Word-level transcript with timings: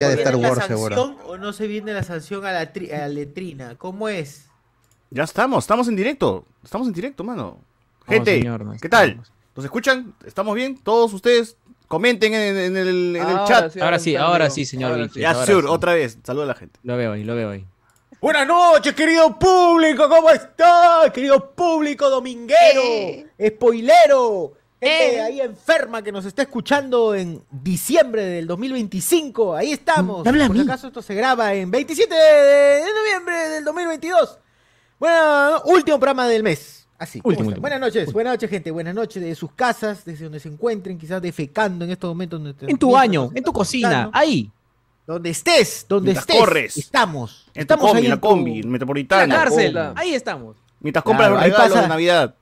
De 0.00 0.06
¿Viene 0.06 0.22
Star 0.22 0.38
la 0.38 0.48
Wars, 0.50 0.66
seguro. 0.66 0.94
sanción 0.96 1.16
o 1.26 1.36
no 1.38 1.52
se 1.52 1.66
viene 1.66 1.92
la 1.92 2.04
sanción 2.04 2.46
a 2.46 2.52
la, 2.52 2.72
tri- 2.72 2.92
a 2.94 2.98
la 2.98 3.08
letrina? 3.08 3.74
¿Cómo 3.76 4.08
es? 4.08 4.46
Ya 5.10 5.24
estamos, 5.24 5.64
estamos 5.64 5.88
en 5.88 5.96
directo. 5.96 6.44
Estamos 6.62 6.86
en 6.86 6.92
directo, 6.94 7.24
mano. 7.24 7.58
No, 8.06 8.12
Gente, 8.12 8.38
señor, 8.38 8.64
no 8.64 8.76
¿qué 8.80 8.88
tal? 8.88 9.20
¿Nos 9.56 9.64
escuchan? 9.64 10.14
¿Estamos 10.24 10.54
bien? 10.54 10.78
Todos 10.78 11.12
ustedes 11.14 11.56
comenten 11.88 12.32
en, 12.32 12.56
en 12.56 12.76
el, 12.76 13.16
en 13.16 13.22
el 13.22 13.28
Ahora 13.28 13.44
chat. 13.44 13.72
sí, 13.72 13.80
ahora 13.80 13.98
sí, 13.98 14.14
ahora 14.14 14.50
sí, 14.50 14.64
señor 14.64 14.96
Wilfred, 14.96 15.20
Ya, 15.20 15.32
ahora 15.32 15.46
sur, 15.46 15.64
sí. 15.64 15.68
otra 15.68 15.94
vez. 15.94 16.16
Saluda 16.22 16.44
a 16.44 16.46
la 16.46 16.54
gente. 16.54 16.78
Lo 16.84 16.96
veo 16.96 17.12
ahí, 17.14 17.24
lo 17.24 17.34
veo 17.34 17.50
ahí. 17.50 17.64
Buenas 18.20 18.46
noches, 18.46 18.94
querido 18.94 19.36
público, 19.36 20.08
¿cómo 20.08 20.30
estás? 20.30 21.10
Querido 21.12 21.50
público 21.56 22.08
dominguero, 22.08 22.82
spoilero, 23.44 24.52
gente 24.80 25.20
ahí 25.20 25.40
enferma 25.40 26.02
que 26.02 26.12
nos 26.12 26.24
está 26.24 26.42
escuchando 26.42 27.14
en 27.14 27.42
diciembre 27.50 28.22
del 28.24 28.46
2025. 28.46 29.54
Ahí 29.56 29.72
estamos. 29.72 30.22
¿Me 30.24 30.30
habla 30.30 30.44
a 30.44 30.46
Por 30.48 30.56
mí? 30.56 30.62
si 30.62 30.68
acaso 30.68 30.86
esto 30.88 31.02
se 31.02 31.14
graba 31.14 31.52
en 31.54 31.70
27 31.70 32.14
de 32.14 32.80
noviembre 32.94 33.36
del 33.48 33.64
2022. 33.64 34.38
Bueno, 34.98 35.62
último 35.66 35.98
programa 35.98 36.26
del 36.28 36.42
mes. 36.42 36.86
Así. 36.98 37.20
¿cómo 37.20 37.30
Último, 37.30 37.48
último. 37.48 37.60
Buenas 37.62 37.80
noches, 37.80 38.12
buenas 38.12 38.32
noches, 38.34 38.50
gente. 38.50 38.70
Buenas 38.72 38.94
noches 38.94 39.22
de 39.22 39.34
sus 39.36 39.52
casas, 39.52 40.04
desde 40.04 40.24
donde 40.24 40.40
se 40.40 40.48
encuentren, 40.48 40.98
quizás 40.98 41.22
defecando 41.22 41.84
en 41.84 41.92
estos 41.92 42.08
momentos. 42.08 42.42
donde- 42.42 42.66
En 42.66 42.76
tu 42.76 42.90
baño, 42.90 43.30
en 43.34 43.44
tu 43.44 43.52
cocina, 43.52 44.10
ahí. 44.12 44.50
Donde 45.06 45.30
estés, 45.30 45.86
donde 45.88 46.10
Mientras 46.10 46.24
estés. 46.28 46.38
corres. 46.38 46.76
Estamos. 46.76 47.46
En 47.48 47.52
tu 47.54 47.60
estamos 47.74 47.86
combi, 47.86 47.98
ahí 48.00 48.04
en 48.04 48.10
la 48.10 48.14
en 48.16 48.20
tu- 48.20 48.28
combi, 48.28 48.60
en 48.60 48.68
Metropolitana. 48.70 49.26
la 49.26 49.34
cárcel, 49.44 49.78
ahí 49.94 50.12
estamos. 50.14 50.56
Mientras 50.80 51.02
compras 51.04 51.28
Claro, 51.28 51.34
los 51.36 51.44
regalos 51.44 51.68
pasa- 51.68 51.82
de 51.82 51.88
Navidad. 51.88 52.34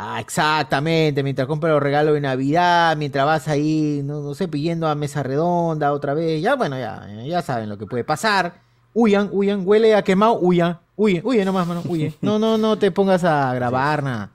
Ah, 0.00 0.20
exactamente, 0.20 1.24
mientras 1.24 1.48
compras 1.48 1.72
los 1.72 1.82
regalos 1.82 2.14
de 2.14 2.20
Navidad, 2.20 2.96
mientras 2.96 3.26
vas 3.26 3.48
ahí, 3.48 4.00
no, 4.04 4.20
no 4.20 4.32
sé, 4.32 4.46
pidiendo 4.46 4.86
a 4.86 4.94
mesa 4.94 5.24
redonda 5.24 5.92
otra 5.92 6.14
vez, 6.14 6.40
ya 6.40 6.54
bueno, 6.54 6.78
ya, 6.78 7.04
ya 7.26 7.42
saben 7.42 7.68
lo 7.68 7.78
que 7.78 7.86
puede 7.86 8.04
pasar. 8.04 8.60
Huyan, 8.94 9.28
huyan, 9.32 9.62
huele 9.66 9.96
a 9.96 10.04
quemado, 10.04 10.38
huyan, 10.40 10.78
huye, 10.94 11.20
huye 11.24 11.44
nomás, 11.44 11.66
mano, 11.66 11.82
huye. 11.84 12.14
No, 12.20 12.38
no, 12.38 12.56
no 12.56 12.78
te 12.78 12.92
pongas 12.92 13.24
a 13.24 13.52
grabar 13.54 14.04
nada. 14.04 14.30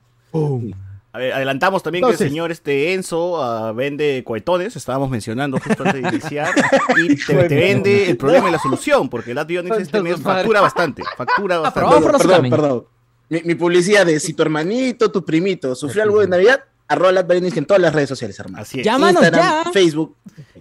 A 1.13 1.17
ver, 1.17 1.31
adelantamos 1.31 1.81
también 1.81 2.03
que 2.03 2.11
el 2.11 2.17
señor 2.17 2.51
este 2.51 2.93
Enzo 2.93 3.41
ah, 3.41 3.71
vende 3.71 4.21
cohetones, 4.25 4.75
estábamos 4.75 5.09
mencionando 5.09 5.59
justo 5.61 5.81
antes 5.85 6.01
de 6.01 6.09
iniciar, 6.09 6.53
y 6.97 7.15
te, 7.15 7.35
te 7.47 7.55
vende 7.55 8.09
el 8.09 8.17
problema 8.17 8.49
y 8.49 8.51
la 8.51 8.59
solución, 8.59 9.07
porque 9.07 9.31
el 9.31 9.37
Ionix 9.37 9.77
este 9.77 10.01
mes 10.01 10.19
factura 10.19 10.59
bastante, 10.59 11.03
factura 11.15 11.59
bastante. 11.59 11.89
probado 11.89 12.17
Perdón, 12.17 12.49
perdón. 12.49 12.85
Mi, 13.33 13.41
mi 13.43 13.55
publicidad 13.55 14.05
de 14.05 14.19
si 14.19 14.33
tu 14.33 14.43
hermanito, 14.43 15.11
tu 15.11 15.25
primito 15.25 15.73
sufrió 15.75 16.03
algo 16.03 16.19
de 16.21 16.27
Navidad, 16.27 16.61
arroba 16.87 17.11
Lat 17.11 17.25
Berenice 17.27 17.57
en 17.59 17.65
todas 17.65 17.81
las 17.81 17.93
redes 17.93 18.09
sociales, 18.09 18.37
hermano. 18.39 18.61
Así 18.61 18.79
es. 18.79 18.85
Llámanos 18.85 19.23
Instagram, 19.23 19.63
ya. 19.65 19.71
Facebook. 19.71 20.15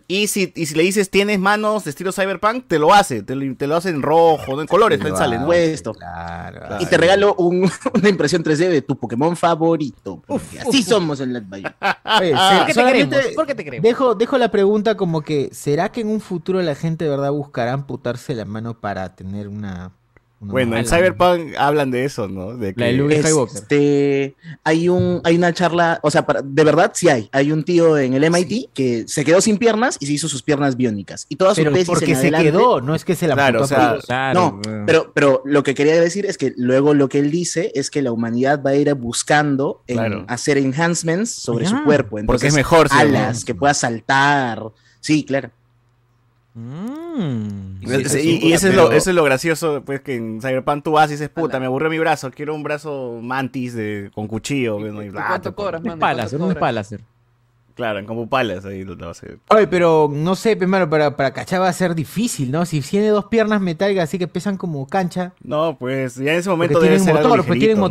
Y 0.09 0.27
si, 0.27 0.53
y 0.57 0.67
si 0.67 0.75
le 0.75 0.83
dices 0.83 1.11
tienes 1.11 1.39
manos 1.39 1.85
de 1.85 1.91
estilo 1.91 2.13
cyberpunk, 2.13 2.67
te 2.67 2.79
lo 2.79 2.93
hace, 2.93 3.23
te 3.23 3.35
lo, 3.35 3.57
te 3.57 3.67
lo 3.67 3.77
hace 3.77 3.89
en 3.91 4.03
rojo, 4.03 4.61
en 4.61 4.67
colores, 4.67 4.99
Te 5.01 5.09
lo 5.09 5.17
sale, 5.17 5.39
¿no? 5.39 5.47
Puesto. 5.47 5.95
Claro. 5.95 6.77
Y 6.81 6.87
te 6.87 6.97
regalo 6.99 7.35
un- 7.37 7.71
una 7.95 8.09
impresión 8.09 8.43
3D 8.43 8.69
de 8.69 8.83
tu 8.83 8.97
Pokémon 8.99 9.37
favorito. 9.37 10.23
porque 10.27 10.61
así 10.61 10.83
somos 10.83 11.21
en 11.21 11.33
Lat 11.33 11.45
Bayou. 11.49 11.71
Oye, 12.21 12.33
Ah, 12.37 12.59
¿Por 12.59 12.67
qué 12.67 12.75
te 12.75 12.85
queremos? 12.85 13.17
¿Por 13.35 13.47
qué 13.47 13.55
te 13.55 13.65
queremos? 13.65 13.83
dejo, 13.85 14.15
dejo 14.15 14.39
la 14.39 14.51
pregunta 14.51 14.97
como 14.97 15.23
que, 15.23 15.51
¿será 15.53 15.91
que 15.93 16.01
en 16.03 16.09
un 16.09 16.21
futuro 16.21 16.61
la 16.63 16.75
gente 16.75 17.05
de 17.05 17.11
verdad 17.11 17.31
buscará 17.33 17.73
amputarse 17.73 18.35
la 18.35 18.45
mano 18.45 18.79
para 18.81 19.15
tener 19.15 19.49
una... 19.49 19.93
Bueno, 20.45 20.77
en? 20.77 20.85
Cyberpunk 20.87 21.55
hablan 21.57 21.91
de 21.91 22.05
eso, 22.05 22.27
¿no? 22.29 22.57
De 22.57 22.75
La 22.77 22.87
de 22.87 22.93
que- 22.93 22.97
Luke 22.99 23.23
Skywalker. 23.23 23.57
Este, 23.57 24.35
hay 24.65 24.89
un, 24.89 25.21
hay 25.25 25.37
una 25.37 25.53
charla, 25.53 26.01
o 26.03 26.11
sea, 26.11 26.27
para- 26.27 26.43
de 26.43 26.65
verdad 26.65 26.91
sí 26.95 27.09
hay. 27.09 27.29
Hay 27.33 27.53
un 27.53 27.63
tío 27.65 27.97
en 27.97 28.15
el 28.15 28.25
MIT 28.25 28.71
que 28.75 29.05
se 29.07 29.25
quedó 29.25 29.41
sin 29.41 29.57
piernas 29.59 29.97
y 30.01 30.07
se 30.07 30.13
hizo 30.15 30.29
sus 30.29 30.43
piernas 30.43 30.77
biónicas. 30.77 31.27
Y 31.29 31.37
toda 31.37 31.55
su 31.55 31.61
Pero 31.63 31.73
tesis 31.73 31.87
porque 31.89 32.07
en 32.11 32.17
se 32.17 32.21
adelante- 32.23 32.51
quedó, 32.51 32.81
no 32.81 32.95
es 32.95 33.05
que 33.05 33.15
se 33.15 33.27
la 33.29 33.35
Claro, 33.35 33.63
o 33.63 33.67
sea. 33.67 33.99
Claro, 34.05 34.61
No, 34.65 34.85
pero, 34.87 35.13
pero 35.15 35.43
lo 35.45 35.63
que 35.63 35.75
quería 35.75 36.01
decir 36.01 36.27
es 36.27 36.37
que 36.39 36.53
luego 36.57 36.93
lo 36.95 37.09
que 37.09 37.19
él 37.21 37.31
dice 37.31 37.71
es 37.75 37.91
que 37.91 38.03
la 38.03 38.11
humanidad 38.13 38.63
va 38.65 38.71
a 38.71 38.75
ir 38.75 38.93
buscando 38.95 39.83
en 39.87 39.97
Claro. 39.97 40.25
hacer 40.29 40.59
enhancements 40.59 41.31
sobre 41.31 41.67
su 41.67 41.83
cuerpo. 41.85 42.11
porque 42.11 42.21
Entonces, 42.21 42.49
es 42.49 42.55
mejor, 42.55 42.89
sí, 42.89 42.97
alas, 42.99 43.45
que 43.45 43.55
pueda 43.55 43.75
saltar. 43.75 44.63
Sí, 45.01 45.25
claro. 45.25 45.51
Mm. 46.55 47.81
Sí, 48.07 48.39
y, 48.43 48.49
y 48.49 48.53
eso, 48.53 48.69
es 48.69 48.75
lo, 48.75 48.93
eso 48.93 49.11
es 49.11 49.17
lo 49.17 49.25
gracioso, 49.25 49.83
pues 49.85 50.01
que 50.01 50.17
en 50.17 50.41
Cyberpunk 50.41 50.85
tú 50.85 50.93
vas 50.93 51.09
y 51.11 51.15
dices, 51.15 51.29
puta, 51.29 51.59
me 51.59 51.67
aburrió 51.67 51.89
mi 51.91 51.99
brazo, 51.99 52.31
quiero 52.31 52.55
un 52.55 52.63
brazo 52.63 53.19
mantis 53.23 53.75
de, 53.75 54.11
con 54.15 54.29
cuchillo. 54.29 54.79
bueno, 54.79 55.03
y 55.03 55.09
bla, 55.11 55.27
¿Cuánto 55.29 55.51
te- 55.51 55.57
cobras, 55.57 55.81
Un 55.83 55.89
man? 55.89 55.99
Palacer, 55.99 56.41
un 56.41 56.55
Palacer. 56.55 57.01
Claro, 57.75 57.99
en 57.99 58.07
como 58.07 58.29
palas 58.29 58.67
ahí 58.67 58.85
lo, 58.85 58.97
vas 58.97 59.23
a. 59.23 59.27
Oye, 59.55 59.67
pero 59.67 60.11
no 60.13 60.35
sé, 60.37 60.57
mano, 60.67 60.91
para, 60.91 61.17
para 61.17 61.33
cachar 61.33 61.63
va 61.63 61.69
a 61.69 61.73
ser 61.73 61.95
difícil, 61.95 62.51
¿no? 62.51 62.67
Si 62.67 62.81
tiene 62.83 63.09
dos 63.09 63.27
piernas 63.27 63.61
metálicas 63.63 64.05
así 64.05 64.19
que 64.19 64.29
pesan 64.29 64.59
como 64.59 64.87
cancha. 64.87 65.33
No, 65.43 65.77
pues 65.79 66.17
ya 66.17 66.33
en 66.35 66.39
ese 66.41 66.51
momento 66.51 66.79
debe 66.81 66.97
tienen 66.97 67.05
ser 67.07 67.17
algo 67.17 67.31
motor, 67.31 67.47
pues 67.47 67.59
tienen 67.59 67.79
¿no? 67.79 67.83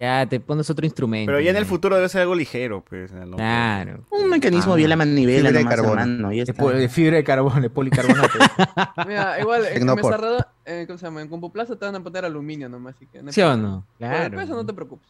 Ya 0.00 0.26
te 0.26 0.38
pones 0.38 0.70
otro 0.70 0.86
instrumento. 0.86 1.28
Pero 1.32 1.40
ya 1.40 1.50
en 1.50 1.56
el 1.56 1.66
futuro 1.66 1.96
debe 1.96 2.08
ser 2.08 2.20
algo 2.22 2.34
ligero, 2.36 2.84
pues. 2.88 3.10
¿no? 3.12 3.36
Claro. 3.36 4.04
Un 4.10 4.28
mecanismo 4.30 4.74
Ah, 4.74 4.76
bien 4.76 4.88
la 4.90 4.96
manivela 4.96 5.48
fibra 5.48 5.58
de 5.60 5.66
carbono. 5.68 6.00
hermano, 6.00 6.32
y 6.32 6.36
ya 6.36 6.44
De, 6.44 6.88
fibra 6.88 7.16
de 7.16 7.24
carbono, 7.24 7.60
de 7.60 7.68
policarbonato. 7.70 8.38
Mira, 9.08 9.40
igual 9.40 9.64
en 9.66 9.74
Tecnopor. 9.74 10.04
Mesa 10.12 10.16
Redonda, 10.16 10.52
eh, 10.66 10.84
¿cómo 10.86 10.98
se 10.98 11.04
llama? 11.06 11.22
En 11.22 11.28
Compuplaza 11.28 11.74
te 11.76 11.84
van 11.84 11.96
a 11.96 12.00
poner 12.00 12.24
aluminio 12.24 12.68
nomás, 12.68 12.94
así 12.94 13.06
que... 13.06 13.18
hay 13.18 13.24
¿Sí 13.32 13.40
o 13.42 13.56
no? 13.56 13.84
Por 13.98 14.08
Claro. 14.08 14.36
peso 14.38 14.54
no 14.54 14.64
te 14.64 14.72
preocupes. 14.72 15.08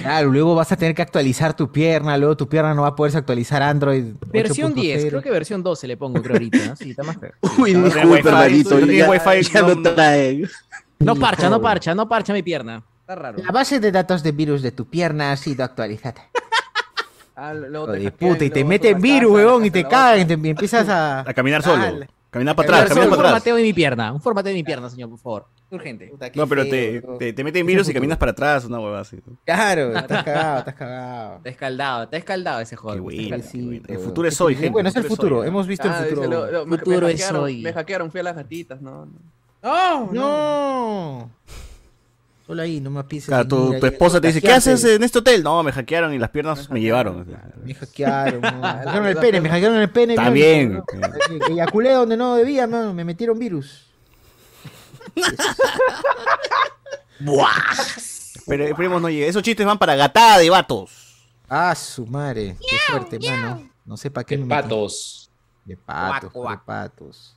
claro, 0.00 0.30
luego 0.30 0.54
vas 0.54 0.70
a 0.70 0.76
tener 0.76 0.94
que 0.94 1.02
actualizar 1.02 1.56
tu 1.56 1.72
pierna, 1.72 2.16
luego 2.18 2.36
tu 2.36 2.48
pierna 2.48 2.74
no 2.74 2.82
va 2.82 2.88
a 2.88 2.94
poderse 2.94 3.18
actualizar 3.18 3.62
Android. 3.62 4.14
Versión 4.32 4.74
10, 4.74 5.04
8.0. 5.06 5.08
creo 5.08 5.22
que 5.22 5.30
versión 5.30 5.62
12 5.62 5.88
le 5.88 5.96
pongo, 5.96 6.22
creo 6.22 6.34
ahorita. 6.36 6.58
¿no? 6.68 6.76
Sí, 6.76 6.90
está 6.90 7.02
más 7.02 7.16
feo. 7.16 7.32
Uy, 7.58 7.74
disculpa, 7.74 8.06
wifi, 8.06 8.28
hermanito. 8.28 8.78
no 8.80 8.86
no- 8.86 9.74
lo 9.74 9.94
trae. 9.94 10.42
No 11.00 11.16
parcha, 11.16 11.50
no 11.50 11.60
parcha, 11.60 11.94
no 11.96 12.08
parcha 12.08 12.32
mi 12.32 12.42
pierna. 12.44 12.84
Está 13.12 13.22
raro. 13.22 13.38
La 13.44 13.52
base 13.52 13.78
de 13.80 13.92
datos 13.92 14.22
de 14.22 14.32
virus 14.32 14.62
de 14.62 14.72
tu 14.72 14.86
pierna 14.86 15.32
ha 15.32 15.36
sido 15.36 15.64
actualizada. 15.64 16.28
Ah, 17.34 17.54
luego 17.54 17.90
te 17.90 18.12
puta, 18.12 18.44
y 18.44 18.50
te 18.50 18.62
meten 18.62 19.00
virus, 19.00 19.32
weón, 19.32 19.64
y 19.64 19.70
te 19.70 19.84
cagan, 19.88 20.18
y 20.18 20.22
otra. 20.24 20.36
te 20.36 20.46
y 20.46 20.50
empiezas 20.50 20.86
a... 20.90 21.20
A 21.28 21.32
caminar 21.34 21.62
solo. 21.62 21.82
Dale. 21.82 22.08
Caminar 22.30 22.54
para 22.54 22.66
atrás, 22.68 22.88
caminar 22.90 23.08
un 23.08 23.10
para 23.16 23.20
atrás. 23.30 23.32
formateo 23.32 23.56
de 23.56 23.62
mi 23.62 23.72
pierna, 23.72 24.12
un 24.12 24.20
formateo 24.20 24.50
de 24.50 24.54
mi 24.54 24.62
pierna, 24.62 24.90
señor, 24.90 25.08
por 25.08 25.18
favor. 25.18 25.46
Urgente. 25.70 26.08
Puta, 26.08 26.30
qué 26.30 26.38
No, 26.38 26.46
pero 26.46 26.62
te, 26.64 27.00
feo, 27.00 27.16
te, 27.16 27.32
te 27.32 27.42
meten 27.42 27.66
virus 27.66 27.88
y 27.88 27.94
caminas 27.94 28.18
para 28.18 28.32
atrás, 28.32 28.66
una 28.66 28.78
hueva 28.80 29.00
así. 29.00 29.18
Claro, 29.46 29.96
estás 29.96 30.24
cagado, 30.24 30.58
estás 30.58 30.74
cagado. 30.74 31.36
Está 31.38 31.48
escaldado, 31.48 32.02
está 32.04 32.16
escaldado 32.18 32.60
ese 32.60 32.76
Qué 32.76 32.80
juego. 32.82 33.10
Está 33.10 33.36
qué 33.50 33.58
bueno. 33.62 33.84
El 33.88 33.98
futuro 33.98 34.28
es 34.28 34.40
hoy, 34.40 34.54
gente. 34.54 34.70
Bueno, 34.70 34.88
es 34.90 34.96
el 34.96 35.04
futuro, 35.04 35.38
hoy, 35.38 35.48
hemos 35.48 35.66
visto 35.66 35.88
Ah, 35.88 35.96
el 36.00 36.04
dice, 36.04 36.14
futuro. 36.16 36.50
lo- 36.50 36.66
me- 36.66 36.78
Futuro 36.78 37.06
me 37.06 37.12
es 37.14 37.20
hackearon, 37.22 37.44
hoy. 37.44 37.62
Me 37.62 37.72
hackearon, 37.72 38.10
fui 38.10 38.20
a 38.20 38.24
las 38.24 38.36
gatitas, 38.36 38.80
no. 38.82 39.06
no. 39.06 39.12
No, 39.62 40.10
No. 40.12 41.30
Solo 42.46 42.62
ahí, 42.62 42.80
no 42.80 42.90
me 42.90 43.04
pises. 43.04 43.28
Claro, 43.28 43.46
tu, 43.46 43.68
mira, 43.68 43.80
tu 43.80 43.86
esposa 43.86 44.20
te 44.20 44.26
dice, 44.26 44.42
¿qué 44.42 44.52
haces 44.52 44.84
en 44.84 45.02
este 45.02 45.20
hotel? 45.20 45.42
No, 45.44 45.62
me 45.62 45.70
hackearon 45.70 46.12
y 46.12 46.18
las 46.18 46.30
piernas 46.30 46.68
me 46.70 46.80
llevaron. 46.80 47.24
Me 47.64 47.74
hackearon, 47.74 48.40
me 48.42 48.50
hackearon 48.50 49.06
el 49.06 49.16
pene, 49.16 49.40
me 49.40 49.48
hackearon 49.48 49.78
el 49.78 49.90
pene. 49.90 50.14
Está 50.14 50.30
bien. 50.30 50.82
Eyaculé 51.48 51.92
donde 51.92 52.16
no 52.16 52.34
debía, 52.34 52.66
mano, 52.66 52.92
me 52.92 53.04
metieron 53.04 53.38
virus. 53.38 53.86
Pero 58.46 58.64
esperemos 58.64 59.00
no 59.00 59.08
llegue. 59.08 59.28
Esos 59.28 59.42
chistes 59.42 59.64
van 59.64 59.78
para 59.78 59.94
gatada 59.94 60.38
de 60.38 60.50
vatos. 60.50 61.30
Ah, 61.48 61.74
su 61.74 62.06
madre, 62.06 62.56
qué 62.58 62.76
fuerte, 62.88 63.18
mano. 63.20 63.70
No 63.84 63.96
sé 63.96 64.10
para 64.10 64.24
qué 64.24 64.36
me 64.36 64.46
metí. 64.46 64.62
Patos. 64.62 65.30
De 65.64 65.76
patos, 65.76 66.32
de 66.32 66.58
patos. 66.64 67.36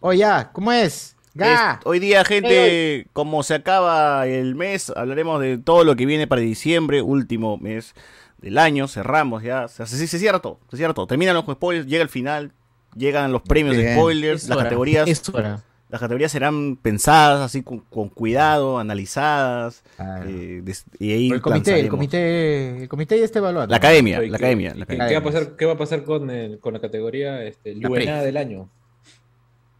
Oye, 0.00 0.18
ya, 0.18 0.50
¿cómo 0.52 0.72
es? 0.72 1.13
Es- 1.36 1.60
hoy 1.84 1.98
día, 1.98 2.24
gente, 2.24 3.06
como 3.12 3.42
se 3.42 3.54
acaba 3.54 4.26
el 4.26 4.54
mes, 4.54 4.90
hablaremos 4.94 5.40
de 5.40 5.58
todo 5.58 5.82
lo 5.84 5.96
que 5.96 6.06
viene 6.06 6.26
para 6.26 6.40
diciembre, 6.42 7.02
último 7.02 7.56
mes 7.58 7.94
del 8.38 8.58
año. 8.58 8.86
Cerramos 8.86 9.42
ya. 9.42 9.66
Se, 9.68 9.84
se- 9.86 10.06
se 10.06 10.18
cierra 10.18 10.38
todo. 10.38 10.60
Se 10.70 10.76
cierra 10.76 10.94
todo. 10.94 11.06
Terminan 11.06 11.34
los 11.34 11.44
spoilers, 11.44 11.86
llega 11.86 12.02
el 12.02 12.08
final, 12.08 12.52
llegan 12.96 13.32
los 13.32 13.42
premios 13.42 13.76
de 13.76 13.82
Bien. 13.82 13.96
spoilers, 13.96 14.42
Es 14.44 14.48
las 14.48 14.56
hora, 14.58 14.64
categorías. 14.66 15.08
Es 15.08 15.28
hora. 15.28 15.62
Las 15.90 16.00
categorías 16.00 16.32
serán 16.32 16.76
pensadas 16.76 17.40
así 17.40 17.62
con, 17.62 17.80
con 17.80 18.08
cuidado, 18.08 18.78
analizadas. 18.78 19.84
Claro. 19.96 20.28
eh, 20.28 20.60
des- 20.62 20.84
y 20.98 21.12
ahí 21.12 21.30
el 21.30 21.40
comité, 21.40 21.78
el 21.78 21.88
comité, 21.88 22.82
el 22.82 22.88
comité 22.88 23.18
ya 23.18 23.24
está 23.24 23.38
evaluando. 23.40 23.70
La 23.70 23.76
academia, 23.76 24.18
la 24.20 24.28
¿qué- 24.28 24.34
academia. 24.36 24.70
la 24.74 24.86
¿Qué, 24.86 24.94
academia. 24.94 25.08
qué 25.08 25.14
va 25.14 25.20
a 25.20 25.24
pasar, 25.24 25.56
qué 25.56 25.66
va 25.66 25.72
a 25.72 25.76
pasar 25.78 26.04
con, 26.04 26.30
el- 26.30 26.58
con 26.58 26.72
la 26.74 26.80
categoría 26.80 27.42
este, 27.44 27.74
La 27.76 28.22
del 28.22 28.36
año? 28.36 28.68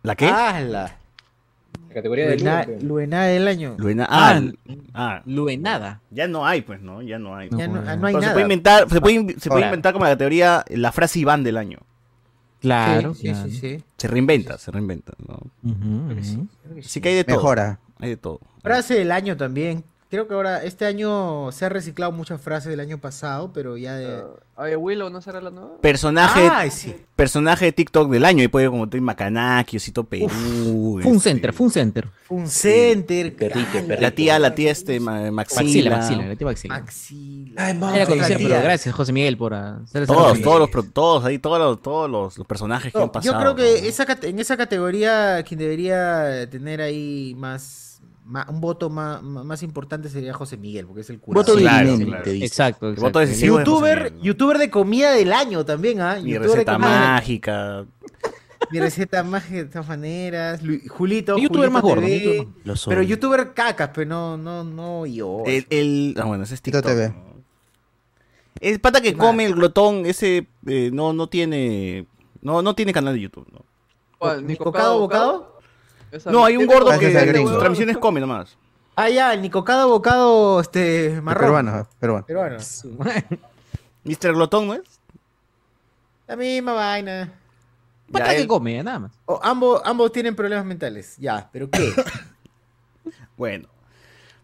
¿La 0.03 0.15
qué? 0.15 0.27
¡Hala! 0.27 0.69
La 0.71 0.99
categoría 1.95 2.27
de 2.29 2.37
Luena- 2.37 2.65
Luen, 2.67 2.89
Luenada 2.89 3.25
del 3.27 3.49
año. 3.49 3.75
Luena- 3.79 4.07
Ah, 4.11 4.41
ah, 4.43 4.75
ah, 4.93 5.23
Luenada. 5.25 6.01
ya 6.11 6.29
no 6.29 6.45
hay, 6.47 6.61
pues, 6.63 6.83
¿no? 6.83 7.01
Ya 7.01 7.19
no 7.19 7.35
hay. 7.37 7.49
Ya 7.51 7.67
no, 7.69 7.77
ah, 7.87 7.93
hay 7.93 7.99
Pero 7.99 8.13
se 8.13 8.21
nada. 8.21 8.33
puede 8.35 8.43
inventar, 8.43 8.91
se 8.91 9.01
puede, 9.01 9.41
se 9.41 9.49
puede 9.49 9.65
inventar 9.65 9.93
como 9.95 10.05
la 10.05 10.11
categoría 10.13 10.65
la 10.69 10.93
frase 10.93 11.21
Iván 11.21 11.43
del 11.45 11.57
año. 11.57 11.79
Claro. 12.61 13.15
Sí, 13.15 13.29
sí, 13.35 13.51
sí, 13.51 13.57
sí. 13.59 13.85
Se 13.99 14.09
reinventa, 14.09 14.57
se 14.59 14.71
reinventa, 14.71 15.13
¿no? 15.27 15.39
Así 16.79 17.01
que 17.01 17.11
hay 17.11 17.15
de 17.17 17.25
todo. 17.25 17.37
Mejora. 17.37 17.79
Hay 17.99 18.11
de 18.11 18.17
todo. 18.17 18.41
Frase 18.63 18.95
del 18.95 19.13
año 19.13 19.37
también. 19.37 19.85
Creo 20.11 20.29
que 20.29 20.35
ahora, 20.35 20.63
este 20.65 20.87
año 20.87 21.51
se 21.53 21.65
ha 21.65 21.69
reciclado 21.69 22.13
muchas 22.13 22.41
frases 22.41 22.71
del 22.71 22.81
año 22.81 22.99
pasado, 22.99 23.53
pero 23.53 23.77
ya 23.77 23.95
de... 23.97 24.23
Oye, 24.57 24.77
Willow, 24.77 25.11
¿no 25.11 25.21
será 25.21 25.41
la 25.41 25.51
nueva? 25.51 25.79
Personaje, 25.81 26.49
Ay, 26.49 26.71
sí. 26.71 26.95
personaje 27.17 27.65
de 27.65 27.73
TikTok 27.73 28.09
del 28.09 28.25
año. 28.25 28.45
Y 28.45 28.47
puede 28.47 28.69
como 28.71 28.89
Toy 28.89 29.01
Macanaki, 29.01 29.79
Osito 29.79 30.05
Perú. 30.05 30.29
Fun 31.03 31.17
este, 31.17 31.29
Center, 31.31 31.53
Fun 31.53 31.71
Center. 31.73 32.09
Fun 32.23 32.47
Center. 32.47 33.27
Ala, 33.27 33.37
perrito. 33.37 34.01
La 34.01 34.11
tía, 34.13 34.39
la 34.39 34.55
tía 34.55 34.71
este, 34.71 35.01
Ma- 35.01 35.33
Maxila. 35.33 35.63
Maxila, 35.65 35.97
Maxila, 35.97 36.27
la 36.29 36.37
tía 36.37 36.47
Maxila. 36.47 36.79
Maxila. 36.79 37.97
Era 37.97 38.07
conocida, 38.07 38.37
tía. 38.37 38.49
pero 38.49 38.63
gracias, 38.63 38.95
José 38.95 39.13
Miguel, 39.13 39.37
por 39.37 39.55
hacer 39.55 40.05
esa 40.05 40.15
Todos, 40.15 40.41
todos 40.41 40.61
los, 40.73 40.93
todos 40.93 41.25
ahí, 41.25 41.41
todos 41.41 41.59
los, 41.59 41.83
todos 41.83 42.09
los, 42.09 42.39
los 42.39 42.47
personajes 42.47 42.93
que 42.93 43.03
han 43.03 43.11
pasado. 43.11 43.35
yo 43.35 43.41
creo 43.41 43.57
que 43.57 43.83
¿no? 43.83 43.89
esa, 43.89 44.07
cate- 44.07 44.29
en 44.29 44.39
esa 44.39 44.57
categoría 44.57 45.43
quien 45.43 45.59
debería 45.59 46.49
tener 46.49 46.81
ahí 46.81 47.35
más, 47.37 47.94
un 48.49 48.61
voto 48.61 48.89
más, 48.91 49.23
más 49.23 49.63
importante 49.63 50.09
sería 50.09 50.33
José 50.33 50.57
Miguel, 50.57 50.87
porque 50.87 51.03
es 51.03 51.11
el 51.11 51.21
cura. 51.21 51.41
Voto 51.41 51.57
Claro, 51.57 51.79
divinente, 51.87 52.07
claro. 52.07 52.25
te 52.25 52.31
dice. 52.33 52.47
Exacto, 52.47 52.89
exacto. 52.89 53.03
voto 53.07 53.21
es 53.21 53.41
YouTuber, 53.41 53.99
Miguel, 53.99 54.17
¿no? 54.19 54.25
youtuber 54.25 54.59
de 54.59 54.71
comida 54.71 55.13
del 55.13 55.33
año 55.33 55.65
también, 55.65 56.01
¿ah? 56.01 56.15
Mi 56.23 56.31
YouTuber 56.33 56.41
de 56.41 56.55
receta 56.55 56.73
comida- 56.75 56.89
mágica. 57.13 57.87
Mi 58.71 58.81
receta 58.81 59.23
mágica 59.23 59.57
de 59.57 59.65
todas 59.67 59.89
maneras. 59.89 60.61
Julito, 60.89 61.37
youtuber 61.37 61.69
Julito 61.69 61.71
más 61.71 61.83
gordo. 61.83 62.85
Pero 62.89 63.03
youtuber 63.03 63.53
cacas, 63.53 63.91
pero 63.95 64.09
no, 64.09 64.37
no, 64.39 64.65
no 64.65 65.05
yo. 65.07 65.43
El, 65.45 65.67
el- 65.69 66.15
ah, 66.19 66.25
bueno, 66.25 66.45
ese 66.45 66.55
es 66.55 66.63
TikTok. 66.63 66.87
El 68.61 68.81
pata 68.81 69.01
que 69.01 69.15
come 69.15 69.45
el 69.45 69.55
glotón, 69.55 70.07
ese 70.07 70.47
eh, 70.67 70.91
no, 70.93 71.13
no 71.13 71.29
tiene. 71.29 72.07
No, 72.41 72.63
no 72.63 72.75
tiene 72.75 72.93
canal 72.93 73.15
de 73.15 73.21
YouTube, 73.21 73.47
¿no? 73.53 73.65
¿Cuál? 74.19 74.47
¿Nico 74.47 74.73
Cado 74.73 74.99
Bocado? 75.01 75.35
Esa- 75.43 75.54
No, 76.27 76.45
hay 76.45 76.57
un 76.57 76.67
¿Tiene 76.67 76.75
gordo 76.75 76.99
que 76.99 77.07
en 77.13 77.47
sus 77.49 77.59
transmisiones 77.59 77.99
come 77.99 78.21
nomás. 78.21 78.57
Ah, 78.97 79.09
ya, 79.09 79.35
el 79.35 79.43
Nicocado 79.43 79.89
Bocado 79.89 80.61
este, 80.61 81.21
marrón. 81.21 81.43
Peruano, 81.43 81.89
peruano. 81.99 82.27
Peruano. 82.27 82.59
Mr. 84.05 84.33
Glotón, 84.35 84.69
¿no 84.69 84.75
es? 84.75 84.83
La 86.27 86.37
misma 86.37 86.75
vaina. 86.75 87.33
Pata 88.11 88.27
Ya, 88.27 88.37
que 88.37 88.43
él- 88.43 88.49
come, 88.49 88.83
nada 88.83 88.99
más. 89.01 89.13
O, 89.27 89.41
ambos, 89.43 89.81
ambos 89.85 90.13
tienen 90.13 90.37
problemas 90.37 90.65
mentales. 90.65 91.17
Ya, 91.19 91.49
pero 91.53 91.69
¿qué? 91.71 91.93
Bueno. 93.37 93.69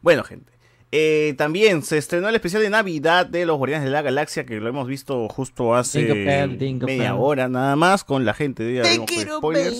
Bueno, 0.02 0.24
gente. 0.24 0.50
Eh, 0.92 1.34
también 1.38 1.82
se 1.84 1.98
estrenó 1.98 2.28
el 2.28 2.34
especial 2.34 2.62
de 2.62 2.70
Navidad 2.70 3.24
de 3.26 3.46
los 3.46 3.56
Guardianes 3.58 3.84
de 3.84 3.92
la 3.92 4.02
Galaxia, 4.02 4.44
que 4.44 4.58
lo 4.58 4.68
hemos 4.68 4.88
visto 4.88 5.28
justo 5.28 5.76
hace 5.76 6.00
jingle 6.58 6.86
media 6.86 7.12
bell. 7.12 7.20
hora 7.22 7.48
nada 7.48 7.76
más, 7.76 8.02
con 8.02 8.24
la 8.24 8.34
gente 8.34 8.64
de 8.64 8.84
Spoilers. 9.36 9.76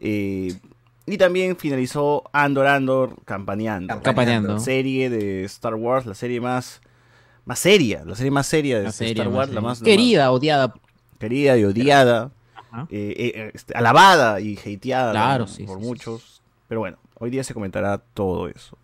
Eh, 0.00 0.58
y 1.06 1.16
también 1.18 1.56
finalizó 1.56 2.24
Andor 2.32 2.66
Andor 2.66 3.16
Campaneando. 3.24 4.00
Campaneando. 4.02 4.58
Serie 4.58 5.08
de 5.10 5.44
Star 5.44 5.74
Wars, 5.74 6.06
la 6.06 6.14
serie 6.14 6.40
más, 6.40 6.80
más 7.44 7.58
seria, 7.58 8.04
la 8.04 8.14
serie 8.16 8.30
más 8.30 8.46
seria 8.46 8.78
de 8.78 8.84
La 8.84 8.92
serie 8.92 9.12
Star 9.12 9.28
más 9.28 9.36
Wars, 9.36 9.52
la 9.52 9.60
más 9.60 9.80
la 9.80 9.84
Querida, 9.84 10.30
odiada. 10.32 10.74
querida 11.18 11.56
y 11.56 11.64
odiada, 11.64 12.32
Ajá. 12.54 12.86
eh, 12.90 13.14
eh, 13.34 13.50
este, 13.54 13.74
alabada 13.76 14.40
y 14.40 14.56
hateada 14.58 15.12
Claro, 15.12 15.44
¿no? 15.44 15.48
sí, 15.48 15.64
por 15.64 15.78
sí, 15.78 15.82
sí, 15.82 15.88
muchos. 15.88 16.42
Pero 16.68 16.80
bueno, 16.80 16.98
hoy 17.18 17.30
día 17.30 17.44
se 17.44 17.54
comentará 17.54 17.98
todo 17.98 18.48
eso. 18.48 18.76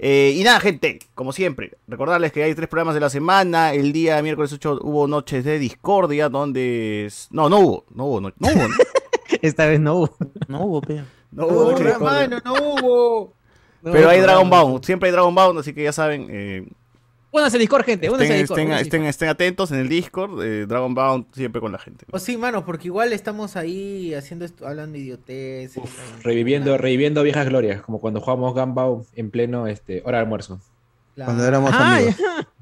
Eh, 0.00 0.32
y 0.36 0.44
nada, 0.44 0.60
gente, 0.60 1.00
como 1.14 1.32
siempre, 1.32 1.76
recordarles 1.88 2.30
que 2.32 2.44
hay 2.44 2.54
tres 2.54 2.68
programas 2.68 2.94
de 2.94 3.00
la 3.00 3.10
semana. 3.10 3.74
El 3.74 3.92
día 3.92 4.22
miércoles 4.22 4.52
8 4.52 4.78
hubo 4.82 5.08
noches 5.08 5.44
de 5.44 5.58
discordia, 5.58 6.28
donde... 6.28 7.12
No, 7.30 7.48
no 7.48 7.58
hubo, 7.58 7.84
no 7.92 8.04
hubo, 8.06 8.20
no, 8.20 8.32
no 8.38 8.48
hubo. 8.48 8.68
¿no? 8.68 8.74
Esta 9.42 9.66
vez 9.66 9.80
no 9.80 9.96
hubo. 9.96 10.16
No 10.46 10.60
hubo, 10.64 10.80
pea. 10.80 11.04
No 11.38 11.46
No 11.46 11.52
hubo 11.52 11.64
discordia. 11.70 11.92
hermano, 11.94 12.38
no 12.44 12.52
hubo. 12.54 13.32
Pero 13.82 14.08
hay 14.08 14.20
Dragon 14.20 14.50
Bound, 14.50 14.84
siempre 14.84 15.08
hay 15.08 15.12
Dragon 15.12 15.34
Bound, 15.34 15.58
así 15.60 15.72
que 15.72 15.84
ya 15.84 15.92
saben, 15.92 16.26
eh, 16.30 16.68
Únanse 17.30 17.58
a 17.58 17.60
Discord, 17.60 17.84
gente. 17.84 18.06
Estén, 18.06 18.20
Discord. 18.20 18.58
estén- 18.58 18.72
a 18.72 18.80
estén- 18.80 19.04
estén 19.04 19.28
atentos 19.28 19.70
en 19.70 19.78
el 19.80 19.88
Discord, 19.90 20.42
eh, 20.42 20.64
Dragon 20.66 20.94
Bound 20.94 21.26
siempre 21.34 21.60
con 21.60 21.70
la 21.70 21.78
gente. 21.78 22.06
O 22.10 22.18
sí, 22.18 22.38
mano, 22.38 22.64
porque 22.64 22.88
igual 22.88 23.12
estamos 23.12 23.54
ahí 23.54 24.14
haciendo 24.14 24.46
esto, 24.46 24.66
hablando 24.66 24.96
idiotez. 24.96 25.74
Reviviendo, 26.22 26.78
reviviendo 26.78 27.22
viejas 27.22 27.46
glorias, 27.46 27.82
como 27.82 28.00
cuando 28.00 28.20
jugamos 28.22 28.54
Gambao 28.54 29.04
en 29.14 29.30
pleno 29.30 29.66
este, 29.66 30.00
hora 30.06 30.18
de 30.18 30.22
almuerzo. 30.24 30.58
Cuando 31.16 31.44
éramos 31.46 31.70
Ah, 31.74 31.96
amigos. 31.96 32.16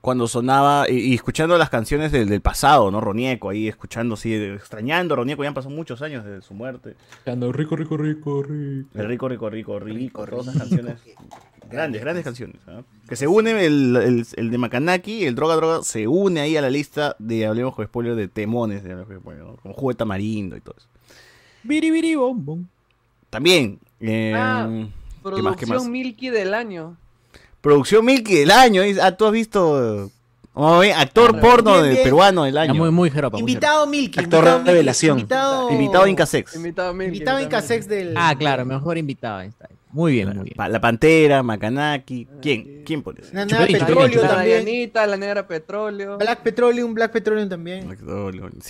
Cuando 0.00 0.26
sonaba 0.26 0.88
y, 0.88 0.96
y 0.96 1.14
escuchando 1.14 1.58
las 1.58 1.68
canciones 1.68 2.10
del, 2.10 2.28
del 2.28 2.40
pasado, 2.40 2.90
¿no? 2.90 3.00
Ronieco 3.02 3.50
ahí 3.50 3.68
escuchando, 3.68 4.14
así, 4.14 4.32
extrañando 4.34 5.12
a 5.14 5.16
Ronieco, 5.18 5.42
ya 5.42 5.48
han 5.48 5.54
pasado 5.54 5.74
muchos 5.74 6.00
años 6.00 6.24
desde 6.24 6.40
su 6.40 6.54
muerte. 6.54 6.96
Ando 7.26 7.52
rico, 7.52 7.76
rico, 7.76 7.96
rico, 7.98 8.42
rico. 8.42 8.88
El 8.98 9.06
rico, 9.08 9.28
rico, 9.28 9.50
rico, 9.50 9.78
rico, 9.78 10.26
todas 10.26 10.46
esas 10.48 10.58
canciones. 10.58 11.00
Grandes, 11.70 12.00
grandes 12.00 12.24
canciones. 12.24 12.56
Que 13.08 13.14
se 13.14 13.26
une 13.28 13.50
el, 13.64 13.94
el, 13.96 14.26
el 14.36 14.50
de 14.50 14.58
Macanaki, 14.58 15.24
el 15.26 15.34
Droga 15.34 15.54
Droga, 15.56 15.82
se 15.82 16.08
une 16.08 16.40
ahí 16.40 16.56
a 16.56 16.62
la 16.62 16.70
lista 16.70 17.14
de 17.18 17.46
Hablemos 17.46 17.74
con 17.76 17.84
Spoiler 17.84 18.16
de 18.16 18.26
temones 18.26 18.82
de 18.82 18.92
Hablemos 18.92 19.08
con 19.08 19.20
Spoiler, 19.20 19.44
¿no? 19.44 19.56
Como 19.56 19.74
Jugo 19.74 19.90
de 19.90 19.94
Tamarindo 19.96 20.56
y 20.56 20.60
todo 20.62 20.74
eso. 20.78 20.88
Biri, 21.62 21.90
biri, 21.90 22.14
bom, 22.16 22.44
bom. 22.44 22.64
También, 23.28 23.78
eh, 24.00 24.32
Ah, 24.34 24.66
¿qué 25.22 25.42
más, 25.42 25.56
qué 25.56 25.66
más? 25.66 25.76
Producción 25.76 25.92
Milky 25.92 26.30
del 26.30 26.54
año. 26.54 26.96
Producción 27.60 28.04
Milky 28.04 28.36
del 28.36 28.50
año. 28.50 28.82
Ah, 29.02 29.12
tú 29.12 29.26
has 29.26 29.32
visto. 29.32 30.10
Actor 30.54 31.40
porno 31.40 31.72
bien, 31.74 31.84
de 31.84 31.90
bien. 31.90 32.02
peruano 32.04 32.44
del 32.44 32.54
Ya 32.54 32.62
año. 32.62 32.74
muy, 32.74 32.90
muy 32.90 33.10
jeropa. 33.10 33.36
muy 33.38 33.40
Invitado 33.40 33.86
Milky. 33.86 34.18
Actor 34.20 34.38
invitado 34.40 34.58
Milky, 34.58 34.70
revelación. 34.70 35.18
Invitado, 35.18 35.70
Invitado 35.70 36.06
Incasex. 36.06 36.56
Invitado 36.56 36.94
Milky. 36.94 37.12
Invitado 37.14 37.40
Incasex 37.40 37.88
del. 37.88 38.14
Ah, 38.16 38.34
claro, 38.38 38.64
mejor 38.64 38.98
invitado. 38.98 39.38
Ahí 39.38 39.48
está. 39.48 39.68
Muy 39.92 40.12
bien, 40.12 40.28
muy 40.28 40.44
bien. 40.44 40.72
La 40.72 40.80
Pantera, 40.80 41.42
Macanaki. 41.42 42.28
¿Quién? 42.40 42.82
¿Quién 42.84 43.02
por 43.02 43.18
eso? 43.18 43.30
La 43.32 43.46
Chuperín, 43.46 43.78
Petróleo 43.78 44.20
también. 44.22 44.90
La 44.94 45.16
negra 45.16 45.46
petróleo. 45.46 46.18
Black 46.18 46.42
Petroleum, 46.42 46.94
Black 46.94 47.10
Petroleum 47.12 47.48
también. 47.48 47.88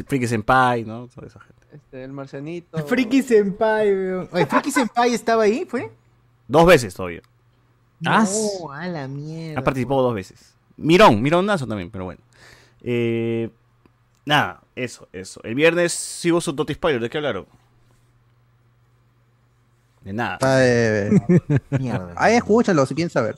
Freaky 0.07 0.27
Senpai, 0.27 0.85
¿no? 0.85 1.09
Toda 1.15 1.27
esa 1.27 1.41
gente. 1.41 1.61
Este, 1.73 2.03
el 2.03 2.13
marcianito. 2.13 2.79
Friki 2.87 3.23
Senpai, 3.23 3.93
weón. 3.93 4.29
Friki 4.49 4.71
Senpai 4.71 5.15
estaba 5.15 5.45
ahí, 5.45 5.65
¿fue? 5.69 5.91
Dos 6.49 6.67
veces 6.67 6.95
todavía. 6.95 7.21
No, 8.00 8.73
a 8.73 8.87
la 8.88 9.06
mierda. 9.08 9.61
Ha 9.61 9.64
participado 9.64 10.02
dos 10.02 10.14
veces. 10.14 10.55
Mirón, 10.76 11.20
Mirón 11.20 11.44
Nazo 11.47 11.67
también, 11.67 11.91
pero 11.91 12.05
bueno. 12.06 12.20
Eh, 12.82 13.50
nada, 14.25 14.62
eso, 14.75 15.06
eso. 15.12 15.41
El 15.44 15.55
viernes 15.55 16.23
hubo 16.31 16.41
su 16.41 16.55
Toti 16.55 16.75
Spoiler. 16.75 17.00
¿De 17.00 17.11
qué 17.11 17.19
hablaron? 17.19 17.47
De 20.02 20.12
nada. 20.14 20.38
Ah, 20.41 20.58
eh, 20.62 21.11
Mierda. 21.70 22.14
ahí 22.17 22.35
escúchalo 22.37 22.87
si 22.87 22.94
quieren 22.94 23.11
saber. 23.11 23.37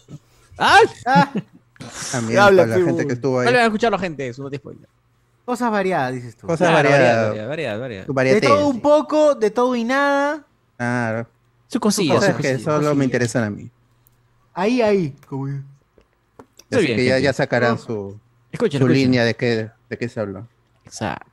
¡Ah! 0.59 0.79
Ah, 1.07 1.33
También 2.13 2.39
Habla, 2.39 2.63
para 2.63 2.79
la 2.79 2.85
gente 2.87 3.07
que 3.07 3.15
estuvo 3.15 3.41
ahí. 3.41 3.47
Vuelven 3.47 3.63
a 3.63 3.67
escucharlo, 3.67 3.99
gente. 3.99 4.33
Su 4.33 4.45
no 4.45 4.51
te 4.51 4.59
spoiler. 4.59 4.89
cosas 5.45 5.73
variadas, 5.73 6.13
dices 6.15 6.37
tú. 6.37 6.47
Cosas 6.47 6.69
Claro, 6.71 6.89
variadas. 6.89 7.49
variedad. 7.49 8.07
Tu 8.07 8.15
De 8.15 8.41
todo 8.41 8.69
un 8.69 8.81
poco, 8.81 9.35
de 9.35 9.51
todo 9.51 9.75
y 9.75 9.83
nada. 9.83 10.45
Claro. 10.77 11.27
Su 11.67 11.81
cosilla, 11.81 12.15
Cosas 12.15 12.37
su 12.37 12.43
que 12.43 12.53
cosilla. 12.53 12.59
solo 12.65 12.77
cosilla. 12.79 12.95
me 12.95 13.05
interesan 13.05 13.45
a 13.45 13.51
mí. 13.51 13.69
Ahí, 14.55 14.83
ahí. 14.83 15.15
Como... 15.27 15.47
Así 15.47 16.87
bien, 16.87 16.97
que 16.97 17.23
ya, 17.23 17.33
sacarán 17.33 17.79
su, 17.79 18.19
línea 18.89 19.25
de 19.25 19.35
qué, 19.35 19.71
de 19.91 19.99
qué 19.99 20.09
se 20.09 20.21
habló. 20.21 20.47
Exacto. 20.85 21.27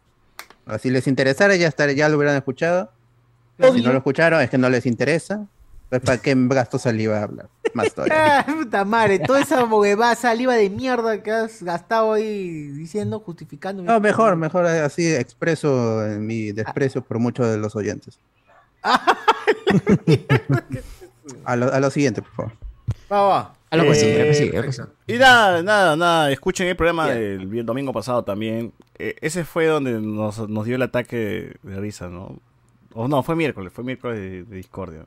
Si 0.79 0.89
les 0.89 1.07
interesara, 1.07 1.55
ya, 1.55 1.67
estar, 1.67 1.89
ya 1.91 2.09
lo 2.09 2.17
hubieran 2.17 2.35
escuchado. 2.35 2.91
Si 3.57 3.81
no 3.81 3.91
lo 3.91 3.97
escucharon, 3.97 4.41
es 4.41 4.49
que 4.49 4.57
no 4.57 4.69
les 4.69 4.85
interesa. 4.85 5.47
Pues, 5.89 6.01
¿Para 6.01 6.19
qué 6.19 6.35
gasto 6.37 6.77
saliva 6.77 7.17
a 7.17 7.23
hablar? 7.23 7.49
Más 7.73 7.93
todavía. 7.95 8.39
Ah, 8.39 8.45
puta 8.45 8.85
madre, 8.85 9.19
toda 9.19 9.41
esa 9.41 9.63
huevada 9.65 10.15
saliva 10.15 10.53
de 10.53 10.69
mierda 10.69 11.21
que 11.23 11.31
has 11.31 11.63
gastado 11.63 12.13
ahí 12.13 12.67
diciendo, 12.69 13.19
justificando. 13.19 13.81
No, 13.83 13.99
mejor, 13.99 14.35
mejor 14.35 14.67
así 14.67 15.13
expreso 15.13 16.05
en 16.05 16.25
mi 16.25 16.51
desprecio 16.51 17.01
por 17.01 17.17
muchos 17.19 17.49
de 17.49 17.57
los 17.57 17.75
oyentes. 17.75 18.19
A 21.45 21.55
lo, 21.55 21.71
a 21.71 21.79
lo 21.79 21.91
siguiente, 21.91 22.23
por 22.23 22.31
favor. 22.31 22.68
Va, 23.11 23.21
va. 23.21 23.53
A 23.71 23.77
lo 23.77 23.83
que 23.83 23.95
sigue, 23.95 24.57
a 24.57 24.61
lo 24.61 24.71
que 24.71 24.81
Eh. 24.81 24.85
Y 25.07 25.17
nada, 25.19 25.61
nada, 25.61 25.95
nada. 25.95 26.31
Escuchen 26.31 26.67
el 26.67 26.75
programa 26.75 27.09
del 27.09 27.65
domingo 27.65 27.91
pasado 27.93 28.23
también. 28.23 28.73
Eh, 28.97 29.15
ese 29.21 29.45
fue 29.45 29.67
donde 29.67 29.99
nos, 30.01 30.49
nos 30.49 30.65
dio 30.65 30.75
el 30.75 30.81
ataque 30.81 31.55
de, 31.61 31.79
risa, 31.79 32.09
¿no? 32.09 32.39
O 32.93 33.07
no, 33.07 33.21
fue 33.23 33.35
miércoles, 33.35 33.71
fue 33.73 33.83
miércoles 33.83 34.19
de, 34.19 34.43
de 34.43 34.55
discordia. 34.55 35.05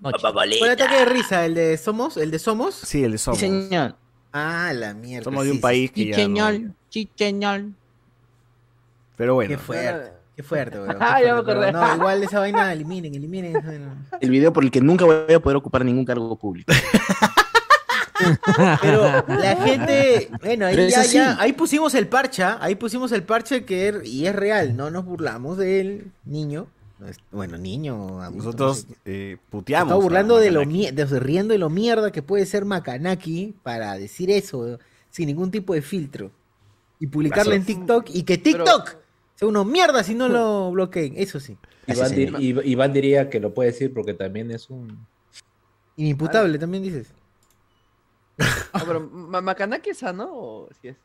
¿Fue 0.00 0.66
el 0.66 0.70
ataque 0.70 0.96
de 0.96 1.04
risa? 1.04 1.44
¿El 1.46 1.54
de 1.54 1.76
Somos? 1.78 2.16
¿El 2.16 2.30
de 2.32 2.38
Somos? 2.40 2.74
Sí, 2.74 3.04
el 3.04 3.12
de 3.12 3.18
Somos. 3.18 3.38
Señor. 3.38 3.94
Ah, 4.32 4.72
la 4.74 4.94
mierda. 4.94 5.24
Somos 5.24 5.44
de 5.44 5.50
sí, 5.50 5.50
un 5.52 5.56
sí, 5.58 5.62
país 5.62 5.92
que 5.92 6.06
ya 6.06 6.16
Chicheñol, 6.16 6.64
no- 6.64 6.74
chicheñol. 6.90 7.74
Pero 9.16 9.32
Qué 9.38 9.46
bueno. 9.46 9.58
fuerte. 9.58 10.12
Qué 10.36 10.42
fuerte, 10.42 10.78
weón. 10.80 10.96
Ah, 11.00 11.20
ya 11.22 11.34
me 11.34 11.40
acordé. 11.40 11.72
No, 11.72 11.94
igual 11.96 12.22
esa 12.22 12.38
vaina 12.40 12.72
eliminen, 12.72 13.14
eliminen 13.14 13.56
esa 13.56 13.66
vaina. 13.66 14.06
El 14.20 14.30
video 14.30 14.52
por 14.52 14.64
el 14.64 14.70
que 14.70 14.80
nunca 14.80 15.04
voy 15.04 15.32
a 15.34 15.40
poder 15.40 15.56
ocupar 15.56 15.84
ningún 15.84 16.04
cargo 16.04 16.34
público. 16.36 16.72
Pero 18.80 19.24
la 19.26 19.56
gente, 19.56 20.30
bueno, 20.42 20.66
ahí 20.66 20.88
ya, 20.90 21.04
ya, 21.04 21.36
ahí 21.40 21.52
pusimos 21.54 21.94
el 21.94 22.06
parche, 22.06 22.44
¿ah? 22.44 22.58
ahí 22.60 22.76
pusimos 22.76 23.10
el 23.10 23.24
parche 23.24 23.64
que 23.64 23.88
er- 23.92 24.06
y 24.06 24.26
es 24.26 24.36
real, 24.36 24.76
no 24.76 24.90
nos 24.90 25.04
burlamos 25.04 25.58
del 25.58 26.12
niño, 26.24 26.68
Bueno, 27.32 27.58
niño. 27.58 28.22
adulto, 28.22 28.36
Nosotros 28.44 28.86
no 28.88 28.94
sé. 28.94 29.00
eh, 29.06 29.36
puteamos. 29.50 29.88
Estaba 29.90 30.02
burlando 30.02 30.36
de 30.38 30.52
lo 30.52 30.60
Macanaki. 30.60 30.90
de, 30.92 31.20
riendo 31.20 31.52
de 31.52 31.58
lo 31.58 31.68
mierda 31.68 32.12
que 32.12 32.22
puede 32.22 32.46
ser 32.46 32.64
Makanaki 32.64 33.56
para 33.64 33.98
decir 33.98 34.30
eso, 34.30 34.78
sin 35.10 35.26
ningún 35.26 35.50
tipo 35.50 35.74
de 35.74 35.82
filtro. 35.82 36.30
Y 37.00 37.08
publicarlo 37.08 37.54
en 37.54 37.64
TikTok 37.64 38.06
y 38.10 38.22
que 38.22 38.38
TikTok 38.38 38.96
uno 39.44 39.64
mierda 39.64 40.02
si 40.04 40.14
no 40.14 40.28
lo 40.28 40.70
bloqueen. 40.70 41.14
Eso 41.16 41.40
sí. 41.40 41.56
Iván, 41.86 42.12
dir- 42.12 42.92
diría 42.92 43.28
que 43.30 43.40
lo 43.40 43.52
puede 43.54 43.70
decir 43.72 43.92
porque 43.92 44.14
también 44.14 44.50
es 44.50 44.70
un. 44.70 45.06
Inimputable 45.96 46.58
también 46.58 46.82
dices. 46.82 47.12
Ah, 48.72 48.82
pero 48.86 49.00
Ma- 49.00 49.40
Macanaki 49.40 49.90
es 49.90 49.98
sano 49.98 50.28
o 50.32 50.68
si 50.80 50.88
es. 50.88 50.96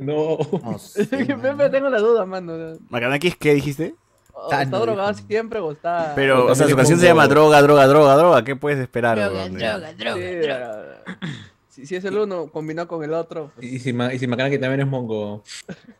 No. 0.00 0.36
No 0.62 0.78
sé, 0.78 1.06
Siempre 1.06 1.54
mano. 1.54 1.70
tengo 1.70 1.88
la 1.88 1.98
duda, 1.98 2.26
mano. 2.26 2.76
Macanaki, 2.90 3.32
¿qué 3.32 3.54
dijiste? 3.54 3.94
O 4.34 4.48
Sano, 4.50 4.62
¿Está 4.62 4.78
drogado 4.78 5.14
siempre 5.14 5.60
o 5.60 5.72
está.? 5.72 6.12
Pero, 6.14 6.46
o 6.46 6.54
sea, 6.54 6.66
su 6.68 6.74
canción 6.74 6.98
se 6.98 7.06
llama 7.06 7.26
Droga, 7.28 7.60
Droga, 7.62 7.86
Droga, 7.86 8.16
Droga. 8.16 8.44
¿Qué 8.44 8.56
puedes 8.56 8.78
esperar? 8.78 9.18
Droga, 9.18 9.48
droga, 9.48 9.92
Sí, 10.16 10.34
droga, 10.36 11.02
Si, 11.68 11.86
si 11.86 11.96
es 11.96 12.04
el 12.04 12.16
uno 12.18 12.46
combinado 12.50 12.88
con 12.88 13.02
el 13.04 13.12
otro. 13.14 13.50
pues, 13.54 13.66
Y 13.66 13.78
si, 13.78 13.90
y 13.90 14.18
si 14.18 14.26
Macanaki 14.26 14.58
también 14.58 14.80
es 14.80 14.86
mongo. 14.86 15.42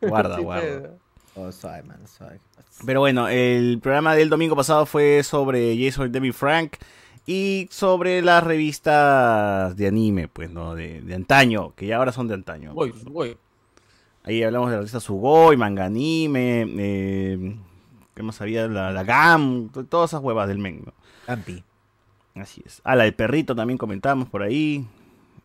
Guarda, 0.01 0.37
sí, 0.39 0.43
guarda. 0.43 0.95
Oh, 1.35 1.51
suave, 1.51 1.83
mano, 1.85 2.07
suave. 2.07 2.41
Pero 2.85 3.01
bueno, 3.01 3.29
el 3.29 3.79
programa 3.81 4.15
del 4.15 4.29
domingo 4.29 4.55
pasado 4.57 4.85
fue 4.87 5.23
sobre 5.23 5.77
Jason 5.83 6.11
David 6.13 6.33
Frank 6.33 6.75
y 7.27 7.69
sobre 7.71 8.21
las 8.23 8.43
revistas 8.43 9.77
de 9.77 9.87
anime, 9.87 10.29
pues, 10.29 10.51
¿no? 10.51 10.75
De, 10.75 11.01
de 11.01 11.15
antaño, 11.15 11.73
que 11.75 11.87
ya 11.87 11.97
ahora 11.97 12.13
son 12.13 12.29
de 12.29 12.35
antaño. 12.35 12.75
Voy, 12.75 12.93
voy. 13.05 13.37
Ahí 14.25 14.43
hablamos 14.43 14.69
de 14.69 14.75
la 14.75 14.79
revista 14.81 15.01
Sugoi, 15.01 15.57
Manga 15.57 15.85
Anime, 15.87 16.67
eh, 16.79 17.57
¿qué 18.15 18.23
más 18.23 18.41
había? 18.41 18.69
La, 18.69 18.93
la 18.93 19.03
GAM, 19.05 19.69
to- 19.71 19.85
todas 19.85 20.11
esas 20.11 20.23
huevas 20.23 20.47
del 20.49 20.59
men, 20.59 20.83
¿no? 20.87 20.93
Campi. 21.27 21.63
Así 22.35 22.63
es. 22.65 22.81
Ah, 22.85 22.95
la 22.97 23.05
del 23.05 23.15
perrito 23.15 23.55
también 23.55 23.79
comentamos 23.79 24.29
por 24.29 24.43
ahí. 24.43 24.87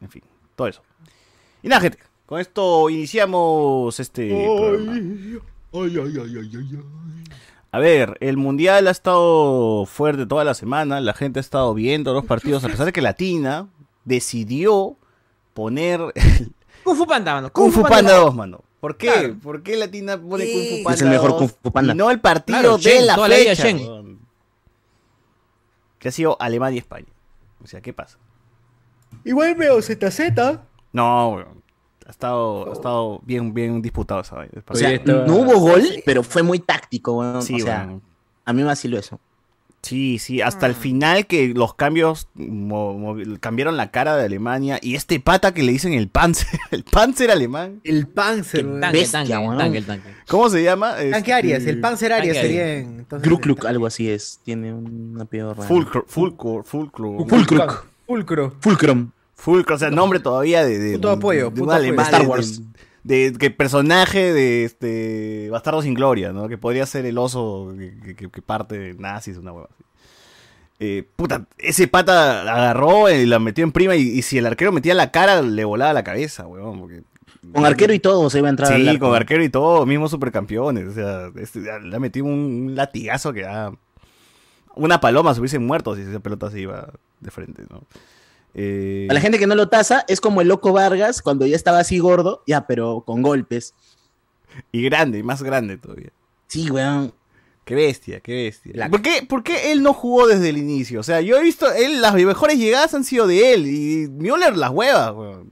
En 0.02 0.10
fin, 0.10 0.22
todo 0.56 0.68
eso. 0.68 0.82
Y 1.64 1.68
nada, 1.70 1.82
gente. 1.82 1.98
Con 2.26 2.40
esto 2.40 2.90
iniciamos 2.90 4.00
este 4.00 4.28
programa. 4.30 5.00
A 7.72 7.80
ver, 7.80 8.18
el 8.22 8.38
mundial 8.38 8.88
ha 8.88 8.92
estado 8.92 9.86
fuerte 9.86 10.26
toda 10.26 10.44
la 10.44 10.54
semana. 10.54 11.02
La 11.02 11.14
gente 11.14 11.40
ha 11.40 11.42
estado 11.42 11.74
viendo 11.74 12.14
los 12.14 12.26
partidos. 12.26 12.64
A 12.64 12.70
pesar 12.70 12.86
de 12.86 12.94
que 12.94 13.02
Latina 13.02 13.68
decidió 14.06 14.96
poner 15.54 16.00
Kung 16.84 16.96
Fu 16.96 17.06
Panda, 17.06 17.34
mano. 17.36 17.52
Kung 17.52 17.72
Fu 17.72 17.84
Panda 17.84 18.16
2, 18.16 18.34
mano. 18.36 18.62
¿Por 18.80 18.96
qué? 18.96 19.08
Claro. 19.08 19.36
¿Por 19.42 19.64
qué 19.64 19.76
Latina 19.76 20.18
pone 20.18 20.46
Sí. 20.46 20.54
Kung 20.54 20.64
Fu 20.64 20.76
Es 20.78 20.84
Panda 20.84 21.04
el 21.04 21.10
mejor 21.10 21.30
2 21.32 21.38
Kung 21.40 21.50
Fu 21.62 21.72
Panda. 21.72 21.94
Y 21.94 21.98
no 21.98 22.10
el 22.12 22.20
partido 22.22 22.60
Claro, 22.60 22.78
de 22.78 22.84
Shen, 22.84 23.08
la 23.08 23.18
la 23.18 23.28
fecha. 23.28 23.54
Shen. 23.64 23.78
weón. 23.80 24.20
Que 26.00 26.08
ha 26.10 26.12
sido 26.12 26.38
Alemania 26.40 26.76
y 26.76 26.80
España. 26.80 27.08
O 27.64 27.68
sea, 27.68 27.82
¿qué 27.82 27.92
pasa? 27.92 28.18
Igual 29.26 29.56
veo 29.56 29.82
ZZ. 29.82 30.20
No, 30.94 31.30
weón. 31.30 31.57
Ha 32.08 32.12
estado, 32.12 32.70
ha 32.70 32.74
estado 32.74 33.22
bien, 33.26 33.54
bien 33.54 33.82
disputado 33.82 34.22
esa 34.22 34.38
vaina. 34.38 34.64
O 34.68 34.76
sea, 34.76 34.88
Oye, 34.88 34.96
estaba- 34.96 35.26
no 35.28 35.36
hubo 35.36 35.60
gol, 35.60 35.84
pero 36.06 36.24
fue 36.24 36.42
muy 36.42 36.60
táctico. 36.60 37.42
Sí, 37.42 37.56
o 37.56 37.60
sea, 37.60 37.86
weón. 37.86 38.02
a 38.46 38.54
mí 38.54 38.62
me 38.62 38.68
vaciló 38.68 38.98
eso. 38.98 39.20
Sí, 39.84 40.18
sí, 40.18 40.42
hasta 40.42 40.66
el 40.66 40.74
final 40.74 41.28
que 41.28 41.50
los 41.50 41.74
cambios 41.76 42.28
cambiaron 43.40 43.78
la 43.78 43.92
cara 43.92 44.18
de 44.18 44.26
Alemania 44.26 44.80
y 44.82 44.96
este 44.96 45.20
pata 45.20 45.54
que 45.54 45.64
le 45.64 45.72
dicen 45.72 45.94
el 45.94 46.10
Panzer, 46.10 46.48
el 46.72 46.84
Panzer 46.84 47.30
alemán, 47.32 47.80
El 47.84 48.08
Panzer. 48.08 48.66
Tanque, 48.80 48.98
Bestia, 49.00 49.24
tanque, 49.26 49.58
tanque, 49.58 49.78
el 49.78 49.86
tanque. 49.86 50.10
¿cómo 50.28 50.50
se 50.50 50.64
llama? 50.64 50.92
Tanque 50.96 51.18
Este, 51.18 51.34
Arias, 51.34 51.66
el 51.66 51.80
Panzer 51.80 52.12
Arias 52.14 52.36
Tanque 52.36 52.48
sería 52.48 52.78
entonces, 52.80 53.28
Glukluk, 53.28 53.62
el- 53.62 53.68
algo 53.68 53.86
así 53.86 54.10
es. 54.10 54.40
Tiene 54.44 54.74
un 54.74 55.18
apellido 55.22 55.54
raro. 55.54 55.68
Fulcro, 55.68 56.06
Fulcro, 56.08 56.64
Fulcro, 56.64 57.26
Fulkruk. 57.28 57.86
Fulcro, 59.38 59.76
o 59.76 59.80
sea, 59.80 59.90
nombre 59.92 60.20
todavía 60.20 60.66
de, 60.66 60.78
de, 60.80 60.94
Puto 60.96 61.12
apoyo, 61.12 61.50
puto 61.52 61.64
apoyo. 61.72 61.76
alemán, 61.78 62.06
Star 62.06 62.28
Wars. 62.28 62.62
De, 63.04 63.32
de- 63.32 63.38
que 63.38 63.52
personaje 63.52 64.34
de 64.34 64.66
este 64.66 65.48
Bastardo 65.50 65.82
sin 65.82 65.94
Gloria, 65.94 66.34
¿no? 66.34 66.50
Que 66.50 66.58
podría 66.58 66.86
ser 66.86 67.06
el 67.06 67.18
oso 67.18 67.74
que, 67.78 68.16
que- 68.16 68.30
que 68.30 68.42
parte 68.42 68.78
de 68.78 68.94
nazis, 68.96 69.38
una 69.38 69.54
hueva 69.54 69.70
así. 69.72 69.84
Eh, 70.80 71.08
puta, 71.16 71.46
ese 71.58 71.88
pata 71.88 72.42
agarró 72.42 73.10
y 73.10 73.26
la 73.26 73.40
metió 73.40 73.64
en 73.64 73.72
prima 73.72 73.96
y, 73.96 74.02
y 74.02 74.22
si 74.24 74.38
el 74.38 74.46
arquero 74.46 74.72
metía 74.72 74.94
la 74.94 75.12
cara 75.12 75.42
le 75.42 75.64
volaba 75.66 75.94
la 75.94 76.04
cabeza, 76.04 76.46
huevón. 76.48 76.80
Porque... 76.80 77.02
Con 77.54 77.66
arquero 77.66 77.94
y 77.94 78.00
todo 78.00 78.30
se 78.30 78.40
iba 78.40 78.48
a 78.48 78.52
entrar 78.52 78.76
Sí, 78.76 79.00
con 79.00 79.16
arquero 79.16 79.44
y 79.44 79.50
todo, 79.50 79.86
mismos 79.86 80.12
supercampeones. 80.12 80.88
O 80.90 80.92
sea, 80.94 81.32
este, 81.36 81.62
le 81.62 81.96
ha 81.96 82.00
metido 82.00 82.26
un, 82.26 82.32
un 82.70 82.76
latigazo 82.76 83.32
que 83.32 83.46
ah, 83.46 83.72
una 84.76 85.00
paloma 85.00 85.34
se 85.34 85.40
hubiese 85.40 85.58
muerto 85.60 85.96
si 85.96 86.02
esa 86.02 86.20
pelota 86.20 86.52
se 86.52 86.60
iba 86.60 86.90
de 87.22 87.32
frente, 87.32 87.64
¿no? 87.70 87.84
Eh, 88.60 89.08
A 89.10 89.14
la 89.14 89.22
gente 89.22 89.38
que 89.38 89.46
no 89.48 89.54
lo 89.56 89.70
tasa, 89.70 90.04
es 90.08 90.20
como 90.20 90.42
el 90.42 90.48
loco 90.48 90.74
Vargas 90.74 91.22
cuando 91.22 91.46
ya 91.46 91.56
estaba 91.56 91.78
así 91.80 92.00
gordo, 92.00 92.44
ya, 92.48 92.66
pero 92.66 93.04
con 93.06 93.22
golpes. 93.22 93.74
Y 94.72 94.82
grande, 94.82 95.22
más 95.22 95.44
grande 95.44 95.78
todavía. 95.78 96.10
Sí, 96.48 96.70
weón. 96.72 97.14
Qué 97.66 97.76
bestia, 97.76 98.20
qué 98.22 98.34
bestia. 98.46 98.72
La- 98.76 98.90
¿Por 98.90 99.02
qué, 99.02 99.24
por 99.28 99.44
qué 99.44 99.72
él 99.72 99.84
no 99.84 99.94
jugó 99.94 100.26
desde 100.28 100.50
el 100.50 100.58
inicio? 100.58 101.02
O 101.02 101.04
sea, 101.04 101.22
yo 101.22 101.38
he 101.38 101.44
visto, 101.44 101.72
él, 101.72 102.02
las 102.02 102.16
mejores 102.16 102.58
llegadas 102.58 102.94
han 102.94 103.04
sido 103.04 103.28
de 103.28 103.54
él 103.54 103.68
y 103.68 104.08
Müller 104.10 104.56
las 104.58 104.72
huevas, 104.72 105.14
weón. 105.14 105.52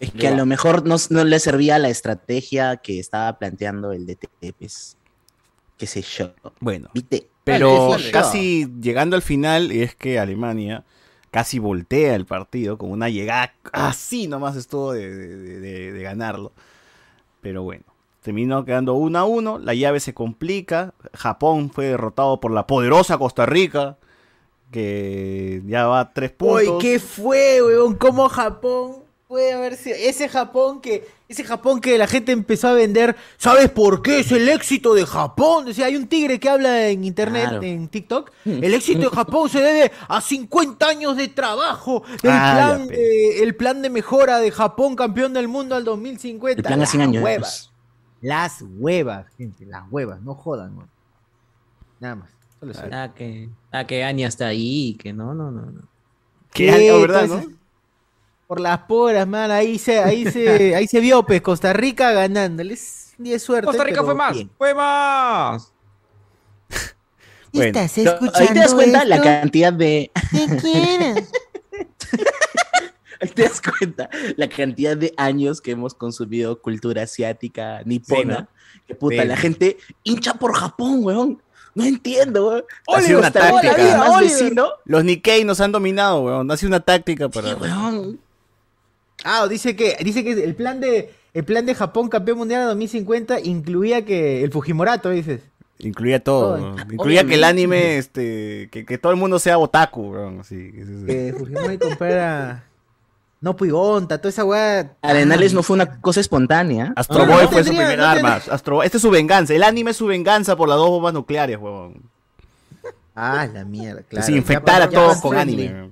Es 0.00 0.12
que 0.12 0.28
a 0.28 0.36
lo 0.36 0.44
mejor 0.44 0.86
no, 0.86 0.96
no 1.08 1.24
le 1.24 1.38
servía 1.40 1.78
la 1.78 1.88
estrategia 1.88 2.76
que 2.76 3.00
estaba 3.00 3.38
planteando 3.38 3.92
el 3.92 4.06
DT, 4.06 4.28
pues. 4.58 4.96
Qué 5.78 5.86
sé 5.86 6.02
yo. 6.02 6.32
Bueno, 6.60 6.90
¿Viste? 6.94 7.26
pero 7.42 7.96
casi 8.12 8.66
llegando 8.80 9.16
al 9.16 9.22
final 9.22 9.72
es 9.72 9.94
que 9.96 10.18
Alemania 10.18 10.84
casi 11.34 11.58
voltea 11.58 12.14
el 12.14 12.26
partido 12.26 12.78
con 12.78 12.92
una 12.92 13.08
llegada 13.08 13.52
así 13.72 14.28
nomás 14.28 14.54
estuvo 14.54 14.92
de, 14.92 15.10
de- 15.12 15.58
de- 15.58 15.92
de 15.92 16.02
ganarlo. 16.04 16.52
Pero 17.40 17.64
bueno, 17.64 17.82
terminó 18.22 18.64
quedando 18.64 18.94
1 18.94 19.18
a 19.18 19.24
1, 19.24 19.58
la 19.58 19.74
llave 19.74 19.98
se 19.98 20.14
complica, 20.14 20.94
Japón 21.12 21.70
fue 21.70 21.86
derrotado 21.86 22.38
por 22.38 22.52
la 22.52 22.68
poderosa 22.68 23.18
Costa 23.18 23.46
Rica, 23.46 23.96
que 24.70 25.60
ya 25.66 25.88
va 25.88 25.98
a 26.00 26.12
3 26.12 26.30
puntos. 26.30 26.68
Uy, 26.68 26.78
¿qué 26.80 27.00
fue, 27.00 27.60
weón? 27.62 27.96
¿Cómo 27.96 28.28
Japón 28.28 29.02
puede 29.26 29.52
haber 29.54 29.74
sido? 29.76 29.96
Ese 29.98 30.28
Japón 30.28 30.80
que, 30.80 31.04
ese 31.28 31.42
Japón 31.44 31.80
que 31.80 31.96
la 31.96 32.06
gente 32.06 32.32
empezó 32.32 32.68
a 32.68 32.72
vender, 32.74 33.16
¿sabes 33.38 33.70
por 33.70 34.02
qué 34.02 34.20
es 34.20 34.30
el 34.32 34.48
éxito 34.48 34.92
de 34.94 35.06
Japón? 35.06 35.64
Decía, 35.64 35.86
hay 35.86 35.96
un 35.96 36.06
tigre 36.06 36.38
que 36.38 36.48
habla 36.50 36.88
en 36.88 37.02
internet, 37.04 37.48
Claro. 37.48 37.62
en 37.62 37.88
TikTok. 37.88 38.30
El 38.44 38.74
éxito 38.74 39.08
de 39.10 39.16
Japón 39.16 39.48
se 39.48 39.60
debe 39.60 39.90
a 40.08 40.20
50 40.20 40.86
años 40.86 41.16
de 41.16 41.28
trabajo. 41.28 42.02
El, 42.22 42.30
Ah, 42.30 42.52
plan, 42.76 42.86
de, 42.88 43.42
el 43.42 43.56
plan 43.56 43.80
de 43.82 43.90
mejora 43.90 44.38
de 44.38 44.50
Japón, 44.50 44.94
campeón 44.96 45.32
del 45.32 45.48
mundo 45.48 45.74
al 45.74 45.84
2050. 45.84 46.60
El 46.60 46.62
plan 46.64 46.82
a 46.82 46.86
100 46.86 47.00
Las 47.00 47.08
años. 47.08 47.24
huevas. 47.24 47.70
Las 48.20 48.62
huevas, 48.78 49.26
gente, 49.36 49.66
las 49.66 49.82
huevas, 49.90 50.20
no 50.22 50.34
jodan, 50.34 50.76
weón. 50.76 50.90
Nada 52.00 52.14
más. 52.16 52.30
Solo. 52.60 52.72
Ah, 52.92 53.12
que, 53.14 53.48
ah, 53.72 53.86
que 53.86 54.04
Anya 54.04 54.28
está 54.28 54.46
ahí, 54.46 54.94
que 54.98 55.12
no, 55.12 55.34
no, 55.34 55.50
no. 55.50 55.62
no. 55.62 55.82
Que 56.52 56.70
¿verdad, 56.70 57.24
entonces, 57.24 57.50
no? 57.50 57.56
Por 58.46 58.60
las 58.60 58.78
poras, 58.80 59.26
man, 59.26 59.50
ahí 59.50 59.78
se, 59.78 59.98
ahí 59.98 60.30
se, 60.30 60.74
ahí 60.76 60.86
se 60.86 61.00
vio, 61.00 61.24
pues, 61.24 61.40
Costa 61.40 61.72
Rica 61.72 62.12
ganándoles. 62.12 63.14
Ni 63.18 63.30
de 63.30 63.38
suerte. 63.38 63.66
Costa 63.66 63.84
Rica 63.84 63.96
pero 63.96 64.06
fue 64.06 64.14
más, 64.14 64.34
bien. 64.34 64.50
fue 64.58 64.74
más. 64.74 65.72
Bueno. 67.52 67.66
¿Estás 67.68 67.92
Pero 67.94 68.10
escuchando 68.10 68.38
ahí 68.40 68.48
te 68.48 68.58
das 68.58 68.74
cuenta 68.74 69.04
la 69.04 69.22
cantidad 69.22 69.72
de. 69.72 70.10
¿Qué 70.32 70.56
quieres? 70.56 71.30
Ahí 73.20 73.28
te 73.28 73.42
das 73.44 73.62
cuenta 73.62 74.10
la 74.36 74.48
cantidad 74.48 74.96
de 74.96 75.14
años 75.16 75.60
que 75.60 75.70
hemos 75.70 75.94
consumido 75.94 76.60
cultura 76.60 77.02
asiática, 77.04 77.80
nipona. 77.84 78.36
Sí, 78.36 78.42
¿no? 78.42 78.48
Que 78.88 78.94
puta, 78.96 79.22
Sí. 79.22 79.28
la 79.28 79.36
gente 79.36 79.78
hincha 80.02 80.34
por 80.34 80.54
Japón, 80.54 80.98
weón. 81.04 81.42
No 81.74 81.84
entiendo, 81.84 82.48
weón. 82.48 82.64
Ha 82.88 83.00
sido 83.00 83.20
una 83.20 83.30
táctica. 83.30 84.20
Los 84.84 85.04
Nikkei 85.04 85.44
nos 85.44 85.60
han 85.60 85.72
dominado, 85.72 86.22
weón. 86.22 86.50
Ha 86.50 86.56
sido 86.56 86.68
una 86.68 86.80
táctica 86.80 87.28
para... 87.28 87.50
Sí, 87.50 87.54
weón. 87.60 88.20
Ah, 89.24 89.46
dice 89.48 89.74
que, 89.74 89.96
dice 90.04 90.22
que 90.22 90.32
el 90.32 90.54
plan 90.54 90.80
de, 90.80 91.12
el 91.32 91.44
plan 91.44 91.66
de 91.66 91.74
Japón 91.74 92.08
campeón 92.08 92.38
mundial 92.38 92.60
de 92.60 92.66
2050 92.66 93.40
incluía 93.40 94.04
que 94.04 94.44
el 94.44 94.52
Fujimorato, 94.52 95.10
dices. 95.10 95.40
Incluía 95.78 96.22
todo. 96.22 96.76
Incluía 96.90 97.24
que 97.24 97.34
el 97.34 97.44
anime, 97.44 97.98
este... 97.98 98.68
Que, 98.70 98.84
que 98.86 98.96
todo 98.98 99.10
el 99.12 99.18
mundo 99.18 99.38
sea 99.38 99.58
otaku, 99.58 100.12
weón. 100.12 100.40
Así, 100.40 100.70
que- 100.72 100.84
que- 100.84 101.06
Que 101.06 101.34
Fujimori 101.38 101.78
comprara 101.78 102.64
no 103.40 103.54
Puigonta, 103.56 104.16
toda 104.18 104.30
esa 104.30 104.42
weá. 104.42 104.96
Arenales 105.02 105.52
no 105.52 105.62
fue 105.62 105.74
una 105.74 106.00
cosa 106.00 106.18
espontánea. 106.20 106.94
Astro 106.96 107.26
No, 107.26 107.32
Boy 107.34 107.42
no 107.44 107.50
fue 107.50 107.62
su 107.62 107.68
primera 107.70 107.96
no 107.96 108.04
arma. 108.06 108.34
Astro 108.50 108.82
Este 108.82 108.96
es 108.96 109.02
su 109.02 109.10
venganza. 109.10 109.52
El 109.52 109.62
anime 109.64 109.90
es 109.90 109.98
su 109.98 110.06
venganza 110.06 110.56
por 110.56 110.66
las 110.66 110.78
dos 110.78 110.88
bombas 110.88 111.12
nucleares, 111.12 111.58
weón. 111.58 112.00
Ah, 113.14 113.46
la 113.52 113.66
mierda, 113.66 114.02
claro. 114.02 114.34
Infectar 114.34 114.80
a 114.80 114.88
todos 114.88 115.16
Japan 115.16 115.20
con 115.20 115.30
friendly. 115.32 115.66
anime. 115.66 115.90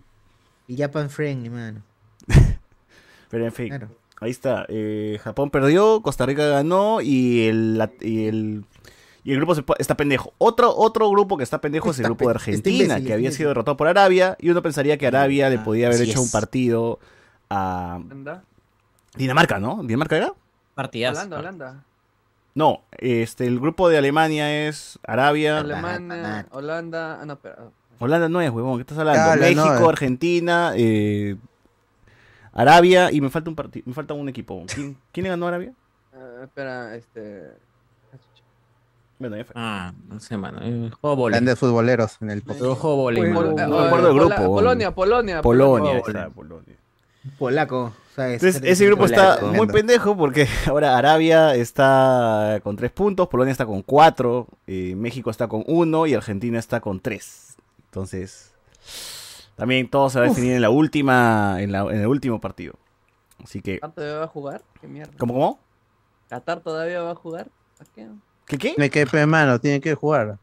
Y 0.66 0.76
Japan 0.78 1.10
friendly, 1.10 1.50
mano. 1.50 1.82
Pero 3.32 3.44
en 3.46 3.52
fin, 3.52 3.68
Claro. 3.70 3.88
ahí 4.20 4.30
está. 4.30 4.64
Eh, 4.68 5.18
Japón 5.24 5.50
perdió, 5.50 6.00
Costa 6.02 6.24
Rica 6.26 6.46
ganó 6.46 7.00
y 7.00 7.48
el, 7.48 7.78
la- 7.78 7.90
y 8.00 8.26
el 8.26 8.64
Y 9.24 9.30
el 9.32 9.36
grupo 9.38 9.54
se 9.54 9.64
está 9.78 9.96
pendejo. 9.96 10.32
Otro, 10.38 10.74
otro 10.76 11.08
grupo 11.10 11.36
que 11.36 11.44
está 11.44 11.60
pendejo 11.60 11.90
es 11.92 11.98
el 12.00 12.04
grupo 12.06 12.24
de 12.28 12.32
está 12.32 12.38
Argentina, 12.50 12.82
imbécil, 12.84 13.06
que 13.06 13.12
había 13.12 13.22
imbécil. 13.26 13.36
sido 13.38 13.48
derrotado 13.50 13.76
por 13.76 13.86
Arabia. 13.88 14.36
Y 14.40 14.50
uno 14.50 14.62
pensaría 14.62 14.98
que 14.98 15.06
Arabia 15.06 15.48
le 15.48 15.56
Ah, 15.58 15.64
podía 15.64 15.86
haber 15.86 16.00
hecho 16.02 16.20
un 16.20 16.30
partido 16.30 16.98
a 17.48 18.00
Holanda, 18.04 18.42
Dinamarca, 19.16 19.58
¿no? 19.60 19.82
¿Dinamarca 19.84 20.16
era? 20.16 20.34
Partidas. 20.74 21.16
Holanda, 21.16 21.38
Holanda. 21.38 21.84
No, 22.54 22.82
este, 22.98 23.46
el 23.46 23.60
grupo 23.60 23.88
de 23.88 23.96
Alemania 23.98 24.66
es 24.68 24.98
Arabia. 25.06 25.58
Alemania, 25.58 26.46
Holanda. 26.50 27.18
Ah, 27.22 27.24
no, 27.24 27.36
pero. 27.38 27.72
Holanda 28.00 28.28
no 28.28 28.40
es, 28.40 28.50
huevón, 28.50 28.78
¿qué 28.78 28.82
estás 28.82 28.98
hablando? 28.98 29.20
Dale, 29.24 29.40
México, 29.54 29.64
no, 29.78 29.86
eh. 29.86 29.88
Argentina, 29.88 30.72
eh, 30.76 31.36
Arabia 32.52 33.10
y 33.12 33.20
me 33.20 33.30
falta 33.30 33.50
un 33.50 33.56
partido, 33.56 33.84
me 33.86 33.94
falta 33.94 34.14
un 34.14 34.28
equipo. 34.28 34.64
¿Quién, 34.72 34.96
quién 35.12 35.24
le 35.24 35.30
ganó 35.30 35.46
a 35.46 35.48
Arabia? 35.48 35.72
ah, 36.14 36.40
espera, 36.44 36.94
este. 36.96 37.52
Bueno, 39.18 39.36
ya 39.36 39.44
fue. 39.44 39.52
Ah, 39.56 39.92
no 40.08 40.18
sé, 40.18 40.36
mano. 40.36 40.58
eh, 40.62 40.90
Juego 41.00 41.16
vole. 41.16 41.34
Grandes 41.36 41.58
futboleros 41.58 42.18
en 42.20 42.30
el. 42.30 42.42
Yo 42.44 42.74
juego 42.74 43.04
Pol- 43.04 43.16
eh, 43.16 43.30
no 43.30 43.52
me 43.52 43.86
acuerdo 43.86 44.08
del 44.08 44.16
grupo, 44.18 44.34
Polonia, 44.54 44.94
Polonia. 44.94 45.42
Polonia, 45.42 45.42
Polonia. 45.42 45.98
está, 46.06 46.30
Polonia. 46.30 46.76
Polaco. 47.38 47.92
Entonces, 48.16 48.60
ese 48.64 48.84
grupo 48.86 49.06
está 49.06 49.38
muy 49.54 49.66
pendejo 49.68 50.16
porque 50.16 50.46
ahora 50.66 50.98
Arabia 50.98 51.54
está 51.54 52.60
con 52.62 52.76
tres 52.76 52.90
puntos, 52.90 53.28
Polonia 53.28 53.52
está 53.52 53.64
con 53.64 53.82
cuatro, 53.82 54.48
eh, 54.66 54.94
México 54.96 55.30
está 55.30 55.46
con 55.48 55.64
uno 55.66 56.06
y 56.06 56.14
Argentina 56.14 56.58
está 56.58 56.80
con 56.80 57.00
tres. 57.00 57.54
Entonces, 57.86 58.51
también 59.56 59.88
todo 59.88 60.10
se 60.10 60.18
va 60.18 60.26
a 60.26 60.28
definir 60.28 60.52
en 60.54 60.62
la 60.62 60.70
última, 60.70 61.56
en, 61.60 61.72
la- 61.72 61.82
en 61.82 62.00
el 62.00 62.06
último 62.06 62.40
partido. 62.40 62.74
Así 63.42 63.60
que, 63.60 63.80
¿Qatar 63.80 63.94
todavía 63.94 64.18
va 64.18 64.24
a 64.24 64.28
jugar? 64.28 64.62
¿Qué 64.80 64.86
mierda? 64.88 65.12
¿cómo, 65.18 65.34
cómo? 65.34 65.58
¿Qatar 66.28 66.60
todavía 66.60 67.02
va 67.02 67.10
a 67.10 67.14
jugar? 67.14 67.48
¿A 67.80 67.84
qué? 67.94 68.06
¿Qué 68.46 68.58
qué? 68.58 68.68
Tiene 68.74 68.90
que, 68.90 69.06
pe, 69.06 69.26
mano, 69.26 69.58
tiene 69.60 69.80
que 69.80 69.94
jugar. 69.94 70.38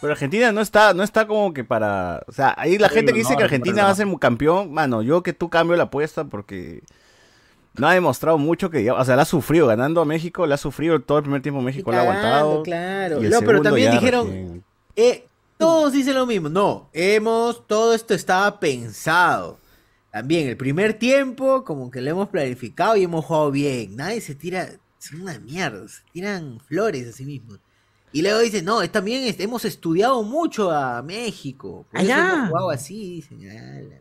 Pero 0.00 0.12
Argentina 0.14 0.50
no 0.52 0.60
está, 0.62 0.94
no 0.94 1.02
está 1.02 1.26
como 1.26 1.52
que 1.52 1.62
para. 1.62 2.22
O 2.26 2.32
sea, 2.32 2.54
ahí 2.56 2.78
la 2.78 2.88
Sí, 2.88 2.94
gente 2.94 3.12
no, 3.12 3.14
que 3.14 3.18
dice 3.20 3.32
no, 3.32 3.38
que 3.38 3.44
Argentina 3.44 3.82
no. 3.82 3.84
va 3.84 3.90
a 3.90 3.94
ser 3.94 4.06
campeón, 4.18 4.72
mano, 4.72 5.02
yo 5.02 5.22
que 5.22 5.32
tú 5.34 5.50
cambio 5.50 5.76
la 5.76 5.84
apuesta 5.84 6.24
porque 6.24 6.82
no 7.76 7.86
ha 7.86 7.92
demostrado 7.94 8.38
mucho 8.38 8.70
que 8.70 8.78
digamos, 8.78 9.02
o 9.02 9.04
sea, 9.04 9.16
la 9.16 9.22
ha 9.22 9.26
sufrido 9.26 9.66
ganando 9.66 10.00
a 10.00 10.04
México, 10.06 10.46
la 10.46 10.54
ha 10.54 10.58
sufrido 10.58 11.00
todo 11.00 11.18
el 11.18 11.24
primer 11.24 11.42
tiempo 11.42 11.60
México, 11.60 11.90
la 11.92 11.98
ha 11.98 12.00
aguantado. 12.02 12.62
Claro. 12.62 13.20
y 13.22 13.26
el 13.26 13.30
No, 13.30 13.40
pero 13.42 13.60
también 13.60 13.92
dijeron, 13.92 14.64
eh, 14.96 15.26
todos 15.60 15.92
dicen 15.92 16.14
lo 16.14 16.26
mismo. 16.26 16.48
No, 16.48 16.90
hemos, 16.92 17.66
todo 17.68 17.94
esto 17.94 18.14
estaba 18.14 18.58
pensado. 18.58 19.58
También 20.10 20.48
el 20.48 20.56
primer 20.56 20.94
tiempo, 20.94 21.62
como 21.64 21.88
que 21.90 22.00
lo 22.00 22.10
hemos 22.10 22.28
planificado 22.28 22.96
y 22.96 23.04
hemos 23.04 23.24
jugado 23.24 23.50
bien. 23.52 23.94
Nadie 23.94 24.20
se 24.20 24.34
tira, 24.34 24.68
son 24.98 25.20
una 25.22 25.38
mierda, 25.38 25.86
se 25.86 26.02
tiran 26.12 26.58
flores 26.60 27.06
a 27.08 27.12
sí 27.12 27.24
mismos. 27.24 27.60
Y 28.12 28.22
luego 28.22 28.40
dicen, 28.40 28.64
no, 28.64 28.82
es 28.82 28.90
también 28.90 29.22
es- 29.22 29.38
hemos 29.38 29.64
estudiado 29.64 30.24
mucho 30.24 30.70
a 30.72 31.00
México. 31.02 31.86
Por 31.92 32.00
eso 32.00 32.12
Allá. 32.12 32.32
hemos 32.34 32.48
jugado 32.48 32.70
así, 32.70 33.14
dicen. 33.22 33.48
"Ala". 33.50 34.00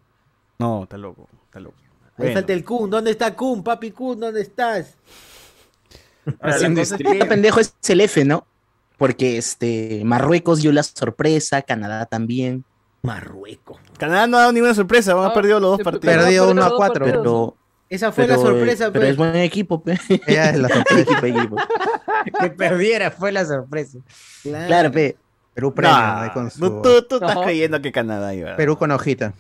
No, 0.58 0.84
está 0.84 0.98
loco, 0.98 1.30
está 1.46 1.60
loco. 1.60 1.76
Ahí 1.80 2.14
Bueno. 2.18 2.34
falta 2.34 2.54
el 2.54 2.64
Kun. 2.66 2.90
¿Dónde 2.90 3.12
está 3.12 3.36
Kun? 3.36 3.64
Papi 3.64 3.92
Kun, 3.92 4.20
¿dónde 4.20 4.42
estás? 4.42 4.96
Ahora, 6.26 6.38
la 6.42 6.56
Haciendo 6.56 6.82
cosa 6.82 6.96
es 6.96 6.98
que 6.98 7.04
stream. 7.04 7.14
este 7.22 7.26
pendejo 7.28 7.60
es 7.60 7.74
el 7.88 8.02
F, 8.02 8.26
¿no? 8.26 8.46
Porque 9.00 9.38
este 9.40 10.02
Marruecos 10.06 10.62
dio 10.62 10.72
la 10.72 10.84
sorpresa, 10.84 11.64
Canadá 11.64 12.06
también, 12.06 12.64
Marruecos. 13.02 13.80
Canadá 13.98 14.28
no 14.28 14.38
ha 14.38 14.42
dado 14.42 14.52
ninguna 14.52 14.76
sorpresa, 14.76 15.14
han 15.14 15.32
Ah, 15.32 15.34
perdido 15.34 15.60
los 15.60 15.72
dos 15.72 15.82
partidos. 15.82 16.16
Perdió 16.18 16.42
pero 16.44 16.52
uno 16.52 16.62
a 16.64 16.70
dos 16.70 16.78
cuatro. 16.78 17.06
partidos, 17.06 17.26
¿no? 17.26 17.56
pero 17.56 17.58
Esa 17.90 18.12
fue 18.12 18.26
pero, 18.26 18.36
la 18.38 18.42
sorpresa, 18.44 18.86
eh, 18.86 18.90
pero 18.92 19.00
pues. 19.02 19.10
es 19.12 19.18
buen 19.18 19.36
equipo, 19.38 19.82
pe. 19.82 19.98
Ella 20.28 20.50
es 20.52 20.60
la 20.60 20.68
sorpresa. 20.76 21.02
equipo, 21.02 21.26
equipo. 21.26 21.56
Que 22.40 22.50
perdiera 22.52 23.10
fue 23.10 23.32
la 23.32 23.46
sorpresa. 23.46 23.98
Claro, 24.44 24.92
pe. 24.92 25.18
Perú 25.56 25.74
premio, 25.74 25.92
Nah, 25.98 26.22
ahí 26.24 26.30
con 26.32 26.52
su- 26.52 26.82
tú, 26.82 26.98
estás 27.16 27.36
No. 27.36 27.42
creyendo 27.44 27.82
que 27.82 27.92
Canadá 27.92 28.34
iba. 28.36 28.56
Perú 28.56 28.78
con 28.78 28.92
hojita. 28.92 29.34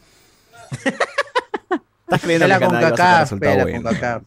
estás 0.72 2.22
creyendo 2.22 2.48
que 2.48 2.60
Canadá 2.60 2.80
iba 2.80 3.20
a 3.22 3.26
sacar 3.26 3.40
pela 3.40 3.64
bueno. 3.64 3.84
con 3.84 3.94
cacaf. 3.94 4.24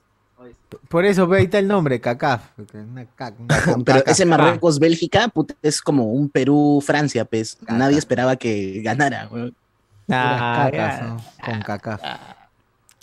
Por 0.89 1.05
eso, 1.05 1.27
ve, 1.27 1.39
ahí 1.39 1.45
está 1.45 1.59
el 1.59 1.69
nombre, 1.69 2.01
CACAF. 2.01 2.43
Una 2.75 3.05
ca- 3.07 3.33
una 3.39 3.61
con 3.65 3.85
Pero 3.85 3.99
caca. 4.01 4.11
ese 4.11 4.25
Marruecos-Bélgica 4.27 5.29
puta, 5.29 5.55
es 5.63 5.81
como 5.83 6.13
un 6.13 6.29
Perú-Francia, 6.29 7.25
pues. 7.25 7.57
Caca. 7.61 7.75
Nadie 7.75 7.99
esperaba 7.99 8.37
que 8.37 8.81
ganara. 8.83 9.29
Puras 9.29 9.53
Ah, 10.11 10.69
cacas. 10.73 11.23
Con 11.45 11.61
CACAF. 11.63 12.03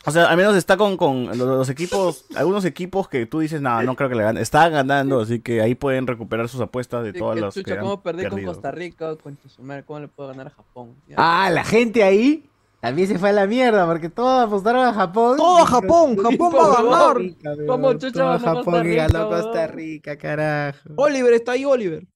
O 0.05 0.11
sea, 0.11 0.25
al 0.25 0.37
menos 0.37 0.55
está 0.55 0.77
con, 0.77 0.95
con 0.95 1.27
los, 1.27 1.37
los 1.37 1.69
equipos, 1.69 2.23
algunos 2.35 2.63
equipos 2.63 3.09
que 3.09 3.25
tú 3.25 3.39
dices, 3.39 3.61
no, 3.61 3.83
no 3.83 3.95
creo 3.95 4.07
que 4.09 4.15
le 4.15 4.23
ganen. 4.23 4.41
Están 4.41 4.71
ganando, 4.71 5.19
así 5.21 5.41
que 5.41 5.61
ahí 5.61 5.75
pueden 5.75 6.07
recuperar 6.07 6.47
sus 6.47 6.61
apuestas 6.61 7.03
de 7.03 7.11
Sí, 7.11 7.19
todas 7.19 7.37
las 7.39 7.53
que 7.53 7.61
chucha, 7.61 7.73
han 7.75 7.81
¿Cómo 7.81 8.01
perdí 8.01 8.23
con 8.23 8.29
perdido. 8.31 8.53
Costa 8.53 8.71
Rica? 8.71 9.15
Con 9.17 9.37
¿Cómo 9.85 9.99
le 9.99 10.07
puedo 10.07 10.29
ganar 10.29 10.47
a 10.47 10.49
Japón? 10.51 10.95
Ya. 11.07 11.15
Ah, 11.17 11.49
la 11.49 11.65
gente 11.65 12.03
ahí 12.03 12.48
también 12.81 13.07
se 13.07 13.19
fue 13.19 13.29
a 13.29 13.33
la 13.33 13.45
mierda 13.47 13.85
porque 13.85 14.09
todos 14.09 14.47
apostaron 14.47 14.85
a 14.85 14.93
Japón. 14.93 15.37
Todo 15.37 15.57
a 15.57 15.65
Japón, 15.65 16.15
Japón 16.17 16.53
va 16.55 16.65
a 16.65 16.81
ganar. 16.81 17.65
¿Cómo 17.67 17.93
chucha 17.93 18.11
Todo 18.11 18.23
a 18.29 18.37
ganó 18.37 18.53
Costa 18.55 18.71
Japón 18.71 18.91
y 18.91 18.95
ganó 18.95 19.23
Rica, 19.25 19.29
Costa? 19.29 19.67
Rica, 19.67 20.17
carajo. 20.17 20.89
Oliver 20.95 21.33
está 21.33 21.51
ahí, 21.53 21.65
Oliver. 21.65 22.07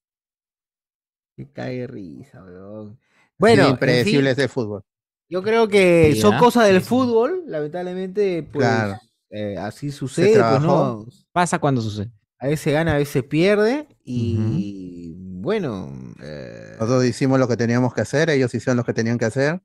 Que 1.35 1.51
cae 1.51 1.87
risa, 1.87 2.43
weón. 2.43 2.99
Bueno, 3.37 3.63
Sí, 3.65 3.77
en 3.81 4.05
fin, 4.05 4.27
ese 4.27 4.47
fútbol. 4.47 4.83
yo 5.29 5.41
creo 5.41 5.67
que 5.67 6.15
son 6.21 6.35
¿ah? 6.35 6.39
cosas 6.39 6.67
del 6.67 6.81
fútbol, 6.81 7.43
lamentablemente, 7.47 8.43
pues 8.43 8.65
Claro. 8.67 8.97
eh, 9.31 9.57
así 9.57 9.91
sucede, 9.91 10.39
pues 10.39 10.61
no. 10.61 11.05
Pasa 11.31 11.59
cuando 11.59 11.81
sucede. 11.81 12.11
A 12.37 12.47
veces 12.47 12.71
gana, 12.73 12.93
a 12.93 12.97
veces 12.97 13.23
pierde 13.23 13.87
y 14.03 15.13
bueno, 15.17 15.91
eh, 16.21 16.75
Nosotros 16.79 17.05
hicimos 17.05 17.37
lo 17.39 17.47
que 17.47 17.57
teníamos 17.57 17.93
que 17.93 18.01
hacer, 18.01 18.29
ellos 18.29 18.53
hicieron 18.53 18.77
lo 18.77 18.83
que 18.85 18.93
tenían 18.93 19.17
que 19.17 19.25
hacer. 19.25 19.61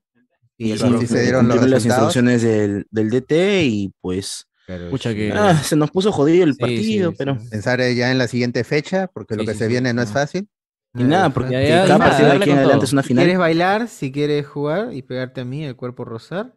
Y 0.59 0.71
el 0.71 0.79
sí, 0.79 0.85
sí 0.99 1.07
se 1.07 1.21
dieron 1.23 1.47
los 1.47 1.67
las 1.67 1.85
instrucciones 1.85 2.41
del, 2.43 2.85
del 2.91 3.09
DT 3.09 3.31
y 3.63 3.91
pues 4.01 4.45
Claro, 4.65 4.89
Pucha 4.91 5.09
sí. 5.11 5.15
que- 5.15 5.31
ah, 5.33 5.55
se 5.63 5.75
nos 5.75 5.89
puso 5.89 6.11
jodido 6.11 6.43
el 6.43 6.53
Sí, 6.53 6.59
partido, 6.59 7.09
sí, 7.11 7.15
pero 7.17 7.39
sí. 7.39 7.47
Pensar 7.49 7.79
ya 7.79 8.11
en 8.11 8.19
la 8.19 8.27
siguiente 8.27 8.63
fecha, 8.63 9.07
porque 9.07 9.35
lo 9.35 9.41
Sí, 9.41 9.47
que 9.47 9.53
sí, 9.53 9.59
se 9.59 9.65
sí, 9.65 9.71
viene 9.71 9.93
no 9.95 10.03
es 10.03 10.09
no. 10.09 10.13
fácil. 10.13 10.47
y 10.95 11.03
nada, 11.05 11.31
porque 11.31 11.53
Ya, 11.53 11.61
ya, 11.63 11.81
cada 11.87 11.97
partido 11.97 12.29
de 12.29 12.35
aquí 12.35 12.49
en 12.51 12.57
adelante 12.57 12.75
todo. 12.77 12.85
es 12.85 12.93
una 12.93 13.01
Si 13.01 13.07
final. 13.07 13.23
quieres 13.23 13.39
bailar, 13.39 13.87
si 13.87 14.11
quieres 14.11 14.45
jugar 14.45 14.93
y 14.93 15.01
pegarte 15.01 15.41
a 15.41 15.45
mí 15.45 15.65
el 15.65 15.75
cuerpo 15.75 16.05
rosar. 16.05 16.53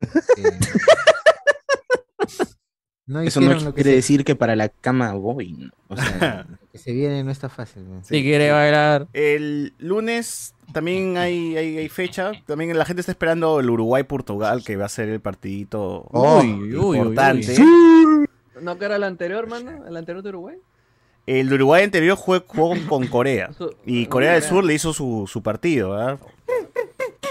eh, 0.00 0.08
no 3.06 3.20
Eso 3.20 3.40
no 3.40 3.52
lo 3.54 3.66
que, 3.66 3.72
quiere 3.74 3.90
se, 3.90 3.96
decir 3.96 4.24
que 4.24 4.34
para 4.34 4.56
la 4.56 4.68
cama 4.68 5.12
voy. 5.12 5.52
¿no? 5.52 5.70
O 5.86 5.96
sea, 5.96 6.46
lo 6.60 6.68
que 6.72 6.78
se 6.78 6.92
viene 6.92 7.22
no 7.22 7.30
está 7.30 7.48
fácil. 7.48 7.88
¿no? 7.88 8.02
Si 8.02 8.22
quiere 8.22 8.50
bailar. 8.50 9.06
El 9.12 9.72
lunes 9.78 10.52
también 10.72 11.16
hay, 11.16 11.56
hay, 11.56 11.78
hay 11.78 11.88
fecha. 11.88 12.32
También 12.46 12.76
la 12.76 12.84
gente 12.84 13.00
está 13.00 13.12
esperando 13.12 13.60
el 13.60 13.70
Uruguay-Portugal, 13.70 14.62
que 14.64 14.76
va 14.76 14.86
a 14.86 14.88
ser 14.88 15.08
el 15.08 15.20
partidito 15.20 16.06
Oh, 16.10 16.40
Uy, 16.40 16.52
uy, 16.52 16.74
uy, 16.76 16.98
importante. 16.98 17.56
uy. 17.60 18.26
¿No 18.60 18.78
que 18.78 18.84
era 18.86 18.96
el 18.96 19.04
anterior, 19.04 19.46
mano? 19.48 19.86
¿El 19.86 19.96
anterior 19.96 20.22
de 20.22 20.28
Uruguay? 20.30 20.56
El 21.26 21.48
de 21.48 21.54
Uruguay 21.56 21.82
anterior 21.84 22.16
jugó, 22.16 22.42
jugó 22.46 22.74
con 22.88 23.06
Corea. 23.08 23.50
Y 23.84 24.06
Corea 24.06 24.34
del. 24.34 24.42
Sur 24.42 24.64
le 24.64 24.74
hizo 24.74 24.92
su, 24.92 25.26
su 25.26 25.42
partido, 25.42 25.90
¿verdad? 25.90 26.18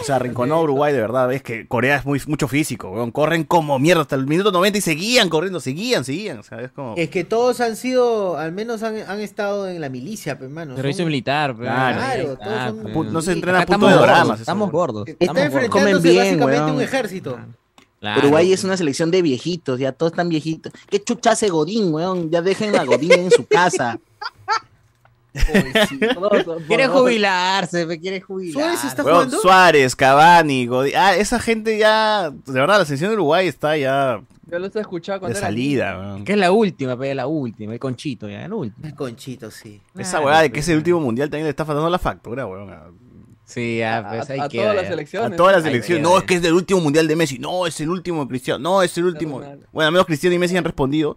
O 0.05 0.07
sea, 0.07 0.17
arrinconó 0.17 0.53
a 0.57 0.61
Uruguay 0.61 0.93
de 0.93 0.99
verdad. 1.01 1.33
Es 1.33 1.41
que 1.41 1.67
Corea 1.67 1.95
es 1.97 2.05
muy, 2.05 2.21
mucho 2.27 2.47
físico, 2.47 2.91
weón. 2.91 3.09
Corren 3.09 3.43
como 3.43 3.79
mierda 3.79 4.03
hasta 4.03 4.15
el 4.15 4.27
minuto 4.27 4.51
90 4.51 4.77
y 4.77 4.81
seguían 4.81 5.29
corriendo, 5.29 5.59
seguían, 5.59 6.03
seguían. 6.05 6.37
O 6.37 6.43
sea, 6.43 6.61
es 6.61 6.69
como... 6.71 6.93
Es 6.95 7.09
que 7.09 7.23
todos 7.23 7.59
han 7.59 7.75
sido, 7.75 8.37
al 8.37 8.51
menos 8.51 8.83
han, 8.83 8.97
han 8.97 9.19
estado 9.19 9.67
en 9.67 9.81
la 9.81 9.89
milicia, 9.89 10.37
hermano. 10.39 10.75
Servicio 10.75 11.05
militar, 11.05 11.55
pero. 11.57 11.71
Claro. 11.71 11.97
Claro, 11.97 12.37
todos 12.37 12.93
son- 12.93 13.13
no 13.13 13.21
se 13.23 13.31
entrena 13.31 13.61
a 13.61 13.65
punto 13.65 13.89
estamos 13.89 14.07
de 14.07 14.13
eso, 14.13 14.33
Estamos 14.41 14.61
weón. 14.67 14.71
gordos. 14.71 15.07
Está 15.07 15.25
estamos 15.25 15.41
gordos. 15.51 15.63
enfrentándose 15.63 16.09
bien, 16.11 16.19
básicamente 16.23 16.57
a 16.57 16.65
un 16.65 16.69
weón. 16.71 16.81
ejército. 16.83 17.39
Claro. 17.99 18.19
Uruguay 18.19 18.53
es 18.53 18.63
una 18.63 18.77
selección 18.77 19.09
de 19.09 19.23
viejitos, 19.23 19.79
ya 19.79 19.91
todos 19.91 20.11
están 20.11 20.29
viejitos. 20.29 20.71
¿Qué 20.87 21.01
chucha 21.03 21.31
hace 21.31 21.49
Godín, 21.49 21.91
weón? 21.91 22.29
Ya 22.29 22.43
dejen 22.43 22.75
a 22.75 22.83
Godín 22.83 23.13
en 23.13 23.31
su 23.31 23.47
casa. 23.47 23.97
Quiere 26.67 26.87
jubilarse, 26.87 27.85
me 27.85 27.99
quiere 27.99 28.21
jubilar. 28.21 28.53
Suárez 28.63 28.83
está 28.85 29.03
Weón, 29.03 29.15
jugando. 29.17 29.39
Suárez, 29.39 29.95
Cavani, 29.95 30.65
Godín. 30.67 30.93
Ah, 30.95 31.15
esa 31.15 31.39
gente 31.39 31.77
ya. 31.77 32.29
De 32.31 32.53
verdad, 32.53 32.77
la 32.79 32.85
selección 32.85 33.09
de 33.11 33.15
Uruguay 33.15 33.47
está 33.47 33.75
ya 33.77 34.21
Yo 34.49 34.59
los 34.59 34.75
he 34.75 34.79
escuchado 34.79 35.17
de 35.17 35.19
cuando 35.21 35.37
era 35.37 35.47
salida. 35.47 36.17
Que 36.25 36.33
es 36.33 36.37
la 36.37 36.51
última, 36.51 36.97
pero 36.97 37.09
es 37.11 37.15
la 37.15 37.27
última, 37.27 37.73
el 37.73 37.79
conchito 37.79 38.29
ya, 38.29 38.45
el 38.45 38.53
último. 38.53 38.87
El 38.87 38.95
conchito, 38.95 39.51
sí. 39.51 39.81
Esa 39.97 40.11
Claro, 40.19 40.25
weá 40.27 40.41
de 40.41 40.51
que 40.51 40.59
es 40.59 40.69
el 40.69 40.77
último 40.77 40.99
mundial 40.99 41.29
también 41.29 41.45
le 41.45 41.49
está 41.51 41.65
faltando 41.65 41.89
la 41.89 41.99
factura, 41.99 42.45
weón. 42.45 42.69
A, 42.71 42.83
Sí, 43.47 43.77
ya, 43.77 43.99
A, 43.99 44.09
pues 44.09 44.27
ahí 44.31 44.39
a 44.39 44.49
queda, 44.49 44.61
todas 44.63 44.75
las 44.75 44.83
ya. 44.85 44.89
selecciones. 44.89 45.37
toda 45.37 45.51
la 45.51 45.57
Ahí 45.59 45.63
selección. 45.65 45.99
queda, 45.99 46.09
No, 46.09 46.17
es 46.17 46.23
que 46.23 46.33
es 46.33 46.41
del 46.41 46.53
último 46.53 46.79
mundial 46.81 47.07
de 47.07 47.15
Messi. 47.15 47.37
No, 47.37 47.67
es 47.67 47.79
el 47.79 47.89
último 47.89 48.23
de 48.23 48.29
Cristiano. 48.29 48.57
No, 48.59 48.81
es 48.81 48.97
el 48.97 49.05
último. 49.05 49.37
Bueno, 49.71 49.87
al 49.87 49.91
menos 49.91 50.07
Cristiano 50.07 50.35
y 50.35 50.39
Messi 50.39 50.57
han 50.57 50.63
respondido. 50.63 51.15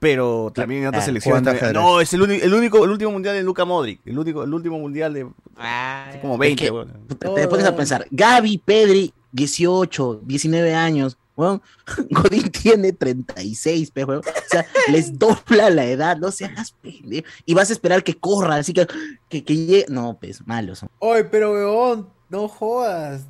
Pero 0.00 0.50
también 0.54 0.82
en 0.82 0.88
otras 0.88 1.04
selecciones. 1.04 1.42
también-. 1.44 1.72
No, 1.74 2.00
es 2.00 2.12
el, 2.14 2.22
único, 2.22 2.84
el 2.84 2.90
último 2.90 3.10
mundial 3.12 3.36
de 3.36 3.42
Luka 3.42 3.64
Modric. 3.64 4.00
El, 4.06 4.18
único, 4.18 4.42
el 4.42 4.52
último 4.52 4.78
mundial 4.78 5.12
de 5.14 5.28
Ah, 5.56 6.10
como 6.22 6.34
Es 6.34 6.40
20, 6.40 6.64
que- 6.64 6.70
weón. 6.70 6.92
Puta, 7.06 7.34
Te 7.34 7.46
pones 7.46 7.66
a 7.66 7.76
pensar, 7.76 8.06
Gaby, 8.10 8.58
Pedri, 8.64 9.12
18, 9.32 10.22
19 10.24 10.74
años. 10.74 11.16
Weón, 11.36 11.62
Godín 12.10 12.50
tiene 12.50 12.92
36, 12.92 13.90
pe, 13.92 14.04
weón. 14.04 14.20
O 14.20 14.48
sea, 14.50 14.66
les 14.88 15.18
dobla 15.18 15.70
la 15.70 15.84
edad, 15.84 16.16
no 16.16 16.30
seas 16.30 16.72
pendejo. 16.82 17.26
Y 17.46 17.54
vas 17.54 17.70
a 17.70 17.72
esperar 17.74 18.02
que 18.02 18.14
corra, 18.14 18.56
así 18.56 18.72
que, 18.72 18.86
que, 19.28 19.44
que 19.44 19.56
llegue. 19.56 19.86
No, 19.88 20.18
pues, 20.20 20.46
malos 20.46 20.80
son. 20.80 20.88
Oye, 20.98 21.24
pero 21.24 21.52
weón, 21.52 22.08
no 22.30 22.48
jodas. 22.48 23.26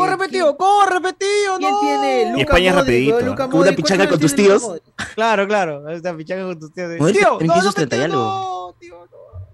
¡Corre, 0.00 0.16
¿Quién- 0.18 0.30
tío! 0.30 0.56
¡Corre, 0.56 1.12
tío! 1.14 1.56
¿Quién 1.58 1.70
no! 1.70 1.80
tiene 1.80 2.24
Luka 2.26 2.38
Y 2.38 2.42
España 2.42 2.68
es 2.70 2.74
Modric, 2.74 2.88
rapidito. 2.88 3.20
Luka 3.20 3.48
Con 3.48 3.60
una 3.60 3.72
pichanga 3.72 4.08
¿cuántos 4.08 4.10
con 4.10 4.20
tus 4.20 4.34
tíos. 4.34 4.80
Claro, 5.14 5.46
claro. 5.48 5.88
Esta 5.90 6.16
pichanga 6.16 6.44
con 6.44 6.58
tus 6.58 6.72
tíos. 6.72 6.90
Modric 6.98 7.16
Tío, 7.18 7.30
no, 7.40 7.54
quiso 7.54 7.66
no, 7.66 7.72
30 7.72 7.96
y 7.96 7.98
tío, 7.98 8.04
algo. 8.06 8.18
no, 8.18 8.74
tío, 8.78 8.94
no. 9.10 9.46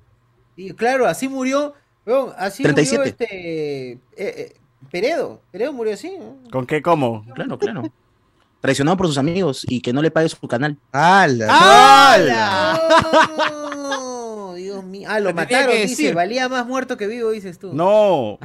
Y 0.57 0.73
claro, 0.73 1.07
así 1.07 1.29
murió, 1.29 1.75
weón, 2.07 2.33
así 2.39 2.63
37. 2.63 2.97
murió 2.99 3.11
este 3.11 3.93
eh, 3.93 3.99
eh, 4.17 4.57
Peredo. 4.91 5.41
Peredo 5.51 5.73
murió 5.73 5.95
así, 5.95 6.17
¿no? 6.19 6.37
¿Con 6.51 6.67
qué? 6.67 6.81
¿Cómo? 6.81 7.25
Claro, 7.35 7.59
claro. 7.59 7.83
Traicionado 8.61 8.97
por 8.97 9.07
sus 9.07 9.19
amigos 9.19 9.65
y 9.69 9.81
que 9.81 9.93
no 9.93 10.01
le 10.03 10.11
pague 10.11 10.29
su 10.29 10.49
canal. 10.49 10.79
¡Hala! 10.93 12.81
No, 13.77 14.55
Dios 14.57 14.83
mío. 14.85 15.09
Ah, 15.11 15.21
lo 15.21 15.33
mataron, 15.35 15.77
dice. 15.77 16.13
Valía 16.15 16.49
más 16.49 16.67
muerto 16.67 16.97
que 16.97 17.07
vivo, 17.07 17.31
dices 17.31 17.59
tú. 17.59 17.73
No. 17.75 18.39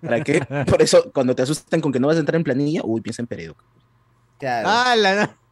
¿Para 0.00 0.22
qué? 0.24 0.40
Por 0.68 0.82
eso, 0.82 1.10
cuando 1.12 1.34
te 1.34 1.42
asustan 1.42 1.80
con 1.80 1.92
que 1.92 2.00
no 2.00 2.08
vas 2.08 2.16
a 2.16 2.20
entrar 2.20 2.36
en 2.36 2.44
planilla, 2.44 2.80
uy, 2.84 3.00
piensa 3.00 3.22
en 3.22 3.26
Peredo. 3.26 3.56
Claro. 4.38 4.68
¡Hala! 4.68 5.26
no! 5.26 5.48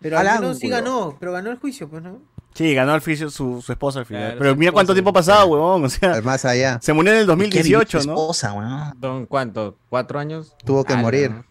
pero 0.00 0.18
al 0.18 0.28
al 0.28 0.40
menos 0.40 0.58
sí 0.58 0.68
ganó, 0.68 1.16
pero 1.20 1.32
ganó 1.32 1.50
el 1.50 1.58
juicio, 1.58 1.88
pues, 1.88 2.02
¿no? 2.02 2.22
Sí, 2.54 2.74
ganó 2.74 2.94
el 2.94 3.00
juicio 3.00 3.30
su, 3.30 3.62
su 3.62 3.70
esposa 3.70 4.00
al 4.00 4.06
final. 4.06 4.22
Claro, 4.22 4.38
Pero 4.40 4.56
mira 4.56 4.72
cuánto 4.72 4.92
tiempo 4.92 5.10
ha 5.10 5.14
pasado, 5.14 5.46
huevón. 5.46 5.84
O 5.84 5.88
sea, 5.88 6.14
Al 6.14 6.22
más 6.24 6.44
allá. 6.44 6.78
se 6.82 6.92
murió 6.92 7.12
en 7.12 7.18
el 7.20 7.26
Qué 7.26 7.34
vivir 7.34 7.50
2018, 7.52 8.00
tu 8.00 8.06
¿no? 8.06 8.12
esposa, 8.14 8.52
weón. 8.54 8.92
Don, 8.98 9.26
¿Cuánto? 9.26 9.76
¿Cuatro 9.88 10.18
años? 10.18 10.56
Tuvo 10.64 10.82
que 10.84 10.94
Ala, 10.94 11.02
morir. 11.02 11.30
¿no? 11.30 11.44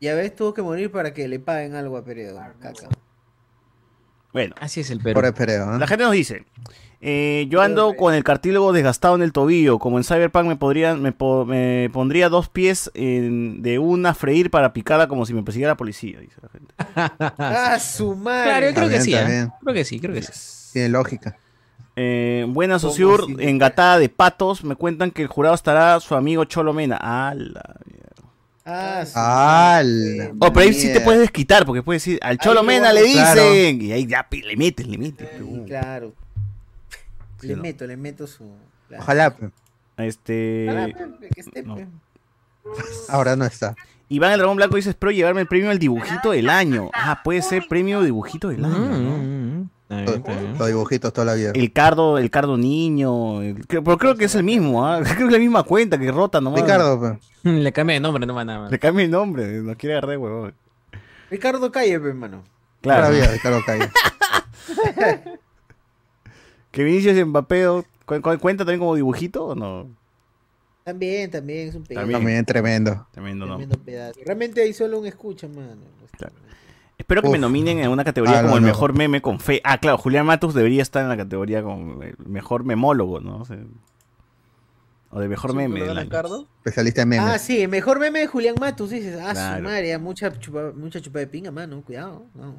Ya 0.00 0.14
ves, 0.14 0.34
tuvo 0.34 0.54
que 0.54 0.62
morir 0.62 0.90
para 0.90 1.12
que 1.12 1.28
le 1.28 1.38
paguen 1.40 1.74
algo 1.74 1.96
a 1.98 2.04
Peredo. 2.04 2.40
Caca. 2.60 2.88
Bueno, 4.32 4.54
Así 4.60 4.80
es 4.80 4.90
el 4.90 5.00
Perú. 5.00 5.14
Por 5.14 5.26
el 5.26 5.34
Peredo. 5.34 5.76
¿eh? 5.76 5.78
la 5.78 5.86
gente 5.86 6.04
nos 6.04 6.12
dice. 6.12 6.46
Eh, 7.04 7.46
yo 7.50 7.60
ando 7.60 7.94
con 7.96 8.14
el 8.14 8.22
cartílago 8.22 8.72
desgastado 8.72 9.16
en 9.16 9.22
el 9.22 9.32
tobillo. 9.32 9.78
Como 9.80 9.98
en 9.98 10.04
Cyberpunk 10.04 10.46
me 10.46 10.54
podrían, 10.56 11.02
me, 11.02 11.10
po- 11.12 11.44
me 11.44 11.90
pondría 11.92 12.28
dos 12.28 12.48
pies 12.48 12.90
en- 12.94 13.60
de 13.62 13.78
una 13.80 14.14
freír 14.14 14.50
para 14.50 14.72
picarla 14.72 15.08
como 15.08 15.26
si 15.26 15.34
me 15.34 15.42
persiguiera 15.42 15.72
la 15.72 15.76
policía, 15.76 16.20
dice 16.20 16.36
la 16.40 16.48
gente. 16.48 16.74
¡Ah, 17.38 17.78
su 17.80 18.14
madre! 18.14 18.44
Claro, 18.50 18.66
yo 18.68 18.74
creo 18.74 18.88
que 18.88 19.00
sí. 19.00 19.14
¿eh? 19.14 19.48
Creo 19.60 19.74
que 19.74 19.84
sí, 19.84 19.98
creo 20.00 20.14
que 20.14 20.22
sí. 20.22 20.32
Tiene 20.72 20.88
lógica. 20.90 21.36
Eh, 21.96 22.46
buena 22.48 22.76
¿Cómo 22.78 22.88
Sociur, 22.90 23.26
engatada 23.40 23.98
de 23.98 24.08
patos. 24.08 24.64
Me 24.64 24.76
cuentan 24.76 25.10
que 25.10 25.22
el 25.22 25.28
jurado 25.28 25.54
estará 25.54 25.98
su 26.00 26.14
amigo 26.14 26.44
Cholo 26.44 26.72
Mena. 26.72 26.96
¡A 26.96 27.34
la 27.34 27.74
mierda! 27.84 28.12
¡Ah, 28.64 29.04
su 29.04 29.18
¡Hala! 29.18 30.30
Oh, 30.38 30.52
pero 30.52 30.60
ahí 30.66 30.72
sí 30.72 30.92
te 30.92 31.00
puedes 31.00 31.20
desquitar, 31.20 31.66
porque 31.66 31.82
puedes 31.82 32.02
decir, 32.04 32.18
al 32.22 32.38
Cholo 32.38 32.62
Mena 32.62 32.92
le 32.92 33.02
dicen. 33.02 33.22
claro. 33.24 33.54
Y 33.54 33.92
ahí 33.92 34.06
ya 34.06 34.26
le 34.30 34.56
metes, 34.56 34.86
le 34.86 34.96
metes. 34.98 35.28
Sí, 35.36 35.44
pe, 35.44 35.64
claro. 35.66 36.14
Sí, 37.42 37.48
le 37.48 37.56
no. 37.56 37.62
meto, 37.62 37.86
le 37.86 37.96
meto 37.96 38.26
su. 38.26 38.50
claro. 38.88 39.02
Ojalá. 39.02 39.36
pues. 39.36 39.50
Este. 39.98 40.94
Que 41.34 41.40
esté, 41.40 41.62
no. 41.62 41.76
pe. 41.76 41.86
Ahora 43.08 43.36
no 43.36 43.44
está. 43.44 43.74
Iván 44.08 44.32
el 44.32 44.38
Dragón 44.38 44.56
Blanco 44.56 44.76
dice, 44.76 44.90
espero 44.90 45.10
llevarme 45.10 45.40
el 45.42 45.46
premio 45.46 45.70
al 45.70 45.78
dibujito 45.78 46.30
del 46.32 46.48
año. 46.50 46.90
Ah, 46.94 47.20
puede 47.24 47.42
ser 47.42 47.64
premio 47.68 48.02
dibujito 48.02 48.48
del 48.48 48.64
año, 48.64 48.78
¿no? 48.78 49.16
Mm, 49.18 49.68
está 49.90 50.32
bien. 50.32 50.58
Los 50.58 50.68
dibujitos 50.68 51.12
toda 51.12 51.24
la 51.24 51.34
vida. 51.34 51.52
El 51.54 51.72
cardo, 51.72 52.18
el 52.18 52.30
cardo 52.30 52.56
niño. 52.58 53.40
el- 53.42 53.66
creo- 53.66 53.82
pero 53.82 53.96
creo 53.98 54.14
que 54.16 54.26
es 54.26 54.34
el 54.34 54.44
mismo, 54.44 54.86
¿ah? 54.86 55.00
Creo 55.02 55.16
que 55.16 55.24
es 55.24 55.32
la 55.32 55.38
misma 55.38 55.62
cuenta 55.62 55.98
que 55.98 56.10
rota 56.12 56.40
nomás. 56.40 56.60
Ricardo, 56.60 56.98
pues. 57.00 57.12
Le 57.42 57.72
cambié 57.72 57.94
de 57.94 58.00
nombre, 58.00 58.24
no 58.26 58.34
va 58.34 58.44
nada 58.44 58.60
más. 58.60 58.70
Le 58.70 58.78
cambia 58.78 59.04
el 59.04 59.10
nombre, 59.10 59.46
no 59.62 59.76
quiere 59.76 59.94
agarrar 59.94 60.10
de 60.10 60.16
huevón. 60.18 60.54
Ricardo 61.30 61.72
Calle, 61.72 61.92
hermano. 61.92 62.44
Toda 62.82 62.96
la 63.00 63.08
Claro. 63.08 63.14
vida, 63.14 63.32
Ricardo 63.32 63.60
Calle. 63.64 63.90
Que 66.72 66.82
Vinicius 66.82 67.24
Mbappé 67.26 67.66
cu- 68.06 68.20
cu- 68.20 68.38
cuenta 68.40 68.64
también 68.64 68.80
como 68.80 68.94
dibujito 68.96 69.46
o 69.46 69.54
no? 69.54 69.86
También, 70.84 71.30
también 71.30 71.68
es 71.68 71.74
un 71.76 71.84
pedazo. 71.84 72.00
También. 72.00 72.18
También 72.20 72.44
tremendo. 72.44 73.06
Tremendo, 73.12 73.46
¿no? 73.46 73.56
Tremendo 73.56 73.78
pedazo. 73.84 74.18
Realmente 74.24 74.62
hay 74.62 74.72
solo 74.72 74.98
un 74.98 75.06
escucha, 75.06 75.46
mano. 75.46 75.76
Claro. 76.16 76.34
Espero 76.98 77.22
que 77.22 77.28
me 77.30 77.38
nominen 77.38 77.78
en 77.78 77.88
una 77.90 78.04
categoría 78.04 78.38
Ah, 78.38 78.42
como 78.42 78.52
no, 78.52 78.56
el 78.58 78.62
no. 78.62 78.68
mejor 78.68 78.92
meme 78.94 79.20
con 79.22 79.38
fe. 79.38 79.60
Ah, 79.64 79.78
claro, 79.78 79.98
Julián 79.98 80.26
Matus 80.26 80.54
debería 80.54 80.82
estar 80.82 81.02
en 81.02 81.08
la 81.08 81.16
categoría 81.16 81.62
como 81.62 82.02
el 82.02 82.16
mejor 82.26 82.64
memólogo, 82.64 83.20
¿no? 83.20 83.38
O, 83.38 83.44
sea, 83.44 83.58
o 85.10 85.20
de 85.20 85.28
mejor 85.28 85.54
meme 85.54 85.80
del 85.80 85.90
año. 85.90 86.00
Ricardo? 86.04 86.46
Especialista 86.58 87.02
en 87.02 87.08
memes. 87.10 87.28
Ah, 87.34 87.38
sí, 87.38 87.66
mejor 87.66 87.98
meme 88.00 88.20
de 88.20 88.26
Julián 88.28 88.54
Matus, 88.58 88.90
dices. 88.90 89.18
Ah, 89.22 89.32
Claro. 89.32 89.56
su 89.58 89.62
madre, 89.64 89.98
mucha 89.98 90.32
chupa, 90.38 90.72
mucha 90.74 91.00
chupa 91.00 91.18
de 91.18 91.26
pinga, 91.26 91.50
mano, 91.50 91.82
cuidado. 91.82 92.24
No. 92.34 92.54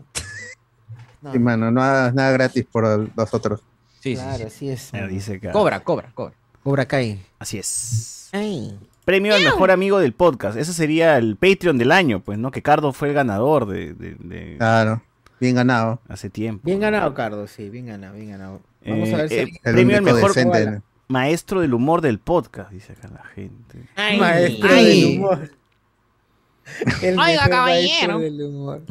No, 1.21 1.31
Sí, 1.31 1.39
mano, 1.39 1.71
no 1.71 1.81
hagas 1.81 2.13
nada 2.13 2.31
gratis 2.31 2.65
por 2.69 3.09
los 3.15 3.33
otros. 3.33 3.61
Sí, 4.03 4.15
sí, 4.17 4.21
claro, 4.21 4.37
sí. 4.37 4.43
así 4.43 4.69
es. 4.69 4.89
Mira, 4.93 5.07
dice 5.07 5.35
acá. 5.35 5.51
Cobra, 5.53 5.79
cobra, 5.79 6.11
cobra. 6.13 6.33
Cobra 6.61 6.85
Kai. 6.85 7.21
Así 7.39 7.57
es. 7.57 8.29
Ay. 8.33 8.77
Premio 9.05 9.33
al 9.35 9.43
mejor 9.43 9.71
amigo 9.71 9.99
del 9.99 10.11
podcast. 10.13 10.57
Ese 10.57 10.73
sería 10.73 11.17
el 11.17 11.35
Patreon 11.37 11.77
del 11.77 11.91
año, 11.91 12.19
pues, 12.21 12.37
¿no? 12.37 12.51
Que 12.51 12.61
Cardo 12.61 12.91
fue 12.93 13.09
el 13.09 13.13
ganador 13.13 13.65
de, 13.65 13.93
de- 13.93 14.15
de 14.15 14.55
Claro. 14.57 15.01
Bien 15.39 15.55
ganado. 15.55 15.99
hace 16.07 16.29
tiempo. 16.29 16.61
Bien 16.65 16.79
ganado, 16.79 17.13
Cardo, 17.13 17.47
sí, 17.47 17.69
bien 17.69 17.85
ganado, 17.85 18.15
bien 18.15 18.29
ganado. 18.31 18.61
Vamos 18.85 19.09
Eh, 19.09 19.13
a 19.13 19.17
ver 19.17 19.29
si 19.29 19.35
eh, 19.35 19.59
El 19.63 19.73
Premio 19.73 19.97
al 19.97 20.03
mejor 20.03 20.33
decente. 20.33 20.81
maestro 21.07 21.61
del 21.61 21.73
humor 21.73 22.01
del 22.01 22.19
podcast, 22.19 22.71
dice 22.71 22.93
acá 22.93 23.09
la 23.09 23.23
gente. 23.35 23.79
maestro 24.17 24.69
Ay. 24.69 24.85
del 25.01 25.19
humor. 25.19 25.51
El 27.01 27.19
Oiga, 27.19 27.49
caballero. 27.49 28.19
del 28.19 28.41
humor. 28.41 28.81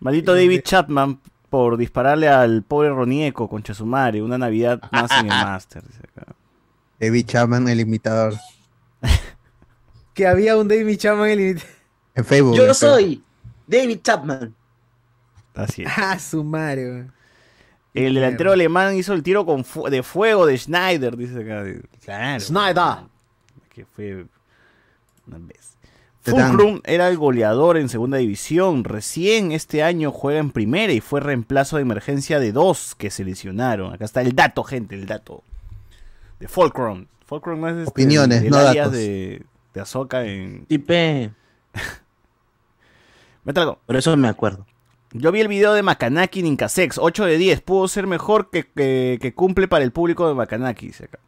Maldito 0.00 0.34
David 0.34 0.60
Chapman 0.64 1.20
por 1.50 1.76
dispararle 1.76 2.28
al 2.28 2.62
pobre 2.62 2.88
Ronieco 2.90 3.48
con 3.48 3.62
Chasumare. 3.62 4.22
Una 4.22 4.38
Navidad 4.38 4.80
más 4.92 5.10
en 5.10 5.26
el 5.26 5.28
Master, 5.44 5.82
dice 5.86 6.00
acá. 6.16 6.32
David 7.00 7.26
Chapman, 7.26 7.68
el 7.68 7.80
imitador. 7.80 8.34
Que 10.14 10.26
había 10.26 10.56
un 10.56 10.68
David 10.68 10.98
Chapman 10.98 11.28
en 11.30 11.40
el... 11.40 11.62
En 12.14 12.24
Facebook. 12.24 12.56
Yo 12.56 12.66
en 12.66 12.74
Facebook. 12.74 12.90
soy 12.92 13.24
David 13.66 14.00
Chapman. 14.02 14.54
Así 15.54 15.82
es. 15.82 15.88
Ah, 15.96 16.18
su 16.18 16.42
madre, 16.44 16.84
weón. 16.90 17.12
El 17.94 18.14
delantero 18.14 18.52
alemán 18.52 18.96
hizo 18.96 19.12
el 19.14 19.22
tiro 19.22 19.44
con 19.46 19.64
fu- 19.64 19.88
de 19.88 20.02
fuego 20.02 20.46
de 20.46 20.56
Schneider, 20.58 21.16
dice 21.16 21.40
acá. 21.42 21.64
Claro. 22.04 22.40
Snyder. 22.40 23.06
que 23.70 23.84
fue 23.86 24.26
una 25.26 25.38
vez. 25.38 25.69
Fulcrum 26.30 26.80
era 26.84 27.08
el 27.08 27.16
goleador 27.16 27.76
en 27.76 27.88
segunda 27.88 28.18
división. 28.18 28.84
Recién 28.84 29.52
este 29.52 29.82
año 29.82 30.12
juega 30.12 30.38
en 30.40 30.50
primera 30.50 30.92
y 30.92 31.00
fue 31.00 31.20
reemplazo 31.20 31.76
de 31.76 31.82
emergencia 31.82 32.38
de 32.40 32.52
dos 32.52 32.94
que 32.94 33.10
se 33.10 33.24
lesionaron. 33.24 33.92
Acá 33.92 34.04
está 34.04 34.22
el 34.22 34.34
dato, 34.34 34.64
gente, 34.64 34.94
el 34.94 35.06
dato. 35.06 35.42
De 36.38 36.48
Fulcrum. 36.48 37.06
Fulcrum 37.26 37.60
no 37.60 37.68
es 37.68 37.76
este, 37.76 37.90
Opiniones, 37.90 38.42
el 38.42 38.50
no 38.50 38.62
datos. 38.62 38.92
de, 38.92 39.42
de 39.74 39.80
Ahsoka 39.80 40.24
en... 40.24 40.66
Tipe. 40.66 41.30
Métale 43.44 43.62
algo. 43.64 43.78
Por 43.86 43.96
eso 43.96 44.16
me 44.16 44.28
acuerdo. 44.28 44.66
Yo 45.12 45.32
vi 45.32 45.40
el 45.40 45.48
video 45.48 45.72
de 45.72 45.82
Makanaki 45.82 46.40
en 46.40 46.46
Incasex, 46.46 46.98
8 46.98 47.24
de 47.24 47.36
10. 47.36 47.60
Pudo 47.62 47.88
ser 47.88 48.06
mejor 48.06 48.50
que, 48.50 48.64
que, 48.64 49.18
que 49.20 49.34
cumple 49.34 49.68
para 49.68 49.84
el 49.84 49.92
público 49.92 50.28
de 50.28 50.34
Makanaki, 50.34 50.86
dice 50.88 51.04
acá. 51.04 51.18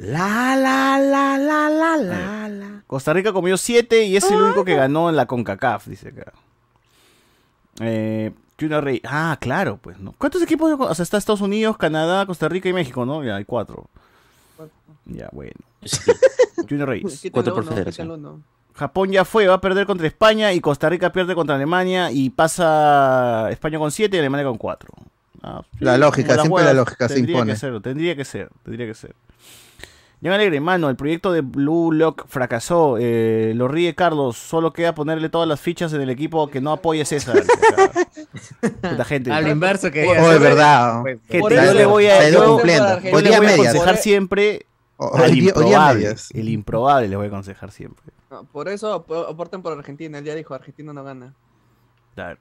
La, 0.00 0.56
la, 0.56 0.98
la, 0.98 1.36
la, 1.36 1.68
la, 1.68 1.96
la, 1.98 2.48
la. 2.48 2.82
Costa 2.86 3.12
Rica 3.12 3.34
comió 3.34 3.58
7 3.58 4.04
y 4.04 4.16
es 4.16 4.30
el 4.30 4.40
único 4.40 4.64
que 4.64 4.74
ganó 4.74 5.10
en 5.10 5.16
la 5.16 5.26
CONCACAF, 5.26 5.86
dice 5.88 6.08
acá. 6.08 6.32
Eh, 7.80 8.32
Junior 8.58 8.82
Rey. 8.82 9.02
Ah, 9.04 9.36
claro, 9.38 9.78
pues, 9.80 9.98
¿no? 9.98 10.14
¿Cuántos 10.16 10.42
equipos? 10.42 10.74
O 10.78 10.94
sea, 10.94 11.02
está 11.02 11.18
Estados 11.18 11.42
Unidos, 11.42 11.76
Canadá, 11.76 12.24
Costa 12.24 12.48
Rica 12.48 12.70
y 12.70 12.72
México, 12.72 13.04
¿no? 13.04 13.22
Ya 13.22 13.36
hay 13.36 13.44
cuatro. 13.44 13.88
Ya, 15.04 15.28
bueno. 15.32 15.52
Junior 16.68 16.88
Reyes. 16.88 17.22
Cuatro 17.30 17.54
por 17.54 17.64
federación. 17.64 18.42
Japón 18.74 19.10
ya 19.10 19.26
fue, 19.26 19.46
va 19.48 19.54
a 19.54 19.60
perder 19.60 19.84
contra 19.86 20.06
España 20.06 20.54
y 20.54 20.60
Costa 20.60 20.88
Rica 20.88 21.12
pierde 21.12 21.34
contra 21.34 21.56
Alemania 21.56 22.10
y 22.10 22.30
pasa 22.30 23.48
España 23.50 23.78
con 23.78 23.90
7 23.90 24.16
y 24.16 24.20
Alemania 24.20 24.46
con 24.46 24.56
4. 24.56 24.88
La 25.78 25.98
lógica, 25.98 26.38
siempre 26.40 26.64
la 26.64 26.72
lógica 26.72 27.06
se 27.06 27.16
tendría 27.16 27.36
impone. 27.36 27.52
Que 27.52 27.58
ser, 27.58 27.80
tendría 27.82 28.16
que 28.16 28.24
ser, 28.24 28.50
tendría 28.64 28.86
que 28.86 28.94
ser. 28.94 29.14
Jan 30.22 30.32
Alegre, 30.34 30.60
mano, 30.60 30.90
el 30.90 30.96
proyecto 30.96 31.32
de 31.32 31.40
Blue 31.40 31.92
Lock 31.92 32.26
fracasó. 32.28 32.96
Eh, 33.00 33.52
lo 33.56 33.68
ríe 33.68 33.94
Carlos, 33.94 34.36
solo 34.36 34.72
queda 34.72 34.94
ponerle 34.94 35.30
todas 35.30 35.48
las 35.48 35.60
fichas 35.60 35.92
en 35.94 36.02
el 36.02 36.10
equipo 36.10 36.48
que 36.50 36.60
no 36.60 36.72
apoye 36.72 37.04
César. 37.06 37.42
Puta 38.60 39.04
gente. 39.04 39.32
Al 39.32 39.48
inverso 39.48 39.90
que 39.90 40.06
Oh, 40.06 40.30
es 40.32 40.40
verdad. 40.40 41.00
Pues, 41.02 41.18
Gente, 41.28 41.54
yo 41.54 41.74
le 41.74 41.86
voy 41.86 42.06
a, 42.06 42.28
yo- 42.28 42.44
cumpliendo. 42.56 43.00
yo 43.00 43.16
Hoy 43.16 43.22
le 43.22 43.28
día 43.30 43.38
voy 43.38 43.46
a 43.48 43.52
aconsejar 43.54 43.96
siempre 43.96 44.66
O- 44.98 45.16
al 45.16 45.36
improbable. 45.36 46.14
El 46.34 46.48
improbable 46.50 47.08
les 47.08 47.16
voy 47.16 47.24
a 47.26 47.28
aconsejar 47.28 47.70
siempre. 47.70 48.04
No, 48.30 48.44
por 48.44 48.68
eso 48.68 48.92
ap- 48.92 49.10
aporten 49.30 49.62
por 49.62 49.72
Argentina. 49.76 50.18
Él 50.18 50.24
ya 50.24 50.34
dijo, 50.34 50.52
Argentina 50.54 50.92
no 50.92 51.02
gana. 51.02 51.34
Claro. 52.14 52.38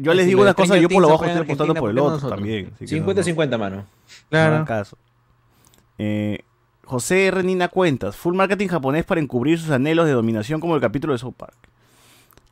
Yo 0.00 0.12
les 0.12 0.24
si 0.24 0.28
digo 0.28 0.40
de 0.42 0.48
una 0.48 0.54
cosa, 0.54 0.76
yo 0.76 0.90
por 0.90 1.00
lo 1.00 1.08
bajo 1.08 1.24
estoy 1.24 1.40
apostando 1.42 1.74
por 1.74 1.88
el 1.90 1.98
otro 1.98 2.10
¿por 2.10 2.20
qué 2.20 2.24
no 2.26 2.36
también. 2.36 2.72
así 2.74 2.84
que 2.84 3.00
no- 3.00 3.06
50-50, 3.06 3.58
mano. 3.58 3.86
no 4.30 4.38
hagan 4.38 4.64
caso. 4.66 4.98
Eh, 5.96 6.40
José 6.88 7.26
R. 7.26 7.42
Nina 7.42 7.68
Cuentas, 7.68 8.16
full 8.16 8.34
marketing 8.34 8.68
japonés 8.68 9.04
para 9.04 9.20
encubrir 9.20 9.58
sus 9.60 9.70
anhelos 9.70 10.06
de 10.06 10.12
dominación 10.12 10.58
como 10.60 10.74
el 10.74 10.80
capítulo 10.80 11.12
de 11.12 11.18
South 11.18 11.34
Park. 11.36 11.54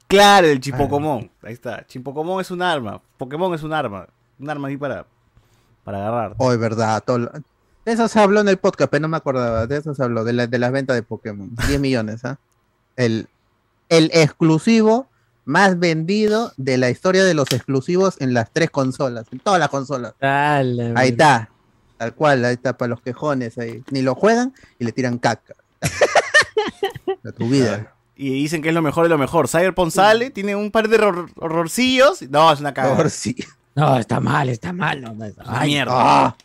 Claro, 0.09 0.47
el 0.47 0.61
Chipocomón. 0.61 1.31
Ahí 1.43 1.55
está. 1.55 1.87
Chipocomón 1.87 2.41
es 2.41 2.51
un 2.51 2.61
arma. 2.63 3.01
Pokémon 3.17 3.53
es 3.55 3.63
un 3.63 3.73
arma. 3.73 4.07
Un 4.39 4.51
arma 4.51 4.69
ahí 4.69 4.77
para, 4.77 5.07
para 5.85 5.99
agarrar. 6.07 6.35
Hoy, 6.39 6.57
verdad. 6.59 7.03
todo 7.05 7.19
De 7.19 7.93
eso 7.93 8.07
se 8.09 8.21
habló 8.21 8.41
en 8.41 8.49
el 8.49 8.59
podcast, 8.59 8.91
pero 8.91 9.01
no 9.01 9.09
me 9.09 9.17
acordaba. 9.17 9.67
De 9.67 9.79
eso 9.79 9.95
se 9.95 10.03
habló, 10.03 10.23
de, 10.23 10.33
la- 10.35 10.47
de 10.47 10.59
las 10.59 10.71
ventas 10.71 10.95
de 10.97 11.03
Pokémon. 11.03 11.51
10 11.69 11.81
millones, 11.81 12.25
¿ah? 12.25 12.39
El, 12.95 13.27
el 13.89 14.11
exclusivo 14.13 15.09
más 15.45 15.79
vendido 15.79 16.53
de 16.57 16.77
la 16.77 16.91
historia 16.91 17.25
de 17.25 17.35
los 17.35 17.51
exclusivos 17.53 18.17
en 18.21 18.35
las 18.35 18.51
tres 18.53 18.71
consolas, 18.71 19.27
en 19.33 19.39
todas 19.41 19.59
las 19.61 19.69
consolas. 19.71 20.13
Dale, 20.21 20.93
Ahí 20.95 21.11
está. 21.11 21.49
Tal 21.99 22.15
cual, 22.15 22.45
ahí 22.45 22.55
está 22.55 22.77
para 22.77 22.91
los 22.91 23.01
quejones 23.01 23.57
ahí. 23.59 23.83
Ni 23.91 24.03
lo 24.03 24.15
juegan 24.15 24.53
y 24.79 24.85
le 24.85 24.93
tiran 24.93 25.19
caca. 25.19 25.55
A 27.25 27.33
tu 27.33 27.49
vida. 27.49 27.93
Y 28.17 28.31
dicen 28.31 28.63
que 28.63 28.69
es 28.71 28.75
lo 28.75 28.83
mejor 28.83 29.05
de 29.05 29.09
lo 29.11 29.19
mejor. 29.19 29.49
Cyberpunk 29.49 29.91
sale, 29.91 30.31
tiene 30.31 30.57
un 30.57 30.71
par 30.71 30.89
de 30.89 30.97
horror- 30.99 31.31
horrorcillos. 31.37 32.23
No, 32.31 32.53
es 32.53 32.61
una 32.61 32.73
cagada. 32.75 33.07
No, 33.75 33.99
está 33.99 34.21
mal, 34.21 34.49
está 34.49 34.73
mal. 34.73 35.01
No, 35.03 35.13
no, 35.13 35.27
Ay, 35.47 35.69
mierda. 35.71 35.93
Ah, 35.95 36.37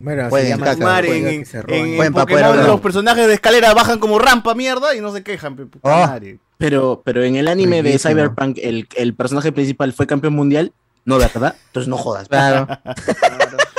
Bueno, 0.00 0.28
Pueden 0.30 0.48
llama 0.48 0.64
caca, 0.66 0.98
en, 1.00 1.04
que 1.40 1.44
se 1.44 1.58
en- 1.58 1.62
roban. 1.62 1.78
en 1.80 1.96
Pueden 1.96 2.12
pa' 2.12 2.22
poder 2.22 2.36
Pokémon 2.38 2.52
hablar. 2.58 2.66
los 2.66 2.80
personajes 2.80 3.26
de 3.28 3.34
escalera 3.34 3.72
bajan 3.74 3.98
como 3.98 4.18
rampa, 4.18 4.54
mierda, 4.54 4.96
y 4.96 5.00
no 5.00 5.12
se 5.12 5.22
quejan. 5.22 5.54
pe, 5.56 5.66
puta 5.66 6.04
Ah. 6.04 6.06
madre. 6.08 6.38
Pero, 6.58 7.02
pero 7.04 7.22
en 7.22 7.36
el 7.36 7.46
anime 7.48 7.82
de. 7.82 7.98
Cyberpunk, 7.98 8.58
el, 8.62 8.88
el 8.96 9.14
personaje 9.14 9.52
principal 9.52 9.92
fue 9.92 10.06
campeón 10.06 10.34
mundial. 10.34 10.72
No, 11.04 11.18
¿verdad? 11.18 11.54
Entonces 11.68 11.88
no 11.88 11.96
jodas. 11.96 12.28
claro. 12.28 12.66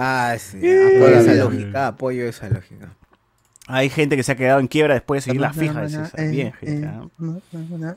Ah, 0.00 0.36
sí. 0.38 0.56
Apoyo 0.58 1.10
la 1.10 1.20
esa 1.20 1.34
lógica, 1.34 1.86
apoyo 1.88 2.24
esa 2.26 2.48
lógica. 2.48 2.88
Hay 3.66 3.88
gente 3.88 4.16
que 4.16 4.22
se 4.22 4.32
ha 4.32 4.36
quedado 4.36 4.58
en 4.60 4.66
quiebra 4.66 4.94
después 4.94 5.24
de 5.24 5.30
seguir 5.30 5.40
las 5.40 5.54
fijas. 5.56 6.12
Bien, 6.30 6.52
gente. 6.54 6.88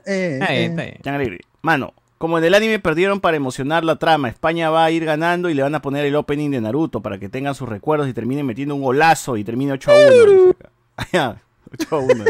eh, 0.05 0.39
eh. 0.77 0.99
Alegre. 1.05 1.39
Mano, 1.61 1.93
como 2.17 2.37
en 2.37 2.43
el 2.43 2.53
anime 2.53 2.79
perdieron 2.79 3.19
para 3.19 3.37
emocionar 3.37 3.83
la 3.83 3.95
trama, 3.95 4.29
España 4.29 4.69
va 4.69 4.85
a 4.85 4.91
ir 4.91 5.03
ganando 5.05 5.49
y 5.49 5.53
le 5.53 5.63
van 5.63 5.75
a 5.75 5.81
poner 5.81 6.05
el 6.05 6.15
opening 6.15 6.51
de 6.51 6.61
Naruto 6.61 7.01
para 7.01 7.17
que 7.17 7.29
tengan 7.29 7.55
sus 7.55 7.67
recuerdos 7.67 8.07
y 8.07 8.13
terminen 8.13 8.45
metiendo 8.45 8.75
un 8.75 8.81
golazo 8.81 9.35
y 9.37 9.43
termine 9.43 9.71
8 9.73 9.91
a 9.91 9.93
1. 9.93 10.11
dice 10.11 10.49
acá. 10.51 10.69
Ah, 10.97 11.07
ya, 11.11 11.41
8 11.73 11.95
a 11.95 11.99
1. 11.99 12.25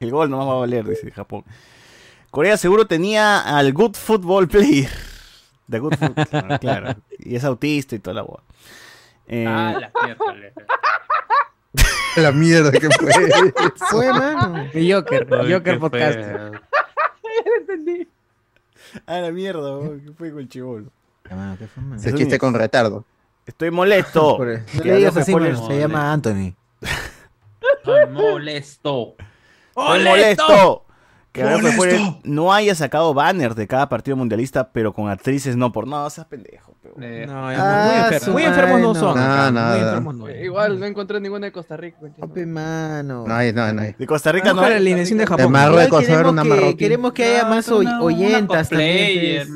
El 0.00 0.10
gol 0.10 0.30
no 0.30 0.46
va 0.46 0.52
a 0.54 0.56
valer, 0.56 0.86
dice 0.88 1.10
Japón. 1.10 1.44
Corea 2.30 2.56
seguro 2.56 2.86
tenía 2.86 3.40
al 3.40 3.72
Good 3.72 3.94
Football 3.94 4.48
Player. 4.48 4.90
The 5.70 5.78
Good 5.78 5.94
Football, 5.94 6.58
claro. 6.60 6.96
Y 7.18 7.36
es 7.36 7.44
autista 7.44 7.94
y 7.94 8.00
toda 8.00 8.14
la 8.14 8.22
boda. 8.22 8.42
Eh, 9.28 9.44
Ah, 9.46 9.78
la 9.80 9.90
miércoles. 10.04 10.52
La 12.16 12.32
mierda 12.32 12.72
que 12.72 12.88
fue. 12.90 13.12
Fue, 13.90 14.12
mano. 14.12 14.64
Joker, 14.72 15.28
Ay, 15.40 15.52
Joker 15.52 15.78
podcast. 15.78 16.18
feo. 16.18 16.52
a 19.06 19.18
la 19.20 19.30
mierda, 19.30 19.76
weón, 19.78 20.00
¿qué 20.00 20.12
fue 20.12 20.30
con 20.32 20.40
el 20.40 20.48
chivolo? 20.48 20.90
Ah, 21.30 21.36
mano, 21.36 21.56
¿qué 21.58 21.68
fue, 21.68 21.82
mano? 21.82 21.96
Ese 22.00 22.12
chiste 22.14 22.38
con 22.38 22.54
retardo. 22.54 23.04
Estoy 23.46 23.70
molesto. 23.70 24.38
No 24.74 24.84
le 24.84 24.96
digas 24.96 25.16
así, 25.16 25.32
mano, 25.34 25.66
se 25.68 25.78
llama 25.78 26.12
Anthony. 26.12 26.54
Estoy 27.78 28.06
molesto. 28.10 29.14
Estoy 29.68 30.04
molesto. 30.04 30.84
No 32.24 32.52
haya 32.52 32.74
sacado 32.74 33.14
banners 33.14 33.56
de 33.56 33.66
cada 33.66 33.88
partido 33.88 34.16
mundialista, 34.16 34.70
pero 34.72 34.92
con 34.92 35.08
actrices 35.08 35.56
no 35.56 35.72
por. 35.72 35.86
No, 35.86 36.08
seas 36.10 36.26
pendejo. 36.26 36.74
pe, 36.82 36.88
weón. 36.94 37.02
Eh, 37.04 37.26
No, 37.26 37.48
Ah, 37.48 37.84
muy 37.86 37.96
enfermo. 38.04 38.24
su 38.24 38.32
Muy 38.32 38.42
enfermos 38.44 38.80
no 38.80 38.94
son. 38.94 39.16
no. 39.16 39.22
acá, 39.22 39.50
No, 39.50 39.60
muy 39.60 39.78
no, 39.80 39.86
enfermos 39.86 40.14
no. 40.16 40.28
Eh, 40.28 40.44
Igual 40.44 40.80
no 40.80 40.86
encontré 40.86 41.20
ninguna 41.20 41.46
de 41.46 41.52
Costa 41.52 41.76
Rica. 41.76 41.98
Ope, 42.20 42.46
mano. 42.46 43.24
No 43.26 43.34
hay, 43.34 43.52
no 43.52 43.62
hay, 43.62 43.74
no 43.74 43.82
hay. 43.82 43.94
De 43.98 44.06
Costa 44.06 44.32
Rica 44.32 44.52
no. 44.52 44.62
La 44.62 44.76
alineación 44.76 45.18
de 45.18 45.24
De 45.24 45.28
Japón. 45.28 45.52
Marruecos, 45.52 46.04
una. 46.08 46.42
Queremos 46.76 47.12
que 47.12 47.24
haya 47.24 47.44
más 47.46 47.68
oy- 47.70 47.86
una 47.86 48.02
oyentas 48.02 48.68
también. 48.68 49.48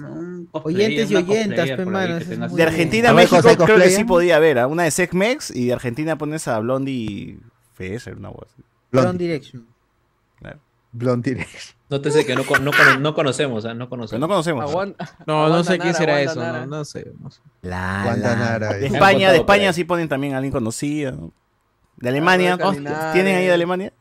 Oyentes 0.55 1.11
y 1.11 1.17
oyentas, 1.17 1.71
pe, 1.71 1.87
mano, 1.87 2.19
De 2.19 2.63
Argentina 2.63 3.09
a 3.09 3.13
¿Marruecos 3.15 3.43
México 3.45 3.65
creo 3.65 3.79
que 3.79 3.89
sí 3.91 4.05
podía 4.05 4.37
haber. 4.37 4.59
¿ah? 4.59 4.67
Una 4.67 4.83
de 4.83 4.91
Sexmex 4.91 5.51
y 5.57 5.67
de 5.69 5.73
Argentina 5.73 6.19
pones 6.19 6.47
a 6.47 6.59
Blondie 6.59 7.39
Fesser, 7.73 8.17
una 8.19 8.29
voz. 8.29 8.49
Blondie. 8.91 9.29
Direction. 9.29 9.67
Blondie. 10.93 11.47
Nótese 11.89 12.25
que 12.25 12.35
no, 12.35 12.45
con- 12.45 12.65
no, 12.65 12.71
cono- 12.71 13.01
no 13.01 13.15
conocemos, 13.15 13.65
¿ah? 13.67 13.75
no 13.75 13.89
conocemos. 13.89 14.21
no 14.21 14.29
conocemos. 14.29 14.71
No, 15.27 15.49
no 15.49 15.65
sé 15.65 15.79
quién 15.79 15.93
Nara, 15.93 15.99
será 15.99 16.21
eso. 16.23 16.37
No, 16.43 16.67
no 16.67 16.85
sé. 16.85 17.13
no 17.21 17.31
sé. 17.31 17.41
La, 17.63 18.15
la. 18.17 18.59
De. 18.59 18.87
Han 18.87 18.95
España, 18.95 19.31
de 19.31 19.39
España 19.39 19.73
sí 19.73 19.85
ponen 19.85 20.09
también 20.09 20.35
a 20.35 20.39
alguien 20.39 20.53
conocido. 20.53 21.13
¿no? 21.13 21.33
De 21.97 22.09
Alemania. 22.09 22.57
¿Tienen 23.13 23.37
ahí 23.37 23.47
de 23.47 23.53
Alemania? 23.53 23.93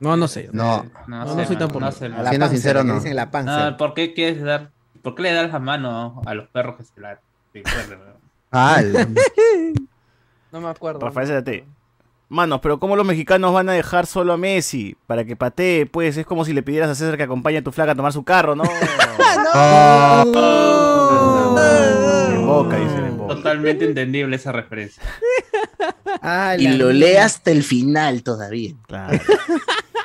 No, 0.00 0.16
no 0.16 0.28
sé. 0.28 0.48
No, 0.52 0.84
no 1.06 1.34
sé, 1.34 1.46
soy 1.46 1.56
tan 1.56 1.68
no 1.68 1.72
por- 1.74 1.92
sé. 1.92 2.10
Siendo 2.28 2.48
sincero, 2.48 2.80
que 2.80 2.86
no. 2.86 2.94
dicen 2.96 3.16
la 3.16 3.30
panza. 3.30 3.70
No, 3.70 3.76
¿por 3.76 3.94
qué 3.94 4.12
quieres 4.12 4.42
dar? 4.42 4.70
¿Por 5.02 5.14
qué 5.14 5.22
le 5.22 5.32
das 5.32 5.52
la 5.52 5.58
mano 5.58 6.20
a 6.26 6.34
los 6.34 6.48
perros 6.48 6.76
que 6.76 6.84
se 6.84 7.00
la? 7.00 7.20
Ah, 8.50 8.76
el- 8.80 9.14
No 10.52 10.60
me 10.60 10.68
acuerdo. 10.68 11.00
Rafael. 11.00 11.64
Manos, 12.34 12.60
pero 12.62 12.78
¿cómo 12.78 12.96
los 12.96 13.06
mexicanos 13.06 13.52
van 13.54 13.68
a 13.68 13.72
dejar 13.72 14.06
solo 14.06 14.32
a 14.32 14.36
Messi 14.36 14.96
para 15.06 15.24
que 15.24 15.36
patee? 15.36 15.86
Pues 15.86 16.16
es 16.16 16.26
como 16.26 16.44
si 16.44 16.52
le 16.52 16.62
pidieras 16.62 16.90
a 16.90 16.94
César 16.94 17.16
que 17.16 17.22
acompañe 17.22 17.58
a 17.58 17.62
tu 17.62 17.72
flaca 17.72 17.92
a 17.92 17.94
tomar 17.94 18.12
su 18.12 18.24
carro, 18.24 18.54
¿no? 18.54 18.64
Ah, 19.56 20.24
en 22.34 22.46
boca, 22.46 22.76
dicen 22.76 23.04
en 23.04 23.16
boca. 23.18 23.34
Totalmente 23.36 23.84
entendible 23.84 24.36
esa 24.36 24.50
referencia. 24.52 25.02
Ah, 26.22 26.56
Y 26.58 26.68
lo 26.76 26.90
lee 26.92 27.16
hasta 27.16 27.50
el 27.50 27.62
final 27.62 28.22
todavía. 28.22 28.74
Claro. 28.86 29.18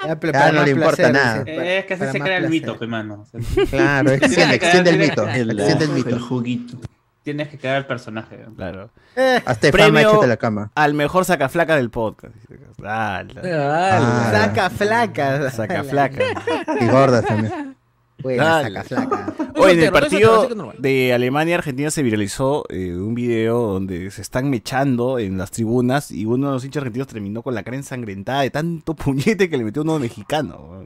Ya, 0.08 0.18
pero 0.18 0.32
no 0.54 0.64
le 0.64 0.72
importa 0.72 0.96
placer, 0.96 1.14
nada. 1.14 1.44
dice, 1.44 1.58
para- 1.58 1.74
es 1.76 1.86
que 1.86 1.94
así 1.96 2.06
se 2.14 2.20
crea 2.22 2.38
el 2.38 2.50
mito, 2.50 2.80
pe, 2.80 2.88
mano. 2.88 3.22
O 3.22 3.26
sea, 3.26 3.66
claro, 3.70 4.12
extiende, 4.12 4.90
el 4.92 4.98
mito. 4.98 5.28
El, 5.28 5.50
Extiende 5.60 5.84
el 5.86 5.92
mito. 5.92 6.10
el 6.10 6.20
juguito. 6.22 6.78
Tienes 7.24 7.50
que 7.50 7.58
crear 7.58 7.78
el 7.78 7.86
personaje. 7.86 8.40
claro. 8.56 8.90
Eh, 9.16 9.42
Hasta 9.46 9.70
Premio- 9.70 9.86
fama 9.88 10.02
échate 10.02 10.28
la 10.28 10.38
cama. 10.38 10.72
Al 10.76 10.94
mejor 10.94 11.26
sacaflaca 11.26 11.76
del 11.76 11.90
podcast. 11.90 12.34
Ah, 12.84 13.24
saca 14.32 14.70
flaca. 14.70 15.52
Sacaflaca. 15.52 16.24
y 16.80 16.88
gordas 16.88 17.26
también. 17.26 17.76
Saca 18.38 18.84
flaca. 18.84 19.34
Oye, 19.58 19.74
en 19.74 19.84
el 19.84 19.92
partido 19.92 20.48
de 20.78 21.14
Alemania-Argentina 21.14 21.90
se 21.92 22.04
viralizó 22.04 22.66
eh, 22.70 22.94
un 22.94 23.14
video 23.16 23.60
donde 23.74 24.12
se 24.12 24.22
están 24.22 24.50
mechando 24.50 25.20
en 25.20 25.38
las 25.38 25.52
tribunas 25.52 26.12
y 26.12 26.26
uno 26.26 26.48
de 26.48 26.54
los 26.54 26.66
hinchas 26.66 26.82
argentinos 26.82 27.08
terminó 27.08 27.42
con 27.42 27.56
la 27.56 27.64
cara 27.64 27.78
ensangrentada 27.78 28.42
de 28.42 28.50
tanto 28.50 28.94
puñete 28.96 29.50
que 29.50 29.58
le 29.58 29.64
metió 29.64 29.82
uno 29.84 30.00
mexicano. 30.00 30.86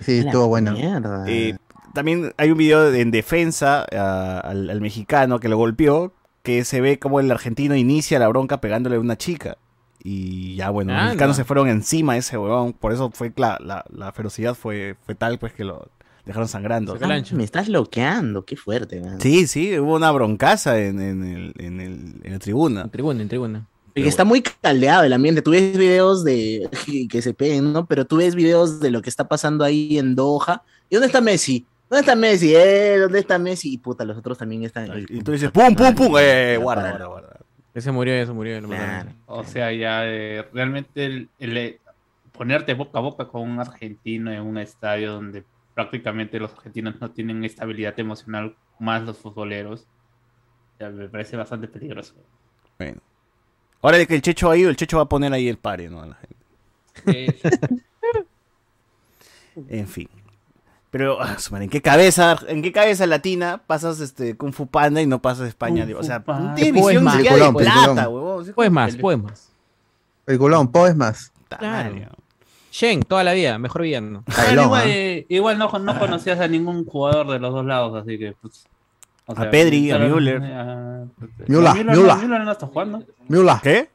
Sí, 0.00 0.18
estuvo 0.18 0.46
bueno. 0.48 0.72
Mierda. 0.72 1.24
Eh, 1.28 1.56
también 1.94 2.32
hay 2.36 2.50
un 2.50 2.58
video 2.58 2.90
de- 2.90 3.00
en 3.00 3.10
defensa 3.10 3.86
ah, 3.92 4.40
al, 4.44 4.70
al 4.70 4.80
mexicano 4.80 5.38
que 5.40 5.48
lo 5.48 5.56
golpeó, 5.56 6.12
que 6.42 6.64
se 6.64 6.80
ve 6.80 6.98
como 6.98 7.20
el 7.20 7.30
argentino 7.30 7.76
inicia 7.76 8.18
la 8.18 8.28
bronca 8.28 8.60
pegándole 8.60 8.96
a 8.96 9.00
una 9.00 9.16
chica. 9.16 9.56
Y 10.02 10.56
ya, 10.56 10.70
bueno, 10.70 10.94
los 10.94 11.02
mexicanos 11.04 11.36
se 11.36 11.44
fueron 11.44 11.68
encima 11.68 12.14
de 12.14 12.20
ese 12.20 12.38
huevón, 12.38 12.72
por 12.72 12.92
eso 12.92 13.10
fue 13.12 13.32
la, 13.36 13.58
la, 13.62 13.84
la 13.94 14.12
ferocidad 14.12 14.54
fue, 14.54 14.96
fue 15.04 15.14
tal 15.14 15.38
pues 15.38 15.52
que 15.52 15.64
lo 15.64 15.90
dejaron 16.24 16.48
sangrando. 16.48 16.96
Ancho. 17.02 17.36
me 17.36 17.44
estás 17.44 17.68
bloqueando, 17.68 18.44
qué 18.46 18.56
fuerte. 18.56 19.00
man. 19.00 19.20
Sí, 19.20 19.46
sí, 19.46 19.78
hubo 19.78 19.96
una 19.96 20.10
broncaza 20.10 20.78
en, 20.80 21.00
en, 21.00 21.24
el, 21.24 21.54
en, 21.58 21.80
el, 21.80 22.14
en 22.22 22.32
la 22.32 22.38
tribuna. 22.38 22.82
En 22.82 22.90
tribuna, 22.90 23.22
en 23.22 23.28
tribuna. 23.28 23.66
Está 23.94 24.24
muy 24.24 24.40
caldeado 24.40 25.02
el 25.02 25.12
ambiente. 25.12 25.42
Tú 25.42 25.50
ves 25.50 25.76
videos 25.76 26.24
de 26.24 26.70
que 27.10 27.20
se 27.20 27.34
peguen, 27.34 27.72
¿no? 27.74 27.84
Pero 27.86 28.06
tú 28.06 28.16
ves 28.16 28.34
videos 28.34 28.80
de 28.80 28.90
lo 28.90 29.02
que 29.02 29.10
está 29.10 29.28
pasando 29.28 29.64
ahí 29.64 29.98
en 29.98 30.14
Doha. 30.14 30.62
¿Y 30.88 30.94
dónde 30.94 31.08
está 31.08 31.20
Messi? 31.20 31.66
¿Dónde 31.90 32.00
está 32.00 32.14
Messi? 32.14 32.54
¿Eh? 32.54 32.96
¿Dónde 32.98 33.18
está 33.18 33.38
Messi? 33.38 33.74
Y 33.74 33.78
puta, 33.78 34.04
los 34.04 34.16
otros 34.16 34.38
también 34.38 34.62
están. 34.64 34.88
Y 35.08 35.22
tú 35.22 35.32
dices, 35.32 35.50
pum, 35.50 35.74
pum, 35.74 35.92
pum, 35.94 36.14
eh, 36.20 36.56
guarda, 36.56 36.90
guarda, 36.90 37.06
guarda. 37.06 37.36
Ese 37.74 37.90
murió, 37.92 38.14
ese 38.14 38.32
murió. 38.32 38.62
Claro. 38.62 39.10
O 39.26 39.42
sea, 39.44 39.72
ya 39.72 40.06
eh, 40.06 40.46
realmente 40.52 41.04
el, 41.04 41.28
el- 41.40 41.78
ponerte 42.32 42.74
boca 42.74 42.98
a 42.98 43.02
boca 43.02 43.26
con 43.28 43.42
un 43.42 43.60
argentino 43.60 44.32
en 44.32 44.40
un 44.42 44.56
estadio 44.58 45.12
donde 45.12 45.44
prácticamente 45.74 46.38
los 46.38 46.52
argentinos 46.52 47.00
no 47.00 47.10
tienen 47.10 47.44
estabilidad 47.44 47.98
emocional 47.98 48.54
más 48.78 49.02
los 49.02 49.18
futboleros, 49.18 49.86
ya 50.78 50.88
me 50.90 51.08
parece 51.08 51.36
bastante 51.36 51.68
peligroso. 51.68 52.14
Bueno. 52.78 53.00
Ahora 53.82 53.98
de 53.98 54.06
que 54.06 54.14
el 54.14 54.22
Checho 54.22 54.50
ha 54.50 54.56
ido, 54.56 54.70
el 54.70 54.76
Checho 54.76 54.96
va 54.98 55.02
a 55.04 55.08
poner 55.08 55.32
ahí 55.32 55.48
el 55.48 55.58
pare, 55.58 55.88
¿no? 55.88 56.02
A 56.02 56.06
la 56.06 56.18
gente. 57.04 57.36
En 59.68 59.86
fin. 59.88 60.08
Pero, 60.90 61.18
ah, 61.22 61.36
¿en 61.60 61.68
qué 61.70 61.80
cabeza, 61.82 62.36
en 62.48 62.62
qué 62.62 62.72
cabeza 62.72 63.06
latina 63.06 63.62
pasas 63.66 64.00
este 64.00 64.36
Kung 64.36 64.52
Fu 64.52 64.66
Panda 64.66 65.00
y 65.00 65.06
no 65.06 65.20
pasas 65.22 65.48
España? 65.48 65.86
Digo, 65.86 66.00
o 66.00 66.02
sea, 66.02 66.22
no 66.26 66.54
tiene 66.54 66.80
Pues 66.80 66.86
visión 66.86 67.04
más. 67.04 67.18
de 67.18 67.24
Peliculón, 67.24 67.54
plata, 67.56 68.08
huevón. 68.08 68.52
Pues 68.54 68.70
más, 68.70 68.96
pues 68.96 69.18
más. 69.22 69.48
Peliculón, 70.24 70.70
Po 70.72 70.86
es 70.86 70.96
más. 70.96 71.32
Puta 71.38 71.58
Claro. 71.58 71.94
Shen, 72.72 73.02
toda 73.02 73.24
la 73.24 73.32
vida, 73.32 73.58
mejor 73.58 73.82
villano. 73.82 74.22
Ah, 74.28 74.32
Bailón, 74.46 74.64
igual, 74.66 74.82
¿ah? 74.82 74.88
eh, 74.88 75.26
igual 75.28 75.58
no, 75.58 75.68
no 75.80 75.98
conocías 75.98 76.38
a 76.38 76.46
ningún 76.46 76.84
jugador 76.84 77.26
de 77.28 77.40
los 77.40 77.52
dos 77.52 77.64
lados, 77.66 78.00
así 78.00 78.16
que. 78.16 78.34
Pues, 78.40 78.64
o 79.26 79.32
A 79.32 79.50
Pedri, 79.50 79.90
a 79.90 79.94
solo- 79.98 80.14
Müller. 80.16 80.36
a- 80.36 81.04
Müller, 81.48 81.48
no, 81.48 81.60
Müller, 81.74 81.84
Müller. 81.84 81.96
no- 82.06 82.16
Müller 82.16 82.40
no 82.44 82.52
está 82.52 82.66
jugando. 82.68 83.02
Miula. 83.26 83.60
¿Qué? 83.62 83.90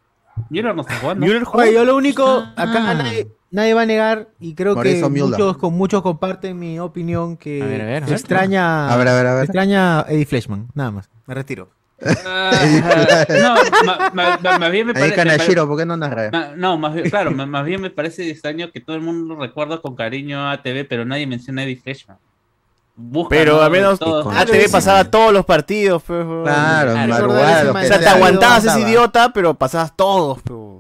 Müller 0.50 0.76
no 0.76 0.82
está 0.82 0.98
jugando. 1.00 1.26
Müller 1.26 1.44
jugó. 1.46 1.60
Oye, 1.64 1.74
yo 1.74 1.86
lo 1.86 1.96
único, 1.96 2.26
acá 2.58 2.90
Ah. 2.90 2.94
nadie, 2.96 3.28
nadie 3.56 3.74
va 3.74 3.82
a 3.82 3.86
negar, 3.86 4.28
y 4.40 4.54
creo 4.54 4.80
que 4.80 5.02
muchos, 5.10 5.58
con 5.58 5.74
muchos 5.74 6.02
comparten 6.04 6.60
mi 6.60 6.78
opinión, 6.80 7.38
que 7.38 7.62
A 7.64 7.66
ver, 7.66 7.82
a 7.82 7.86
ver, 7.86 8.04
a 8.04 8.06
se 8.08 8.12
ver. 8.12 8.20
extraña, 8.20 8.94
A 8.94 8.98
ver, 8.98 9.08
a 9.08 9.14
ver, 9.16 9.26
a 9.28 9.34
ver. 9.34 9.40
se 9.42 9.46
extraña 9.52 10.02
Eddie 10.08 10.26
Fleshman, 10.26 10.68
nada 10.76 10.92
más, 10.92 11.10
me 11.26 11.34
retiro. 11.34 11.70
Ah, 12.26 12.52
no, 13.30 13.56
ma- 13.86 14.12
ma- 14.14 14.40
ma- 14.44 14.60
más 14.60 14.72
bien 14.72 14.86
me 14.88 14.92
Ahí 14.92 15.00
parece. 15.12 15.16
Kanashiro, 15.16 15.68
¿por 15.68 15.78
qué 15.78 15.86
no 15.86 15.96
narra? 15.96 16.30
Ma- 16.32 16.52
No, 16.56 16.78
más 16.78 16.94
bien, 16.94 17.10
claro, 17.10 17.32
más 17.32 17.66
bien 17.66 17.82
me 17.82 17.90
parece 17.90 18.30
extraño 18.30 18.70
que 18.72 18.82
todo 18.82 18.96
el 18.98 19.02
mundo 19.02 19.36
recuerda 19.38 19.80
con 19.80 19.96
cariño 19.96 20.50
a 20.50 20.62
TV, 20.62 20.84
pero 20.86 21.06
nadie 21.06 21.26
menciona 21.26 21.62
a 21.62 21.66
Eddie 21.66 21.78
Freshman. 21.78 22.18
Busca, 22.98 23.30
Pero 23.30 23.62
al 23.62 23.72
menos 23.72 24.00
ATV 24.02 24.70
pasaba 24.72 25.04
todos 25.06 25.34
los 25.34 25.46
partidos. 25.46 26.02
pues, 26.04 26.26
weón. 26.26 26.44
Claro, 26.44 26.94
Claro, 26.94 27.28
lo 27.28 27.34
O 27.34 27.82
sea, 27.84 28.00
te 28.00 28.08
aguantabas 28.08 28.66
ese 28.66 28.82
idiota, 28.82 29.32
pero 29.34 29.54
pasabas 29.54 29.96
todos. 29.96 30.40
pero- 30.44 30.80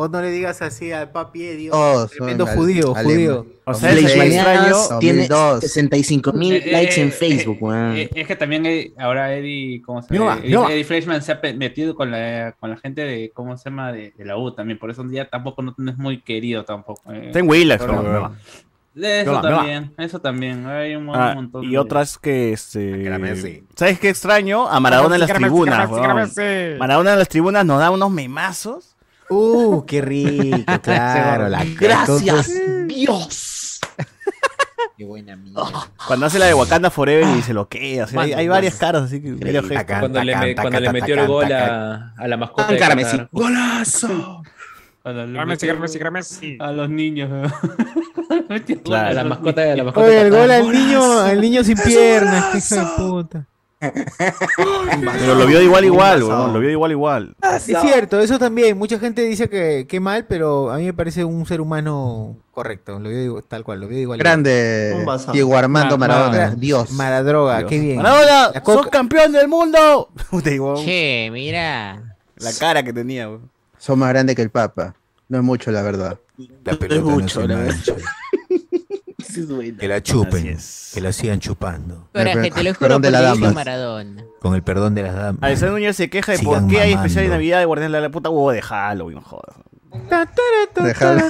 O 0.00 0.08
no 0.08 0.20
le 0.22 0.30
digas 0.30 0.62
así 0.62 0.90
al 0.92 1.10
papi 1.10 1.44
Eddie, 1.44 1.70
Oh, 1.72 2.06
tremendo 2.08 2.46
judío, 2.46 2.96
al- 2.96 3.04
judío. 3.04 3.46
O 3.64 3.74
sea, 3.74 3.90
Fleischmann 3.90 4.26
extraño. 4.28 4.98
tiene 4.98 5.28
2002. 5.28 5.60
65 5.60 6.32
mil 6.32 6.52
Eh, 6.54 6.62
eh, 6.64 6.72
likes 6.72 7.00
en 7.00 7.08
eh, 7.08 7.10
Facebook, 7.12 7.56
eh, 7.58 7.62
weón. 7.64 7.96
eh, 7.96 8.10
es 8.14 8.26
que 8.26 8.36
también 8.36 8.66
eh, 8.66 8.92
ahora 8.98 9.34
Eddie, 9.34 9.82
¿cómo 9.82 10.02
se 10.02 10.14
llama? 10.16 10.38
Eddie. 10.42 10.56
Eddie 10.72 10.84
Freshman 10.84 11.22
se 11.22 11.32
ha 11.32 11.40
metido 11.56 11.94
con 11.94 12.10
la, 12.10 12.54
con 12.58 12.70
la 12.70 12.76
gente 12.78 13.02
de, 13.02 13.30
¿cómo 13.34 13.56
se 13.56 13.70
llama? 13.70 13.92
De, 13.92 14.12
de 14.16 14.24
la 14.24 14.36
U 14.36 14.52
también, 14.52 14.78
por 14.78 14.90
eso 14.90 15.02
un 15.02 15.10
día 15.10 15.28
tampoco 15.28 15.62
no, 15.62 15.74
no 15.76 15.90
es 15.90 15.98
muy 15.98 16.20
querido 16.20 16.64
tampoco. 16.64 17.12
eh. 17.12 17.26
Está 17.26 17.38
en 17.40 17.48
Willax, 17.48 17.84
Pero- 17.84 18.00
weón. 18.00 18.36
Eso 19.02 19.30
no 19.30 19.36
va. 19.40 19.42
también, 19.42 19.92
eso 19.98 20.18
también. 20.18 20.66
Hay 20.66 20.96
un, 20.96 21.08
Ah, 21.14 21.32
montón 21.36 21.64
y 21.64 21.70
de- 21.70 21.78
otras 21.78 22.18
que 22.18 22.52
este 22.52 22.80
Messi. 23.20 23.62
¿Sabes 23.76 24.00
qué 24.00 24.08
extraño? 24.10 24.66
A 24.68 24.80
Maradona 24.80 25.14
en 25.14 25.20
las 25.20 25.32
tribunas. 25.32 25.88
Maradona 25.88 27.12
en 27.12 27.18
las 27.20 27.28
tribunas 27.28 27.64
nos 27.64 27.78
da 27.78 27.90
unos 27.92 28.10
memazos. 28.10 28.96
Uh, 29.30 29.84
qué 29.86 30.00
rico, 30.02 30.72
claro. 30.82 31.48
la 31.48 31.64
Gracias, 31.64 32.50
Dios. 32.86 33.80
Qué 34.96 35.04
buena 35.04 35.36
mierda. 35.36 35.62
Cuando 36.06 36.26
hace 36.26 36.38
la 36.38 36.46
de 36.46 36.54
Wakanda 36.54 36.90
Forever 36.90 37.38
y 37.38 37.42
se 37.42 37.54
lo 37.54 37.68
queda. 37.68 38.04
así, 38.04 38.18
hay, 38.18 38.48
varias 38.48 38.74
caras 38.74 39.04
así 39.04 39.22
que 39.22 39.30
medio 39.30 39.62
gesto. 39.62 39.78
Acá. 39.78 40.00
Cuando, 40.00 40.22
le, 40.22 40.36
me- 40.36 40.54
cuando 40.54 40.80
le 40.80 40.92
metió 40.92 41.14
el 41.14 41.26
gol 41.26 41.52
a, 41.52 42.12
a 42.18 42.28
la 42.28 42.36
mascota 42.36 42.66
de. 42.72 42.96
Messi. 42.96 43.16
¡Golazo! 43.32 44.42
a 45.02 45.12
los, 45.12 45.46
Messi. 46.10 46.56
a 46.58 46.72
los 46.72 46.90
niños. 46.90 47.52
Claro. 48.84 49.08
A 49.08 49.12
la 49.12 49.24
mascota 49.24 49.62
de 49.62 49.76
la 49.76 49.84
mascota 49.84 50.06
Oye, 50.06 50.20
el 50.20 50.30
gol 50.30 50.50
al 50.50 50.70
niño, 50.70 51.20
al 51.20 51.40
niño 51.40 51.64
sin 51.64 51.78
piernas, 51.78 52.46
qué 52.52 52.58
hijo 52.58 52.74
de 52.74 52.86
puta. 52.96 53.46
Pero 53.80 55.34
lo 55.34 55.46
vio 55.46 55.58
de 55.58 55.64
igual 55.64 55.84
igual, 55.86 56.22
weón, 56.22 56.52
Lo 56.52 56.60
vio 56.60 56.68
de 56.68 56.72
igual 56.72 56.90
igual. 56.92 57.36
Es 57.42 57.64
cierto, 57.64 58.20
eso 58.20 58.38
también. 58.38 58.76
Mucha 58.76 58.98
gente 58.98 59.22
dice 59.22 59.48
que, 59.48 59.86
que 59.88 60.00
mal, 60.00 60.26
pero 60.26 60.70
a 60.70 60.76
mí 60.76 60.84
me 60.84 60.92
parece 60.92 61.24
un 61.24 61.46
ser 61.46 61.60
humano 61.60 62.36
correcto. 62.52 62.98
Lo 62.98 63.10
igual- 63.10 63.44
tal 63.48 63.64
cual, 63.64 63.80
lo 63.80 63.88
veo 63.88 63.98
igual. 63.98 64.18
Grande. 64.18 64.94
Diego 65.32 65.56
Armando 65.56 65.96
Ma- 65.96 66.08
Maradona. 66.08 66.48
ma- 66.48 66.54
Dios. 66.56 66.90
Maradroga, 66.92 67.58
Dios. 67.58 67.70
qué 67.70 67.78
bien. 67.80 67.96
Maradona, 67.96 68.52
sos 68.64 68.86
campeón 68.88 69.32
del 69.32 69.48
mundo. 69.48 70.10
Che, 70.84 71.30
mira. 71.32 72.16
La 72.36 72.52
cara 72.58 72.82
que 72.82 72.92
tenía, 72.92 73.28
weón. 73.28 73.50
Son 73.78 73.98
más 73.98 74.10
grandes 74.10 74.36
que 74.36 74.42
el 74.42 74.50
Papa. 74.50 74.94
No 75.28 75.38
es 75.38 75.44
mucho, 75.44 75.70
la 75.70 75.82
verdad. 75.82 76.18
La 76.64 76.72
No 76.72 76.94
es 76.94 77.02
mucho, 77.02 77.46
la 77.46 77.56
verdad. 77.56 77.74
Sí, 77.82 77.92
es 79.40 79.48
buena. 79.48 79.78
Que 79.78 79.88
la 79.88 80.02
chupen, 80.02 80.46
es. 80.46 80.90
que 80.94 81.00
la 81.00 81.12
sigan 81.12 81.40
chupando. 81.40 82.08
Coraje, 82.12 82.50
te 82.50 82.62
lo 82.62 82.74
juro 82.74 83.00
Perdón 83.00 83.02
de 83.02 83.10
por 83.10 83.20
la. 83.40 83.50
Maradona. 83.52 84.24
Con 84.40 84.54
el 84.54 84.62
perdón 84.62 84.94
de 84.94 85.02
las 85.02 85.14
damas. 85.14 85.42
Alessandro 85.42 85.72
Núñez 85.78 85.96
se 85.96 86.08
queja 86.10 86.32
de 86.32 86.38
por 86.38 86.66
qué 86.68 86.80
hay 86.80 86.92
especial 86.92 87.24
de 87.24 87.30
Navidad 87.30 87.58
de 87.58 87.64
Guardianes 87.64 87.92
de 87.92 88.00
la 88.00 88.10
Puta 88.10 88.30
huevo 88.30 88.52
de 88.52 88.62
Halloween, 88.62 89.20
jodas. 89.20 89.56
Dejalo. 90.82 91.22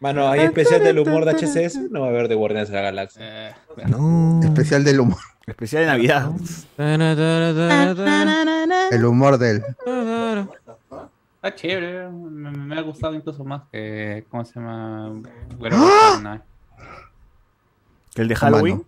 Mano, 0.00 0.28
hay 0.28 0.40
especial 0.40 0.82
del 0.82 0.98
humor 0.98 1.24
de 1.26 1.32
HCS. 1.32 1.90
No 1.90 2.00
va 2.00 2.06
a 2.06 2.10
haber 2.10 2.28
de 2.28 2.34
Guardianes 2.34 2.70
de 2.70 2.74
la 2.76 2.82
Galaxia. 2.82 3.50
Eh, 3.50 3.54
No. 3.86 4.40
Especial 4.42 4.82
del 4.84 5.00
humor. 5.00 5.18
Especial 5.46 5.82
de 5.82 5.88
Navidad. 5.88 6.30
El 8.90 9.04
humor 9.04 9.38
del. 9.38 9.62
Está 11.42 11.54
chévere, 11.54 12.08
me, 12.10 12.50
me 12.50 12.78
ha 12.78 12.82
gustado 12.82 13.14
incluso 13.14 13.42
más 13.44 13.62
que, 13.72 14.26
¿cómo 14.28 14.44
se 14.44 14.60
llama? 14.60 15.22
¡Ah! 15.72 16.42
Que 18.14 18.22
el 18.22 18.28
de 18.28 18.34
O 18.34 18.38
Halloween. 18.38 18.74
mano. 18.76 18.84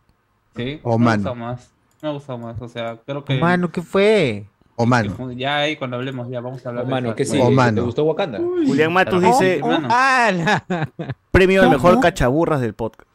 Sí, 0.57 0.81
O 0.83 0.99
me 0.99 1.15
gustado 1.17 1.35
más. 1.37 1.71
Me 2.03 2.09
ha 2.09 2.13
gustado 2.13 2.39
más, 2.39 2.61
o 2.61 2.69
sea, 2.69 2.99
creo 3.07 3.25
que, 3.25 3.39
Mano, 3.39 3.71
¿qué 3.71 3.81
fue? 3.83 4.47
O 4.77 4.87
mano. 4.87 5.15
que 5.29 5.37
ya 5.37 5.59
ahí 5.59 5.77
cuando 5.77 5.97
hablemos 5.97 6.29
ya 6.31 6.41
vamos 6.41 6.65
a 6.67 6.71
hablar 6.71 6.85
Oh, 6.87 6.89
de. 6.89 7.15
¿qué 7.15 7.25
sí? 7.25 7.39
O 7.41 7.49
¿Te 7.49 7.55
mano. 7.55 7.85
gustó 7.85 8.05
Wakanda? 8.05 8.39
Julián 8.39 8.93
Matus 8.93 9.21
Claro. 9.21 9.39
dice 9.39 9.61
Oh, 9.63 9.71
premio 11.31 11.63
al 11.63 11.71
mejor 11.71 12.01
cachaburras 12.01 12.61
del 12.61 12.75
podcast. 12.75 13.09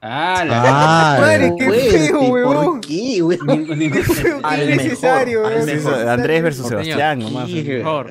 Ah, 0.00 0.44
la 0.46 0.62
Ah, 0.64 1.16
Madre, 1.20 1.54
qué 1.58 1.70
feo, 1.70 2.20
huevón. 2.22 2.64
¿Por 2.64 2.80
qué, 2.80 3.22
weón? 3.22 3.48
Weón. 3.48 4.44
Andrés 6.08 6.42
versus. 6.42 6.66
Sebastián, 6.68 7.18
nomás. 7.20 7.48
Pero 7.50 8.08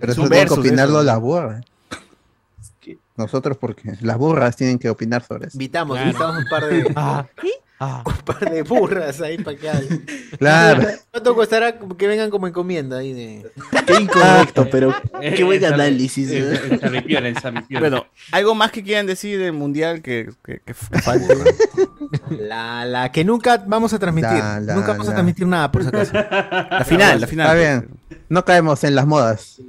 es 0.00 0.08
eso 0.18 0.28
tienen 0.28 0.48
que 0.48 0.54
opinarlo 0.54 0.96
eso. 0.98 1.04
las 1.04 1.20
burras. 1.20 1.64
Nosotros 3.16 3.56
porque 3.58 3.92
las 4.00 4.16
burras 4.16 4.56
tienen 4.56 4.78
que 4.78 4.88
opinar 4.88 5.22
sobre 5.24 5.48
eso. 5.48 5.56
Invitamos, 5.56 5.96
Claro. 5.96 6.10
invitamos 6.10 6.38
un 6.38 6.48
par 6.48 6.64
de, 6.66 6.84
un 8.06 8.16
par 8.24 8.50
de 8.50 8.62
burras 8.62 9.20
ahí 9.20 9.38
para 9.38 9.56
que 9.58 9.68
hablen. 9.68 10.06
Claro. 10.38 10.88
¿Cuánto 11.10 11.34
costará 11.34 11.78
que 11.78 12.06
vengan 12.06 12.30
como 12.30 12.46
encomienda 12.46 12.98
ahí 12.98 13.12
de... 13.12 13.50
Qué 13.86 13.94
incorrecto, 14.00 14.68
pero 14.70 14.94
Eh, 15.20 15.34
qué 15.34 15.44
buen 15.44 15.62
análisis. 15.64 16.30
¿eh? 16.30 16.58
en 16.80 17.34
San 17.40 17.54
Miguel. 17.54 17.80
Bueno, 17.80 18.06
¿algo 18.30 18.54
más 18.54 18.70
que 18.70 18.82
quieran 18.82 19.06
decir 19.06 19.38
del 19.38 19.52
mundial 19.52 20.00
que, 20.00 20.30
que? 20.44 20.62
La, 22.30 22.84
la 22.84 23.12
que 23.12 23.24
nunca 23.24 23.62
vamos 23.66 23.92
a 23.92 23.98
transmitir. 23.98 24.30
La- 24.38 24.60
la- 24.60 24.74
nunca 24.74 24.92
vamos 24.92 25.08
a 25.08 25.12
transmitir 25.12 25.46
nada, 25.46 25.70
por 25.70 25.82
si 25.82 25.88
acaso. 25.88 26.12
La 26.14 26.84
final, 26.88 27.20
la 27.20 27.26
final. 27.26 27.46
Está 27.46 27.54
bien. 27.58 27.88
No 28.28 28.44
caemos 28.44 28.82
en 28.84 28.94
las 28.94 29.06
modas. 29.06 29.60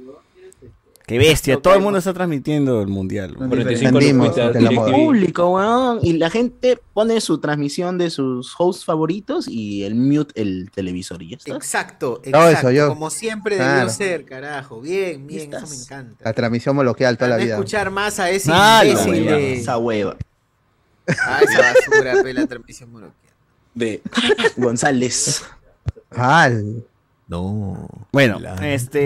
Qué 1.06 1.18
bestia, 1.18 1.60
todo 1.60 1.74
el 1.74 1.82
mundo 1.82 1.98
está 1.98 2.14
transmitiendo 2.14 2.80
el 2.80 2.88
mundial. 2.88 3.34
weón. 3.36 3.50
45 3.50 3.88
Entendimos 3.90 4.26
luquitas, 4.28 4.54
de 4.54 4.60
la 4.62 4.70
moda. 4.70 4.86
DirecTV. 4.86 5.04
público, 5.04 5.50
weón. 5.50 5.98
Y 6.02 6.14
la 6.14 6.30
gente 6.30 6.78
pone 6.94 7.20
su 7.20 7.38
transmisión 7.40 7.98
de 7.98 8.08
sus 8.08 8.54
hosts 8.58 8.86
favoritos 8.86 9.46
y 9.46 9.84
el 9.84 9.96
mute 9.96 10.40
el 10.40 10.70
televisor 10.74 11.22
y 11.22 11.30
ya 11.30 11.36
está. 11.36 11.54
Exacto, 11.56 12.22
exacto. 12.24 12.48
eso, 12.58 12.70
yo. 12.70 12.88
Como 12.88 13.10
siempre 13.10 13.56
Claro. 13.56 13.80
debió 13.80 13.90
ser, 13.92 14.24
carajo. 14.24 14.80
Bien, 14.80 15.26
bien, 15.26 15.52
eso 15.52 15.66
me 15.66 15.76
encanta. 15.76 16.24
La 16.24 16.32
transmisión 16.32 16.82
local 16.82 17.18
toda 17.18 17.30
la 17.32 17.36
vida. 17.36 17.54
escuchar 17.56 17.90
más 17.90 18.18
a 18.18 18.30
ese 18.30 18.50
Ah, 18.54 18.82
imbécil 18.86 19.12
hueva. 19.24 19.36
de... 19.36 19.54
Esa 19.54 19.76
hueva 19.78 20.16
Ah, 21.06 21.40
esa 21.42 21.58
basura, 21.60 22.22
pe, 22.22 22.32
la 22.32 22.46
transmisión 22.46 22.90
monoquial. 22.90 23.34
de 23.74 24.00
González. 24.56 25.44
Al. 26.10 26.82
No. 27.28 27.88
Bueno, 28.10 28.38
La- 28.38 28.72
este. 28.72 29.04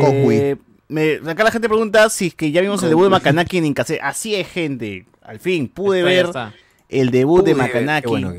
Me- 0.89 1.21
acá 1.31 1.45
la 1.45 1.51
gente 1.51 1.69
pregunta 1.69 2.09
si 2.11 2.29
es 2.29 2.35
que 2.35 2.51
ya 2.51 2.61
vimos 2.61 2.83
el 2.83 2.89
debut 2.91 3.05
de 3.05 3.11
Makanaki 3.11 3.59
en 3.59 3.67
Incase. 3.67 4.01
Así 4.03 4.35
es, 4.35 4.49
gente. 4.49 5.07
Al 5.23 5.39
fin 5.41 5.69
pude 5.69 5.99
Está, 6.01 6.09
ver 6.11 6.27
está. 6.27 6.55
el 6.89 7.11
debut 7.11 7.45
de 7.45 7.55
Makanaki. 7.55 8.09
bueno. 8.09 8.33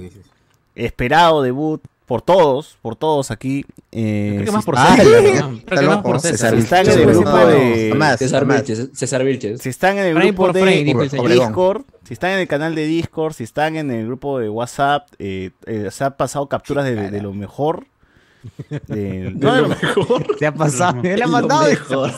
Esperado 0.75 1.41
debut 1.41 1.81
por 2.05 2.21
todos, 2.23 2.77
por 2.81 2.95
todos 2.95 3.29
aquí. 3.31 3.65
Eh, 3.91 4.31
Creo 4.35 4.45
que 4.45 4.51
más 4.51 4.65
por 4.65 4.75
César. 4.77 4.97
ya. 4.97 5.41
¿no? 5.41 5.53
Está 5.57 5.65
Creo 5.65 5.79
que 5.81 5.85
más 5.87 5.95
loco. 5.97 6.01
por 6.09 6.19
César. 6.19 6.55
si 6.55 6.59
están 6.61 6.87
en 6.87 6.99
el 6.99 7.05
grupo 7.05 7.37
de. 7.37 8.15
César. 8.17 8.45
Vilches, 8.47 8.89
César 8.93 9.23
Vilches. 9.23 9.61
Si 9.61 9.69
están 9.69 9.97
en 9.99 10.05
el 10.05 10.15
grupo 10.15 10.51
de. 10.51 10.83
Discord, 11.27 11.83
si 12.07 12.13
están 12.13 12.31
en 12.31 12.39
el 12.39 12.47
canal 12.47 12.73
de 12.73 12.85
Discord, 12.87 13.33
si 13.33 13.43
están 13.43 13.75
en 13.75 13.91
el 13.91 14.05
grupo 14.07 14.39
de 14.39 14.49
WhatsApp, 14.49 15.07
eh, 15.19 15.51
eh, 15.67 15.89
se 15.91 16.03
han 16.03 16.13
pasado 16.17 16.47
capturas 16.47 16.85
de, 16.85 17.11
de 17.11 17.21
lo 17.21 17.33
mejor. 17.33 17.85
De, 18.87 19.31
no, 19.35 19.53
de 19.55 19.61
lo 19.63 19.67
mejor. 19.69 20.25
Se 20.39 20.47
ha 20.47 20.53
pasado. 20.53 21.01
Él 21.03 21.21
ha 21.21 21.27
mandado. 21.27 21.67
mejor. 21.67 22.09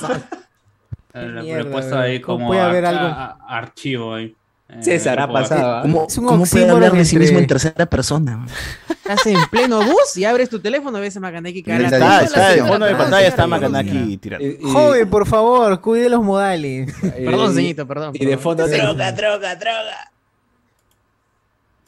Eh, 1.14 1.20
le- 1.22 1.28
le 1.34 1.40
he 1.40 1.44
Mierda, 1.44 1.72
puesto 1.72 1.96
weón. 1.96 2.04
ahí 2.06 2.22
¿Cómo 2.22 2.38
como 2.38 2.48
puede 2.50 2.62
haber 2.62 2.86
algo? 2.86 3.36
archivo 3.48 4.14
ahí. 4.16 4.36
Eh, 4.70 4.78
César 4.82 5.20
ha 5.20 5.24
grupo 5.26 5.38
de- 5.40 5.44
pasado. 5.44 5.82
¿Cómo, 5.82 6.06
Es 6.08 6.18
un 6.18 6.26
cómo 6.26 6.46
puede 6.46 6.70
hablar 6.70 6.94
de 6.94 7.04
sí 7.06 7.18
mismo 7.18 7.40
en 7.40 7.48
tercera 7.48 7.86
persona? 7.86 8.46
Estás 8.90 9.26
en 9.28 9.38
pleno 9.50 9.82
bus 9.82 10.16
y 10.16 10.24
abres 10.24 10.50
tu 10.50 10.60
teléfono, 10.60 10.98
ves 11.02 11.18
a 11.18 11.20
Makanaki 11.20 11.64
Ahí 11.70 11.84
Está, 11.84 12.00
la 12.00 12.22
está, 12.22 12.42
de 12.44 12.48
sesión 12.50 12.68
fondo 12.70 12.86
de 12.86 12.92
atrás, 12.92 13.04
pantalla 13.04 13.28
está. 13.28 13.48
Makanaki 13.48 14.18
tirando. 14.18 14.48
Joven, 14.72 15.10
por 15.10 15.28
favor, 15.28 15.82
cuide 15.82 16.08
los 16.10 16.24
modales. 16.24 16.94
Perdón, 17.02 17.54
ceñito, 17.54 17.86
perdón. 17.86 18.12
Y 18.14 18.26
de 18.26 18.38
fondo 18.38 18.66
Droga, 18.68 19.12
droga, 19.12 19.56
droga. 19.56 20.11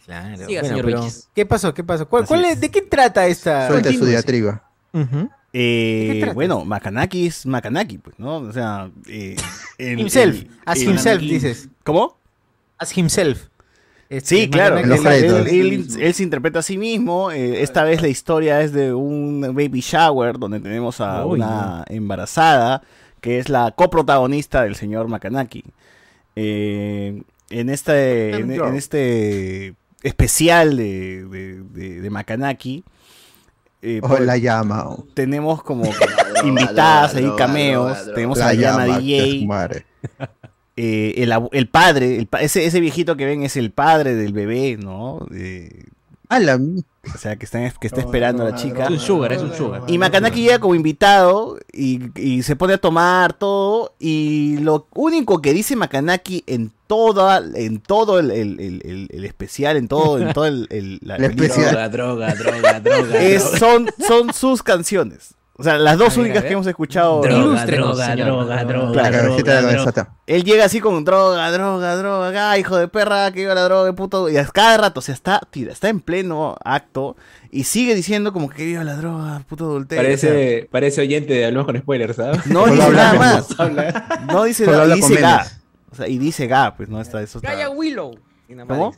Claro. 0.05 0.35
Siga, 0.47 0.61
bueno, 0.61 0.67
señor 0.67 0.85
pero- 0.85 1.01
Vilches. 1.01 1.29
¿Qué 1.33 1.45
pasó? 1.45 1.73
¿Qué 1.73 1.83
pasó? 1.83 2.07
¿Cuál, 2.09 2.23
Así 2.23 2.27
cuál 2.29 2.45
es. 2.45 2.51
es? 2.53 2.61
¿De 2.61 2.69
qué 2.71 2.81
trata 2.81 3.25
esta? 3.27 3.67
Suelte 3.67 3.93
su 3.93 4.05
diatriba. 4.05 4.63
Eh, 5.55 6.31
bueno, 6.33 6.65
Makanaki 6.65 7.27
es 7.27 7.45
Makanaki, 7.45 7.99
pues, 7.99 8.17
¿no? 8.17 8.37
O 8.37 8.51
sea, 8.51 8.89
eh, 9.07 9.35
el- 9.77 9.99
Himself. 9.99 10.35
el- 10.41 10.49
As 10.65 10.77
el- 10.81 10.89
himself, 10.89 11.21
dices. 11.21 11.69
¿Cómo? 11.83 12.17
As 12.77 12.97
himself. 12.97 13.47
Este, 14.09 14.35
Sí, 14.35 14.49
claro. 14.49 14.77
Él, 14.77 14.91
él- 14.91 14.99
créditos. 15.01 15.47
él- 15.47 15.87
él 16.01 16.13
se 16.13 16.23
interpreta 16.23 16.59
a 16.59 16.63
sí 16.63 16.77
mismo. 16.77 17.31
eh, 17.31 17.61
esta 17.61 17.83
vez 17.83 18.01
la 18.01 18.07
historia 18.07 18.61
es 18.61 18.73
de 18.73 18.93
un 18.93 19.41
baby 19.41 19.79
shower 19.81 20.37
donde 20.39 20.59
tenemos 20.59 20.99
a 21.01 21.25
Uy, 21.25 21.37
una 21.39 21.85
embarazada 21.87 22.81
que 23.21 23.39
es 23.39 23.47
la 23.49 23.71
coprotagonista 23.71 24.63
del 24.63 24.75
señor 24.75 25.07
Makanaki. 25.07 25.63
Eh, 26.35 27.21
en, 27.49 27.69
este, 27.69 28.35
en, 28.35 28.51
en 28.51 28.75
este 28.75 29.75
especial 30.03 30.77
de, 30.77 31.25
de, 31.25 31.61
de- 31.63 32.01
de 32.01 32.09
Makanaki, 32.09 32.83
eh, 33.81 33.99
Oh, 34.03 34.17
la 34.19 34.37
llama. 34.37 34.87
oh. 34.87 35.05
tenemos 35.13 35.61
como 35.63 35.83
invitadas 36.45 37.15
ahí, 37.15 37.29
cameos. 37.37 37.97
Tenemos 38.13 38.37
La 38.37 38.47
a 38.47 38.53
DJ. 38.99 39.47
eh, 40.77 41.13
el, 41.17 41.33
el 41.51 41.67
padre, 41.67 42.17
el 42.17 42.27
ese, 42.39 42.65
ese 42.65 42.79
viejito 42.79 43.15
que 43.17 43.25
ven 43.25 43.43
es 43.43 43.57
el 43.57 43.71
padre 43.71 44.15
del 44.15 44.33
bebé, 44.33 44.77
¿no? 44.77 45.25
Eh, 45.33 45.83
A 46.29 46.39
la 46.39 46.59
o 47.13 47.17
sea, 47.17 47.35
que, 47.35 47.43
está, 47.45 47.69
que 47.71 47.87
está 47.87 47.99
esperando 47.99 48.43
a 48.43 48.49
la 48.51 48.55
chica. 48.55 48.85
Es 48.85 48.89
un 48.91 48.99
sugar, 48.99 49.33
es 49.33 49.41
un 49.41 49.53
sugar. 49.53 49.83
Y 49.87 49.97
Makanaki 49.97 50.41
llega 50.41 50.59
como 50.59 50.73
invitado 50.75 51.57
y, 51.71 51.99
y 52.19 52.43
se 52.43 52.55
pone 52.55 52.73
a 52.75 52.77
tomar 52.77 53.33
todo. 53.33 53.93
Y 53.99 54.57
lo 54.59 54.87
único 54.95 55.41
que 55.41 55.53
dice 55.53 55.75
Makanaki 55.75 56.43
en 56.47 56.71
toda, 56.87 57.43
en 57.55 57.79
todo 57.79 58.19
el, 58.19 58.31
el- 58.31 58.59
el- 58.59 58.81
el- 58.85 59.07
el 59.11 59.25
especial, 59.25 59.75
en 59.77 59.87
todo, 59.89 60.17
en 60.19 60.31
todo 60.31 60.45
el, 60.45 60.67
el- 60.69 60.99
la 61.01 61.17
película, 61.17 61.47
especial. 61.47 61.71
Droga, 61.71 61.89
droga, 61.89 62.35
droga, 62.35 62.79
droga. 62.79 63.21
es- 63.21 63.43
droga. 63.43 63.57
son, 63.59 63.89
son 64.07 64.33
sus 64.33 64.63
canciones. 64.63 65.33
O 65.55 65.61
sea, 65.61 65.77
las 65.77 65.99
dos 65.99 66.17
únicas 66.17 66.43
que 66.43 66.53
hemos 66.53 66.65
escuchado. 66.65 67.21
Droga, 67.21 67.63
droga, 67.67 68.05
señor. 68.07 68.27
droga, 68.27 68.63
droga, 68.63 69.61
droga. 69.61 70.15
Él 70.25 70.43
llega 70.43 70.65
así 70.65 70.79
con 70.79 71.05
droga, 71.05 71.51
droga, 71.51 71.95
droga, 71.95 72.51
ah, 72.51 72.57
hijo 72.57 72.75
de 72.75 72.87
perra, 72.87 73.31
que 73.31 73.41
iba 73.41 73.53
la 73.53 73.63
droga, 73.65 73.93
puto. 73.93 74.29
Y 74.29 74.37
a 74.37 74.45
cada 74.47 74.77
rato, 74.77 74.99
o 74.99 75.03
sea, 75.03 75.13
está, 75.13 75.41
tira, 75.51 75.71
está 75.71 75.89
en 75.89 75.99
pleno 75.99 76.55
acto 76.65 77.15
y 77.51 77.65
sigue 77.65 77.93
diciendo 77.93 78.33
como 78.33 78.49
que 78.49 78.65
viva 78.65 78.83
la 78.83 78.95
droga, 78.95 79.43
puto 79.47 79.65
adulterio. 79.65 80.15
o 80.15 80.17
sea, 80.17 80.29
Parece, 80.31 80.69
parece 80.71 81.01
oyente 81.01 81.33
de 81.33 81.45
Hablamos 81.45 81.67
con 81.67 81.77
Spoilers, 81.77 82.15
¿sabes? 82.15 82.47
no 82.47 82.65
dice 82.65 82.83
habla 82.83 83.13
nada 83.13 83.19
más. 83.19 83.47
No 84.33 84.43
dice 84.45 84.65
nada, 84.65 84.95
dice 84.95 85.15
ga. 85.17 85.45
O 85.91 85.95
sea, 85.95 86.07
y 86.07 86.17
dice 86.17 86.47
ga, 86.47 86.75
pues 86.75 86.89
no 86.89 86.99
está 86.99 87.21
eso. 87.21 87.39
Willow. 87.75 88.17
¿Cómo? 88.67 88.95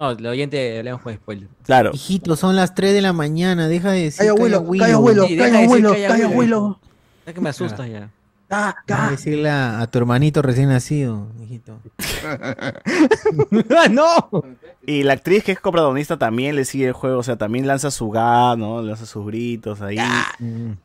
No, 0.00 0.10
el 0.12 0.26
oyente 0.26 0.78
hablamos 0.78 1.02
con 1.02 1.14
spoiler. 1.14 1.48
Claro. 1.64 1.90
Hijito, 1.92 2.36
son 2.36 2.56
las 2.56 2.74
3 2.74 2.94
de 2.94 3.02
la 3.02 3.12
mañana, 3.12 3.68
deja 3.68 3.90
de 3.90 4.04
decir 4.04 4.18
Calla 4.18 4.30
abuelo, 4.30 4.64
calla 4.78 4.94
abuelo, 4.94 5.26
calla 5.26 5.58
abuelo, 5.64 5.92
calla 5.92 6.26
abuelo. 6.26 6.80
Es 7.26 7.34
que 7.34 7.40
me 7.40 7.48
asustas 7.50 7.88
ya. 7.88 8.10
Ah, 8.50 8.74
ah. 8.90 9.08
decirle 9.10 9.50
a, 9.50 9.86
tu 9.90 9.98
hermanito 9.98 10.40
recién 10.40 10.70
nacido, 10.70 11.26
hijito. 11.42 11.80
¡Ah, 12.24 13.88
no! 13.90 14.06
Y 14.86 15.02
la 15.02 15.12
actriz 15.12 15.44
que 15.44 15.52
es 15.52 15.60
coprotagonista 15.60 16.16
también 16.16 16.56
le 16.56 16.64
sigue 16.64 16.86
el 16.86 16.94
juego, 16.94 17.18
o 17.18 17.22
sea, 17.22 17.36
también 17.36 17.66
lanza 17.66 17.90
su 17.90 18.08
ga, 18.08 18.56
¿no? 18.56 18.80
Lanza 18.80 19.04
sus 19.04 19.26
gritos 19.26 19.82
ahí. 19.82 19.98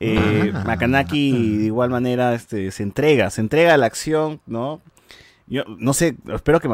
Eh, 0.01 0.51
Ah. 0.53 0.63
Makanaki 0.65 1.57
de 1.57 1.65
igual 1.65 1.89
manera 1.89 2.33
este, 2.33 2.69
se 2.71 2.83
entrega, 2.83 3.29
se 3.29 3.39
entrega 3.39 3.75
a 3.75 3.77
la 3.77 3.85
acción, 3.85 4.41
¿no? 4.45 4.81
Yo 5.45 5.63
no 5.77 5.93
sé, 5.93 6.15
espero 6.33 6.59
que 6.59 6.69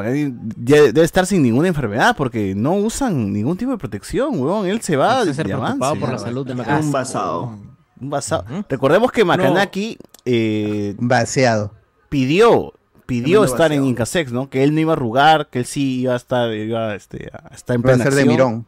ya 0.57 0.81
debe 0.83 1.03
estar 1.03 1.25
sin 1.25 1.41
ninguna 1.41 1.67
enfermedad 1.67 2.15
porque 2.15 2.53
no 2.55 2.73
usan 2.73 3.33
ningún 3.33 3.57
tipo 3.57 3.71
de 3.71 3.77
protección, 3.77 4.39
weón. 4.39 4.67
Él 4.67 4.81
se 4.81 4.95
va 4.95 5.25
que 5.25 5.33
ser 5.33 5.47
de 5.47 5.53
preocupado 5.55 5.85
avance. 5.85 5.99
por 5.99 6.11
la 6.11 6.19
salud 6.19 6.45
de 6.45 6.51
Un 6.53 6.57
Macanaki. 6.59 6.91
basado. 6.91 7.57
Un 7.99 8.09
basado. 8.09 8.45
Recordemos 8.69 9.11
que 9.11 9.25
Makanaki 9.25 9.97
eh, 10.25 10.95
Vaciado. 10.99 11.73
pidió 12.09 12.73
pidió 13.05 13.43
estar 13.43 13.71
en 13.71 13.79
vaciado. 13.79 13.89
Incasex, 13.89 14.31
¿no? 14.31 14.49
Que 14.51 14.63
él 14.63 14.75
no 14.75 14.81
iba 14.81 14.93
a 14.93 14.95
arrugar, 14.95 15.49
que 15.49 15.59
él 15.59 15.65
sí 15.65 16.01
iba 16.01 16.13
a 16.13 16.17
estar, 16.17 16.53
iba 16.53 16.93
este, 16.93 17.31
a 17.33 17.55
estar 17.55 17.75
en 17.75 17.81
Va 17.81 17.89
a 17.89 17.93
plena 17.95 18.03
ser 18.03 18.13
de 18.13 18.25
mirón. 18.25 18.65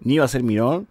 Ni 0.00 0.14
iba 0.14 0.26
a 0.26 0.28
ser 0.28 0.42
mirón. 0.42 0.86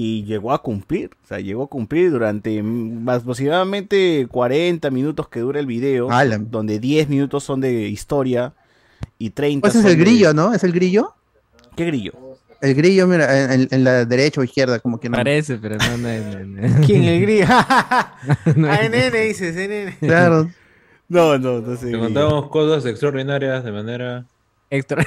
Y 0.00 0.22
llegó 0.24 0.52
a 0.52 0.62
cumplir, 0.62 1.10
o 1.24 1.26
sea, 1.26 1.40
llegó 1.40 1.64
a 1.64 1.66
cumplir 1.66 2.12
durante 2.12 2.62
mm, 2.62 3.02
más 3.02 3.22
aproximadamente 3.22 4.28
40 4.30 4.90
minutos 4.90 5.28
que 5.28 5.40
dura 5.40 5.58
el 5.58 5.66
video, 5.66 6.08
la- 6.08 6.38
donde 6.38 6.78
10 6.78 7.08
minutos 7.08 7.42
son 7.42 7.60
de 7.60 7.88
historia 7.88 8.52
y 9.18 9.30
30 9.30 9.60
Pues 9.62 9.74
es 9.74 9.84
el 9.84 9.96
de- 9.98 10.04
grillo, 10.04 10.32
¿no? 10.34 10.54
¿Es 10.54 10.62
el 10.62 10.72
grillo? 10.72 11.14
¿Qué 11.74 11.84
grillo? 11.86 12.12
El 12.60 12.74
grillo, 12.74 13.06
mira, 13.08 13.52
en, 13.54 13.66
en- 13.70 13.82
la 13.84 14.04
derecha 14.04 14.40
o 14.40 14.44
izquierda, 14.44 14.78
como 14.78 15.00
que 15.00 15.08
no. 15.08 15.16
Parece, 15.16 15.56
pero 15.58 15.76
no, 15.78 15.96
no, 15.98 16.08
no, 16.08 16.68
no. 16.68 16.80
¿Quién 16.86 17.02
el 17.04 17.20
grillo? 17.22 17.46
Nene, 18.56 19.10
dices, 19.10 19.54
nene. 19.56 19.96
Claro. 19.98 20.48
No, 21.10 21.38
no, 21.38 21.60
no 21.62 21.74
sé. 21.74 21.90
Te 21.90 21.98
contamos 21.98 22.50
cosas 22.50 22.84
extraordinarias 22.84 23.64
de 23.64 23.72
manera. 23.72 24.26
Extra. 24.68 25.02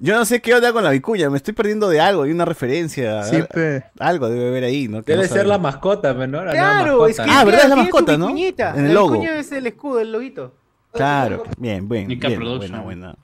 Yo 0.00 0.14
no 0.16 0.24
sé 0.24 0.40
qué 0.40 0.54
onda 0.54 0.72
con 0.72 0.84
la 0.84 0.90
vicuña, 0.90 1.28
me 1.28 1.36
estoy 1.36 1.54
perdiendo 1.54 1.88
de 1.88 2.00
algo, 2.00 2.22
hay 2.22 2.30
una 2.30 2.44
referencia. 2.44 3.24
Sí, 3.24 3.38
pe. 3.52 3.82
Algo 3.98 4.28
debe 4.28 4.46
haber 4.48 4.64
ahí, 4.64 4.86
¿no? 4.86 5.02
Que 5.02 5.12
Debe 5.12 5.26
no 5.26 5.34
ser 5.34 5.46
la 5.46 5.58
mascota. 5.58 6.14
La 6.14 6.26
nueva 6.26 6.52
Claro, 6.52 7.06
es 7.08 7.16
que. 7.16 7.22
Ah, 7.28 7.44
¿verdad? 7.44 7.64
Es 7.64 7.68
la 7.68 7.76
mascota, 7.76 8.16
¿no? 8.16 8.26
vicuñita. 8.28 8.74
En 8.76 8.82
el 8.82 8.88
La 8.88 8.94
logo. 8.94 9.12
vicuña 9.12 9.38
es 9.38 9.50
el 9.50 9.66
escudo, 9.66 10.00
el 10.00 10.12
loguito. 10.12 10.54
Claro, 10.92 11.42
bien, 11.58 11.88
bien, 11.88 12.08
Nika 12.08 12.28
bien, 12.28 12.40
Production. 12.40 12.82
buena, 12.84 13.14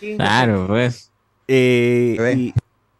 buena. 0.00 0.16
Claro, 0.16 0.66
pues. 0.66 1.10
Eh, 1.48 2.34
y, 2.36 2.54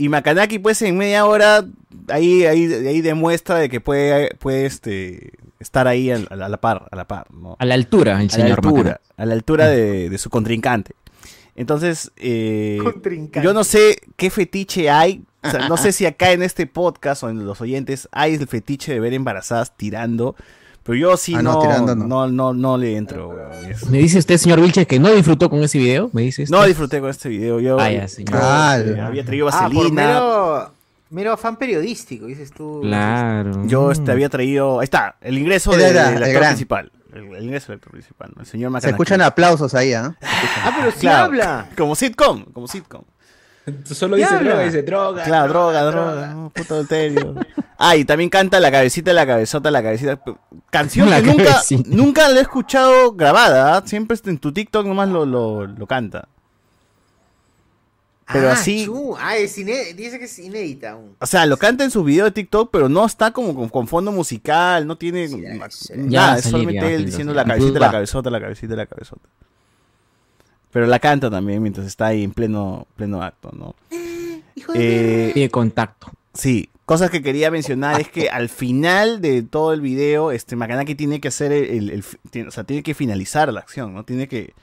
y 0.04 0.08
Makanaki, 0.08 0.58
pues 0.58 0.80
en 0.82 0.96
media 0.96 1.26
hora, 1.26 1.64
ahí, 2.08 2.44
ahí, 2.46 2.72
ahí 2.72 3.00
demuestra 3.00 3.56
de 3.56 3.68
que 3.68 3.80
puede, 3.80 4.34
puede 4.38 4.66
este, 4.66 5.32
estar 5.60 5.86
ahí 5.88 6.10
a, 6.10 6.18
la 6.18 6.56
par, 6.58 6.86
a 6.90 6.96
la 6.96 7.06
par, 7.06 7.26
¿no? 7.32 7.56
A 7.58 7.64
la 7.64 7.74
altura, 7.74 8.12
el 8.12 8.18
A 8.18 8.22
la 8.22 8.28
señor 8.28 8.58
altura, 8.58 8.72
Macanaki. 8.76 9.04
a 9.16 9.26
la 9.26 9.34
altura 9.34 9.66
de, 9.68 10.08
de 10.10 10.18
su 10.18 10.30
contrincante. 10.30 10.94
Entonces, 11.56 12.10
eh, 12.16 12.78
yo 13.42 13.54
no 13.54 13.62
sé 13.64 13.98
qué 14.16 14.30
fetiche 14.30 14.90
hay, 14.90 15.22
o 15.42 15.50
sea, 15.50 15.68
no 15.68 15.76
sé 15.76 15.92
si 15.92 16.04
acá 16.06 16.32
en 16.32 16.42
este 16.42 16.66
podcast 16.66 17.22
o 17.22 17.30
en 17.30 17.46
los 17.46 17.60
oyentes 17.60 18.08
hay 18.12 18.34
el 18.34 18.46
fetiche 18.48 18.92
de 18.92 18.98
ver 19.00 19.12
embarazadas 19.14 19.76
tirando, 19.76 20.34
pero 20.82 20.96
yo 20.98 21.16
sí 21.16 21.34
Ah, 21.36 21.42
no, 21.42 21.52
no, 21.54 21.60
tirando 21.60 21.94
no. 21.94 22.06
no. 22.06 22.26
No, 22.28 22.52
no, 22.54 22.76
le 22.76 22.96
entro. 22.96 23.38
Me 23.88 23.98
dice 23.98 24.18
usted, 24.18 24.36
señor 24.36 24.60
Vilches, 24.60 24.86
que 24.86 24.98
no 24.98 25.12
disfrutó 25.12 25.48
con 25.48 25.62
ese 25.62 25.78
video. 25.78 26.10
Me 26.12 26.22
dice 26.22 26.42
usted. 26.42 26.54
No 26.56 26.64
disfruté 26.64 27.00
con 27.00 27.08
este 27.10 27.28
video. 27.28 27.60
Yo 27.60 27.78
Ah, 27.78 27.90
ya, 27.90 28.08
señor. 28.08 28.32
yo, 28.34 28.38
Ah, 28.42 28.76
eh, 28.78 28.94
la- 28.96 29.06
había 29.06 29.24
traído 29.24 29.48
Ah, 29.48 29.62
vaselina. 29.62 29.90
mero, 30.06 30.70
mero 31.10 31.32
afán 31.32 31.56
periodístico, 31.56 32.26
dices 32.26 32.50
tú. 32.52 32.80
Claro. 32.82 33.66
Yo 33.66 33.92
este, 33.92 34.10
había 34.10 34.28
traído. 34.28 34.80
Ahí 34.80 34.84
está, 34.84 35.16
el 35.20 35.38
ingreso 35.38 35.70
de- 35.70 35.88
el 35.88 35.98
actor 35.98 36.42
principal. 36.42 36.92
El, 37.14 37.34
el 37.34 37.44
ingreso 37.44 37.68
del 37.68 37.76
actor 37.76 37.92
principal, 37.92 38.32
¿no? 38.34 38.42
el 38.42 38.46
señor 38.46 38.68
Se 38.68 38.72
Macanaki. 38.72 38.94
escuchan 38.94 39.20
aplausos 39.22 39.74
ahí, 39.74 39.92
¿ah? 39.94 40.14
Ah, 40.20 40.72
pero 40.78 40.90
sí 40.90 40.98
Claro, 41.00 41.24
habla. 41.24 41.68
Como 41.76 41.94
sitcom, 41.94 42.44
como 42.52 42.66
sitcom. 42.68 43.02
Solo 43.84 44.16
dice 44.16 44.36
droga, 44.38 44.62
dice 44.64 44.82
droga. 44.82 45.24
Claro, 45.24 45.48
droga, 45.48 45.82
droga, 45.84 46.26
no, 46.34 46.50
puto 46.50 46.74
adulterio. 46.74 47.34
Ah, 47.76 47.96
y 47.96 48.04
también 48.04 48.30
canta 48.30 48.60
la 48.60 48.70
cabecita, 48.70 49.12
la 49.12 49.26
cabezota, 49.26 49.68
la 49.70 49.82
cabecita. 49.82 50.20
Canción 50.70 51.10
La 51.10 51.20
que 51.20 51.26
nunca, 51.26 51.44
cabecita. 51.44 51.82
nunca 51.92 52.28
la 52.28 52.38
he 52.38 52.42
escuchado 52.42 53.12
grabada, 53.14 53.76
¿ah? 53.76 53.82
siempre 53.84 54.16
en 54.26 54.38
tu 54.38 54.52
TikTok 54.52 54.86
nomás 54.86 55.08
lo, 55.08 55.26
lo, 55.26 55.66
lo 55.66 55.86
canta. 55.86 56.28
Pero 58.32 58.48
ah, 58.48 58.52
así- 58.52 58.88
Ah, 59.18 59.36
es 59.36 59.54
dice 59.54 60.18
que 60.18 60.24
es 60.24 60.38
inédita 60.38 60.92
aún. 60.92 61.14
O 61.20 61.26
sea, 61.26 61.44
lo 61.46 61.56
canta 61.58 61.84
en 61.84 61.90
sus 61.90 62.04
videos 62.04 62.26
de 62.28 62.30
TikTok, 62.32 62.70
pero 62.72 62.88
no 62.88 63.04
está 63.04 63.32
como 63.32 63.54
con, 63.54 63.68
con 63.68 63.86
fondo 63.86 64.12
musical, 64.12 64.86
no 64.86 64.96
tiene 64.96 65.28
Sí, 65.28 65.36
nada. 65.36 65.68
Ya 66.08 66.36
es 66.38 66.44
solamente 66.44 66.80
ya, 66.80 66.90
él 66.90 67.04
diciendo 67.06 67.34
la 67.34 67.44
cabecita, 67.44 67.78
la 67.78 67.90
cabezota, 67.90 68.30
la 68.30 68.40
cabecita, 68.40 68.74
la 68.76 68.86
cabezota. 68.86 69.28
Pero 70.72 70.86
la 70.86 70.98
canta 70.98 71.30
también 71.30 71.62
mientras 71.62 71.86
está 71.86 72.06
ahí 72.06 72.24
en 72.24 72.32
pleno, 72.32 72.86
pleno 72.96 73.22
acto, 73.22 73.50
¿no? 73.52 73.74
Eh, 74.74 75.32
Pide 75.34 75.50
contacto. 75.50 76.10
sí, 76.32 76.70
cosas 76.86 77.10
que 77.10 77.22
quería 77.22 77.50
mencionar 77.50 78.00
es 78.00 78.08
que 78.08 78.30
al 78.30 78.48
final 78.48 79.20
de 79.20 79.42
todo 79.42 79.72
el 79.72 79.80
video, 79.80 80.30
este 80.30 80.56
Makanaki 80.56 80.94
tiene 80.94 81.20
que 81.20 81.28
hacer 81.28 81.52
el, 81.52 81.64
el- 81.64 81.90
el 81.90 82.02
fi- 82.02 82.18
tiene- 82.30 82.48
o 82.48 82.50
sea, 82.52 82.64
tiene 82.64 82.82
que 82.82 82.94
finalizar 82.94 83.52
la 83.52 83.60
acción, 83.60 83.92
¿no? 83.92 84.04
Tiene 84.04 84.28
que, 84.28 84.54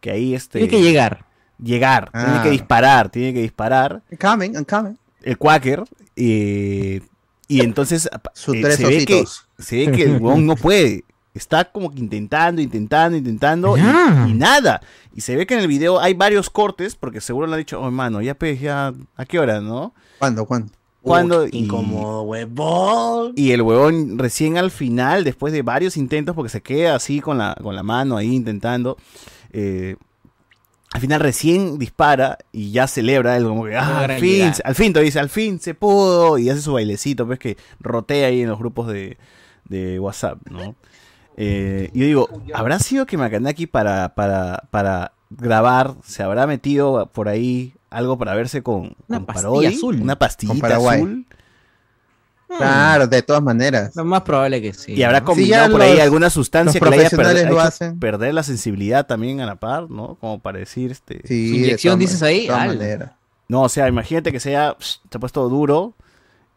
que 0.00 0.10
ahí 0.10 0.34
este 0.34 0.58
Tiene 0.58 0.70
que 0.70 0.82
llegar. 0.82 1.26
Llegar, 1.62 2.10
tiene 2.10 2.26
Ah. 2.38 2.42
que 2.42 2.50
disparar, 2.50 3.08
tiene 3.10 3.32
que 3.34 3.42
disparar 3.42 4.02
I'm 4.10 4.18
coming, 4.18 4.50
I'm 4.54 4.64
coming. 4.64 4.96
el 5.22 5.38
Quaker 5.38 5.84
eh, 6.16 7.00
y 7.48 7.60
entonces 7.60 8.08
Sus 8.34 8.56
eh, 8.56 8.60
tres 8.62 8.76
se, 8.76 8.86
ve 8.86 9.04
que, 9.04 9.24
se 9.58 9.76
ve 9.86 9.92
que 9.92 10.02
el 10.04 10.12
huevón 10.12 10.46
no 10.46 10.56
puede. 10.56 11.04
Está 11.34 11.64
como 11.64 11.90
que 11.90 11.98
intentando, 11.98 12.62
intentando, 12.62 13.16
intentando 13.16 13.76
y- 13.76 13.80
Ya. 13.80 14.26
y, 14.28 14.34
nada. 14.34 14.80
Y 15.14 15.20
se 15.20 15.34
ve 15.34 15.46
que 15.46 15.54
en 15.54 15.60
el 15.60 15.66
video 15.68 15.98
hay 16.00 16.14
varios 16.14 16.48
cortes 16.48 16.94
porque 16.94 17.20
seguro 17.20 17.46
le 17.48 17.54
han 17.54 17.58
dicho, 17.58 17.80
oh 17.80 17.86
hermano, 17.86 18.22
ya 18.22 18.34
pues, 18.34 18.60
ya, 18.60 18.92
¿a 19.16 19.24
qué 19.24 19.40
hora, 19.40 19.60
no? 19.60 19.92
¿Cuándo, 20.20 20.44
cuándo? 20.46 20.72
Cuando 21.02 21.46
incómodo, 21.50 22.22
huevón. 22.22 23.32
Y 23.36 23.50
el 23.50 23.62
huevón 23.62 24.16
recién 24.18 24.56
al 24.56 24.70
final, 24.70 25.24
después 25.24 25.52
de 25.52 25.62
varios 25.62 25.96
intentos, 25.96 26.34
porque 26.34 26.48
se 26.50 26.62
queda 26.62 26.94
así 26.94 27.20
con 27.20 27.36
la, 27.36 27.56
con 27.62 27.74
la 27.74 27.82
mano 27.82 28.16
ahí 28.16 28.32
intentando, 28.32 28.96
eh, 29.52 29.96
al 30.94 31.00
final 31.00 31.20
recién 31.20 31.76
dispara 31.76 32.38
y 32.52 32.70
ya 32.70 32.86
celebra, 32.86 33.36
él 33.36 33.44
como 33.44 33.64
que, 33.64 33.76
ah, 33.76 34.04
al 34.04 34.12
fin, 34.20 34.52
al 34.62 34.74
fin, 34.76 34.92
te 34.92 35.00
dice, 35.00 35.18
al 35.18 35.28
fin 35.28 35.58
se 35.58 35.74
pudo, 35.74 36.38
y 36.38 36.48
hace 36.48 36.60
su 36.62 36.72
bailecito, 36.72 37.26
pues 37.26 37.40
que 37.40 37.56
rotea 37.80 38.28
ahí 38.28 38.42
en 38.42 38.48
los 38.48 38.60
grupos 38.60 38.86
de, 38.86 39.18
de 39.68 39.98
WhatsApp, 39.98 40.38
¿no? 40.48 40.76
Eh, 41.36 41.90
y 41.92 41.98
yo 41.98 42.06
digo, 42.06 42.28
¿habrá 42.54 42.78
sido 42.78 43.06
que 43.06 43.16
Makanaki 43.16 43.66
para, 43.66 44.14
para, 44.14 44.68
para 44.70 45.12
grabar 45.30 45.94
se 46.04 46.22
habrá 46.22 46.46
metido 46.46 47.10
por 47.12 47.28
ahí 47.28 47.74
algo 47.90 48.16
para 48.16 48.34
verse 48.34 48.62
con, 48.62 48.94
Una 49.08 49.18
con 49.18 49.26
pastilla 49.26 49.48
Parodi? 49.48 49.66
azul. 49.66 50.00
Una 50.00 50.16
pastillita 50.16 50.76
azul. 50.76 51.26
Claro, 52.46 53.06
de 53.06 53.22
todas 53.22 53.42
maneras. 53.42 53.96
Lo 53.96 54.04
más 54.04 54.22
probable 54.22 54.62
que 54.62 54.72
sí. 54.72 54.92
Y 54.92 55.02
habrá 55.02 55.20
¿no? 55.20 55.26
combinado 55.26 55.66
Sí, 55.66 55.72
por 55.72 55.82
ahí 55.82 55.98
alguna 55.98 56.30
sustancia 56.30 56.78
que 56.80 56.86
le 56.90 56.96
haya 56.96 57.10
per- 57.10 57.16
profesionales 57.18 57.50
lo 57.50 57.60
hacen. 57.60 57.98
perder 57.98 58.34
la 58.34 58.42
sensibilidad 58.42 59.06
también 59.06 59.40
a 59.40 59.46
la 59.46 59.56
par, 59.56 59.90
¿no? 59.90 60.16
Como 60.20 60.38
para 60.38 60.58
decir, 60.58 60.92
este... 60.92 61.20
Sí, 61.24 61.48
Su 61.48 61.54
inyección, 61.56 61.98
dices 61.98 62.22
ahí. 62.22 62.48
No, 63.48 63.62
o 63.62 63.68
sea, 63.68 63.88
imagínate 63.88 64.30
que 64.30 64.40
se 64.40 64.50
haya, 64.56 64.76
se 64.78 64.98
ha 65.16 65.18
puesto 65.18 65.48
duro 65.48 65.94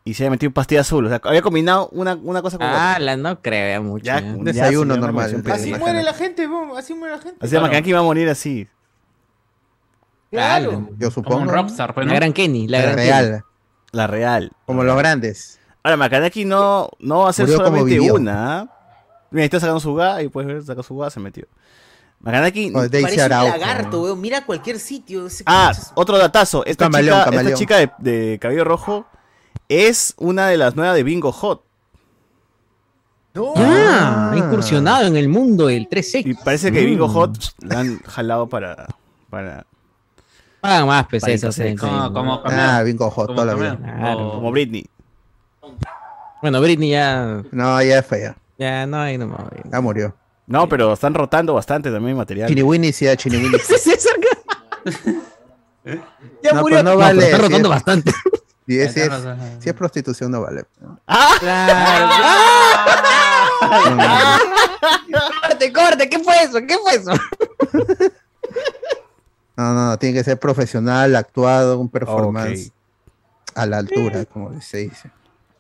y 0.04 0.14
se 0.14 0.24
haya 0.24 0.30
metido 0.30 0.52
pastilla 0.54 0.82
azul. 0.82 1.06
O 1.06 1.10
sea, 1.10 1.20
había 1.24 1.42
combinado 1.42 1.90
una, 1.92 2.16
una 2.16 2.42
cosa 2.42 2.58
con 2.58 2.68
otra. 2.68 2.96
Ah, 2.96 3.00
la 3.00 3.18
no 3.18 3.42
creo 3.42 3.72
ya 3.74 3.82
mucho. 3.82 4.06
Ya, 4.06 4.22
ya. 4.22 4.28
un 4.28 4.44
Desayuno 4.46 4.96
ya 4.96 5.02
normal, 5.02 5.42
de- 5.44 5.52
Así 5.52 5.74
muere 5.74 6.04
la 6.04 6.14
gente, 6.14 6.48
así 6.78 6.94
muere 6.94 7.16
la 7.16 7.22
gente. 7.22 7.38
Así 7.46 7.54
llama 7.56 7.70
que 7.72 7.90
iba 7.90 8.00
a 8.00 8.04
morir 8.04 8.30
así. 8.30 8.68
Claro. 10.32 10.90
Yo 10.98 11.10
Como 11.10 11.12
supongo. 11.12 11.38
un 11.42 11.46
¿no? 11.48 11.52
rockstar, 11.54 11.94
pues, 11.94 12.06
La 12.08 12.14
gran 12.14 12.34
Kenny, 12.34 12.68
la 12.68 12.78
La 12.80 12.84
gran 12.84 12.96
real. 12.98 13.44
La 13.92 14.08
real. 14.08 14.52
Como 14.66 14.84
los 14.84 14.98
grandes. 14.98 15.57
Ahora, 15.88 15.96
Makanaki 15.96 16.44
no, 16.44 16.90
no 17.00 17.20
va 17.20 17.30
a 17.30 17.34
ser 17.34 17.48
solamente 17.48 17.98
una. 18.12 18.68
Mira, 19.32 19.46
está 19.46 19.58
sacando 19.62 19.80
su 19.80 19.96
gas 19.96 20.22
y 20.22 20.28
puedes 20.28 20.48
ver, 20.48 20.62
saca 20.64 20.84
su 20.84 20.98
gas, 20.98 21.14
se 21.14 21.22
metió. 21.22 21.46
Makanaki. 22.20 22.74
O 22.76 22.90
Daisy 22.90 23.04
Parece 23.16 23.24
un 23.24 23.30
lagarto, 23.30 24.02
weón. 24.04 24.20
Mira 24.20 24.46
cualquier 24.46 24.80
sitio. 24.80 25.28
ese 25.28 25.44
Ah, 25.46 25.72
otro 25.96 26.18
datazo. 26.18 26.66
Esta 26.66 26.86
Camaleón, 26.86 27.16
chica, 27.20 27.24
camaleón. 27.26 27.48
esta 27.48 27.58
chica 27.58 27.78
de, 27.78 27.92
de 28.00 28.38
cabello 28.40 28.66
rojo 28.66 29.06
es 29.70 30.14
una 30.18 30.48
de 30.48 30.58
las 30.58 30.76
nuevas 30.76 30.94
de 30.94 31.04
Bingo 31.04 31.32
Hot. 31.32 31.64
No. 33.34 33.54
Ya, 33.56 33.64
Ah. 33.66 34.32
ha 34.34 34.38
incursionado 34.38 35.06
en 35.06 35.16
el 35.16 35.30
mundo 35.30 35.68
del 35.68 35.88
3X. 35.88 36.26
Y 36.26 36.34
parece 36.34 36.70
que 36.72 36.84
Bingo 36.86 37.08
Mm. 37.08 37.12
Hot 37.14 37.38
la 37.60 37.80
han 37.80 38.00
jalado 38.00 38.50
para. 38.50 38.88
para 39.30 39.66
Pagan 40.60 40.88
más 40.88 41.06
pues 41.10 41.24
seco. 41.24 41.48
eh, 41.62 41.76
Como, 41.80 42.12
como 42.12 42.42
Ah, 42.46 42.82
bingo 42.84 43.10
hot 43.12 43.28
toda 43.28 43.46
la 43.46 43.54
vida. 43.54 43.78
Claro. 43.78 44.32
Como 44.32 44.52
Britney. 44.52 44.86
Bueno, 46.42 46.62
Britney 46.62 46.92
ya, 46.92 47.44
No, 47.52 47.82
ya 47.82 48.00
es 48.00 48.06
fea. 48.06 48.36
ya 48.58 48.86
no 48.86 49.00
hay 49.02 49.18
no 49.18 49.28
más. 49.28 49.42
Ya 49.72 49.82
murió. 49.82 50.16
No, 50.46 50.70
pero 50.70 50.94
están 50.94 51.14
rotando 51.14 51.54
bastante 51.54 51.92
también 51.92 52.16
material. 52.16 52.48
Chini 52.48 52.62
Winnie 52.64 52.94
sí, 52.94 53.08
a 53.08 53.16
Chini 53.18 53.38
Winnie. 53.38 53.58
Ese 53.58 53.78
César 53.80 54.14
ya 56.44 56.54
No, 56.54 56.62
murió. 56.62 56.78
pues 56.78 56.84
no 56.84 56.92
No, 56.92 56.98
vale, 56.98 57.22
pero 57.22 57.26
está 57.26 57.38
sí 57.38 57.44
rotando 57.44 57.70
bastante. 57.70 58.12
Si 58.68 58.80
es, 58.80 58.94
si 58.94 59.00
es- 59.02 59.08
Tienes 59.10 59.24
razón. 59.24 59.40
si 59.62 59.70
es 59.70 59.76
prostitución, 59.76 60.32
no 60.32 60.42
vale. 60.42 60.66
Claro. 61.40 62.08
No, 63.62 63.96
no. 63.96 65.20
corte, 65.42 65.74
corte, 65.74 66.10
¿qué 66.10 66.20
fue 66.20 66.36
eso? 66.44 66.60
¿Qué 66.68 66.78
fue 66.78 66.96
eso? 66.96 67.12
No, 69.56 69.74
no, 69.74 69.86
no, 69.88 69.98
tiene 69.98 70.18
que 70.20 70.24
ser 70.24 70.38
profesional, 70.40 71.16
actuado, 71.16 71.80
un 71.80 71.90
performance 71.90 72.72
a 73.56 73.66
la 73.66 73.78
altura, 73.80 74.26
como 74.26 74.60
se 74.62 74.78
dice. 74.80 75.10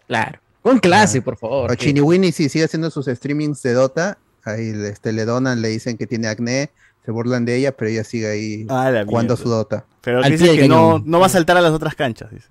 Claro. 0.08 0.40
Con 0.62 0.80
clase, 0.80 1.22
por 1.22 1.38
favor. 1.38 1.72
O 1.72 1.76
Chini 1.76 2.02
Winnie 2.02 2.32
sí 2.32 2.50
sigue 2.50 2.66
haciendo 2.66 2.90
sus 2.92 3.06
streamings 3.06 3.62
de 3.64 3.74
Dota. 3.74 4.18
Ahí 4.44 4.70
este, 4.86 5.12
le 5.14 5.26
donan, 5.26 5.62
le 5.62 5.70
dicen 5.70 5.98
que 5.98 6.08
tiene 6.08 6.28
acné, 6.28 6.72
se 7.06 7.12
burlan 7.12 7.46
de 7.46 7.56
ella, 7.58 7.72
pero 7.76 7.90
ella 7.92 8.04
sigue 8.04 8.30
ahí 8.30 8.66
Ah, 8.70 8.92
jugando 9.06 9.34
mierda. 9.34 9.44
su 9.44 9.50
Dota. 9.50 9.86
Pero 10.02 10.24
Al 10.24 10.32
dice 10.32 10.56
que 10.58 10.68
no, 10.68 11.00
no 11.06 11.20
va 11.20 11.26
a 11.26 11.30
saltar 11.30 11.58
a 11.58 11.62
las 11.62 11.72
otras 11.72 11.96
canchas. 11.96 12.32
Dice. 12.32 12.50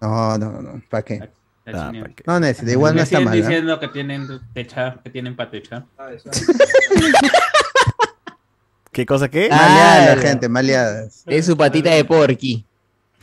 No, 0.00 0.36
no, 0.38 0.60
no, 0.62 0.82
¿para 0.90 1.02
qué? 1.02 1.20
Ah. 1.22 1.90
¿para 1.92 2.14
qué? 2.14 2.22
No 2.26 2.38
necesita, 2.40 2.72
igual 2.72 2.94
no 2.94 3.02
está 3.02 3.20
mal. 3.20 3.34
diciendo 3.36 3.78
que 3.80 3.88
tienen 3.88 4.28
techa, 4.54 4.98
que 5.02 5.10
tienen 5.10 5.34
para 5.36 5.50
techar. 5.50 5.84
¿Qué 8.92 9.04
cosa 9.04 9.28
qué? 9.28 9.48
Ah. 9.50 9.56
Maleada 9.56 10.06
la 10.06 10.16
la- 10.16 10.22
gente, 10.28 10.48
maleadas. 10.48 11.22
Es 11.26 11.46
su 11.46 11.56
patita 11.56 11.90
de 11.90 12.04
porky. 12.04 12.64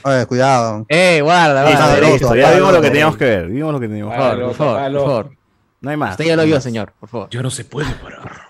Oye, 0.03 0.25
cuidado. 0.25 0.85
Eh, 0.89 1.21
guarda, 1.21 1.63
guarda. 1.63 1.99
Listo, 1.99 2.35
ya 2.35 2.51
vimos 2.51 2.73
lo 2.73 2.81
que 2.81 2.89
teníamos 2.89 3.17
que 3.17 3.25
ver. 3.25 3.47
Vimos 3.47 3.73
lo 3.73 3.79
que 3.79 3.87
teníamos 3.87 4.13
Por 4.15 4.21
que 4.23 4.27
ver. 4.27 4.37
favor, 4.37 4.55
por 4.55 4.57
favor, 4.57 4.91
por 4.91 5.01
favor. 5.05 5.31
No 5.81 5.89
hay 5.91 5.97
más. 5.97 6.11
Usted 6.11 6.25
ya 6.25 6.35
lo 6.35 6.43
vio, 6.45 6.61
señor, 6.61 6.93
por 6.99 7.09
favor. 7.09 7.29
Ya 7.29 7.41
no 7.41 7.49
se 7.51 7.65
puede 7.65 7.91
parar. 7.95 8.43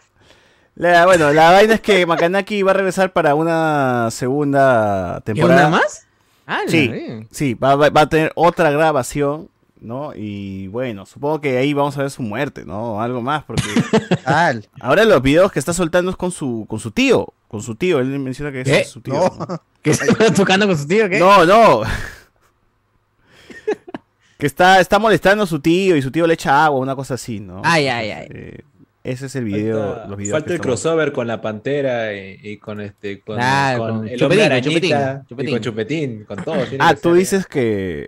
La- 0.75 1.05
bueno, 1.05 1.31
la 1.33 1.51
vaina 1.51 1.75
es 1.75 1.81
que 1.81 2.05
Makanaki 2.05 2.63
va 2.63 2.71
a 2.71 2.73
regresar 2.73 3.13
para 3.13 3.35
una 3.35 4.09
segunda 4.11 5.21
¿Qué 5.25 5.33
temporada. 5.33 5.67
una 5.67 5.77
más? 5.77 6.07
Ah, 6.47 6.61
Sí. 6.67 6.91
Sí, 7.31 7.53
va 7.53 7.73
a 7.93 8.09
tener 8.09 8.31
otra 8.35 8.71
grabación, 8.71 9.49
¿no? 9.83 10.13
Y 10.15 10.67
bueno, 10.67 11.05
supongo 11.05 11.41
que 11.41 11.57
ahí 11.57 11.73
vamos 11.73 11.97
a 11.97 12.01
ver 12.01 12.09
su 12.11 12.21
muerte, 12.23 12.65
¿no? 12.65 13.01
Algo 13.01 13.21
más, 13.21 13.43
porque 13.43 13.63
Tal. 14.23 14.67
ahora 14.79 15.03
los 15.05 15.21
videos 15.21 15.51
que 15.51 15.59
está 15.59 15.73
soltando 15.73 16.09
es 16.11 16.17
con 16.17 16.31
su, 16.31 16.65
con 16.67 16.79
su 16.79 16.91
tío. 16.91 17.33
Con 17.47 17.61
su 17.61 17.75
tío, 17.75 17.99
él 17.99 18.07
menciona 18.19 18.51
que 18.51 18.63
¿Qué? 18.63 18.79
es 18.79 18.89
su 18.89 19.01
tío. 19.01 19.13
No. 19.13 19.29
¿no? 19.47 19.61
¿Que 19.83 19.93
se 19.93 20.05
está 20.05 20.33
tocando 20.33 20.65
con 20.65 20.77
su 20.77 20.87
tío? 20.87 21.07
¿Qué? 21.09 21.19
No, 21.19 21.45
no. 21.45 21.81
que 24.37 24.45
está, 24.47 24.79
está 24.79 24.99
molestando 24.99 25.43
a 25.43 25.47
su 25.47 25.59
tío 25.59 25.95
y 25.95 26.01
su 26.01 26.11
tío 26.11 26.25
le 26.27 26.33
echa 26.33 26.65
agua, 26.65 26.79
una 26.79 26.95
cosa 26.95 27.13
así, 27.13 27.39
¿no? 27.39 27.61
Ay, 27.63 27.87
ay, 27.87 28.09
ay. 28.11 28.27
Eh, 28.29 28.59
ese 29.03 29.25
es 29.27 29.35
el 29.35 29.43
video, 29.45 29.79
Falta, 29.93 30.07
los 30.07 30.17
videos. 30.17 30.31
falta 30.31 30.49
el 30.49 30.55
estamos- 30.55 30.81
crossover 30.81 31.11
con 31.11 31.27
la 31.27 31.41
pantera 31.41 32.13
y, 32.13 32.39
y 32.41 32.57
con 32.57 32.79
este 32.81 33.19
con, 33.21 33.35
Claro, 33.35 33.79
con 33.79 33.97
con 33.99 34.07
el 34.07 34.17
Chupetín, 34.19 34.43
arañita 34.45 35.23
Chupetín, 35.27 35.49
y 35.49 35.51
con 35.51 35.61
chupetín, 35.61 36.23
con 36.25 36.43
todo. 36.43 36.55
Ah, 36.79 36.95
tú 36.95 37.13
dices 37.13 37.45
que. 37.45 38.07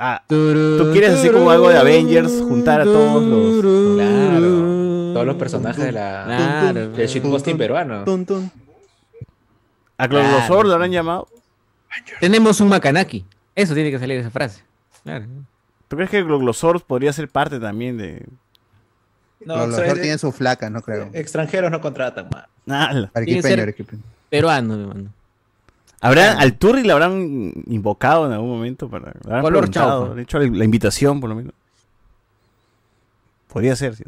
Ah, 0.00 0.22
Tú 0.28 0.78
¿Tú 0.78 0.92
quieres 0.92 1.10
así 1.14 1.28
como 1.28 1.50
algo 1.50 1.68
de 1.70 1.76
Avengers, 1.76 2.30
juntar 2.40 2.80
a 2.82 2.84
todos 2.84 3.24
los- 3.24 3.96
Claro, 3.96 5.12
todos 5.12 5.26
los 5.26 5.36
personajes 5.36 5.84
de 5.84 5.92
la 5.92 6.24
Claro. 6.24 6.90
del 6.90 7.08
shitposting 7.08 7.58
peruano. 7.58 8.04
A 9.96 10.08
Claro. 10.08 10.64
lo 10.64 10.74
habrán 10.74 10.92
llamado. 10.92 11.26
Tenemos 12.20 12.60
un 12.60 12.68
Makanaki. 12.68 13.24
Eso 13.56 13.74
tiene 13.74 13.90
que 13.90 13.98
salir 13.98 14.16
de 14.16 14.20
esa 14.20 14.30
frase. 14.30 14.62
Claro. 15.02 15.26
¿Tú 15.88 15.96
crees 15.96 16.10
que 16.10 16.22
Globosor 16.22 16.80
podría 16.82 17.12
ser 17.12 17.28
parte 17.28 17.58
también 17.58 17.96
de. 17.98 18.24
No, 19.44 19.66
dos 19.66 19.76
tienen 19.94 20.18
su 20.18 20.30
flaca, 20.32 20.68
no 20.70 20.82
creo. 20.82 21.08
extranjeros 21.12 21.70
no 21.70 21.80
contratan 21.80 22.28
más. 22.32 22.44
Ser- 22.66 23.10
Arequipeño. 23.14 24.02
Peruano, 24.28 24.76
mi 24.76 24.86
mano. 24.86 25.10
¿Habrán, 26.00 26.38
al 26.38 26.56
Turri 26.56 26.82
le 26.82 26.92
habrán 26.92 27.52
invocado 27.66 28.26
en 28.26 28.32
algún 28.32 28.50
momento 28.50 28.88
para. 28.88 29.12
Color 29.40 29.64
han 29.76 30.18
hecho 30.18 30.38
la, 30.38 30.64
invitación, 30.64 31.20
por 31.20 31.28
lo 31.28 31.36
menos. 31.36 31.52
Podría 33.48 33.74
ser, 33.74 33.96
¿sí? 33.96 34.04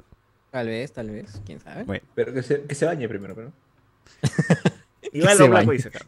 Tal 0.51 0.67
vez, 0.67 0.93
tal 0.93 1.11
vez. 1.11 1.41
¿Quién 1.45 1.61
sabe? 1.61 1.85
Bueno. 1.85 2.05
Pero 2.15 2.33
que 2.33 2.43
se, 2.43 2.63
que 2.63 2.75
se 2.75 2.87
bañe 2.87 3.09
primero, 3.09 3.35
pero. 3.35 3.53
Igual 5.13 5.39
lo 5.39 5.49
blanco 5.49 5.73
dice 5.73 5.89
acá. 5.89 6.01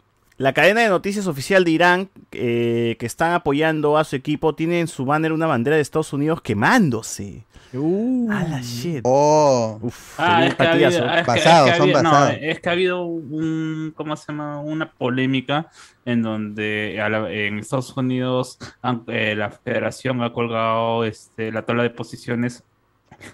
La 0.43 0.53
cadena 0.53 0.81
de 0.81 0.89
noticias 0.89 1.29
oficial 1.29 1.63
de 1.63 1.71
Irán 1.71 2.09
eh, 2.33 2.97
que 2.99 3.07
están 3.07 3.33
apoyando 3.33 3.97
a 3.97 4.03
su 4.03 4.17
equipo 4.17 4.57
tiene 4.57 4.81
en 4.81 4.89
su 4.89 5.05
banner 5.05 5.31
una 5.33 5.47
bandera 5.47 5.77
de 5.77 5.83
Estados 5.83 6.13
Unidos 6.13 6.41
quemándose. 6.43 7.45
A 7.73 8.43
la 8.49 8.61
shit. 8.61 9.03
Oh, 9.05 9.79
Uf, 9.81 10.19
Ah, 10.19 10.45
es 10.45 10.57
que, 10.57 10.63
ha 10.65 10.73
habido, 10.73 10.91
patillazo. 10.91 11.05
ah, 11.05 11.07
es 11.07 11.15
que- 11.15 11.21
es 11.21 11.27
Basados, 11.45 11.67
que 11.69 11.71
ha 11.73 11.77
son 11.77 11.89
no, 11.93 12.11
basados. 12.11 12.37
es 12.41 12.61
que 12.61 12.69
ha 12.69 12.73
habido 12.73 13.05
un, 13.05 13.93
¿cómo 13.95 14.17
se 14.17 14.33
llama? 14.33 14.61
Una 14.61 14.91
polémica 14.91 15.71
en 16.05 16.23
donde 16.23 16.97
la- 16.99 17.33
en 17.33 17.61
Estados 17.61 17.97
Unidos 17.97 18.59
han- 18.83 19.05
eh, 19.07 19.37
la 19.37 19.49
federación 19.53 20.25
ha 20.25 20.33
colgado 20.33 21.05
este, 21.05 21.53
la 21.53 21.63
tabla 21.63 21.85
de 21.85 21.91
posiciones 21.91 22.65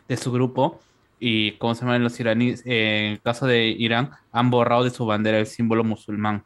de 0.06 0.16
su 0.18 0.30
grupo 0.30 0.78
y, 1.18 1.52
¿cómo 1.52 1.74
se 1.74 1.86
llaman 1.86 2.04
los 2.04 2.20
iraníes? 2.20 2.62
Eh, 2.66 3.06
en 3.06 3.12
el 3.14 3.20
caso 3.22 3.46
de 3.46 3.64
Irán, 3.68 4.10
han 4.30 4.50
borrado 4.50 4.84
de 4.84 4.90
su 4.90 5.06
bandera 5.06 5.38
el 5.38 5.46
símbolo 5.46 5.84
musulmán 5.84 6.44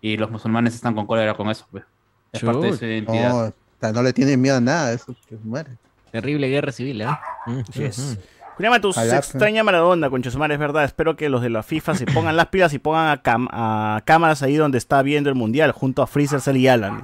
y 0.00 0.16
los 0.16 0.30
musulmanes 0.30 0.74
están 0.74 0.94
con 0.94 1.06
cólera 1.06 1.34
con 1.34 1.48
eso. 1.50 1.66
pues. 1.70 1.84
Es 2.32 2.42
parte 2.42 2.66
de 2.66 2.76
su 2.76 2.84
identidad. 2.84 3.28
no, 3.30 3.38
o 3.48 3.52
sea, 3.80 3.92
no 3.92 4.02
le 4.02 4.12
tienen 4.12 4.40
miedo 4.40 4.56
a 4.56 4.60
nada, 4.60 4.92
eso 4.92 5.14
que 5.28 5.36
muere. 5.42 5.70
Terrible 6.12 6.48
guerra 6.48 6.72
civil, 6.72 7.00
¿eh? 7.02 7.06
Mm, 7.46 7.60
Así 7.68 7.84
es. 7.84 7.98
mm. 7.98 8.66
Matus, 8.68 8.94
se 8.96 9.16
extraña 9.16 9.64
Maradona, 9.64 10.10
con 10.10 10.22
Chesumar, 10.22 10.52
es 10.52 10.58
verdad. 10.58 10.84
Espero 10.84 11.16
que 11.16 11.30
los 11.30 11.40
de 11.40 11.48
la 11.48 11.62
FIFA 11.62 11.94
se 11.94 12.04
pongan 12.04 12.36
las 12.36 12.48
pilas 12.48 12.74
y 12.74 12.78
pongan 12.78 13.08
a, 13.08 13.22
cam- 13.22 13.48
a 13.50 14.02
cámaras 14.04 14.42
ahí 14.42 14.54
donde 14.56 14.76
está 14.76 15.00
viendo 15.00 15.30
el 15.30 15.34
mundial, 15.34 15.72
junto 15.72 16.02
a 16.02 16.06
Freezer, 16.06 16.42
Cell 16.42 16.56
y 16.58 16.68
Alan. 16.68 17.02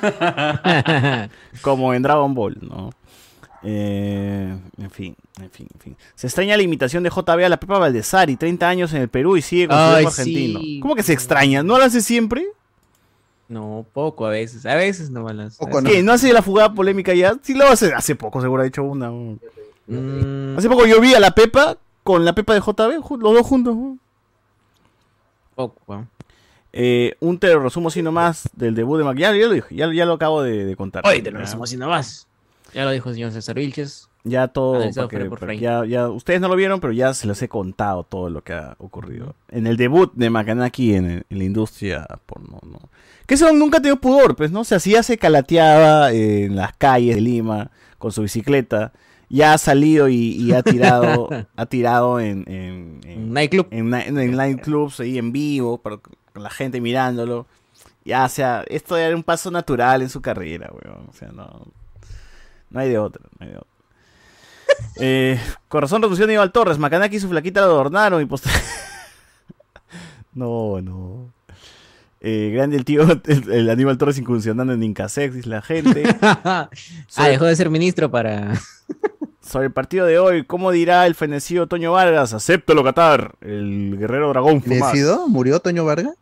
como 1.62 1.94
en 1.94 2.02
Dragon 2.02 2.34
Ball, 2.34 2.58
¿no? 2.60 2.90
Eh, 3.62 4.56
en 4.78 4.90
fin, 4.90 5.14
en 5.40 5.50
fin, 5.50 5.66
en 5.74 5.80
fin. 5.80 5.96
Se 6.14 6.26
extraña 6.26 6.56
la 6.56 6.62
imitación 6.62 7.02
de 7.02 7.10
JB 7.10 7.44
a 7.44 7.48
la 7.48 7.60
Pepa 7.60 7.78
Valdesari, 7.78 8.36
30 8.36 8.68
años 8.68 8.92
en 8.94 9.02
el 9.02 9.08
Perú 9.08 9.36
y 9.36 9.42
sigue 9.42 9.68
con 9.68 9.76
su 9.76 9.82
Ay, 9.82 10.04
argentino. 10.06 10.60
sí. 10.60 10.80
¿Cómo 10.80 10.94
que 10.94 11.02
se 11.02 11.12
extraña? 11.12 11.62
¿No 11.62 11.78
lo 11.78 11.84
hace 11.84 12.00
siempre? 12.00 12.46
No, 13.48 13.84
poco 13.92 14.26
a 14.26 14.30
veces. 14.30 14.64
A 14.64 14.76
veces 14.76 15.10
no. 15.10 15.26
Poco, 15.58 15.82
¿Qué? 15.82 16.02
¿No 16.02 16.12
hace 16.12 16.32
la 16.32 16.40
jugada 16.40 16.72
polémica 16.72 17.12
ya? 17.14 17.34
Sí 17.42 17.54
lo 17.54 17.66
hace. 17.66 17.92
Hace 17.92 18.14
poco 18.14 18.40
seguro 18.40 18.62
ha 18.62 18.66
hecho 18.66 18.82
una. 18.84 19.10
Mm, 19.10 20.56
Hace 20.56 20.68
poco 20.68 20.86
yo 20.86 21.00
vi 21.00 21.14
a 21.14 21.20
la 21.20 21.32
Pepa 21.32 21.76
con 22.04 22.24
la 22.24 22.32
Pepa 22.34 22.54
de 22.54 22.60
JB, 22.60 23.02
los 23.20 23.34
dos 23.34 23.46
juntos. 23.46 23.76
poco. 25.54 26.06
¿eh? 26.72 27.14
Un 27.20 27.38
te 27.38 27.48
lo 27.52 27.60
resumo 27.60 27.88
así 27.88 28.02
nomás 28.02 28.48
del 28.54 28.74
debut 28.74 28.98
de 28.98 29.04
Mac. 29.04 29.16
Ya, 29.18 29.34
ya 29.34 29.46
lo 29.48 29.52
dije, 29.52 29.74
ya, 29.74 29.92
ya 29.92 30.06
lo 30.06 30.14
acabo 30.14 30.42
de, 30.42 30.64
de 30.64 30.76
contar. 30.76 31.04
Hoy 31.06 31.20
te 31.20 31.30
lo 31.30 31.40
resumo 31.40 31.64
así 31.64 31.76
nomás. 31.76 32.26
Ya 32.74 32.84
lo 32.84 32.90
dijo 32.90 33.08
el 33.08 33.14
señor 33.16 33.32
César 33.32 33.54
Vilches. 33.56 34.08
Ya 34.22 34.48
todo. 34.48 34.80
Que- 35.08 35.24
por 35.24 35.52
ya, 35.54 35.84
ya, 35.86 36.08
ustedes 36.08 36.40
no 36.42 36.48
lo 36.48 36.56
vieron, 36.56 36.78
pero 36.80 36.92
ya 36.92 37.14
se 37.14 37.26
les 37.26 37.40
he 37.42 37.48
contado 37.48 38.04
todo 38.04 38.28
lo 38.28 38.42
que 38.44 38.52
ha 38.52 38.76
ocurrido. 38.78 39.34
En 39.48 39.66
el 39.66 39.76
debut 39.78 40.12
de 40.14 40.28
Macanaki 40.28 40.94
en, 40.94 41.04
el- 41.06 41.26
en 41.30 41.38
la 41.38 41.44
industria 41.44 42.06
porno, 42.26 42.58
¿no? 42.62 42.78
Que 43.26 43.34
eso 43.34 43.50
nunca 43.52 43.78
ha 43.78 43.80
tenido 43.80 44.00
pudor, 44.00 44.36
pues, 44.36 44.50
¿no? 44.50 44.60
O 44.60 44.64
sea, 44.64 44.78
sí 44.78 44.90
ya 44.90 45.02
se 45.02 45.16
calateaba 45.16 46.12
en 46.12 46.54
las 46.56 46.74
calles 46.76 47.14
de 47.14 47.20
Lima 47.22 47.70
con 47.98 48.12
su 48.12 48.22
bicicleta, 48.22 48.92
ya 49.30 49.54
ha 49.54 49.58
salido 49.58 50.08
y, 50.08 50.32
y 50.32 50.52
ha 50.52 50.62
tirado, 50.62 51.28
ha 51.56 51.66
tirado 51.66 52.20
en, 52.20 52.44
en, 52.50 53.00
en- 53.06 53.32
Nightclub. 53.32 53.68
en, 53.70 53.94
en 53.94 54.36
nightclubs 54.36 55.00
ahí 55.00 55.16
en 55.16 55.32
vivo, 55.32 55.78
pero 55.78 56.00
con 56.32 56.42
la 56.42 56.50
gente 56.50 56.80
mirándolo. 56.80 57.46
Ya, 58.04 58.24
o 58.24 58.28
sea, 58.28 58.64
esto 58.68 58.96
era 58.96 59.14
un 59.14 59.22
paso 59.22 59.50
natural 59.50 60.02
en 60.02 60.08
su 60.10 60.20
carrera, 60.20 60.70
weón. 60.72 61.06
O 61.08 61.12
sea, 61.12 61.28
no, 61.32 61.66
no 62.70 62.80
hay 62.80 62.88
de 62.88 62.98
otra, 62.98 63.22
no 63.38 63.46
hay 63.46 63.52
de 63.52 63.58
otra. 63.58 63.70
Eh, 64.96 65.38
Corazón 65.68 66.00
Reducción 66.02 66.28
de 66.28 66.34
Iván 66.34 66.52
Torres, 66.52 66.78
Macanaki 66.78 67.16
y 67.16 67.20
su 67.20 67.28
flaquita 67.28 67.60
lo 67.60 67.66
adornaron 67.66 68.22
y 68.22 68.24
post- 68.26 68.46
No, 70.34 70.80
no. 70.80 71.32
Eh, 72.20 72.50
grande 72.54 72.76
el 72.76 72.84
tío, 72.84 73.02
el, 73.26 73.52
el 73.52 73.70
Aníbal 73.70 73.98
Torres 73.98 74.18
incursionando 74.18 74.72
en 74.72 74.82
Incasex, 74.82 75.34
dice 75.34 75.48
la 75.48 75.62
gente. 75.62 76.02
ah, 76.22 76.68
dejó 77.28 77.44
de 77.46 77.56
ser 77.56 77.70
ministro 77.70 78.10
para. 78.10 78.54
Sobre 79.40 79.66
el 79.66 79.72
partido 79.72 80.06
de 80.06 80.18
hoy, 80.18 80.44
¿cómo 80.44 80.70
dirá 80.70 81.06
el 81.06 81.14
fenecido 81.14 81.66
Toño 81.66 81.92
Vargas? 81.92 82.32
Acéptalo, 82.34 82.84
Qatar. 82.84 83.34
El 83.40 83.96
guerrero 83.98 84.28
dragón. 84.28 84.62
¿Fenecido? 84.62 85.26
¿Murió 85.28 85.60
Toño 85.60 85.84
Vargas? 85.84 86.14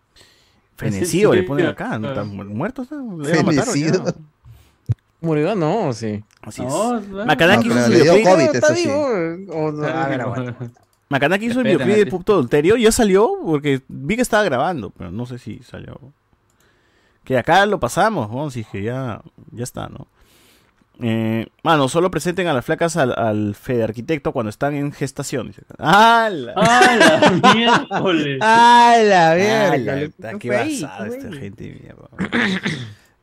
Fenecido, 0.76 1.34
le 1.34 1.42
ponen 1.42 1.66
acá. 1.66 1.98
¿no? 1.98 2.08
¿Está 2.08 2.24
mu- 2.24 2.44
muerto? 2.44 2.84
Fenecido. 2.86 4.04
Murió, 5.20 5.54
no, 5.56 5.92
sí. 5.92 6.22
Así 6.42 6.62
es. 6.62 6.68
No, 6.68 7.00
no. 7.00 7.26
Macanaki 7.26 7.68
No, 7.68 7.74
hizo 7.76 7.86
su 7.86 7.92
videoclip- 7.92 8.24
COVID, 8.24 8.54
Está 8.54 8.66
eso 8.68 8.74
sí. 8.76 8.82
vivo. 8.86 9.52
O 9.52 9.72
no, 9.72 9.86
a 9.86 10.08
ver, 10.08 10.20
aguanta. 10.20 10.54
Macanaki 11.08 11.46
hizo 11.46 11.60
el 11.60 11.64
videoclip 11.64 11.96
de. 11.96 12.06
Puto 12.06 12.32
Adulterio. 12.34 12.76
Ya 12.76 12.92
salió 12.92 13.30
porque 13.44 13.80
vi 13.88 14.16
que 14.16 14.22
estaba 14.22 14.44
grabando, 14.44 14.90
pero 14.90 15.10
no 15.10 15.26
sé 15.26 15.38
si 15.38 15.58
salió. 15.60 15.98
Que 17.24 17.36
acá 17.36 17.66
lo 17.66 17.80
pasamos, 17.80 18.30
¿no? 18.30 18.46
Así 18.46 18.64
que 18.64 18.82
ya, 18.82 19.20
ya 19.52 19.64
está, 19.64 19.88
¿no? 19.88 20.06
Eh, 21.00 21.46
mano, 21.62 21.88
solo 21.88 22.10
presenten 22.10 22.48
a 22.48 22.52
las 22.52 22.64
flacas 22.64 22.96
al, 22.96 23.12
al 23.16 23.54
Fede 23.54 23.84
Arquitecto 23.84 24.32
cuando 24.32 24.50
están 24.50 24.74
en 24.74 24.92
gestación. 24.92 25.52
¡Hala! 25.78 26.54
¡Ah, 26.56 26.96
la 27.40 27.52
miércoles! 27.54 28.38
¡Ah, 28.42 28.96
la 29.04 29.30
¡Hala! 29.32 30.00
Está, 30.00 30.32
¿Qué 30.32 30.38
¡Qué 30.38 30.48
fue 30.48 30.56
ahí? 30.56 30.82
basada 30.82 31.08
¿Qué 31.08 31.16
esta 31.16 31.32
gente 31.32 31.80
mierda! 31.82 32.08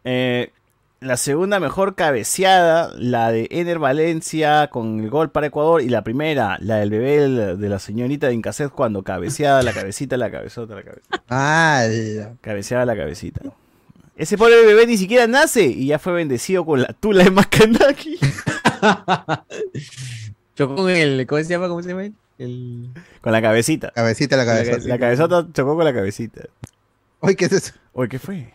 Eh, 0.05 0.51
la 1.05 1.17
segunda 1.17 1.59
mejor 1.59 1.95
cabeceada, 1.95 2.91
la 2.97 3.31
de 3.31 3.47
Ener 3.51 3.79
Valencia 3.79 4.69
con 4.69 4.99
el 5.01 5.09
gol 5.09 5.29
para 5.29 5.47
Ecuador. 5.47 5.81
Y 5.81 5.89
la 5.89 6.03
primera, 6.03 6.57
la 6.61 6.77
del 6.77 6.89
bebé 6.89 7.55
de 7.55 7.69
la 7.69 7.79
señorita 7.79 8.27
de 8.27 8.33
Incasez 8.33 8.69
cuando 8.69 9.03
cabeceada, 9.03 9.61
la 9.61 9.71
cabecita, 9.71 10.17
la 10.17 10.31
cabezota, 10.31 10.75
la 10.75 10.83
cabecita. 10.83 11.23
Ah, 11.29 11.83
Cabeceada 12.41 12.85
la 12.85 12.95
cabecita. 12.95 13.41
Ese 14.17 14.37
pobre 14.37 14.65
bebé 14.65 14.87
ni 14.87 14.97
siquiera 14.97 15.27
nace 15.27 15.65
y 15.65 15.87
ya 15.87 15.99
fue 15.99 16.13
bendecido 16.13 16.65
con 16.65 16.81
la 16.81 16.87
tula 16.87 17.23
de 17.23 17.31
Macanaki. 17.31 18.17
Chocó 20.55 20.75
con 20.75 20.89
el. 20.89 21.27
¿Cómo 21.27 21.43
se 21.43 21.49
llama? 21.49 21.67
¿Cómo 21.67 21.83
se 21.83 21.89
llama? 21.89 22.09
El. 22.37 22.89
Con 23.21 23.31
la 23.31 23.41
cabecita. 23.41 23.91
cabecita 23.91 24.37
la 24.37 24.45
cabeza. 24.45 24.87
la 24.87 24.97
cabezota 24.97 25.47
chocó 25.53 25.75
con 25.75 25.85
la 25.85 25.93
cabecita. 25.93 26.41
Oye, 27.19 27.35
¿qué 27.35 27.45
es 27.45 27.51
eso? 27.51 27.73
Oye, 27.93 28.09
¿qué 28.09 28.19
fue? 28.19 28.53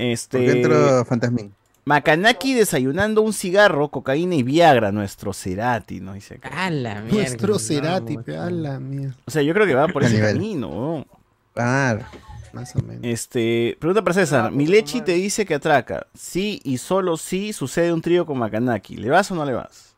¿Por 0.00 0.10
Este. 0.10 0.38
qué 0.44 0.50
entró 0.52 1.04
Fantasmín? 1.04 1.52
Macanaki 1.84 2.54
desayunando 2.54 3.22
un 3.22 3.32
cigarro, 3.32 3.88
cocaína 3.88 4.34
y 4.34 4.42
Viagra, 4.42 4.92
nuestro 4.92 5.32
Cerati, 5.32 6.00
¿no? 6.00 6.12
Dice 6.12 6.34
acá. 6.34 6.50
¡Ah, 6.52 6.70
la 6.70 7.00
mierda! 7.00 7.16
Nuestro 7.18 7.58
Cerati, 7.58 8.18
pe, 8.18 8.36
a 8.36 8.50
la 8.50 8.78
mierda. 8.78 9.16
O 9.24 9.30
sea, 9.30 9.42
yo 9.42 9.52
creo 9.54 9.66
que 9.66 9.74
va 9.74 9.88
por 9.88 10.04
ese 10.04 10.14
nivel. 10.16 10.34
camino. 10.34 10.68
¿no? 10.68 11.06
Claro. 11.54 12.04
Más 12.52 12.74
o 12.76 12.82
menos. 12.82 13.00
Este, 13.04 13.76
pregunta 13.80 14.02
para 14.02 14.14
César. 14.14 14.50
Milechi 14.52 15.00
te 15.00 15.12
dice 15.12 15.46
que 15.46 15.54
atraca. 15.54 16.06
Sí 16.14 16.60
y 16.64 16.78
solo 16.78 17.16
sí 17.16 17.52
sucede 17.52 17.92
un 17.92 18.02
trío 18.02 18.26
con 18.26 18.38
Macanaki. 18.38 18.96
¿Le 18.96 19.08
vas 19.08 19.30
o 19.30 19.34
no 19.34 19.44
le 19.44 19.52
vas? 19.54 19.94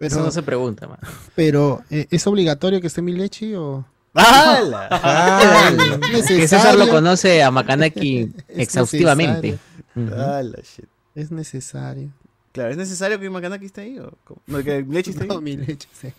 Eso 0.00 0.20
no 0.22 0.30
se 0.30 0.42
pregunta, 0.42 0.86
man. 0.88 0.98
pero 1.34 1.82
eh, 1.90 2.06
¿es 2.10 2.26
obligatorio 2.26 2.80
que 2.80 2.86
esté 2.86 3.02
mi 3.02 3.12
leche 3.12 3.56
o...? 3.56 3.84
¡Hala! 4.14 5.98
Es 6.12 6.26
Que 6.28 6.48
César 6.48 6.74
lo 6.76 6.88
conoce 6.88 7.42
a 7.42 7.50
Macanaki 7.50 8.32
Es 8.48 8.58
exhaustivamente. 8.58 9.58
Ujú. 9.94 10.14
¡Hala, 10.14 10.58
shit! 10.62 10.86
Es 11.14 11.30
necesario. 11.30 12.08
Claro, 12.52 12.70
¿es 12.70 12.76
necesario 12.76 13.18
que 13.20 13.28
Macanaki 13.30 13.66
esté 13.66 13.82
ahí? 13.82 13.98
¿O 13.98 14.12
cómo? 14.24 14.40
No, 14.46 14.62
que 14.62 14.82
Milechi 14.82 15.10
esté 15.10 15.24
ahí. 15.24 15.28
No, 15.28 15.40
mi 15.40 15.56
leche, 15.56 15.88
sí. 15.92 16.12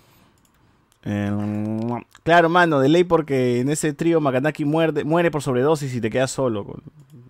Eh, 1.05 1.31
claro, 2.23 2.49
mano, 2.49 2.79
de 2.81 2.89
ley 2.89 3.03
porque 3.05 3.61
en 3.61 3.69
ese 3.69 3.93
trío 3.93 4.19
Macanaki 4.19 4.65
muerde, 4.65 5.03
muere 5.05 5.31
por 5.31 5.41
sobredosis 5.41 5.93
y 5.93 6.01
te 6.01 6.09
quedas 6.09 6.31
solo. 6.31 6.65
Con... 6.65 6.83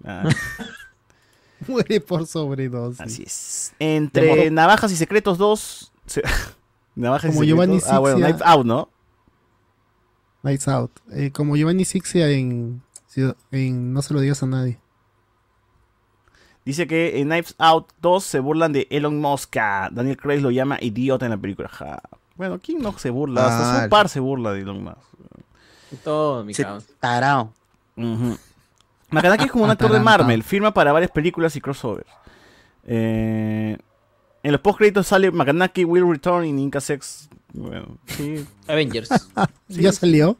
Ah, 0.03 0.27
Muere 1.67 1.99
por 2.01 2.25
sobredosis. 2.25 2.99
así 3.01 3.23
es. 3.23 3.73
Entre 3.79 4.49
Navajas 4.49 4.91
y 4.91 4.95
Secretos 4.95 5.37
2... 5.37 5.91
se- 6.05 6.23
Navajas 6.95 7.31
Como 7.31 7.43
y 7.43 7.47
Giovanni 7.47 7.75
Secretos... 7.79 7.95
Ah, 7.95 7.99
bueno. 7.99 8.17
Knives 8.17 8.41
Out, 8.43 8.65
¿no? 8.65 8.89
Lights 10.43 10.67
Out. 10.67 10.91
Eh, 11.11 11.31
como 11.31 11.55
Giovanni 11.55 11.85
Sixia 11.85 12.29
en, 12.29 12.81
en 13.51 13.93
No 13.93 14.01
se 14.01 14.13
lo 14.13 14.19
digas 14.21 14.41
a 14.43 14.45
nadie. 14.47 14.79
Dice 16.65 16.87
que 16.87 17.19
en 17.19 17.29
Knives 17.29 17.55
Out 17.57 17.87
2 18.01 18.23
se 18.23 18.39
burlan 18.39 18.73
de 18.73 18.87
Elon 18.91 19.19
Musk. 19.19 19.57
Ah, 19.57 19.89
Daniel 19.91 20.17
Craig 20.17 20.41
lo 20.41 20.51
llama 20.51 20.77
idiota 20.81 21.25
en 21.25 21.31
la 21.31 21.37
película. 21.37 21.67
Ja. 21.69 22.01
Bueno, 22.35 22.59
¿quién 22.59 22.79
no 22.79 22.97
se 22.97 23.09
burla? 23.09 23.45
Hasta 23.47 23.79
Ah, 23.79 23.83
su 23.83 23.89
par 23.89 24.07
se 24.09 24.19
burla 24.19 24.53
de 24.53 24.61
Elon 24.61 24.83
Musk. 24.83 24.97
Todo, 26.03 26.43
mi 26.43 26.53
Se-. 26.53 26.65
Tarao. 26.99 27.53
Macanaki 29.09 29.45
es 29.45 29.51
como 29.51 29.63
un 29.65 29.71
actor 29.71 29.91
de 29.91 29.99
Marvel, 29.99 30.43
firma 30.43 30.71
para 30.73 30.91
varias 30.91 31.11
películas 31.11 31.55
y 31.55 31.61
crossovers. 31.61 32.07
Eh, 32.85 33.77
en 34.43 34.51
los 34.51 34.61
postcréditos 34.61 35.07
sale 35.07 35.31
Macanaki 35.31 35.83
will 35.83 36.07
return 36.09 36.45
in 36.45 36.59
Inca 36.59 36.79
Sex. 36.79 37.29
Bueno, 37.53 37.97
sí. 38.07 38.45
Avengers. 38.67 39.09
Sí. 39.69 39.81
¿Ya 39.81 39.91
salió? 39.91 40.37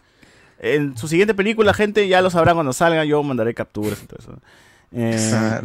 En 0.60 0.97
su 0.97 1.07
siguiente 1.07 1.34
película, 1.34 1.74
gente, 1.74 2.07
ya 2.07 2.22
lo 2.22 2.30
sabrán 2.30 2.55
cuando 2.55 2.74
salga. 2.74 3.05
Yo 3.05 3.24
mandaré 3.24 3.53
capturas 3.53 4.01
y 4.03 4.07
todo 4.07 4.20
eso. 4.20 4.41
Eh, 4.91 5.62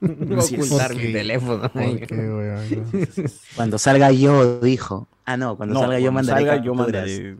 ocultar 0.00 0.94
mi 0.94 1.12
teléfono. 1.12 1.70
Cuando 3.56 3.78
salga 3.78 4.10
yo, 4.10 4.58
dijo. 4.60 5.06
Ah, 5.26 5.36
no, 5.36 5.56
cuando 5.56 5.74
no, 5.74 5.80
salga 5.80 5.98
yo 5.98 6.10
mandaré. 6.12 6.46
salga, 6.46 6.64
yo 6.64 6.74
capturas. 6.74 7.06
mandaré. 7.10 7.36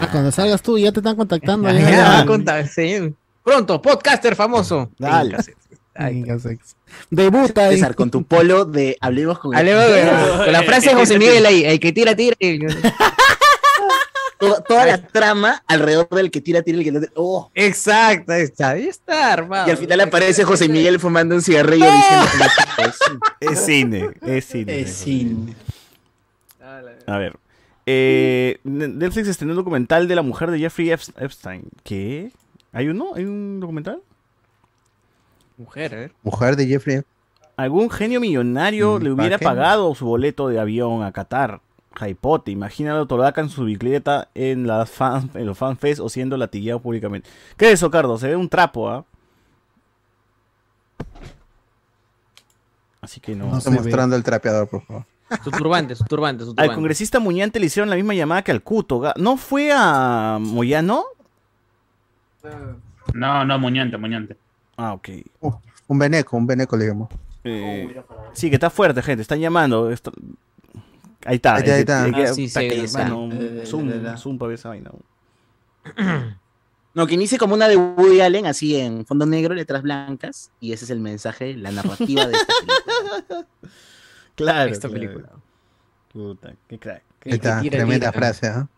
Ah, 0.00 0.08
cuando 0.10 0.32
salgas 0.32 0.62
tú, 0.62 0.78
ya 0.78 0.92
te 0.92 1.00
están 1.00 1.14
contactando. 1.16 1.70
Ya, 1.70 2.24
ya. 2.24 2.66
sí. 2.66 3.14
Pronto, 3.44 3.82
podcaster 3.82 4.34
famoso. 4.34 4.90
Dale. 4.98 5.36
Debuta. 7.10 7.68
César, 7.70 7.94
con 7.94 8.10
tu 8.10 8.24
polo 8.24 8.64
de 8.64 8.96
Hablemos 9.00 9.38
con 9.38 9.54
Con 10.44 10.52
la 10.52 10.62
frase 10.62 10.90
de 10.90 10.94
José 10.94 11.18
Miguel 11.18 11.44
ahí, 11.46 11.64
el 11.64 11.78
que 11.80 11.92
tira, 11.92 12.14
tira. 12.16 12.36
toda 14.66 14.86
la 14.86 14.98
trama 15.06 15.62
alrededor 15.68 16.08
del 16.10 16.30
que 16.30 16.40
tira, 16.40 16.62
tira, 16.62 16.78
el 16.78 16.84
que 16.84 16.92
no 16.92 17.00
tira. 17.00 17.12
Oh. 17.14 17.50
Exacto, 17.54 18.32
ahí 18.32 18.42
está, 18.42 18.70
ahí 18.70 18.88
está, 18.88 19.32
armado. 19.32 19.68
Y 19.68 19.70
al 19.70 19.76
final 19.76 20.00
aparece 20.00 20.44
José 20.44 20.68
Miguel 20.68 20.98
fumando 20.98 21.34
un 21.34 21.42
cigarrillo 21.42 21.86
diciendo 21.90 22.26
Es 23.40 23.60
cine, 23.64 24.10
es 24.22 24.44
cine. 24.44 24.80
Es 24.80 24.92
cine. 24.94 25.54
A 27.06 27.18
ver. 27.18 27.36
Eh, 27.86 28.58
Netflix 28.64 29.28
estrenó 29.28 29.52
un 29.52 29.56
documental 29.56 30.06
de 30.08 30.14
la 30.14 30.22
mujer 30.22 30.50
de 30.50 30.58
Jeffrey 30.58 30.88
Epst- 30.88 31.12
Epstein. 31.18 31.64
¿Qué? 31.84 32.30
¿Hay 32.72 32.88
uno? 32.88 33.10
¿Hay 33.14 33.24
un 33.24 33.60
documental? 33.60 34.00
Mujer, 35.56 35.94
¿eh? 35.94 36.12
Mujer 36.22 36.56
de 36.56 36.66
Jeffrey. 36.66 37.02
¿Algún 37.56 37.90
genio 37.90 38.20
millonario 38.20 38.98
Mm, 38.98 39.02
le 39.02 39.10
hubiera 39.12 39.38
pagado 39.38 39.94
su 39.94 40.06
boleto 40.06 40.48
de 40.48 40.58
avión 40.58 41.02
a 41.02 41.12
Qatar? 41.12 41.60
Jaipote, 41.94 42.50
imagínalo 42.50 43.06
Tolodaca 43.06 43.42
en 43.42 43.50
su 43.50 43.64
bicicleta 43.64 44.28
en, 44.34 44.66
las 44.66 44.90
fan, 44.90 45.28
en 45.34 45.44
los 45.46 45.58
fanfest 45.58 46.00
o 46.00 46.08
siendo 46.08 46.36
latillado 46.38 46.80
públicamente. 46.80 47.28
¿Qué 47.58 47.66
es 47.66 47.74
eso, 47.74 47.90
Cardo? 47.90 48.16
Se 48.16 48.28
ve 48.28 48.36
un 48.36 48.48
trapo, 48.48 48.88
¿ah? 48.88 49.04
Así 53.00 53.20
que 53.20 53.34
no. 53.34 53.46
No 53.48 53.58
Está 53.58 53.70
se 53.70 53.76
ve. 53.76 53.82
mostrando 53.82 54.16
el 54.16 54.22
trapeador, 54.22 54.68
por 54.68 54.82
favor. 54.82 55.04
Su 55.42 55.50
turbante, 55.50 55.94
su 55.94 56.04
turbante, 56.04 56.44
su 56.44 56.50
Al 56.50 56.56
turbante. 56.56 56.74
congresista 56.74 57.18
Muñante 57.18 57.58
le 57.58 57.66
hicieron 57.66 57.88
la 57.90 57.96
misma 57.96 58.14
llamada 58.14 58.42
que 58.42 58.52
al 58.52 58.62
Cuto. 58.62 59.12
¿No 59.16 59.36
fue 59.36 59.70
a 59.74 60.38
Moyano? 60.40 61.04
No, 63.14 63.44
no, 63.44 63.58
Muñante, 63.58 63.96
Muñante. 63.96 64.36
Ah, 64.82 64.94
ok. 64.94 65.08
Un 65.86 65.98
veneco, 65.98 66.36
un 66.36 66.44
veneco 66.44 66.76
le 66.76 66.88
llamo. 66.88 67.08
Eh, 67.44 68.02
sí, 68.32 68.48
que 68.50 68.56
está 68.56 68.68
fuerte, 68.68 69.00
gente. 69.00 69.22
Están 69.22 69.38
llamando. 69.38 69.92
Está. 69.92 70.10
Ahí 71.24 71.36
está, 71.36 71.54
ahí 71.54 71.62
está. 71.68 72.02
Ah, 72.02 72.08
Eh, 72.08 73.64
zoom, 73.64 74.38
para 74.38 74.48
ver 74.48 74.54
esa 74.54 74.70
vaina. 74.70 74.90
No, 76.94 77.06
que 77.06 77.14
inicie 77.14 77.38
como 77.38 77.54
una 77.54 77.68
de 77.68 77.76
Woody 77.78 78.20
Allen, 78.20 78.44
así 78.44 78.76
en 78.76 79.06
fondo 79.06 79.24
negro, 79.24 79.54
letras 79.54 79.80
blancas, 79.80 80.50
y 80.60 80.74
ese 80.74 80.84
es 80.84 80.90
el 80.90 81.00
mensaje, 81.00 81.56
la 81.56 81.70
narrativa 81.70 82.26
de 82.26 82.34
esta 82.34 82.52
película. 82.60 83.46
Claro. 84.34 84.70
Esta 84.70 84.88
claro. 84.88 85.00
película. 85.00 85.28
Puta, 86.12 86.54
qué 86.68 86.78
crack. 86.78 87.02
Ahí 87.24 87.32
está, 87.32 87.62
tira, 87.62 87.78
tremenda 87.78 88.10
tira. 88.10 88.12
frase, 88.12 88.46
¿ah? 88.48 88.68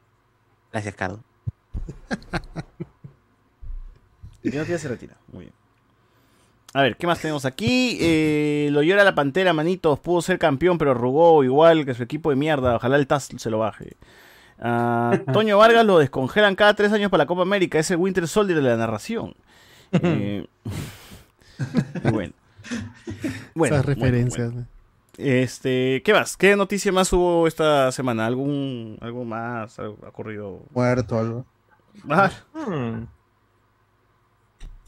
Gracias, 0.70 0.94
Cardo. 0.94 1.24
Y 4.44 4.50
que 4.52 4.58
no 4.58 4.64
se 4.64 4.88
retira. 4.88 5.16
Muy 5.32 5.46
bien. 5.46 5.54
A 6.74 6.82
ver, 6.82 6.96
¿qué 6.96 7.06
más 7.06 7.20
tenemos 7.20 7.44
aquí? 7.44 7.96
Eh, 8.00 8.68
lo 8.72 8.82
llora 8.82 9.04
la 9.04 9.14
pantera, 9.14 9.52
manitos. 9.52 10.00
Pudo 10.00 10.20
ser 10.22 10.38
campeón, 10.40 10.76
pero 10.76 10.92
rugó 10.92 11.44
igual 11.44 11.84
que 11.86 11.94
su 11.94 12.02
equipo 12.02 12.30
de 12.30 12.36
mierda. 12.36 12.74
Ojalá 12.76 12.96
el 12.96 13.06
TAS 13.06 13.28
se 13.36 13.50
lo 13.50 13.60
baje. 13.60 13.96
Ah, 14.58 15.16
Toño 15.32 15.56
Vargas 15.58 15.86
lo 15.86 15.98
descongelan 15.98 16.56
cada 16.56 16.74
tres 16.74 16.92
años 16.92 17.10
para 17.10 17.22
la 17.22 17.26
Copa 17.26 17.42
América. 17.42 17.78
Es 17.78 17.90
el 17.92 17.98
Winter 17.98 18.26
Soldier 18.26 18.60
de 18.60 18.68
la 18.68 18.76
narración. 18.76 19.34
Eh, 19.92 20.46
y 22.04 22.10
bueno. 22.10 22.32
Bueno, 23.54 23.76
Esas 23.76 23.86
bueno, 23.86 24.00
referencias. 24.00 24.52
bueno. 24.52 24.66
Este, 25.16 26.02
¿qué 26.04 26.12
más? 26.12 26.36
¿Qué 26.36 26.56
noticia 26.56 26.90
más 26.90 27.12
hubo 27.12 27.46
esta 27.46 27.92
semana? 27.92 28.26
¿Algún, 28.26 28.98
algo 29.00 29.24
más? 29.24 29.78
¿Algo 29.78 29.96
ha 30.04 30.08
ocurrido? 30.08 30.62
Muerto 30.72 31.16
algo. 31.20 31.46
Ah, 32.10 32.32
Hmm. 32.52 33.04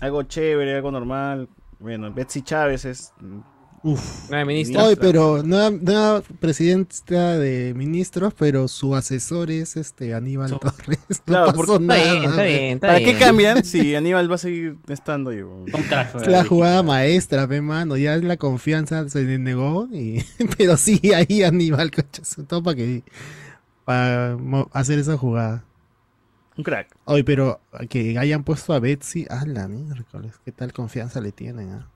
algo 0.01 0.23
chévere, 0.25 0.75
algo 0.75 0.91
normal. 0.91 1.49
Bueno, 1.79 2.13
Betsy 2.13 2.43
Chávez 2.43 2.85
es. 2.85 3.13
Uf. 3.83 4.31
Nueva 4.31 4.45
ministra. 4.47 4.83
Oye, 4.85 4.97
pero 4.97 5.43
nueva, 5.45 5.71
nueva 5.71 6.23
presidenta 6.41 7.39
de 7.39 7.73
ministros, 7.77 8.35
pero 8.37 8.67
su 8.67 8.97
asesor 8.97 9.51
es 9.51 9.77
este 9.77 10.13
Aníbal 10.15 10.49
So- 10.49 10.59
Torres. 10.59 10.99
No 11.09 11.25
Claro, 11.25 11.47
pasó 11.47 11.57
porque- 11.57 11.73
Está 11.85 11.87
nada. 11.95 12.03
bien, 12.13 12.25
está 12.31 12.43
bien, 12.43 12.65
está 12.75 12.87
¿Para 12.89 12.99
bien. 12.99 13.11
qué 13.19 13.25
cambian 13.25 13.65
si 13.65 13.95
Aníbal 13.95 14.29
va 14.31 14.35
a 14.35 14.39
seguir 14.39 14.77
estando 14.89 15.31
ahí? 15.31 15.41
Es 16.21 16.27
la 16.27 16.45
jugada 16.45 16.83
maestra, 16.83 17.47
pe 17.47 17.61
mano. 17.61 17.97
Ya 17.97 18.17
la 18.17 18.37
confianza 18.39 19.09
se 19.09 19.23
le 19.23 19.39
negó. 19.39 19.87
Y... 19.93 20.25
pero 20.59 20.77
sí, 20.77 21.01
ahí 21.13 21.45
Aníbal, 21.45 21.91
coches. 21.93 22.37
Todo 22.49 22.63
para 22.65 22.77
que. 22.77 23.05
Para 23.85 24.37
hacer 24.73 24.99
esa 24.99 25.17
jugada. 25.17 25.65
Un 26.57 26.65
crack. 26.65 26.89
Oye, 27.05 27.23
pero 27.23 27.61
que 27.91 28.19
hayan 28.19 28.43
puesto 28.43 28.73
a 28.73 28.81
Betsy. 28.81 29.27
Ah, 29.29 29.45
la 29.47 29.69
miércoles. 29.69 30.41
¿Qué 30.45 30.53
tal 30.53 30.73
confianza 30.73 31.21
le 31.21 31.31
tienen? 31.33 31.71
ah? 31.75 31.87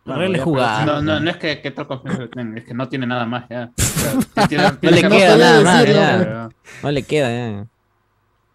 Jugada. 0.44 0.84
No, 0.84 1.00
no, 1.02 1.18
no 1.20 1.30
es 1.30 1.36
que, 1.38 1.60
que 1.62 1.70
tal 1.70 1.86
confianza 1.86 2.22
le 2.22 2.28
tengan, 2.28 2.58
es 2.58 2.64
que 2.64 2.74
no 2.74 2.88
tiene 2.88 3.06
nada 3.06 3.24
más 3.24 3.48
ya. 3.48 3.70
O 3.76 3.80
sea, 3.80 4.12
sí 4.12 4.48
tiene- 4.48 4.64
No 4.64 4.76
tiene 4.78 4.96
le 4.96 5.02
que 5.02 5.08
queda 5.08 5.36
nada 5.38 5.62
más, 5.62 5.86
ya. 5.86 6.48
No 6.82 6.90
le 6.90 7.02
queda, 7.02 7.28
ya. 7.30 7.66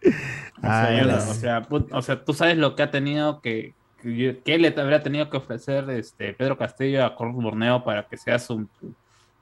O 0.08 0.68
Ah, 0.68 0.88
sea, 0.88 1.18
o, 1.18 1.34
sea, 1.34 1.68
o 1.92 2.02
sea, 2.02 2.24
tú 2.24 2.34
sabes 2.34 2.58
lo 2.58 2.76
que 2.76 2.84
ha 2.84 2.92
tenido 2.92 3.42
que, 3.42 3.74
que 4.02 4.58
le 4.58 4.68
habría 4.80 5.02
tenido 5.04 5.30
que 5.30 5.38
ofrecer 5.38 5.90
este 5.90 6.34
Pedro 6.34 6.58
Castillo 6.58 7.06
a 7.06 7.16
Kurt 7.16 7.34
Borneo 7.34 7.84
para 7.84 8.08
que 8.08 8.18
sea 8.18 8.40
su, 8.40 8.68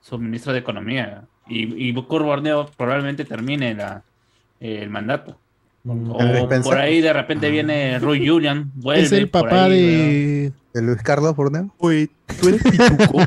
su 0.02 0.18
ministro 0.18 0.54
de 0.54 0.60
Economía. 0.60 1.24
Y, 1.48 1.90
y 1.90 1.92
Borneo 2.24 2.70
probablemente 2.78 3.26
termine 3.26 3.74
la, 3.76 4.04
el 4.60 4.90
mandato. 4.90 5.38
O 5.86 6.50
por 6.64 6.78
ahí 6.78 7.02
de 7.02 7.12
repente 7.12 7.50
viene 7.52 8.00
Roy 8.00 8.26
Julian, 8.28 8.72
vuelve. 8.76 9.04
es 9.04 9.12
el 9.12 9.30
papá 9.30 9.66
ahí, 9.66 9.72
de. 9.82 10.52
¿De 10.74 10.82
Luis 10.82 11.02
Carlos 11.04 11.36
Burneo? 11.36 11.74
Uy, 11.78 12.10
tú 12.40 12.48
eres 12.50 12.64
pituco. 12.72 13.20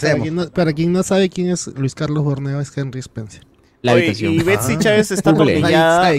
Para 0.00 0.18
quien, 0.20 0.34
no, 0.34 0.50
para 0.50 0.72
quien 0.74 0.92
no 0.92 1.02
sabe 1.02 1.30
quién 1.30 1.48
es 1.50 1.66
Luis 1.68 1.94
Carlos 1.94 2.22
Borneo, 2.22 2.60
es 2.60 2.76
Henry 2.76 3.00
Spencer. 3.00 3.42
La 3.80 3.92
Oye, 3.94 4.02
habitación. 4.02 4.34
y 4.34 4.42
Betsy 4.42 4.74
Ah. 4.74 4.78
Chávez 4.78 5.10
está 5.10 5.30
atornillada 5.30 6.12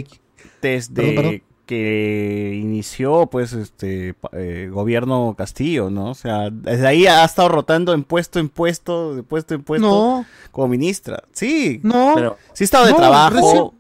desde 0.61 0.93
Perdón, 0.93 1.15
perdón. 1.15 1.41
Que 1.69 2.59
inició 2.59 3.27
pues 3.27 3.53
este 3.53 4.15
eh, 4.33 4.69
gobierno 4.71 5.35
Castillo, 5.37 5.91
¿no? 5.91 6.09
O 6.09 6.15
sea, 6.15 6.49
desde 6.49 6.87
ahí 6.87 7.05
ha 7.05 7.23
estado 7.23 7.47
rotando 7.49 7.93
en 7.93 8.03
puesto 8.03 8.39
en 8.39 8.49
puesto, 8.49 9.13
de 9.15 9.21
puesto 9.21 9.53
en 9.53 9.61
puesto 9.61 9.85
No, 9.87 10.25
como 10.51 10.67
ministra. 10.69 11.23
Sí, 11.31 11.79
no, 11.83 12.13
Pero 12.15 12.37
sí 12.53 12.63
estaba 12.63 12.87
de 12.87 12.91
No, 12.93 12.97
trabajo. 12.97 13.35
recién- 13.35 13.71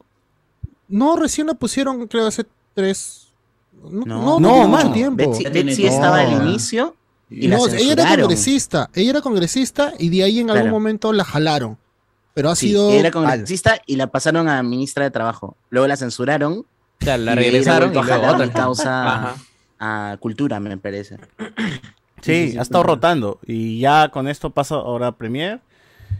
no, 0.89 1.15
recién 1.15 1.47
la 1.47 1.55
pusieron, 1.55 2.05
creo, 2.05 2.27
hace 2.27 2.45
tres. 2.75 3.29
No, 3.83 4.05
No, 4.05 4.39
no, 4.39 4.67
no, 4.67 4.93
tiempo. 4.93 5.15
Betsy, 5.41 5.85
estaba 5.87 6.19
al 6.19 6.47
inicio 6.47 6.95
y 7.27 7.47
la 7.47 7.57
no, 7.57 7.65
ella 7.69 7.93
era 7.93 8.17
congresista, 8.17 8.89
ella 8.93 9.09
era 9.09 9.21
congresista 9.21 9.93
y 9.97 10.09
de 10.09 10.23
ahí 10.25 10.39
en 10.41 10.51
algún 10.51 10.61
Claro. 10.65 10.75
momento 10.75 11.11
la 11.11 11.23
jalaron. 11.23 11.79
Pero 12.35 12.51
ha 12.51 12.55
Sí, 12.55 12.67
sido. 12.67 12.91
era 12.91 13.09
congresista 13.09 13.81
y 13.87 13.95
la 13.95 14.05
pasaron 14.07 14.47
a 14.47 14.61
ministra 14.61 15.05
de 15.05 15.09
Trabajo. 15.11 15.57
Luego 15.71 15.87
la 15.87 15.97
censuraron 15.97 16.65
O 17.01 17.05
sea, 17.05 17.17
la 17.17 17.33
y 17.33 17.35
regresaron 17.35 17.91
y 17.91 17.93
luego 17.93 18.27
otra. 18.27 18.45
mi 18.45 18.51
causa 18.51 19.15
Ajá. 19.15 19.35
a 19.79 20.17
cultura, 20.19 20.59
me 20.59 20.77
parece. 20.77 21.17
Sí, 22.21 22.55
ha 22.57 22.61
estado 22.61 22.83
rotando 22.83 23.39
y 23.45 23.79
ya 23.79 24.09
con 24.09 24.27
esto 24.27 24.49
pasa 24.49 24.75
ahora 24.75 25.07
a 25.07 25.11
Premier 25.17 25.61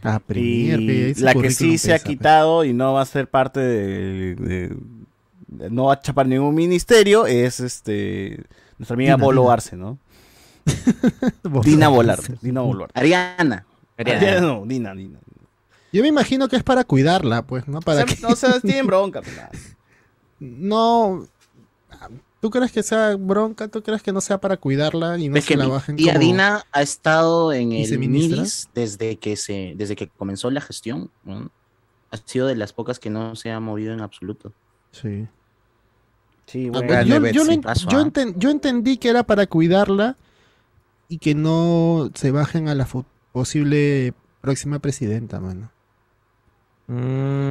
Ah, 0.04 0.20
Premier, 0.26 0.80
y 0.80 1.14
la 1.16 1.34
que 1.34 1.52
sí 1.52 1.78
se 1.78 1.92
ha 1.92 1.96
pesa, 1.96 2.04
pe. 2.06 2.10
quitado 2.12 2.64
y 2.64 2.72
no 2.74 2.94
va 2.94 3.02
a 3.02 3.06
ser 3.06 3.28
parte 3.30 3.60
de, 3.60 4.36
de- 4.36 4.78
de- 5.48 5.70
no 5.70 5.86
va 5.86 5.94
a 5.96 6.00
chapar 6.00 6.26
ningún 6.28 6.56
ministerio 6.56 7.26
es 7.28 7.60
este 7.60 8.42
nuestra 8.78 8.94
amiga 8.94 9.16
Dina, 9.16 9.26
Bolo. 9.26 9.52
Arce, 9.52 9.76
¿no? 9.76 9.98
Dina 11.64 11.90
Volar, 11.90 12.20
Dina 12.42 12.62
Volar. 12.62 12.90
Ariana. 12.94 13.66
Ah, 13.98 14.40
No, 14.40 14.64
Dina, 14.66 14.94
Dina. 14.94 15.20
Yo 15.92 16.02
me 16.04 16.08
imagino 16.08 16.48
que 16.48 16.56
es 16.56 16.64
para 16.64 16.84
cuidarla, 16.84 17.42
pues, 17.42 17.68
¿no? 17.68 17.80
Para 17.82 18.04
O 18.04 18.08
sea, 18.08 18.16
que. 18.16 18.22
no, 18.22 18.30
o 18.30 18.36
sea, 18.36 18.60
tienen 18.62 18.86
bronca. 18.88 19.22
pues, 19.22 19.36
nada. 19.36 19.50
No. 20.40 21.28
¿Tú 22.42 22.50
crees 22.50 22.72
que 22.72 22.84
sea 22.84 23.16
bronca? 23.18 23.68
¿Tú 23.68 23.82
crees 23.84 24.02
que 24.02 24.14
no 24.14 24.22
sea 24.22 24.40
para 24.40 24.56
cuidarla 24.58 25.18
y 25.18 25.28
no 25.28 25.36
Es 25.36 25.44
se 25.44 25.50
que 25.50 25.58
la 25.58 25.68
bajen 25.68 25.98
tía 25.98 26.14
como- 26.14 26.26
Dina 26.26 26.64
ha 26.72 26.82
estado 26.82 27.52
en 27.52 27.74
el? 27.74 28.00
MIDIS 28.00 28.70
desde 28.74 29.18
que 29.18 29.36
se, 29.36 29.74
desde 29.76 29.96
que 29.98 30.08
comenzó 30.08 30.50
la 30.50 30.62
gestión. 30.62 31.12
¿no? 31.26 31.52
Ha 32.12 32.18
sido 32.18 32.48
de 32.48 32.56
las 32.56 32.72
pocas 32.72 32.98
que 33.00 33.10
no 33.10 33.36
se 33.36 33.52
ha 33.52 33.60
movido 33.60 33.94
en 33.94 34.00
absoluto. 34.02 34.54
Sí. 34.92 35.28
Sí, 36.46 36.68
Ah, 36.68 36.80
bueno. 36.82 36.88
pues, 37.22 37.34
yo, 37.34 37.46
yo 37.46 37.62
Paso, 37.62 37.88
ah. 37.92 38.02
enten- 38.06 38.34
yo 38.38 38.50
entendí 38.50 38.98
que 38.98 39.10
era 39.10 39.24
para 39.24 39.46
cuidarla 39.46 40.16
y 41.10 41.18
que 41.18 41.36
no 41.36 42.10
se 42.16 42.32
bajen 42.32 42.70
a 42.70 42.76
la 42.76 42.88
posible 43.34 44.14
próxima 44.42 44.80
presidenta, 44.80 45.40
mano. 45.40 45.70
Mm, 46.88 47.50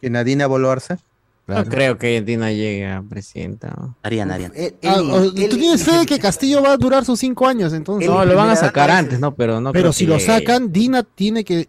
¿Que 0.00 0.10
Nadina 0.10 0.46
Boluarse? 0.46 0.98
No 1.46 1.64
creo 1.66 1.96
que 1.98 2.20
Dina 2.22 2.50
llegue 2.52 2.86
a 2.86 3.02
presidenta. 3.08 3.68
¿no? 3.78 3.96
Ariana, 4.02 4.34
Ariana. 4.34 4.54
Ah, 4.84 5.00
o- 5.00 5.32
¿Tú 5.32 5.56
tienes 5.56 5.84
fe 5.84 5.98
de 5.98 6.06
que 6.06 6.18
Castillo 6.18 6.62
va 6.62 6.72
a 6.72 6.76
durar 6.76 7.04
sus 7.04 7.20
cinco 7.20 7.46
años 7.46 7.72
entonces? 7.72 8.08
No, 8.08 8.24
lo 8.24 8.34
van 8.36 8.50
a 8.50 8.56
sacar 8.56 8.90
antes, 8.90 9.20
¿no? 9.20 9.34
Pero 9.34 9.60
no 9.60 9.72
Pero 9.72 9.84
creo 9.84 9.92
si 9.92 10.04
que 10.04 10.10
lo 10.10 10.18
llegue. 10.18 10.26
sacan, 10.26 10.72
Dina 10.72 11.02
tiene 11.02 11.44
que... 11.44 11.68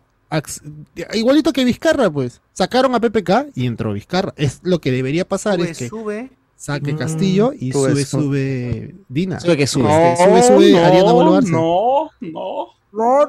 Igualito 1.14 1.54
que 1.54 1.64
Vizcarra, 1.64 2.10
pues. 2.10 2.42
Sacaron 2.54 2.94
a 2.96 3.00
PPK 3.00 3.48
y 3.56 3.66
entró 3.66 3.94
Vizcarra. 3.94 4.34
Es 4.36 4.60
lo 4.64 4.80
que 4.80 4.92
debería 4.92 5.28
pasar, 5.28 5.56
Sube, 5.56 5.70
es 5.72 5.78
que 5.78 5.88
sube. 5.90 6.30
saque 6.56 6.94
Mm. 6.94 6.98
Castillo 6.98 7.54
y 7.58 7.72
Sube, 7.72 8.04
sube, 8.06 8.96
Dina. 9.08 9.40
Sube 9.40 9.56
que 9.58 9.68
sube. 9.68 10.14
Este, 10.14 10.26
sube, 10.26 10.44
sube 10.44 10.80
Ariana 10.84 11.12
Boluarse. 11.12 11.52
No, 11.52 12.10
no. 12.20 12.68
No, 12.92 13.20
no, 13.20 13.28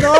no. 0.00 0.14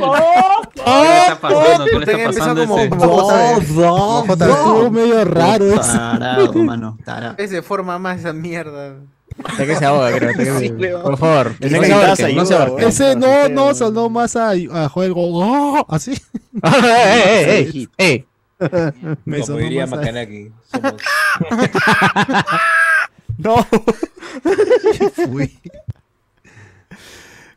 ¿Qué 0.74 0.90
le 0.90 1.18
está 1.18 1.38
pasando? 1.40 1.84
¿Qué 1.84 1.98
le 1.98 2.12
está 2.12 2.24
pasando? 2.26 2.66
como- 2.66 2.78
ese? 2.80 2.88
Como 2.88 4.24
JB. 4.26 4.30
Estuvo 4.30 4.90
medio 4.90 5.24
raro. 5.24 5.80
Tarado, 5.80 6.52
mano. 6.64 6.98
tarado. 7.04 7.34
Es 7.38 7.50
de 7.50 7.62
forma 7.62 7.98
más 7.98 8.18
esa 8.20 8.32
mierda. 8.32 8.94
Hasta 9.44 9.64
que 9.66 9.76
se 9.76 9.84
ahoga, 9.84 10.12
creo. 10.12 10.34
que 10.34 10.44
Sí. 10.58 10.70
Por 11.02 11.16
favor. 11.16 11.54
Tiene 11.60 11.76
no 11.76 11.82
que 11.82 11.86
se 11.88 11.94
quitarse 11.94 12.22
ahorquen, 12.24 12.36
no 12.36 12.44
se 12.46 12.54
ayuda, 12.54 12.70
weón. 12.74 12.88
Ese 12.88 13.16
no, 13.16 13.48
no, 13.48 13.68
que- 13.68 13.74
sonó 13.74 14.08
más 14.10 14.36
a, 14.36 14.50
a 14.50 14.88
juego. 14.88 15.22
¡Oh! 15.32 15.86
Así. 15.88 16.20
¡Ey, 16.62 17.68
ey, 17.74 17.88
ey! 17.96 18.26
Me 19.24 19.40
Como 19.40 19.58
diría 19.58 19.86
Macanaki. 19.86 20.50
Somos... 20.72 20.94
No. 23.38 23.66
Fui. 25.30 25.58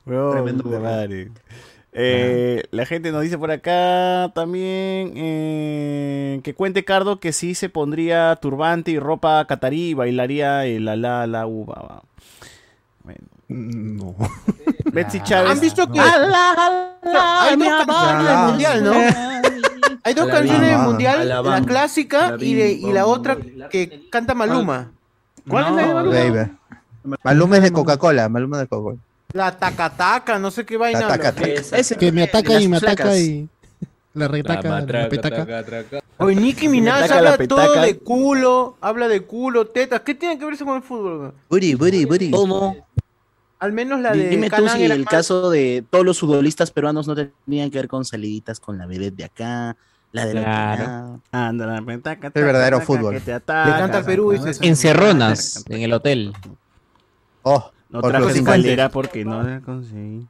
Tremendo 0.05 0.69
de 0.69 0.79
madre. 0.79 1.31
Eh, 1.95 2.63
la 2.71 2.85
gente 2.87 3.11
nos 3.11 3.21
dice 3.21 3.37
por 3.37 3.51
acá 3.51 4.31
también 4.33 5.13
eh, 5.15 6.41
que 6.43 6.55
cuente 6.55 6.83
Cardo 6.83 7.19
que 7.19 7.31
sí 7.33 7.53
se 7.53 7.69
pondría 7.69 8.35
turbante 8.37 8.89
y 8.89 8.97
ropa 8.97 9.45
catarí 9.45 9.89
y 9.89 9.93
bailaría 9.93 10.65
el 10.65 10.85
la 10.85 10.95
la 10.95 11.27
la 11.27 11.45
uva. 11.45 11.75
va. 11.75 12.03
Bueno. 13.03 13.19
No. 13.47 14.15
Betsy 14.91 15.21
Chávez. 15.21 15.51
¿Han 15.51 15.59
visto 15.59 15.91
que 15.91 15.99
ala, 15.99 16.97
hay 17.03 17.57
dos 17.57 17.85
canciones 17.85 18.27
del 18.27 18.37
mundial, 18.37 18.83
no? 18.83 18.93
Hay 20.03 20.13
dos 20.13 20.27
canciones 20.27 20.69
del 20.69 20.79
mundial, 20.79 21.29
la 21.43 21.61
clásica 21.61 22.31
La 22.31 22.43
y, 22.43 22.55
de, 22.55 22.71
y 22.71 22.91
la 22.91 23.05
otra 23.05 23.37
que 23.69 24.09
canta 24.09 24.33
Maluma. 24.33 24.91
¿Cuál 25.47 25.65
es 25.67 25.71
la 25.73 25.87
de 25.87 25.93
Maluma? 25.93 26.15
Baby. 26.15 26.51
Maluma 27.23 27.57
es 27.57 27.63
de 27.63 27.71
Coca-Cola, 27.71 28.29
Maluma 28.29 28.57
de 28.57 28.67
Coca-Cola. 28.67 28.97
La 29.33 29.57
tacataca, 29.57 30.37
no 30.39 30.51
sé 30.51 30.65
qué 30.65 30.77
vaina. 30.77 31.01
La 31.01 31.07
taca, 31.09 31.31
taca. 31.33 31.47
Ese- 31.47 31.95
Que 31.97 32.11
me 32.11 32.23
ataca 32.23 32.61
y 32.61 32.67
me 32.67 32.77
ataca 32.77 33.17
y. 33.17 33.49
La 34.13 34.27
retaca, 34.27 34.61
la 34.69 34.79
Matraca, 34.81 35.09
petaca. 35.09 35.45
traca, 35.45 35.63
traca. 35.65 35.99
Oye, 36.17 36.35
Nicki 36.35 36.67
Minaj 36.69 37.01
taca 37.01 37.17
habla 37.17 37.35
la 37.37 37.47
todo 37.47 37.81
de 37.81 37.97
culo, 37.97 38.77
habla 38.79 39.07
de 39.07 39.21
culo, 39.23 39.65
tetas. 39.67 40.01
¿Qué 40.01 40.13
tiene 40.13 40.37
que 40.37 40.45
ver 40.45 40.53
eso 40.53 40.65
con 40.65 40.77
el 40.77 40.83
fútbol? 40.83 41.33
Buri, 41.49 41.73
buri, 41.73 42.05
buri. 42.05 42.29
¿Cómo? 42.29 42.77
Al 43.57 43.71
menos 43.73 43.99
la 44.01 44.11
de 44.11 44.29
Dime 44.29 44.49
tú 44.51 44.67
si 44.69 44.83
el 44.83 44.99
más- 44.99 45.07
caso 45.09 45.49
de 45.49 45.83
todos 45.89 46.05
los 46.05 46.19
futbolistas 46.19 46.69
peruanos 46.69 47.07
no 47.07 47.15
tenían 47.15 47.71
que 47.71 47.79
ver 47.79 47.87
con 47.87 48.05
saliditas 48.05 48.59
con 48.59 48.77
la 48.77 48.85
vedette 48.85 49.15
de 49.15 49.23
acá, 49.23 49.75
la 50.11 50.25
de 50.27 50.33
la 50.35 50.41
Claro. 50.43 51.21
Anda, 51.31 51.65
la 51.65 51.81
petaca, 51.81 52.27
El 52.35 52.43
verdadero 52.43 52.77
taca, 52.77 52.85
fútbol. 52.85 53.13
que 53.15 53.19
te 53.21 53.33
ataca, 53.33 53.71
Le 53.71 53.77
canta 53.79 54.03
Perú, 54.05 54.31
dices. 54.31 54.57
Eso- 54.57 54.63
Encerronas 54.63 55.63
en 55.69 55.81
el 55.81 55.91
hotel. 55.93 56.33
Oh, 57.41 57.71
No 57.93 58.01
por 58.01 58.09
trajo 58.11 58.27
escalera 58.29 58.89
porque 58.89 59.23
no 59.23 59.41
la 59.43 59.61
conseguí. 59.61 60.27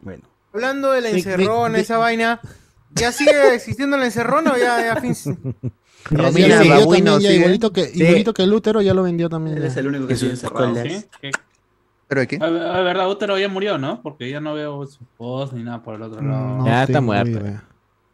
Bueno. 0.00 0.24
Hablando 0.52 0.92
de 0.92 1.00
la 1.02 1.10
encerrona, 1.10 1.76
de- 1.76 1.82
esa 1.82 1.98
vaina. 1.98 2.40
¿Ya 2.94 3.12
sigue 3.12 3.54
existiendo 3.54 3.96
la 3.98 4.06
encerrona 4.06 4.52
o 4.52 4.56
ya, 4.56 4.80
ya 4.94 5.00
fin? 5.00 5.14
Romina 6.10 6.58
vendió 6.60 6.76
Babuino 6.76 7.12
también, 7.12 7.20
ya 7.32 7.36
igualito 7.36 7.72
que, 7.72 7.90
igualito 7.92 8.32
que 8.32 8.42
el 8.44 8.52
útero 8.54 8.80
ya 8.80 8.94
lo 8.94 9.02
vendió 9.02 9.28
también. 9.28 9.58
Él 9.58 9.64
es 9.64 9.76
el 9.76 9.88
único 9.88 10.06
que 10.06 10.16
sigue 10.16 10.30
encerrado. 10.30 10.74
¿Sí? 10.82 11.04
¿Qué? 11.20 11.30
¿Pero 12.08 12.20
de 12.20 12.26
qué? 12.28 12.38
Ah, 12.40 12.44
ah, 12.46 12.80
verdad, 12.82 13.10
Útero 13.10 13.36
ya 13.38 13.48
murió, 13.48 13.76
¿no? 13.76 14.00
Porque 14.02 14.30
ya 14.30 14.40
no 14.40 14.54
veo 14.54 14.86
su 14.86 15.00
voz 15.18 15.52
ni 15.52 15.64
nada 15.64 15.82
por 15.82 15.96
el 15.96 16.02
otro 16.02 16.22
lado. 16.22 16.58
No 16.58 16.66
Ya 16.66 16.84
está 16.84 17.00
muerto. 17.00 17.40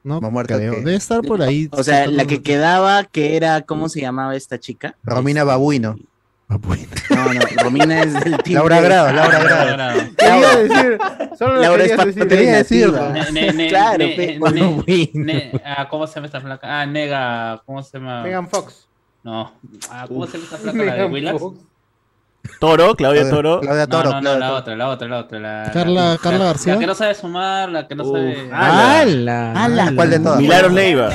No 0.04 0.20
creo. 0.46 0.72
que- 0.72 0.78
Debe 0.80 0.94
estar 0.94 1.20
por 1.22 1.42
ahí. 1.42 1.68
O 1.70 1.82
sea, 1.84 2.06
la 2.06 2.24
que 2.24 2.42
quedaba, 2.42 3.04
que 3.04 3.36
era, 3.36 3.60
¿cómo 3.60 3.88
se 3.90 4.00
llamaba 4.00 4.34
esta 4.34 4.58
chica? 4.58 4.96
Romina 5.04 5.44
Babuino. 5.44 5.96
Ah, 6.52 6.58
bueno. 6.60 6.84
No, 7.10 7.32
no, 7.34 7.40
Romina 7.62 8.02
es 8.02 8.12
del 8.24 8.36
team 8.44 8.54
Laura 8.58 8.76
de- 8.76 8.82
Grado, 8.88 9.12
Laura 9.12 9.38
Grado. 9.38 9.70
Ahora, 9.70 9.94
Quería 10.16 10.56
decir, 10.56 10.98
solo 11.38 11.54
lo 11.54 11.60
Laura 11.62 11.84
es 11.84 11.96
decir. 12.04 12.28
Quería 12.28 12.56
decirlo. 12.56 13.08
nativa. 13.08 13.30
ne- 13.30 13.32
ne- 13.42 13.52
ne- 13.52 13.68
Claro, 13.70 13.98
ne- 13.98 14.08
pe- 14.16 14.38
ne- 14.40 15.10
ne- 15.14 15.62
ah, 15.64 15.88
¿Cómo 15.88 16.06
se 16.06 16.14
llama 16.16 16.26
esta 16.26 16.40
placa? 16.40 16.80
Ah, 16.80 16.86
Nega, 16.86 17.62
¿cómo 17.64 17.82
se 17.82 17.98
llama? 17.98 18.22
Megan 18.22 18.48
Fox. 18.48 18.86
No. 19.22 19.52
Ah, 19.90 20.04
¿Cómo 20.08 20.26
se 20.26 20.32
llama 20.38 20.44
esta 20.44 20.58
placa? 20.58 20.84
¿La 20.84 20.94
de 20.94 21.04
Willax? 21.06 21.42
Toro, 22.58 22.94
Claudia 22.96 23.30
Toro. 23.30 23.60
Claudia 23.60 23.86
No, 23.86 23.88
Toro. 23.88 24.10
no, 24.10 24.14
no, 24.16 24.20
Claudia 24.20 24.38
la 24.40 24.46
Toro. 24.48 24.58
otra, 24.58 24.76
la 24.76 24.88
otra, 24.88 25.08
la 25.08 25.18
otra. 25.18 25.38
La, 25.38 25.70
Carla- 25.72 26.10
la- 26.12 26.18
Carla 26.18 26.38
la- 26.40 26.44
García. 26.46 26.74
La 26.74 26.80
que 26.80 26.86
no 26.86 26.94
sabe 26.96 27.14
sumar, 27.14 27.68
la 27.68 27.86
que 27.86 27.94
no 27.94 28.02
Uf. 28.04 28.16
sabe. 28.18 28.50
¡Hala! 28.52 29.52
¡Hala! 29.52 29.92
¿Cuál 29.94 30.10
de 30.10 30.18
todas? 30.18 30.40
Milagros 30.40 30.72
Leiva. 30.72 31.10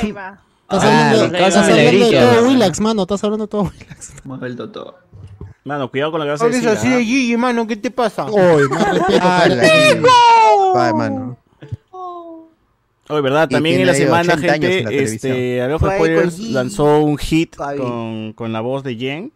Estás 0.70 0.84
Ah, 0.84 1.10
hablando, 1.10 1.32
la 1.32 1.38
estás 1.38 1.54
cosa 1.54 1.60
hablando 1.72 2.04
de 2.10 2.20
todo 2.20 2.48
Willax, 2.48 2.80
mano. 2.80 3.02
Estás 3.02 3.24
hablando 3.24 3.44
de 3.46 3.50
todo 3.50 3.62
Willax. 3.62 4.56
Toto. 4.56 4.94
Mano, 5.64 5.90
cuidado 5.90 6.10
con 6.12 6.20
lo 6.20 6.26
que 6.26 6.30
vas 6.32 6.42
a 6.42 6.46
decir. 6.48 6.68
así 6.68 6.88
¿ah? 6.88 6.96
de 6.96 7.04
Gigi, 7.04 7.36
mano, 7.36 7.66
¿qué 7.66 7.76
te 7.76 7.90
pasa? 7.90 8.26
Oye, 8.26 8.68
más 8.68 8.94
respeto. 8.94 9.20
Ah, 9.22 9.46
la- 9.48 10.86
Ay, 10.88 10.92
mano. 10.94 11.36
Oye, 13.10 13.20
¿verdad? 13.22 13.48
También 13.48 13.80
en 13.80 13.86
la 13.86 13.94
semana, 13.94 14.34
80 14.34 14.52
años 14.52 14.70
en 14.70 14.84
la 14.84 14.90
gente, 14.90 15.02
este, 15.04 15.78
Fue 15.78 15.94
Spoilers 15.94 16.38
lanzó 16.40 16.98
un 17.00 17.16
hit 17.16 17.56
con, 17.56 18.34
con 18.34 18.52
la 18.52 18.60
voz 18.60 18.82
de 18.84 18.96
Jen. 18.96 19.32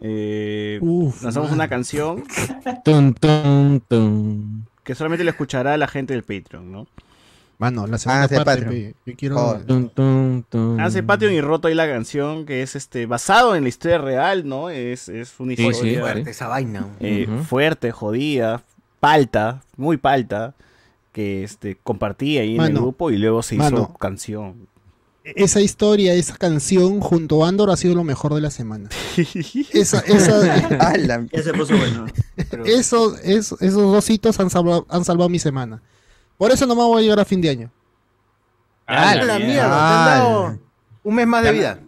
Eh, 0.00 0.78
Uf, 0.80 1.22
lanzamos 1.22 1.50
man. 1.50 1.58
una 1.58 1.68
canción 1.68 2.24
Tum, 2.84 3.14
tum, 3.14 3.78
tum. 3.86 4.64
que 4.82 4.94
solamente 4.96 5.22
lo 5.22 5.30
escuchará 5.30 5.76
la 5.76 5.86
gente 5.86 6.12
del 6.14 6.22
Patreon, 6.24 6.72
¿no? 6.72 6.86
Mano, 7.58 7.86
la 7.86 7.98
segunda 7.98 8.24
Hágase 8.24 8.36
parte. 8.44 8.62
Patreon. 8.64 8.94
Yo 9.06 9.14
quiero. 9.16 9.36
Joder. 9.38 9.64
Tum, 9.66 9.88
tum, 9.88 10.42
tum. 10.48 10.80
Hace 10.80 11.02
Patreon 11.02 11.32
y 11.34 11.40
roto 11.40 11.68
ahí 11.68 11.74
la 11.74 11.86
canción 11.86 12.44
que 12.44 12.62
es 12.62 12.74
este 12.74 13.06
basado 13.06 13.54
en 13.54 13.62
la 13.62 13.68
historia 13.68 13.98
real, 13.98 14.48
¿no? 14.48 14.68
Es, 14.70 15.08
es 15.08 15.32
una 15.38 15.54
Sí, 15.54 15.66
historia 15.68 15.94
sí. 15.94 16.00
Fuerte 16.00 16.30
esa 16.30 16.48
vaina. 16.48 16.86
eh, 17.00 17.28
fuerte, 17.48 17.92
jodida, 17.92 18.62
palta, 18.98 19.62
muy 19.76 19.96
palta, 19.96 20.54
que 21.12 21.44
este 21.44 21.78
compartí 21.82 22.38
ahí 22.38 22.56
en 22.56 22.62
el 22.62 22.72
grupo 22.74 23.10
y 23.10 23.18
luego 23.18 23.42
se 23.42 23.54
hizo 23.56 23.94
canción. 23.94 24.66
Esa 25.24 25.60
historia, 25.60 26.14
esa 26.14 26.36
canción 26.36 26.98
junto 26.98 27.44
a 27.44 27.48
Andor 27.48 27.70
ha 27.70 27.76
sido 27.76 27.94
lo 27.94 28.02
mejor 28.02 28.34
de 28.34 28.40
la 28.40 28.50
semana. 28.50 28.88
Esa, 29.72 30.00
esa, 30.00 30.66
esos, 32.64 33.20
esos 33.22 33.72
dos 33.92 34.10
hitos 34.10 34.40
han 34.40 34.50
salvado, 34.50 34.84
han 34.88 35.04
salvado 35.04 35.28
mi 35.28 35.38
semana. 35.38 35.80
Por 36.38 36.50
eso 36.50 36.66
no 36.66 36.74
me 36.74 36.82
voy 36.82 37.00
a 37.00 37.02
llegar 37.02 37.20
a 37.20 37.24
fin 37.24 37.40
de 37.40 37.50
año. 37.50 37.70
Ah, 38.86 39.14
la 39.14 39.38
mierda, 39.38 39.52
te 39.54 39.60
Ah, 39.72 39.98
han 39.98 40.18
dado 40.18 40.58
un 41.04 41.14
mes 41.14 41.26
más 41.26 41.42
de 41.44 41.52
vida. 41.52 41.78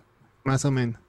Más 0.45 0.65
o 0.65 0.71
menos. 0.71 1.01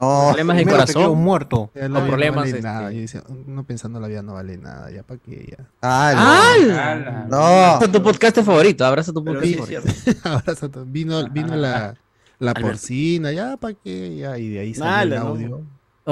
No, 0.00 0.28
Problemas 0.28 0.56
de 0.56 0.64
te 0.64 0.70
corazón. 0.70 1.18
muerto. 1.18 1.70
Ya 1.74 1.82
la 1.82 2.00
vida 2.00 2.06
problemas, 2.08 2.34
No 2.36 2.40
vale 2.40 2.50
este. 2.50 2.62
nada. 2.62 2.90
Yo 2.92 3.00
decía, 3.00 3.22
uno 3.28 3.64
pensando 3.64 4.00
la 4.00 4.08
vida 4.08 4.22
no 4.22 4.32
vale 4.34 4.56
nada. 4.56 4.90
Ya 4.90 5.02
para 5.02 5.20
qué, 5.20 5.54
ya. 5.58 5.66
Ah, 5.82 6.12
la- 6.14 6.92
ala. 6.92 7.26
No. 7.28 7.36
Abraza 7.36 7.92
tu 7.92 8.02
podcast 8.02 8.36
favorito, 8.40 8.84
abraza 8.86 9.12
tu 9.12 9.22
podcast 9.22 9.44
favorito. 9.56 9.82
cierto. 9.92 10.28
Abrazo 10.28 10.66
a 10.66 10.68
todos. 10.70 10.90
Vino, 10.90 11.28
vino 11.28 11.54
la, 11.54 11.94
la 12.38 12.54
porcina, 12.54 13.30
ya 13.30 13.58
para 13.58 13.74
qué, 13.74 14.16
ya. 14.16 14.38
Y 14.38 14.48
de 14.48 14.60
ahí 14.60 14.74
salió 14.74 15.16
el 15.16 15.22
¿no? 15.22 15.28
audio. 15.28 15.62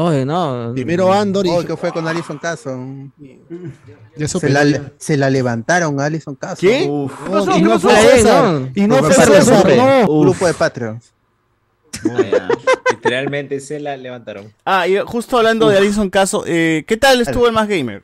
Oye, 0.01 0.25
no. 0.25 0.71
Primero 0.75 1.13
Andor 1.13 1.47
y 1.47 1.51
Oh, 1.51 1.65
¿qué 1.65 1.77
fue 1.77 1.91
con 1.93 2.07
Alison 2.07 2.39
Caso? 2.39 2.79
Se 4.27 4.49
la, 4.49 4.93
se 4.97 5.17
la 5.17 5.29
levantaron 5.29 5.99
a 6.01 6.05
Alison 6.05 6.35
Caso. 6.37 6.61
¿Qué? 6.61 6.87
Uf. 6.89 7.13
No, 7.29 7.57
y 7.57 7.63
no 7.63 7.81
fue 7.81 7.95
César. 7.97 8.71
Y 8.75 8.87
no 8.87 8.97
fue 9.03 9.13
César, 9.15 9.67
no. 9.77 10.21
Grupo 10.21 10.47
de 10.47 10.55
Patreons. 10.55 11.13
Literalmente 12.91 13.61
se 13.61 13.81
la 13.81 13.97
levantaron. 13.97 14.53
Ah, 14.65 14.87
y 14.87 14.99
justo 14.99 15.37
hablando 15.39 15.69
de 15.69 15.79
Alison 15.79 16.11
Caso, 16.11 16.45
eh, 16.47 16.85
¿qué 16.87 16.97
tal 16.97 17.21
estuvo 17.21 17.47
el 17.47 17.53
Más 17.53 17.69
Gamer? 17.69 18.03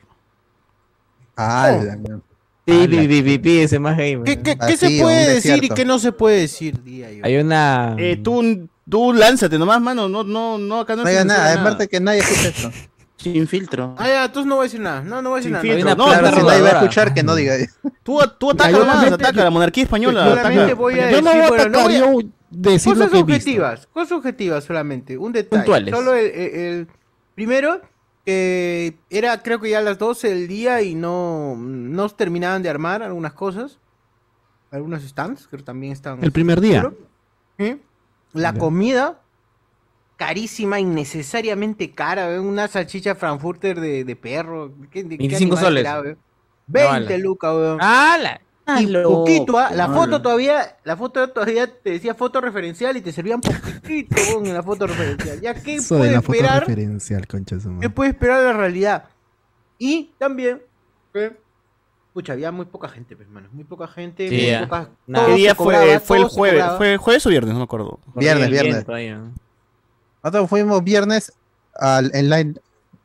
Ah, 1.37 1.77
Oh. 1.79 1.83
la- 1.83 2.19
Pi, 2.65 2.87
pi, 2.87 3.07
pi, 3.07 3.21
pi, 3.21 3.37
pi, 3.37 3.59
ese 3.59 3.77
más 3.77 3.95
gamer. 3.95 4.23
¿Qué, 4.23 4.37
qué, 4.41 4.55
qué 4.55 4.55
Vacío, 4.55 4.77
se 4.89 4.99
puede 4.99 5.33
decir 5.35 5.63
y 5.63 5.69
qué 5.69 5.85
no 5.85 5.99
se 5.99 6.11
puede 6.11 6.39
decir? 6.39 6.81
Día. 6.81 7.09
Hay 7.21 7.35
una. 7.37 7.95
Eh, 7.99 8.17
tú, 8.17 8.67
tú 8.89 9.13
lánzate 9.13 9.57
nomás, 9.57 9.81
mano. 9.81 10.07
No, 10.09 10.23
no, 10.23 10.57
no, 10.57 10.79
acá 10.81 10.95
no, 10.95 11.03
no 11.03 11.09
hay 11.09 11.15
censura 11.15 11.37
nada, 11.39 11.61
aparte 11.61 11.87
que 11.87 11.99
nadie 11.99 12.19
escucha 12.19 12.47
esto. 12.49 12.71
Sin 13.17 13.47
filtro. 13.47 13.95
Ah, 13.97 14.07
ya, 14.07 14.25
entonces 14.25 14.47
no 14.47 14.55
voy 14.55 14.63
a 14.63 14.65
decir 14.65 14.79
nada. 14.81 15.01
No, 15.01 15.21
no 15.21 15.29
voy 15.29 15.37
a 15.37 15.41
decir 15.41 15.57
Sin 15.61 15.85
nada. 15.85 15.95
No, 15.95 16.05
planta 16.05 16.31
si 16.39 16.45
nadie 16.45 16.61
va 16.61 16.69
a 16.69 16.71
escuchar, 16.73 17.13
que 17.13 17.23
no 17.23 17.33
diga. 17.33 17.55
Tú, 18.03 18.19
tú 18.37 18.51
ataca 18.51 18.71
yo 18.71 18.79
nomás, 18.79 19.11
ataca. 19.11 19.43
La 19.43 19.49
monarquía 19.49 19.83
española 19.85 20.23
yo 20.25 20.29
solamente 20.31 20.61
ataca. 20.63 20.75
voy 20.75 20.99
a 20.99 21.11
Yo 21.11 21.21
no 21.21 21.31
decir, 21.31 21.41
voy 21.41 21.45
a 21.45 21.47
bueno, 21.49 21.69
no 21.69 21.79
atacar, 21.79 21.83
voy 21.83 21.95
a- 21.95 22.21
yo 22.23 22.29
decir 22.51 22.93
Cosas 22.93 23.05
lo 23.05 23.11
que 23.11 23.17
he 23.19 23.23
visto. 23.23 23.33
objetivas, 23.39 23.87
cosas 23.87 24.11
objetivas 24.11 24.63
solamente, 24.65 25.17
un 25.17 25.31
detalle. 25.31 25.61
Puntuales. 25.63 25.95
Solo 25.95 26.13
el, 26.13 26.25
el- 26.27 26.55
el- 26.55 26.87
primero, 27.33 27.81
que 28.25 28.97
era 29.09 29.41
creo 29.41 29.59
que 29.59 29.69
ya 29.71 29.79
a 29.79 29.81
las 29.81 29.97
12 29.97 30.29
del 30.29 30.47
día 30.47 30.81
y 30.81 30.93
no, 30.93 31.55
no 31.57 32.09
terminaban 32.09 32.61
de 32.63 32.69
armar 32.69 33.01
algunas 33.01 33.33
cosas. 33.33 33.79
Algunos 34.71 35.01
stands 35.03 35.47
que 35.47 35.57
también 35.59 35.93
están... 35.93 36.21
El 36.23 36.31
primer 36.31 36.59
día. 36.59 36.91
¿Sí? 37.57 37.63
¿eh? 37.65 37.77
La 38.35 38.53
Ya. 38.53 38.59
comida, 38.59 39.21
carísima, 40.17 40.79
innecesariamente 40.79 41.91
cara. 41.91 42.27
¿ve? 42.27 42.39
Una 42.39 42.67
salchicha 42.67 43.15
frankfurter 43.15 43.79
de, 43.79 44.03
de 44.03 44.15
perro. 44.15 44.73
¿Qué, 44.91 45.03
de 45.03 45.17
qué 45.17 45.17
25 45.17 45.57
animal 45.57 45.65
soles. 45.65 45.83
ve? 46.03 46.17
20 46.67 46.89
vale. 46.91 47.17
lucas, 47.19 47.51
weón. 47.53 47.77
¡Hala! 47.81 48.41
Y 48.79 48.87
poquito, 48.97 49.59
¿ah? 49.59 49.69
La 49.71 49.89
foto 49.89 50.21
todavía, 50.23 50.77
la 50.83 50.97
foto 50.97 51.29
todavía 51.29 51.67
te 51.81 51.91
decía 51.91 52.15
foto 52.15 52.41
referencial 52.41 52.97
y 52.97 53.01
te 53.01 53.11
servían 53.11 53.39
poquitito 53.41 54.15
weón, 54.31 54.47
en 54.47 54.55
la 54.55 54.63
foto 54.63 54.87
referencial. 54.87 55.39
¿Ya 55.39 55.53
qué 55.61 55.75
Eso 55.75 55.95
de 55.95 55.99
puede 55.99 56.11
la 56.13 56.21
foto 56.23 56.33
esperar? 56.33 56.59
referencial, 56.61 57.27
concha 57.27 57.57
de 57.57 57.79
¿Qué 57.79 57.89
puede 57.91 58.09
esperar 58.11 58.39
de 58.39 58.45
la 58.45 58.53
realidad? 58.53 59.09
Y 59.77 60.15
también, 60.17 60.63
eh, 61.13 61.37
escucha, 62.15 62.31
había 62.31 62.49
muy 62.53 62.65
poca 62.65 62.87
gente, 62.87 63.13
pues, 63.17 63.27
hermano, 63.27 63.49
muy 63.51 63.65
poca 63.65 63.87
gente, 63.87 64.29
Sí, 64.29 64.35
muy 64.35 65.25
¿Qué 65.25 65.33
día 65.35 65.53
fue, 65.53 65.65
cobraba, 65.75 65.99
fue 65.99 66.17
el 66.19 66.23
jueves? 66.25 66.63
¿Fue 66.77 66.95
jueves 66.97 67.25
o 67.25 67.29
viernes? 67.29 67.51
No 67.53 67.59
me 67.59 67.63
acuerdo. 67.65 67.99
Viernes, 68.15 68.49
viernes. 68.49 68.85
Nosotros 70.23 70.49
fuimos 70.49 70.81
viernes 70.81 71.33
al, 71.75 72.11
en 72.15 72.29
la, 72.29 72.45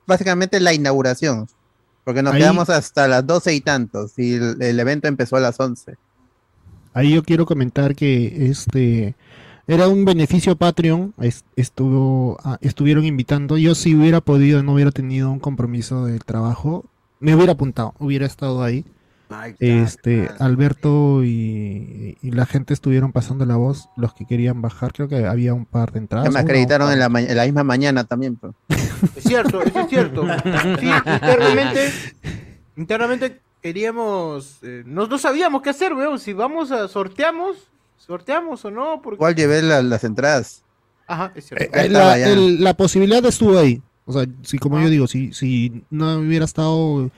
básicamente 0.06 0.61
la 0.61 0.72
inauguración. 0.72 1.48
Porque 2.04 2.22
nos 2.22 2.34
Ahí- 2.34 2.40
quedamos 2.40 2.70
hasta 2.70 3.08
las 3.08 3.26
doce 3.26 3.52
y 3.52 3.61
tantos. 3.61 4.16
Y 4.16 4.34
el, 4.34 4.62
el 4.62 4.78
evento 4.78 5.08
empezó 5.08 5.36
a 5.36 5.40
las 5.40 5.58
once. 5.58 5.96
Ahí 6.94 7.12
yo 7.14 7.24
quiero 7.24 7.46
comentar 7.46 7.96
que 7.96 8.46
este 8.48 9.16
era 9.66 9.88
un 9.88 10.04
beneficio 10.04 10.54
Patreon, 10.54 11.14
es- 11.20 11.44
estuvo, 11.56 12.38
ah, 12.44 12.58
estuvieron 12.61 13.04
invitando. 13.04 13.58
Yo 13.58 13.74
si 13.74 13.96
hubiera 13.96 14.20
podido, 14.20 14.62
no 14.62 14.74
hubiera 14.74 14.92
tenido 14.92 15.32
un 15.32 15.40
compromiso 15.40 16.06
del 16.06 16.24
trabajo, 16.24 16.84
me 17.18 17.34
hubiera 17.34 17.52
apuntado, 17.54 17.94
hubiera 17.98 18.24
estado 18.24 18.62
ahí. 18.62 18.84
Este. 19.58 20.28
Alberto 20.38 21.22
y, 21.24 22.16
y 22.20 22.30
la 22.32 22.46
gente 22.46 22.74
estuvieron 22.74 23.12
pasando 23.12 23.46
la 23.46 23.56
voz, 23.56 23.88
los 23.96 24.12
que 24.14 24.26
querían 24.26 24.60
bajar, 24.62 24.92
creo 24.92 25.08
que 25.08 25.26
había 25.26 25.54
un 25.54 25.66
par 25.66 25.92
de 25.92 26.00
entradas. 26.00 26.26
Ya 26.26 26.32
me 26.32 26.40
acreditaron 26.40 26.92
en 26.92 26.98
la, 26.98 27.06
en 27.06 27.36
la 27.36 27.44
misma 27.44 27.64
mañana 27.64 28.04
también. 28.04 28.38
Es 29.16 29.24
cierto, 29.24 29.62
eso 29.62 29.80
es 29.80 29.88
cierto. 29.88 30.26
Sí, 30.78 30.86
internamente, 30.86 31.90
internamente 32.76 33.40
queríamos, 33.62 34.58
eh, 34.62 34.82
no, 34.84 35.06
no 35.06 35.16
sabíamos 35.18 35.62
qué 35.62 35.70
hacer, 35.70 35.94
weón, 35.94 36.18
si 36.18 36.32
vamos 36.34 36.70
a 36.70 36.86
sorteamos, 36.88 37.56
sorteamos 37.96 38.64
o 38.64 38.70
no, 38.70 39.00
porque... 39.02 39.16
Igual 39.16 39.34
llevé 39.34 39.62
la- 39.62 39.82
las 39.82 40.04
entradas. 40.04 40.62
Ajá, 41.06 41.32
es 41.34 41.46
cierto. 41.46 41.64
Eh, 41.64 41.86
eh, 41.86 42.24
el- 42.32 42.62
la 42.62 42.74
posibilidad 42.74 43.24
estuvo 43.24 43.58
ahí. 43.58 43.80
O 44.04 44.12
sea, 44.12 44.26
si 44.42 44.58
como 44.58 44.80
yo 44.80 44.88
digo, 44.90 45.06
si, 45.06 45.32
si 45.32 45.82
no 45.90 46.18
hubiera 46.18 46.44
estado 46.44 47.10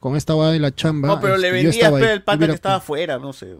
con 0.00 0.16
esta 0.16 0.34
va 0.34 0.50
de 0.50 0.58
la 0.58 0.74
chamba. 0.74 1.06
No, 1.08 1.20
pero 1.20 1.36
le 1.36 1.48
yo 1.48 1.52
vendía 1.54 1.70
estaba 1.70 1.96
ahí. 1.98 2.02
espera, 2.02 2.14
el 2.14 2.22
pata 2.22 2.38
Hubiera- 2.38 2.52
que 2.52 2.56
estaba 2.56 2.74
afuera, 2.76 3.18
no 3.18 3.32
sé. 3.32 3.54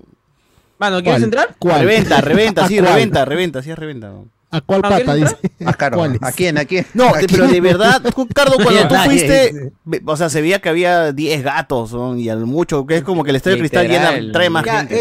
Mano, 0.79 0.97
¿quieres 1.03 1.13
¿Cuál? 1.21 1.23
entrar? 1.25 1.57
¿Cuál? 1.59 1.81
Reventa, 1.81 2.21
reventa, 2.23 2.65
¿A 2.65 2.69
sí, 2.69 2.81
reventa, 2.81 3.25
reventa, 3.25 3.63
sí 3.63 3.71
es 3.71 3.79
reventa. 3.79 4.13
¿A 4.53 4.61
cuál 4.63 4.81
pata? 4.81 4.97
¿quieres 5.05 5.37
Dice. 5.43 5.65
Más 5.65 5.77
caro. 5.77 5.97
¿Cuál 5.99 6.15
es? 6.17 6.23
¿A 6.23 6.33
quién? 6.33 6.59
¿A 6.59 6.65
quién? 6.65 6.85
No, 6.95 7.09
¿A 7.11 7.19
pero 7.31 7.47
de 7.47 7.61
verdad, 7.61 8.03
Cardo, 8.35 8.57
cuando 8.63 8.89
tú 8.89 8.95
fuiste, 9.05 9.73
o 10.07 10.17
sea, 10.17 10.29
se 10.29 10.41
veía 10.41 10.61
que 10.61 10.69
había 10.71 11.13
10 11.13 11.45
gatos, 11.45 11.93
¿no? 11.93 12.17
y 12.17 12.29
al 12.31 12.47
mucho, 12.47 12.85
que 12.87 12.97
es 12.97 13.03
como 13.05 13.23
que 13.23 13.31
el 13.31 13.37
estadio 13.37 13.57
de 13.57 13.61
cristal 13.61 13.87
llena, 13.89 14.33
trae 14.33 14.51
más 14.51 14.65
Ya, 14.65 14.79
gente. 14.87 15.01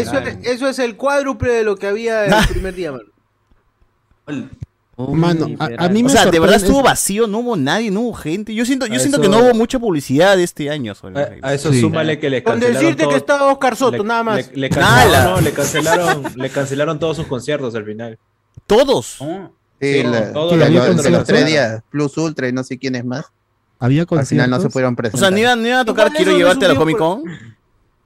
eso 0.52 0.68
es 0.68 0.78
el 0.78 0.96
cuádruple 0.96 1.50
de 1.52 1.64
lo 1.64 1.76
que 1.76 1.88
había 1.88 2.26
el 2.26 2.46
primer 2.48 2.74
día, 2.74 2.92
mano. 2.92 3.04
Mano, 5.08 5.46
a, 5.58 5.84
a 5.84 5.88
mí 5.88 6.00
O 6.00 6.04
me 6.04 6.10
sea, 6.10 6.26
de 6.26 6.38
verdad 6.40 6.56
estuvo 6.56 6.82
vacío, 6.82 7.26
no 7.26 7.38
hubo 7.40 7.56
nadie, 7.56 7.90
no 7.90 8.00
hubo 8.00 8.14
gente. 8.14 8.54
Yo 8.54 8.64
siento, 8.64 8.86
yo 8.86 8.94
A 8.94 8.98
siento 8.98 9.20
eso- 9.20 9.22
que 9.22 9.28
no 9.28 9.42
hubo 9.44 9.54
mucha 9.54 9.78
publicidad 9.78 10.38
este 10.40 10.70
año 10.70 10.94
sobre 10.94 11.20
A, 11.20 11.48
a 11.48 11.54
eso 11.54 11.72
Sí. 11.72 11.80
súmale 11.80 12.18
que 12.18 12.30
le 12.30 12.42
Con 12.42 12.54
cancelaron 12.54 12.80
decirte 12.82 13.02
todo- 13.04 13.10
que 13.12 13.16
estaba 13.18 13.52
Oscar 13.52 13.76
Soto, 13.76 13.98
le- 13.98 14.04
nada 14.04 14.22
más. 14.22 14.48
Le, 14.52 14.56
le 14.56 14.68
Nada. 14.70 14.86
cancelaron, 15.02 15.32
no, 15.34 15.40
le 15.40 15.52
cancelaron, 15.52 16.22
le 16.36 16.50
cancelaron 16.50 16.98
todos 16.98 17.16
sus 17.16 17.26
conciertos 17.26 17.74
al 17.74 17.84
final. 17.84 18.18
Todos. 18.66 19.16
¿no? 19.20 19.52
Sí, 19.80 19.92
Sí, 19.94 20.02
la- 20.02 20.32
todo 20.32 20.50
Sí, 20.50 20.56
los- 20.56 20.68
los, 20.70 20.76
los 20.86 20.94
conciertos. 20.94 21.26
tres 21.26 21.46
días, 21.46 21.82
Plus 21.90 22.16
Ultra 22.18 22.48
y 22.48 22.52
no 22.52 22.62
sé 22.64 22.78
quién 22.78 22.94
es 22.96 23.04
más. 23.04 23.24
Había 23.78 24.02
Al 24.02 24.06
final 24.26 24.50
no 24.50 24.56
se 24.56 24.64
conciertos. 24.64 24.72
pudieron 24.74 24.92
O 24.92 24.96
presentar. 24.96 25.20
sea, 25.20 25.30
ni 25.34 25.40
iban, 25.40 25.62
ni 25.62 25.68
iban 25.68 25.80
a 25.80 25.84
tocar 25.86 26.12
Quiero 26.12 26.36
llevarte 26.36 26.66
a 26.66 26.68
la 26.68 26.74
Comic 26.74 26.98
Con. 26.98 27.22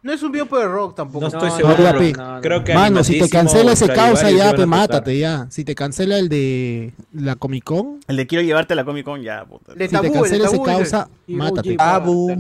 No 0.05 0.13
es 0.13 0.23
un 0.23 0.31
video 0.33 0.45
por 0.45 0.61
el 0.63 0.71
rock 0.71 0.95
tampoco. 0.97 1.23
No 1.23 1.27
estoy 1.29 1.49
No, 1.49 1.57
seguro. 1.57 1.77
no, 1.79 1.85
pero 1.85 1.99
pe. 1.99 2.13
creo 2.43 2.63
que 2.63 2.75
Mano, 2.75 3.03
si 3.03 3.19
te 3.19 3.29
cancela 3.31 3.73
ese 3.73 3.89
causa 3.89 4.31
ya, 4.31 4.51
pe, 4.51 4.57
tocar. 4.59 4.67
mátate 4.67 5.19
ya. 5.19 5.47
Si 5.51 5.65
te 5.65 5.75
cancela 5.75 6.19
el 6.19 6.29
de 6.29 6.93
la 7.15 7.37
Comic 7.37 7.65
Con, 7.65 8.01
El 8.07 8.17
de 8.19 8.27
Quiero 8.27 8.45
llevarte 8.45 8.75
a 8.75 8.77
la 8.77 8.85
Comic 8.85 9.05
Con, 9.07 9.23
ya, 9.23 9.47
puta. 9.47 9.73
De 9.73 9.87
si 9.89 9.91
te 9.91 9.97
tabú, 9.97 10.07
el 10.07 10.13
de 10.13 10.21
cancela 10.21 10.47
ese 10.49 10.63
causa, 10.63 11.09
mátate. 11.27 11.77
Abu, 11.79 12.37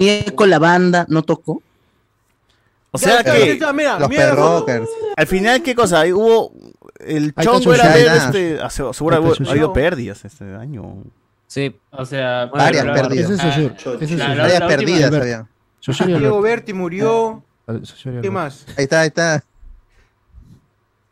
Nieco, 0.00 0.46
la 0.46 0.58
banda, 0.58 1.06
no 1.08 1.22
tocó. 1.22 1.62
O 2.90 2.98
sea 2.98 3.22
Ya, 3.22 3.32
que, 3.34 3.56
ya, 3.56 3.72
mira, 3.72 3.96
Los 4.00 4.08
mira 4.08 4.30
perrockers. 4.30 4.88
al 5.16 5.26
final, 5.28 5.62
¿qué 5.62 5.76
cosa? 5.76 6.00
Ahí 6.00 6.12
Hubo. 6.12 6.52
El 6.98 7.32
chongo 7.36 7.72
era 7.72 7.84
Chuchara. 7.94 8.16
este. 8.26 8.58
ah, 8.60 8.68
se- 8.68 8.92
Seguro 8.92 9.16
ha 9.16 9.50
habido 9.50 9.72
pérdidas 9.72 10.24
este 10.24 10.44
año. 10.56 11.04
Sí. 11.46 11.74
O 11.92 12.04
sea, 12.04 12.46
Varias 12.46 12.84
pérdidas. 12.84 13.30
Ese 13.30 13.34
es 13.34 14.20
Ah, 14.20 14.34
Varias 14.36 14.60
había. 15.20 15.46
Y 15.86 16.04
Diego. 16.06 16.40
Berti 16.42 16.72
murió. 16.72 17.42
Sosur 17.82 18.14
y 18.16 18.20
¿Qué 18.22 18.30
más? 18.30 18.66
Ahí 18.76 18.84
está, 18.84 19.00
ahí 19.02 19.08
está. 19.08 19.44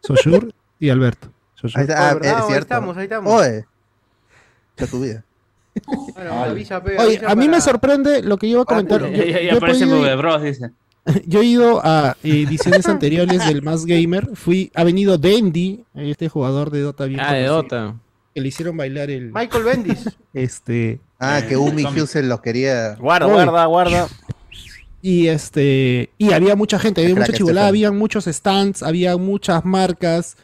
Sosur 0.00 0.52
y 0.78 0.90
Alberto. 0.90 1.28
Sosur. 1.54 1.80
Ahí 1.80 1.86
está. 1.86 2.10
Ah, 2.10 2.48
estamos, 2.56 2.96
ahí 2.96 3.04
estamos. 3.04 3.32
Oye. 3.32 3.64
Ya 4.76 4.86
tu 4.86 5.00
vida. 5.00 5.24
Bueno, 6.14 6.44
avisa, 6.44 6.78
Oye, 6.78 6.96
avisa 6.98 7.30
a 7.30 7.34
mí 7.36 7.48
me 7.48 7.60
sorprende 7.60 8.22
lo 8.22 8.36
que 8.36 8.48
yo 8.48 8.54
iba 8.54 8.62
a 8.62 8.64
comentar. 8.64 9.00
Yo, 9.00 9.24
yo 9.24 9.60
podido- 9.60 9.96
Google 9.96 10.16
Bros, 10.16 10.42
dice. 10.42 10.70
yo 11.26 11.40
he 11.40 11.44
ido 11.44 11.80
a 11.84 12.16
ediciones 12.22 12.86
anteriores 12.86 13.46
del 13.46 13.62
Más 13.62 13.86
Gamer. 13.86 14.34
Fui, 14.34 14.70
ha 14.74 14.84
venido 14.84 15.18
Dendy, 15.18 15.84
este 15.94 16.28
jugador 16.28 16.70
de 16.70 16.80
Dota 16.80 17.04
bien 17.04 17.20
Ah, 17.20 17.32
de 17.34 17.44
Dota. 17.44 17.94
Que 18.34 18.40
le 18.40 18.48
hicieron 18.48 18.76
bailar 18.76 19.10
el. 19.10 19.32
Michael 19.32 19.64
Bendis. 19.64 20.04
Este. 20.34 21.00
Ah, 21.18 21.42
que 21.48 21.56
Umi. 21.56 21.84
Fusel 21.84 22.28
los 22.28 22.40
quería. 22.40 22.94
Guarda, 22.96 23.26
Oye. 23.26 23.34
guarda, 23.34 23.64
guarda. 23.66 24.08
Y 25.00 25.28
este. 25.28 26.10
Y 26.18 26.32
había 26.32 26.56
mucha 26.56 26.78
gente, 26.78 27.02
había 27.02 27.14
mucha 27.14 27.32
chivolada, 27.32 27.66
fan. 27.66 27.68
había 27.68 27.92
muchos 27.92 28.24
stands, 28.24 28.82
había 28.82 29.16
muchas 29.16 29.64
marcas 29.64 30.36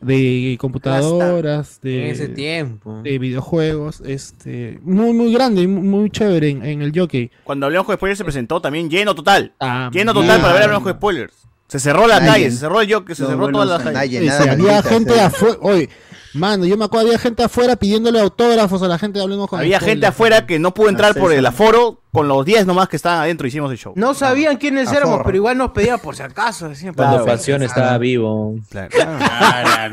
de 0.00 0.56
computadoras, 0.60 1.80
de, 1.80 2.06
En 2.06 2.10
ese 2.10 2.28
tiempo. 2.28 3.00
de 3.02 3.18
videojuegos. 3.18 4.02
Este. 4.04 4.78
Muy, 4.82 5.12
muy 5.12 5.32
grande, 5.32 5.66
muy, 5.66 6.10
chévere 6.10 6.50
en, 6.50 6.64
en 6.64 6.82
el 6.82 6.92
jockey. 6.94 7.30
Cuando 7.44 7.66
Hablamos 7.66 7.86
con 7.86 7.96
Spoilers 7.96 8.18
se 8.18 8.24
presentó 8.24 8.60
también 8.60 8.90
lleno 8.90 9.14
total. 9.14 9.52
Ah, 9.60 9.90
Lleno 9.92 10.12
total 10.12 10.40
para 10.40 10.52
ver 10.54 10.62
Hablamos 10.64 10.82
con 10.84 10.92
Spoilers. 10.94 11.34
Se 11.72 11.80
cerró 11.80 12.06
la 12.06 12.20
calle, 12.20 12.50
se 12.50 12.58
cerró 12.58 12.82
el 12.82 12.92
jockey, 12.92 13.14
se 13.14 13.24
cerró 13.24 13.48
toda 13.50 13.64
la 13.64 13.76
buenos 13.78 13.92
calle. 13.94 14.18
Nadie, 14.18 14.20
Sí, 14.20 14.26
nada 14.26 14.42
sí, 14.42 14.48
había 14.50 14.82
gente 14.82 15.18
afuera. 15.20 15.56
Oye, 15.62 15.88
mano, 16.34 16.66
yo 16.66 16.76
me 16.76 16.84
acuerdo, 16.84 17.06
había 17.06 17.18
gente 17.18 17.42
afuera 17.42 17.76
pidiéndole 17.76 18.20
autógrafos 18.20 18.82
a 18.82 18.88
la 18.88 18.98
gente 18.98 19.20
hablando 19.22 19.46
con 19.46 19.58
Había 19.58 19.80
gente 19.80 20.04
afuera 20.06 20.44
que 20.44 20.58
no 20.58 20.74
pudo 20.74 20.90
entrar 20.90 21.14
Ah, 21.16 21.18
por 21.18 21.30
sí, 21.30 21.36
el 21.38 21.42
sí. 21.44 21.46
aforo. 21.46 21.98
Con 22.12 22.28
los 22.28 22.44
10 22.44 22.66
nomás 22.66 22.90
que 22.90 22.96
estaban 22.96 23.20
adentro 23.20 23.46
hicimos 23.46 23.72
el 23.72 23.78
show. 23.78 23.94
No 23.96 24.12
sabían 24.12 24.58
quiénes 24.58 24.92
éramos, 24.92 25.22
pero 25.24 25.34
igual 25.34 25.56
nos 25.56 25.70
pedían 25.70 25.98
por 25.98 26.14
si 26.14 26.22
acaso. 26.22 26.68
decían, 26.68 26.92
Cuando 26.92 27.24
Pasión 27.24 27.62
estaba 27.62 27.96
vivo. 27.96 28.54
Claro. 28.68 28.90
Ah, 29.00 29.88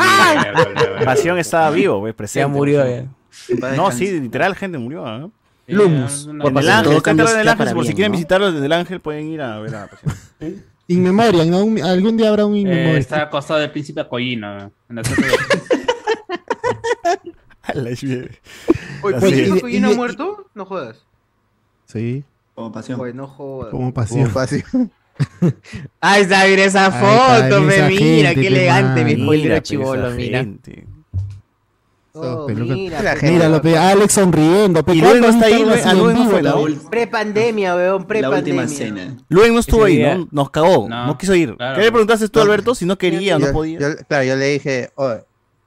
Pasión 1.05 1.37
estaba 1.39 1.69
vivo, 1.69 1.99
güey, 1.99 2.11
presente. 2.13 2.41
Ya 2.43 2.47
murió 2.47 2.85
ya. 2.85 3.05
No, 3.75 3.91
sí, 3.91 4.19
literal, 4.19 4.53
gente 4.55 4.77
murió. 4.77 5.05
¿no? 5.17 5.31
Lumus. 5.67 6.27
El 6.27 6.69
Ángel, 6.69 6.93
está 6.97 7.11
en 7.11 7.19
el 7.21 7.27
Ángel, 7.27 7.57
para 7.57 7.73
por 7.73 7.85
si 7.85 7.93
quieren 7.93 8.11
¿no? 8.11 8.17
visitarlo 8.17 8.51
desde 8.51 8.65
el 8.65 8.73
Ángel 8.73 8.99
pueden 8.99 9.27
ir 9.29 9.41
a 9.41 9.59
ver 9.59 9.75
a 9.75 9.87
Pasión. 9.87 10.63
In 10.89 11.03
Memoriam, 11.03 11.49
¿no? 11.49 11.63
Un- 11.63 11.81
algún 11.81 12.17
día 12.17 12.29
habrá 12.29 12.45
un 12.45 12.55
In 12.55 12.67
Eh, 12.67 12.71
Memoriam. 12.71 12.97
está 12.97 13.21
acostado 13.23 13.59
del 13.61 13.71
príncipe 13.71 14.01
Acollino. 14.01 14.71
En 14.89 14.95
la 14.95 15.01
torre 15.03 15.27
de- 15.27 15.33
A 17.63 17.73
la 17.75 17.91
shit. 17.91 18.31
Oye, 19.03 19.15
Oye, 19.15 19.19
¿Príncipe 19.19 19.57
y- 19.57 19.61
Collino 19.61 19.89
ha 19.91 19.93
muerto? 19.93 20.47
No 20.55 20.65
jodas. 20.65 21.05
Sí, 21.85 22.23
Como 22.55 22.71
pasión. 22.71 22.99
Oye, 22.99 23.13
no 23.13 23.27
jodas. 23.27 23.69
como 23.71 23.93
pasión. 23.93 24.29
fácil. 24.31 24.63
Ahí 26.01 26.21
está, 26.23 26.45
mira 26.45 26.63
esa 26.63 26.85
Ahí 26.85 26.91
está, 26.93 27.49
foto, 27.49 27.61
mira 27.61 27.63
me 27.67 27.75
esa 27.75 27.87
mira, 27.87 28.29
gente, 28.29 28.41
qué 28.41 28.47
elegante, 28.47 29.03
mi 29.03 29.11
mano. 29.13 29.23
spoiler 29.25 29.51
pues, 29.51 29.63
chivolo, 29.63 30.11
mira. 30.11 30.39
gente. 30.39 30.87
Oh, 32.13 32.47
pelucas. 32.47 32.75
mira, 33.21 33.49
La 33.49 33.61
pe, 33.61 33.77
Alex 33.77 34.13
sonriendo. 34.13 34.83
Pe, 34.83 34.95
Y 34.95 34.99
¿cuándo 34.99 35.19
luego 35.19 35.33
está 35.33 35.45
ahí, 35.45 35.53
ah, 35.85 35.93
Luen 35.93 36.17
no 36.17 36.25
fue, 36.29 36.89
Pre-pandemia, 36.89 37.75
weón, 37.75 38.05
pre-pandemia. 38.05 39.15
Luen 39.29 39.53
no 39.53 39.59
estuvo 39.59 39.83
ahí, 39.83 40.01
¿no? 40.01 40.27
Nos 40.31 40.49
cagó, 40.49 40.87
no, 40.89 41.05
No, 41.07 41.17
quiso 41.17 41.35
ir. 41.35 41.55
claro. 41.55 41.75
¿Qué 41.77 41.81
le 41.83 41.91
preguntaste 41.91 42.27
tú. 42.29 42.39
Alberto? 42.41 42.73
Si 42.75 42.85
no 42.85 42.97
quería 42.97 43.37
no 43.37 43.51
podía. 43.51 43.79
yo- 43.79 43.95
claro, 44.07 44.23
yo 44.23 44.35
le 44.35 44.45
dije, 44.47 44.91
oye, 44.95 45.23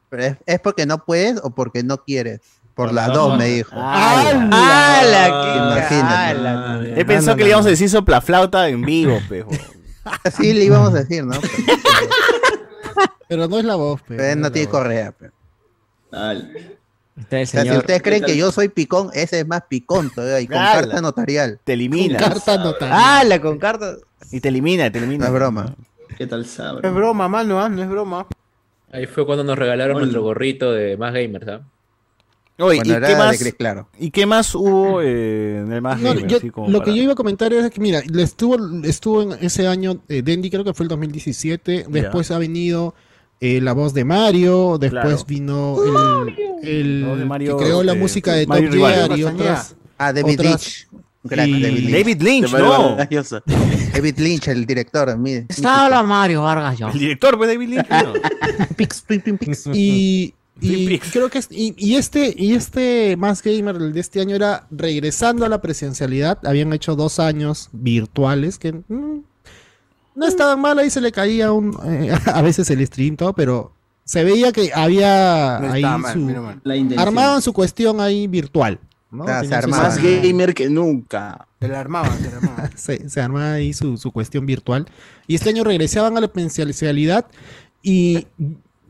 ¿pero 0.09 0.25
es, 0.25 0.37
es 0.47 0.61
porque 0.61 0.85
no 0.85 0.99
puedes 1.05 1.41
o 1.43 1.51
porque 1.51 1.83
no 1.83 1.99
quieres? 1.99 2.41
Por 2.75 2.93
las 2.93 3.09
dos, 3.13 3.37
me 3.39 3.47
dijo. 3.47 3.71
Ah, 3.75 4.31
¡Hala! 4.31 5.57
Imagínate. 5.57 5.89
¡Qué 5.89 5.95
¡Hala! 6.01 6.83
Él 6.97 7.07
pensó 7.07 7.37
que 7.37 7.43
le 7.45 7.51
íbamos 7.51 7.67
a 7.67 7.69
decir 7.71 7.89
soplaflauta 7.91 8.69
en 8.69 8.83
vivo, 8.83 9.19
pejo. 9.29 9.51
Así 10.25 10.53
le 10.55 10.65
íbamos 10.65 10.91
a 10.95 11.01
decir, 11.05 11.25
¿no? 11.25 11.35
Pero 13.29 13.49
no 13.49 13.59
es 13.59 13.65
la 13.65 13.77
voz, 13.77 14.01
pe. 14.03 14.17
Pero 14.17 14.25
él 14.25 14.41
no 14.41 14.51
tiene 14.53 14.69
correa. 14.69 15.13
pe. 15.13 15.31
Dale. 16.13 16.77
Está 17.19 17.39
el 17.39 17.43
O 17.45 17.47
sea, 17.47 17.63
si 17.65 17.71
ustedes 17.73 18.03
creen 18.03 18.23
que 18.25 18.37
yo 18.37 18.53
soy 18.53 18.69
picón, 18.69 19.11
ese 19.13 19.41
es 19.41 19.47
más 19.47 19.63
picón 19.69 20.11
todavía 20.11 20.41
y 20.41 20.47
con 20.47 20.57
carta 20.57 21.01
notarial. 21.01 21.59
Te 21.65 21.73
elimina. 21.75 22.19
Carta 22.19 22.57
notarial. 22.59 22.99
¡Hala! 23.03 23.41
Con 23.41 23.59
cartas. 23.59 23.99
Y 24.31 24.41
te 24.41 24.49
elimina, 24.49 24.91
te 24.91 24.99
elimina. 24.99 25.25
No 25.27 25.33
es 25.33 25.35
broma. 25.35 25.75
¿Qué 26.17 26.27
tal 26.27 26.47
No 26.59 26.89
es 26.89 26.95
broma, 26.95 27.29
mano, 27.29 27.61
¿ah? 27.61 27.69
no 27.69 27.83
es 27.83 27.89
broma. 27.89 28.27
Ahí 28.93 29.07
fue 29.07 29.25
cuando 29.27 29.43
nos 29.45 29.59
regalaron 29.59 29.97
Hola. 29.97 30.05
nuestro 30.05 30.23
gorrito 30.23 30.73
de 30.73 30.97
más 30.97 31.13
gamers, 31.15 31.49
¿ah? 31.49 31.61
Oye, 32.59 32.79
¿y 32.79 32.83
qué, 32.83 33.17
más, 33.17 33.39
Chris 33.39 33.55
Claro. 33.55 33.89
¿y 33.99 34.11
qué 34.11 34.27
más 34.27 34.55
hubo 34.55 35.01
eh, 35.01 35.61
en 35.61 35.73
el 35.73 35.81
más 35.81 35.99
No, 36.01 36.11
gamer, 36.11 36.27
yo- 36.29 36.37
así 36.37 36.51
como 36.51 36.69
lo 36.69 36.79
para- 36.79 36.85
que 36.93 36.97
yo 36.97 37.03
iba 37.03 37.13
a 37.15 37.17
comentar 37.17 37.53
es 37.53 37.71
que, 37.71 37.81
mira, 37.81 38.01
estuvo, 38.19 38.57
estuvo 38.85 39.23
en 39.23 39.33
ese 39.45 39.67
año 39.67 40.03
eh, 40.09 40.23
Dendy, 40.23 40.51
creo 40.51 40.63
que 40.63 40.75
fue 40.75 40.85
el 40.85 40.89
2017. 40.91 41.87
Después 41.89 42.31
ha 42.31 42.39
venido 42.39 42.95
eh, 43.43 43.61
la 43.61 43.73
voz 43.73 43.93
de 43.93 44.05
Mario. 44.05 44.79
Después 44.79 45.03
Claro. 45.03 45.25
vino 45.27 45.77
el, 46.63 46.69
el 46.69 47.05
voz 47.05 47.19
de 47.19 47.25
Mario, 47.25 47.57
que 47.59 47.65
creó 47.65 47.83
la 47.83 47.93
este, 47.93 48.01
música 48.03 48.33
de 48.35 48.47
Mario 48.47 48.69
Top 48.69 48.75
Rival. 48.75 48.95
Gear 48.95 49.19
y 49.19 49.25
otras. 49.25 49.77
Ah, 49.99 50.13
David 50.13 50.41
Otras- 50.41 50.47
Lynch. 50.47 50.89
Un 51.25 51.29
crack, 51.29 51.47
y- 51.49 51.63
David 51.63 51.79
Lynch. 51.79 51.93
David 51.93 52.23
Lynch, 52.23 52.53
no. 52.53 52.97
David 53.93 54.19
Lynch, 54.19 54.49
el 54.49 54.67
director. 54.67 55.17
Mire. 55.17 55.47
Estaba 55.49 56.03
Mario 56.03 56.43
Vargas 56.43 56.79
yo. 56.79 56.89
El 56.89 56.99
director 56.99 57.37
fue 57.37 57.47
David 57.47 57.69
Lynch. 57.69 57.89
¿no? 57.91 58.13
Pix, 58.77 59.03
pim, 59.07 59.21
pim, 59.21 59.39
pix. 59.39 59.67
Y, 59.75 60.35
y 60.61 60.99
creo 60.99 61.29
que 61.29 61.39
es- 61.39 61.49
y, 61.51 61.75
y 61.77 61.97
este 61.97 62.33
y 62.37 62.55
este 62.55 63.17
más 63.17 63.43
gamer 63.43 63.75
el 63.77 63.93
de 63.93 63.99
este 64.01 64.21
año 64.21 64.37
era 64.37 64.67
regresando 64.71 65.45
a 65.45 65.49
la 65.49 65.61
presencialidad 65.61 66.39
habían 66.45 66.73
hecho 66.73 66.95
dos 66.95 67.19
años 67.19 67.69
virtuales 67.73 68.59
que 68.61 68.73
mm, 68.73 69.23
no 70.15 70.27
estaban 70.27 70.61
mal 70.61 70.79
ahí 70.79 70.91
se 70.91 71.01
le 71.01 71.13
caía 71.13 71.53
un 71.53 71.79
eh, 71.85 72.15
a 72.27 72.43
veces 72.43 72.69
el 72.71 72.87
stream 72.87 73.17
todo 73.17 73.33
pero 73.33 73.73
se 74.05 74.25
veía 74.25 74.53
que 74.53 74.73
había 74.75 75.59
No 75.61 75.73
ahí 75.73 75.83
estaba 75.83 75.99
mal, 75.99 76.13
su. 76.13 76.61
La 76.65 77.03
armaban 77.03 77.41
su 77.41 77.53
cuestión 77.53 78.01
ahí 78.01 78.27
virtual 78.27 78.81
¿no? 79.13 79.25
Ah, 79.29 79.45
se. 79.45 79.67
Más 79.69 80.03
gamer 80.03 80.55
que 80.55 80.69
nunca. 80.69 81.47
Se 81.61 81.69
la 81.69 81.81
armaban, 81.81 82.19
se 82.19 82.31
la 82.31 82.37
armaban. 82.39 82.71
se, 82.77 83.09
se 83.09 83.21
armaba 83.21 83.53
ahí 83.53 83.73
su, 83.73 83.97
su 83.99 84.11
cuestión 84.11 84.47
virtual. 84.47 84.87
Y 85.27 85.37
este 85.37 85.51
año 85.51 85.63
regresaban 85.63 86.17
a 86.17 86.21
la 86.21 86.29
presencialidad 86.29 87.27
y 87.83 88.27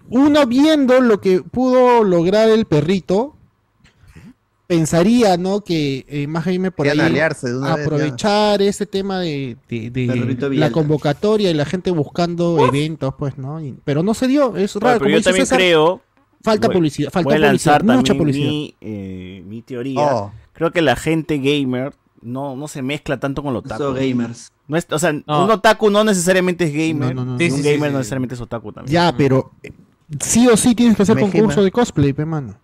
uno 0.09 0.47
viendo 0.47 1.01
lo 1.01 1.21
que 1.21 1.43
pudo 1.43 2.05
lograr 2.05 2.49
el 2.49 2.65
perrito, 2.65 3.37
pensaría, 4.77 5.37
¿no? 5.37 5.61
Que 5.63 6.05
eh, 6.09 6.27
más 6.27 6.45
Jaime 6.45 6.71
por 6.71 6.87
ahí 6.87 6.93
Querían 6.93 7.07
aliarse 7.13 7.49
de 7.51 7.59
una 7.59 7.77
vez, 7.77 7.87
aprovechar 7.87 8.63
ese 8.63 8.87
tema 8.87 9.21
de, 9.21 9.57
de- 9.69 9.91
de 9.91 10.07
Perrito 10.07 10.49
la 10.51 10.71
convocatoria 10.71 11.51
y 11.51 11.55
la 11.55 11.65
gente 11.67 11.91
buscando 11.91 12.67
eventos, 12.67 13.15
pues, 13.19 13.37
¿no? 13.37 13.61
Y- 13.61 13.75
pero 13.85 14.03
no 14.03 14.15
se 14.15 14.29
dio, 14.29 14.57
es 14.57 14.73
Bueno, 14.75 14.87
raro. 14.87 14.99
pero 15.01 15.11
como 15.11 15.19
yo 15.19 15.23
también 15.23 15.47
César, 15.47 15.59
creo. 15.59 16.01
falta 16.43 16.69
voy- 16.69 16.77
publicidad, 16.77 17.11
falta 17.11 17.29
voy 17.35 17.45
a 17.45 17.49
publicidad, 17.49 17.83
mucha 17.83 18.15
publicidad. 18.15 18.49
Mi, 18.49 18.75
eh, 18.81 19.45
mi 19.47 19.63
teoría. 19.63 20.01
Oh, 20.01 20.33
Creo 20.55 20.71
que 20.71 20.81
la 20.83 20.97
gente 20.97 21.39
gamer 21.39 21.93
no, 22.23 22.57
no 22.57 22.69
se 22.69 22.83
mezcla 22.83 23.19
tanto 23.21 23.43
con 23.43 23.53
los 23.53 23.65
otaku. 23.65 23.93
gamers. 23.95 24.53
No 24.69 24.77
es, 24.77 24.87
o 24.91 24.99
sea, 24.99 25.13
No. 25.13 25.45
un 25.45 25.51
otaku 25.51 25.91
no 25.91 26.03
necesariamente 26.05 26.65
es 26.65 26.73
gamer. 26.73 27.15
No, 27.15 27.25
no, 27.25 27.37
no, 27.37 27.43
y 27.45 27.49
no. 27.49 27.55
un 27.57 27.61
Sí, 27.63 27.69
gamer 27.69 27.89
sí, 27.89 27.93
no 27.93 27.99
necesariamente 27.99 28.35
es 28.37 28.41
otaku 28.41 28.73
también. 28.73 28.93
Ya, 28.93 29.15
pero 29.17 29.51
eh, 29.63 29.73
sí 30.21 30.47
o 30.49 30.57
sí 30.57 30.75
tienes 30.75 30.97
que 30.97 31.03
hacer 31.03 31.19
concurso 31.19 31.63
de 31.63 31.71
cosplay, 31.71 32.13
pe, 32.13 32.25
mano. 32.25 32.57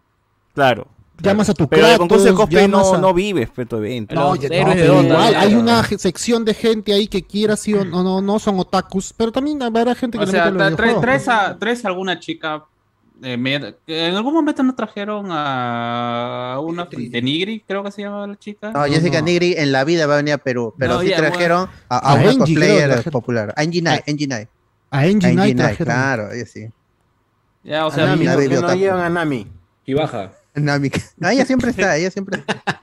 Claro. 0.55 0.87
Llamas 1.21 1.49
a 1.51 1.55
tu 1.55 1.69
Pero 1.69 1.83
el 1.83 1.89
Kratos, 1.89 1.99
concurso 1.99 2.25
de 2.25 2.35
cosplay 2.35 2.69
no, 2.69 2.95
a- 2.95 2.99
no 2.99 3.13
tu 3.13 3.77
evento. 3.77 4.15
No, 4.15 4.35
pero 4.41 5.03
igual, 5.03 5.35
hay 5.35 5.55
una 5.55 5.83
sección 5.85 6.45
de 6.45 6.55
gente 6.55 6.93
ahí 6.93 7.09
que 7.09 7.23
quiera 7.23 7.57
sí 7.57 7.75
o 7.75 7.85
no, 7.85 8.03
no, 8.03 8.21
no 8.21 8.39
son 8.39 8.59
otakus, 8.61 9.13
pero 9.17 9.33
también 9.33 9.63
habrá 9.63 9.95
gente 9.95 10.17
que 10.19 10.23
O 10.25 10.27
le 10.27 10.33
sea, 10.33 10.45
mete 10.47 10.59
los 10.59 10.63
tra- 10.63 10.67
tra- 10.67 10.77
videojuegos, 10.77 11.01
traes, 11.03 11.25
pues. 11.25 11.37
a, 11.37 11.59
traes 11.59 11.85
a 11.85 11.89
alguna 11.89 12.21
chica 12.21 12.65
eh, 13.21 13.37
me- 13.37 13.57
en 13.89 14.15
algún 14.15 14.33
momento 14.33 14.63
nos 14.63 14.77
trajeron 14.77 15.27
a 15.33 16.59
una 16.63 16.85
de 16.85 17.21
Nigri, 17.23 17.65
creo 17.67 17.83
que 17.83 17.91
se 17.91 18.03
llama 18.03 18.27
la 18.29 18.37
chica. 18.39 18.71
No, 18.71 18.85
Jessica 18.85 19.21
Nigri 19.21 19.55
en 19.59 19.73
la 19.73 19.83
vida 19.85 20.07
va 20.07 20.15
a 20.15 20.17
venir 20.19 20.35
a 20.35 20.39
Perú, 20.39 20.73
pero 20.79 20.95
No, 20.95 21.01
sí 21.01 21.09
ya, 21.09 21.17
trajeron 21.17 21.69
a, 21.89 21.97
a 21.97 22.13
A 22.13 22.15
una 22.15 22.31
Angie, 22.31 22.31
creo, 22.31 22.39
cosplayer 22.69 22.89
trajeron. 22.91 23.13
popular. 23.13 23.55
Angie 23.57 23.81
Knight, 23.81 24.09
Angie 24.09 24.27
Knight. 24.27 24.49
A 24.91 24.99
Angie 25.01 25.19
claro, 25.77 26.33
ella 26.33 26.47
sí. 26.47 26.69
Ya, 27.65 27.87
o 27.87 27.91
sea, 27.91 28.07
Nami, 28.07 28.21
mi- 28.21 28.25
la 28.27 28.37
baby 28.37 28.49
Que 28.49 28.55
no 28.55 28.75
llevan 28.75 29.01
a 29.01 29.11
Nami. 29.11 29.47
Y 29.85 29.95
baja. 29.95 30.31
Nami. 30.65 30.91
No, 31.17 31.29
ella 31.31 31.45
siempre 31.45 31.71
está, 31.71 31.97
ella 31.97 32.11
siempre 32.11 32.41
está. 32.41 32.63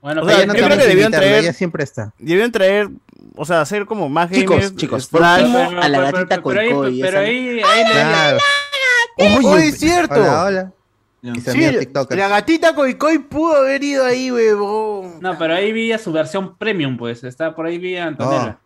bueno, 0.00 0.22
O 0.22 0.26
pero 0.26 0.36
sea, 0.38 0.46
no 0.46 0.54
yo 0.54 0.64
creo 0.64 0.78
que 0.78 0.86
debieron 0.86 1.12
traer- 1.12 1.38
ella 1.40 1.52
siempre 1.52 1.84
está. 1.84 2.12
Debieron 2.18 2.52
traer, 2.52 2.88
o 3.34 3.44
sea, 3.44 3.60
hacer 3.60 3.86
como 3.86 4.08
más 4.08 4.30
Chicos, 4.30 4.56
gamers. 4.56 4.76
chicos, 4.76 5.08
Flash. 5.08 5.42
pero- 5.52 5.82
a 5.82 5.88
la 5.88 5.98
pero- 5.98 6.12
gatita 6.18 6.42
pero 6.42 6.60
ahí- 6.60 6.70
Coicoy, 6.70 7.00
Pero 7.00 7.18
esa- 7.20 7.28
ahí, 7.28 7.48
ahí 7.64 7.84
Claro. 7.92 8.38
Oye, 9.18 9.68
es 9.68 9.78
cierto. 9.78 10.14
Hola, 10.14 10.44
hola. 10.44 10.72
Sí, 11.44 11.60
la 12.10 12.28
gatita 12.28 12.74
Coicoy 12.74 13.18
pudo 13.18 13.56
haber 13.56 13.82
ido 13.82 14.04
ahí, 14.04 14.30
huevón. 14.30 15.18
No, 15.20 15.36
pero 15.36 15.54
ahí 15.54 15.72
vi 15.72 15.90
a 15.90 15.98
su 15.98 16.12
versión 16.12 16.56
premium, 16.56 16.96
pues. 16.96 17.24
Está 17.24 17.52
por 17.56 17.66
ahí 17.66 17.78
vi 17.78 17.96
a 17.96 18.06
Antonella. 18.06 18.58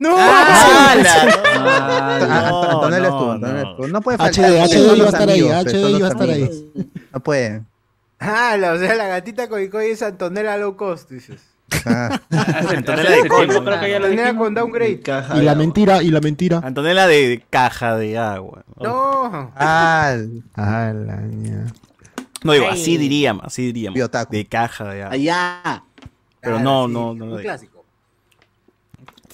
No, 0.00 0.16
Ah. 0.18 0.94
Ah, 1.62 2.48
No, 2.50 2.70
Antonella 2.70 3.08
no, 3.08 3.14
estuvo, 3.14 3.26
no. 3.26 3.32
Antonella 3.34 3.70
estuvo. 3.70 3.88
No 3.88 4.00
puede 4.00 4.18
faltar. 4.18 4.44
HD, 4.44 4.96
iba 4.96 5.04
a 5.04 5.08
estar 5.08 5.28
ahí, 5.28 5.40
amigos, 5.40 5.66
HD 5.66 5.90
iba 5.90 6.06
a 6.06 6.10
estar 6.10 6.30
ahí. 6.30 6.72
No 7.12 7.20
pueden. 7.20 7.66
Ah, 8.18 8.56
la- 8.58 8.72
o 8.72 8.78
sea, 8.78 8.94
la 8.96 9.06
gatita 9.08 9.48
Coicoy 9.48 9.90
es 9.90 10.02
Antonella 10.02 10.56
low 10.56 10.76
cost, 10.76 11.10
dices. 11.10 11.40
Ah. 11.86 12.18
Antonella 12.30 13.10
de 13.10 13.28
coño. 13.28 13.46
tiempo 13.48 13.64
creo 13.64 13.80
que 13.80 13.90
ya 13.90 13.98
lo 14.00 14.06
Antonella 14.06 14.36
con 14.36 14.54
downgrade. 14.54 15.00
Caja 15.00 15.36
Y 15.36 15.42
la 15.42 15.54
mentira, 15.54 16.02
y 16.02 16.10
la 16.10 16.20
mentira. 16.20 16.60
Antonella 16.64 17.06
de 17.06 17.44
caja 17.48 17.96
de 17.96 18.18
agua. 18.18 18.64
No. 18.80 19.52
Ah, 19.54 20.16
Ah, 20.56 20.92
la 20.94 21.16
ña. 21.20 21.66
No 22.42 22.52
digo, 22.54 22.68
así 22.68 22.96
diríamos, 22.96 23.44
así 23.44 23.66
diríamos. 23.70 24.00
De 24.30 24.46
caja 24.46 24.84
de 24.92 25.02
agua. 25.02 25.14
Allá. 25.14 25.84
Pero 26.40 26.58
no, 26.58 26.88
no, 26.88 27.12
no. 27.14 27.24
Un 27.24 27.30
digo. 27.32 27.40
clásico. 27.42 27.69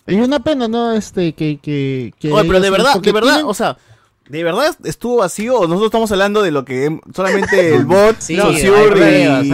Y 0.06 0.14
una 0.16 0.40
pena, 0.40 0.68
¿no? 0.68 0.92
Este, 0.92 1.32
que, 1.34 1.58
que, 1.60 2.12
que 2.18 2.32
Oye, 2.32 2.44
pero 2.46 2.60
de 2.60 2.70
verdad, 2.70 3.00
de 3.00 3.12
verdad, 3.12 3.34
tienen- 3.36 3.46
o 3.50 3.54
sea, 3.54 3.76
¿de 4.28 4.42
verdad 4.44 4.76
estuvo 4.84 5.16
vacío 5.16 5.56
o 5.58 5.62
nosotros 5.66 5.86
estamos 5.86 6.10
hablando 6.12 6.42
de 6.42 6.50
lo 6.50 6.64
que 6.64 6.88
hem- 6.90 7.00
solamente 7.14 7.74
el 7.74 7.84
bot, 7.86 8.16
Sí, 8.20 8.34
y 8.34 8.38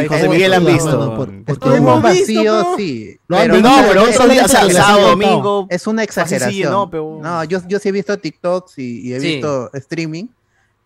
José 0.07 0.29
Miguel 0.29 0.53
han 0.55 0.65
visto? 0.65 0.91
no, 0.93 1.17
por- 1.17 1.29
porque 1.45 1.53
Estuvo 1.53 2.01
vacío, 2.01 2.75
sí. 2.77 3.17
Pero 3.29 3.59
no, 3.61 3.77
pero 3.89 4.03
¿no? 4.03 4.07
esos 4.09 4.31
días, 4.31 4.45
o 4.47 4.49
sea, 4.49 4.71
sábado, 4.71 5.09
domingo. 5.11 5.67
Es 5.71 5.87
una 5.87 6.03
sí, 6.03 6.05
exageración. 6.05 6.71
no, 6.73 6.91
pero- 6.91 7.19
No, 7.23 7.45
yo, 7.45 7.61
yo 7.67 7.79
sí 7.79 7.89
he 7.89 7.93
visto 7.93 8.17
TikToks 8.19 8.79
y, 8.79 9.09
y 9.09 9.15
he 9.15 9.21
Sí. 9.21 9.27
visto 9.35 9.71
streaming 9.75 10.25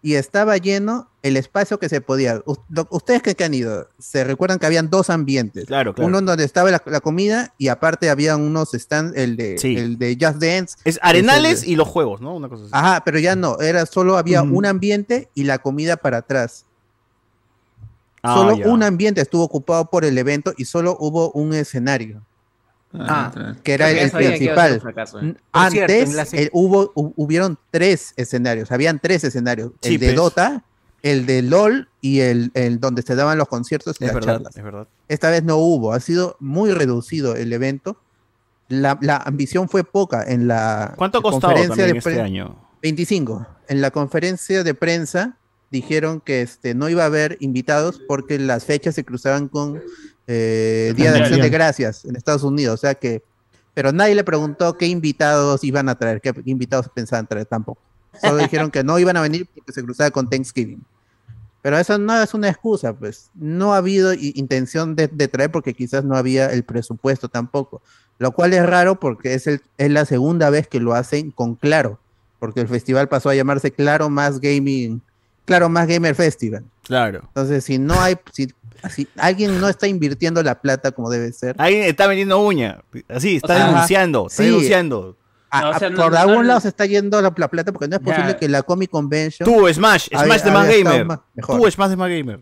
y 0.07 0.15
estaba 0.15 0.57
lleno 0.57 1.09
el 1.25 1.37
espacio 1.37 1.81
que 1.81 1.89
se 1.89 2.01
podía. 2.01 2.41
U- 2.47 2.55
Ustedes 2.91 3.23
que, 3.23 3.43
han 3.43 3.55
ido, 3.55 3.89
se 3.99 4.23
recuerdan 4.23 4.61
que 4.61 4.67
habían 4.67 4.89
dos 4.89 5.11
ambientes. 5.11 5.65
Claro, 5.67 5.95
claro. 5.97 6.07
Uno 6.07 6.21
donde 6.21 6.45
estaba 6.45 6.71
la, 6.71 6.81
la 6.87 7.01
comida 7.01 7.53
y 7.59 7.67
aparte 7.67 8.09
había 8.09 8.37
unos 8.37 8.71
stands, 8.71 9.17
el 9.17 9.37
de, 9.37 9.59
Sí. 9.59 9.77
el 9.77 9.99
de 9.99 10.17
Just 10.21 10.37
Dance. 10.41 10.77
Es 10.85 11.01
Arenales 11.03 11.67
y 11.67 11.75
los 11.75 11.89
juegos, 11.89 12.21
¿no? 12.21 12.37
Una 12.37 12.49
cosa 12.49 12.63
así. 12.63 12.71
Ajá, 12.73 13.03
pero 13.05 13.19
ya 13.19 13.35
no, 13.35 13.59
era 13.59 13.85
solo 13.85 14.17
había 14.17 14.43
un 14.45 14.65
ambiente 14.65 15.29
y 15.35 15.43
la 15.43 15.59
comida 15.59 15.97
para 15.97 16.19
atrás. 16.19 16.67
Ah, 18.23 18.35
solo 18.37 18.57
ya. 18.57 18.69
un 18.69 18.85
ambiente 18.85 19.21
estuvo 19.21 19.43
ocupado 19.43 19.87
por 19.91 20.05
el 20.05 20.17
evento 20.19 20.53
y 20.57 20.67
solo 20.67 20.97
hubo 21.01 21.33
un 21.33 21.53
escenario, 21.53 22.23
Ah, 22.93 23.31
entra. 23.35 23.57
que 23.63 23.75
era 23.75 23.91
el 23.91 24.11
principal. 24.11 24.81
fracaso, 24.81 25.19
¿eh? 25.21 25.23
Cierto, 25.23 25.41
Antes 25.53 26.33
eh, 26.35 26.49
hubo, 26.53 26.93
hu- 26.95 27.13
hubieron 27.17 27.59
tres 27.71 28.15
escenarios, 28.17 28.73
habían 28.73 28.99
tres 29.01 29.25
escenarios, 29.25 29.73
el 29.83 29.99
de. 29.99 30.15
Dota, 30.15 30.65
el 31.03 31.27
de 31.27 31.43
LOL 31.43 31.89
y 32.01 32.21
el, 32.21 32.51
el 32.55 32.81
donde 32.81 33.03
se 33.03 33.15
daban 33.15 33.37
los 33.39 33.49
conciertos 33.49 33.97
y 34.01 34.05
Es 34.05 34.09
las 34.09 34.15
verdad, 34.15 34.35
charlas. 34.37 34.57
es 34.57 34.65
verdad. 34.65 34.89
Esta 35.09 35.31
vez 35.31 35.43
no 35.45 35.57
hubo, 35.59 35.93
ha 35.93 36.01
sido 36.01 36.37
muy 36.41 36.73
reducido 36.73 37.37
el 37.37 37.53
evento. 37.53 38.01
La, 38.69 38.99
la 39.01 39.17
ambición 39.19 39.69
fue 39.69 39.85
poca 39.85 40.25
en 40.27 40.49
la 40.49 40.95
¿Cuánto 40.97 41.23
conferencia 41.23 41.85
de 41.87 41.99
este 41.99 42.21
año? 42.21 42.57
25. 42.83 43.47
En 43.69 43.81
la 43.81 43.91
conferencia 43.91 44.65
de 44.65 44.75
prensa 44.75 45.37
dijeron 45.71 46.21
que 46.21 46.43
este, 46.43 46.75
no 46.75 46.89
iba 46.89 47.03
a 47.03 47.07
haber 47.07 47.37
invitados 47.41 48.01
porque 48.09 48.39
las 48.39 48.65
fechas 48.65 48.95
se 48.95 49.05
cruzaban 49.05 49.49
con 49.49 49.81
eh, 50.27 50.93
Día 50.97 51.13
de 51.13 51.21
Acción 51.21 51.41
de 51.41 51.51
Gracias 51.51 52.05
en 52.05 52.17
Estados 52.17 52.43
Unidos. 52.43 52.75
O 52.75 52.77
sea 52.79 52.95
que, 52.95 53.23
pero 53.75 53.93
nadie 53.93 54.15
le 54.15 54.25
preguntó 54.25 54.77
qué 54.77 54.87
invitados 54.87 55.65
iban 55.65 55.89
a 55.89 55.97
traer, 55.97 56.21
qué 56.21 56.35
invitados 56.45 56.89
pensaban 56.95 57.27
traer 57.27 57.47
tampoco. 57.47 57.81
Solo 58.21 58.39
dijeron 58.39 58.71
que 58.71 58.83
no 58.83 58.99
iban 58.99 59.17
a 59.17 59.21
venir 59.21 59.47
porque 59.55 59.73
se 59.73 59.83
cruzaba 59.83 60.11
con 60.11 60.29
Thanksgiving. 60.29 60.83
Pero 61.63 61.79
eso 61.79 61.99
no 61.99 62.23
es 62.23 62.33
una 62.33 62.49
excusa, 62.49 62.93
pues. 62.93 63.31
No 63.35 63.75
ha 63.75 63.79
habido 63.79 64.15
intención 64.15 64.95
de, 64.95 65.09
de 65.09 65.29
traer 65.29 65.51
porque 65.51 65.75
quizás 65.75 66.05
no 66.05 66.17
había 66.17 66.47
el 66.53 66.63
presupuesto 66.63 67.29
tampoco. 67.29 67.83
Lo 68.19 68.31
cual 68.33 68.55
es 68.55 68.65
raro 68.65 69.01
porque 69.01 69.35
es, 69.35 69.47
el, 69.47 69.61
es 69.77 69.91
la 69.91 70.05
segunda 70.05 70.49
vez 70.49 70.69
que 70.69 70.81
lo 70.81 70.95
hacen 70.95 71.31
con 71.31 71.57
Claro. 71.57 71.99
Porque 72.39 72.61
el 72.61 72.69
festival 72.69 73.09
pasó 73.09 73.31
a 73.31 73.35
llamarse 73.35 73.73
Claro 73.73 74.09
Más 74.11 74.41
Gaming, 74.41 75.03
Claro 75.47 75.69
Más 75.71 75.87
Gamer 75.89 76.15
Festival. 76.15 76.65
Claro. 76.83 77.23
Entonces, 77.29 77.65
si 77.65 77.79
no 77.79 77.99
hay, 78.01 78.17
si, 78.33 78.53
si 78.91 79.09
alguien 79.17 79.59
no 79.61 79.69
está 79.69 79.87
invirtiendo 79.87 80.43
la 80.43 80.61
plata 80.61 80.93
como 80.93 81.09
debe 81.09 81.33
ser, 81.33 81.55
Alguien 81.59 81.85
está 81.85 82.07
vendiendo 82.07 82.39
uña. 82.41 82.83
Así, 83.09 83.37
está 83.37 83.55
O 83.55 83.57
sea, 83.57 83.67
denunciando. 83.69 84.27
Está 84.29 84.43
sí. 84.43 84.49
denunciando. 84.51 85.17
a- 85.51 85.61
No, 85.63 85.71
o 85.71 85.79
sea, 85.79 85.89
a- 85.89 85.91
no- 85.91 85.97
por 86.03 86.13
no- 86.13 86.19
algún 86.19 86.47
lado 86.47 86.61
se 86.61 86.69
está 86.69 86.85
yendo 86.87 87.23
la, 87.23 87.33
la 87.37 87.49
plata 87.49 87.73
porque 87.73 87.89
no 87.89 87.97
es 87.97 88.03
Ya. 88.03 88.05
posible 88.05 88.37
que 88.37 88.49
la 88.49 88.63
Comic 88.63 88.91
Convention 88.91 89.49
Tú, 89.49 89.67
Smash. 89.73 90.09
había- 90.13 90.27
Smash 90.35 90.43
de 90.45 90.51
más 90.51 90.69
gamer. 90.69 91.05
más- 91.07 91.21
mejor. 91.35 91.61
Tú, 91.61 91.71
Smash 91.71 91.89
de 91.91 91.97
más 91.97 92.09
gamer. 92.11 92.41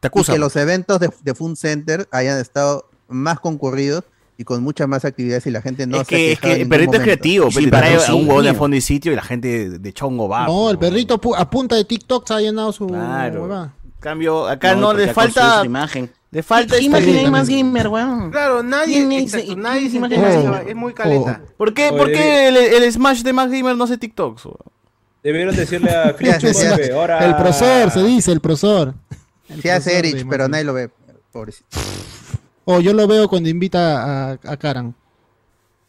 Te 0.00 0.06
y 0.06 0.08
acusan. 0.08 0.34
que 0.34 0.38
los 0.38 0.54
eventos 0.56 1.00
de, 1.00 1.10
de 1.22 1.34
Fun 1.34 1.56
Center 1.56 2.06
hayan 2.12 2.38
estado 2.38 2.88
más 3.08 3.40
concurridos 3.40 4.04
y 4.38 4.44
con 4.44 4.62
muchas 4.62 4.86
más 4.88 5.04
actividades 5.04 5.46
y 5.46 5.50
la 5.50 5.62
gente 5.62 5.86
no 5.86 6.00
es 6.00 6.06
se 6.06 6.14
que, 6.14 6.32
es 6.32 6.40
que 6.40 6.52
el 6.62 6.68
perrito 6.68 6.92
es 6.92 6.98
momento. 6.98 7.02
creativo. 7.04 7.50
Sí, 7.50 7.54
pues, 7.54 7.64
te 7.64 7.70
trae 7.70 7.96
a 8.06 8.14
un 8.14 8.28
huevón 8.28 8.44
de 8.44 8.54
fondo 8.54 8.76
y 8.76 8.80
sitio 8.80 9.12
y 9.12 9.16
la 9.16 9.22
gente 9.22 9.78
de, 9.78 9.92
chongo 9.92 10.28
va. 10.28 10.46
No, 10.46 10.70
el 10.70 10.78
pues, 10.78 10.90
perrito 10.90 11.20
a 11.36 11.50
punta 11.50 11.74
de 11.76 11.84
TikTok 11.84 12.26
se 12.28 12.34
ha 12.34 12.40
llenado 12.40 12.72
su 12.72 12.86
Claro. 12.86 13.70
cambio, 14.00 14.46
acá 14.46 14.74
no, 14.74 14.88
porque 14.88 15.06
le 15.06 15.14
falta. 15.14 15.60
su 15.60 15.66
imagen. 15.66 16.10
Le 16.30 16.42
falta 16.42 16.74
¿Qué 16.76 16.84
esta- 16.84 16.86
imagen 16.86 17.08
hay 17.08 17.14
también. 17.24 17.32
más 17.32 17.48
gamer, 17.48 17.88
weón? 17.88 18.30
Claro, 18.30 18.62
nadie, 18.62 18.96
¿Quién 18.96 19.12
es- 19.12 19.32
exacto, 19.34 19.56
nadie 19.56 19.86
es 19.86 19.92
se 19.92 19.96
imagen 19.96 20.22
entera, 20.22 20.50
así? 20.50 20.62
es- 20.64 20.68
es 20.70 20.76
muy 20.76 20.92
caleta. 20.92 21.40
¿Por 21.56 21.72
qué, 21.72 21.88
Oye, 21.88 21.98
por 21.98 22.12
qué 22.12 22.48
el, 22.48 22.56
el 22.56 22.92
Smash 22.92 23.22
de 23.22 23.32
más 23.32 23.50
gamer 23.50 23.74
no 23.76 23.84
hace 23.84 23.96
TikToks? 23.96 24.44
huevón? 24.44 24.60
Debieron 25.22 25.56
decirle 25.56 25.90
a 25.90 26.14
Sí, 26.16 26.24
sí, 26.40 26.54
sí. 26.54 26.66
Philip 26.76 26.92
ahora. 26.94 27.24
El 27.24 27.34
profesor, 27.36 27.90
se 27.90 28.02
dice, 28.04 28.32
el 28.32 28.40
profesor. 28.40 28.94
El 29.48 29.62
Sí 29.62 29.68
hace 29.70 29.98
Erich, 29.98 30.26
pero 30.28 30.46
nadie 30.48 30.64
lo 30.64 30.74
ve. 30.74 30.90
Pobrecito. 31.32 31.66
O 32.68 32.80
yo 32.80 32.92
lo 32.92 33.06
veo 33.06 33.28
cuando 33.28 33.48
invita 33.48 34.32
a, 34.32 34.32
a 34.32 34.56
Karan. 34.56 34.96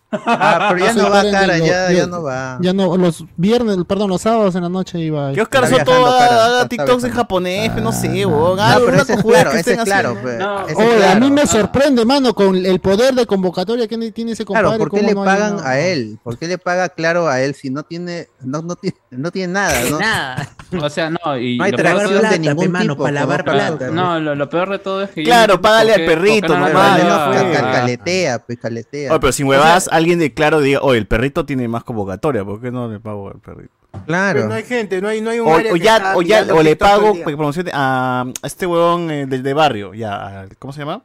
Ah, 0.10 0.68
pero 0.72 0.86
ya 0.86 0.94
Soy 0.94 1.02
no 1.04 1.10
va 1.10 1.22
cara, 1.30 1.58
lo- 1.58 1.66
ya, 1.66 1.92
ya 1.92 2.08
no 2.08 2.24
va. 2.24 2.58
Ya 2.62 2.72
no, 2.72 2.96
los 2.96 3.26
viernes, 3.36 3.78
perdón, 3.86 4.10
los 4.10 4.22
sábados 4.22 4.56
en 4.56 4.64
la 4.64 4.70
noche 4.70 5.00
iba. 5.00 5.34
Que 5.34 5.42
Oscar 5.42 5.66
Está 5.66 5.78
Soto 5.80 6.06
haga, 6.08 6.68
TikToks 6.68 7.04
en 7.04 7.12
japonés, 7.12 7.76
no 7.76 7.92
sé, 7.92 8.24
Ah. 8.24 8.28
No, 8.28 8.54
Algo, 8.62 8.86
pero 8.86 9.02
ese 9.02 9.14
es 9.16 9.24
claro, 9.24 9.52
ese 9.52 9.74
es 9.74 9.84
claro. 9.84 10.18
pues, 10.22 10.40
No. 10.40 10.66
ese 10.68 10.76
Oye, 10.76 10.96
claro. 10.98 11.12
a 11.12 11.16
mí 11.20 11.30
me 11.32 11.42
Ah. 11.42 11.48
sorprende, 11.48 12.06
mano, 12.06 12.34
con 12.34 12.56
el 12.56 12.80
poder 12.80 13.14
de 13.16 13.26
convocatoria 13.26 13.86
que 13.88 13.98
tiene 14.12 14.32
ese 14.32 14.46
compadre. 14.46 14.68
Claro, 14.70 14.80
¿por 14.80 14.92
qué 14.92 15.02
le 15.02 15.10
hay 15.10 15.16
pagan 15.16 15.58
a 15.64 15.78
él? 15.80 16.18
¿Por 16.24 16.38
qué 16.38 16.48
le 16.48 16.58
paga 16.58 16.88
claro 16.90 17.28
a 17.28 17.42
él 17.42 17.54
si 17.54 17.70
no 17.70 17.84
tiene, 17.84 18.28
no, 18.42 18.62
no 18.62 18.76
tiene, 18.76 18.98
no 19.12 19.30
tiene 19.32 19.52
nada? 19.54 19.74
¿no? 19.90 20.00
Nada. 20.00 20.50
O 20.82 20.90
sea, 20.90 21.10
no, 21.10 21.38
y 21.38 21.58
No 21.58 21.64
hay 21.66 21.72
tracción 21.74 22.30
de 22.30 22.40
ningún 22.40 22.72
mano, 22.72 22.94
tipo. 22.94 23.04
pa' 23.04 23.12
lavar 23.12 23.44
para- 23.46 23.68
plata, 23.76 23.92
No, 23.92 24.20
lo, 24.20 24.50
peor 24.50 24.70
de 24.70 24.80
todo 24.80 25.02
es 25.04 25.10
que. 25.12 25.24
Claro, 25.24 25.60
págale 25.62 25.94
al 25.94 26.06
perrito, 26.06 26.58
nomás, 26.58 27.02
caletea, 27.52 28.40
pues 28.40 28.58
caletea. 28.60 29.12
Oye, 29.12 29.20
pero 29.20 29.32
sin 29.34 29.48
huevadas, 29.48 29.90
alguien 29.98 30.20
de 30.20 30.34
claro 30.34 30.60
diga, 30.62 30.80
oye, 30.82 31.00
el 31.00 31.08
perrito 31.08 31.46
tiene 31.46 31.68
más 31.68 31.84
convocatoria, 31.84 32.44
¿por 32.46 32.62
qué 32.62 32.72
no 32.72 32.88
le 32.90 33.00
pago 33.00 33.30
al 33.30 33.40
perrito? 33.40 33.72
Claro. 34.06 34.40
Pues 34.40 34.50
no 34.50 34.54
hay 34.56 34.64
gente, 34.64 35.02
no 35.02 35.08
hay, 35.08 35.22
no 35.22 35.30
hay 35.32 35.40
un 35.40 35.48
O, 35.48 35.56
área 35.56 35.74
o 35.74 35.76
ya, 35.76 36.14
o, 36.16 36.22
ya, 36.22 36.46
o 36.54 36.62
le 36.64 36.76
pago 36.76 37.14
a 37.74 38.22
a 38.22 38.48
este 38.48 38.66
huevón 38.66 39.10
eh, 39.12 39.26
del 39.26 39.44
de 39.44 39.54
barrio, 39.54 39.94
ya, 39.94 40.42
a- 40.42 40.48
¿cómo 40.60 40.72
se 40.74 40.80
llama? 40.82 41.02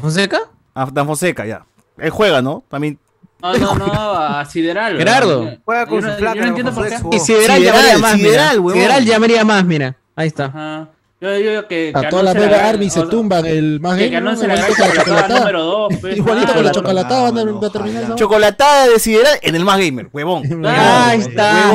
¿Fonseca? 0.00 0.40
A 0.74 0.86
Dan 0.86 1.06
Fonseca, 1.06 1.44
ya. 1.44 1.64
Él 1.98 2.10
juega, 2.10 2.40
¿no? 2.40 2.64
También. 2.68 2.98
No, 3.42 3.52
no, 3.58 3.74
no, 3.74 3.92
a 4.12 4.44
Sideral. 4.44 4.96
Gerardo. 4.96 5.50
Juega 5.64 5.86
con 5.86 6.00
Yo 6.00 6.06
no- 6.06 6.12
su 6.14 6.18
placa, 6.20 6.34
Yo 6.36 6.40
no 6.42 6.46
entiendo 6.48 6.72
por 6.72 6.88
qué. 6.88 6.94
Y 7.10 7.18
Sideral, 7.18 7.56
Sideral, 7.58 7.62
llamaría 7.62 7.98
más, 7.98 8.12
Sideral, 8.12 8.60
mira. 8.62 8.74
Sideral 8.74 9.04
llamaría 9.04 9.44
más, 9.44 9.64
mira. 9.64 9.96
Ahí 10.14 10.28
está. 10.28 10.44
Ajá. 10.46 10.88
Yo 11.22 11.30
digo 11.34 11.68
que. 11.68 11.92
A 11.94 12.08
todas 12.08 12.24
las 12.24 12.34
Vega 12.34 12.68
Army 12.68 12.90
se 12.90 13.02
tumban 13.02 13.46
el 13.46 13.78
más 13.78 13.96
Que, 13.96 14.10
¿no? 14.10 14.18
anuncie 14.30 14.48
la 14.48 14.54
Igualito 14.56 14.74
gran 14.74 14.88
con 14.88 14.96
la 14.96 15.02
chocolatada 15.04 15.28
chocolatada. 15.28 15.38
número 15.40 15.62
2. 15.64 15.94
Pues, 16.00 16.16
Igualito 16.16 16.52
con 16.54 16.64
la 16.64 16.70
chocolatada 16.72 17.30
van 17.30 17.38
a- 17.64 17.70
terminar. 17.70 18.14
Chocolatada 18.16 18.88
de 18.88 18.98
Sideral 18.98 19.38
en 19.40 19.54
el 19.54 19.64
más 19.64 19.78
gamer, 19.78 20.08
huevón. 20.12 20.66
Ahí 20.66 21.20
está, 21.20 21.70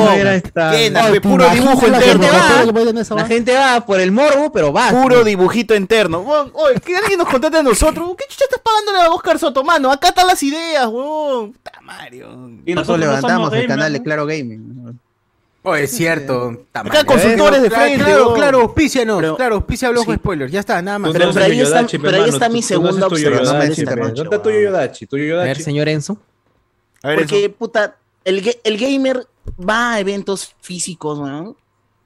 puro 1.22 1.48
dibujo 1.48 1.86
interno. 1.86 2.26
La 3.16 3.24
gente 3.26 3.54
va 3.54 3.80
por 3.86 4.00
el 4.00 4.12
morbo, 4.12 4.52
pero 4.52 4.70
va. 4.70 4.90
Puro 4.90 5.24
dibujito 5.24 5.74
interno. 5.74 6.20
Oye, 6.52 6.78
que 6.84 6.94
alguien 6.94 7.18
nos 7.18 7.28
contrate 7.28 7.56
a 7.56 7.62
nosotros. 7.62 8.10
¿Qué 8.18 8.24
chucha 8.28 8.44
estás 8.44 8.60
pagándole 8.60 8.98
a 9.00 9.10
Oscar 9.10 9.38
Soto, 9.38 9.64
mano? 9.64 9.90
Acá 9.90 10.08
están 10.08 10.26
las 10.26 10.42
ideas, 10.42 10.86
huevón. 10.88 11.52
Puta 11.52 11.72
huevón. 12.12 12.62
Y 12.66 12.74
Nosotros 12.74 12.98
nosotros 12.98 12.98
no 12.98 12.98
levantamos 12.98 13.52
el 13.54 13.66
canal 13.66 13.92
de. 13.94 14.02
Claro 14.02 14.26
Gaming. 14.26 14.98
Oh, 15.62 15.74
es 15.74 15.90
cierto. 15.90 16.64
Acá 16.72 17.04
consultores 17.04 17.60
de 17.62 17.68
Claro, 17.68 17.84
frente. 17.84 18.04
Claro, 18.04 18.34
claro, 18.34 18.60
auspícianos. 18.62 19.20
Pero- 19.20 19.36
claro, 19.36 19.54
auspicia 19.56 19.90
Blojo 19.90 20.12
sí. 20.12 20.16
Spoilers. 20.18 20.52
Ya 20.52 20.60
está, 20.60 20.80
nada 20.80 20.98
más. 20.98 21.12
Pero- 21.12 21.30
pero 21.32 21.44
ahí 21.44 21.60
está- 21.60 21.86
pero 21.86 22.22
ahí 22.22 22.30
está 22.30 22.48
mi 22.48 22.62
segunda 22.62 23.06
observación 23.06 23.58
de 23.60 23.66
esta 23.66 23.94
¿Dónde 23.96 24.22
está 24.22 24.42
tu 24.42 24.50
Yodachi? 24.50 25.06
Tu 25.06 25.16
A 25.16 25.18
ver, 25.18 25.28
Yodachi. 25.28 25.62
señor 25.62 25.88
Enzo. 25.88 26.16
A 27.02 27.08
ver, 27.08 27.18
Porque, 27.18 27.50
puta, 27.50 27.96
el, 28.24 28.42
ga- 28.44 28.58
el 28.64 28.78
gamer 28.78 29.26
va 29.58 29.94
a 29.94 30.00
eventos 30.00 30.54
físicos, 30.60 31.18
¿no? 31.18 31.56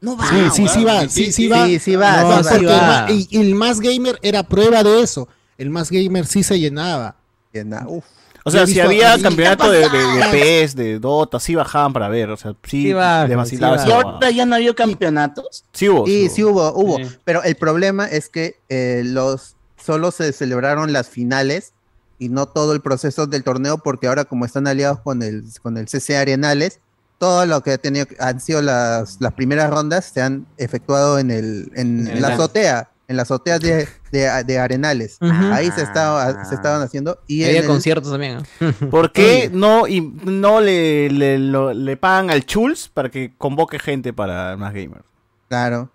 No 0.01 0.17
va. 0.17 0.27
Sí, 0.27 0.37
sí, 0.53 0.69
sí 0.69 0.85
va, 0.85 1.09
sí, 1.09 1.33
sí 1.33 1.49
va. 1.49 1.67
Sí, 1.67 1.79
sí 1.79 1.95
va, 1.97 2.23
No, 2.23 2.43
sí 2.43 2.65
va. 2.65 3.07
porque 3.07 3.15
Sí 3.29 3.29
el 3.41 3.55
más 3.55 3.81
gamer 3.81 4.19
era 4.23 4.43
prueba 4.43 4.83
de 4.83 5.01
eso. 5.03 5.29
El 5.57 5.71
más 5.71 5.91
gamer 5.91 6.27
sí 6.27 6.43
se 6.43 6.59
llenaba. 6.59 7.15
Llena, 7.53 7.85
uf. 7.87 8.05
O 8.45 8.51
sea, 8.51 8.67
si 8.67 8.81
había 8.81 9.19
campeonato 9.21 9.71
de, 9.71 9.89
de, 9.89 9.99
de. 9.99 10.65
PS, 10.65 10.75
de 10.75 10.99
Dota, 10.99 11.39
sí 11.39 11.55
bajaban 11.55 11.93
para 11.93 12.09
ver. 12.09 12.31
O 12.31 12.37
sea, 12.37 12.55
sí, 12.65 12.83
Sí 12.83 12.93
ahora 12.93 14.31
ya 14.31 14.47
no 14.47 14.57
había 14.57 14.75
campeonatos. 14.75 15.65
Sí 15.73 15.89
hubo. 15.89 16.07
Sí, 16.07 16.29
sí 16.29 16.43
hubo, 16.43 16.73
hubo. 16.73 16.97
Sí. 16.97 17.05
Pero 17.25 17.43
el 17.43 17.55
problema 17.55 18.07
es 18.07 18.29
que 18.29 18.57
eh, 18.69 19.03
los 19.05 19.57
solo 19.77 20.11
se 20.11 20.33
celebraron 20.33 20.93
las 20.93 21.09
finales 21.09 21.73
y 22.19 22.29
no 22.29 22.47
todo 22.47 22.73
el 22.73 22.81
proceso 22.81 23.27
del 23.27 23.43
torneo, 23.43 23.79
porque 23.79 24.07
ahora 24.07 24.25
como 24.25 24.45
están 24.45 24.67
aliados 24.67 25.01
con 25.01 25.23
el, 25.23 25.45
con 25.61 25.77
el 25.77 25.89
CC 25.89 26.17
Arenales, 26.17 26.79
todo 27.19 27.47
lo 27.47 27.63
que 27.63 27.73
ha 27.73 27.79
tenido, 27.79 28.07
han 28.21 28.41
sido 28.41 28.63
las, 28.63 29.21
las 29.21 29.33
primeras 29.33 29.71
rondas 29.71 30.11
se 30.13 30.23
han 30.23 30.47
efectuado 30.57 31.19
en 31.19 31.31
el, 31.31 31.71
en, 31.75 32.07
En 32.07 32.23
la 32.23 32.29
azotea, 32.29 32.91
en 33.13 33.17
la 33.17 33.23
azotea 33.23 33.61
de, 33.61 33.87
de, 34.11 34.45
de 34.45 34.59
Arenales. 34.59 35.19
Ahí 35.21 35.71
se 35.71 35.83
estaba, 35.83 36.45
se 36.45 36.55
estaban 36.57 36.83
haciendo. 36.83 37.19
Y 37.29 37.45
Había 37.45 37.61
el- 37.61 37.67
conciertos 37.67 38.11
también. 38.11 38.39
¿no? 38.59 38.73
¿Por 38.91 39.13
qué 39.13 39.49
no, 39.53 39.87
y 39.87 40.01
no 40.01 40.61
le, 40.61 41.09
le, 41.11 41.39
lo- 41.39 41.73
le 41.73 41.97
pagan 41.97 42.31
al 42.31 42.45
Chulz 42.45 42.89
para 42.89 43.09
que 43.11 43.33
convoque 43.39 43.79
gente 43.79 44.13
para 44.13 44.57
más 44.57 44.75
gamers? 44.75 45.05
Claro. 45.49 45.91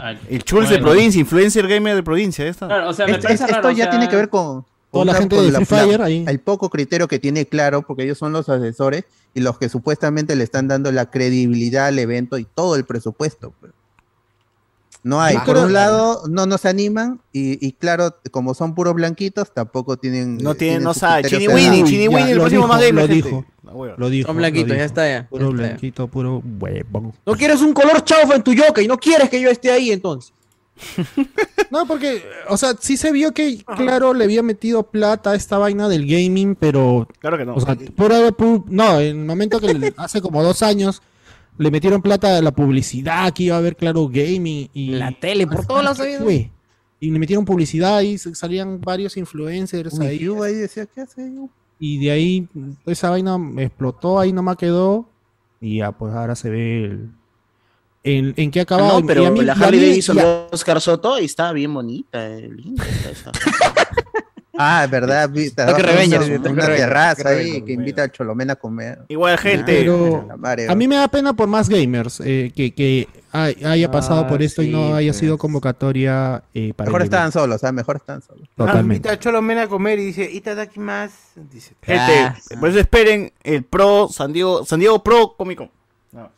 Ah, 0.00 0.14
El 0.28 0.44
Chulz 0.44 0.68
de 0.68 0.78
provincia, 0.78 1.20
influencer 1.20 1.66
gamer 1.66 1.94
de 1.94 2.02
provincia, 2.02 2.44
ya 2.44 2.50
está. 2.50 2.66
Claro, 2.66 2.90
o 2.90 2.92
sea, 2.92 3.06
me 3.06 3.12
Esto, 3.12 3.28
esto 3.28 3.44
o 3.68 3.70
ya 3.70 3.84
sea, 3.84 3.90
tiene 3.90 4.08
que 4.08 4.16
ver 4.16 4.28
con, 4.28 4.64
Toda 4.90 5.06
la 5.06 5.14
gente 5.14 5.36
de 5.40 5.50
Free 5.52 5.64
Fire 5.64 6.02
ahí. 6.02 6.24
el 6.28 6.38
poco 6.38 6.68
criterio 6.68 7.08
que 7.08 7.18
tiene 7.18 7.46
claro, 7.46 7.80
porque 7.82 8.02
ellos 8.04 8.18
son 8.18 8.32
los 8.32 8.48
asesores 8.50 9.04
y 9.32 9.40
los 9.40 9.58
que 9.58 9.70
supuestamente 9.70 10.36
le 10.36 10.44
están 10.44 10.68
dando 10.68 10.92
la 10.92 11.06
credibilidad 11.10 11.86
al 11.86 11.98
evento 11.98 12.36
y 12.36 12.44
todo 12.44 12.76
el 12.76 12.84
presupuesto. 12.84 13.54
pues. 13.58 13.72
No 15.04 15.20
hay, 15.20 15.34
Yo 15.34 15.40
por 15.44 15.54
creo- 15.54 15.66
un 15.66 15.72
lado, 15.72 16.22
no 16.28 16.46
nos 16.46 16.64
animan 16.64 17.20
y, 17.32 17.64
y 17.66 17.72
claro, 17.72 18.16
como 18.30 18.54
son 18.54 18.74
puros 18.74 18.94
blanquitos, 18.94 19.52
tampoco 19.52 19.96
tienen. 19.96 20.38
No 20.38 20.52
eh, 20.52 20.54
tiene, 20.54 20.78
no 20.80 20.92
sus 20.94 21.00
sabe. 21.00 21.22
criterios 21.22 21.40
Chini 21.50 21.54
Winnie, 21.54 21.70
cerrados. 21.70 21.90
Chini 21.90 22.08
Winnie, 22.08 22.30
el 22.30 22.36
lo 22.38 22.42
próximo 22.44 22.66
más 22.68 22.80
gamer. 22.80 22.94
lo 22.94 23.00
gente. 23.00 23.14
dijo. 23.28 23.44
La 23.64 23.72
hueva. 23.72 23.94
Lo 23.98 24.10
dijo. 24.10 24.26
Son 24.28 24.36
lo 24.36 24.40
blanquitos, 24.40 24.66
dijo. 24.68 24.78
ya 24.78 24.84
está 24.84 25.08
ya. 25.08 25.28
Puro 25.28 25.44
ya 25.46 25.50
está 25.50 25.62
ya. 25.62 25.68
blanquito, 25.68 26.08
puro 26.08 26.42
huevón. 26.60 27.12
No 27.26 27.34
quieres 27.34 27.60
un 27.62 27.72
color 27.72 28.04
chaufa 28.04 28.36
en 28.36 28.42
tu 28.44 28.52
yoke 28.54 28.78
y 28.82 28.86
no 28.88 28.96
quieres 28.98 29.28
que 29.28 29.40
yo 29.40 29.50
esté 29.50 29.70
ahí 29.72 29.90
entonces. 29.90 30.32
No, 31.70 31.86
porque, 31.86 32.22
o 32.48 32.56
sea, 32.58 32.74
sí 32.78 32.98
se 32.98 33.12
vio 33.12 33.32
que, 33.32 33.64
claro, 33.78 34.12
le 34.12 34.24
había 34.24 34.42
metido 34.42 34.82
plata 34.82 35.30
a 35.30 35.34
esta 35.34 35.56
vaina 35.56 35.88
del 35.88 36.06
gaming, 36.06 36.54
pero, 36.54 37.08
Claro 37.18 37.38
que 37.38 37.46
no. 37.46 37.54
o 37.54 37.60
sea, 37.60 37.74
pu- 37.76 38.64
no, 38.68 39.00
en 39.00 39.20
el 39.20 39.24
momento 39.24 39.58
que 39.58 39.72
le- 39.72 39.94
hace 39.96 40.20
como 40.20 40.42
dos 40.42 40.62
años 40.62 41.00
le 41.58 41.70
metieron 41.70 42.00
plata 42.02 42.38
a 42.38 42.42
la 42.42 42.50
publicidad, 42.52 43.32
que 43.32 43.44
iba 43.44 43.56
a 43.56 43.58
haber, 43.58 43.76
claro, 43.76 44.08
gaming 44.08 44.68
y... 44.72 44.90
La 44.90 45.12
tele, 45.12 45.46
por 45.46 45.66
todos 45.66 45.84
lados. 45.84 46.00
Y 47.00 47.10
le 47.10 47.18
metieron 47.18 47.44
publicidad 47.44 48.00
y 48.02 48.16
salían 48.18 48.80
varios 48.80 49.16
influencers 49.16 49.98
Uy, 49.98 50.06
ahí. 50.06 50.18
yo 50.20 50.42
ahí 50.42 50.54
decía, 50.54 50.86
¿qué 50.86 51.00
hace? 51.00 51.30
Y 51.78 51.98
de 51.98 52.10
ahí 52.12 52.48
esa 52.86 53.10
vaina 53.10 53.36
explotó, 53.58 54.20
ahí 54.20 54.32
nomás 54.32 54.56
quedó. 54.56 55.08
Y 55.60 55.78
ya, 55.78 55.90
pues 55.92 56.14
ahora 56.14 56.34
se 56.36 56.48
ve 56.48 56.84
el- 56.84 57.10
en, 58.04 58.34
en 58.36 58.50
qué 58.50 58.60
ha 58.60 58.62
acabado. 58.62 59.00
no, 59.00 59.06
pero 59.06 59.30
mí- 59.32 59.42
la 59.44 59.52
Harley 59.54 59.80
Davidson 59.80 60.16
de 60.16 60.46
Oscar 60.52 60.80
Soto 60.80 61.18
y 61.20 61.24
está 61.24 61.52
bien 61.52 61.72
bonita, 61.74 62.24
eh, 62.28 62.48
linda 62.48 62.84
esa. 63.10 63.32
Ah, 64.54 64.86
verdad, 64.90 65.30
Reveñas, 65.30 66.26
una, 66.26 66.36
toque 66.36 66.48
una 66.50 66.66
Reveñas, 66.66 66.86
terraza 66.88 67.28
ahí 67.30 67.62
que 67.62 67.72
invita 67.72 68.02
a 68.02 68.12
Cholomena 68.12 68.52
a 68.52 68.56
comer. 68.56 68.98
Igual, 69.08 69.38
gente. 69.38 69.64
Pero 69.78 70.28
a 70.68 70.74
mí 70.74 70.86
me 70.88 70.96
da 70.96 71.08
pena 71.08 71.32
por 71.32 71.48
más 71.48 71.68
gamers 71.70 72.20
eh, 72.24 72.52
que, 72.54 72.74
que 72.74 73.08
hay- 73.32 73.56
haya 73.64 73.90
pasado 73.90 74.20
Ah, 74.20 74.28
por 74.28 74.42
esto 74.42 74.62
y 74.62 74.68
no 74.68 74.94
haya 74.94 75.12
pues. 75.12 75.16
sido 75.18 75.38
convocatoria 75.38 76.42
eh, 76.52 76.74
para 76.74 76.88
Mejor 76.90 77.02
estaban 77.02 77.32
solos, 77.32 77.60
¿sabes? 77.62 77.74
Mejor 77.74 77.96
estaban 77.96 78.20
solos. 78.20 78.46
Totalmente. 78.54 78.94
Invita 78.96 79.12
a 79.12 79.18
Cholo 79.18 79.40
Mena 79.40 79.62
a 79.62 79.68
comer 79.68 79.98
y 79.98 80.04
dice, 80.06 80.30
Itadaki 80.30 80.78
más. 80.80 81.12
Dice, 81.34 81.74
Gente, 81.82 82.12
Ah, 82.18 82.36
por 82.60 82.68
eso 82.68 82.78
esperen 82.78 83.32
el 83.42 83.64
Pro 83.64 84.08
San 84.12 84.32
Diego, 84.34 84.66
San 84.66 84.80
Diego 84.80 85.02
Pro 85.02 85.34
Comic 85.36 85.58
Con. 85.58 85.70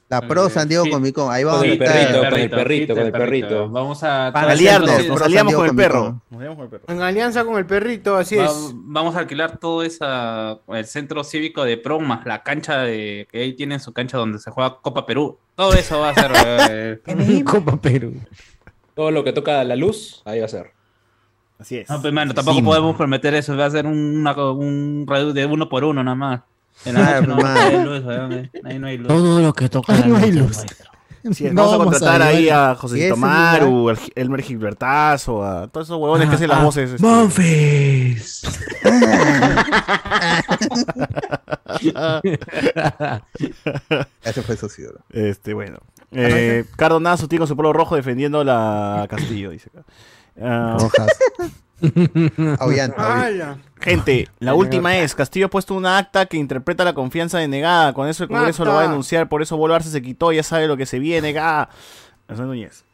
La 0.09 0.21
Pro 0.21 0.49
San 0.49 0.69
Diego 0.69 0.85
sí. 0.85 0.91
Comic 0.91 1.15
Con. 1.17 1.33
Ahí 1.33 1.43
vamos 1.43 1.61
Con 1.63 1.69
el 1.71 1.79
perrito, 1.79 2.19
con 2.31 2.39
el 2.39 2.51
Perrito, 2.51 2.95
con 2.95 3.03
el 3.07 3.13
perrito. 3.13 3.69
Vamos 3.69 4.05
a 4.05 4.31
Para 4.33 4.53
Aliarnos, 4.53 5.07
nos 5.09 5.17
Pro 5.17 5.25
aliamos 5.25 5.55
con 5.55 5.67
el 5.69 5.75
perro. 5.75 6.21
En 6.87 7.03
alianza 7.03 7.45
con 7.45 7.57
el 7.59 7.67
perrito, 7.67 8.15
así 8.17 8.37
Va- 8.37 8.45
es. 8.45 8.71
Vamos 8.75 9.17
a 9.17 9.21
alquilar 9.21 9.59
todo 9.59 9.83
esa 9.83 10.61
el 10.69 10.85
centro 10.87 11.25
cívico 11.25 11.65
de 11.65 11.77
Promas, 11.77 12.25
la 12.25 12.45
cancha 12.45 12.79
de 12.83 13.27
que 13.33 13.41
ahí 13.43 13.55
tienen 13.55 13.81
su 13.81 13.93
cancha 13.93 14.17
donde 14.17 14.39
se 14.39 14.53
juega 14.53 14.77
Copa 14.81 15.07
Perú. 15.07 15.39
Todo 15.57 15.73
eso 15.75 15.99
va 15.99 16.11
a 16.11 16.15
ser 16.15 16.31
eh, 17.07 17.43
Copa 17.45 17.77
Perú. 17.77 18.15
Todo 18.95 19.11
lo 19.11 19.25
que 19.25 19.33
toca 19.33 19.65
la 19.65 19.75
luz, 19.75 20.23
ahí 20.25 20.39
va 20.39 20.47
a 20.47 20.49
ser. 20.49 20.71
Así 21.59 21.79
es. 21.79 21.89
No, 21.91 22.01
pues, 22.01 22.13
mano, 22.13 22.33
tampoco 22.33 22.59
Sí, 22.59 22.63
podemos 22.63 22.95
prometer 22.97 23.35
eso, 23.35 23.57
va 23.57 23.67
a 23.67 23.71
ser 23.71 23.87
una- 23.87 24.35
un 24.53 25.05
redu 25.09 25.33
de 25.33 25.47
uno 25.47 25.69
por 25.69 25.83
uno 25.83 26.05
nada 26.05 26.15
más. 26.15 26.41
En 26.85 26.95
la 26.95 27.17
Ah, 27.17 27.21
noche 27.21 27.27
no, 27.29 27.37
mano. 27.37 27.61
hay 27.61 27.85
luz, 27.85 28.05
weón, 28.05 28.51
ahí 28.65 28.79
no 28.79 28.87
hay 28.87 28.99
luz. 28.99 29.09
Todo 29.09 29.41
lo 29.41 29.53
que 29.53 29.69
toca. 29.69 29.93
No 30.07 30.17
hay 30.17 30.33
luz. 30.33 30.59
Sí, 31.33 31.45
No 31.51 31.63
vamos 31.63 31.75
a 31.75 31.79
contratar 31.85 32.21
llevar- 32.21 32.35
ahí 32.35 32.49
a 32.51 32.75
José 32.75 33.07
ese 33.09 33.17
Maru, 33.17 33.89
el- 33.89 33.99
Elmer 34.15 34.43
Gilbertazo, 34.43 35.43
a 35.43 35.69
todos 35.69 35.87
esos 35.87 35.99
huevones 35.99 36.29
que 36.29 36.35
hacen 36.35 36.49
las 36.49 36.59
Ah, 36.59 36.65
voces. 36.65 36.91
este. 36.91 37.03
Monfis. 37.07 38.43
Ese 44.23 44.43
fue 44.43 44.57
ciudad. 44.69 44.95
Este, 45.11 45.55
bueno. 45.55 45.79
Eh, 46.13 46.65
Cardonazo 46.77 47.29
tiene 47.29 47.41
con 47.41 47.49
su 47.49 47.57
pelo 47.57 47.73
rojo 47.73 47.97
defendiendo 47.97 48.45
la 48.45 49.07
Castillo, 49.09 49.51
dice 49.51 49.71
acá. 49.71 49.85
Ah, 50.41 50.77
Rojas. 50.79 51.09
Aullante. 52.61 52.97
¡Hala! 53.01 53.59
Gente, 53.85 54.29
la 54.41 54.55
última 54.55 54.97
es, 54.99 55.15
Castillo 55.15 55.47
ha 55.47 55.51
puesto 55.51 55.75
una 55.75 55.99
acta 55.99 56.27
que 56.27 56.37
interpreta 56.37 56.85
la 56.85 56.95
confianza 56.95 57.39
denegada, 57.39 57.93
con 57.93 58.09
eso 58.09 58.25
el 58.25 58.31
Congreso 58.31 58.65
lo 58.65 58.73
va 58.73 58.81
a 58.81 58.89
denunciar, 58.89 59.29
por 59.29 59.43
eso 59.43 59.57
Boluarse 59.57 59.91
se 59.91 60.03
quitó, 60.03 60.33
ya 60.33 60.43
sabe 60.43 60.67
lo 60.67 60.77
que 60.77 60.87
se 60.87 60.99
viene, 60.99 61.39
ah. 61.39 61.69
José 62.29 62.43
Núñez. 62.43 62.85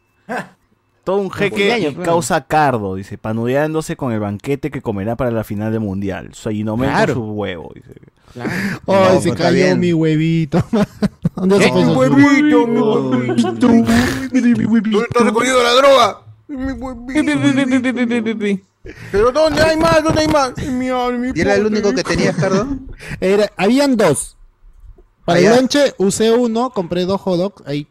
Todo 1.04 1.16
un 1.16 1.30
jeque 1.32 1.78
y 1.78 1.90
pues. 1.92 2.04
causa 2.06 2.44
cardo, 2.44 2.94
dice, 2.96 3.16
panudeándose 3.16 3.96
con 3.96 4.12
el 4.12 4.20
banquete 4.20 4.70
que 4.70 4.82
comerá 4.82 5.16
para 5.16 5.30
la 5.30 5.44
final 5.44 5.72
del 5.72 5.80
mundial. 5.80 6.30
Soy 6.34 6.62
no 6.64 6.76
Claro. 6.76 7.14
su 7.14 7.22
huevo, 7.22 7.72
dice. 7.74 7.94
Claro. 8.32 8.50
Ay, 8.86 9.14
No, 9.14 9.20
se 9.20 9.34
cayó 9.34 9.54
bien. 9.54 9.80
mi 9.80 9.92
huevito. 9.92 10.62
¿Dónde 11.36 11.58
se 11.60 11.72
Mi 11.72 11.84
huevito, 11.84 12.66
mi 12.68 12.80
huevito. 12.80 13.68
¿Dónde 13.68 15.06
está 15.10 15.24
recogiendo 15.24 15.62
la 15.62 15.72
droga? 15.72 16.22
Mi 16.48 16.72
huevito. 16.72 18.69
Pero 19.12 19.30
¿dónde 19.32 19.62
hay 19.62 19.76
más? 19.76 20.02
¿Dónde 20.02 20.22
hay 20.22 20.28
más? 20.28 20.56
Mi, 20.56 20.90
mi 20.90 21.32
¿Y 21.34 21.40
era 21.40 21.54
el 21.54 21.66
único 21.66 21.92
que 21.92 22.02
tenías, 22.02 22.34
Cardo? 22.36 22.66
Era- 23.20 23.50
habían 23.56 23.96
dos. 23.96 24.36
Para 25.24 25.38
Ah, 25.38 25.42
el 25.42 25.48
lonche 25.56 25.94
usé 25.98 26.32
uno, 26.32 26.70
compré 26.70 27.04
dos 27.04 27.20
hot 27.20 27.38
dogs, 27.38 27.62
ahí 27.66 27.86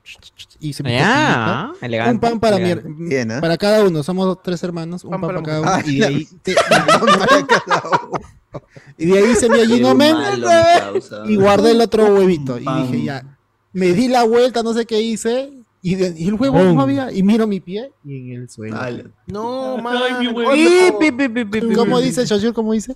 hice 0.60 0.82
mi 0.84 0.92
Ya, 0.92 1.70
cochinita. 1.70 1.86
elegante. 1.86 2.12
un 2.12 2.20
pan 2.20 2.40
para 2.40 2.58
mi. 2.58 2.74
Bien, 3.08 3.32
¿eh? 3.32 3.40
para 3.40 3.56
cada 3.58 3.84
uno, 3.84 4.02
somos 4.04 4.42
tres 4.42 4.62
hermanos, 4.64 5.04
un 5.04 5.12
Pan 5.12 5.22
pan, 5.22 5.30
para 5.30 5.44
cada 5.44 5.62
uno. 5.62 5.72
Y 5.86 6.00
de 6.00 6.06
ahí, 6.08 6.28
te- 6.42 6.56
y 8.98 9.06
de 9.06 9.18
ahí 9.20 9.32
hice 9.32 9.48
mi 9.50 9.60
allinomen 9.60 10.14
Malo, 10.14 10.48
mi 10.48 10.80
causa. 10.80 11.24
y 11.28 11.36
guardé 11.36 11.72
el 11.72 11.82
otro 11.82 12.06
huevito. 12.16 12.58
Y 12.58 12.66
dije, 12.66 13.04
ya, 13.04 13.38
me 13.74 13.94
di 13.94 14.08
la 14.08 14.24
vuelta, 14.24 14.64
no 14.64 14.74
sé 14.74 14.86
qué 14.86 15.00
hice, 15.00 15.54
y, 15.82 15.96
de- 15.96 16.14
y 16.18 16.28
el 16.28 16.34
huevo 16.36 16.58
Boom. 16.58 16.76
no 16.76 16.82
había, 16.82 17.12
y 17.12 17.24
miro 17.24 17.48
mi 17.48 17.60
pie 17.60 17.92
y 18.04 18.34
en 18.34 18.42
el 18.42 18.50
suelo. 18.50 18.76
Malo. 18.76 19.04
No, 19.28 19.78
man. 19.78 19.98
Oye, 20.48 20.94
Pi, 21.00 21.12
pi, 21.12 21.28
pi, 21.46 21.74
¿Cómo 21.74 22.00
dice 22.02 22.26
Shoshur? 22.26 22.54
¿Cómo 22.54 22.74
dice? 22.74 22.96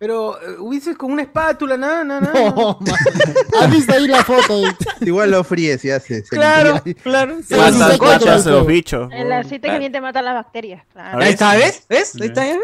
Pero 0.00 0.40
eh, 0.40 0.56
hubiese 0.60 0.94
con 0.94 1.10
una 1.10 1.22
espátula, 1.22 1.76
nada, 1.76 2.04
nada, 2.04 2.20
nada. 2.20 2.50
No, 2.50 2.78
man. 2.80 2.94
¿Has 3.60 3.70
visto 3.70 3.92
ahí 3.92 4.06
la 4.06 4.22
foto? 4.22 4.62
Igual 5.00 5.32
lo 5.32 5.42
fríes 5.42 5.84
y 5.84 5.90
hace. 5.90 6.22
se 6.24 6.36
Claro, 6.36 6.80
claro. 7.02 7.38
Sí, 7.44 7.54
Mata 7.54 7.72
sí, 7.72 7.78
las 7.80 7.92
sí, 7.94 7.98
conchas 7.98 8.22
claro. 8.22 8.42
de 8.42 8.50
los 8.52 8.66
bichos. 8.66 9.08
El 9.12 9.32
aceite 9.32 9.66
caliente 9.66 10.00
mata 10.00 10.22
las 10.22 10.34
bacterias. 10.34 10.84
Claro. 10.92 11.18
Ahí 11.20 11.30
está, 11.32 11.54
¿ves? 11.56 11.82
¿Ves? 11.88 12.14
Ahí 12.20 12.28
está, 12.28 12.42
¿ves? 12.42 12.58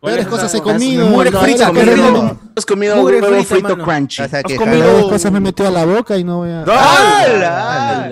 Peores 0.00 0.26
cosas 0.28 0.54
he 0.54 0.60
comido. 0.60 1.06
mugre 1.08 1.32
frita, 1.32 1.72
Has 2.56 2.64
comido 2.64 2.96
Mugre 2.96 3.20
huevo 3.20 3.42
frito 3.42 3.76
crunchy. 3.76 4.22
O 4.22 4.28
sea 4.28 4.42
que 4.44 4.52
Has 4.54 4.58
comido- 4.58 5.08
cosas 5.08 5.32
me 5.32 5.40
metió 5.40 5.66
a 5.66 5.70
la 5.72 5.84
boca 5.84 6.16
y 6.16 6.22
no 6.22 6.38
voy 6.38 6.50
a... 6.50 6.62
¡Hala! 6.62 8.04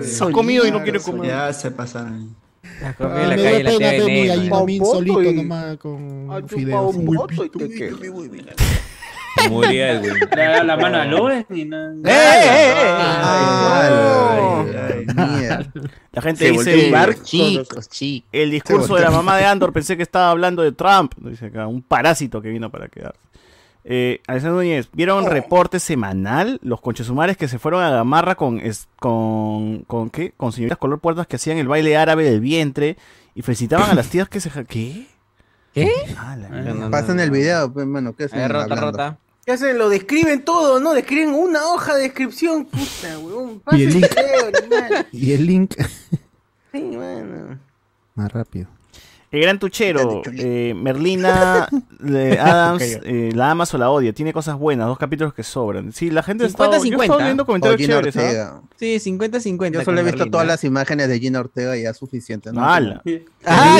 Has 0.00 0.20
comido 0.30 0.66
y 0.66 0.70
no 0.70 0.82
quiere 0.82 1.00
comer. 1.00 1.30
Ya 1.30 1.52
se 1.52 1.70
pasaron. 1.70 2.34
La 2.82 2.88
Ah, 2.90 2.94
comida 2.94 3.28
me 3.28 3.36
la 3.36 3.36
calle 3.36 3.62
la 3.64 3.70
tía 3.78 3.90
veneno. 4.04 4.50
Papoto 4.50 4.84
solito 4.92 5.22
y- 5.22 5.34
nomás 5.34 5.76
con 5.78 6.28
chupado 6.28 6.48
fideos. 6.48 6.94
un 6.96 7.18
y 7.44 7.48
te 7.48 7.68
queda. 7.70 7.96
Murió 9.48 9.86
Edwin. 9.86 10.14
Le 10.36 10.42
da 10.44 10.62
la 10.64 10.76
mano 10.76 10.96
a 10.98 11.04
Lowen 11.06 11.46
y 11.50 11.64
no. 11.64 11.78
La 16.12 16.22
gente 16.22 16.46
Se 16.46 16.50
dice 16.50 16.70
volteó 16.72 16.86
un 16.86 16.92
bar, 16.92 17.22
chicos, 17.22 17.88
chicos. 17.88 18.28
el 18.32 18.50
discurso 18.50 18.94
de 18.96 19.02
la 19.02 19.10
mamá 19.10 19.36
de 19.36 19.44
Andor 19.44 19.72
pensé 19.72 19.96
que 19.96 20.02
estaba 20.02 20.30
hablando 20.30 20.62
de 20.62 20.72
Trump, 20.72 21.12
dice 21.18 21.46
acá, 21.46 21.66
un 21.66 21.82
parásito 21.82 22.42
que 22.42 22.48
vino 22.48 22.70
para 22.70 22.88
quedarse. 22.88 23.18
Eh, 23.84 24.20
Alessandro 24.26 24.58
Núñez, 24.58 24.88
¿vieron 24.92 25.24
reporte 25.26 25.80
semanal? 25.80 26.60
Los 26.62 26.80
conchesumares 26.80 27.36
que 27.36 27.48
se 27.48 27.58
fueron 27.58 27.82
a 27.82 27.90
Gamarra 27.90 28.34
con, 28.34 28.60
es- 28.60 28.88
con, 28.98 29.80
con 29.84 30.10
¿qué? 30.10 30.32
Con 30.36 30.52
señoritas 30.52 30.78
color 30.78 30.98
puertas 31.00 31.26
que 31.26 31.36
hacían 31.36 31.58
el 31.58 31.66
baile 31.68 31.96
árabe 31.96 32.24
del 32.24 32.40
vientre 32.40 32.96
y 33.34 33.42
felicitaban 33.42 33.90
a 33.90 33.94
las 33.94 34.08
tías 34.08 34.28
que 34.28 34.40
se... 34.40 34.50
ja- 34.50 34.64
¿Qué? 34.64 35.06
¿Qué? 35.72 35.90
Ah, 36.18 36.36
la. 36.36 36.90
Pasan 36.90 37.20
el 37.20 37.30
video, 37.30 37.72
pues, 37.72 37.86
mano, 37.86 38.14
¿qué 38.14 38.24
hacen 38.24 38.40
rota, 38.50 38.62
hablando? 38.64 38.86
rota. 38.90 39.18
¿Qué 39.46 39.52
hacen? 39.52 39.78
Lo 39.78 39.88
describen 39.88 40.44
todo, 40.44 40.80
¿no? 40.80 40.92
Describen 40.92 41.32
una 41.32 41.64
hoja 41.68 41.94
de 41.94 42.02
descripción. 42.02 42.66
Puta, 42.66 43.18
weón. 43.20 43.62
Y 43.72 43.84
el 43.84 43.92
link. 43.94 44.06
video. 44.10 45.04
Y 45.12 45.32
el 45.32 45.46
link 45.46 45.74
Sí, 46.72 46.82
mano. 46.82 47.58
más 48.14 48.32
rápido. 48.32 48.68
El 49.32 49.42
gran 49.42 49.60
tuchero, 49.60 50.22
eh, 50.36 50.74
Merlina 50.76 51.68
de 52.00 52.36
Adams, 52.40 52.82
Ok. 52.82 53.02
eh, 53.04 53.30
la 53.32 53.52
amas 53.52 53.72
o 53.74 53.78
la 53.78 53.88
odia, 53.88 54.12
tiene 54.12 54.32
cosas 54.32 54.58
buenas, 54.58 54.88
dos 54.88 54.98
capítulos 54.98 55.32
que 55.34 55.44
sobran. 55.44 55.92
Sí, 55.92 56.10
la 56.10 56.24
gente 56.24 56.46
está 56.46 56.64
50-50. 56.66 56.90
yo 56.90 57.02
estaba 57.02 57.24
viendo 57.24 57.46
comentarios 57.46 57.80
Gina 57.80 57.94
chéveres. 58.02 58.16
¿ah? 58.16 58.20
Ortega. 58.20 58.60
Sí, 58.76 58.96
50-50. 58.98 59.70
Yo 59.70 59.84
solo 59.84 60.00
he 60.00 60.02
visto 60.02 60.16
Merlina. 60.18 60.30
todas 60.32 60.46
las 60.48 60.64
imágenes 60.64 61.08
de 61.08 61.20
Gina 61.20 61.38
Ortega 61.38 61.76
y 61.76 61.82
ya 61.84 61.90
es 61.90 61.96
suficiente. 61.96 62.52
¿no? 62.52 62.64
¡Hala! 62.68 63.02
Ah, 63.44 63.78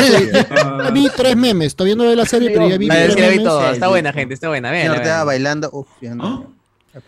ya 0.85 0.90
vi 0.93 1.09
tres 1.16 1.36
memes. 1.36 1.74
Todavía 1.74 1.97
no 1.97 2.05
veo 2.05 2.14
la 2.14 2.27
serie, 2.27 2.51
pero 2.51 2.68
ya 2.68 2.78
vi 2.78 2.86
La 2.86 2.94
tres 2.94 3.09
la 3.16 3.20
vi 3.22 3.31
memes. 3.31 3.44
todo. 3.44 3.70
Está 3.72 3.89
buena, 3.89 4.12
gente. 4.12 4.35
Está 4.35 4.48
buena. 4.48 4.68
Gina 4.68 4.82
Vean, 4.82 4.97
Ortega 4.98 5.24
bailando. 5.24 5.70
Uf, 5.72 5.89
ya 6.01 6.14
no. 6.14 6.47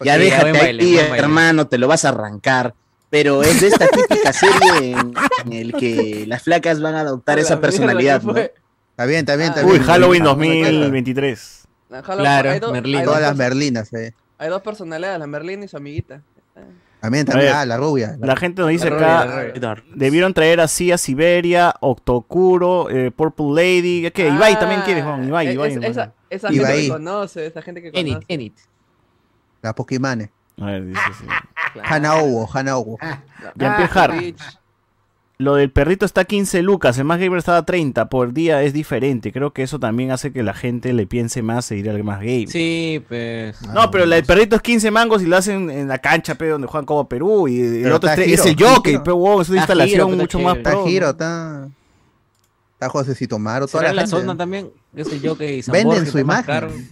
Ya 0.05 0.19
déjate 0.19 0.53
baile, 0.53 0.83
ahí, 0.83 0.97
hermano, 1.17 1.69
te 1.69 1.79
lo 1.79 1.87
vas 1.87 2.05
a 2.05 2.09
arrancar. 2.09 2.75
Pero 3.13 3.43
es 3.43 3.61
de 3.61 3.67
esta 3.69 3.87
típica 3.89 4.33
serie 4.33 4.93
en, 4.93 5.13
en 5.45 5.53
el 5.53 5.73
que 5.75 6.25
las 6.27 6.43
flacas 6.43 6.81
van 6.81 6.95
a 6.95 7.01
adoptar 7.01 7.39
esa 7.39 7.61
personalidad, 7.61 8.23
¿no? 8.23 8.35
Está 8.35 9.05
bien, 9.07 9.21
está 9.21 9.37
bien, 9.37 9.51
está 9.51 9.65
Uy, 9.67 9.73
bien. 9.73 9.83
Halloween 9.85 10.23
Ah, 10.23 10.27
2023. 10.29 11.65
Claro, 11.89 12.51
hay 12.51 12.59
dos- 12.59 12.73
hay 12.75 12.81
dos 12.93 13.05
Todas 13.05 13.21
las 13.21 13.37
Merlinas, 13.37 13.93
eh. 13.93 14.15
Hay 14.39 14.49
dos 14.49 14.63
personalidades, 14.63 15.19
la 15.19 15.27
Merlina 15.27 15.67
y 15.67 15.69
su 15.69 15.77
amiguita. 15.77 16.23
También, 17.01 17.27
también. 17.27 17.49
ver, 17.51 17.55
Ah, 17.55 17.67
la 17.67 17.77
rubia. 17.77 18.17
La 18.19 18.35
gente 18.35 18.63
nos 18.63 18.71
dice 18.71 18.89
La 18.89 18.97
rubia, 18.97 19.21
acá, 19.21 19.35
la 19.61 19.75
rubia. 19.75 19.85
debieron 19.95 20.33
traer 20.33 20.61
así 20.63 20.91
a 20.91 20.97
Siberia, 20.97 21.75
Octokuro, 21.81 22.89
eh, 22.89 23.11
Purple 23.11 23.47
Lady, 23.55 24.11
¿qué? 24.11 24.29
Ibai 24.29 24.59
también 24.59 24.81
quiere, 24.83 25.03
Juan, 25.03 25.27
Ibai, 25.29 25.53
Ibai. 25.53 25.71
es- 25.71 25.77
Ibai. 25.77 25.91
esa 25.91 26.13
esa 26.31 26.51
Ibai. 26.53 26.67
gente 26.67 26.83
que 26.83 26.89
conoce, 26.89 27.47
esa 27.47 27.61
gente 27.63 27.83
que 27.83 27.89
Enit, 27.93 28.15
conoce. 28.15 28.27
Enit. 28.33 28.57
La 29.61 29.75
Pokimane. 29.75 30.31
A 30.61 30.67
ver, 30.67 30.87
dice 30.87 31.01
sí. 31.19 31.27
Hana 31.83 32.17
Owo, 32.17 32.49
Hana 32.53 32.77
Owo. 32.77 32.99
Jean-Pierre 33.57 33.91
Hart. 33.95 34.37
Lo 35.39 35.57
del 35.57 35.73
perrito 35.73 36.07
está 36.07 36.21
a 36.21 36.25
15 36.25 36.63
lucas, 36.63 36.99
el 36.99 37.05
más 37.05 37.19
gamer 37.19 37.39
estaba 37.39 37.59
a 37.59 37.65
30 37.67 38.09
por 38.09 38.33
día, 38.33 38.63
es 38.63 38.73
diferente. 38.73 39.33
Creo 39.33 39.53
que 39.53 39.65
eso 39.65 39.81
también 39.81 40.13
hace 40.13 40.33
que 40.33 40.45
la 40.45 40.55
gente 40.55 40.93
le 40.93 41.05
piense 41.07 41.43
más 41.43 41.69
e 41.73 41.79
ir 41.79 41.91
al 41.91 42.05
más 42.05 42.21
game. 42.21 42.47
Sí, 42.47 43.03
pues. 43.09 43.61
No, 43.75 43.91
pero 43.91 44.07
la 44.07 44.17
del 44.17 44.25
perrito 44.25 44.55
es 44.55 44.63
15 44.63 44.93
mangos 44.93 45.21
y 45.21 45.27
lo 45.27 45.37
hacen 45.37 45.69
en 45.69 45.89
la 45.89 45.99
cancha, 45.99 46.37
pe, 46.37 46.47
donde 46.47 46.69
juegan 46.69 46.87
como 46.87 47.09
Perú. 47.09 47.49
Y 47.49 47.61
el 47.61 47.83
Pero 47.83 47.97
otro 47.97 48.09
está 48.11 48.23
es, 48.23 48.39
es 48.39 48.47
el 48.47 48.57
jockey, 48.57 48.99
pe, 48.99 49.11
huevón, 49.11 49.43
es 49.43 49.49
una 49.49 49.63
Está 49.63 49.73
instalación 49.73 49.89
Giro, 49.89 50.07
pero 50.07 50.23
mucho 50.23 50.39
está 50.39 50.49
más 50.49 50.59
pro. 50.59 50.73
Está 50.73 50.89
Giro, 50.89 51.11
está. 51.11 51.69
Está 52.75 52.89
Josecito 52.89 53.39
Maro, 53.41 53.67
toda 53.67 53.81
¿Será 53.81 53.93
la 53.93 54.03
la 54.03 54.09
gente. 54.09 54.21
zona 54.21 54.37
también? 54.37 54.71
Ese 54.95 55.19
jockey 55.27 55.63
Venden 55.73 55.99
su 56.07 56.19
está 56.19 56.21
imagen. 56.21 56.91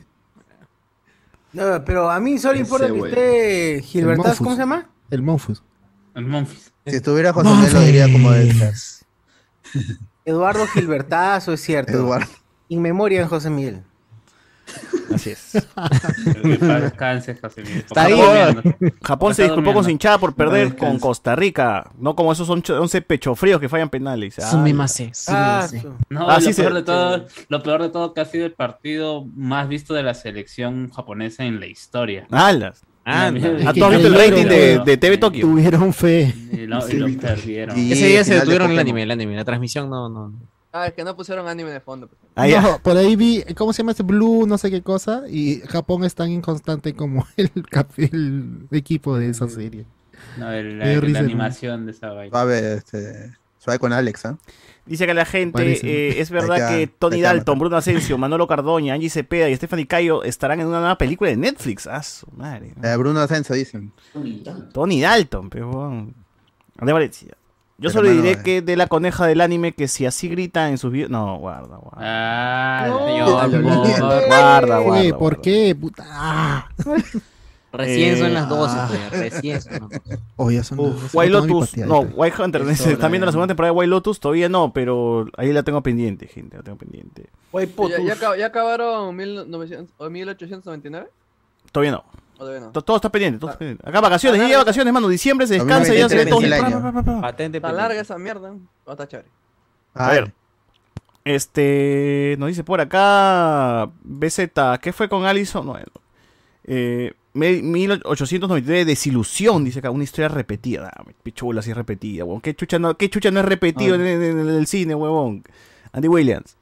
No, 1.52 1.84
pero 1.84 2.10
a 2.10 2.20
mí 2.20 2.38
solo 2.38 2.54
Ese 2.54 2.62
importa 2.62 2.86
que 2.86 2.92
güey. 2.92 3.10
esté 3.12 3.82
Gilbertas, 3.82 4.26
Monfus. 4.26 4.38
¿cómo 4.38 4.54
se 4.56 4.62
llama? 4.62 4.88
El 5.10 5.22
Monfus. 5.22 5.62
El 6.14 6.26
Monfis. 6.26 6.72
Si 6.86 6.96
estuviera 6.96 7.32
José 7.32 7.48
Miguel 7.50 7.72
lo 7.72 7.80
diría 7.80 8.12
como 8.12 8.30
de 8.32 8.52
Eduardo 10.24 10.66
Gilbertazo, 10.68 11.52
es 11.52 11.60
cierto. 11.60 11.92
Eduardo. 11.92 12.30
In 12.68 12.82
memoria 12.82 13.20
en 13.22 13.28
José 13.28 13.50
Miguel. 13.50 13.82
Así 15.12 15.30
es. 15.30 15.52
Descanse, 16.52 17.36
José 17.36 17.62
Miguel. 17.62 17.78
Está 17.78 18.04
ahí, 18.04 18.12
durmiendo. 18.12 18.62
Japón 19.02 19.34
se 19.34 19.42
disculpó 19.44 19.72
con 19.72 19.84
su 19.84 19.90
hinchada 19.90 20.18
por 20.18 20.34
perder 20.34 20.76
con 20.76 20.98
Costa 20.98 21.34
Rica. 21.36 21.90
No 21.98 22.14
como 22.14 22.32
esos 22.32 22.48
11 22.48 23.02
pechofríos 23.02 23.60
que 23.60 23.68
fallan 23.68 23.88
penales. 23.88 24.38
Ah, 24.38 24.50
Sumimase, 24.50 25.12
Ah, 25.28 25.66
No, 26.08 26.30
Ah, 26.30 26.34
lo, 26.36 26.40
sí, 26.40 26.52
peor 26.54 26.74
de 26.74 26.82
todo, 26.82 27.26
lo 27.48 27.62
peor 27.62 27.82
de 27.82 27.88
todo 27.88 28.14
que 28.14 28.20
ha 28.20 28.24
sido 28.24 28.46
el 28.46 28.52
partido 28.52 29.24
más 29.34 29.68
visto 29.68 29.94
de 29.94 30.02
la 30.02 30.14
selección 30.14 30.90
japonesa 30.90 31.44
en 31.44 31.60
la 31.60 31.66
historia. 31.66 32.26
alas. 32.30 32.82
¿Ah, 33.04 33.30
visto 33.30 33.88
el 33.90 34.14
rating 34.14 34.44
de, 34.46 34.78
de 34.84 34.96
TV 34.96 35.18
Tokio? 35.18 35.40
Tuvieron 35.40 35.92
fe. 35.92 36.32
Y 36.52 36.66
lo, 36.66 36.86
y 36.88 36.92
lo 36.92 37.20
perdieron. 37.20 37.76
Y- 37.76 37.92
Ese 37.92 38.06
día 38.06 38.22
se 38.22 38.34
detuvieron 38.34 38.70
el 38.70 38.78
anime, 38.78 39.02
el 39.02 39.10
anime. 39.10 39.34
La 39.34 39.44
transmisión 39.44 39.88
no, 39.90 40.08
no. 40.08 40.32
Ah, 40.72 40.86
es 40.86 40.94
que 40.94 41.02
no 41.02 41.16
pusieron 41.16 41.48
anime 41.48 41.70
de 41.70 41.80
fondo. 41.80 42.06
pues. 42.06 42.20
Ah, 42.36 42.46
ya. 42.46 42.78
Por 42.78 42.96
ahí 42.96 43.16
vi, 43.16 43.42
¿cómo 43.56 43.72
se 43.72 43.78
llama 43.82 43.90
este 43.90 44.04
Blue? 44.04 44.46
No 44.46 44.56
sé 44.56 44.70
qué 44.70 44.82
cosa. 44.82 45.24
Y 45.28 45.60
Japón 45.68 46.04
es 46.04 46.14
tan 46.14 46.30
inconstante 46.30 46.94
como 46.94 47.26
el, 47.36 47.50
el 47.96 48.68
equipo 48.70 49.16
de 49.18 49.30
esa 49.30 49.48
serie. 49.48 49.84
No, 50.38 50.50
el- 50.52 50.78
la, 50.78 51.18
animación 51.18 51.86
de 51.86 51.92
esa 51.92 52.12
vaina. 52.12 52.30
Suave, 52.30 52.74
este. 52.74 53.36
Suave 53.58 53.78
con 53.78 53.92
Alex, 53.92 54.24
¿ah? 54.26 54.38
Dice 54.86 55.06
que 55.06 55.12
la 55.14 55.26
gente, 55.26 55.72
eh, 55.82 56.20
es 56.20 56.30
verdad 56.30 56.70
que 56.70 56.86
Tony 56.86 57.20
Dalton. 57.20 57.58
Bruno 57.58 57.76
Asensio, 57.76 58.16
Manolo 58.16 58.46
Cardoña, 58.46 58.94
Angie 58.94 59.10
Cepeda 59.10 59.48
y 59.48 59.54
Stephanie 59.56 59.86
Cayo 59.86 60.22
estarán 60.24 60.60
en 60.60 60.66
una 60.66 60.78
nueva 60.80 60.96
película 60.98 61.30
de 61.30 61.36
Netflix. 61.36 61.86
Ah, 61.86 62.02
su 62.02 62.26
madre. 62.34 62.72
¿no? 62.74 62.88
Eh, 62.88 62.96
Bruno 62.96 63.20
Ascenso, 63.20 63.54
dicen. 63.54 63.92
Tony 64.72 65.00
Dalton, 65.02 65.50
pero 65.50 65.70
weón. 65.70 66.14
André 66.78 66.92
Valencia. 66.94 67.36
Yo 67.80 67.88
Pero, 67.88 67.92
solo 67.92 68.08
mano, 68.10 68.20
diré 68.22 68.32
eh. 68.34 68.42
que 68.44 68.60
de 68.62 68.76
la 68.76 68.86
coneja 68.86 69.26
del 69.26 69.40
anime 69.40 69.72
que 69.72 69.88
si 69.88 70.04
así 70.04 70.28
grita 70.28 70.68
en 70.68 70.76
sus 70.78 70.92
videos. 70.92 71.10
No, 71.10 71.38
guarda, 71.38 71.76
guarda. 71.78 71.98
Ah, 71.98 72.86
No, 72.88 73.32
Guarda, 73.32 73.58
guarda, 73.58 74.78
¿Qué? 74.78 74.82
guarda. 74.84 75.18
¿Por 75.18 75.40
qué? 75.40 75.74
Puta. 75.74 76.04
Ah. 76.08 76.68
Recién 77.72 78.14
Eh, 78.14 78.18
son 78.18 78.34
las 78.34 78.48
12, 78.48 78.74
ah. 78.76 78.86
pues, 78.88 79.10
recién 79.32 79.62
son 79.62 79.72
las 79.72 79.80
12. 80.04 80.18
Oh, 80.36 80.50
ya 80.50 80.64
son 80.64 80.78
las. 80.78 81.14
White 81.14 81.30
Lotus, 81.32 81.76
no, 81.78 82.02
está. 82.02 82.14
White 82.16 82.42
Hunter, 82.42 82.62
Es 82.62 82.84
¿están 82.84 83.12
viendo 83.12 83.26
la 83.26 83.30
eh. 83.30 83.32
segunda 83.32 83.46
temporada 83.46 83.72
de 83.72 83.78
White 83.78 83.88
Lotus? 83.90 84.18
Todavía 84.18 84.48
no, 84.48 84.72
pero 84.72 85.26
ahí 85.36 85.52
la 85.52 85.62
tengo 85.62 85.80
pendiente, 85.80 86.26
gente, 86.26 86.56
la 86.56 86.62
tengo 86.64 86.76
pendiente. 86.78 87.30
Guay, 87.52 87.72
Ya, 87.88 87.98
ya, 88.02 88.14
acab- 88.16 88.36
ya 88.38 88.46
acabaron 88.46 89.14
1900 89.14 89.94
o 89.98 90.10
1899? 90.10 91.08
Todavía 91.70 91.92
no. 91.92 92.04
Todo 92.72 92.96
está 92.96 93.10
pendiente, 93.10 93.38
todo 93.38 93.50
está 93.50 93.58
pendiente. 93.58 93.88
Acá 93.88 94.00
vacaciones, 94.00 94.40
ya 94.40 94.46
llega 94.46 94.58
vacaciones, 94.58 94.92
mano, 94.92 95.08
diciembre 95.08 95.46
se 95.46 95.54
descansa 95.54 95.94
y 95.94 95.98
ya 95.98 96.08
se 96.08 96.16
ve 96.16 96.26
todo. 96.26 96.40
2023 96.40 96.74
el 96.74 96.82
Pa, 96.82 96.88
año. 96.90 96.92
pa, 96.94 97.02
pa, 97.04 97.14
pa. 97.16 97.20
Patente 97.20 97.58
Está 97.58 97.72
larga 97.72 98.00
esa 98.00 98.18
mierda. 98.18 98.54
Oh, 98.84 98.92
está 98.92 99.06
chévere. 99.06 99.28
A 99.94 100.10
ver. 100.10 100.32
Este, 101.24 102.36
nos 102.38 102.48
dice 102.48 102.64
por 102.64 102.80
acá, 102.80 103.90
BZ, 104.02 104.50
¿qué 104.80 104.92
fue 104.92 105.08
con 105.08 105.24
Allison? 105.26 105.66
No. 105.66 105.76
Eh, 106.64 107.12
me- 107.34 107.60
1899, 107.62 108.84
desilusión, 108.84 109.64
dice 109.64 109.80
acá, 109.80 109.90
una 109.90 110.04
historia 110.04 110.28
repetida. 110.28 110.90
Ah, 110.96 111.04
pichula, 111.22 111.60
si 111.62 111.70
es 111.70 111.76
repetida, 111.76 112.24
huevón. 112.24 112.40
¿Qué 112.40 112.54
chucha 112.54 112.78
no, 112.78 112.96
qué 112.96 113.10
chucha 113.10 113.30
no 113.30 113.40
es 113.40 113.46
repetido 113.46 113.94
en, 113.96 114.00
en- 114.06 114.22
en 114.40 114.48
el 114.48 114.66
cine, 114.66 114.94
huevón? 114.94 115.44
Andy 115.92 116.08
Williams. 116.08 116.56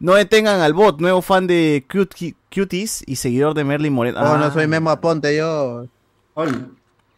No 0.00 0.14
detengan 0.14 0.60
al 0.60 0.72
bot, 0.74 1.00
nuevo 1.00 1.22
fan 1.22 1.46
de 1.46 1.84
Cutie- 1.88 2.34
Cuties 2.54 3.02
y 3.06 3.16
seguidor 3.16 3.54
de 3.54 3.64
Merlin 3.64 3.92
Moreno. 3.92 4.18
Oh, 4.20 4.36
no 4.36 4.44
Ah. 4.44 4.50
soy 4.52 4.66
Memo 4.66 4.90
Aponte, 4.90 5.36
yo. 5.36 5.86
Hola. 6.34 6.52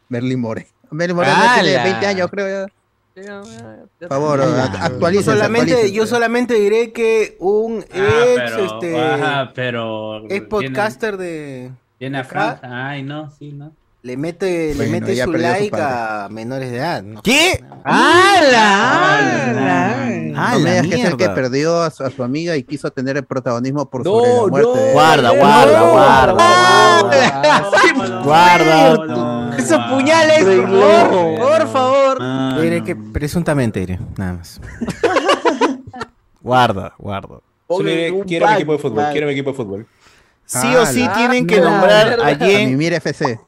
Merlin 0.09 0.41
More. 0.41 0.67
Merlin 0.91 1.17
More 1.17 1.29
ya 1.29 1.55
tiene 1.61 1.75
¡Hala! 1.77 1.85
20 1.85 2.07
años, 2.07 2.31
creo 2.31 2.49
ya 2.49 2.73
Por 3.99 4.09
favor, 4.09 4.41
está. 4.41 4.65
act- 4.65 4.79
Yo 4.79 4.85
actualícense, 4.85 5.31
solamente, 5.33 5.93
yo 5.93 6.07
solamente 6.07 6.55
diré 6.55 6.93
que 6.93 7.37
un 7.41 7.79
ex, 7.79 7.91
Ah, 7.95 8.23
pero, 8.37 8.65
este, 8.67 9.01
ajá, 9.01 9.53
pero 9.55 10.31
ex 10.31 10.47
podcaster 10.47 11.17
de 11.17 11.71
Viene 11.99 12.19
a. 12.19 12.25
Francia. 12.25 12.89
Ay, 12.89 13.03
no, 13.03 13.31
sí, 13.31 13.53
no. 13.53 13.73
Le 14.07 14.17
mete, 14.17 14.69
le 14.69 14.75
Bueno, 14.77 14.93
mete 14.93 15.17
ya 15.17 15.25
su 15.25 15.33
su 15.33 15.39
like 15.39 15.69
padre. 15.71 15.85
a 15.85 16.29
menores 16.31 16.71
de 16.71 16.77
edad. 16.77 17.03
¿no? 17.03 17.21
¿Qué? 17.23 17.61
¡Hala! 17.85 19.03
Ah, 20.39 20.53
no 20.55 20.61
me 20.61 20.71
digas 20.71 20.87
que 20.87 20.95
es 21.03 21.09
el 21.09 21.17
que 21.17 21.29
perdió 21.31 21.83
a 21.83 21.91
su, 21.91 22.05
a 22.05 22.11
su 22.11 22.23
amiga 22.23 22.57
y 22.57 22.63
quiso 22.63 22.91
tener 22.93 23.17
el 23.17 23.25
protagonismo 23.25 23.89
por 23.91 24.05
No, 24.05 24.11
sobre 24.13 24.31
la 24.31 24.47
muerte. 24.47 24.71
no. 24.87 24.93
Guarda, 24.93 25.31
guarda, 25.31 25.81
guarda, 25.91 26.33
guarda. 26.33 27.71
Guarda. 28.23 29.57
Esos 29.59 29.81
puñales, 29.91 30.45
por 30.45 30.71
favor, 30.71 31.39
por 31.39 31.69
favor. 31.69 32.19
Diré 32.63 32.85
que 32.85 32.95
presuntamente 32.95 33.81
diré, 33.81 33.99
nada 34.17 34.35
más. 34.35 34.61
Guarda, 36.41 36.95
guarda. 36.99 37.39
Un 37.69 37.85
quiero 38.25 38.47
mi 38.47 38.51
pack, 38.51 38.55
equipo 38.57 38.73
de 38.73 38.79
fútbol, 38.79 39.05
quiero 39.11 39.27
mi 39.27 39.33
equipo 39.33 39.51
de 39.51 39.57
fútbol. 39.57 39.87
Sí 40.45 40.69
o 40.77 40.87
sí 40.87 41.05
Ah, 41.09 41.15
tienen 41.17 41.47
que 41.47 41.61
nombrar 41.61 42.21
a 42.21 42.27
A 42.29 42.37
Jen 42.37 42.71
Mimir 42.71 42.93
FC. 42.93 43.41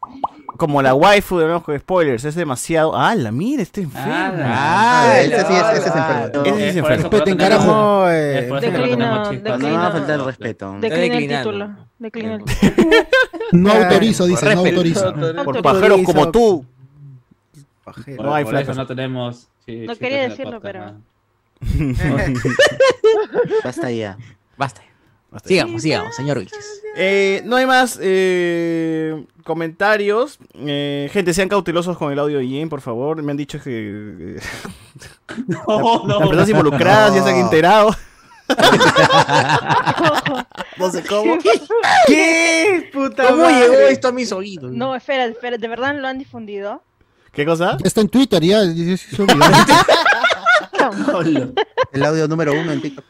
Como 0.59 0.83
la 0.83 0.95
waifu 0.95 1.39
de 1.39 1.61
con 1.63 1.79
Spoilers. 1.79 2.25
Es 2.27 2.35
demasiado. 2.35 2.95
¡Ah, 2.95 3.15
la 3.15 3.33
mira! 3.33 3.63
Está 3.63 3.81
enfermo. 3.81 4.43
Ah, 4.45 5.15
ese 5.21 5.41
sí 5.47 5.55
es- 5.55 5.79
ese 5.79 5.89
es 5.89 5.97
enfermo. 5.97 6.43
Ese 6.45 6.57
sí 6.57 6.63
es 6.65 6.77
Eh, 6.77 6.79
enfermo. 6.81 7.03
Respeten, 7.03 7.39
tenemos- 7.39 7.65
carajo. 7.65 8.05
que 8.61 8.71
Declino. 8.71 9.33
No 9.59 9.73
va 9.79 9.87
a 9.87 9.91
faltar 9.93 10.19
el 10.21 10.25
respeto. 10.27 10.77
Declina 10.81 11.17
el 11.17 11.29
título. 11.29 11.71
Declina 11.99 12.35
el 12.35 12.45
título. 12.45 12.93
No 13.53 13.73
autorizo, 13.73 14.27
dice, 14.27 14.55
no 14.55 14.61
autorizo. 14.61 15.15
Por 15.45 15.63
pajeros 15.63 16.01
como 16.05 16.31
tú. 16.31 16.67
Por, 17.85 18.09
No 18.21 18.35
hay 18.35 18.45
no 18.45 18.87
tenemos. 18.87 19.49
No 19.67 19.97
quería 19.97 20.29
decirlo, 20.29 20.61
pero-. 20.61 20.93
Basta 23.65 23.91
ya. 23.91 24.17
Basta. 24.57 24.57
Basta. 24.57 24.83
Sigamos, 25.45 25.83
sigamos, 25.83 26.15
señor 26.17 26.39
Vilches. 26.39 26.83
Eh, 26.97 27.43
no 27.45 27.57
hay 27.57 27.67
más 27.67 27.99
eh, 28.01 29.25
comentarios. 29.45 30.39
Eh, 30.55 31.09
gente, 31.13 31.35
sean 31.35 31.49
cautelosos 31.49 31.99
con 31.99 32.13
el 32.13 32.19
audio 32.19 32.39
de 32.39 32.47
Jen, 32.47 32.69
por 32.69 32.81
favor. 32.81 33.23
Me 33.23 33.31
han 33.33 33.37
dicho 33.37 33.61
que 33.63 34.37
eh, 34.37 34.41
No, 35.47 36.05
las 36.07 36.21
no. 36.21 36.23
personas 36.29 36.49
involucradas 36.49 37.15
ya 37.15 37.23
se 37.23 37.31
han 37.31 37.37
enterado. 37.37 37.95
no 40.79 40.91
sé 40.91 41.05
cómo. 41.05 41.37
¿Qué? 42.07 42.89
Puta 42.93 43.29
¿Cómo 43.29 43.43
madre. 43.43 43.61
llegó 43.61 43.75
esto 43.89 44.09
a 44.09 44.13
mis 44.13 44.33
oídos? 44.33 44.73
No, 44.73 44.97
espera, 44.97 45.27
espera, 45.27 45.59
¿de 45.59 45.69
verdad 45.69 45.95
lo 45.95 46.09
han 46.09 46.19
difundido? 46.19 46.83
¿Qué 47.33 47.45
cosa? 47.45 47.77
Está 47.85 48.01
en 48.01 48.09
Twitter 48.09 48.43
ya. 48.43 48.63
El 51.93 52.05
audio 52.05 52.27
número 52.27 52.53
uno 52.59 52.73
en 52.73 52.81
TikTok. 52.81 53.05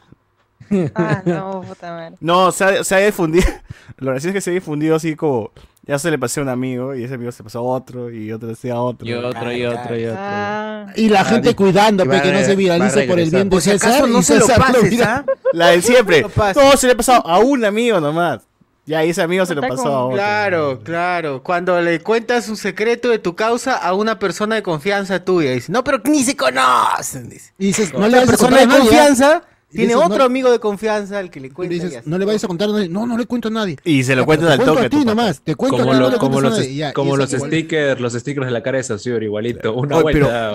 Ah, 0.95 1.21
no, 1.25 1.61
puta 1.67 1.91
madre. 1.91 2.15
No, 2.19 2.51
se 2.51 2.63
ha, 2.63 2.83
se 2.83 2.95
ha 2.95 2.99
difundido. 2.99 3.45
Lo 3.97 4.11
gracioso 4.11 4.29
es 4.29 4.33
que 4.35 4.41
se 4.41 4.49
ha 4.51 4.53
difundido 4.53 4.95
así 4.95 5.15
como. 5.15 5.51
Ya 5.83 5.97
se 5.97 6.11
le 6.11 6.19
pasó 6.19 6.41
a 6.41 6.43
un 6.43 6.49
amigo 6.49 6.93
y 6.93 7.03
ese 7.03 7.15
amigo 7.15 7.31
se 7.31 7.41
pasó 7.43 7.59
a 7.59 7.61
otro 7.63 8.11
y 8.11 8.31
otro 8.31 8.53
se 8.53 8.69
a 8.69 8.79
otro. 8.79 9.07
Y 9.07 9.13
otro, 9.13 9.51
y 9.51 9.65
otro, 9.65 9.97
y 9.97 10.05
otro. 10.05 10.19
Ah, 10.21 10.85
Y 10.95 11.09
la 11.09 11.25
gente 11.25 11.55
cuidando 11.55 12.05
va 12.05 12.21
que 12.21 12.31
no 12.31 12.39
se 12.41 12.55
viralice 12.55 13.03
por 13.03 13.19
el 13.19 13.31
bien 13.31 13.49
de 13.49 13.59
César. 13.59 14.07
no 14.07 14.21
se 14.21 14.37
lo 14.37 14.45
pases. 14.45 15.01
¿ah? 15.01 15.25
La 15.51 15.69
de 15.69 15.81
siempre. 15.81 16.21
No. 16.21 16.29
No, 16.55 16.77
se 16.77 16.85
le 16.85 16.93
ha 16.93 16.97
pasado 16.97 17.25
a 17.25 17.39
un 17.39 17.65
amigo 17.65 17.99
nomás. 17.99 18.41
Ya, 18.85 19.03
y 19.03 19.09
ese 19.11 19.23
amigo 19.23 19.45
se 19.47 19.55
lo 19.55 19.61
pasó 19.61 19.83
con- 19.83 19.91
a 19.91 19.99
otro. 20.03 20.15
Claro, 20.15 20.79
claro. 20.83 21.43
Cuando 21.43 21.81
le 21.81 21.99
cuentas 22.01 22.49
un 22.49 22.57
secreto 22.57 23.09
de 23.09 23.17
tu 23.17 23.35
causa 23.35 23.75
a 23.75 23.93
una 23.95 24.19
persona 24.19 24.55
de 24.55 24.63
confianza 24.63 25.23
tuya, 25.25 25.51
dice, 25.51 25.71
no, 25.71 25.83
pero 25.83 25.99
ni 26.05 26.23
se 26.23 26.35
conocen. 26.35 27.29
Dice. 27.29 27.51
Y 27.57 27.67
dices, 27.67 27.93
no 27.93 28.07
le 28.07 28.19
Otra 28.19 28.19
vayas 28.19 28.27
a 28.29 28.31
persona 28.47 28.57
de. 28.57 28.63
¿ah? 28.63 28.77
confianza 28.79 29.41
tiene 29.69 29.93
dices, 29.93 30.01
otro 30.03 30.17
no- 30.19 30.23
amigo 30.23 30.51
de 30.51 30.59
confianza 30.59 31.19
al 31.19 31.29
que 31.29 31.39
le 31.39 31.51
cuenta. 31.51 31.75
y 31.75 31.79
dices, 31.79 31.97
así. 31.99 32.09
no 32.09 32.17
le 32.17 32.25
vayas 32.25 32.43
a 32.43 32.47
contar 32.47 32.69
a 32.69 32.73
nadie. 32.73 32.89
No, 32.89 33.05
no 33.05 33.17
le 33.17 33.25
cuento 33.25 33.49
a 33.49 33.51
nadie. 33.51 33.77
Y 33.83 34.03
se 34.03 34.15
lo 34.15 34.25
cuentas 34.25 34.49
al 34.59 34.65
toque. 34.65 34.85
a 34.85 34.89
ti 34.89 35.05
nomás. 35.05 35.41
Te 35.41 35.55
cuento 35.55 35.77
Como, 35.77 35.91
a 35.91 35.95
no 35.99 36.17
como 36.17 36.39
a 36.39 36.41
los, 36.41 36.57
nadie. 36.57 36.75
Ya, 36.75 36.91
como 36.93 37.15
los 37.15 37.29
stickers, 37.29 38.01
los 38.01 38.13
stickers 38.13 38.47
de 38.47 38.51
la 38.51 38.63
cara 38.63 38.77
de 38.77 38.83
Saussure, 38.83 39.23
igualito. 39.23 39.73
Una 39.75 39.97
Oye, 39.97 40.13
pero- 40.13 40.27
vuelta. 40.27 40.53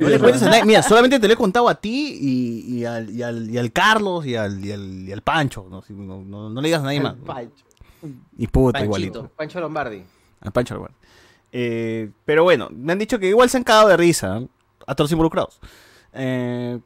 No 0.00 0.08
le 0.08 0.18
cuentes 0.18 0.42
a 0.42 0.46
nadie. 0.50 0.64
Mira, 0.64 0.82
solamente 0.82 1.18
te 1.20 1.26
lo 1.28 1.34
he 1.34 1.36
contado 1.36 1.68
a 1.68 1.74
ti 1.74 2.18
y, 2.20 2.78
y, 2.78 2.84
al, 2.84 3.10
y, 3.10 3.22
al, 3.22 3.50
y 3.50 3.58
al 3.58 3.70
Carlos 3.72 4.24
y 4.26 4.34
al, 4.36 4.64
y 4.64 4.72
al, 4.72 5.08
y 5.08 5.12
al 5.12 5.22
Pancho. 5.22 5.66
No, 5.70 5.82
Si 5.82 5.92
no, 5.92 6.22
no, 6.24 6.48
no 6.50 6.60
le 6.60 6.68
digas 6.68 6.80
a 6.80 6.84
nadie 6.84 7.00
más. 7.00 7.14
Pancho. 7.24 7.64
Y 8.36 8.46
puta, 8.46 8.78
Panchito, 8.78 8.84
igualito. 8.84 9.30
Pancho 9.36 9.60
Lombardi. 9.60 10.02
Al 10.40 10.52
Pancho 10.52 10.74
igual. 10.76 10.92
Eh, 11.50 12.10
pero 12.24 12.44
bueno, 12.44 12.68
me 12.70 12.92
han 12.92 12.98
dicho 12.98 13.18
que 13.18 13.28
igual 13.28 13.50
se 13.50 13.56
han 13.56 13.64
cagado 13.64 13.88
de 13.88 13.96
risa. 13.96 14.38
¿eh? 14.38 14.46
A 14.86 14.94
todos 14.94 15.06
los 15.10 15.12
involucrados. 15.12 15.58
Eh, 16.12 16.78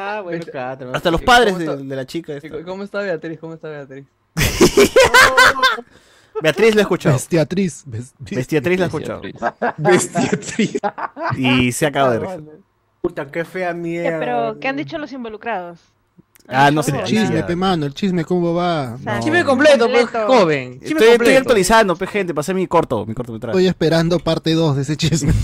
Ah, 0.00 0.20
bueno, 0.22 0.44
claro. 0.50 0.92
hasta 0.94 1.10
los 1.10 1.20
¿Cómo 1.20 1.26
padres 1.26 1.58
de, 1.58 1.76
de 1.76 1.96
la 1.96 2.06
chica. 2.06 2.34
esta. 2.34 2.62
¿Cómo 2.64 2.84
está 2.84 3.00
Beatriz? 3.00 3.38
¿Cómo 3.40 3.54
está 3.54 3.68
Beatriz? 3.68 4.06
Beatriz 6.40 6.74
la 6.74 6.80
he 6.80 6.82
escuchado. 6.82 7.14
Bestiatriz. 7.16 7.84
bes- 7.86 8.14
Bestiatriz 8.18 8.78
la 8.78 8.84
he 8.84 8.88
escuchado. 8.88 9.22
Bestiatriz. 9.76 10.78
Y 11.36 11.72
se 11.72 11.86
ha 11.86 11.92
cagado 11.92 12.12
de 12.12 12.18
risa. 12.20 12.38
Puta, 13.00 13.30
qué 13.30 13.44
fea 13.44 13.72
mierda. 13.74 14.18
pero 14.18 14.60
¿qué 14.60 14.68
han 14.68 14.76
dicho 14.76 14.98
los 14.98 15.12
involucrados? 15.12 15.80
Ah, 16.50 16.70
no 16.70 16.82
sé. 16.82 16.96
El 16.96 17.04
chisme, 17.04 17.42
pe 17.42 17.54
mano, 17.54 17.84
el 17.84 17.92
chisme, 17.92 18.24
¿cómo 18.24 18.54
va? 18.54 18.94
O 18.94 18.98
sea, 18.98 19.16
No. 19.16 19.20
Chisme 19.22 19.44
completo, 19.44 19.86
pues, 19.90 20.06
joven. 20.08 20.80
Chisme 20.80 21.12
Estoy, 21.12 21.34
actualizando, 21.34 21.94
pe, 21.94 22.06
gente. 22.06 22.32
Pasé 22.32 22.54
mi 22.54 22.66
corto, 22.66 23.04
mi 23.04 23.12
cortometraje. 23.14 23.52
Estoy 23.52 23.66
esperando 23.66 24.18
parte 24.18 24.54
2 24.54 24.76
de 24.76 24.82
ese 24.82 24.96
chisme. 24.96 25.34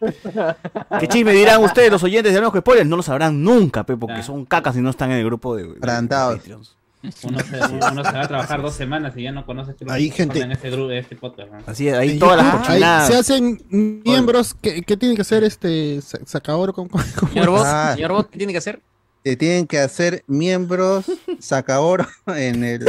¿Qué 1.00 1.08
chisme 1.08 1.32
dirán 1.32 1.62
ustedes, 1.62 1.90
los 1.90 2.02
oyentes 2.02 2.32
de 2.32 2.40
con 2.42 2.60
Spoilers? 2.60 2.88
No 2.88 2.96
lo 2.96 3.02
sabrán 3.02 3.42
nunca, 3.42 3.84
pe, 3.84 3.96
porque 3.96 4.20
Ah. 4.20 4.22
son 4.22 4.44
cacas 4.44 4.76
y 4.76 4.80
no 4.80 4.90
están 4.90 5.10
en 5.10 5.18
el 5.18 5.24
grupo 5.24 5.54
de, 5.56 5.64
de- 5.64 5.68
de 5.74 5.78
Adelantados. 5.82 6.36
Patreons. 6.38 6.76
Uno 7.24 7.38
se, 7.40 7.56
uno 7.92 8.02
se 8.02 8.12
va 8.12 8.22
a 8.22 8.28
trabajar 8.28 8.62
dos 8.62 8.72
semanas 8.74 9.12
y 9.14 9.24
ya 9.24 9.32
no 9.32 9.44
conoce 9.44 9.74
que 9.74 9.84
Ahí, 9.90 10.10
gente. 10.10 10.40
en 10.40 10.52
este 10.52 10.70
grupo, 10.70 10.90
este 10.90 11.16
podcast. 11.16 11.52
¿no? 11.52 11.58
Así 11.66 11.86
es, 11.88 11.94
ahí 11.98 12.18
todas 12.18 12.38
las 12.38 12.54
cochinadas. 12.56 13.08
se 13.08 13.16
hacen 13.16 13.60
miembros 13.68 14.54
que, 14.54 14.80
que 14.80 14.96
tienen 14.96 15.14
que 15.14 15.20
hacer 15.20 15.44
este 15.44 16.00
sa- 16.00 16.20
sacador 16.24 16.72
con, 16.72 16.88
con- 16.88 17.02
Ah. 17.02 17.92
señor 17.94 18.12
Bot, 18.12 18.30
¿qué 18.30 18.38
tiene 18.38 18.52
que 18.54 18.58
hacer? 18.58 18.80
Te 19.24 19.36
tienen 19.36 19.66
que 19.66 19.78
hacer 19.80 20.22
miembros 20.28 21.06
sacaoro 21.40 22.06
en 22.26 22.62
el 22.62 22.86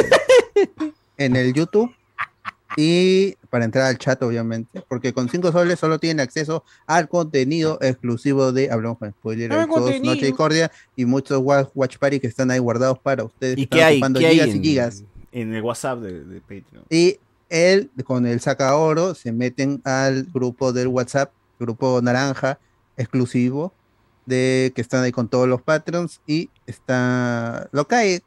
en 1.18 1.36
el 1.38 1.54
YouTube 1.54 1.92
y 2.78 3.36
para 3.50 3.64
entrar 3.64 3.86
al 3.86 3.98
chat 3.98 4.22
obviamente 4.22 4.84
porque 4.90 5.14
con 5.14 5.30
5 5.30 5.52
soles 5.54 5.80
solo 5.80 5.98
tienen 5.98 6.20
acceso 6.20 6.66
al 6.86 7.08
contenido 7.08 7.78
exclusivo 7.82 8.52
de 8.52 8.70
Hablamos 8.70 8.98
con 8.98 9.12
Spoiler, 9.12 9.50
contenido. 9.68 10.04
Noche 10.14 10.26
Discordia 10.26 10.72
y 10.96 11.06
muchos 11.06 11.40
wa- 11.42 11.70
Watch 11.74 11.98
Party 11.98 12.20
que 12.20 12.28
están 12.28 12.52
ahí 12.52 12.60
guardados 12.60 13.00
para 13.00 13.24
ustedes. 13.24 13.58
¿Y 13.58 13.64
están 13.64 13.78
qué 13.80 13.84
hay? 13.86 13.96
ocupando 13.96 14.20
¿Qué 14.20 14.28
hay 14.28 14.34
gigas 14.36 14.50
en, 14.50 14.56
y 14.58 14.68
gigas. 14.68 15.04
en 15.32 15.54
el 15.54 15.62
WhatsApp 15.64 16.00
de, 16.00 16.26
de 16.26 16.42
Patreon? 16.42 16.84
Y 16.90 17.18
él, 17.48 17.90
con 18.04 18.26
el 18.28 18.42
saca 18.42 18.76
oro, 18.76 19.16
se 19.16 19.32
meten 19.32 19.80
al 19.86 20.24
grupo 20.26 20.74
del 20.74 20.88
WhatsApp, 20.90 21.32
grupo 21.58 22.02
naranja, 22.02 22.60
exclusivo, 22.98 23.74
de 24.26 24.72
que 24.76 24.82
están 24.82 25.04
ahí 25.04 25.12
con 25.12 25.28
todos 25.28 25.48
los 25.48 25.62
patrons, 25.62 26.22
y 26.28 26.50
está 26.66 27.70
lo 27.72 27.88
que 27.88 27.96
hay, 27.96 28.20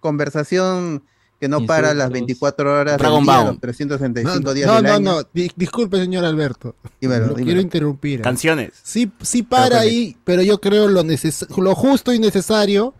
conversación 0.00 1.02
que 1.40 1.48
no 1.48 1.66
para 1.66 1.88
las 1.94 2.06
Insultos. 2.08 2.12
24 2.12 2.80
horas 2.80 2.98
Dragon 2.98 3.18
del 3.18 3.24
día, 3.26 3.36
Ball. 3.36 3.46
los 3.46 3.60
365 3.60 4.40
No, 4.40 4.54
días 4.54 4.66
no, 4.66 4.74
del 4.74 4.84
no, 4.84 4.92
año. 4.92 5.00
no, 5.22 5.28
di- 5.32 5.50
disculpe 5.54 5.96
señor 5.98 6.24
Alberto. 6.24 6.74
Dímelo, 7.00 7.20
Lo 7.20 7.28
dímelo. 7.28 7.44
quiero 7.44 7.60
interrumpir. 7.60 8.20
¿eh? 8.20 8.22
Canciones. 8.22 8.72
Sí, 8.82 9.10
sí 9.22 9.42
para 9.44 9.80
ahí, 9.80 10.16
pero 10.24 10.42
yo 10.42 10.60
creo 10.60 10.88
lo, 10.88 11.04
neces- 11.04 11.46
lo 11.56 11.74
justo 11.76 12.12
y 12.12 12.18
necesario 12.18 12.92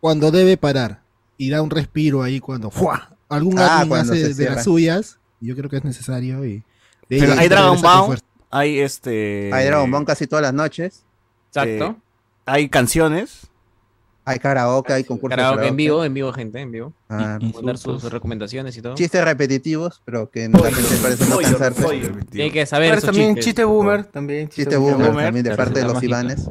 cuando 0.00 0.30
debe 0.30 0.56
parar. 0.58 1.02
Y 1.38 1.48
da 1.48 1.62
un 1.62 1.70
respiro 1.70 2.22
ahí 2.22 2.40
cuando 2.40 2.70
¡fua! 2.70 3.16
algún 3.30 3.58
Ah, 3.58 3.84
cuando 3.88 4.12
hace 4.12 4.34
de 4.34 4.44
las 4.50 4.64
suyas. 4.64 5.18
Yo 5.40 5.56
creo 5.56 5.70
que 5.70 5.78
es 5.78 5.84
necesario. 5.84 6.44
Y, 6.44 6.62
Pero 7.08 7.32
hay 7.32 7.48
Dragon 7.48 7.80
Ball, 7.80 8.18
hay 8.50 8.80
este... 8.80 9.50
Hay 9.52 9.64
Dragon 9.66 9.90
Ball 9.90 10.04
casi 10.04 10.26
todas 10.26 10.42
las 10.42 10.52
noches, 10.52 11.04
Exacto. 11.54 11.96
Hay 12.46 12.68
canciones. 12.68 13.48
hay 14.24 14.38
karaoke, 14.38 14.92
hay 14.92 15.02
concursos 15.04 15.30
de 15.30 15.36
Karaoke 15.42 15.54
en 15.54 15.58
karaoke. 15.64 15.76
vivo, 15.76 16.04
en 16.04 16.14
vivo, 16.14 16.32
gente, 16.32 16.60
en 16.60 16.70
vivo. 16.70 16.92
Ah, 17.08 17.38
Mandar 17.54 17.76
sus 17.76 18.04
recomendaciones 18.04 18.76
y 18.76 18.82
todo. 18.82 18.94
chistes 18.94 19.24
repetitivos, 19.24 20.00
pero 20.04 20.30
que 20.30 20.48
la 20.48 20.70
gente 20.70 20.96
parece 21.02 21.26
no 21.28 21.38
cansarse. 21.38 22.12
Y 22.32 22.40
hay 22.40 22.50
que 22.52 22.64
saber 22.64 22.90
Pero 22.90 22.98
esos 22.98 23.08
también 23.08 23.28
chistes. 23.30 23.44
chiste 23.46 23.64
boomer, 23.64 24.04
también. 24.04 24.48
Chiste 24.48 24.76
boomer, 24.76 25.08
boomer, 25.08 25.24
también 25.24 25.44
de 25.44 25.56
parte 25.56 25.80
de 25.80 25.84
los 25.86 25.94
mágica. 25.94 26.06
Ivanes. 26.20 26.50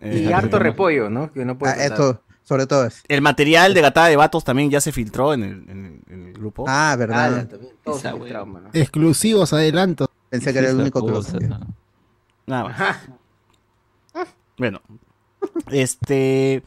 eh, 0.00 0.26
Y 0.28 0.32
harto 0.32 0.58
repollo, 0.58 1.08
¿no? 1.10 1.32
Que 1.32 1.44
no 1.46 1.56
puede 1.58 1.72
Ah, 1.72 1.84
esto, 1.86 2.20
sobre 2.44 2.66
todo 2.66 2.84
es. 2.84 3.02
El 3.08 3.22
material 3.22 3.72
de 3.74 3.80
Gatada 3.80 4.08
de 4.08 4.16
Vatos 4.16 4.44
también 4.44 4.70
ya 4.70 4.80
se 4.82 4.92
filtró 4.92 5.32
en 5.34 5.42
el, 5.44 5.50
en 5.70 5.84
el- 5.86 6.12
en 6.14 6.26
el 6.28 6.32
grupo. 6.34 6.64
Ah, 6.68 6.92
Ah, 6.92 6.96
verdad. 6.96 7.46
también. 7.48 7.72
Todo 7.82 7.96
Esa 7.96 8.12
¿no? 8.12 8.68
Exclusivos, 8.74 9.52
adelanto. 9.54 10.10
Pensé 10.28 10.52
que 10.52 10.58
era 10.58 10.70
el 10.70 10.76
único 10.76 11.04
que 11.04 11.10
lo 11.10 11.22
no. 11.48 11.66
Nada 12.46 12.64
más. 12.64 12.96
Bueno, 14.58 14.80
este. 15.70 16.62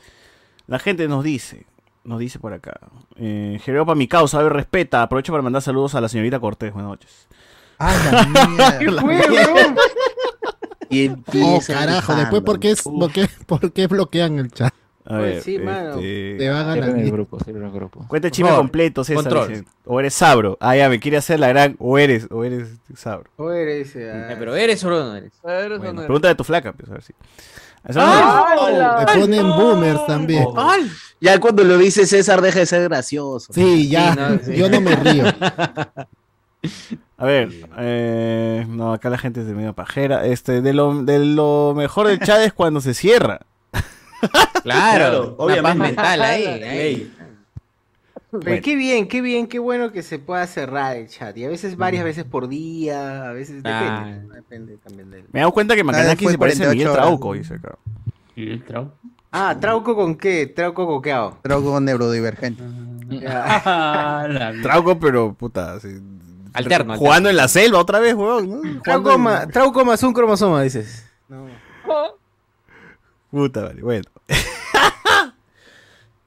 La 0.68 0.80
gente 0.80 1.08
nos 1.08 1.24
dice, 1.24 1.66
nos 2.04 2.20
dice 2.20 2.40
por 2.40 2.54
acá. 2.54 2.80
Eh, 3.18 3.60
Jeropa, 3.64 3.94
mi 3.96 4.08
causa, 4.08 4.40
a 4.40 4.44
ver, 4.44 4.54
respeta. 4.54 5.02
Aprovecho 5.04 5.32
para 5.34 5.44
mandar 5.44 5.62
saludos 5.62 5.96
a 5.96 6.02
la 6.02 6.08
señorita 6.10 6.40
Cortés. 6.40 6.72
Buenas 6.74 6.92
noches. 6.92 7.28
Ah, 7.80 7.94
la 8.12 9.02
mierda. 9.04 9.76
Y 10.94 11.08
Oh, 11.08 11.12
empieza 11.14 11.74
carajo, 11.74 12.12
el 12.12 12.20
después, 12.20 12.42
¿por 12.42 12.60
qué, 12.60 12.76
por, 12.84 13.12
qué, 13.14 13.26
¿por 13.46 13.72
qué 13.72 13.88
bloquean 13.88 14.40
el 14.40 14.52
chat? 14.52 14.74
A 15.06 15.16
Oye, 15.16 15.22
ver, 15.24 15.42
sí, 15.42 15.58
mano. 15.58 15.92
este, 15.92 16.36
Te 16.38 16.50
van 16.50 16.68
a 16.68 16.74
Cierra 16.74 16.88
la 16.88 16.92
en 16.94 17.00
el 17.06 17.12
grupo, 17.14 17.40
cierra 17.40 17.60
en 17.60 17.66
el 17.68 17.72
grupo. 17.72 18.06
Cuenta 18.10 18.28
el 18.28 18.32
chisme 18.34 18.50
favor, 18.50 18.64
completo, 18.66 19.04
César. 19.06 19.24
control. 19.24 19.66
O 19.86 20.00
eres 20.02 20.14
Sabro. 20.14 20.58
Ah, 20.60 20.76
ya, 20.76 20.90
me 20.90 21.00
quiere 21.00 21.16
hacer 21.16 21.40
la 21.40 21.48
gran. 21.48 21.78
O 21.80 21.98
eres, 21.98 22.28
o 22.30 22.44
eres 22.44 22.74
Sabro. 22.94 23.30
Ese, 23.54 24.12
ah. 24.12 24.34
Eh, 24.34 24.36
Pero 24.38 24.54
eres 24.54 24.84
o 24.84 24.90
no 24.90 25.16
eres. 25.16 25.32
Eres 25.46 25.80
o 25.80 25.82
no 25.82 25.90
eres. 25.92 26.02
pregunta 26.08 26.28
de 26.28 26.36
tu 26.36 26.44
flaca, 26.44 26.74
pues, 26.74 26.90
a 26.90 26.94
ver 26.96 27.04
si. 27.04 27.14
¡Hala! 27.14 27.22
Te 27.88 29.20
ponen 29.20 29.50
boomers 29.50 30.06
también. 30.06 30.46
Ya 31.20 31.40
cuando 31.40 31.64
lo 31.64 31.78
dice 31.78 32.06
César 32.06 32.42
deja 32.42 32.60
de 32.60 32.66
ser 32.66 32.84
gracioso. 32.84 33.54
Sí, 33.54 33.90
ya. 33.90 34.14
Sí, 34.14 34.20
no, 34.20 34.40
sí. 34.44 34.56
Yo 34.56 34.70
no 34.70 34.82
me 34.82 34.96
río. 34.96 35.26
A 37.18 37.26
ver, 37.26 37.50
eh, 37.78 38.66
no, 38.68 38.94
acá 38.94 39.10
la 39.12 39.18
gente 39.20 39.42
es 39.42 39.48
de 39.48 39.54
medio 39.54 39.74
pajera. 39.74 40.26
Este, 40.26 40.62
de 40.62 40.74
lo, 40.74 41.04
de 41.04 41.20
lo 41.20 41.74
mejor 41.76 42.08
del 42.08 42.20
chat 42.20 42.40
es 42.42 42.54
cuando 42.54 42.82
se 42.82 42.94
cierra. 42.96 43.42
Claro, 44.64 44.64
Claro, 44.64 45.20
una 45.22 45.38
paz 45.38 45.38
obviamente. 45.40 45.84
mental 45.84 46.22
ahí. 46.22 46.46
ahí. 46.46 47.14
Pero 48.44 48.62
qué 48.62 48.76
bien, 48.76 49.08
qué 49.08 49.22
bien, 49.22 49.48
qué 49.48 49.60
bueno 49.60 49.92
que 49.92 50.04
se 50.04 50.18
pueda 50.20 50.48
cerrar 50.48 50.96
el 50.96 51.08
chat. 51.10 51.36
Y 51.38 51.44
a 51.46 51.50
veces 51.50 51.76
varias 51.78 52.04
veces 52.04 52.24
por 52.24 52.48
día, 52.48 53.30
a 53.30 53.34
veces 53.34 53.58
depende. 53.64 53.86
Ah. 53.90 54.20
¿no? 54.28 54.34
Depende 54.36 54.78
también 54.78 55.10
del. 55.12 55.24
Me 55.32 55.40
he 55.40 55.42
dado 55.42 55.52
cuenta 55.52 55.76
que 55.76 55.84
Macanaki 55.84 56.28
se 56.28 56.38
parece 56.38 56.64
a 56.64 56.68
48 56.68 56.74
Miguel 56.76 56.88
horas. 56.90 57.06
Trauco, 57.06 57.34
dice 57.34 57.56
acá. 57.56 57.78
¿Miguel 58.36 58.64
Trauco? 58.64 58.94
Ah, 59.34 59.56
¿trauco 59.60 59.96
con 59.96 60.16
qué? 60.16 60.48
Trauco 60.48 60.86
coqueado. 60.88 61.38
Trauco 61.42 61.80
neurodivergente. 61.80 62.64
Trauco, 64.62 65.00
pero 65.00 65.34
puta. 65.34 65.80
sí. 65.80 65.90
Alterno, 66.54 66.98
Jugando 66.98 67.30
en 67.30 67.38
la 67.38 67.48
selva 67.48 67.80
otra 67.80 68.00
vez, 68.00 68.14
weón. 68.14 68.50
¿no? 68.50 68.82
Trauco, 68.82 69.14
en- 69.14 69.22
ma- 69.22 69.48
trauco 69.48 69.86
más 69.86 70.04
un 70.04 70.12
cromosoma, 70.14 70.62
dices. 70.64 71.06
Puta, 73.30 73.62
vale, 73.64 73.82
bueno. 73.82 74.04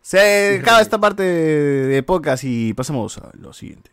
Se 0.04 0.58
acaba 0.60 0.82
esta 0.82 1.00
parte 1.00 1.22
de, 1.22 2.02
podcast 2.02 2.44
y 2.44 2.74
pasamos 2.74 3.16
a 3.16 3.30
lo 3.40 3.54
siguiente. 3.54 3.90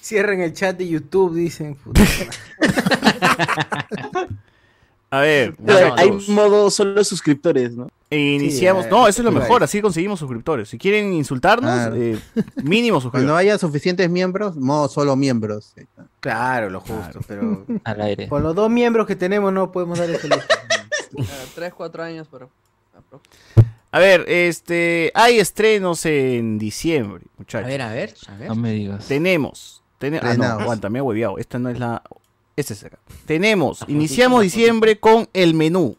Cierren 0.00 0.40
el 0.40 0.52
chat 0.52 0.78
de 0.78 0.88
YouTube, 0.88 1.34
dicen. 1.34 1.74
Puta. 1.74 2.02
A 5.10 5.20
ver, 5.20 5.56
hay 5.96 6.12
modo 6.28 6.70
solo 6.70 7.02
suscriptores, 7.02 7.72
¿no? 7.72 7.88
E 8.10 8.34
iniciamos. 8.34 8.84
Sí, 8.84 8.90
no, 8.92 9.08
eso 9.08 9.22
es 9.22 9.24
lo 9.24 9.32
mejor, 9.32 9.64
así 9.64 9.82
conseguimos 9.82 10.20
suscriptores. 10.20 10.68
Si 10.68 10.78
quieren 10.78 11.12
insultarnos, 11.12 11.72
Claro. 11.72 11.96
eh, 11.96 12.16
mínimo 12.62 13.00
Cuando 13.00 13.02
suscriptores. 13.10 13.40
haya 13.40 13.58
suficientes 13.58 14.08
miembros, 14.08 14.54
modo 14.54 14.88
solo 14.88 15.16
miembros. 15.16 15.74
Claro, 16.20 16.70
lo 16.70 16.80
justo, 16.80 17.18
pero. 17.26 17.64
Al 17.84 18.00
aire. 18.02 18.28
Con 18.28 18.44
los 18.44 18.54
dos 18.54 18.70
miembros 18.70 19.04
que 19.08 19.16
tenemos 19.16 19.52
no 19.52 19.72
podemos 19.72 19.98
dar 19.98 20.08
ese 20.10 20.28
lujo. 20.28 20.42
Tres, 21.56 21.74
cuatro 21.74 22.04
años, 22.04 22.28
pero. 22.30 22.48
A 23.90 23.98
ver, 23.98 24.24
este, 24.28 25.10
hay 25.14 25.38
estrenos 25.38 26.04
en 26.06 26.58
diciembre, 26.58 27.24
muchachos. 27.38 27.64
A 27.66 27.68
ver, 27.68 27.82
a 27.82 27.92
ver, 27.92 28.14
a 28.28 28.34
ver. 28.36 28.48
No 28.48 28.54
me 28.54 28.72
digas. 28.72 29.06
Tenemos. 29.08 29.82
tene- 29.98 30.20
ah, 30.22 30.34
no, 30.34 30.44
aguanta, 30.44 30.90
me 30.90 30.98
he 30.98 31.02
hueveado. 31.02 31.38
Esta 31.38 31.58
no 31.58 31.68
es 31.70 31.78
la. 31.78 32.02
Esta 32.56 32.74
es 32.74 32.84
acá. 32.84 32.98
Tenemos. 33.26 33.84
Iniciamos 33.88 34.42
diciembre 34.42 34.98
con 35.00 35.28
el 35.32 35.54
menú. 35.54 35.96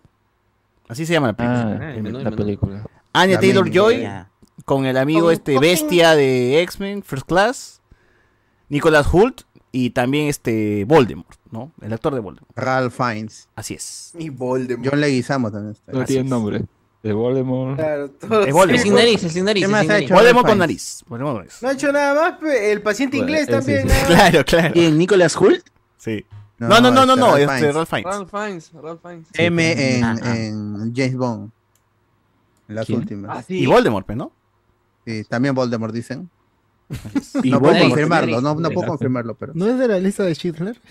Así 0.87 1.05
se 1.05 1.13
llama 1.13 1.27
la 1.27 1.33
película. 1.33 1.79
Ah, 1.81 1.93
el 1.93 2.03
menú, 2.03 2.17
el 2.19 2.23
la 2.25 2.31
película. 2.31 2.85
Anya 3.13 3.35
La 3.35 3.39
Taylor 3.41 3.63
menú. 3.63 3.75
Joy. 3.75 4.01
Ya. 4.01 4.29
Con 4.65 4.85
el 4.85 4.97
amigo 4.97 5.25
Con- 5.27 5.33
este 5.33 5.53
con- 5.53 5.61
bestia 5.61 6.15
de 6.15 6.61
X-Men, 6.61 7.01
First 7.03 7.25
Class. 7.27 7.81
Nicholas 8.69 9.07
Hult. 9.11 9.41
Y 9.71 9.91
también 9.91 10.27
este 10.29 10.83
Voldemort, 10.85 11.37
¿no? 11.51 11.71
El 11.81 11.93
actor 11.93 12.13
de 12.15 12.19
Voldemort. 12.21 12.57
Ralph 12.57 12.91
Fiennes. 12.95 13.49
Así 13.55 13.75
es. 13.75 14.13
Y 14.17 14.29
Voldemort. 14.29 14.89
John 14.89 14.99
Leguizamo 14.99 15.51
también 15.51 15.73
está. 15.73 15.91
No 15.91 15.99
Así 16.01 16.13
tiene 16.13 16.23
es. 16.25 16.29
nombre. 16.29 16.65
De 17.01 17.13
Voldemort. 17.13 17.77
Claro, 17.77 18.09
todo- 18.11 18.43
El 18.43 18.51
Voldemort. 18.53 18.83
sin 18.83 18.95
nariz, 18.95 19.23
el 19.23 19.29
sin 19.31 19.45
nariz. 19.45 19.61
¿Qué 19.61 19.65
el 19.65 19.71
más 19.71 19.81
sin 19.81 19.91
ha 19.91 19.93
nariz. 19.93 20.05
hecho? 20.07 20.15
Voldemort 20.15 20.47
con 20.47 20.57
nariz. 20.57 21.03
Voldemort 21.07 21.33
con 21.35 21.43
nariz. 21.45 21.61
No 21.63 21.69
ha 21.69 21.71
hecho 21.71 21.91
nada 21.93 22.13
más, 22.41 22.53
el 22.53 22.81
paciente 22.81 23.17
Bueno, 23.17 23.31
inglés 23.31 23.47
también. 23.47 23.89
sí. 23.89 23.95
Claro, 24.07 24.45
claro. 24.45 24.73
¿Quién? 24.73 24.97
¿Nicolas 24.97 25.35
Hult? 25.37 25.65
Sí. 25.97 26.25
No, 26.57 26.81
no, 26.81 26.91
no, 26.91 27.05
no, 27.05 27.15
no, 27.15 27.37
este, 27.37 27.43
este 27.45 27.55
Fiennes. 27.57 27.75
Ralph 27.75 27.89
Fiennes. 27.89 28.13
Ralph 28.13 28.29
Fiennes, 28.31 28.71
Ralph 28.83 29.01
Fiennes. 29.01 29.27
M 29.33 29.97
en, 29.97 30.03
en 30.25 30.93
James 30.93 31.15
Bond. 31.15 31.51
En 32.67 32.75
las 32.75 32.85
¿Quién? 32.85 32.99
últimas. 32.99 33.37
Ah, 33.37 33.43
sí. 33.47 33.59
Y 33.59 33.65
Voldemort, 33.65 34.05
pues, 34.05 34.17
¿no? 34.17 34.31
Sí, 35.05 35.23
también 35.23 35.55
Voldemort 35.55 35.93
dicen. 35.93 36.29
Y 37.43 37.49
no 37.51 37.61
puedo 37.61 37.79
confirmarlo, 37.79 38.41
no, 38.41 38.55
no 38.55 38.69
puedo 38.71 38.87
confirmarlo, 38.89 39.35
pero. 39.35 39.53
¿No 39.55 39.67
es 39.67 39.79
de 39.79 39.87
la 39.87 39.99
lista 39.99 40.23
de 40.23 40.35
Schindler? 40.35 40.81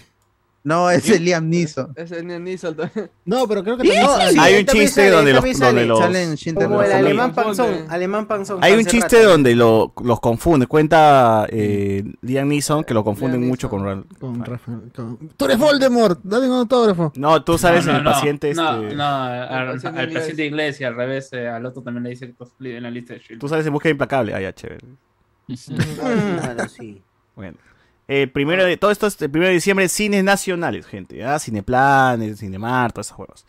No, 0.65 0.91
es 0.91 1.09
el 1.09 1.25
Liam 1.25 1.49
Neeson. 1.49 1.93
Es 1.97 2.11
el 2.13 2.27
Liam 2.27 2.43
Neeson 2.43 2.75
también. 2.77 3.09
No, 3.25 3.47
pero 3.49 3.63
creo 3.63 3.77
que 3.79 3.85
también 3.85 4.03
No, 4.03 4.17
sale. 4.17 4.33
sí, 4.33 4.39
Hay 4.39 4.55
un 4.61 4.67
chiste 4.67 4.89
sale, 4.89 5.11
donde 5.11 5.33
los, 5.33 5.59
donde 5.59 5.87
los- 5.87 6.45
Como 6.55 6.83
el 6.83 6.93
alemán 6.93 7.33
panzón. 7.35 7.87
Alemán 7.89 8.27
panzón. 8.27 8.59
Hay 8.63 8.75
un 8.75 8.85
chiste 8.85 9.23
donde 9.23 9.55
lo- 9.55 9.93
los 10.05 10.21
confunde. 10.21 10.67
Cuenta 10.67 11.47
eh, 11.49 12.05
Liam 12.23 12.49
Neeson 12.49 12.85
que 12.85 12.93
lo 12.93 13.03
confunden 13.05 13.47
mucho 13.47 13.71
con 13.71 14.05
Rafael- 14.45 14.91
Tú 15.37 15.45
eres 15.45 15.59
Voldemort, 15.59 16.21
dame 16.23 16.49
un 16.49 16.55
autógrafo. 16.57 17.13
No, 17.17 17.43
tú 17.45 17.57
sabes 17.57 17.87
No, 17.87 17.93
en 17.93 17.95
no, 17.95 17.99
el 18.01 18.05
no, 18.05 18.11
paciente 18.13 18.55
No, 18.55 18.83
este. 18.83 18.97
no, 18.97 19.05
al, 19.07 19.67
paciente 19.73 19.89
al 19.89 20.05
inglés. 20.09 20.19
paciente 20.23 20.47
inglés 20.47 20.81
y 20.81 20.85
al 20.85 20.97
revés, 20.97 21.33
eh, 21.33 21.49
al 21.49 21.65
otro 21.65 21.83
también 21.83 22.03
le 22.05 22.11
dice 22.11 22.27
que 22.27 22.35
cosplay 22.35 22.73
en 22.77 22.83
la 22.83 22.91
lista 22.91 23.15
de 23.15 23.21
Shield. 23.21 23.41
Tú 23.41 23.49
sabes 23.49 23.65
en 23.67 23.73
búsqueda 23.73 23.93
implacable. 23.93 24.35
Ah, 24.35 24.41
ya, 24.41 24.53
chévere. 24.53 24.85
Claro, 25.97 26.69
sí. 26.69 27.01
Bueno. 27.37 27.57
Eh, 28.09 28.27
primero 28.27 28.65
de, 28.65 28.77
todo 28.79 28.91
esto 28.91 29.07
es 29.07 29.21
el 29.21 29.31
primero 29.31 29.49
de 29.49 29.55
diciembre, 29.55 29.89
cines 29.89 30.25
nacionales, 30.25 30.87
gente. 30.87 31.23
¿ah? 31.23 31.39
Cineplanes, 31.39 32.41
Cinemar, 32.41 32.93
todas 32.93 33.09
esas 33.09 33.17
juegos. 33.17 33.47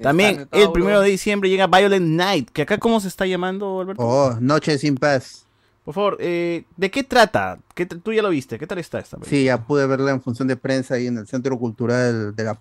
También 0.00 0.48
el 0.52 0.72
primero 0.72 1.00
de 1.00 1.08
diciembre 1.08 1.48
llega 1.48 1.66
Violent 1.66 2.08
Night, 2.08 2.50
que 2.50 2.62
acá 2.62 2.78
cómo 2.78 3.00
se 3.00 3.08
está 3.08 3.24
llamando, 3.24 3.80
Alberto. 3.80 4.02
Oh, 4.02 4.36
Noche 4.40 4.76
sin 4.78 4.96
paz. 4.96 5.46
Por 5.84 5.94
favor, 5.94 6.16
eh, 6.20 6.62
¿de 6.76 6.90
qué 6.92 7.02
trata? 7.02 7.58
¿Qué 7.74 7.86
t- 7.86 7.96
tú 7.96 8.12
ya 8.12 8.22
lo 8.22 8.28
viste, 8.28 8.56
¿qué 8.56 8.68
tal 8.68 8.78
está 8.78 9.00
esta? 9.00 9.16
película? 9.16 9.36
Sí, 9.36 9.44
ya 9.46 9.58
pude 9.64 9.84
verla 9.86 10.12
en 10.12 10.22
función 10.22 10.46
de 10.46 10.56
prensa 10.56 10.94
ahí 10.94 11.08
en 11.08 11.18
el 11.18 11.26
Centro 11.26 11.58
Cultural 11.58 12.36
de 12.36 12.44
la... 12.44 12.56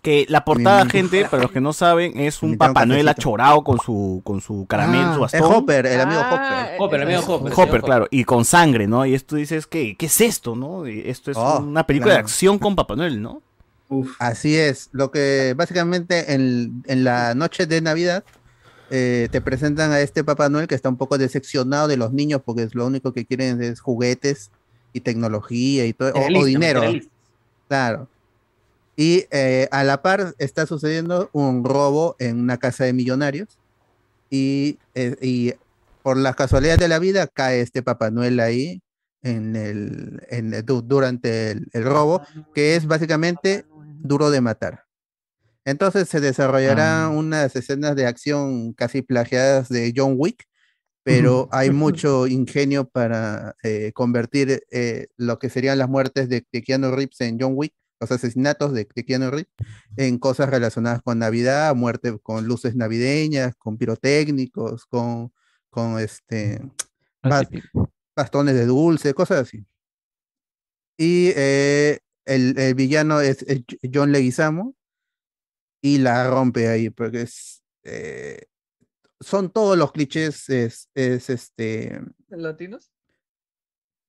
Que 0.00 0.24
la 0.30 0.42
portada, 0.42 0.86
gente, 0.86 1.26
para 1.26 1.42
los 1.42 1.52
que 1.52 1.60
no 1.60 1.74
saben, 1.74 2.18
es 2.18 2.42
un 2.42 2.56
Papá 2.56 2.86
Noel 2.86 3.06
achorado 3.08 3.62
con 3.62 3.78
su, 3.78 4.22
con 4.24 4.40
su 4.40 4.64
caramelo, 4.66 5.02
Ah, 5.02 5.14
su 5.14 5.24
Es 5.26 5.32
bastón. 5.32 5.54
Hopper, 5.54 5.84
el 5.86 6.00
amigo 6.00 6.20
Ah, 6.24 6.30
Hopper. 6.32 6.76
Hopper, 6.80 7.00
el 7.00 7.06
amigo 7.06 7.20
es- 7.20 7.28
Hopper. 7.28 7.52
Hopper, 7.54 7.82
claro, 7.82 8.08
y 8.10 8.24
con 8.24 8.44
sangre, 8.46 8.86
¿no? 8.86 9.04
Y 9.04 9.12
esto 9.14 9.36
dices, 9.36 9.66
¿qué, 9.66 9.94
qué 9.98 10.06
es 10.06 10.20
esto, 10.22 10.56
no? 10.56 10.88
Y 10.88 11.02
Esto 11.06 11.30
es 11.30 11.36
Oh, 11.36 11.58
una 11.60 11.86
película 11.86 12.14
de 12.14 12.20
acción 12.20 12.58
con 12.58 12.74
Papá 12.74 12.96
Noel, 12.96 13.20
¿no? 13.20 13.42
Así 14.18 14.56
es, 14.56 14.88
lo 14.92 15.10
que 15.10 15.52
básicamente 15.54 16.32
en, 16.32 16.82
en 16.86 17.04
la 17.04 17.34
noche 17.34 17.66
de 17.66 17.82
Navidad 17.82 18.24
eh, 18.92 19.28
te 19.32 19.40
presentan 19.40 19.90
a 19.90 20.00
este 20.00 20.22
Papá 20.22 20.48
Noel 20.50 20.68
que 20.68 20.74
está 20.74 20.88
un 20.90 20.98
poco 20.98 21.16
decepcionado 21.18 21.88
de 21.88 21.96
los 21.96 22.12
niños 22.12 22.42
porque 22.44 22.62
es 22.62 22.74
lo 22.74 22.86
único 22.86 23.12
que 23.12 23.24
quieren 23.26 23.62
es 23.62 23.80
juguetes 23.80 24.50
y 24.92 25.00
tecnología 25.00 25.86
y 25.86 25.94
todo, 25.94 26.10
o- 26.10 26.20
o, 26.40 26.44
dinero, 26.44 26.82
claro. 27.68 28.08
Y 28.96 29.24
eh, 29.30 29.68
a 29.70 29.82
la 29.84 30.02
par 30.02 30.34
está 30.38 30.66
sucediendo 30.66 31.30
un 31.32 31.64
robo 31.64 32.14
en 32.18 32.38
una 32.38 32.58
casa 32.58 32.84
de 32.84 32.92
millonarios 32.92 33.58
y, 34.30 34.78
eh, 34.94 35.16
y 35.22 35.54
por 36.02 36.16
las 36.18 36.36
casualidades 36.36 36.80
de 36.80 36.88
la 36.88 36.98
vida 36.98 37.26
cae 37.26 37.60
este 37.62 37.82
Papá 37.82 38.10
Noel 38.10 38.38
ahí 38.40 38.82
en 39.22 39.56
el, 39.56 40.20
en 40.28 40.52
el- 40.52 40.64
du- 40.64 40.82
durante 40.82 41.52
el, 41.52 41.68
el 41.72 41.84
robo, 41.84 42.20
que 42.54 42.76
es 42.76 42.86
básicamente 42.86 43.64
duro 44.02 44.30
de 44.30 44.40
matar. 44.40 44.84
Entonces 45.64 46.08
se 46.08 46.20
desarrollarán 46.20 47.16
unas 47.16 47.54
escenas 47.56 47.94
de 47.96 48.06
acción 48.06 48.72
casi 48.72 49.02
plagiadas 49.02 49.68
de 49.68 49.92
John 49.96 50.14
Wick, 50.16 50.44
pero 51.04 51.48
hay 51.52 51.70
mucho 51.70 52.26
ingenio 52.26 52.88
para 52.88 53.54
eh, 53.62 53.92
convertir 53.94 54.62
eh, 54.70 55.06
lo 55.16 55.38
que 55.38 55.50
serían 55.50 55.78
las 55.78 55.88
muertes 55.88 56.28
de, 56.28 56.44
de 56.50 56.62
Keanu 56.62 56.90
Reeves 56.90 57.20
en 57.20 57.38
John 57.40 57.52
Wick, 57.54 57.72
los 58.00 58.10
asesinatos 58.10 58.72
de, 58.72 58.88
de 58.92 59.04
Keanu 59.04 59.30
Reeves, 59.30 59.52
en 59.96 60.18
cosas 60.18 60.48
relacionadas 60.50 61.02
con 61.02 61.18
Navidad, 61.20 61.74
muerte 61.76 62.18
con 62.20 62.46
luces 62.46 62.74
navideñas, 62.74 63.54
con 63.56 63.78
pirotécnicos, 63.78 64.86
con, 64.86 65.32
con 65.70 66.00
este, 66.00 66.60
bas- 67.22 67.48
bastones 68.16 68.54
de 68.56 68.66
dulce, 68.66 69.14
cosas 69.14 69.42
así. 69.42 69.64
Y 70.98 71.32
eh, 71.36 71.98
el, 72.24 72.58
el 72.58 72.74
villano 72.74 73.20
es, 73.20 73.42
es 73.42 73.62
John 73.92 74.12
Leguizamo 74.12 74.74
y 75.82 75.98
la 75.98 76.30
rompe 76.30 76.68
ahí, 76.68 76.88
porque 76.90 77.22
es, 77.22 77.62
eh, 77.82 78.46
son 79.20 79.50
todos 79.50 79.76
los 79.76 79.92
clichés, 79.92 80.48
es, 80.48 80.88
es 80.94 81.28
este, 81.28 82.00
¿Latinos? 82.28 82.90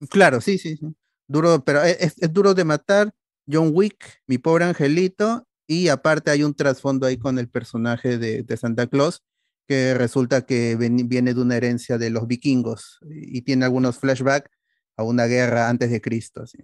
claro, 0.10 0.40
sí, 0.40 0.58
sí, 0.58 0.78
sí, 0.78 0.96
duro, 1.28 1.64
pero 1.66 1.84
e- 1.84 1.98
es, 2.00 2.16
es 2.22 2.32
duro 2.32 2.54
de 2.54 2.64
matar, 2.64 3.14
John 3.52 3.72
Wick, 3.74 4.22
mi 4.28 4.38
pobre 4.38 4.66
angelito, 4.66 5.48
y 5.68 5.88
aparte 5.90 6.32
hay 6.32 6.44
un 6.44 6.54
trasfondo 6.54 7.08
ahí 7.08 7.18
con 7.18 7.40
el 7.40 7.50
personaje 7.50 8.18
de, 8.18 8.44
de 8.44 8.58
Santa 8.58 8.88
Claus, 8.88 9.24
que 9.68 9.94
resulta 9.94 10.46
que 10.46 10.76
ven- 10.76 11.08
viene 11.08 11.34
de 11.34 11.42
una 11.42 11.56
herencia 11.58 11.98
de 11.98 12.10
los 12.10 12.28
vikingos 12.28 13.00
y, 13.10 13.38
y 13.38 13.42
tiene 13.42 13.66
algunos 13.66 13.98
flashbacks 13.98 14.52
a 14.98 15.04
una 15.04 15.26
guerra 15.26 15.70
antes 15.70 15.90
de 15.90 16.02
Cristo. 16.02 16.44
así. 16.44 16.60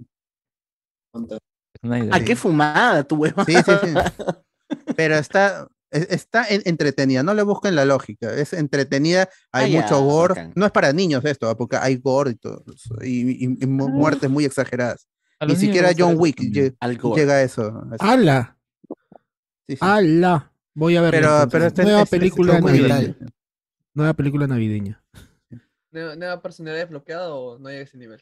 Ah, 2.12 2.20
qué 2.24 2.36
fumada 2.36 3.04
tu 3.04 3.16
hueva. 3.16 3.44
Sí, 3.46 3.54
sí, 3.54 3.62
sí. 3.64 3.88
Pero 4.96 5.16
está, 5.16 5.68
es- 5.92 6.10
está 6.12 6.48
en- 6.48 6.62
entretenida, 6.66 7.24
no 7.24 7.34
le 7.34 7.44
busquen 7.44 7.76
la 7.76 7.86
lógica, 7.86 8.34
es 8.34 8.54
entretenida, 8.54 9.30
hay 9.52 9.66
Ah, 9.66 9.68
ya, 9.68 9.82
mucho 9.82 10.02
gore, 10.04 10.52
no 10.56 10.66
es 10.66 10.72
para 10.72 10.94
niños 10.94 11.24
esto, 11.26 11.56
porque 11.58 11.78
hay 11.78 11.98
gore 11.98 12.32
y 12.32 12.36
todo, 12.36 12.64
y, 13.02 13.32
y- 13.46 13.58
y 13.62 13.66
mu- 13.68 13.90
muertes 13.90 14.30
muy 14.30 14.46
exageradas. 14.46 15.08
Ni 15.48 15.56
siquiera 15.56 15.92
John 15.98 16.16
Wick 16.18 16.38
gore. 17.02 17.22
llega 17.22 17.34
a 17.36 17.42
eso. 17.44 17.84
así. 17.92 17.98
¡Hala! 18.06 18.58
Sí, 19.68 19.76
sí. 19.76 19.78
¡Hala! 19.82 20.52
Voy 20.76 20.96
a 20.98 21.02
ver. 21.02 21.12
Pero, 21.12 21.48
pero 21.50 21.66
este- 21.68 21.84
Nueva 21.84 22.02
este- 22.04 22.16
este 22.16 22.20
película 22.20 22.60
navideña. 22.60 23.16
Nueva 23.94 24.14
película 24.14 24.48
navideña. 24.48 25.04
¿Nueva, 25.92 26.16
nueva 26.16 26.42
personalidad 26.42 26.84
desbloqueada 26.84 27.34
o 27.34 27.58
no 27.58 27.70
llega 27.70 27.82
a 27.82 27.84
ese 27.84 27.98
nivel? 27.98 28.22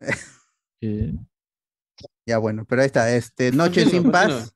¿Qué? 0.80 1.12
Ya 2.26 2.38
bueno, 2.38 2.64
pero 2.68 2.82
ahí 2.82 2.86
está, 2.86 3.14
este 3.14 3.50
Noche 3.52 3.86
sin 3.86 4.10
Paz. 4.10 4.54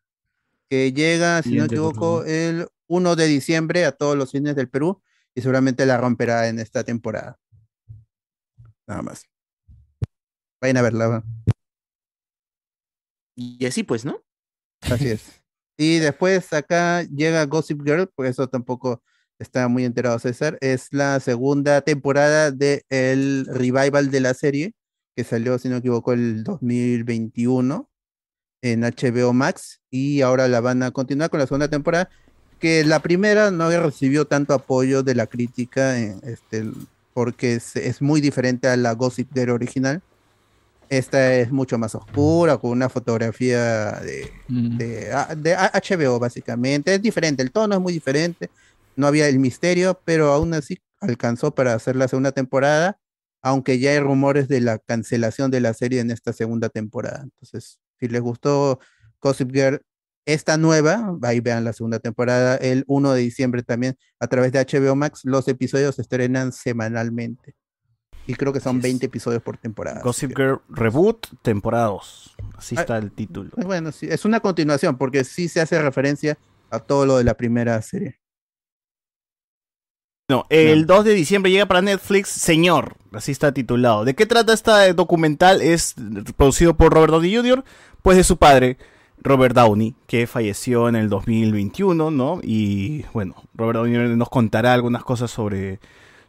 Que 0.75 0.93
llega, 0.93 1.41
si 1.41 1.55
no 1.55 1.61
me 1.61 1.67
equivoco, 1.67 2.25
el 2.25 2.67
1 2.89 3.15
de 3.15 3.27
diciembre 3.27 3.85
a 3.85 3.93
todos 3.93 4.17
los 4.17 4.31
cines 4.31 4.57
del 4.57 4.69
Perú 4.69 5.01
y 5.33 5.41
seguramente 5.41 5.87
la 5.87 5.99
romperá 5.99 6.49
en 6.49 6.59
esta 6.59 6.83
temporada. 6.83 7.39
Nada 8.89 9.03
más. 9.03 9.25
Vayan 10.61 10.79
a 10.79 10.83
verla. 10.83 11.07
va. 11.07 11.25
Y 13.37 13.65
así 13.67 13.85
pues, 13.85 14.05
¿no? 14.05 14.21
Así 14.81 15.11
es. 15.11 15.45
Y 15.79 15.99
después 15.99 16.53
acá 16.53 17.03
llega 17.03 17.47
Gossip 17.47 17.81
Girl, 17.85 18.09
por 18.09 18.27
eso 18.27 18.49
tampoco 18.49 19.01
está 19.39 19.69
muy 19.69 19.85
enterado 19.85 20.19
César. 20.19 20.59
Es 20.61 20.93
la 20.93 21.21
segunda 21.21 21.83
temporada 21.83 22.51
del 22.51 22.83
el 22.89 23.47
revival 23.47 24.11
de 24.11 24.21
la 24.21 24.35
serie, 24.35 24.75
que 25.15 25.23
salió, 25.23 25.57
si 25.59 25.69
no 25.69 25.75
me 25.75 25.79
equivoco, 25.79 26.13
el 26.13 26.43
2021 26.43 27.89
en 28.65 28.83
HBO 28.83 29.33
Max. 29.35 29.81
Y 29.91 30.23
ahora 30.23 30.49
la 30.49 30.61
van 30.61 30.83
a 30.83 30.91
continuar 30.91 31.29
con 31.31 31.39
la 31.39 31.47
segunda 31.47 31.69
temporada, 31.69 32.09
que 32.59 32.83
la 32.85 33.01
primera 33.01 33.51
no 33.51 33.69
recibió 33.71 34.27
tanto 34.27 34.55
apoyo 34.55 35.03
de 35.03 35.15
la 35.15 35.27
crítica, 35.27 36.01
eh, 36.01 36.17
este, 36.23 36.65
porque 37.13 37.55
es, 37.55 37.77
es 37.77 38.01
muy 38.01 38.21
diferente 38.23 38.67
a 38.69 38.77
la 38.77 38.93
Gossip 38.93 39.29
Girl 39.35 39.51
original. 39.51 40.01
Esta 40.89 41.35
es 41.35 41.51
mucho 41.51 41.79
más 41.79 41.95
oscura, 41.95 42.57
con 42.59 42.71
una 42.71 42.89
fotografía 42.89 43.93
de, 44.01 44.31
de, 44.79 45.13
a- 45.13 45.35
de 45.35 45.55
HBO, 45.57 46.19
básicamente. 46.19 46.95
Es 46.95 47.03
diferente, 47.03 47.43
el 47.43 47.53
tono 47.53 47.75
es 47.75 47.81
muy 47.81 47.93
diferente. 47.93 48.51
No 48.97 49.07
había 49.07 49.29
el 49.29 49.39
misterio, 49.39 50.01
pero 50.05 50.33
aún 50.33 50.55
así 50.55 50.79
alcanzó 51.01 51.55
para 51.55 51.75
hacer 51.75 51.97
la 51.97 52.09
segunda 52.09 52.33
temporada, 52.33 52.99
aunque 53.43 53.79
ya 53.79 53.91
hay 53.91 53.99
rumores 54.01 54.47
de 54.49 54.61
la 54.61 54.79
cancelación 54.79 55.51
de 55.51 55.61
la 55.61 55.75
serie 55.75 56.01
en 56.01 56.11
esta 56.11 56.33
segunda 56.33 56.69
temporada. 56.69 57.21
Entonces, 57.25 57.79
si 57.99 58.09
les 58.09 58.21
gustó 58.21 58.79
Gossip 59.21 59.51
Girl, 59.53 59.81
esta 60.27 60.57
nueva, 60.57 61.17
ahí 61.23 61.41
vean 61.41 61.65
la 61.65 61.73
segunda 61.75 61.99
temporada, 61.99 62.57
el 62.57 62.85
1 62.87 63.13
de 63.13 63.21
diciembre 63.21 63.63
también, 63.63 63.97
a 64.21 64.27
través 64.27 64.53
de 64.53 64.59
HBO 64.65 64.97
Max, 64.97 65.21
los 65.25 65.47
episodios 65.49 65.97
se 65.97 66.03
estrenan 66.03 66.53
semanalmente. 66.53 67.55
Y 68.27 68.35
creo 68.35 68.53
que 68.55 68.61
son 68.61 68.81
20 68.81 69.05
episodios 69.05 69.43
por 69.43 69.59
temporada. 69.59 70.01
Gossip 70.01 70.31
Girl 70.35 70.63
Reboot, 70.71 71.27
temporada 71.43 71.89
2. 71.89 72.37
Así 72.57 72.75
Ah, 72.79 72.81
está 72.81 72.97
el 72.97 73.13
título. 73.13 73.51
Eh, 73.59 73.65
Bueno, 73.65 73.93
sí, 73.93 74.07
es 74.09 74.25
una 74.25 74.41
continuación 74.41 74.97
porque 74.97 75.25
sí 75.25 75.47
se 75.49 75.61
hace 75.61 75.81
referencia 75.83 76.39
a 76.71 76.79
todo 76.81 77.05
lo 77.05 77.19
de 77.19 77.25
la 77.25 77.35
primera 77.35 77.81
serie. 77.83 78.19
No, 80.27 80.47
el 80.49 80.87
2 80.87 81.05
de 81.05 81.13
diciembre 81.13 81.53
llega 81.53 81.67
para 81.67 81.83
Netflix 81.83 82.31
Señor, 82.31 82.97
así 83.13 83.31
está 83.31 83.53
titulado. 83.53 84.07
¿De 84.07 84.15
qué 84.15 84.25
trata 84.25 84.55
este 84.55 84.95
documental? 84.95 85.61
Es 85.61 85.95
producido 86.39 86.75
por 86.79 86.95
Robert 86.95 87.13
Downey 87.13 87.37
Jr., 87.37 87.63
pues 88.01 88.17
de 88.17 88.25
su 88.25 88.39
padre, 88.39 88.79
Robert 89.19 89.55
Downey, 89.55 89.95
que 90.07 90.27
falleció 90.27 90.89
en 90.89 90.97
el 90.97 91.11
2021, 91.11 92.11
¿no? 92.11 92.41
Y 92.43 93.05
bueno, 93.13 93.35
Robert 93.53 93.77
Downey 93.77 93.95
Jr. 93.95 94.17
nos 94.17 94.31
contará 94.31 94.73
algunas 94.73 95.05
cosas 95.05 95.31
sobre 95.31 95.79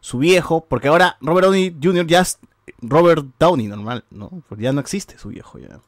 su 0.01 0.17
viejo, 0.17 0.65
porque 0.67 0.89
ahora 0.89 1.15
Robert 1.21 1.45
Downey 1.45 1.77
Jr. 1.81 2.05
ya 2.05 2.19
es 2.19 2.39
Robert 2.81 3.25
Downey 3.39 3.67
normal, 3.67 4.03
¿no? 4.11 4.43
Porque 4.49 4.65
ya 4.65 4.73
no 4.73 4.81
existe 4.81 5.17
su 5.17 5.29
viejo 5.29 5.57
ya. 5.57 5.79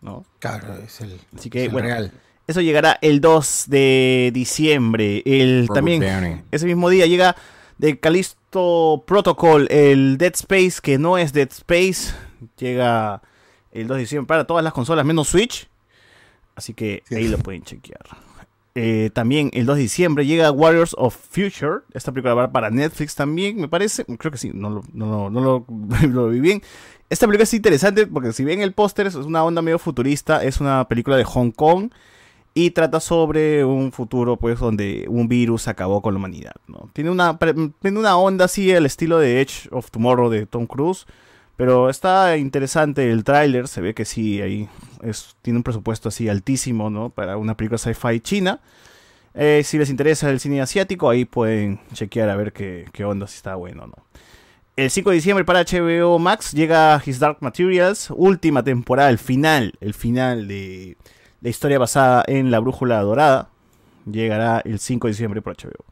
¿No? 0.00 0.24
Claro, 0.38 0.74
es 0.82 1.02
el, 1.02 1.20
Así 1.36 1.50
que 1.50 1.60
es 1.60 1.66
el 1.66 1.72
bueno, 1.72 1.88
real. 1.88 2.12
Eso 2.52 2.60
llegará 2.60 2.98
el 3.02 3.20
2 3.20 3.64
de 3.68 4.30
diciembre. 4.32 5.22
El 5.26 5.66
Robert 5.66 5.74
también 5.74 6.00
Downey. 6.00 6.42
ese 6.50 6.66
mismo 6.66 6.88
día 6.88 7.06
llega 7.06 7.36
de 7.78 7.98
Callisto 7.98 9.02
Protocol, 9.06 9.66
el 9.70 10.18
Dead 10.18 10.32
Space 10.34 10.80
que 10.80 10.98
no 10.98 11.18
es 11.18 11.32
Dead 11.32 11.48
Space, 11.50 12.14
llega 12.56 13.22
el 13.72 13.88
2 13.88 13.96
de 13.96 14.00
diciembre 14.00 14.28
para 14.28 14.46
todas 14.46 14.62
las 14.62 14.72
consolas 14.72 15.04
menos 15.04 15.28
Switch. 15.28 15.68
Así 16.54 16.74
que 16.74 17.02
ahí 17.10 17.28
lo 17.28 17.38
pueden 17.38 17.62
chequear. 17.62 18.02
Eh, 18.74 19.10
también 19.12 19.50
el 19.52 19.66
2 19.66 19.76
de 19.76 19.82
diciembre 19.82 20.26
llega 20.26 20.50
Warriors 20.50 20.94
of 20.98 21.16
Future. 21.16 21.80
Esta 21.92 22.12
película 22.12 22.34
va 22.34 22.52
para 22.52 22.70
Netflix 22.70 23.14
también, 23.14 23.56
me 23.58 23.68
parece. 23.68 24.04
Creo 24.04 24.30
que 24.30 24.38
sí, 24.38 24.50
no 24.54 24.70
lo, 24.70 24.82
no, 24.92 25.30
no 25.30 25.40
lo, 25.40 25.66
lo 26.08 26.28
vi 26.28 26.40
bien. 26.40 26.62
Esta 27.10 27.26
película 27.26 27.44
es 27.44 27.54
interesante 27.54 28.06
porque 28.06 28.32
si 28.32 28.44
ven 28.44 28.62
el 28.62 28.72
póster 28.72 29.06
es 29.06 29.14
una 29.14 29.44
onda 29.44 29.60
medio 29.60 29.78
futurista. 29.78 30.42
Es 30.42 30.60
una 30.60 30.86
película 30.88 31.16
de 31.16 31.24
Hong 31.24 31.50
Kong 31.50 31.90
y 32.54 32.70
trata 32.70 33.00
sobre 33.00 33.64
un 33.64 33.92
futuro 33.92 34.36
pues 34.36 34.58
donde 34.58 35.06
un 35.08 35.28
virus 35.28 35.68
acabó 35.68 36.02
con 36.02 36.14
la 36.14 36.18
humanidad. 36.18 36.54
¿no? 36.66 36.90
Tiene, 36.92 37.10
una, 37.10 37.38
tiene 37.38 37.98
una 37.98 38.16
onda 38.16 38.44
así 38.44 38.72
al 38.72 38.86
estilo 38.86 39.18
de 39.18 39.40
Edge 39.40 39.68
of 39.70 39.90
Tomorrow 39.90 40.28
de 40.30 40.46
Tom 40.46 40.66
Cruise. 40.66 41.06
Pero 41.56 41.90
está 41.90 42.38
interesante 42.38 43.10
el 43.10 43.24
tráiler, 43.24 43.68
se 43.68 43.82
ve 43.82 43.94
que 43.94 44.04
sí, 44.04 44.40
ahí 44.40 44.68
es, 45.02 45.36
tiene 45.42 45.58
un 45.58 45.62
presupuesto 45.62 46.08
así 46.08 46.28
altísimo, 46.28 46.88
¿no? 46.88 47.10
Para 47.10 47.36
una 47.36 47.56
película 47.56 47.78
sci-fi 47.78 48.20
china. 48.20 48.60
Eh, 49.34 49.62
si 49.64 49.78
les 49.78 49.90
interesa 49.90 50.30
el 50.30 50.40
cine 50.40 50.60
asiático, 50.60 51.08
ahí 51.08 51.24
pueden 51.24 51.78
chequear 51.92 52.30
a 52.30 52.36
ver 52.36 52.52
qué, 52.52 52.86
qué 52.92 53.04
onda, 53.04 53.26
si 53.26 53.36
está 53.36 53.54
bueno 53.54 53.84
o 53.84 53.86
no. 53.86 53.94
El 54.74 54.90
5 54.90 55.10
de 55.10 55.16
diciembre 55.16 55.44
para 55.44 55.62
HBO 55.62 56.18
Max 56.18 56.52
llega 56.52 57.00
His 57.04 57.18
Dark 57.18 57.38
Materials, 57.40 58.10
última 58.10 58.64
temporada, 58.64 59.10
el 59.10 59.18
final, 59.18 59.74
el 59.80 59.92
final 59.92 60.48
de 60.48 60.96
la 61.42 61.50
historia 61.50 61.78
basada 61.78 62.24
en 62.26 62.50
la 62.50 62.60
brújula 62.60 63.00
dorada. 63.02 63.48
Llegará 64.10 64.60
el 64.64 64.78
5 64.78 65.06
de 65.06 65.12
diciembre 65.12 65.42
por 65.42 65.56
HBO. 65.56 65.84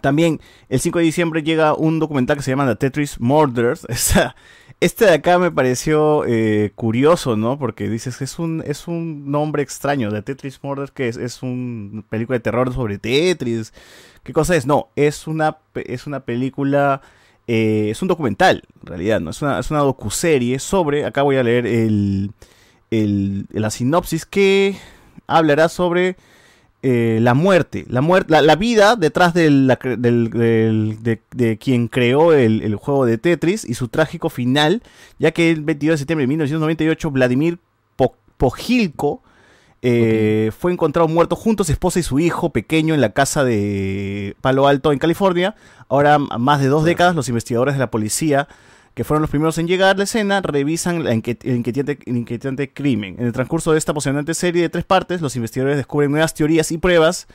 También 0.00 0.40
el 0.68 0.80
5 0.80 0.98
de 0.98 1.04
diciembre 1.04 1.42
llega 1.42 1.74
un 1.74 1.98
documental 1.98 2.36
que 2.36 2.42
se 2.42 2.50
llama 2.50 2.66
The 2.66 2.76
Tetris 2.76 3.20
Murders. 3.20 3.86
Este 4.80 5.06
de 5.06 5.14
acá 5.14 5.40
me 5.40 5.50
pareció 5.50 6.24
eh, 6.24 6.70
curioso, 6.76 7.36
¿no? 7.36 7.58
Porque 7.58 7.88
dices 7.88 8.16
que 8.16 8.22
es 8.22 8.38
un, 8.38 8.62
es 8.64 8.86
un 8.86 9.28
nombre 9.28 9.60
extraño. 9.60 10.12
The 10.12 10.22
Tetris 10.22 10.62
Murders, 10.62 10.92
que 10.92 11.08
es, 11.08 11.16
es 11.16 11.42
una 11.42 12.02
película 12.02 12.38
de 12.38 12.44
terror 12.44 12.72
sobre 12.72 12.96
Tetris. 12.98 13.72
¿Qué 14.22 14.32
cosa 14.32 14.54
es? 14.54 14.66
No, 14.66 14.90
es 14.94 15.26
una, 15.26 15.58
es 15.74 16.06
una 16.06 16.20
película, 16.20 17.02
eh, 17.48 17.88
es 17.90 18.02
un 18.02 18.08
documental, 18.08 18.62
en 18.82 18.86
realidad, 18.86 19.18
¿no? 19.18 19.30
Es 19.30 19.42
una, 19.42 19.58
es 19.58 19.68
una 19.72 19.80
docuserie 19.80 20.60
sobre, 20.60 21.04
acá 21.04 21.22
voy 21.22 21.38
a 21.38 21.42
leer 21.42 21.66
el, 21.66 22.30
el- 22.90 23.46
la 23.50 23.70
sinopsis 23.70 24.24
que 24.26 24.76
hablará 25.26 25.68
sobre 25.68 26.16
eh, 26.82 27.18
la 27.20 27.34
muerte, 27.34 27.84
la, 27.88 28.00
muer- 28.00 28.26
la, 28.28 28.40
la 28.40 28.54
vida 28.54 28.94
detrás 28.94 29.34
del- 29.34 29.66
la 29.66 29.78
cre- 29.80 29.96
del- 29.96 30.30
del- 30.30 31.02
de, 31.02 31.20
de 31.34 31.58
quien 31.58 31.88
creó 31.88 32.32
el, 32.32 32.62
el 32.62 32.76
juego 32.76 33.04
de 33.04 33.18
Tetris 33.18 33.64
y 33.64 33.74
su 33.74 33.88
trágico 33.88 34.30
final, 34.30 34.82
ya 35.18 35.32
que 35.32 35.50
el 35.50 35.62
22 35.62 35.94
de 35.94 35.98
septiembre 35.98 36.22
de 36.22 36.28
1998 36.28 37.10
Vladimir 37.10 37.58
Po- 37.96 38.14
Pojilko 38.36 39.22
eh, 39.82 40.50
fue 40.56 40.72
encontrado 40.72 41.08
muerto 41.08 41.34
junto 41.36 41.62
a 41.62 41.66
su 41.66 41.72
esposa 41.72 41.98
y 41.98 42.02
su 42.04 42.18
hijo 42.20 42.50
pequeño 42.50 42.94
en 42.94 43.00
la 43.00 43.10
casa 43.10 43.44
de 43.44 44.36
Palo 44.40 44.66
Alto 44.68 44.92
en 44.92 44.98
California. 45.00 45.56
Ahora, 45.88 46.18
más 46.18 46.60
de 46.60 46.68
dos 46.68 46.84
décadas, 46.84 47.14
los 47.16 47.28
investigadores 47.28 47.74
de 47.74 47.80
la 47.80 47.90
policía 47.90 48.46
que 48.98 49.04
fueron 49.04 49.22
los 49.22 49.30
primeros 49.30 49.56
en 49.58 49.68
llegar 49.68 49.94
a 49.94 49.96
la 49.96 50.02
escena, 50.02 50.40
revisan 50.40 51.06
el 51.06 51.12
inquietante, 51.14 52.00
el 52.04 52.16
inquietante 52.16 52.72
crimen. 52.72 53.14
En 53.20 53.26
el 53.26 53.32
transcurso 53.32 53.70
de 53.70 53.78
esta 53.78 53.92
apasionante 53.92 54.34
serie 54.34 54.62
de 54.62 54.68
tres 54.70 54.84
partes, 54.84 55.20
los 55.20 55.36
investigadores 55.36 55.76
descubren 55.76 56.10
nuevas 56.10 56.34
teorías 56.34 56.72
y 56.72 56.78
pruebas 56.78 57.28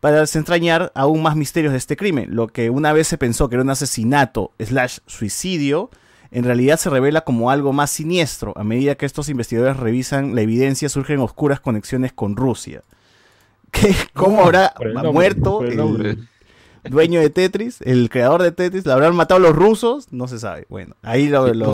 para 0.00 0.18
desentrañar 0.18 0.90
aún 0.96 1.22
más 1.22 1.36
misterios 1.36 1.70
de 1.70 1.78
este 1.78 1.96
crimen. 1.96 2.34
Lo 2.34 2.48
que 2.48 2.70
una 2.70 2.92
vez 2.92 3.06
se 3.06 3.18
pensó 3.18 3.48
que 3.48 3.54
era 3.54 3.62
un 3.62 3.70
asesinato 3.70 4.50
slash 4.58 4.98
suicidio, 5.06 5.90
en 6.32 6.42
realidad 6.42 6.76
se 6.76 6.90
revela 6.90 7.20
como 7.20 7.52
algo 7.52 7.72
más 7.72 7.92
siniestro. 7.92 8.52
A 8.56 8.64
medida 8.64 8.96
que 8.96 9.06
estos 9.06 9.28
investigadores 9.28 9.76
revisan 9.76 10.34
la 10.34 10.40
evidencia, 10.40 10.88
surgen 10.88 11.20
oscuras 11.20 11.60
conexiones 11.60 12.12
con 12.12 12.34
Rusia. 12.34 12.82
¿Qué? 13.70 13.94
¿Cómo 14.12 14.42
habrá 14.42 14.74
muerto 15.12 15.62
el. 15.62 16.28
Dueño 16.90 17.20
de 17.20 17.30
Tetris, 17.30 17.80
el 17.82 18.08
creador 18.10 18.42
de 18.42 18.52
Tetris? 18.52 18.86
¿La 18.86 18.94
habrán 18.94 19.14
matado 19.16 19.40
los 19.40 19.54
rusos? 19.54 20.12
No 20.12 20.28
se 20.28 20.38
sabe. 20.38 20.66
Bueno, 20.68 20.96
ahí 21.02 21.28
lo, 21.28 21.46
lo- 21.54 21.66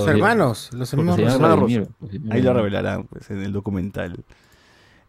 Los 0.73 0.93
hermanos, 0.93 1.17
los 1.17 1.37
hermanos 1.53 1.59
rusos. 1.61 1.89
Ahí 2.31 2.43
lo 2.43 2.55
revelarán 2.55 3.05
pues, 3.05 3.31
en 3.31 3.43
el 3.43 3.53
documental. 3.53 4.25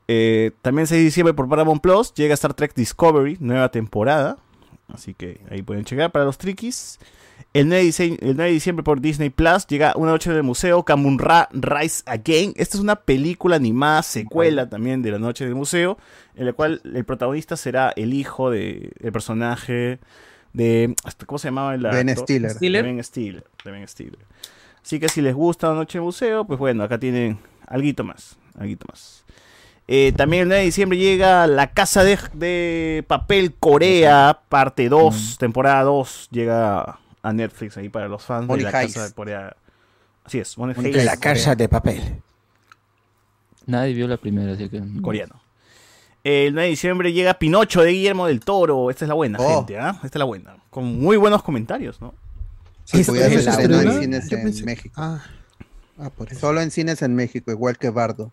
Eh, 0.07 0.51
también 0.61 0.85
6 0.87 0.99
de 0.99 1.05
diciembre 1.05 1.33
por 1.33 1.47
Paramount 1.47 1.81
Plus 1.81 2.13
llega 2.13 2.33
Star 2.33 2.53
Trek 2.53 2.73
Discovery, 2.75 3.37
nueva 3.39 3.69
temporada. 3.69 4.37
Así 4.93 5.13
que 5.13 5.41
ahí 5.49 5.61
pueden 5.61 5.85
checar 5.85 6.11
para 6.11 6.25
los 6.25 6.37
triquis. 6.37 6.99
El 7.53 7.67
9, 7.69 7.83
de 7.83 7.87
dise- 7.89 8.17
el 8.21 8.35
9 8.35 8.43
de 8.45 8.53
diciembre 8.53 8.83
por 8.83 8.99
Disney 9.01 9.29
Plus 9.29 9.67
llega 9.67 9.93
Una 9.95 10.11
Noche 10.11 10.29
en 10.31 10.37
el 10.37 10.43
Museo, 10.43 10.83
Kamunra 10.83 11.49
Rise 11.51 12.03
Again. 12.05 12.53
Esta 12.55 12.77
es 12.77 12.83
una 12.83 12.95
película 12.95 13.55
animada, 13.57 14.01
secuela 14.03 14.69
también 14.69 15.01
de 15.01 15.11
La 15.11 15.19
Noche 15.19 15.45
del 15.45 15.55
Museo, 15.55 15.97
en 16.35 16.45
la 16.47 16.53
cual 16.53 16.81
el 16.83 17.05
protagonista 17.05 17.55
será 17.55 17.91
el 17.95 18.13
hijo 18.13 18.49
del 18.49 18.91
personaje 19.11 19.99
de. 20.53 20.95
¿Cómo 21.25 21.37
se 21.39 21.47
llamaba 21.49 21.75
el 21.75 21.81
Ben? 21.81 22.15
Stiller. 22.15 22.53
De 22.55 22.81
Ben 22.81 23.03
Stiller. 23.03 23.43
de 23.63 23.71
Ben 23.71 23.87
Stiller. 23.87 24.19
Así 24.83 24.99
que 24.99 25.07
si 25.09 25.21
les 25.21 25.33
gusta 25.35 25.69
La 25.69 25.75
Noche 25.75 25.97
del 25.99 26.05
Museo, 26.05 26.45
pues 26.45 26.59
bueno, 26.59 26.83
acá 26.83 26.97
tienen 26.99 27.37
algo 27.67 28.03
más. 28.03 28.35
Alguito 28.57 28.85
más. 28.89 29.23
Eh, 29.87 30.13
también 30.15 30.43
el 30.43 30.47
9 30.49 30.59
de 30.61 30.65
diciembre 30.65 30.97
llega 30.97 31.45
La 31.47 31.71
Casa 31.73 32.03
de, 32.03 32.17
de 32.33 33.03
Papel 33.07 33.53
Corea, 33.59 34.39
parte 34.49 34.87
2, 34.89 35.37
temporada 35.39 35.83
2. 35.83 36.29
Llega 36.31 36.99
a 37.23 37.33
Netflix 37.33 37.77
ahí 37.77 37.89
para 37.89 38.07
los 38.07 38.21
fans 38.23 38.45
Money 38.47 38.65
de 38.65 38.71
La 38.71 38.81
Heist. 38.83 38.93
Casa 38.95 39.07
de 39.07 39.13
Corea. 39.15 39.55
Así 40.25 40.39
es, 40.39 40.57
Money 40.57 40.75
Money 40.75 40.93
Heist, 40.93 41.05
La 41.05 41.17
casa 41.17 41.55
de 41.55 41.67
papel. 41.67 42.21
Nadie 43.65 43.93
vio 43.93 44.07
la 44.07 44.17
primera, 44.17 44.53
así 44.53 44.69
que. 44.69 44.81
coreano. 45.01 45.41
El 46.23 46.53
9 46.53 46.63
de 46.65 46.69
diciembre 46.69 47.11
llega 47.13 47.33
Pinocho 47.33 47.81
de 47.81 47.91
Guillermo 47.91 48.27
del 48.27 48.39
Toro. 48.39 48.89
Esta 48.89 49.05
es 49.05 49.09
la 49.09 49.15
buena, 49.15 49.39
Oh. 49.41 49.57
gente, 49.57 49.77
¿ah? 49.77 49.91
Esta 49.95 50.07
es 50.07 50.15
la 50.19 50.25
buena. 50.25 50.55
Con 50.69 50.99
muy 51.01 51.17
buenos 51.17 51.43
comentarios, 51.43 51.99
¿no? 52.01 52.13
Sí, 52.85 53.01
¿Esto 53.01 53.11
porque 53.13 53.23
ya 53.23 53.29
se 53.29 53.41
se 53.43 53.49
estrenó 53.49 53.81
en 53.81 53.99
cines 54.01 54.31
en 54.31 54.39
pensé- 54.43 54.65
México. 54.65 54.93
Ah, 54.97 55.21
ah, 55.99 56.09
por 56.09 56.29
eso. 56.31 56.39
Solo 56.39 56.61
en 56.61 56.71
cines 56.71 57.01
en 57.01 57.15
México, 57.15 57.51
igual 57.51 57.77
que 57.77 57.89
Bardo. 57.89 58.31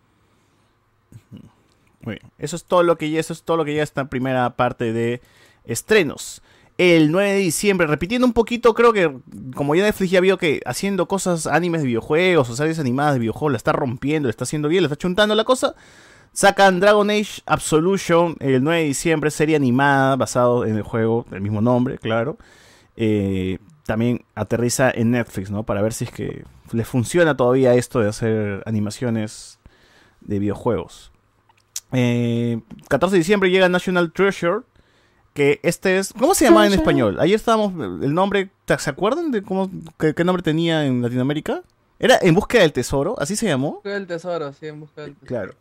Muy 2.03 2.15
bien. 2.15 2.31
Eso 2.39 2.55
es 2.55 2.63
todo 2.65 2.83
lo 2.83 2.97
que 2.97 3.09
ya, 3.11 3.19
eso 3.19 3.31
es 3.33 3.43
todo 3.43 3.57
lo 3.57 3.65
que 3.65 3.75
ya 3.75 3.83
está 3.83 4.01
en 4.01 4.07
primera 4.07 4.49
parte 4.55 4.91
de 4.93 5.21
estrenos. 5.65 6.41
El 6.83 7.11
9 7.11 7.33
de 7.33 7.37
diciembre, 7.37 7.85
repitiendo 7.85 8.25
un 8.25 8.33
poquito, 8.33 8.73
creo 8.73 8.91
que 8.91 9.15
como 9.53 9.75
ya 9.75 9.83
Netflix 9.83 10.09
ya 10.09 10.19
vio 10.19 10.39
que 10.39 10.61
haciendo 10.65 11.07
cosas, 11.07 11.45
animes 11.45 11.81
de 11.81 11.87
videojuegos 11.87 12.49
o 12.49 12.55
series 12.55 12.79
animadas 12.79 13.13
de 13.13 13.19
videojuegos, 13.19 13.51
la 13.51 13.57
está 13.57 13.71
rompiendo, 13.71 14.25
la 14.25 14.31
está 14.31 14.45
haciendo 14.45 14.67
bien, 14.67 14.81
la 14.81 14.87
está 14.87 14.95
chuntando 14.95 15.35
la 15.35 15.43
cosa. 15.43 15.75
Sacan 16.33 16.79
Dragon 16.79 17.07
Age 17.11 17.43
Absolution 17.45 18.35
el 18.39 18.63
9 18.63 18.79
de 18.79 18.87
diciembre, 18.87 19.29
serie 19.29 19.55
animada 19.55 20.15
basado 20.15 20.65
en 20.65 20.75
el 20.75 20.81
juego 20.81 21.27
del 21.29 21.41
mismo 21.41 21.61
nombre, 21.61 21.99
claro. 21.99 22.39
Eh, 22.95 23.59
también 23.85 24.25
aterriza 24.33 24.89
en 24.89 25.11
Netflix, 25.11 25.51
¿no? 25.51 25.61
Para 25.61 25.83
ver 25.83 25.93
si 25.93 26.05
es 26.05 26.11
que 26.11 26.45
le 26.71 26.83
funciona 26.83 27.37
todavía 27.37 27.75
esto 27.75 27.99
de 27.99 28.09
hacer 28.09 28.63
animaciones 28.65 29.59
de 30.21 30.39
videojuegos. 30.39 31.11
Eh, 31.91 32.59
14 32.87 33.13
de 33.13 33.19
diciembre 33.19 33.51
llega 33.51 33.69
National 33.69 34.11
Treasure. 34.11 34.61
Que 35.33 35.59
este 35.63 35.97
es. 35.97 36.13
¿Cómo 36.13 36.35
se 36.35 36.45
llamaba 36.45 36.67
en 36.67 36.73
español? 36.73 37.17
Ayer 37.19 37.35
estábamos. 37.35 37.73
El 38.03 38.13
nombre. 38.13 38.49
¿Se 38.77 38.89
acuerdan 38.89 39.31
de 39.31 39.41
cómo, 39.41 39.69
qué, 39.97 40.13
qué 40.13 40.23
nombre 40.23 40.43
tenía 40.43 40.85
en 40.85 41.01
Latinoamérica? 41.01 41.63
Era 42.01 42.17
En 42.19 42.33
Búsqueda 42.33 42.63
del 42.63 42.73
Tesoro, 42.73 43.15
así 43.19 43.35
se 43.35 43.45
llamó. 43.45 43.73
Busca 43.73 43.91
del 43.91 44.07
tesoro, 44.07 44.51
sí, 44.53 44.65
en 44.65 44.79
busca 44.79 45.03
del 45.03 45.13
tesoro. 45.13 45.27
Claro. 45.27 45.53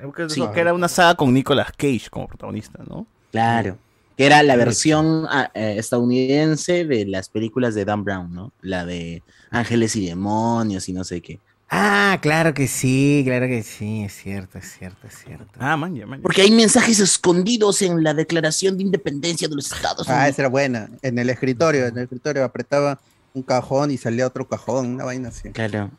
En 0.00 0.06
Búsqueda 0.06 0.26
del 0.26 0.34
Sí. 0.34 0.42
Que 0.52 0.60
era 0.60 0.74
una 0.74 0.88
saga 0.88 1.14
con 1.14 1.32
Nicolas 1.32 1.70
Cage 1.76 2.08
como 2.10 2.26
protagonista, 2.26 2.82
¿no? 2.88 3.06
Claro. 3.30 3.78
Que 4.16 4.26
era 4.26 4.42
la 4.42 4.56
versión 4.56 5.26
ah, 5.30 5.52
eh, 5.54 5.76
estadounidense 5.78 6.84
de 6.84 7.06
las 7.06 7.28
películas 7.28 7.76
de 7.76 7.84
Dan 7.84 8.02
Brown, 8.02 8.34
¿no? 8.34 8.52
La 8.62 8.84
de 8.84 9.22
Ángeles 9.50 9.94
y 9.94 10.06
Demonios 10.06 10.88
y 10.88 10.92
no 10.92 11.04
sé 11.04 11.20
qué. 11.20 11.38
Ah, 11.72 12.18
claro 12.20 12.52
que 12.52 12.66
sí, 12.66 13.22
claro 13.24 13.46
que 13.46 13.62
sí, 13.62 14.02
es 14.02 14.12
cierto, 14.14 14.58
es 14.58 14.72
cierto, 14.76 15.06
es 15.06 15.14
cierto. 15.24 15.46
Ah, 15.60 15.76
man, 15.76 15.94
ya, 15.94 16.04
man. 16.04 16.18
ya. 16.18 16.22
Porque 16.22 16.42
hay 16.42 16.50
mensajes 16.50 16.98
escondidos 16.98 17.80
en 17.82 18.02
la 18.02 18.12
Declaración 18.12 18.76
de 18.76 18.82
Independencia 18.82 19.46
de 19.46 19.54
los 19.54 19.70
Estados 19.72 20.08
Ah, 20.08 20.12
Unidos. 20.14 20.28
esa 20.30 20.42
era 20.42 20.48
buena. 20.48 20.88
En 21.02 21.18
el 21.18 21.30
escritorio, 21.30 21.86
en 21.86 21.96
el 21.96 22.02
escritorio 22.04 22.44
apretaba 22.44 22.98
un 23.34 23.42
cajón 23.44 23.92
y 23.92 23.98
salía 23.98 24.26
otro 24.26 24.48
cajón, 24.48 24.94
una 24.94 25.04
vaina 25.04 25.28
así. 25.28 25.50
Claro. 25.50 25.90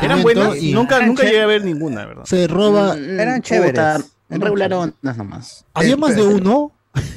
Eran 0.00 0.22
buenas. 0.22 0.56
y- 0.62 0.72
Nunca, 0.72 0.96
Eran 0.96 1.08
nunca 1.08 1.24
llegué 1.24 1.42
a 1.42 1.46
ver 1.46 1.64
ninguna, 1.64 2.06
¿verdad? 2.06 2.24
Se 2.24 2.46
roba. 2.46 2.94
Mm, 2.94 3.20
Eran 3.20 3.36
puta, 3.36 3.48
chéveres. 3.48 3.78
Eran 4.28 4.40
Regularonas 4.40 5.16
nomás. 5.16 5.64
Había 5.74 5.96
más 5.96 6.14
de 6.14 6.22
uno. 6.22 6.70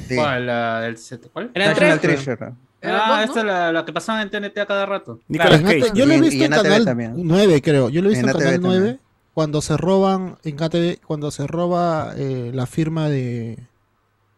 Sí. 0.08 0.16
¿Cuál? 0.16 0.46
La 0.46 0.80
del 0.80 0.98
set- 0.98 1.30
¿Cuál? 1.32 1.52
Eran 1.54 1.68
National 1.70 2.00
tres, 2.00 2.24
Treasure. 2.24 2.52
Ah, 2.82 3.22
esta 3.24 3.40
es 3.40 3.46
la, 3.46 3.72
la 3.72 3.84
que 3.84 3.92
pasaba 3.92 4.22
en 4.22 4.30
TNT 4.30 4.58
a 4.58 4.66
cada 4.66 4.86
rato. 4.86 5.20
Nicolas 5.28 5.60
Cage. 5.62 5.90
Yo 5.94 6.06
lo 6.06 6.14
he 6.14 6.20
visto 6.20 6.36
y 6.36 6.44
en 6.44 6.50
canal 6.52 6.84
también. 6.84 7.12
9, 7.16 7.60
creo. 7.62 7.88
Yo 7.90 8.00
lo 8.00 8.08
he 8.08 8.12
visto 8.12 8.26
En 8.26 8.32
canal 8.32 8.60
9 8.60 8.76
también. 8.76 9.00
cuando 9.34 9.60
se 9.60 9.76
roban 9.76 10.38
en 10.44 10.62
ATV, 10.62 11.00
cuando 11.06 11.30
se 11.30 11.46
roba 11.46 12.14
eh, 12.16 12.50
la 12.54 12.66
firma 12.66 13.08
de, 13.08 13.58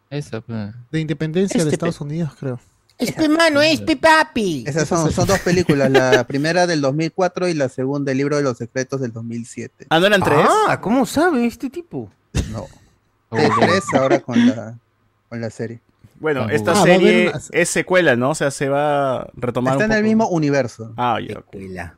Esa, 0.09 0.41
pues. 0.41 0.73
de 0.91 0.99
independencia 0.99 1.57
de 1.59 1.63
Este 1.63 1.75
Estados 1.75 2.01
Unidos, 2.01 2.31
creo. 2.39 2.59
Este 2.97 3.27
mano, 3.27 3.61
este 3.61 3.97
papi. 3.97 4.65
Esas 4.67 4.87
son, 4.87 5.11
son 5.11 5.25
dos 5.27 5.39
películas, 5.39 5.89
la 5.89 6.23
primera 6.27 6.67
del 6.67 6.79
2004 6.81 7.47
y 7.47 7.53
la 7.53 7.67
segunda, 7.69 8.11
El 8.11 8.17
libro 8.19 8.37
de 8.37 8.43
los 8.43 8.57
secretos 8.57 9.01
del 9.01 9.11
2007. 9.13 9.87
Ah, 9.89 9.99
¿no 9.99 10.05
eran 10.05 10.21
tres? 10.21 10.45
Ah, 10.67 10.79
¿cómo 10.79 11.05
sabe 11.05 11.45
este 11.45 11.69
tipo? 11.69 12.09
No. 12.51 12.67
Tres 13.31 13.83
ahora 13.93 14.19
con 14.19 14.45
la, 14.47 14.77
con 15.27 15.41
la 15.41 15.49
serie. 15.49 15.79
Bueno, 16.23 16.47
Ah, 16.49 16.53
esta 16.53 16.73
serie 16.75 17.29
una- 17.29 17.39
es 17.51 17.69
secuela, 17.69 18.15
¿no? 18.15 18.31
O 18.31 18.35
sea, 18.35 18.49
se 18.49 18.69
va 18.69 19.17
a 19.21 19.27
retomar 19.35 19.73
Está 19.73 19.85
un 19.85 19.91
en 19.91 19.97
el 19.99 20.03
mismo 20.03 20.27
universo. 20.29 20.91
Ah, 20.97 21.19
ya. 21.21 21.35
Secuela. 21.35 21.97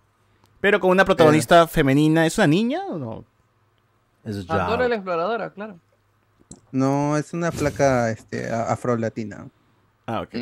Pero 0.60 0.80
con 0.81 0.89
una 0.89 1.06
protagonista 1.06 1.68
femenina. 1.68 2.26
¿Es 2.26 2.38
una 2.39 2.47
niña 2.47 2.81
o 2.89 2.97
no? 2.97 3.23
Es 4.26 4.43
Pandora 4.45 4.88
la 4.89 4.95
exploradora, 4.95 5.53
claro. 5.53 5.80
No, 6.72 7.15
es 7.18 7.34
una 7.34 7.52
placa 7.52 8.10
este, 8.11 8.49
a- 8.52 8.64
afro-latina. 8.73 9.47
Ah, 10.07 10.22
ok. 10.22 10.35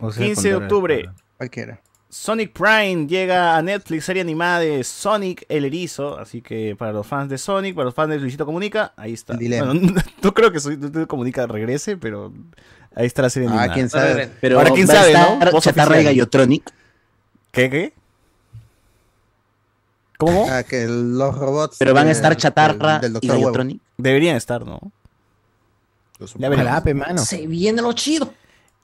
O 0.00 0.12
sea, 0.12 0.24
15 0.26 0.48
de 0.50 0.54
octubre. 0.54 1.10
Cualquiera. 1.38 1.80
Sonic 2.10 2.52
Prime 2.52 3.06
llega 3.06 3.56
a 3.56 3.62
Netflix, 3.62 4.04
serie 4.06 4.22
animada 4.22 4.60
de 4.60 4.82
Sonic 4.82 5.44
el 5.50 5.66
Erizo. 5.66 6.18
Así 6.18 6.40
que 6.40 6.74
para 6.76 6.92
los 6.92 7.06
fans 7.06 7.28
de 7.28 7.36
Sonic, 7.36 7.74
para 7.74 7.86
los 7.86 7.94
fans 7.94 8.10
de 8.10 8.18
Luisito 8.18 8.46
Comunica, 8.46 8.92
ahí 8.96 9.12
está. 9.12 9.34
Bueno, 9.36 9.74
no 10.22 10.34
creo 10.34 10.50
que 10.50 10.58
Luisito 10.58 11.06
Comunica 11.06 11.46
regrese, 11.46 11.96
pero 11.98 12.32
ahí 12.98 13.06
está 13.06 13.22
la 13.22 13.30
serie 13.30 13.48
Ah, 13.48 13.52
animada. 13.52 13.74
quién 13.74 13.88
sabe. 13.88 14.30
Pero 14.40 14.58
Ahora, 14.58 14.70
¿quién 14.72 14.86
va 14.88 14.92
a 14.92 14.96
sabe, 14.96 15.12
no? 15.14 15.32
estar 15.34 15.52
Voz 15.52 15.64
Chatarra 15.64 16.00
y. 16.00 16.04
Gallotronic. 16.04 16.70
¿Qué, 17.52 17.70
qué? 17.70 17.92
¿Cómo? 20.18 20.46
Ah, 20.50 20.62
que 20.64 20.86
los 20.86 21.36
robots. 21.38 21.76
Pero 21.78 21.94
van 21.94 22.08
a 22.08 22.10
estar 22.10 22.36
Chatarra 22.36 22.98
del- 22.98 23.12
del 23.14 23.24
y. 23.24 23.28
Gallotronic. 23.28 23.80
Deberían 23.96 24.36
estar, 24.36 24.66
¿no? 24.66 24.80
Ya 26.36 26.50
mano. 26.94 27.18
Se 27.18 27.46
viene 27.46 27.80
lo 27.80 27.92
chido. 27.92 28.34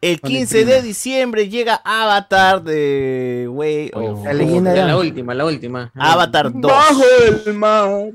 El 0.00 0.20
Con 0.20 0.30
el 0.30 0.36
15 0.38 0.64
de 0.66 0.82
diciembre 0.82 1.48
llega 1.48 1.80
Avatar 1.82 2.62
de 2.62 3.46
Way 3.50 3.90
of 3.94 4.24
La 4.24 4.32
leyenda 4.34 4.72
de 4.72 4.84
la 4.84 4.96
última, 4.98 5.34
la 5.34 5.44
última. 5.46 5.90
Avatar 5.94 6.52
2. 6.54 6.72
el 7.46 7.54
mar. 7.54 8.10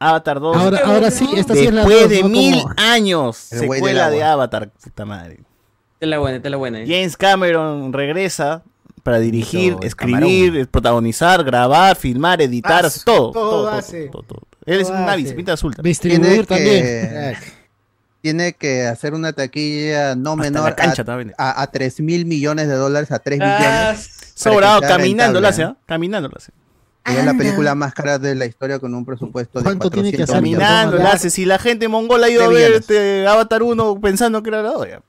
Avatar 0.00 0.40
2. 0.40 0.56
Ahora, 0.56 0.80
ahora 0.84 1.10
sí, 1.10 1.28
esta 1.36 1.54
sí 1.54 1.66
es 1.66 1.72
la 1.72 1.82
Después 1.84 2.08
de 2.08 2.22
¿no? 2.22 2.28
mil 2.30 2.64
años, 2.76 3.52
El 3.52 3.66
güey 3.66 3.80
del 3.82 3.88
secuela 3.90 4.06
agua. 4.06 4.16
de 4.16 4.24
Avatar, 4.24 4.70
puta 4.82 5.04
madre. 5.04 5.40
Es 6.00 6.08
la 6.08 6.18
buena, 6.18 6.38
es 6.42 6.50
la 6.50 6.56
buena. 6.56 6.78
James 6.86 7.16
Cameron 7.16 7.92
regresa 7.92 8.62
para 9.02 9.18
dirigir, 9.18 9.76
el 9.80 9.86
escribir, 9.86 10.66
protagonizar, 10.68 11.44
grabar, 11.44 11.96
filmar, 11.96 12.40
editar, 12.42 12.84
Ah, 12.84 12.88
hace 12.88 13.00
todo. 13.04 13.30
todo 13.30 13.50
todo, 13.50 13.68
hace. 13.68 14.08
todo, 14.08 14.22
todo. 14.22 14.40
Él 14.66 14.80
es 14.80 14.88
Todo 14.88 14.96
un 14.98 15.06
Navi, 15.06 15.22
hace. 15.22 15.30
se 15.30 15.34
pinta 15.36 15.52
azul. 15.52 15.74
también. 15.74 15.96
Tiene 15.98 16.16
Distribuir 16.28 16.46
también. 16.46 16.82
que, 16.82 17.36
tiene 18.22 18.52
que 18.54 18.86
hacer 18.86 19.14
una 19.14 19.32
taquilla 19.32 20.14
no 20.14 20.32
Hasta 20.32 20.42
menor 20.42 20.64
la 20.70 20.76
cancha 20.76 21.02
a, 21.02 21.04
también. 21.04 21.32
a, 21.38 21.62
a 21.62 21.66
3 21.70 22.00
mil 22.00 22.26
millones 22.26 22.68
de 22.68 22.74
dólares, 22.74 23.10
a 23.10 23.18
3 23.18 23.38
Ah, 23.42 23.58
millones. 23.92 24.10
Sobrado, 24.34 24.80
que 24.80 24.86
sea 24.86 24.96
caminando 24.96 25.46
hace, 25.46 25.62
¿ah? 25.64 25.76
Caminando 25.86 26.30
hace. 26.36 26.52
Y 27.06 27.12
es 27.16 27.24
la 27.24 27.34
película 27.34 27.74
más 27.74 27.94
cara 27.94 28.18
de 28.18 28.34
la 28.34 28.46
historia 28.46 28.78
con 28.78 28.94
un 28.94 29.04
presupuesto 29.04 29.58
de 29.60 29.64
¿Cuánto 29.64 29.90
tiene 29.90 30.10
que 30.12 30.18
400 30.26 30.62
hacer? 30.64 31.06
hace. 31.06 31.30
Si 31.30 31.44
la 31.44 31.58
gente 31.58 31.88
mongola 31.88 32.26
ha 32.26 32.30
ido 32.30 32.44
a 32.44 32.48
ver 32.48 32.72
este 32.72 33.26
Avatar 33.26 33.62
1 33.62 34.00
pensando 34.00 34.42
que 34.42 34.50
era 34.50 34.62
la 34.62 34.72
otra. 34.72 35.02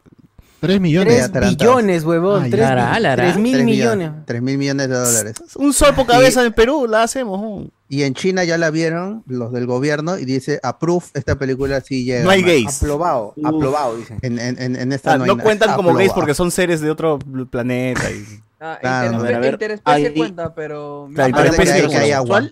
3 0.62 0.80
millones. 0.80 1.14
Tres 1.16 1.26
atarantado. 1.26 1.72
billones, 1.76 2.04
huevón. 2.04 2.44
Ah, 2.44 2.48
tres, 2.50 2.60
ya. 2.62 2.76
Lara, 2.76 3.00
Lara. 3.00 3.24
tres 3.24 3.38
mil 3.38 3.54
3 3.54 3.66
millones. 3.66 4.12
3 4.26 4.42
mil 4.44 4.58
millones 4.60 4.90
de 4.90 4.96
dólares. 4.96 5.36
Un 5.56 5.74
sol 5.74 5.94
por 5.96 6.06
cabeza 6.06 6.46
en 6.46 6.54
Perú, 6.54 6.86
la 6.88 7.02
hacemos. 7.04 7.66
Y 7.90 8.04
en 8.04 8.14
China 8.14 8.44
ya 8.44 8.58
la 8.60 8.70
vieron 8.70 9.24
los 9.26 9.52
del 9.52 9.66
gobierno 9.66 10.18
y 10.20 10.26
dice, 10.26 10.60
approve, 10.62 11.04
esta 11.16 11.36
película 11.38 11.82
sí 11.82 12.06
llega. 12.06 12.24
No 12.24 12.30
hay 12.30 12.42
man". 12.42 12.50
gays. 12.52 12.78
Aprobado, 12.84 13.34
aprobado, 13.44 13.98
dicen. 13.98 14.20
En, 14.22 14.38
en, 14.40 14.62
en, 14.62 14.76
en 14.76 14.94
esta 14.94 15.14
Ah, 15.14 15.18
no, 15.18 15.26
no 15.26 15.32
hay 15.32 15.38
na- 15.38 15.44
cuentan 15.44 15.76
como 15.76 15.94
gays 15.96 16.14
porque 16.14 16.36
son 16.36 16.52
seres 16.52 16.80
de 16.80 16.92
otro 16.92 17.18
planeta. 17.50 18.10
y- 18.12 18.40
Ah, 18.64 18.78
Claro, 18.80 19.18
a 19.18 19.22
ver, 19.24 19.40
ver. 19.42 19.54
interespecie 19.54 20.08
Ahí- 20.08 20.14
cuenta, 20.14 20.54
pero. 20.54 21.10
Claro, 21.16 21.30
interespecie 21.30 21.88
que 21.90 21.96
hay- 21.98 22.04
hay 22.06 22.12
agua. 22.12 22.48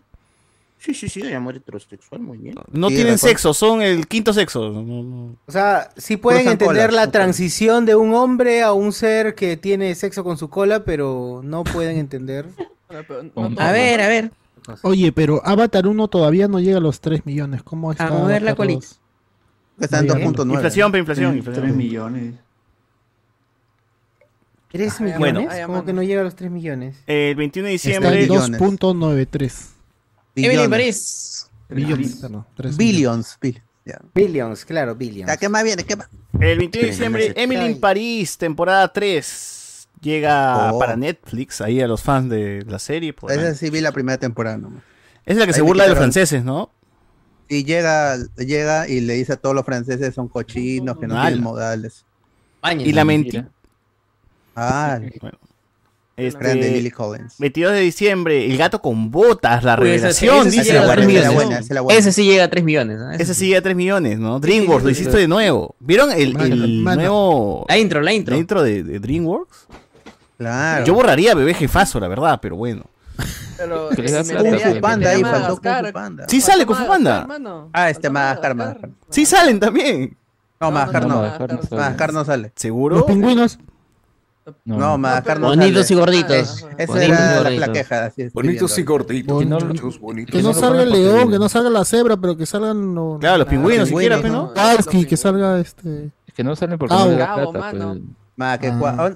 Sí, 0.79 0.93
sí, 0.93 1.07
sí, 1.09 1.21
hay 1.21 1.33
amor 1.33 1.57
heterosexual, 1.57 2.21
muy 2.21 2.37
bien. 2.37 2.55
No 2.71 2.87
Sí, 2.89 2.95
tienen 2.95 3.17
sexo, 3.17 3.53
son 3.53 3.81
el 3.81 4.07
quinto 4.07 4.31
sexo. 4.33 4.69
No, 4.69 4.81
no. 5.03 5.35
O 5.45 5.51
sea, 5.51 5.89
sí 5.97 6.15
pueden 6.17 6.41
Cruzan 6.43 6.53
entender 6.53 6.87
colas, 6.87 6.93
la 6.93 7.01
cruzan. 7.03 7.11
transición 7.11 7.85
de 7.85 7.95
un 7.95 8.13
hombre 8.15 8.63
a 8.63 8.71
un 8.73 8.91
ser 8.93 9.35
que 9.35 9.57
tiene 9.57 9.93
sexo 9.93 10.23
con 10.23 10.37
su 10.37 10.49
cola, 10.49 10.83
pero 10.85 11.41
no 11.43 11.63
pueden 11.63 11.97
entender. 11.97 12.45
No 12.91 13.03
todo. 13.03 13.49
A 13.61 13.71
ver, 13.71 14.01
a 14.01 14.07
ver. 14.07 14.31
Oye, 14.81 15.11
pero 15.11 15.41
Avatar 15.45 15.85
1 15.85 16.07
todavía 16.07 16.47
no 16.47 16.59
llega 16.59 16.79
a 16.79 16.81
los 16.81 16.99
3 17.01 17.23
millones. 17.23 17.61
¿Cómo 17.61 17.91
está? 17.91 18.07
A 18.07 18.11
mover 18.11 18.41
la 18.41 18.55
colita. 18.55 18.79
2? 18.79 18.99
Está 19.79 19.99
en 19.99 20.07
Muy 20.07 20.15
bien. 20.15 20.33
2.9. 20.33 20.53
Inflación, 20.55 20.91
pero 20.91 20.99
inflación, 21.01 21.31
3 21.33 21.45
inflación. 21.47 21.77
millones. 21.77 22.33
¿Tres 24.71 24.93
Ah, 24.99 25.03
millones? 25.03 25.47
¿Cómo 25.65 25.67
mano. 25.73 25.85
que 25.85 25.93
no 25.93 26.03
llega 26.03 26.21
a 26.21 26.23
los 26.23 26.35
tres 26.35 26.51
millones? 26.51 26.97
El 27.07 27.35
21 27.35 27.65
de 27.67 27.71
diciembre. 27.73 28.09
en 28.09 28.19
Está 28.21 28.33
en 28.35 28.39
billones. 28.51 28.59
2.93 28.61 29.67
Emily. 30.35 30.67
París. 30.69 31.49
millones. 31.69 32.15
Perdón, 32.21 32.45
3 32.55 32.77
Billions. 32.77 33.37
bi- 33.41 33.61
ya. 33.85 33.99
Billions, 34.13 34.65
claro, 34.65 34.95
billions. 34.95 35.35
¿Qué 35.37 35.49
más 35.49 35.63
viene? 35.63 35.83
¿Qué 35.83 35.95
más? 35.95 36.07
El 36.39 36.57
21 36.59 36.85
de 36.85 36.91
diciembre. 36.91 37.33
Emily 37.35 37.65
in 37.65 37.79
París, 37.79 38.37
temporada 38.37 38.91
3. 38.93 39.87
Llega 40.01 40.71
Oh. 40.73 40.79
para 40.79 40.95
Netflix, 40.95 41.59
ahí 41.61 41.81
a 41.81 41.87
los 41.87 42.01
fans 42.01 42.29
de 42.29 42.63
la 42.67 42.79
serie. 42.79 43.13
Esa 43.27 43.53
sí 43.55 43.69
vi 43.69 43.81
la 43.81 43.91
primera 43.91 44.17
temporada 44.17 44.57
nomás. 44.57 44.83
es 45.25 45.35
la 45.37 45.45
que 45.45 45.53
se 45.53 45.59
ahí 45.61 45.65
burla 45.67 45.83
de 45.83 45.89
los 45.89 45.97
franceses, 45.97 46.43
¿no? 46.43 46.71
Y 47.47 47.63
llega, 47.65 48.15
llega 48.37 48.87
y 48.87 49.01
le 49.01 49.13
dice 49.15 49.33
a 49.33 49.35
todos 49.37 49.53
los 49.55 49.65
franceses 49.65 50.13
son 50.15 50.27
cochinos, 50.27 50.97
que 50.97 51.07
no 51.07 51.15
Ala. 51.15 51.25
tienen 51.27 51.43
modales. 51.43 52.05
Y 52.79 52.93
la 52.93 53.03
mentira. 53.05 53.49
Ah, 54.55 54.99
Bueno. 55.21 55.37
grande 56.17 56.59
Este, 56.59 56.71
Lily 56.73 56.91
Collins. 56.91 57.35
22 57.39 57.71
de 57.73 57.79
diciembre, 57.79 58.45
El 58.45 58.57
gato 58.57 58.81
con 58.81 59.09
botas, 59.09 59.63
la 59.63 59.75
Uy, 59.75 59.85
revelación. 59.85 60.47
Ese 60.47 60.63
sí 60.63 60.63
llega 60.69 60.83
a 60.83 60.95
3 60.95 61.07
millones. 61.07 62.99
¿no? 62.99 63.11
Ese 63.11 63.33
sí 63.33 63.47
llega 63.47 63.59
a 63.59 63.61
3 63.61 63.75
millones, 63.75 64.19
¿no? 64.19 64.39
DreamWorks, 64.39 64.83
lo 64.83 64.89
hiciste 64.89 65.17
de 65.17 65.27
nuevo. 65.27 65.75
¿Vieron 65.79 66.11
el, 66.11 66.33
Mano, 66.33 66.53
el 66.53 66.79
mano. 66.81 67.01
nuevo... 67.01 67.65
La 67.69 67.77
intro, 67.77 68.01
la 68.01 68.11
intro. 68.11 68.35
La 68.35 68.39
intro 68.39 68.63
de, 68.63 68.83
de 68.83 68.99
DreamWorks? 68.99 69.67
Claro. 70.37 70.85
Yo 70.85 70.93
borraría 70.93 71.35
Bebé 71.35 71.53
Jefazo, 71.53 71.99
la 71.99 72.07
verdad, 72.07 72.39
pero 72.41 72.55
bueno. 72.55 72.83
Pero 73.57 73.91
eh, 73.97 74.61
Kung 74.63 74.81
Panda 74.81 75.09
ahí, 75.11 75.21
faltó 75.21 75.61
Kung. 75.61 75.91
Panda. 75.91 76.25
Sí 76.27 76.41
sale 76.41 76.65
Kung 76.65 76.87
Panda. 76.87 77.27
Ah, 77.73 77.89
este 77.89 78.09
Madagascar, 78.09 78.55
Madagascar. 78.55 78.89
Sí 79.09 79.25
salen 79.25 79.59
también. 79.59 80.15
No, 80.61 80.71
Madagascar 80.71 81.07
no. 81.07 81.21
Madagascar 81.71 82.13
no 82.13 82.25
sale. 82.25 82.51
¿Seguro? 82.55 82.97
Los 82.97 83.05
pingüinos. 83.05 83.59
No, 84.65 84.77
no 84.97 85.47
Bonitos 85.47 85.87
sale. 85.87 85.95
y 85.95 85.99
gorditos. 85.99 86.31
Eh, 86.63 86.75
Esa 86.77 86.93
Bonitos 86.93 87.01
y 87.01 87.05
era 87.05 87.49
la 87.49 88.05
así 88.05 88.21
estoy 88.23 88.29
Bonitos 88.33 88.77
y 88.77 88.83
gorditos, 88.83 89.45
muchachos, 89.45 89.99
bonitos. 89.99 90.35
Que 90.35 90.41
no 90.43 90.53
salga 90.53 90.83
el 90.83 90.89
león, 90.91 91.31
que- 91.31 91.39
no 91.39 91.49
salga 91.49 91.69
la 91.69 91.85
cebra, 91.85 92.17
pero 92.17 92.35
que 92.37 92.45
salgan 92.45 92.93
los. 92.95 93.19
Claro, 93.19 93.39
los 93.39 93.47
pingüinos 93.47 93.87
pingüinos, 93.89 94.17
siquiera, 94.19 94.37
¿no? 94.37 94.47
¿no? 94.47 94.53
Kalski, 94.53 95.05
que 95.05 95.17
salga 95.17 95.59
este. 95.59 96.11
Es 96.27 96.33
que 96.33 96.43
no 96.43 96.55
salen 96.55 96.77
porque 96.77 96.95
Ah, 96.95 97.05
no 97.05 97.11
le 97.11 97.17
da 97.17 97.35
bravo, 97.35 97.51
plata. 97.53 97.85
Pues, 97.87 97.99
Ma, 98.35 98.57
que 98.57 98.67
Ah. 98.67 99.11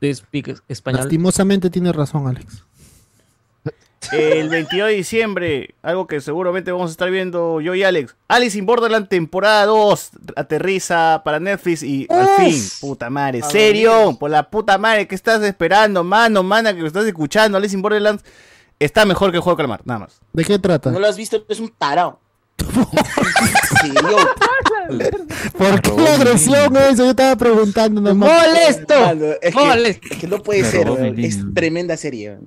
¿Tú 0.00 0.14
speak 0.14 0.60
español? 0.68 1.00
Lastimosamente 1.00 1.70
tiene 1.70 1.92
razón, 1.92 2.26
Alex. 2.26 2.64
El 4.10 4.48
22 4.48 4.88
de 4.88 4.94
diciembre, 4.94 5.74
algo 5.82 6.06
que 6.06 6.20
seguramente 6.20 6.72
vamos 6.72 6.90
a 6.90 6.92
estar 6.92 7.10
viendo 7.10 7.60
yo 7.60 7.74
y 7.74 7.84
Alex. 7.84 8.16
Alice 8.28 8.58
in 8.58 8.66
Borderland 8.66 9.08
temporada 9.08 9.64
2 9.66 10.10
aterriza 10.36 11.22
para 11.24 11.38
Netflix 11.38 11.82
y 11.82 12.06
al 12.10 12.28
fin, 12.36 12.62
puta 12.80 13.08
madre, 13.10 13.42
serio, 13.42 14.16
por 14.18 14.30
la 14.30 14.50
puta 14.50 14.76
madre, 14.76 15.06
¿qué 15.06 15.14
estás 15.14 15.42
esperando, 15.42 16.02
mano, 16.02 16.42
mana, 16.42 16.74
que 16.74 16.80
lo 16.80 16.86
estás 16.88 17.06
escuchando? 17.06 17.56
Alice 17.56 17.74
in 17.76 17.82
Borderland 17.82 18.20
está 18.78 19.04
mejor 19.04 19.30
que 19.30 19.36
el 19.36 19.42
juego 19.42 19.56
de 19.56 19.60
calamar, 19.62 19.80
nada 19.84 20.00
más. 20.00 20.20
¿De 20.32 20.44
qué 20.44 20.58
trata? 20.58 20.90
¿No 20.90 20.98
lo 20.98 21.06
has 21.06 21.16
visto? 21.16 21.44
Es 21.48 21.60
un 21.60 21.68
tarao. 21.70 22.18
Sí, 23.82 23.92
yo- 23.94 24.16
¿Por 25.58 25.80
qué 25.80 25.90
la 25.96 26.14
agresión 26.14 26.76
eso? 26.76 27.04
Yo 27.04 27.10
estaba 27.10 27.36
preguntando 27.36 28.00
nomás. 28.00 28.30
¡Molesto! 28.46 29.00
Mano, 29.00 29.24
es, 29.40 29.54
que, 29.54 29.64
Molesto. 29.64 30.06
es 30.10 30.16
que 30.18 30.26
no 30.26 30.42
puede 30.42 30.64
ser, 30.64 30.88
es 31.18 31.38
tremenda 31.54 31.96
serie. 31.96 32.38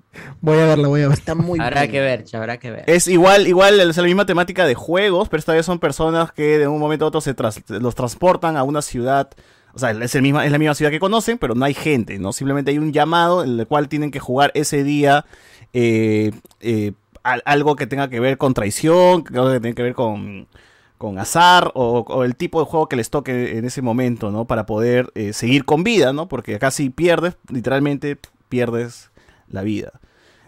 Voy 0.41 0.57
a 0.59 0.65
verla, 0.65 0.87
voy 0.87 1.01
a 1.01 1.07
ver. 1.09 1.17
Está 1.17 1.35
muy 1.35 1.59
Habrá 1.59 1.87
que 1.87 1.99
ver, 1.99 2.25
habrá 2.33 2.57
que 2.57 2.71
ver. 2.71 2.83
Es 2.87 3.07
igual, 3.07 3.47
igual, 3.47 3.79
es 3.79 3.97
la 3.97 4.03
misma 4.03 4.25
temática 4.25 4.65
de 4.65 4.75
juegos, 4.75 5.29
pero 5.29 5.39
esta 5.39 5.53
vez 5.53 5.65
son 5.65 5.79
personas 5.79 6.31
que 6.31 6.57
de 6.59 6.67
un 6.67 6.79
momento 6.79 7.05
a 7.05 7.07
otro 7.09 7.21
se 7.21 7.33
tras- 7.35 7.63
los 7.67 7.95
transportan 7.95 8.57
a 8.57 8.63
una 8.63 8.81
ciudad. 8.81 9.29
O 9.73 9.79
sea, 9.79 9.91
es, 9.91 10.15
el 10.15 10.21
misma, 10.21 10.45
es 10.45 10.51
la 10.51 10.57
misma 10.57 10.73
ciudad 10.73 10.89
que 10.91 10.99
conocen, 10.99 11.37
pero 11.37 11.53
no 11.53 11.65
hay 11.65 11.73
gente, 11.73 12.17
¿no? 12.17 12.31
Simplemente 12.31 12.71
hay 12.71 12.77
un 12.77 12.93
llamado 12.93 13.43
en 13.43 13.59
el 13.59 13.67
cual 13.67 13.89
tienen 13.89 14.09
que 14.09 14.19
jugar 14.19 14.51
ese 14.55 14.85
día 14.85 15.25
eh, 15.73 16.31
eh, 16.61 16.93
al- 17.23 17.43
algo 17.45 17.75
que 17.75 17.85
tenga 17.85 18.09
que 18.09 18.21
ver 18.21 18.37
con 18.37 18.53
traición, 18.53 19.25
algo 19.33 19.51
que 19.51 19.59
tenga 19.59 19.75
que 19.75 19.83
ver 19.83 19.93
con, 19.93 20.47
con 20.97 21.19
azar 21.19 21.71
o, 21.75 21.99
o 22.07 22.23
el 22.23 22.35
tipo 22.35 22.59
de 22.59 22.65
juego 22.67 22.87
que 22.89 22.95
les 22.95 23.09
toque 23.09 23.57
en 23.57 23.65
ese 23.65 23.81
momento, 23.81 24.31
¿no? 24.31 24.45
Para 24.45 24.65
poder 24.65 25.11
eh, 25.15 25.33
seguir 25.33 25.65
con 25.65 25.83
vida, 25.83 26.13
¿no? 26.13 26.27
Porque 26.27 26.55
acá 26.55 26.71
si 26.71 26.89
pierdes, 26.89 27.37
literalmente 27.49 28.17
pierdes 28.49 29.11
la 29.47 29.61
vida. 29.63 30.01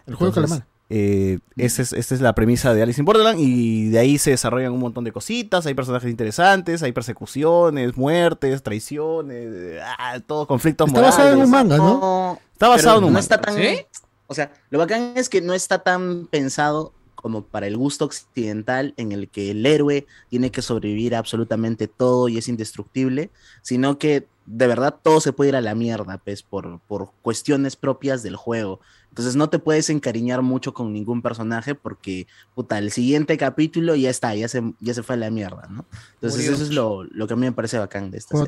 El 0.06 0.16
juego 0.16 0.32
de 0.34 0.40
Entonces, 0.40 0.60
calamar. 0.60 0.68
eh, 0.90 1.40
esa, 1.58 1.82
es, 1.82 1.94
esa 1.94 2.16
es 2.16 2.22
la 2.22 2.34
premisa 2.36 2.74
de 2.74 2.82
Alice 2.84 3.02
in 3.02 3.06
Borderland 3.06 3.40
y 3.40 3.90
de 3.90 4.00
ahí 4.00 4.18
se 4.18 4.32
desarrollan 4.32 4.72
un 4.74 4.80
montón 4.80 5.04
de 5.04 5.12
cositas, 5.12 5.66
hay 5.66 5.74
personajes 5.74 6.10
interesantes, 6.10 6.82
hay 6.84 6.94
persecuciones, 6.94 7.98
muertes, 7.98 8.64
traiciones, 8.64 9.82
ah, 10.00 10.20
todos 10.26 10.48
conflictos 10.48 10.88
Está 10.88 11.02
basado 11.02 11.32
en 11.34 11.42
un 11.42 11.50
morales. 11.50 11.50
manga, 11.50 11.82
¿no? 11.82 12.42
Está 12.54 12.70
basado 12.70 13.00
en 13.00 13.06
un 13.06 13.14
no 13.14 13.14
manga. 13.14 13.20
está 13.20 13.42
tan. 13.42 13.56
¿Sí? 13.56 13.86
O 14.28 14.34
sea, 14.36 14.52
lo 14.70 14.80
bacán 14.80 15.14
es 15.16 15.30
que 15.30 15.42
no 15.42 15.54
está 15.54 15.84
tan 15.84 16.28
pensado 16.28 16.97
como 17.18 17.44
para 17.44 17.68
el 17.68 17.76
gusto 17.76 18.06
occidental 18.06 18.94
en 18.96 19.12
el 19.12 19.28
que 19.28 19.52
el 19.52 19.66
héroe 19.66 20.06
tiene 20.30 20.52
que 20.52 20.62
sobrevivir 20.62 21.16
a 21.16 21.20
absolutamente 21.20 21.88
todo 21.88 22.30
y 22.30 22.38
es 22.38 22.48
indestructible, 22.48 23.32
sino 23.62 23.98
que 23.98 24.28
de 24.46 24.68
verdad 24.68 24.96
todo 25.04 25.20
se 25.20 25.34
puede 25.34 25.50
ir 25.50 25.56
a 25.58 25.62
la 25.62 25.76
mierda, 25.76 26.20
pues, 26.24 26.42
por, 26.42 26.80
por 26.88 27.12
cuestiones 27.22 27.76
propias 27.76 28.24
del 28.24 28.38
juego. 28.38 28.80
Entonces 29.10 29.36
no 29.36 29.50
te 29.50 29.60
puedes 29.60 29.90
encariñar 29.90 30.42
mucho 30.42 30.74
con 30.74 30.94
ningún 30.94 31.22
personaje 31.22 31.76
porque, 31.76 32.28
puta, 32.56 32.78
el 32.78 32.92
siguiente 32.92 33.36
capítulo 33.38 33.96
ya 33.96 34.10
está, 34.10 34.36
ya 34.36 34.48
se, 34.48 34.62
ya 34.80 34.94
se 34.94 35.04
fue 35.04 35.16
a 35.16 35.18
la 35.18 35.32
mierda, 35.32 35.68
¿no? 35.70 35.86
Entonces 36.14 36.40
Murió. 36.40 36.54
eso 36.54 36.64
es 36.64 36.70
lo, 36.70 37.04
lo 37.04 37.28
que 37.28 37.34
a 37.34 37.36
mí 37.36 37.46
me 37.46 37.52
parece 37.52 37.78
bacán 37.78 38.10
de 38.12 38.20
esta 38.20 38.38
serie. 38.38 38.48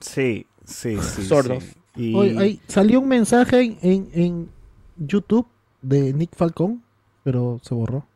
Sí, 0.00 0.46
sí, 0.64 0.96
sí. 1.16 1.24
Sort 1.26 1.60
sí. 1.60 1.72
Y- 1.96 2.14
Oye, 2.14 2.38
ahí 2.38 2.60
salió 2.68 3.00
un 3.00 3.08
mensaje 3.08 3.60
en, 3.62 3.78
en, 3.82 4.08
en 4.12 4.48
YouTube 4.96 5.46
de 5.82 6.12
Nick 6.12 6.36
Falcón, 6.36 6.83
pero 7.24 7.58
se 7.62 7.74
borró. 7.74 8.06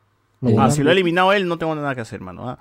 Lo 0.40 0.60
Ah, 0.60 0.70
si 0.70 0.84
lo 0.84 0.90
ha 0.90 0.92
eliminado 0.92 1.32
él, 1.32 1.48
no 1.48 1.58
tengo 1.58 1.74
nada 1.74 1.96
que 1.96 2.00
hacer, 2.02 2.20
mano. 2.20 2.48
ah. 2.48 2.58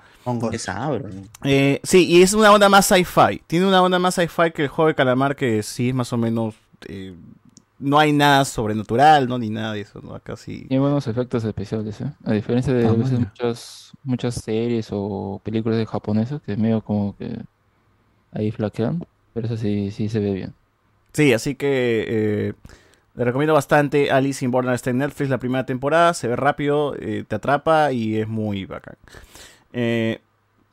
Eh, 1.44 1.78
sí, 1.84 2.06
y 2.08 2.22
es 2.22 2.32
una 2.34 2.50
onda 2.52 2.68
más 2.68 2.86
sci-fi. 2.86 3.40
Tiene 3.46 3.66
una 3.68 3.80
onda 3.80 4.00
más 4.00 4.16
sci-fi 4.16 4.50
que 4.52 4.62
el 4.64 4.68
juego 4.68 4.88
de 4.88 4.96
calamar, 4.96 5.36
que 5.36 5.62
sí 5.62 5.90
es 5.90 5.94
más 5.94 6.12
o 6.12 6.16
menos. 6.16 6.56
eh, 6.88 7.14
no 7.78 7.96
hay 8.00 8.10
nada 8.12 8.44
sobrenatural, 8.44 9.28
¿no? 9.28 9.38
Ni 9.38 9.50
nada 9.50 9.74
de 9.74 9.82
eso, 9.82 10.00
¿no? 10.02 10.12
Acá 10.12 10.36
sí. 10.36 10.64
Tiene 10.66 10.80
buenos 10.80 11.06
efectos 11.06 11.44
especiales, 11.44 12.00
¿eh? 12.00 12.10
A 12.24 12.32
diferencia 12.32 12.74
de 12.74 12.84
Ah, 12.86 12.90
veces 12.92 13.20
muchas, 13.20 13.92
muchas 14.02 14.34
series 14.34 14.88
o 14.90 15.40
películas 15.44 15.78
de 15.78 15.86
japonesas 15.86 16.42
que 16.42 16.56
medio 16.56 16.80
como 16.82 17.16
que 17.16 17.38
ahí 18.32 18.50
flaquean, 18.50 19.06
pero 19.32 19.46
eso 19.46 19.56
sí, 19.56 19.92
sí 19.92 20.08
se 20.08 20.18
ve 20.18 20.32
bien. 20.32 20.54
Sí, 21.12 21.32
así 21.32 21.54
que 21.54 22.04
eh, 22.08 22.52
le 23.18 23.24
recomiendo 23.24 23.52
bastante. 23.52 24.12
Alice 24.12 24.44
in 24.44 24.52
Borderland 24.52 24.76
está 24.76 24.90
en 24.90 24.98
Netflix 24.98 25.28
la 25.28 25.38
primera 25.38 25.66
temporada. 25.66 26.14
Se 26.14 26.28
ve 26.28 26.36
rápido, 26.36 26.94
eh, 26.98 27.24
te 27.26 27.34
atrapa 27.34 27.90
y 27.90 28.16
es 28.16 28.28
muy 28.28 28.64
bacán. 28.64 28.94
Eh, 29.72 30.20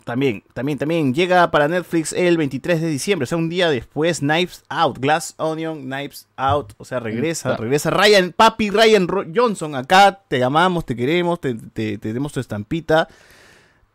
también, 0.03 0.43
también, 0.53 0.77
también 0.77 1.15
llega 1.15 1.49
para 1.49 1.67
Netflix 1.67 2.13
el 2.13 2.37
23 2.37 2.79
de 2.79 2.87
diciembre, 2.87 3.23
o 3.23 3.25
sea, 3.25 3.39
un 3.39 3.49
día 3.49 3.71
después, 3.71 4.19
Knives 4.19 4.63
Out, 4.69 4.99
Glass 4.99 5.33
Onion, 5.37 5.85
Knives 5.85 6.27
Out, 6.35 6.73
o 6.77 6.85
sea, 6.85 6.99
regresa, 6.99 7.57
regresa 7.57 7.89
Ryan, 7.89 8.31
papi 8.31 8.69
Ryan 8.69 9.07
Johnson, 9.35 9.73
acá 9.73 10.21
te 10.27 10.43
amamos, 10.43 10.85
te 10.85 10.95
queremos, 10.95 11.41
te, 11.41 11.55
te, 11.55 11.97
te 11.97 12.13
demos 12.13 12.33
tu 12.33 12.39
estampita. 12.39 13.07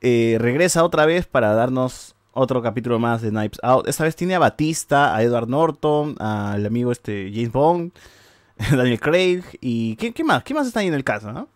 Eh, 0.01 0.39
regresa 0.41 0.83
otra 0.83 1.07
vez 1.07 1.27
para 1.27 1.55
darnos 1.55 2.17
otro 2.33 2.61
capítulo 2.61 2.99
más 2.99 3.23
de 3.23 3.31
Knives 3.31 3.61
Out. 3.63 3.87
Esta 3.87 4.03
vez 4.03 4.17
tiene 4.17 4.35
a 4.35 4.41
Batista, 4.41 5.15
a 5.15 5.23
Edward 5.23 5.49
Norton, 5.49 6.17
al 6.19 6.67
amigo 6.67 6.91
este 6.91 7.31
James 7.33 7.53
Bond, 7.53 7.93
Daniel 8.77 9.01
Craig 9.01 9.43
y 9.61 9.97
¿qué, 9.97 10.13
qué 10.13 10.23
más? 10.25 10.43
¿Qué 10.45 10.55
más 10.55 10.67
está 10.67 10.81
ahí 10.81 10.87
en 10.89 10.95
el 10.95 11.05
caso? 11.05 11.33
no? 11.33 11.49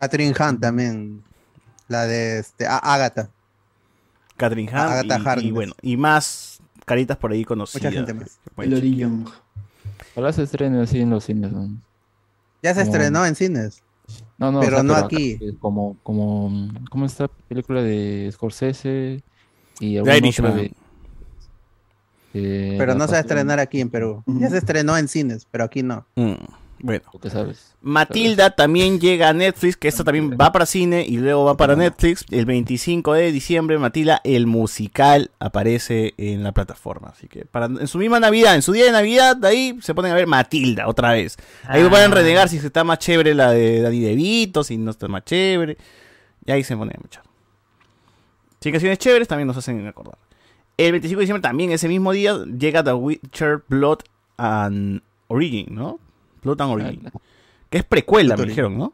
Catherine 0.00 0.34
Hunt 0.38 0.60
también. 0.60 1.22
La 1.88 2.06
de 2.06 2.38
este, 2.40 2.66
a- 2.66 2.78
Agatha. 2.78 3.30
Catherine 4.36 4.68
Hunt 4.70 4.78
Agatha 4.78 5.40
y- 5.40 5.48
y, 5.48 5.50
bueno, 5.50 5.72
y 5.82 5.96
más 5.96 6.60
caritas 6.84 7.16
por 7.16 7.32
ahí 7.32 7.44
conocidas. 7.44 7.92
gente 7.92 8.14
más. 8.14 8.38
Bueno, 8.56 8.76
Hilary 8.76 8.96
Young. 8.96 9.28
Ojalá 10.14 10.32
se 10.32 10.42
estrene 10.42 10.80
así 10.82 11.00
en 11.00 11.10
los 11.10 11.24
cines. 11.24 11.52
¿no? 11.52 11.68
Ya 12.62 12.74
se 12.74 12.80
Como- 12.80 12.92
estrenó 12.92 13.24
en 13.26 13.34
cines. 13.34 13.82
No, 14.38 14.50
no, 14.52 14.58
o 14.58 14.62
Pero 14.62 14.76
sea, 14.76 14.82
no 14.84 14.94
aquí. 14.94 15.38
Como, 15.60 15.96
como, 16.02 16.68
como 16.90 17.04
esta 17.06 17.28
película 17.28 17.82
de 17.82 18.30
Scorsese 18.32 19.22
y 19.80 19.96
alguna 19.96 20.16
otra 20.16 20.50
de- 20.52 20.72
de 22.32 22.74
Pero 22.78 22.94
no 22.94 23.06
se 23.06 23.12
va 23.12 23.18
a 23.18 23.22
estrenar 23.22 23.58
aquí 23.58 23.80
en 23.80 23.90
Perú. 23.90 24.22
Ya 24.26 24.48
se 24.50 24.58
estrenó 24.58 24.96
en 24.96 25.08
cines, 25.08 25.46
pero 25.50 25.64
aquí 25.64 25.82
no. 25.82 26.06
Mm, 26.16 26.32
bueno. 26.80 27.04
que 27.20 27.30
sabes. 27.30 27.74
Matilda 27.80 28.50
también 28.54 29.00
llega 29.00 29.28
a 29.28 29.32
Netflix, 29.32 29.76
que 29.76 29.88
esta 29.88 30.04
también 30.04 30.36
va 30.40 30.52
para 30.52 30.66
cine 30.66 31.04
y 31.08 31.16
luego 31.16 31.44
va 31.44 31.56
para 31.56 31.74
Netflix. 31.76 32.24
El 32.30 32.44
25 32.44 33.12
de 33.14 33.32
diciembre, 33.32 33.78
Matilda, 33.78 34.20
el 34.24 34.46
musical, 34.46 35.30
aparece 35.38 36.14
en 36.18 36.42
la 36.42 36.52
plataforma. 36.52 37.08
Así 37.08 37.28
que 37.28 37.44
para, 37.46 37.66
en 37.66 37.86
su 37.88 37.98
misma 37.98 38.20
Navidad, 38.20 38.54
en 38.56 38.62
su 38.62 38.72
día 38.72 38.84
de 38.84 38.92
Navidad, 38.92 39.36
de 39.36 39.48
ahí 39.48 39.78
se 39.80 39.94
ponen 39.94 40.12
a 40.12 40.14
ver 40.14 40.26
Matilda 40.26 40.86
otra 40.88 41.12
vez. 41.12 41.36
Ahí 41.66 41.82
Ah. 41.82 41.88
pueden 41.90 42.10
renegar 42.12 42.48
si 42.48 42.58
se 42.58 42.66
está 42.66 42.84
más 42.84 42.98
chévere 42.98 43.34
la 43.34 43.50
de 43.52 43.80
Dani 43.80 44.00
DeVito, 44.00 44.62
si 44.64 44.76
no 44.76 44.90
está 44.90 45.08
más 45.08 45.24
chévere. 45.24 45.76
Y 46.44 46.52
ahí 46.52 46.62
se 46.64 46.76
ponen 46.76 46.96
a 46.96 47.00
muchar. 47.00 47.22
Si 48.60 48.68
hay 48.68 48.72
canciones 48.72 48.98
chéveres, 48.98 49.28
también 49.28 49.46
nos 49.46 49.56
hacen 49.56 49.86
acordar. 49.86 50.18
El 50.78 50.92
25 50.92 51.18
de 51.18 51.22
diciembre, 51.24 51.42
también 51.42 51.72
ese 51.72 51.88
mismo 51.88 52.12
día, 52.12 52.38
llega 52.44 52.84
The 52.84 52.94
Witcher 52.94 53.64
Blood 53.68 53.98
and 54.36 55.02
Origin, 55.26 55.74
¿no? 55.74 55.98
Blood 56.42 56.60
and 56.62 56.72
Origin. 56.72 57.10
Que 57.68 57.78
es 57.78 57.84
precuela, 57.84 58.36
me 58.36 58.46
dijeron, 58.46 58.78
¿no? 58.78 58.92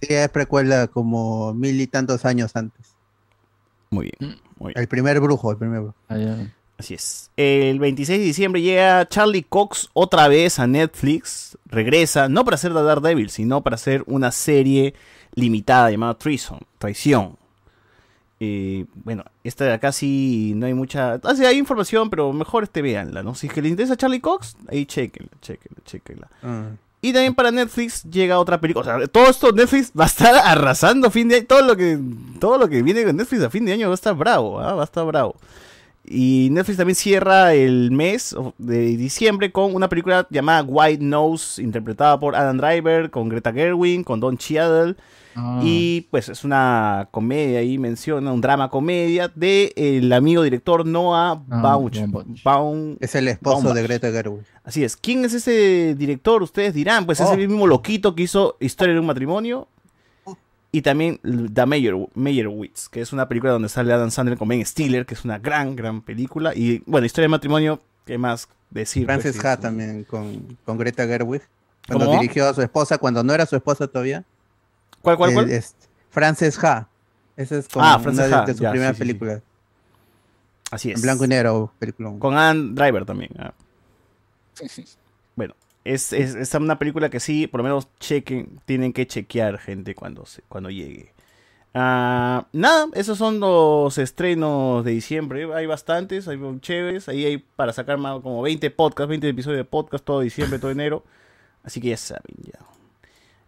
Sí, 0.00 0.14
es 0.14 0.28
precuela 0.28 0.86
como 0.86 1.52
mil 1.54 1.80
y 1.80 1.88
tantos 1.88 2.24
años 2.24 2.52
antes. 2.54 2.94
Muy 3.90 4.12
bien. 4.18 4.38
Muy 4.58 4.72
bien. 4.72 4.80
El 4.80 4.88
primer 4.88 5.20
brujo, 5.20 5.50
el 5.50 5.58
primer 5.58 5.80
brujo. 5.80 5.96
Así 6.78 6.94
es. 6.94 7.30
El 7.36 7.80
26 7.80 8.20
de 8.20 8.24
diciembre 8.24 8.62
llega 8.62 9.08
Charlie 9.08 9.42
Cox 9.42 9.90
otra 9.92 10.28
vez 10.28 10.58
a 10.58 10.66
Netflix. 10.66 11.58
Regresa, 11.66 12.28
no 12.28 12.44
para 12.44 12.54
hacer 12.54 12.72
The 12.72 12.82
Daredevil, 12.82 13.30
sino 13.30 13.62
para 13.62 13.74
hacer 13.74 14.04
una 14.06 14.30
serie 14.30 14.94
limitada 15.34 15.90
llamada 15.90 16.14
Treason, 16.16 16.60
Traición. 16.78 17.36
Eh, 18.44 18.86
bueno, 19.04 19.22
esta 19.44 19.66
de 19.66 19.72
acá 19.72 19.92
sí 19.92 20.52
no 20.56 20.66
hay 20.66 20.74
mucha. 20.74 21.20
Ah, 21.22 21.34
sí, 21.36 21.44
hay 21.44 21.58
información, 21.58 22.10
pero 22.10 22.32
mejor 22.32 22.64
este 22.64 22.82
véanla, 22.82 23.22
¿no? 23.22 23.36
Si 23.36 23.46
es 23.46 23.52
que 23.52 23.62
les 23.62 23.70
interesa 23.70 23.96
Charlie 23.96 24.20
Cox, 24.20 24.56
ahí 24.68 24.84
chequenla, 24.84 25.30
chequenla, 25.40 25.78
chequenla. 25.84 26.28
Y 27.00 27.12
también 27.12 27.36
para 27.36 27.52
Netflix 27.52 28.02
llega 28.02 28.40
otra 28.40 28.60
película. 28.60 28.96
O 28.96 28.98
sea, 28.98 29.06
todo 29.06 29.30
esto 29.30 29.52
Netflix 29.52 29.92
va 29.96 30.04
a 30.04 30.06
estar 30.08 30.34
arrasando 30.34 31.08
fin 31.12 31.28
de 31.28 31.36
año. 31.36 31.46
Todo 31.46 31.62
lo 31.62 31.76
que, 31.76 32.00
todo 32.40 32.58
lo 32.58 32.68
que 32.68 32.82
viene 32.82 33.04
con 33.04 33.16
Netflix 33.16 33.44
a 33.44 33.50
fin 33.50 33.64
de 33.64 33.74
año 33.74 33.86
va 33.86 33.92
a 33.92 33.94
estar 33.94 34.16
bravo, 34.16 34.58
¿ah? 34.58 34.74
va 34.74 34.82
a 34.82 34.86
estar 34.86 35.06
bravo. 35.06 35.36
Y 36.04 36.48
Netflix 36.50 36.78
también 36.78 36.96
cierra 36.96 37.54
el 37.54 37.90
mes 37.92 38.34
de 38.58 38.96
diciembre 38.96 39.52
con 39.52 39.74
una 39.74 39.88
película 39.88 40.26
llamada 40.30 40.62
White 40.64 41.02
Nose, 41.04 41.62
interpretada 41.62 42.18
por 42.18 42.34
Adam 42.34 42.58
Driver, 42.58 43.10
con 43.10 43.28
Greta 43.28 43.52
Gerwig, 43.52 44.04
con 44.04 44.18
Don 44.18 44.36
Cheadle. 44.36 44.96
Ah. 45.34 45.60
Y 45.62 46.02
pues 46.10 46.28
es 46.28 46.44
una 46.44 47.08
comedia 47.10 47.60
ahí, 47.60 47.78
menciona, 47.78 48.32
un 48.32 48.40
drama 48.42 48.68
comedia 48.68 49.30
de 49.34 49.72
el 49.76 50.12
amigo 50.12 50.42
director 50.42 50.84
Noah 50.84 51.42
Baumbach. 51.46 51.96
Baum- 52.44 52.96
Es 53.00 53.14
el 53.14 53.28
esposo 53.28 53.54
Baumbach. 53.56 53.74
de 53.74 53.82
Greta 53.84 54.10
Gerwig. 54.10 54.42
Así 54.64 54.84
es. 54.84 54.96
¿Quién 54.96 55.24
es 55.24 55.32
ese 55.34 55.94
director? 55.96 56.42
Ustedes 56.42 56.74
dirán, 56.74 57.06
pues 57.06 57.20
es 57.20 57.28
Oh. 57.28 57.32
el 57.34 57.48
mismo 57.48 57.66
loquito 57.66 58.14
que 58.14 58.24
hizo 58.24 58.56
Historia 58.60 58.92
de 58.94 59.00
un 59.00 59.06
matrimonio. 59.06 59.68
Y 60.74 60.80
también 60.80 61.20
The 61.52 61.66
Mayor, 61.66 62.08
Meyerowitz, 62.14 62.88
que 62.88 63.02
es 63.02 63.12
una 63.12 63.28
película 63.28 63.52
donde 63.52 63.68
sale 63.68 63.92
Adam 63.92 64.10
Sandler 64.10 64.38
con 64.38 64.48
Ben 64.48 64.64
Stiller, 64.64 65.04
que 65.04 65.12
es 65.12 65.22
una 65.24 65.38
gran, 65.38 65.76
gran 65.76 66.00
película. 66.00 66.54
Y 66.54 66.82
bueno, 66.86 67.04
Historia 67.06 67.24
de 67.26 67.28
matrimonio, 67.28 67.78
¿qué 68.06 68.16
más 68.16 68.48
decir? 68.70 69.04
Pues, 69.04 69.20
Frances 69.20 69.40
sí, 69.40 69.46
Ha 69.46 69.52
es 69.52 69.60
también 69.60 70.04
con, 70.04 70.56
con 70.64 70.78
Greta 70.78 71.06
Gerwig. 71.06 71.42
Cuando 71.86 72.06
¿Cómo? 72.06 72.20
dirigió 72.20 72.48
a 72.48 72.54
su 72.54 72.62
esposa, 72.62 72.96
cuando 72.96 73.22
no 73.22 73.34
era 73.34 73.44
su 73.44 73.54
esposa 73.54 73.86
todavía. 73.86 74.24
¿Cuál, 75.02 75.18
cuál, 75.18 75.34
cuál? 75.34 75.50
es 75.50 75.74
Frances 76.10 76.58
Ha. 76.64 76.88
Esa 77.36 77.58
es 77.58 77.68
como 77.68 77.84
Ah, 77.84 78.00
una 78.02 78.26
de, 78.26 78.34
Ha, 78.34 78.44
de 78.46 78.52
sus 78.52 78.60
ya, 78.62 78.70
primeras 78.70 78.96
sí, 78.96 79.02
sí, 79.02 79.04
sí. 79.04 79.08
películas. 79.08 79.42
Así 80.70 80.90
es. 80.90 80.96
En 80.96 81.02
blanco 81.02 81.24
y 81.26 81.28
negro, 81.28 81.72
película. 81.78 82.12
Con 82.18 82.34
Adam 82.34 82.74
Driver 82.74 83.04
también. 83.04 83.30
ah. 83.38 83.52
Bueno, 85.36 85.54
es, 85.84 86.12
es, 86.12 86.34
es 86.34 86.54
una 86.54 86.78
película 86.78 87.10
que 87.10 87.20
sí, 87.20 87.46
por 87.46 87.58
lo 87.60 87.64
menos 87.64 87.88
chequen, 87.98 88.60
tienen 88.64 88.92
que 88.92 89.06
chequear, 89.06 89.58
gente, 89.58 89.94
cuando, 89.94 90.24
se- 90.26 90.42
cuando 90.48 90.70
llegue. 90.70 91.12
Ah, 91.74 92.46
nada, 92.52 92.88
esos 92.94 93.16
son 93.16 93.40
los 93.40 93.96
estrenos 93.96 94.84
de 94.84 94.90
diciembre. 94.92 95.48
Hay 95.54 95.64
bastantes, 95.66 96.28
hay 96.28 96.38
chéveres. 96.60 97.08
Ahí 97.08 97.24
hay 97.24 97.38
para 97.38 97.72
sacar 97.72 97.96
más 97.98 98.20
como 98.20 98.42
20 98.42 98.70
podcasts, 98.70 99.08
20 99.08 99.28
episodios 99.30 99.56
de 99.58 99.64
podcast 99.64 100.04
todo 100.04 100.20
diciembre, 100.20 100.58
todo 100.58 100.70
enero. 100.70 101.02
Así 101.64 101.80
que 101.80 101.88
ya 101.88 101.96
saben, 101.96 102.36
ya. 102.44 102.58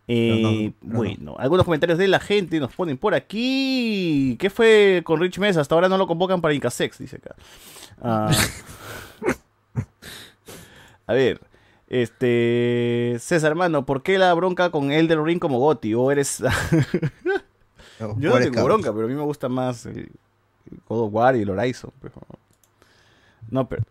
Eh, 0.08 0.40
No, 0.42 0.50
no, 0.50 0.52
no, 0.52 0.62
no. 0.68 0.98
bueno, 0.98 1.34
algunos 1.38 1.64
comentarios 1.66 1.98
de 1.98 2.08
la 2.08 2.18
gente 2.20 2.58
nos 2.60 2.72
ponen 2.74 2.96
por 2.96 3.14
aquí. 3.14 4.36
¿Qué 4.38 4.48
fue 4.48 5.02
con 5.04 5.20
Rich 5.20 5.38
Mesa? 5.38 5.60
Hasta 5.60 5.74
ahora 5.74 5.88
no 5.90 5.98
lo 5.98 6.06
convocan 6.06 6.40
para 6.40 6.54
Incasex, 6.54 6.98
dice 6.98 7.16
acá. 7.16 7.34
Ah, 8.00 8.30
a 11.06 11.12
ver, 11.12 11.40
este 11.88 13.16
César, 13.20 13.50
hermano, 13.52 13.84
¿por 13.86 14.02
qué 14.02 14.18
la 14.18 14.32
bronca 14.34 14.70
con 14.70 14.90
Elden 14.92 15.24
Ring 15.24 15.38
como 15.38 15.58
Goti? 15.58 15.94
¿O 15.94 16.10
eres.? 16.10 16.42
Yo 18.18 18.30
no 18.30 18.38
tengo 18.38 18.64
bronca, 18.64 18.92
pero 18.92 19.06
a 19.06 19.08
mí 19.08 19.14
me 19.14 19.22
gusta 19.22 19.48
más 19.48 19.86
el 19.86 20.10
el 20.70 20.80
God 20.88 21.02
of 21.06 21.14
War 21.14 21.36
y 21.36 21.42
el 21.42 21.50
Horizon. 21.50 21.90
pero- 22.00 22.14
No, 23.50 23.68
pero. 23.68 23.82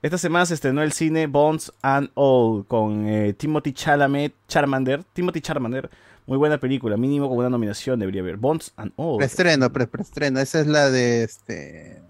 Esta 0.00 0.18
semana 0.18 0.46
se 0.46 0.54
estrenó 0.54 0.82
el 0.82 0.90
cine 0.92 1.26
Bones 1.28 1.70
and 1.82 2.10
All 2.14 2.64
con 2.66 3.06
eh, 3.06 3.34
Timothy 3.34 3.72
Chalamet, 3.72 4.34
Charmander. 4.48 5.04
Timothy 5.12 5.40
Charmander, 5.40 5.88
muy 6.26 6.38
buena 6.38 6.58
película, 6.58 6.96
mínimo 6.96 7.28
con 7.28 7.38
una 7.38 7.50
nominación 7.50 8.00
debería 8.00 8.22
haber. 8.22 8.36
Bones 8.36 8.72
and 8.76 8.92
All. 8.96 9.18
Preestreno, 9.18 9.72
pre 9.72 9.86
preestreno. 9.86 10.40
Esa 10.40 10.60
es 10.60 10.66
la 10.66 10.90
de 10.90 11.22
este. 11.22 12.02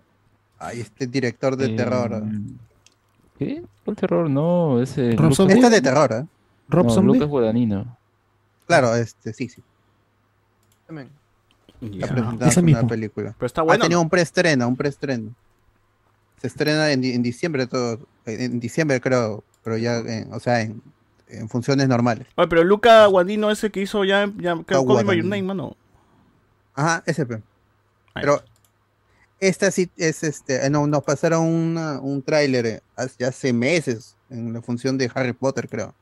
Ay, 0.58 0.80
este 0.80 1.06
director 1.06 1.56
de 1.56 1.66
Eh, 1.66 1.76
terror. 1.76 2.22
¿Qué? 3.44 3.62
¿Cuál 3.84 3.96
terror? 3.96 4.30
No, 4.30 4.80
ese. 4.80 5.12
Rob 5.12 5.20
Lucas- 5.30 5.36
Zombie. 5.36 5.54
Esta 5.54 5.66
es 5.68 5.72
de 5.72 5.80
terror, 5.82 6.12
¿eh? 6.12 6.26
Rob 6.68 6.86
no, 6.86 6.90
Zombie. 6.92 7.14
Lucas 7.14 7.28
Guadagnino. 7.28 7.96
Claro, 8.66 8.94
este, 8.94 9.32
sí, 9.32 9.48
sí. 9.48 9.62
También. 10.86 11.10
Está 11.80 12.06
presentando 12.08 12.46
Esa 12.46 12.60
una 12.60 12.66
misma. 12.66 12.86
película. 12.86 13.34
Pero 13.38 13.46
está 13.46 13.60
Ha 13.60 13.64
bueno. 13.64 13.82
tenido 13.82 13.98
¿no? 13.98 14.02
un 14.04 14.10
preestreno, 14.10 14.68
un 14.68 14.76
preestreno. 14.76 15.30
Se 16.40 16.46
estrena 16.46 16.90
en, 16.92 17.00
di- 17.00 17.12
en 17.12 17.22
diciembre 17.22 17.66
todo. 17.66 17.98
En 18.24 18.60
diciembre 18.60 19.00
creo, 19.00 19.42
pero 19.64 19.76
ya, 19.76 19.96
en- 19.98 20.32
o 20.32 20.38
sea, 20.38 20.60
en, 20.60 20.80
en 21.28 21.48
funciones 21.48 21.88
normales. 21.88 22.26
Oye, 22.36 22.46
pero 22.48 22.62
Luca 22.62 23.04
Guandino 23.06 23.50
ese 23.50 23.70
que 23.70 23.80
hizo 23.82 24.04
ya, 24.04 24.30
ya 24.38 24.56
creo, 24.64 24.86
Call 24.86 24.98
Me 24.98 25.02
By 25.04 25.16
Your. 25.16 25.24
Name, 25.26 25.42
mano. 25.42 25.76
Ajá, 26.74 27.02
ese. 27.06 27.26
pe. 27.26 27.42
Pero 28.14 28.40
esta 29.48 29.70
sí 29.70 29.90
es 29.96 30.22
este. 30.22 30.64
eh, 30.66 30.70
No, 30.70 30.86
nos 30.86 31.02
pasaron 31.04 31.44
una- 31.46 32.00
un 32.00 32.22
tráiler 32.22 32.66
eh, 32.66 32.80
hace, 32.96 33.24
hace 33.24 33.52
meses 33.52 34.16
en 34.30 34.52
la 34.52 34.62
función 34.62 34.96
de 34.98 35.10
Harry 35.14 35.32
Potter, 35.34 35.68
creo. 35.68 35.94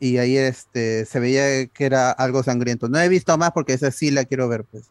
Y 0.00 0.18
ahí 0.18 0.36
este 0.36 1.04
se 1.06 1.18
veía 1.20 1.66
que 1.66 1.84
era 1.84 2.10
algo 2.12 2.42
sangriento. 2.42 2.88
No 2.88 2.98
he 3.00 3.08
visto 3.08 3.36
más 3.38 3.52
porque 3.52 3.72
esa 3.72 3.90
sí 3.90 4.10
la 4.10 4.24
quiero 4.24 4.48
ver, 4.48 4.64
pues. 4.64 4.84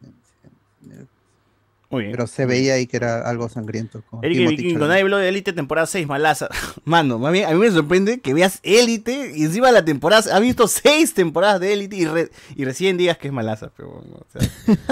Muy 1.90 2.02
bien. 2.02 2.12
Pero 2.12 2.28
se 2.28 2.46
veía 2.46 2.74
ahí 2.74 2.86
que 2.86 2.98
era 2.98 3.22
algo 3.22 3.48
sangriento. 3.48 4.04
con 4.10 4.24
Eric 4.26 4.40
Chalamet. 4.40 4.78
nadie 4.90 5.02
habló 5.04 5.18
de 5.18 5.30
Elite 5.30 5.54
temporada 5.54 5.88
6, 5.88 6.06
malaza. 6.06 6.50
Mano, 6.84 7.26
a 7.26 7.32
mí, 7.32 7.44
a 7.44 7.50
mí 7.52 7.56
me 7.56 7.72
sorprende 7.72 8.20
que 8.20 8.34
veas 8.34 8.60
Elite 8.64 9.32
y 9.34 9.44
encima 9.46 9.72
la 9.72 9.86
temporada. 9.86 10.36
Has 10.36 10.42
visto 10.42 10.68
6 10.68 11.14
temporadas 11.14 11.62
de 11.62 11.72
Elite 11.72 11.96
y, 11.96 12.06
re- 12.06 12.30
y 12.58 12.66
recién 12.66 12.98
digas 12.98 13.18
que 13.18 13.28
es 13.28 13.34
malaza. 13.34 13.72
Pero, 13.78 13.90
o 13.92 14.26
sea, 14.34 14.42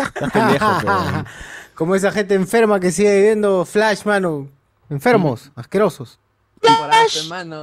estás 0.06 0.32
pendejo, 0.32 0.72
pero- 0.82 1.26
Como 1.76 1.96
esa 1.96 2.12
gente 2.12 2.34
enferma 2.36 2.80
que 2.80 2.92
sigue 2.92 3.22
viendo 3.22 3.66
Flash, 3.66 4.04
mano. 4.06 4.50
Enfermos, 4.90 5.52
asquerosos. 5.56 6.20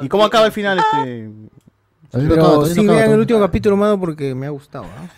¿Y 0.02 0.08
cómo 0.08 0.24
acaba 0.24 0.46
el 0.46 0.52
final 0.52 0.78
este? 0.78 1.30
Pero 2.12 2.66
sí 2.66 2.86
vean 2.86 3.10
el 3.12 3.18
último 3.20 3.40
capítulo, 3.40 3.76
mano, 3.76 3.98
porque 3.98 4.34
me 4.34 4.46
ha 4.46 4.50
gustado. 4.50 4.84
¿ah? 4.84 5.08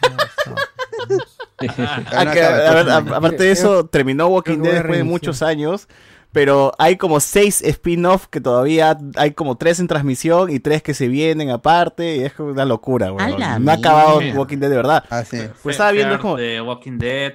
Ah, 2.13 2.27
que, 2.33 2.43
a 2.43 2.75
ver, 2.75 2.91
a- 2.91 2.97
aparte 2.99 3.45
de 3.45 3.51
eso, 3.51 3.87
terminó 3.87 4.29
Walking 4.29 4.59
Dead 4.59 4.75
después 4.75 4.99
de 4.99 5.05
muchos 5.05 5.43
años. 5.43 5.89
Pero 6.33 6.73
hay 6.79 6.97
como 6.97 7.21
seis 7.21 7.63
spin-off 7.63 8.27
que 8.27 8.41
todavía 8.41 8.99
hay 9.15 9.31
como 9.33 9.57
tres 9.57 9.79
en 9.79 9.87
transmisión 9.87 10.51
y 10.51 10.59
tres 10.59 10.83
que 10.83 10.93
se 10.93 11.07
vienen 11.07 11.51
aparte. 11.51 12.17
Y 12.17 12.25
es 12.25 12.33
como 12.33 12.51
una 12.51 12.65
locura, 12.65 13.11
güey. 13.11 13.25
No 13.61 13.71
ha 13.71 13.75
acabado. 13.75 14.19
Walking 14.35 14.59
Dead 14.59 14.69
de 14.71 14.77
verdad. 14.77 15.05
Ah, 15.11 15.25
sí. 15.25 15.39
Pues 15.63 15.75
estaba 15.75 15.93
viendo 15.93 16.19
como. 16.19 16.37
de 16.37 16.61
Walking 16.61 16.99
Dead, 16.99 17.35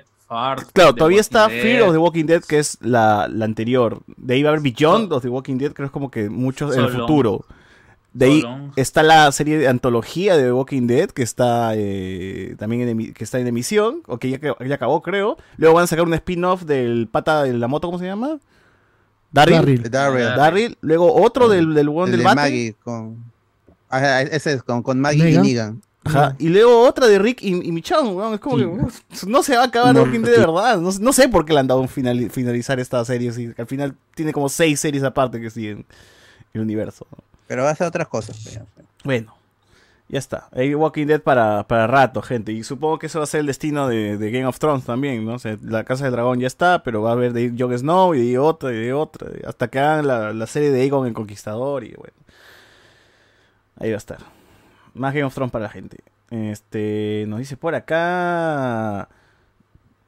Claro, 0.74 0.94
todavía 0.94 1.18
Walking 1.18 1.20
está 1.20 1.48
Dead. 1.48 1.62
Fear 1.62 1.82
of 1.84 1.92
the 1.92 1.98
Walking 1.98 2.26
Dead, 2.26 2.42
que 2.44 2.60
es 2.60 2.78
la, 2.82 3.28
la 3.28 3.46
anterior. 3.46 4.02
De 4.16 4.36
ahí 4.36 4.44
va 4.44 4.50
a 4.50 4.54
haber 4.54 4.62
Beyond 4.64 5.12
of 5.12 5.24
the 5.24 5.30
Walking 5.30 5.58
Dead, 5.58 5.74
creo 5.74 5.86
que 5.86 5.90
es 5.90 5.92
como 5.92 6.12
que 6.12 6.30
muchos 6.30 6.76
en 6.76 6.82
el 6.82 6.92
So 6.92 6.98
long. 6.98 7.08
futuro. 7.08 7.46
De 8.14 8.26
ahí 8.26 8.42
So 8.42 8.48
long. 8.50 8.72
está 8.76 9.02
la 9.04 9.32
serie 9.32 9.58
de 9.58 9.68
antología 9.68 10.36
de 10.38 10.44
The 10.44 10.52
Walking 10.54 10.88
Dead, 10.88 11.10
que 11.10 11.24
está 11.24 11.72
eh, 11.76 12.56
también 12.60 12.88
en, 12.88 13.14
que 13.14 13.24
está 13.24 13.40
en 13.40 13.48
emisión, 13.48 14.04
o 14.08 14.18
que 14.18 14.30
ya, 14.30 14.38
que- 14.40 14.54
ya 14.68 14.76
acabó, 14.76 15.02
creo. 15.02 15.38
Luego 15.58 15.76
van 15.76 15.84
a 15.84 15.88
sacar 15.88 16.06
un 16.06 16.14
spin-off 16.14 16.64
del 16.64 17.08
pata 17.12 17.44
de 17.44 17.54
la 17.54 17.68
moto, 17.68 17.88
¿cómo 17.88 17.98
se 18.00 18.06
llama? 18.06 18.38
Darryl. 19.32 19.58
Darryl. 19.58 19.90
Darryl. 19.92 20.36
Darryl. 20.36 20.78
Luego 20.82 21.14
otro 21.24 21.50
del, 21.50 21.74
del 21.74 21.86
del 21.88 22.12
de 22.18 22.24
bate. 22.24 22.36
Maggie 22.36 22.76
con. 22.84 23.24
Ajá, 23.90 24.22
ese 24.22 24.54
es 24.54 24.64
con, 24.64 24.82
con 24.84 25.00
Maggie 25.00 25.24
Negan. 25.24 25.46
y 25.46 25.48
Negan. 25.50 25.82
Ajá. 26.10 26.36
Y 26.40 26.50
luego 26.50 26.88
otra 26.88 27.08
de 27.08 27.20
Rick 27.20 27.42
y, 27.42 27.50
y 27.50 27.72
Michonne, 27.72 28.10
weón. 28.10 28.34
Es 28.34 28.40
como 28.40 28.58
que 28.58 28.68
no 29.28 29.44
se 29.44 29.56
va 29.56 29.64
a 29.64 29.66
acabar 29.66 29.94
No, 29.94 30.04
Walking 30.04 30.22
Dead 30.22 30.34
de 30.34 30.40
verdad. 30.40 30.80
No, 30.80 30.90
no 31.00 31.14
sé 31.14 31.30
por 31.30 31.46
qué 31.46 31.54
le 31.54 31.60
han 31.60 31.68
dado 31.68 31.82
un 31.82 31.90
final, 31.90 32.30
finalizar 32.30 32.80
esta 32.80 33.04
serie. 33.06 33.30
así, 33.30 33.52
al 33.58 33.68
final 33.68 33.96
tiene 34.16 34.34
como 34.34 34.50
seis 34.50 34.80
series 34.80 35.04
aparte 35.04 35.40
que 35.40 35.50
siguen 35.50 35.86
el 36.54 36.62
universo. 36.62 37.08
¿no? 37.12 37.24
Pero 37.48 37.64
va 37.64 37.72
a 37.72 37.76
ser 37.76 37.88
otras 37.88 38.08
cosas. 38.08 38.60
Bueno, 39.04 39.36
ya 40.08 40.20
está. 40.20 40.50
Hay 40.52 40.74
Walking 40.76 41.06
Dead 41.08 41.22
para, 41.22 41.68
para 41.68 41.88
rato, 41.88 42.22
gente. 42.22 42.52
Y 42.52 42.64
supongo 42.64 43.00
que 43.00 43.08
eso 43.08 43.20
va 43.20 43.24
a 43.24 43.28
ser 43.28 43.42
el 43.42 43.46
destino 43.46 43.88
de, 43.88 44.18
de 44.18 44.32
Game 44.32 44.46
of 44.46 44.60
Thrones 44.60 44.86
también, 44.86 45.26
¿no? 45.26 45.34
O 45.34 45.40
sea, 45.40 45.58
la 45.64 45.84
Casa 45.84 46.06
del 46.06 46.14
Dragón 46.14 46.40
ya 46.40 46.48
está, 46.48 46.84
pero 46.84 47.02
va 47.02 47.12
a 47.12 47.14
haber 47.14 47.34
de 47.34 47.54
Jon 47.58 47.78
Snow 47.78 48.16
y 48.16 48.32
de 48.32 48.38
otra 48.40 48.72
y 48.72 48.78
de 48.78 48.94
otra. 48.94 49.30
Hasta 49.48 49.68
que 49.68 49.80
hagan 49.80 50.08
la, 50.08 50.34
la 50.34 50.48
serie 50.48 50.72
de 50.72 50.82
Aegon 50.82 51.08
el 51.08 51.14
Conquistador 51.14 51.84
y 51.84 51.94
bueno. 51.94 52.14
Ahí 53.80 53.90
va 53.92 53.96
a 53.96 53.98
estar. 53.98 54.39
Más 54.94 55.14
Game 55.14 55.26
of 55.26 55.34
Thrones 55.34 55.52
para 55.52 55.64
la 55.64 55.70
gente. 55.70 55.98
Este, 56.32 57.26
nos 57.28 57.40
dice 57.40 57.58
por 57.58 57.76
acá. 57.76 59.10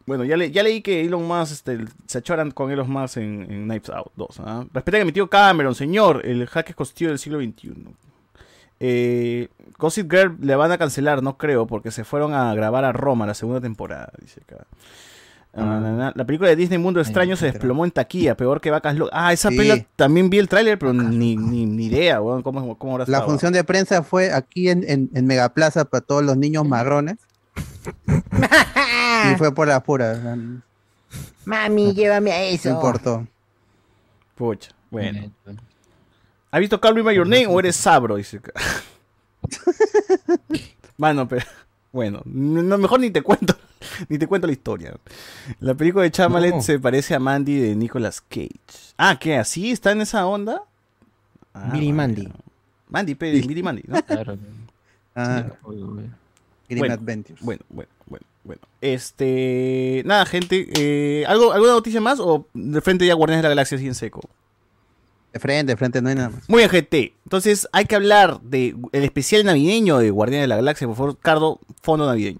Bueno, 0.05 0.23
ya, 0.25 0.35
le- 0.35 0.51
ya 0.51 0.63
leí 0.63 0.81
que 0.81 1.05
Elon 1.05 1.25
Musk 1.27 1.51
este, 1.53 1.79
se 2.07 2.17
achoran 2.17 2.51
con 2.51 2.71
Elon 2.71 2.89
Musk 2.89 3.17
en, 3.17 3.47
en 3.49 3.63
Knives 3.65 3.89
Out 3.89 4.11
2. 4.15 4.39
¿ah? 4.41 4.65
Respeten 4.73 5.01
a 5.01 5.05
mi 5.05 5.11
tío 5.11 5.29
Cameron, 5.29 5.75
señor. 5.75 6.25
El 6.25 6.45
hack 6.47 6.73
constituido 6.75 7.11
del 7.11 7.19
siglo 7.19 7.39
XXI. 7.39 7.73
Eh, 8.79 9.47
Gossip 9.77 10.11
Girl 10.11 10.37
le 10.41 10.55
van 10.55 10.71
a 10.71 10.77
cancelar, 10.77 11.21
no 11.21 11.37
creo, 11.37 11.67
porque 11.67 11.91
se 11.91 12.03
fueron 12.03 12.33
a 12.33 12.53
grabar 12.55 12.83
a 12.83 12.91
Roma 12.91 13.27
la 13.27 13.35
segunda 13.35 13.61
temporada, 13.61 14.11
dice 14.19 14.41
acá. 14.41 14.65
Ah. 15.53 16.13
La 16.15 16.25
película 16.25 16.49
de 16.49 16.55
Disney 16.55 16.79
Mundo 16.79 17.01
Extraño 17.01 17.35
se 17.35 17.51
desplomó 17.51 17.83
en 17.83 17.91
taquilla, 17.91 18.37
peor 18.37 18.61
que 18.61 18.71
vacas 18.71 18.95
locas. 18.95 19.13
Ah, 19.15 19.33
esa 19.33 19.49
Sí. 19.49 19.57
película 19.57 19.85
también 19.97 20.29
vi 20.29 20.37
el 20.39 20.47
tráiler, 20.47 20.79
pero 20.79 20.93
ni, 20.93 21.35
ni, 21.35 21.65
ni 21.65 21.85
idea, 21.87 22.21
weón, 22.21 22.41
cómo, 22.41 22.77
cómo 22.77 22.93
habrá 22.93 23.05
La 23.07 23.17
estado. 23.17 23.29
función 23.29 23.51
de 23.51 23.63
prensa 23.65 24.01
fue 24.01 24.31
aquí 24.33 24.69
en, 24.69 24.85
en, 24.89 25.09
en 25.13 25.25
Megaplaza 25.25 25.83
para 25.85 26.01
todos 26.01 26.23
los 26.23 26.37
niños 26.37 26.65
marrones. 26.65 27.17
y 29.31 29.35
fue 29.37 29.53
por 29.53 29.67
la 29.67 29.81
pura. 29.83 30.15
No 30.15 30.61
Mami, 31.43 31.93
llévame 31.93 32.31
a 32.31 32.43
eso. 32.45 32.69
importó. 32.69 33.27
Pucha, 34.35 34.71
bueno. 34.89 35.31
¿Has 36.49 36.59
visto 36.59 36.79
Call 36.79 36.95
Me 36.95 37.01
By 37.01 37.15
Your 37.15 37.27
Name 37.27 37.47
o 37.47 37.59
eres 37.59 37.75
sabro? 37.75 38.15
Dice. 38.15 38.39
Mano, 40.97 41.27
pero... 41.27 41.45
Bueno, 41.91 42.21
no, 42.25 42.77
mejor 42.77 42.99
ni 43.01 43.11
te 43.11 43.21
cuento, 43.21 43.55
ni 44.09 44.17
te 44.17 44.27
cuento 44.27 44.47
la 44.47 44.53
historia. 44.53 44.93
La 45.59 45.73
película 45.73 46.03
de 46.03 46.11
Chamalet 46.11 46.55
No. 46.55 46.61
se 46.61 46.79
parece 46.79 47.15
a 47.15 47.19
Mandy 47.19 47.55
de 47.59 47.75
Nicolas 47.75 48.21
Cage. 48.21 48.51
Ah, 48.97 49.17
¿qué? 49.19 49.37
¿Así 49.37 49.71
está 49.71 49.91
en 49.91 50.01
esa 50.01 50.25
onda? 50.25 50.63
Ah, 51.53 51.69
vaya. 51.73 51.93
Mandy. 51.93 52.29
Mandy, 52.89 53.13
Billy 53.13 53.61
Mandy, 53.63 53.83
¿no? 53.87 54.01
Claro. 54.05 54.37
Ah. 55.13 55.43
Green 56.69 56.79
Bueno, 56.79 56.93
Adventures. 56.93 57.41
Bueno, 57.41 57.61
bueno, 57.67 57.89
bueno, 58.05 58.25
bueno. 58.45 58.61
Este. 58.79 60.03
Nada, 60.05 60.25
gente. 60.25 60.69
eh, 60.77 61.25
¿algo, 61.27 61.51
¿Alguna 61.51 61.73
noticia 61.73 61.99
más? 61.99 62.21
¿O 62.21 62.45
de 62.53 62.79
frente 62.79 63.05
ya 63.05 63.13
Guardianes 63.15 63.41
de 63.41 63.43
la 63.43 63.49
Galaxia 63.49 63.75
así 63.75 63.87
en 63.87 63.95
seco? 63.95 64.21
De 65.33 65.39
frente, 65.39 65.71
de 65.73 65.77
frente, 65.77 66.01
no 66.01 66.09
hay 66.09 66.15
nada 66.15 66.29
más. 66.29 66.49
Muy 66.49 66.59
bien, 66.59 66.69
gente. 66.69 67.13
Entonces 67.23 67.67
hay 67.71 67.85
que 67.85 67.95
hablar 67.95 68.41
del 68.41 68.75
especial 68.91 69.45
navideño 69.45 69.97
de 69.99 70.09
Guardianes 70.11 70.43
de 70.43 70.47
la 70.49 70.55
Galaxia. 70.57 70.87
Por 70.87 70.97
favor, 70.97 71.17
Cardo, 71.19 71.59
fondo 71.81 72.05
navideño. 72.05 72.39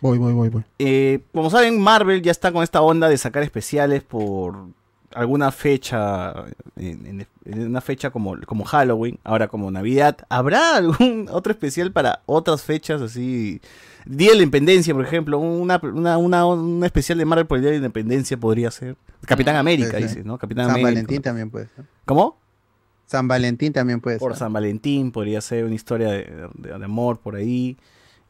Voy, 0.00 0.18
voy, 0.18 0.32
voy, 0.32 0.48
voy. 0.50 0.62
Eh, 0.78 1.20
como 1.32 1.50
saben, 1.50 1.80
Marvel 1.80 2.22
ya 2.22 2.30
está 2.30 2.52
con 2.52 2.62
esta 2.62 2.82
onda 2.82 3.08
de 3.08 3.16
sacar 3.18 3.42
especiales 3.42 4.02
por 4.02 4.66
alguna 5.14 5.50
fecha, 5.52 6.32
en, 6.76 7.06
en- 7.06 7.26
en 7.46 7.66
una 7.68 7.80
fecha 7.80 8.10
como, 8.10 8.36
como 8.46 8.64
Halloween, 8.64 9.18
ahora 9.24 9.48
como 9.48 9.70
Navidad. 9.70 10.18
¿Habrá 10.28 10.76
algún 10.76 11.28
otro 11.32 11.52
especial 11.52 11.90
para 11.92 12.20
otras 12.26 12.62
fechas 12.62 13.00
así? 13.00 13.60
Día 14.06 14.30
de 14.30 14.36
la 14.36 14.42
Independencia, 14.42 14.92
por 14.94 15.04
ejemplo, 15.04 15.38
una, 15.38 15.80
una, 15.82 16.16
una- 16.18 16.46
un 16.46 16.84
especial 16.84 17.18
de 17.18 17.24
Marvel 17.24 17.46
por 17.46 17.56
el 17.58 17.62
Día 17.62 17.70
de 17.72 17.78
la 17.78 17.86
Independencia 17.86 18.36
podría 18.36 18.70
ser. 18.70 18.96
Capitán 19.26 19.56
América, 19.56 19.96
Sí, 19.96 20.02
sí. 20.02 20.08
dice, 20.08 20.24
¿no? 20.24 20.36
Capitán 20.38 20.66
San 20.66 20.72
América. 20.76 20.90
Valentín 20.90 21.22
también 21.22 21.50
puede 21.50 21.68
ser. 21.68 21.84
¿Cómo? 22.04 22.38
San 23.06 23.28
Valentín 23.28 23.72
también 23.72 24.00
puede 24.00 24.18
Por 24.18 24.32
ser. 24.32 24.38
San 24.40 24.52
Valentín 24.52 25.12
podría 25.12 25.40
ser 25.40 25.64
una 25.64 25.74
historia 25.74 26.10
de, 26.10 26.48
de- 26.54 26.78
de 26.78 26.84
amor 26.84 27.18
por 27.18 27.36
ahí. 27.36 27.76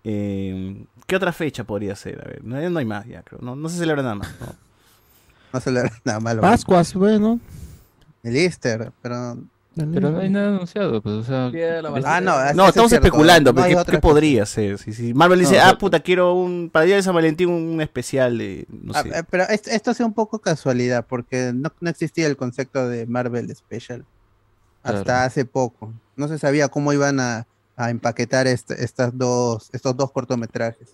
Eh, 0.05 0.85
¿Qué 1.07 1.17
otra 1.17 1.33
fecha 1.33 1.65
podría 1.65 1.97
ser? 1.97 2.21
A 2.21 2.29
ver, 2.29 2.45
no, 2.45 2.71
no 2.71 2.79
hay 2.79 2.85
más 2.85 3.07
ya, 3.07 3.23
creo. 3.23 3.41
No, 3.43 3.57
no 3.57 3.69
se 3.69 3.79
celebra 3.79 4.03
nada 4.03 4.15
más. 4.17 4.35
¿no? 4.41 4.47
No 5.55 5.61
se 5.61 5.71
le 5.71 5.83
nada 6.05 6.19
malo. 6.19 6.41
Pascuas, 6.43 6.95
bueno. 6.95 7.39
El 8.25 8.35
Easter, 8.37 8.91
pero. 9.01 9.39
Pero 9.77 10.11
no 10.11 10.19
hay 10.21 10.31
nada 10.31 10.49
anunciado, 10.49 11.03
pues, 11.03 11.15
o 11.17 11.23
sea... 11.25 11.47
Ah, 12.05 12.21
no, 12.21 12.37
No, 12.37 12.45
eso 12.45 12.63
es 12.63 12.69
estamos 12.69 12.93
especulando, 12.93 13.53
pero 13.53 13.67
hay 13.67 13.85
¿qué, 13.85 13.99
podría 13.99 14.47
ser? 14.47 14.79
Si, 14.79 14.93
si 14.93 15.13
Marvel 15.15 15.41
dice, 15.41 15.57
No, 15.57 15.63
ah, 15.65 15.79
puta, 15.79 15.99
quiero 16.01 16.33
un, 16.35 16.71
para 16.73 16.85
el 16.85 16.89
día 16.89 16.97
de 16.97 17.03
San 17.03 17.15
Valentín 17.15 17.49
un 17.49 17.81
especial 17.81 18.39
de, 18.39 18.67
no 18.69 18.93
Ah, 18.95 19.03
sé. 19.03 19.09
eh, 19.09 19.25
pero 19.29 19.45
esto, 19.49 19.71
esto 19.71 19.91
ha 19.91 19.95
sido 19.95 20.07
un 20.07 20.15
poco 20.15 20.39
casualidad, 20.39 21.05
porque 21.09 21.53
no, 21.53 21.73
no 21.81 21.91
existía 21.91 22.27
el 22.29 22.37
concepto 22.37 22.89
de 22.89 23.07
Marvel 23.07 23.53
Special 23.55 24.05
hasta 24.85 25.03
Claro. 25.03 25.27
hace 25.27 25.45
poco. 25.45 25.93
No 26.15 26.29
se 26.29 26.39
sabía 26.39 26.69
cómo 26.69 26.93
iban 26.93 27.19
a, 27.19 27.47
a 27.77 27.91
empaquetar 27.91 28.47
est- 28.47 28.71
estas 28.71 29.17
dos, 29.19 29.71
estos 29.73 29.97
dos 29.97 30.13
cortometrajes, 30.13 30.91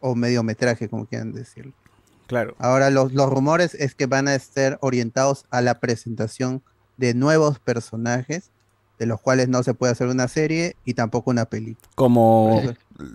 o 0.00 0.14
mediometraje, 0.14 0.88
como 0.88 1.06
quieran 1.06 1.32
decirlo. 1.32 1.72
Claro. 2.28 2.54
Ahora 2.58 2.90
los, 2.90 3.12
los 3.12 3.28
rumores 3.28 3.74
es 3.74 3.94
que 3.96 4.06
van 4.06 4.28
a 4.28 4.34
estar 4.34 4.78
orientados 4.80 5.44
a 5.50 5.60
la 5.60 5.80
presentación 5.80 6.62
de 6.96 7.14
nuevos 7.14 7.58
personajes, 7.58 8.50
de 8.98 9.06
los 9.06 9.20
cuales 9.20 9.48
no 9.48 9.62
se 9.62 9.74
puede 9.74 9.92
hacer 9.92 10.08
una 10.08 10.28
serie 10.28 10.76
y 10.84 10.94
tampoco 10.94 11.30
una 11.30 11.44
película. 11.46 11.88
Como, 11.94 12.62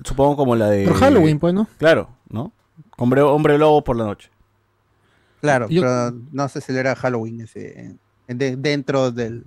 supongo 0.04 0.36
como 0.36 0.56
la 0.56 0.70
de... 0.70 0.86
Por 0.86 0.96
Halloween, 0.98 1.40
pues, 1.40 1.54
¿no? 1.54 1.68
Claro, 1.78 2.10
¿no? 2.30 2.52
Hombre, 2.98 3.22
hombre 3.22 3.58
lobo 3.58 3.84
por 3.84 3.96
la 3.96 4.06
noche. 4.06 4.30
Claro, 5.42 5.70
Yo- 5.70 5.82
pero 5.82 6.12
no 6.32 6.50
se 6.50 6.62
celebra 6.62 6.96
Halloween 6.96 7.42
ese, 7.42 7.96
de- 8.28 8.56
dentro 8.58 9.12
del, 9.12 9.46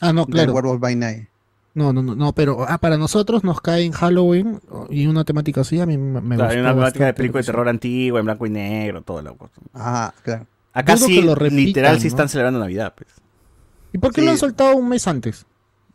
Ah, 0.00 0.12
no, 0.12 0.24
del 0.24 0.34
claro. 0.34 0.52
Werewolf 0.54 0.80
by 0.80 0.94
Night. 0.96 1.28
No, 1.74 1.92
no, 1.92 2.02
no, 2.02 2.14
no, 2.14 2.32
pero 2.32 2.64
ah, 2.68 2.78
para 2.78 2.96
nosotros 2.96 3.44
nos 3.44 3.60
cae 3.60 3.84
en 3.84 3.92
Halloween 3.92 4.60
y 4.90 5.06
una 5.06 5.24
temática 5.24 5.60
así, 5.60 5.80
a 5.80 5.86
mí 5.86 5.96
me, 5.98 6.20
me 6.20 6.36
Claro, 6.36 6.50
hay 6.50 6.56
gustó 6.56 6.60
una 6.72 6.74
temática 6.74 7.06
de 7.06 7.14
película 7.14 7.40
lo 7.40 7.42
de 7.42 7.46
terror 7.46 7.68
antigua, 7.68 8.18
en 8.20 8.24
blanco 8.26 8.46
y 8.46 8.50
negro, 8.50 9.02
toda 9.02 9.22
la 9.22 9.32
cosa. 9.32 9.52
Ajá, 9.74 10.14
claro. 10.22 10.46
Acá 10.72 10.94
Dudo 10.96 11.06
sí, 11.06 11.20
que 11.20 11.26
lo 11.26 11.34
repitan, 11.34 11.64
literal, 11.64 11.96
sí 11.98 12.04
¿no? 12.04 12.08
están 12.08 12.28
celebrando 12.28 12.60
Navidad, 12.60 12.94
pues. 12.96 13.08
¿Y 13.92 13.98
por 13.98 14.12
qué 14.12 14.20
Sí. 14.20 14.24
lo 14.26 14.32
han 14.32 14.38
soltado 14.38 14.74
un 14.76 14.88
mes 14.88 15.06
antes? 15.06 15.46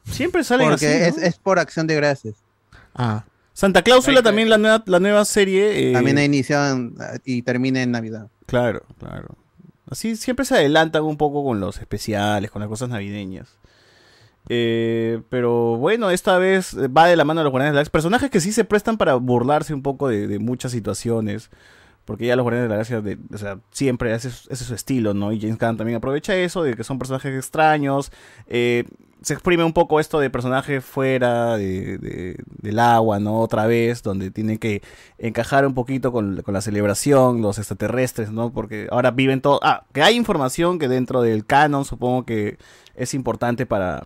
Siempre 0.06 0.44
salen 0.44 0.70
Porque 0.70 0.88
así, 0.88 1.04
es, 1.04 1.18
¿no? 1.18 1.24
es 1.24 1.38
por 1.38 1.60
acción 1.60 1.88
de 1.88 1.96
gracias. 1.96 2.36
Ah, 2.94 3.26
Santa 3.54 3.82
Cláusula 3.84 4.20
Ahí- 4.20 4.24
también, 4.24 4.50
la 4.50 4.58
nueva, 4.58 4.84
la 4.88 5.00
nueva 5.00 5.24
serie... 5.26 5.90
eh, 5.90 5.94
También 5.94 6.18
ha 6.18 6.24
iniciado 6.26 6.76
en- 6.76 6.96
y 7.24 7.42
termina 7.44 7.82
en 7.82 7.92
Navidad. 7.92 8.28
Claro, 8.48 8.84
claro. 9.00 9.36
Así 9.90 10.16
siempre 10.16 10.44
se 10.46 10.56
adelantan 10.56 11.04
un 11.04 11.18
poco 11.18 11.44
con 11.44 11.60
los 11.60 11.78
especiales, 11.80 12.50
con 12.52 12.60
las 12.62 12.70
cosas 12.70 12.90
navideñas. 12.90 13.50
Eh, 14.50 15.22
pero 15.30 15.78
bueno, 15.78 16.10
esta 16.10 16.38
vez 16.38 16.76
va 16.76 17.08
de 17.08 17.16
la 17.16 17.24
mano 17.24 17.40
de 17.40 17.44
los 17.46 17.52
Guardianes 17.52 17.72
de 17.72 17.76
la 17.76 17.80
Galaxia. 17.80 17.92
Personajes 17.92 18.30
que 18.30 18.42
sí 18.42 18.52
se 18.52 18.66
prestan 18.66 18.98
para 18.98 19.16
burlarse 19.16 19.74
un 19.74 19.82
poco 19.84 20.08
de, 20.10 20.28
de 20.28 20.40
muchas 20.40 20.72
situaciones. 20.72 21.50
Porque 22.06 22.26
ya 22.26 22.36
los 22.36 22.44
Guardianes 22.44 22.66
de 22.66 22.70
la 22.70 22.76
Galaxia, 22.76 23.02
de- 23.02 23.18
o 23.34 23.38
sea, 23.38 23.60
siempre 23.72 24.14
ese, 24.14 24.28
es- 24.28 24.60
su 24.60 24.74
estilo, 24.74 25.14
¿no? 25.14 25.32
Y 25.32 25.40
James 25.40 25.58
Gunn 25.58 25.78
también 25.78 25.98
aprovecha 25.98 26.36
eso, 26.36 26.64
de 26.64 26.76
que 26.76 26.84
son 26.84 27.00
personajes 27.00 27.34
extraños. 27.36 28.12
Eh, 28.48 28.86
se 29.22 29.34
exprime 29.34 29.64
un 29.64 29.72
poco 29.72 30.02
esto 30.02 30.20
de 30.20 30.30
personajes 30.30 30.84
fuera 30.84 31.56
de, 31.56 31.98
de- 31.98 32.36
del 32.62 32.78
agua, 32.80 33.20
¿no? 33.22 33.40
Otra 33.40 33.68
vez, 33.68 34.04
donde 34.04 34.32
tienen 34.32 34.58
que 34.58 34.82
encajar 35.18 35.66
un 35.66 35.74
poquito 35.74 36.12
con, 36.12 36.42
con 36.42 36.54
la 36.54 36.60
celebración, 36.60 37.42
los 37.42 37.58
extraterrestres, 37.58 38.32
¿no? 38.34 38.52
Porque 38.52 38.88
ahora 38.92 39.12
viven 39.12 39.40
todo... 39.40 39.62
Ah, 39.64 39.86
que 39.94 40.02
hay 40.04 40.18
información 40.18 40.78
que 40.78 40.90
dentro 40.90 41.22
del 41.22 41.46
canon 41.46 41.86
supongo 41.86 42.26
que 42.26 42.58
es 42.96 43.14
importante 43.14 43.66
para, 43.66 44.04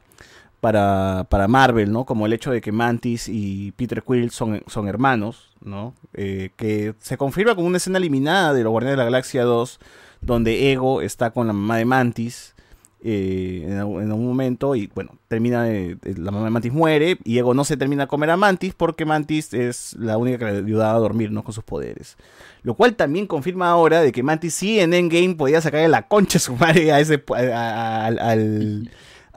para, 0.61 1.27
para 1.29 1.47
Marvel, 1.47 1.91
¿no? 1.91 2.05
Como 2.05 2.25
el 2.25 2.33
hecho 2.33 2.51
de 2.51 2.61
que 2.61 2.71
Mantis 2.71 3.27
y 3.29 3.71
Peter 3.73 4.03
Quill 4.03 4.31
son, 4.31 4.63
son 4.67 4.87
hermanos, 4.87 5.51
¿no? 5.63 5.93
Eh, 6.13 6.49
que 6.55 6.93
se 6.99 7.17
confirma 7.17 7.55
como 7.55 7.67
una 7.67 7.77
escena 7.77 7.97
eliminada 7.99 8.53
de 8.53 8.63
los 8.63 8.71
Guardianes 8.71 8.93
de 8.93 8.97
la 8.97 9.03
Galaxia 9.05 9.43
2, 9.43 9.79
donde 10.21 10.71
Ego 10.71 11.01
está 11.01 11.29
con 11.31 11.47
la 11.47 11.53
mamá 11.53 11.77
de 11.77 11.85
Mantis 11.85 12.55
eh, 13.03 13.61
en, 13.65 13.73
en 13.73 14.09
algún 14.09 14.25
momento 14.25 14.73
y 14.75 14.87
bueno, 14.95 15.11
termina, 15.27 15.63
de- 15.63 15.97
la 16.17 16.31
mamá 16.31 16.45
de 16.45 16.49
Mantis 16.51 16.73
muere 16.73 17.19
y 17.23 17.37
Ego 17.37 17.53
no 17.53 17.63
se 17.63 17.77
termina 17.77 18.05
a 18.05 18.07
comer 18.07 18.31
a 18.31 18.37
Mantis 18.37 18.73
porque 18.73 19.05
Mantis 19.05 19.53
es 19.53 19.95
la 19.99 20.17
única 20.17 20.39
que 20.39 20.45
le 20.53 20.57
ayudaba 20.57 20.95
a 20.95 20.99
dormir, 20.99 21.31
¿no? 21.31 21.43
Con 21.43 21.53
sus 21.53 21.63
poderes. 21.63 22.17
Lo 22.63 22.73
cual 22.73 22.95
también 22.95 23.27
confirma 23.27 23.69
ahora 23.69 24.01
de 24.01 24.11
que 24.11 24.23
Mantis 24.23 24.55
sí 24.55 24.79
en 24.79 24.95
Endgame 24.95 25.35
podía 25.35 25.61
sacarle 25.61 25.87
la 25.87 26.07
concha 26.07 26.39
a 26.39 26.41
su 26.41 26.55
madre 26.55 26.91
a 26.91 26.99
ese 26.99 27.23
al- 27.27 28.89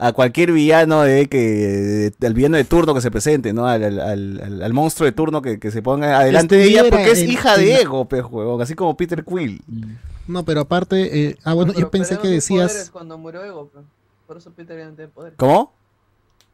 a 0.03 0.13
cualquier 0.13 0.51
villano 0.51 1.03
de 1.03 1.27
que 1.27 2.11
del 2.19 2.33
villano 2.33 2.57
de 2.57 2.63
turno 2.63 2.95
que 2.95 3.01
se 3.01 3.11
presente, 3.11 3.53
¿no? 3.53 3.67
Al, 3.67 3.83
al- 3.83 3.99
al- 3.99 4.41
al- 4.43 4.63
al 4.63 4.73
monstruo 4.73 5.05
de 5.05 5.11
turno 5.11 5.43
que, 5.43 5.59
que 5.59 5.69
se 5.69 5.83
ponga 5.83 6.17
adelante 6.17 6.55
de 6.55 6.63
ella 6.63 6.81
Estuviera 6.81 6.97
porque 7.05 7.11
es 7.11 7.29
hija 7.29 7.55
de 7.55 7.81
Ego, 7.81 8.05
pues, 8.05 8.23
así 8.61 8.73
como 8.73 8.97
Peter 8.97 9.23
Quill. 9.23 9.61
no, 10.27 10.43
pero 10.43 10.61
aparte, 10.61 11.27
eh, 11.27 11.37
ah, 11.43 11.53
bueno, 11.53 11.71
Pero 11.73 11.85
yo 11.85 11.91
pensé 11.91 12.17
que 12.17 12.27
decías, 12.29 12.89
Cuando 12.91 13.17
murió 13.19 13.43
Ego, 13.43 13.69
pero 13.71 13.85
por 14.25 14.37
eso 14.37 14.49
Peter 14.51 14.77
ya 14.79 14.85
no 14.89 14.95
tiene 14.95 15.11
poder. 15.11 15.33
¿Cómo? 15.37 15.71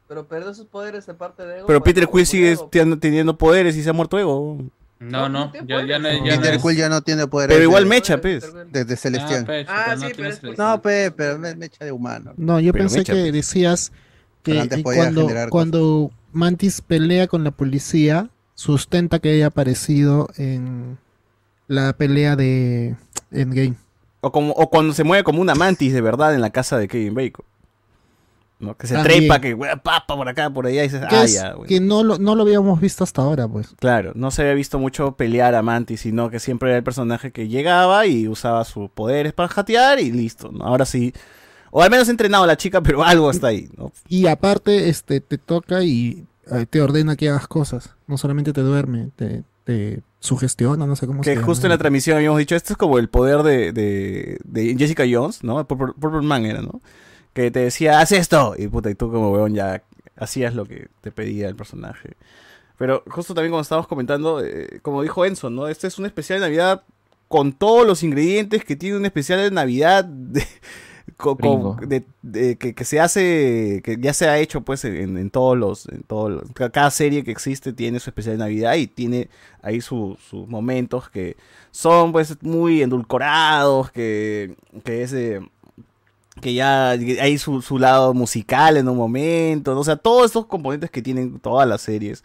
Pero 0.08 0.26
perdió 0.26 0.52
sus 0.52 0.66
poderes 0.66 1.06
de 1.06 1.14
parte 1.14 1.44
de 1.46 1.58
Ego. 1.58 1.66
Pero 1.66 1.82
Peter 1.82 2.06
Quill 2.06 2.26
sigue 2.26 2.52
Ego. 2.52 2.68
teniendo, 2.70 2.98
teniendo 2.98 3.38
poderes 3.38 3.76
y 3.76 3.82
se 3.82 3.88
ha 3.88 3.92
muerto 3.94 4.18
Ego. 4.18 4.58
No, 5.00 5.28
no, 5.28 5.52
ya, 5.66 5.84
ya 5.86 5.98
no, 5.98 6.08
ya 6.26 6.40
Peter 6.40 6.60
Quill 6.60 6.76
ya 6.76 6.88
no 6.88 7.02
tiene 7.02 7.26
poder. 7.28 7.48
Pero 7.48 7.62
igual 7.62 7.86
mecha, 7.86 8.20
pues. 8.20 8.44
Desde 8.70 8.96
Celestial. 8.96 9.42
Ah, 9.42 9.46
pe, 9.46 9.66
Ah, 9.68 9.96
sí, 9.96 10.04
no 10.04 10.10
pero 10.16 10.54
no, 10.56 10.82
pe, 10.82 11.10
pero 11.12 11.38
me, 11.38 11.54
mecha 11.54 11.84
de 11.84 11.92
humano. 11.92 12.32
no, 12.36 12.58
yo 12.58 12.72
Pero 12.72 12.84
pensé 12.84 12.98
mecha, 12.98 13.12
que 13.12 13.20
pues. 13.20 13.32
decías 13.32 13.92
que 14.42 14.58
antes 14.60 14.82
cuando, 14.82 15.28
cuando 15.50 16.10
Mantis 16.32 16.80
pelea 16.80 17.28
con 17.28 17.44
la 17.44 17.52
policía, 17.52 18.30
sustenta 18.54 19.20
que 19.20 19.30
haya 19.30 19.46
aparecido 19.46 20.28
en 20.36 20.98
la 21.68 21.92
pelea 21.92 22.34
de 22.34 22.96
Endgame. 23.30 23.76
O, 24.20 24.32
como, 24.32 24.52
o 24.54 24.68
cuando 24.68 24.94
se 24.94 25.04
mueve 25.04 25.22
como 25.22 25.40
una 25.40 25.54
mantis 25.54 25.92
de 25.92 26.00
verdad 26.00 26.34
en 26.34 26.40
la 26.40 26.50
casa 26.50 26.76
de 26.76 26.88
Kevin 26.88 27.14
Bacon. 27.14 27.44
¿No? 28.60 28.76
Que 28.76 28.86
se 28.86 28.94
También. 28.94 29.20
trepa, 29.20 29.40
que 29.40 29.54
wea, 29.54 29.76
papa 29.76 30.16
por 30.16 30.28
acá, 30.28 30.50
por 30.50 30.66
allá 30.66 30.80
y 30.82 30.88
dices, 30.88 31.00
Que, 31.08 31.16
ah, 31.16 31.26
ya, 31.26 31.50
bueno". 31.54 31.68
que 31.68 31.80
no, 31.80 32.02
lo, 32.02 32.18
no 32.18 32.34
lo 32.34 32.42
habíamos 32.42 32.80
visto 32.80 33.04
hasta 33.04 33.22
ahora, 33.22 33.46
pues. 33.48 33.74
Claro, 33.78 34.12
no 34.14 34.30
se 34.30 34.42
había 34.42 34.54
visto 34.54 34.78
mucho 34.78 35.12
pelear 35.16 35.54
a 35.54 35.62
Mantis, 35.62 36.00
sino 36.00 36.28
que 36.30 36.40
siempre 36.40 36.70
era 36.70 36.78
el 36.78 36.84
personaje 36.84 37.30
que 37.30 37.48
llegaba 37.48 38.06
y 38.06 38.26
usaba 38.28 38.64
sus 38.64 38.90
poderes 38.90 39.32
para 39.32 39.48
jatear 39.48 40.00
y 40.00 40.10
listo. 40.10 40.50
¿no? 40.50 40.64
Ahora 40.64 40.84
sí, 40.86 41.12
o 41.70 41.82
al 41.82 41.90
menos 41.90 42.08
entrenado 42.08 42.44
a 42.44 42.46
la 42.48 42.56
chica, 42.56 42.80
pero 42.82 43.04
algo 43.04 43.30
está 43.30 43.48
ahí. 43.48 43.68
¿no? 43.76 43.92
Y 44.08 44.26
aparte, 44.26 44.88
este, 44.88 45.20
te 45.20 45.38
toca 45.38 45.82
y 45.84 46.26
eh, 46.50 46.66
te 46.68 46.80
ordena 46.80 47.14
que 47.16 47.28
hagas 47.28 47.46
cosas. 47.46 47.94
No 48.06 48.18
solamente 48.18 48.52
te 48.52 48.62
duerme, 48.62 49.10
te, 49.16 49.44
te 49.64 50.02
sugestiona, 50.18 50.84
no 50.86 50.96
sé 50.96 51.06
cómo 51.06 51.22
se 51.22 51.30
Que 51.30 51.36
llama. 51.36 51.46
justo 51.46 51.66
en 51.66 51.70
la 51.70 51.78
transmisión 51.78 52.16
habíamos 52.16 52.38
dicho, 52.40 52.56
esto 52.56 52.72
es 52.72 52.76
como 52.76 52.98
el 52.98 53.08
poder 53.08 53.42
de, 53.44 53.70
de, 53.72 54.38
de 54.44 54.74
Jessica 54.76 55.04
Jones, 55.08 55.44
¿no? 55.44 55.64
Purple, 55.68 55.92
Purple 56.00 56.22
Man 56.22 56.44
era, 56.44 56.60
¿no? 56.60 56.80
Que 57.38 57.52
te 57.52 57.60
decía, 57.60 58.00
haz 58.00 58.10
esto. 58.10 58.56
Y 58.58 58.66
puta, 58.66 58.90
y 58.90 58.96
tú 58.96 59.12
como 59.12 59.30
weón 59.30 59.54
ya 59.54 59.84
hacías 60.16 60.56
lo 60.56 60.64
que 60.64 60.88
te 61.02 61.12
pedía 61.12 61.46
el 61.48 61.54
personaje. 61.54 62.16
Pero 62.78 63.04
justo 63.08 63.32
también 63.32 63.52
como 63.52 63.62
estábamos 63.62 63.86
comentando, 63.86 64.44
eh, 64.44 64.80
como 64.82 65.02
dijo 65.02 65.24
Enzo, 65.24 65.48
¿no? 65.48 65.68
Este 65.68 65.86
es 65.86 66.00
un 66.00 66.06
especial 66.06 66.40
de 66.40 66.46
Navidad 66.46 66.82
con 67.28 67.52
todos 67.52 67.86
los 67.86 68.02
ingredientes 68.02 68.64
que 68.64 68.74
tiene 68.74 68.96
un 68.96 69.06
especial 69.06 69.38
de 69.38 69.52
Navidad 69.52 70.04
de, 70.04 70.42
que, 72.56 72.74
que 72.74 72.84
se 72.84 73.00
hace, 73.00 73.80
que 73.84 73.96
ya 74.00 74.12
se 74.12 74.28
ha 74.28 74.38
hecho 74.38 74.60
pues 74.62 74.84
en, 74.84 75.16
en 75.16 75.30
todos 75.30 75.56
los, 75.56 75.88
en 75.88 76.02
todos 76.02 76.30
los- 76.30 76.70
cada 76.72 76.90
serie 76.90 77.24
que 77.24 77.30
existe 77.30 77.72
tiene 77.72 78.00
su 78.00 78.10
especial 78.10 78.36
de 78.36 78.44
Navidad 78.44 78.74
y 78.74 78.86
tiene 78.88 79.28
ahí 79.62 79.80
su- 79.80 80.18
sus 80.28 80.46
momentos 80.48 81.08
que 81.08 81.36
son 81.70 82.12
pues 82.12 82.36
muy 82.42 82.82
endulcorados, 82.82 83.90
que, 83.90 84.54
que 84.84 85.02
es 85.02 85.12
eh, 85.12 85.40
que 86.40 86.54
ya 86.54 86.90
hay 86.90 87.38
su, 87.38 87.78
lado 87.78 88.14
musical 88.14 88.76
en 88.76 88.88
un 88.88 88.96
momento, 88.96 89.74
¿no? 89.74 89.80
o 89.80 89.84
sea, 89.84 89.96
todos 89.96 90.26
estos 90.26 90.46
componentes 90.46 90.90
que 90.90 91.02
tienen 91.02 91.38
todas 91.40 91.68
las 91.68 91.82
series, 91.82 92.24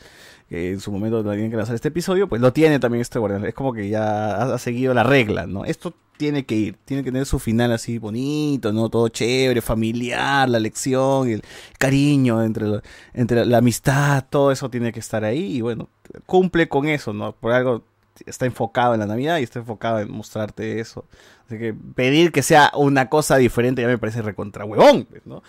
en 0.49 0.79
su 0.79 0.91
momento 0.91 1.23
tenían 1.23 1.49
que 1.49 1.57
lanzar 1.57 1.75
este 1.75 1.87
episodio, 1.87 2.27
pues 2.27 2.41
lo 2.41 2.53
tiene 2.53 2.79
también 2.79 3.01
este 3.01 3.19
Guardián, 3.19 3.45
es 3.45 3.53
como 3.53 3.73
que 3.73 3.89
ya 3.89 4.53
ha, 4.53 4.57
seguido 4.59 4.93
la 4.93 5.03
regla, 5.03 5.47
¿no? 5.47 5.65
Esto 5.65 5.93
tiene 6.17 6.45
que 6.45 6.55
ir, 6.55 6.77
tiene 6.85 7.03
que 7.03 7.11
tener 7.11 7.25
su 7.25 7.39
final 7.39 7.71
así 7.71 7.97
bonito, 7.97 8.71
¿no? 8.71 8.89
Todo 8.89 9.09
chévere, 9.09 9.61
familiar, 9.61 10.47
la 10.47 10.59
lección, 10.59 11.27
el 11.29 11.41
cariño 11.79 12.43
entre, 12.43 12.81
entre 13.13 13.45
la 13.45 13.57
amistad, 13.57 14.25
todo 14.29 14.51
eso 14.51 14.69
tiene 14.69 14.91
que 14.91 14.99
estar 14.99 15.23
ahí 15.23 15.57
y 15.57 15.61
bueno, 15.61 15.89
cumple 16.25 16.69
con 16.69 16.87
eso, 16.87 17.13
¿no? 17.13 17.33
Por 17.33 17.51
algo 17.51 17.83
está 18.25 18.45
enfocado 18.45 18.93
en 18.93 18.99
la 18.99 19.05
Navidad 19.07 19.39
y 19.39 19.43
está 19.43 19.59
enfocado 19.59 19.99
en 19.99 20.11
mostrarte 20.11 20.79
eso. 20.79 21.05
Así 21.47 21.57
que 21.57 21.73
pedir 21.73 22.31
que 22.31 22.41
sea 22.43 22.71
una 22.75 23.09
cosa 23.09 23.37
diferente 23.37 23.81
ya 23.81 23.87
me 23.87 23.97
parece 23.97 24.21
recontra 24.21 24.65
huevón, 24.65 25.05
pues, 25.05 25.25
¿no? 25.25 25.43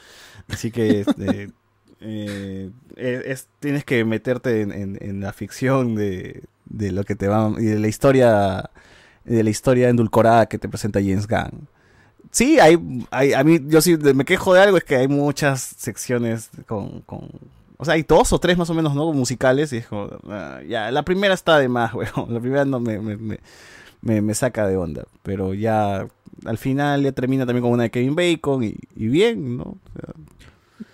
Así 0.49 0.70
que 0.70 1.01
este, 1.01 1.51
eh, 2.01 2.70
es- 2.97 3.49
tienes 3.61 3.85
que 3.85 4.05
meterte 4.05 4.61
en, 4.62 4.73
en- 4.73 4.99
en 5.01 5.20
la 5.20 5.32
ficción 5.32 5.95
de, 5.95 6.43
de 6.66 6.93
lo 6.93 7.05
que 7.05 7.15
te 7.15 7.28
va 7.28 7.53
y 7.59 7.65
de 7.65 7.78
la 7.78 7.89
historia 7.89 8.70
de 9.24 9.43
la 9.43 9.49
historia 9.51 9.89
endulcorada 9.89 10.47
que 10.47 10.59
te 10.59 10.69
presenta 10.69 11.01
James 11.01 11.27
Gunn. 11.27 11.66
Sí, 12.31 12.59
hay, 12.61 12.77
hay 13.11 13.32
a 13.32 13.43
mí 13.45 13.59
yo 13.69 13.81
sí 13.81 13.97
me 13.97 14.24
quejo 14.27 14.53
de 14.55 14.61
algo 14.61 14.77
es 14.77 14.85
que 14.85 14.97
hay 14.97 15.09
muchas 15.09 15.62
secciones 15.62 16.51
con, 16.66 17.01
con 17.03 17.28
o 17.77 17.85
sea, 17.85 17.95
hay 17.95 18.03
dos 18.03 18.33
o 18.33 18.39
tres 18.39 18.57
más 18.59 18.71
o 18.71 18.75
menos, 18.75 18.95
¿no? 18.95 19.13
Musicales 19.13 19.73
y 19.73 19.79
es 19.79 19.87
como, 19.87 20.09
ah, 20.29 20.61
ya, 20.69 20.91
la 20.91 21.03
primera 21.03 21.35
está 21.35 21.59
de 21.59 21.69
más, 21.69 21.93
weón. 21.95 22.33
La 22.33 22.41
primera 22.41 22.65
no 22.65 22.81
me, 22.81 22.99
me, 22.99 23.17
me, 24.03 24.21
me- 24.23 24.35
saca 24.35 24.67
de 24.67 24.77
onda. 24.77 25.05
Pero 25.23 25.55
ya, 25.55 26.07
al 26.45 26.59
final 26.59 27.03
ya 27.03 27.13
termina 27.13 27.47
también 27.47 27.63
con 27.63 27.73
una 27.73 27.85
de 27.85 27.91
Kevin 27.91 28.15
Bacon 28.15 28.63
y, 28.65 28.75
bien, 28.95 29.57
¿no? 29.59 29.63
O 29.65 29.79
sea, 29.95 30.15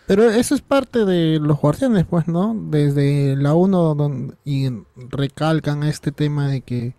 Pero 0.06 0.30
eso 0.30 0.54
es 0.54 0.60
parte 0.62 1.04
de 1.04 1.38
los 1.40 1.58
guardianes, 1.60 2.06
pues, 2.08 2.26
¿no? 2.28 2.54
Desde 2.70 3.36
la 3.36 3.54
1 3.54 3.94
don- 3.94 4.36
y 4.44 4.68
recalcan 5.10 5.82
este 5.82 6.12
tema 6.12 6.48
de 6.48 6.60
que 6.62 6.94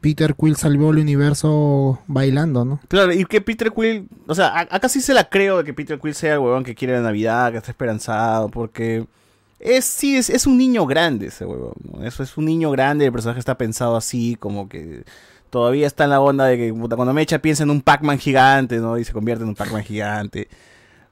Peter 0.00 0.34
Quill 0.34 0.56
salvó 0.56 0.90
el 0.90 0.98
universo 0.98 2.00
bailando, 2.06 2.64
¿no? 2.64 2.80
Claro, 2.88 3.12
y 3.12 3.24
que 3.24 3.40
Peter 3.40 3.72
Quill, 3.72 4.08
o 4.26 4.34
sea, 4.34 4.58
acá 4.58 4.88
sí 4.88 5.00
se 5.00 5.14
la 5.14 5.28
creo 5.28 5.58
de 5.58 5.64
que 5.64 5.74
Peter 5.74 5.98
Quill 5.98 6.14
sea 6.14 6.34
el 6.34 6.40
huevón 6.40 6.64
que 6.64 6.74
quiere 6.74 6.94
la 6.94 7.02
Navidad, 7.02 7.52
que 7.52 7.58
está 7.58 7.70
esperanzado, 7.70 8.48
porque 8.48 9.06
es 9.58 9.84
sí, 9.84 10.16
es, 10.16 10.30
es 10.30 10.46
un 10.46 10.58
niño 10.58 10.86
grande 10.86 11.26
ese 11.26 11.44
huevón. 11.44 11.74
Eso 12.02 12.22
es 12.22 12.36
un 12.36 12.44
niño 12.44 12.70
grande, 12.70 13.06
el 13.06 13.12
personaje 13.12 13.38
está 13.38 13.56
pensado 13.56 13.96
así, 13.96 14.36
como 14.38 14.68
que 14.68 15.04
todavía 15.50 15.86
está 15.86 16.04
en 16.04 16.10
la 16.10 16.20
onda 16.20 16.46
de 16.46 16.56
que 16.56 16.72
cuando 16.72 17.14
Mecha 17.14 17.38
piensa 17.38 17.62
en 17.62 17.70
un 17.70 17.80
Pac-Man 17.80 18.18
gigante, 18.18 18.78
¿no? 18.78 18.98
Y 18.98 19.04
se 19.04 19.12
convierte 19.12 19.44
en 19.44 19.50
un 19.50 19.54
Pac-Man 19.54 19.84
gigante. 19.84 20.48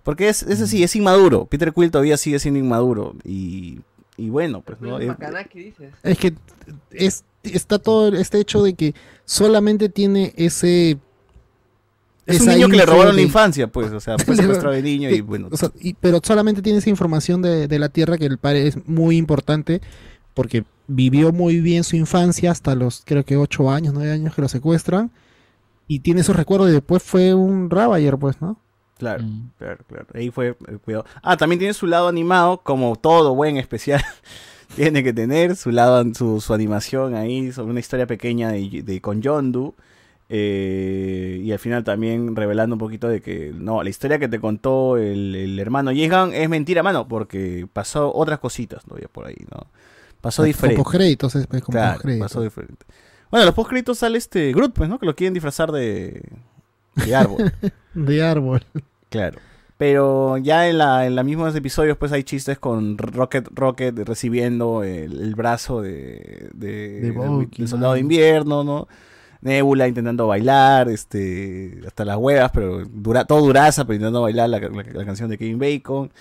Porque 0.03 0.29
es, 0.29 0.43
es 0.43 0.61
así, 0.61 0.83
es 0.83 0.97
inmaduro. 0.97 1.47
Peter 1.47 1.73
Quill 1.73 1.91
todavía 1.93 2.17
sigue 2.17 2.41
siendo 2.41 2.59
inmaduro. 2.59 3.15
Y, 3.25 3.81
y 4.17 4.29
bueno, 4.29 4.61
pues, 4.63 4.81
¿no? 4.81 5.01
Eh, 5.01 5.15
dices. 5.55 5.93
Es 6.03 6.19
que 6.19 6.35
es, 6.91 7.25
está 7.43 7.79
todo 7.79 8.09
este 8.15 8.39
hecho 8.41 8.63
de 8.63 8.75
que 8.75 8.95
solamente 9.25 9.89
tiene 9.89 10.33
ese... 10.37 10.99
es 12.27 12.41
un 12.41 12.49
niño 12.49 12.69
que 12.69 12.77
le 12.77 12.87
robaron 12.87 13.17
la 13.17 13.23
infancia, 13.23 13.67
pues, 13.67 13.91
o 13.93 14.01
sea, 14.01 14.19
fue 14.25 14.37
secuestrado 14.37 14.75
de 14.75 14.83
niño 14.83 15.11
y 15.11 15.21
bueno. 15.21 15.49
O 15.51 15.57
sea, 15.57 15.71
y- 15.81 15.95
pero 15.95 16.21
solamente 16.23 16.63
tiene 16.63 16.79
esa 16.79 16.91
información 16.91 17.43
de, 17.43 17.69
de 17.69 17.79
la 17.79 17.89
Tierra 17.89 18.19
que 18.19 18.27
el 18.27 18.39
padre 18.39 18.67
es 18.69 18.87
muy 18.87 19.17
importante 19.17 19.81
porque 20.35 20.65
vivió 20.87 21.33
muy 21.33 21.61
bien 21.61 21.85
su 21.85 21.97
infancia 21.97 22.51
hasta 22.51 22.75
los 22.75 23.03
creo 23.05 23.25
que 23.25 23.37
8 23.37 23.71
años, 23.71 23.95
9 23.95 24.11
años 24.13 24.35
que 24.35 24.43
lo 24.43 24.49
secuestran 24.49 25.11
y 25.89 26.01
tiene 26.01 26.21
esos 26.21 26.37
recuerdos 26.37 26.71
y 26.71 26.73
después 26.73 27.03
fue 27.03 27.35
un 27.35 27.71
Ravager, 27.71 28.17
pues, 28.19 28.41
¿no? 28.41 28.59
Claro, 29.03 29.25
claro, 29.59 29.85
claro. 29.89 30.07
Ahí 30.15 30.31
fue 30.31 30.57
el 30.69 30.79
cuidado. 30.79 31.05
Ah, 31.23 31.37
también 31.37 31.59
tiene 31.59 31.75
su 31.75 31.87
lado 31.87 32.07
animado, 32.09 32.59
como 32.59 32.95
todo 32.97 33.35
buen 33.35 33.57
especial. 33.57 34.01
tiene 34.77 35.03
que 35.03 35.13
tener 35.13 35.57
su 35.57 35.71
lado, 35.73 36.05
su, 36.15 36.41
su 36.41 36.55
animación 36.55 37.15
ahí, 37.15 37.51
sobre 37.53 37.71
una 37.73 37.81
historia 37.81 38.07
pequeña 38.07 38.51
de, 38.53 38.83
de- 38.85 39.01
con 39.01 39.21
Yondu. 39.21 39.75
eh, 40.29 41.41
y 41.43 41.53
al 41.53 41.59
final 41.59 41.85
también 41.85 42.35
revelando 42.37 42.77
un 42.77 42.79
poquito 42.79 43.09
de 43.09 43.21
que 43.21 43.53
no, 43.55 43.83
la 43.83 43.91
historia 43.91 44.19
que 44.19 44.29
te 44.29 44.41
contó 44.41 44.97
el, 44.97 45.35
el 45.35 45.59
hermano 45.59 45.93
Yegan 45.93 46.33
es 46.33 46.49
mentira, 46.49 46.83
mano, 46.83 47.07
porque 47.09 47.67
pasó 47.73 48.15
otras 48.15 48.39
cositas 48.39 48.85
todavía 48.85 49.09
por 49.09 49.27
ahí, 49.27 49.37
¿no? 49.53 49.67
Pasó 50.21 50.43
Como 50.43 50.47
diferente. 50.47 50.83
postcréditos, 50.83 51.35
es, 51.35 51.47
pues, 51.49 51.63
como 51.63 51.75
Claro, 51.77 51.93
postcréditos. 51.95 52.29
pasó 52.31 52.41
diferente. 52.43 52.87
Bueno, 53.31 53.47
los 53.47 53.55
postcréditos 53.55 53.99
sale 53.99 54.19
este 54.19 54.53
Groot, 54.53 54.73
pues, 54.73 54.89
¿no? 54.89 54.99
Que 54.99 55.07
lo 55.07 55.15
quieren 55.17 55.35
disfrazar 55.35 55.73
de, 55.73 56.23
de 57.05 57.15
árbol. 57.17 57.53
De 57.95 58.23
árbol. 58.23 58.63
Claro. 59.13 59.39
Pero 59.79 60.37
ya 60.39 60.69
en 60.69 60.79
la, 60.79 61.07
en 61.07 61.15
la 61.17 61.23
mismos 61.25 61.55
episodios, 61.57 61.97
pues 61.97 62.13
hay 62.13 62.23
chistes 62.25 62.59
con 62.59 62.99
Rocket 62.99 63.49
Rocket 63.53 63.99
recibiendo 64.01 64.83
el, 64.85 65.21
el 65.21 65.35
brazo 65.35 65.81
de, 65.83 66.49
de, 66.55 67.01
del- 67.01 67.13
Bucky, 67.13 67.59
del 67.63 67.69
soldado 67.69 67.95
de 67.95 68.01
¿no? 68.01 68.03
invierno, 68.03 68.65
¿no? 68.65 68.89
Nebula 69.41 69.89
intentando 69.89 70.29
bailar, 70.29 70.89
este, 70.89 71.81
hasta 71.85 72.05
las 72.05 72.17
huevas, 72.17 72.53
pero 72.55 72.85
dura, 72.85 73.25
todo 73.25 73.41
duraza, 73.45 73.85
pero 73.85 73.95
intentando 73.97 74.23
bailar 74.23 74.49
la, 74.51 74.61
la- 74.61 74.69
la 74.93 75.05
canción 75.05 75.29
de 75.29 75.37
Kevin 75.39 75.59
Bacon. 75.59 76.13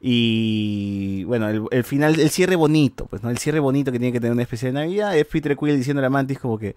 Y 0.00 1.24
bueno, 1.24 1.48
el, 1.48 1.62
el 1.72 1.82
final, 1.82 2.20
el 2.20 2.30
cierre 2.30 2.54
bonito, 2.54 3.06
pues, 3.06 3.22
¿no? 3.24 3.30
El 3.30 3.38
cierre 3.38 3.58
bonito 3.58 3.90
que 3.90 3.98
tiene 3.98 4.12
que 4.12 4.20
tener 4.20 4.32
una 4.32 4.42
especie 4.42 4.68
de 4.68 4.74
Navidad 4.74 5.16
es 5.16 5.26
Peter 5.26 5.56
Quill 5.56 5.76
diciendo 5.76 6.04
a 6.04 6.08
Mantis 6.08 6.38
como 6.38 6.56
que, 6.56 6.76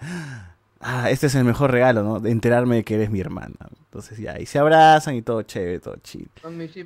ah, 0.81 1.09
este 1.09 1.27
es 1.27 1.35
el 1.35 1.43
mejor 1.43 1.71
regalo, 1.71 2.03
¿no? 2.03 2.19
De 2.19 2.31
enterarme 2.31 2.77
de 2.77 2.83
que 2.83 2.95
eres 2.95 3.09
mi 3.09 3.19
hermana. 3.19 3.55
Entonces 3.85 4.17
ya, 4.17 4.39
y 4.39 4.45
se 4.45 4.59
abrazan 4.59 5.15
y 5.15 5.21
todo 5.21 5.41
chévere, 5.43 5.79
todo 5.79 5.95
chill. 6.03 6.29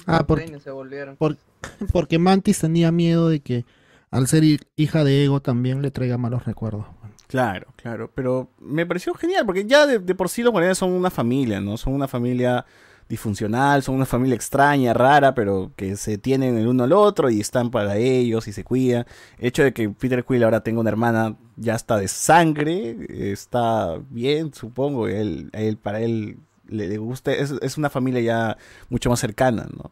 Ah, 0.07 0.26
por- 0.26 0.39
se 0.59 0.72
volvieron. 0.72 1.15
Por- 1.17 1.38
porque 1.93 2.19
Mantis 2.19 2.59
tenía 2.59 2.91
miedo 2.91 3.30
de 3.30 3.39
que 3.41 3.65
al 4.11 4.27
ser 4.27 4.43
hi- 4.43 4.59
hija 4.76 5.03
de 5.03 5.23
Ego 5.26 5.41
también 5.41 5.81
le 5.81 5.91
traiga 5.91 6.17
malos 6.17 6.45
recuerdos. 6.45 6.85
Claro, 7.27 7.67
claro, 7.76 8.11
pero 8.13 8.49
me 8.59 8.85
pareció 8.85 9.13
genial, 9.15 9.45
porque 9.45 9.65
ya 9.65 9.88
de, 9.88 9.97
de 9.99 10.15
por 10.15 10.30
sí 10.30 10.43
los 10.43 10.51
guardianes 10.51 10.77
son 10.77 10.91
una 10.91 11.09
familia, 11.09 11.59
¿no? 11.59 11.76
Son 11.76 11.93
una 11.93 12.07
familia 12.07 12.65
disfuncional, 13.07 13.84
son 13.84 13.95
una 13.95 14.06
familia 14.06 14.36
extraña, 14.36 14.94
rara, 14.94 15.36
pero 15.36 15.72
que 15.76 15.95
se 15.95 16.18
tienen 16.18 16.57
el 16.57 16.68
uno 16.68 16.86
al 16.86 16.94
otro 16.94 17.30
y 17.30 17.40
están 17.40 17.69
para 17.72 17.98
ellos 17.98 18.48
y 18.48 18.53
se 18.53 18.64
cuidan. 18.64 19.06
El 19.38 19.48
hecho 19.48 19.64
de 19.64 19.73
que 19.73 19.90
Peter 19.90 20.23
Quill 20.26 20.44
ahora 20.44 20.61
tenga 20.61 20.80
una 20.80 20.90
hermana 20.90 21.36
ya 21.56 21.76
está 21.76 21.98
de 21.98 22.07
sangre, 22.07 22.98
está 23.32 23.98
bien, 24.10 24.53
supongo, 24.53 25.07
él, 25.07 25.49
él, 25.53 25.77
para 25.77 26.02
él 26.02 26.38
le, 26.68 26.88
le 26.88 26.98
gusta, 26.98 27.32
es, 27.32 27.53
es 27.61 27.77
una 27.77 27.90
familia 27.90 28.22
ya 28.22 28.57
mucho 28.90 29.10
más 29.10 29.19
cercana, 29.19 29.68
¿no? 29.72 29.91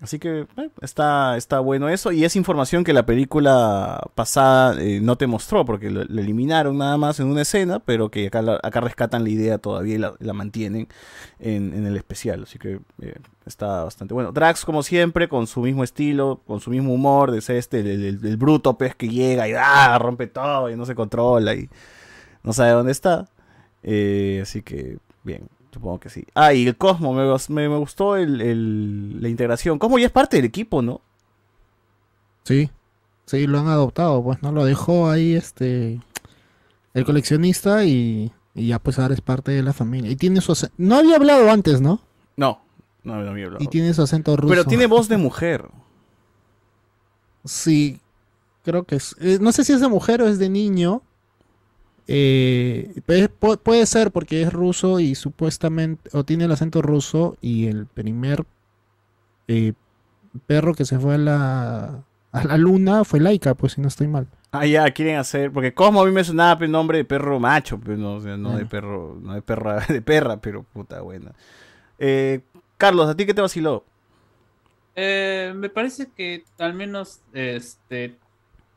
Así 0.00 0.18
que 0.18 0.46
eh, 0.56 0.70
está, 0.80 1.36
está 1.36 1.60
bueno 1.60 1.90
eso. 1.90 2.10
Y 2.10 2.24
es 2.24 2.34
información 2.34 2.84
que 2.84 2.94
la 2.94 3.04
película 3.04 4.00
pasada 4.14 4.80
eh, 4.80 4.98
no 5.02 5.16
te 5.16 5.26
mostró, 5.26 5.66
porque 5.66 5.90
lo, 5.90 6.00
eliminaron 6.02 6.78
nada 6.78 6.96
más 6.96 7.20
en 7.20 7.26
una 7.26 7.42
escena, 7.42 7.80
pero 7.80 8.10
que 8.10 8.28
acá, 8.28 8.42
acá 8.62 8.80
rescatan 8.80 9.24
la 9.24 9.28
idea 9.30 9.58
todavía 9.58 9.94
y 9.96 9.98
la, 9.98 10.14
la 10.18 10.32
mantienen 10.32 10.88
en, 11.38 11.74
en 11.74 11.86
el 11.86 11.96
especial. 11.96 12.44
Así 12.44 12.58
que 12.58 12.80
eh, 13.02 13.14
está 13.44 13.84
bastante 13.84 14.14
bueno. 14.14 14.32
Drax, 14.32 14.64
como 14.64 14.82
siempre, 14.82 15.28
con 15.28 15.46
su 15.46 15.60
mismo 15.60 15.84
estilo, 15.84 16.40
con 16.46 16.60
su 16.60 16.70
mismo 16.70 16.94
humor, 16.94 17.38
ser 17.42 17.56
este, 17.56 17.80
el, 17.80 17.88
el- 18.04 18.26
el 18.26 18.36
bruto 18.38 18.78
pez 18.78 18.94
que 18.94 19.08
llega 19.08 19.48
y 19.48 19.52
¡ah! 19.54 19.98
rompe 19.98 20.26
todo 20.28 20.70
y 20.70 20.76
no 20.76 20.86
se 20.86 20.94
controla 20.94 21.54
y 21.54 21.68
no 22.42 22.54
sabe 22.54 22.70
dónde 22.70 22.92
está. 22.92 23.26
Eh, 23.82 24.40
así 24.42 24.62
que, 24.62 24.96
bien, 25.24 25.48
supongo 25.72 26.00
que 26.00 26.10
sí. 26.10 26.24
Ah, 26.34 26.52
y 26.52 26.66
el 26.66 26.76
Cosmo, 26.76 27.12
me, 27.12 27.22
me- 27.48 27.68
me 27.68 27.76
gustó 27.76 28.16
el, 28.16 28.40
el- 28.40 29.22
la 29.22 29.28
integración. 29.28 29.78
Cosmo 29.78 29.98
ya 29.98 30.06
es 30.06 30.12
parte 30.12 30.36
del 30.36 30.46
equipo, 30.46 30.82
¿no? 30.82 31.00
Sí, 32.44 32.70
sí, 33.26 33.46
lo 33.46 33.58
han 33.60 33.68
adoptado, 33.68 34.22
pues, 34.22 34.42
¿no? 34.42 34.50
Lo 34.52 34.64
dejó 34.64 35.10
ahí 35.10 35.34
este 35.34 36.00
el 36.94 37.04
coleccionista 37.04 37.84
y, 37.84 38.32
y 38.54 38.66
ya 38.68 38.78
pues 38.80 38.98
ahora 38.98 39.14
es 39.14 39.20
parte 39.20 39.52
de 39.52 39.62
la 39.62 39.72
familia. 39.72 40.10
Y 40.10 40.16
tiene 40.16 40.40
su 40.40 40.52
acento, 40.52 40.74
no 40.78 40.96
había 40.96 41.16
hablado 41.16 41.50
antes, 41.50 41.80
¿no? 41.80 42.00
No, 42.36 42.60
no, 43.04 43.22
no 43.22 43.30
había 43.30 43.44
hablado. 43.46 43.62
Y 43.62 43.68
tiene 43.68 43.94
su 43.94 44.02
acento 44.02 44.36
ruso. 44.36 44.48
Pero 44.50 44.64
tiene 44.64 44.86
voz 44.86 45.08
de 45.08 45.16
mujer. 45.18 45.68
Sí, 47.44 48.00
creo 48.64 48.84
que 48.84 48.96
es. 48.96 49.14
eh, 49.20 49.38
no 49.40 49.52
sé 49.52 49.64
si 49.64 49.72
es 49.72 49.80
de 49.80 49.88
mujer 49.88 50.22
o 50.22 50.28
es 50.28 50.38
de 50.38 50.48
niño. 50.48 51.02
Eh, 52.12 53.02
puede 53.62 53.86
ser 53.86 54.10
porque 54.10 54.42
es 54.42 54.52
ruso 54.52 54.98
y 54.98 55.14
supuestamente, 55.14 56.10
o 56.12 56.24
tiene 56.24 56.46
el 56.46 56.50
acento 56.50 56.82
ruso 56.82 57.36
y 57.40 57.68
el 57.68 57.86
primer 57.86 58.44
eh, 59.46 59.74
perro 60.48 60.74
que 60.74 60.84
se 60.84 60.98
fue 60.98 61.14
a 61.14 61.18
la, 61.18 62.02
a 62.32 62.44
la 62.44 62.56
luna 62.56 63.04
fue 63.04 63.20
Laika, 63.20 63.54
pues 63.54 63.74
si 63.74 63.80
no 63.80 63.86
estoy 63.86 64.08
mal. 64.08 64.26
Ah, 64.50 64.66
ya, 64.66 64.90
quieren 64.90 65.18
hacer. 65.18 65.52
Porque 65.52 65.72
Cosmo 65.72 66.02
a 66.02 66.04
mí 66.04 66.10
me 66.10 66.24
sonaba 66.24 66.58
pues, 66.58 66.68
nombre 66.68 66.98
de 66.98 67.04
perro 67.04 67.38
macho, 67.38 67.78
pues, 67.78 67.96
no, 67.96 68.14
o 68.14 68.20
sea, 68.20 68.36
no 68.36 68.56
de 68.56 68.66
perro, 68.66 69.16
no 69.22 69.34
de 69.34 69.42
perra, 69.42 69.78
de 69.88 70.02
perra, 70.02 70.40
pero 70.40 70.64
puta 70.64 71.00
buena. 71.02 71.32
Eh, 72.00 72.40
Carlos, 72.76 73.08
¿a 73.08 73.16
ti 73.16 73.24
qué 73.24 73.34
te 73.34 73.40
vaciló? 73.40 73.84
Eh, 74.96 75.52
me 75.54 75.68
parece 75.68 76.10
que 76.10 76.42
al 76.58 76.74
menos 76.74 77.20
este 77.32 78.16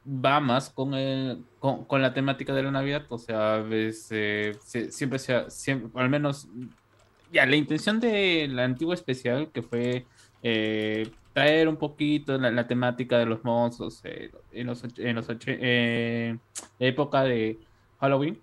va 0.05 0.39
más 0.39 0.69
con, 0.69 0.93
el, 0.93 1.43
con, 1.59 1.85
con 1.85 2.01
la 2.01 2.13
temática 2.13 2.53
de 2.53 2.63
la 2.63 2.71
Navidad. 2.71 3.05
O 3.09 3.17
sea, 3.17 3.63
eh, 3.69 4.53
siempre 4.89 5.19
se 5.19 5.33
ha- 5.33 5.49
siempre, 5.49 5.89
al 6.01 6.09
menos 6.09 6.47
ya 7.31 7.45
la 7.45 7.55
intención 7.55 7.99
de 7.99 8.47
la 8.49 8.63
antigua 8.65 8.93
especial 8.93 9.51
que 9.51 9.61
fue 9.61 10.05
eh, 10.43 11.09
traer 11.33 11.67
un 11.67 11.77
poquito 11.77 12.37
la, 12.37 12.51
la 12.51 12.67
temática 12.67 13.17
de 13.17 13.25
los 13.25 13.43
monstruos 13.43 14.01
eh, 14.03 14.29
en 14.51 14.67
los 14.67 14.83
en 14.97 15.15
los 15.15 15.27
eh, 15.47 16.37
época 16.79 17.23
de 17.23 17.59
Halloween. 17.99 18.39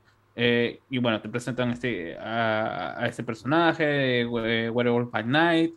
Y 0.88 0.98
bueno, 0.98 1.20
te 1.20 1.28
presentan 1.28 1.70
este, 1.70 2.16
a, 2.16 2.98
a 2.98 3.06
este 3.06 3.22
personaje, 3.22 3.84
de 3.84 4.26
We- 4.26 4.70
Werewolf 4.70 5.10
by 5.10 5.24
Night. 5.24 5.74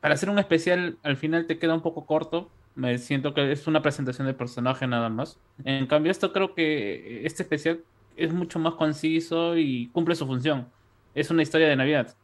Para 0.00 0.14
hacer 0.14 0.30
un 0.30 0.38
especial, 0.38 0.96
al 1.02 1.16
final 1.18 1.46
te 1.46 1.58
queda 1.58 1.74
un 1.74 1.82
poco 1.82 2.06
corto. 2.06 2.48
Me 2.78 2.96
siento 2.98 3.34
que 3.34 3.50
es 3.50 3.66
una 3.66 3.82
presentación 3.82 4.28
de 4.28 4.34
personaje 4.34 4.86
nada 4.86 5.08
más. 5.08 5.36
En 5.64 5.86
cambio, 5.88 6.12
esto 6.12 6.32
creo 6.32 6.54
que 6.54 7.26
este 7.26 7.42
especial 7.42 7.80
es 8.16 8.32
mucho 8.32 8.60
más 8.60 8.74
conciso 8.74 9.56
y 9.56 9.88
cumple 9.88 10.14
su 10.14 10.26
función. 10.26 10.68
Es 11.12 11.28
una 11.32 11.42
historia 11.42 11.66
de 11.68 11.74
Navidad, 11.74 12.14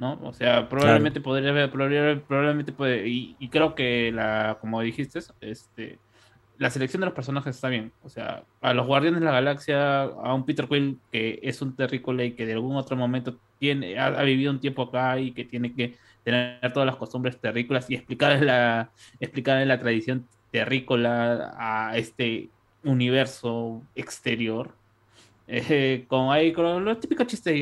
¿no? 0.00 0.18
O 0.24 0.32
sea, 0.32 0.68
probablemente 0.68 1.20
podría 1.20 1.50
haber, 1.50 1.70
probable- 1.70 2.20
probablemente 2.26 2.72
puede, 2.72 3.06
y, 3.08 3.36
y 3.38 3.48
creo 3.50 3.76
que 3.76 4.10
la, 4.12 4.58
como 4.60 4.80
dijiste, 4.80 5.20
este, 5.40 6.00
la 6.58 6.70
selección 6.70 7.00
de 7.00 7.06
los 7.06 7.14
personajes 7.14 7.54
está 7.54 7.68
bien. 7.68 7.92
O 8.02 8.08
sea, 8.08 8.42
a 8.62 8.74
los 8.74 8.88
Guardianes 8.88 9.20
de 9.20 9.26
la 9.26 9.32
Galaxia, 9.32 10.02
a 10.02 10.34
un 10.34 10.44
Peter 10.44 10.66
Quill 10.66 10.98
que 11.12 11.38
es 11.40 11.62
un 11.62 11.76
terrícola 11.76 12.24
y 12.24 12.32
que 12.32 12.46
de 12.46 12.54
algún 12.54 12.74
otro 12.74 12.96
momento 12.96 13.36
tiene, 13.60 13.96
ha, 13.96 14.06
ha 14.06 14.22
vivido 14.24 14.50
un 14.50 14.58
tiempo 14.58 14.82
acá 14.82 15.20
y 15.20 15.30
que 15.30 15.44
tiene 15.44 15.72
que 15.72 15.96
tener 16.24 16.72
todas 16.72 16.86
las 16.86 16.96
costumbres 16.96 17.38
terrícolas 17.40 17.88
y 17.90 17.94
explicar 17.94 18.42
la, 18.42 18.90
explicar 19.20 19.64
la 19.66 19.78
tradición 19.78 20.26
terrícola 20.50 21.54
a 21.58 21.96
este 21.96 22.50
universo 22.84 23.82
exterior. 23.94 24.74
Eh, 25.46 26.04
con 26.08 26.30
ahí 26.32 26.52
con 26.52 26.84
los 26.84 27.00
típicos 27.00 27.26
chistes 27.26 27.54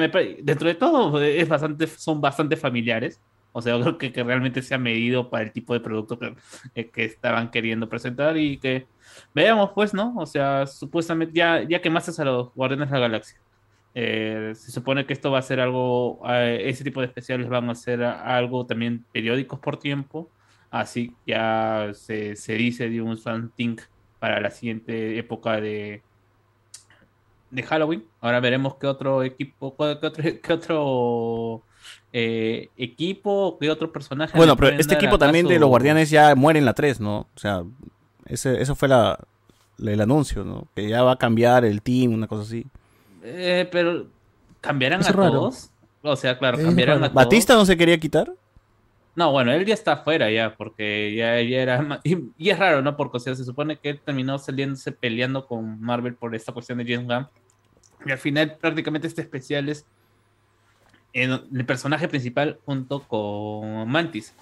de 0.00 0.08
pare- 0.08 0.38
Dentro 0.42 0.68
de 0.68 0.74
todo 0.74 1.20
es 1.22 1.48
bastante, 1.48 1.86
son 1.86 2.20
bastante 2.20 2.56
familiares. 2.56 3.20
O 3.52 3.62
sea, 3.62 3.78
creo 3.80 3.96
que, 3.96 4.12
que 4.12 4.22
realmente 4.22 4.60
se 4.62 4.74
ha 4.74 4.78
medido 4.78 5.30
para 5.30 5.44
el 5.44 5.52
tipo 5.52 5.72
de 5.72 5.80
producto 5.80 6.18
que, 6.18 6.34
eh, 6.74 6.90
estaban 6.96 7.50
queriendo 7.50 7.88
presentar 7.88 8.36
y 8.36 8.58
que 8.58 8.86
veamos 9.34 9.70
pues, 9.74 9.94
¿no? 9.94 10.14
O 10.16 10.26
sea, 10.26 10.66
supuestamente 10.66 11.32
ya, 11.34 11.62
ya 11.62 11.80
quemaste 11.80 12.20
a 12.20 12.24
los 12.26 12.52
Guardianes 12.54 12.90
de 12.90 12.94
la 12.96 13.00
Galaxia. 13.00 13.38
Eh, 13.98 14.52
se 14.54 14.70
supone 14.72 15.06
que 15.06 15.14
esto 15.14 15.30
va 15.30 15.38
a 15.38 15.42
ser 15.42 15.58
algo, 15.58 16.20
eh, 16.28 16.60
ese 16.68 16.84
tipo 16.84 17.00
de 17.00 17.06
especiales 17.06 17.48
van 17.48 17.70
a 17.70 17.74
ser 17.74 18.02
algo 18.02 18.66
también 18.66 19.06
periódicos 19.10 19.58
por 19.58 19.78
tiempo. 19.78 20.28
Así 20.70 21.14
ya 21.26 21.88
se, 21.94 22.36
se 22.36 22.54
dice 22.56 22.90
de 22.90 23.00
un 23.00 23.16
something 23.16 23.76
para 24.18 24.38
la 24.38 24.50
siguiente 24.50 25.18
época 25.18 25.60
de, 25.62 26.02
de 27.50 27.62
Halloween. 27.62 28.04
Ahora 28.20 28.40
veremos 28.40 28.74
qué 28.76 28.86
otro 28.86 29.22
equipo, 29.22 29.74
qué 29.76 30.06
otro, 30.06 30.22
qué 30.42 30.52
otro 30.52 31.62
eh, 32.12 32.68
equipo, 32.76 33.56
qué 33.58 33.70
otro 33.70 33.90
personaje. 33.92 34.36
Bueno, 34.36 34.56
pero 34.56 34.76
este 34.76 34.94
equipo 34.94 35.18
también 35.18 35.46
de 35.46 35.58
los 35.60 35.68
Guardianes 35.70 36.10
ya 36.10 36.34
muere 36.34 36.58
en 36.58 36.64
la 36.66 36.74
3, 36.74 37.00
¿no? 37.00 37.20
O 37.20 37.28
sea, 37.38 37.62
ese, 38.26 38.60
eso 38.60 38.74
fue 38.74 38.88
la, 38.88 39.18
la- 39.78 39.92
el 39.92 40.00
anuncio, 40.02 40.44
¿no? 40.44 40.66
Que 40.74 40.88
ya 40.88 41.02
va 41.02 41.12
a 41.12 41.16
cambiar 41.16 41.64
el 41.64 41.80
team, 41.80 42.12
una 42.12 42.26
cosa 42.26 42.42
así. 42.42 42.66
Eh, 43.28 43.68
pero 43.70 44.06
cambiarán 44.60 45.00
Es 45.00 45.08
a 45.08 45.12
raro. 45.12 45.30
todos. 45.32 45.70
O 46.02 46.14
sea, 46.16 46.38
claro, 46.38 46.58
raro. 46.58 46.92
a 46.94 46.98
todos. 46.98 47.12
¿Batista 47.14 47.54
no 47.54 47.66
se 47.66 47.76
quería 47.76 47.98
quitar? 47.98 48.32
No, 49.16 49.32
bueno, 49.32 49.50
él 49.52 49.64
ya 49.64 49.72
está 49.74 49.92
afuera 49.94 50.30
ya, 50.30 50.54
porque 50.56 51.14
ya, 51.16 51.40
ya 51.40 51.58
era... 51.62 52.00
Y, 52.04 52.18
y 52.36 52.50
es 52.50 52.58
raro, 52.58 52.82
¿no? 52.82 52.96
Porque, 52.96 53.16
o 53.16 53.20
sea, 53.20 53.34
se 53.34 53.44
supone 53.44 53.76
que 53.78 53.88
él 53.90 54.00
terminó 54.04 54.38
saliéndose 54.38 54.92
peleando 54.92 55.46
con 55.46 55.80
Marvel 55.80 56.14
por 56.14 56.34
esta 56.34 56.52
cuestión 56.52 56.78
de 56.78 56.84
James 56.84 57.06
Gunn. 57.08 57.26
Y 58.06 58.12
al 58.12 58.18
final 58.18 58.56
prácticamente 58.60 59.06
este 59.08 59.22
especial 59.22 59.68
es 59.70 59.86
en- 61.14 61.40
el 61.54 61.64
personaje 61.64 62.08
principal 62.08 62.58
junto 62.66 63.00
con 63.00 63.88
Mantis. 63.88 64.34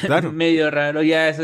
Claro. 0.00 0.32
Medio 0.32 0.70
raro, 0.70 1.02
ya 1.02 1.28
eso 1.28 1.42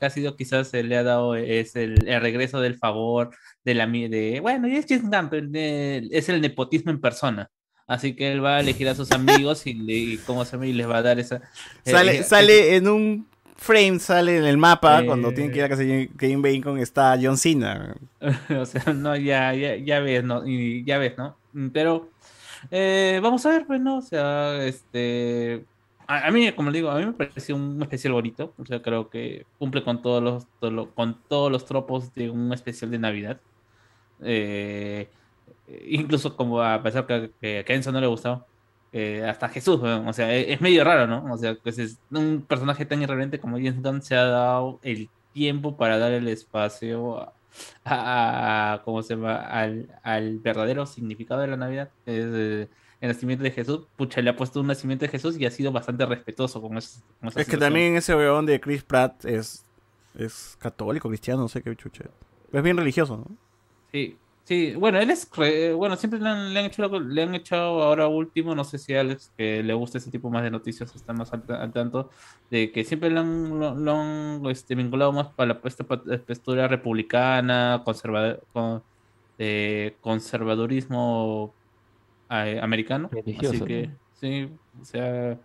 ha 0.00 0.10
sido 0.10 0.36
quizás 0.36 0.68
se 0.68 0.82
le 0.82 0.96
ha 0.96 1.02
dado 1.02 1.36
es 1.36 1.76
el, 1.76 2.06
el 2.08 2.20
regreso 2.20 2.60
del 2.60 2.76
favor 2.76 3.30
de 3.64 3.74
la 3.74 3.86
de 3.86 4.40
bueno, 4.40 4.68
y 4.68 4.76
es 4.76 4.86
es 4.90 6.28
el 6.28 6.40
nepotismo 6.40 6.90
en 6.90 7.00
persona. 7.00 7.50
Así 7.86 8.14
que 8.16 8.32
él 8.32 8.42
va 8.42 8.56
a 8.56 8.60
elegir 8.60 8.88
a 8.88 8.94
sus 8.94 9.12
amigos 9.12 9.66
y, 9.66 9.74
le, 9.74 9.92
y 9.92 10.16
¿cómo 10.18 10.44
se 10.44 10.52
llama? 10.52 10.66
y 10.66 10.72
les 10.72 10.88
va 10.88 10.98
a 10.98 11.02
dar 11.02 11.18
esa 11.18 11.42
Sale, 11.84 12.18
eh, 12.18 12.22
sale 12.22 12.76
en 12.76 12.88
un 12.88 13.26
frame, 13.56 13.98
sale 13.98 14.38
en 14.38 14.44
el 14.44 14.56
mapa, 14.56 15.02
Eh. 15.02 15.06
cuando 15.06 15.32
tienen 15.32 15.52
que 15.52 15.58
ir 15.58 15.64
a 15.64 15.68
casa 15.68 15.82
de 15.82 16.10
Kevin 16.18 16.42
Bacon, 16.42 16.78
está 16.78 17.18
John 17.20 17.36
Cena. 17.36 17.94
o 18.58 18.64
sea, 18.66 18.92
no, 18.94 19.16
ya, 19.16 19.54
ya, 19.54 19.76
ya 19.76 20.00
ves, 20.00 20.24
¿no? 20.24 20.46
Y 20.46 20.82
ya 20.84 20.98
ves, 20.98 21.16
¿no? 21.18 21.36
Pero 21.72 22.08
eh, 22.70 23.20
vamos 23.22 23.44
a 23.46 23.50
ver, 23.50 23.66
pues, 23.66 23.80
¿no? 23.80 23.98
O 23.98 24.02
sea, 24.02 24.64
este. 24.64 25.64
A, 26.06 26.30
mí, 26.30 26.52
como 26.52 26.70
le 26.70 26.78
digo, 26.78 26.90
a 26.90 26.98
mí 26.98 27.06
me 27.06 27.12
pareció 27.12 27.56
un 27.56 27.80
especial 27.82 28.12
bonito. 28.12 28.54
O 28.58 28.66
sea, 28.66 28.82
creo 28.82 29.08
que 29.10 29.46
cumple 29.58 29.82
con 29.82 30.02
todos 30.02 30.22
los, 30.22 30.46
con 30.94 31.18
todos 31.28 31.50
los 31.50 31.64
tropos 31.64 32.12
de 32.14 32.30
un 32.30 32.52
especial 32.52 32.90
de 32.90 32.98
Navidad. 32.98 33.40
Eh, 34.20 35.08
incluso 35.86 36.36
como 36.36 36.62
a 36.62 36.82
pesar 36.82 37.06
que, 37.06 37.30
que 37.40 37.58
a 37.60 37.64
Kenzo 37.64 37.92
no 37.92 38.00
le 38.00 38.06
gustaba. 38.06 38.46
eh, 38.92 39.24
hasta 39.28 39.48
Jesús, 39.48 39.80
o 39.82 40.12
sea, 40.12 40.32
es, 40.34 40.60
medio 40.60 40.84
raro, 40.84 41.06
¿no? 41.08 41.32
O 41.32 41.36
sea, 41.36 41.56
pues 41.56 41.78
es 41.78 41.98
un 42.12 42.42
personaje 42.48 42.86
tan 42.86 43.02
irreverente 43.02 43.40
como 43.40 43.56
James 43.56 43.82
Gunn 43.82 44.02
se 44.02 44.14
ha 44.14 44.24
dado 44.24 44.78
el 44.82 45.08
tiempo 45.32 45.76
para 45.76 45.98
dar 45.98 46.12
el 46.12 46.28
espacio 46.28 47.32
a, 47.84 48.82
¿cómo 48.84 49.02
se 49.02 49.16
llama? 49.16 49.36
Al, 49.36 49.88
al 50.02 50.38
verdadero 50.38 50.86
significado 50.86 51.40
de 51.40 51.48
la 51.48 51.56
Navidad, 51.56 51.90
es 52.06 52.24
eh, 52.32 52.68
el 53.00 53.08
nacimiento 53.08 53.44
de 53.44 53.50
Jesús. 53.50 53.86
Pucha, 53.96 54.20
le 54.20 54.30
ha 54.30 54.36
puesto 54.36 54.60
un 54.60 54.66
nacimiento 54.66 55.04
de 55.04 55.10
Jesús 55.10 55.38
y 55.38 55.46
ha 55.46 55.50
sido 55.50 55.72
bastante 55.72 56.06
respetuoso 56.06 56.60
con 56.60 56.76
eso. 56.76 57.00
Es 57.36 57.46
que 57.46 57.56
también 57.56 57.96
ese 57.96 58.14
weón 58.14 58.46
de 58.46 58.60
Chris 58.60 58.82
Pratt 58.82 59.24
es, 59.24 59.64
es 60.18 60.56
católico, 60.58 61.08
cristiano, 61.08 61.42
no 61.42 61.48
sé 61.48 61.62
qué 61.62 61.74
chucha. 61.76 62.04
Es 62.52 62.62
bien 62.62 62.76
religioso, 62.76 63.16
¿no? 63.16 63.36
Sí, 63.90 64.16
sí, 64.44 64.74
bueno, 64.76 64.98
él 64.98 65.10
es, 65.10 65.28
bueno, 65.76 65.96
siempre 65.96 66.20
le 66.20 66.28
han, 66.28 66.54
le 66.54 66.60
han 66.60 66.66
hecho, 66.66 67.00
le 67.00 67.22
han 67.22 67.34
hecho 67.34 67.56
ahora 67.56 68.08
último, 68.08 68.54
no 68.54 68.64
sé 68.64 68.78
si 68.78 68.94
a 68.94 69.00
Alex, 69.00 69.32
que 69.36 69.62
le 69.62 69.74
gusta 69.74 69.98
ese 69.98 70.10
tipo 70.10 70.30
más 70.30 70.42
de 70.42 70.50
noticias, 70.50 70.94
está 70.94 71.12
más 71.12 71.32
al, 71.32 71.44
al 71.48 71.72
tanto, 71.72 72.10
de 72.50 72.70
que 72.72 72.84
siempre 72.84 73.10
le 73.10 73.20
han, 73.20 73.58
lo, 73.58 73.74
lo 73.74 73.92
han, 73.92 74.46
este, 74.46 74.74
vinculado 74.74 75.12
más 75.12 75.28
para 75.28 75.54
la 75.54 75.60
esta 75.64 75.84
postura 75.84 76.68
republicana, 76.68 77.82
conserva, 77.84 78.36
con, 78.52 78.82
de 79.38 79.96
conservadurismo 80.00 81.52
eh, 82.42 82.60
americano, 82.60 83.10
así 83.38 83.60
que, 83.64 83.86
¿no? 83.88 83.98
sí, 84.12 84.48
o 84.80 84.84
sea, 84.84 85.40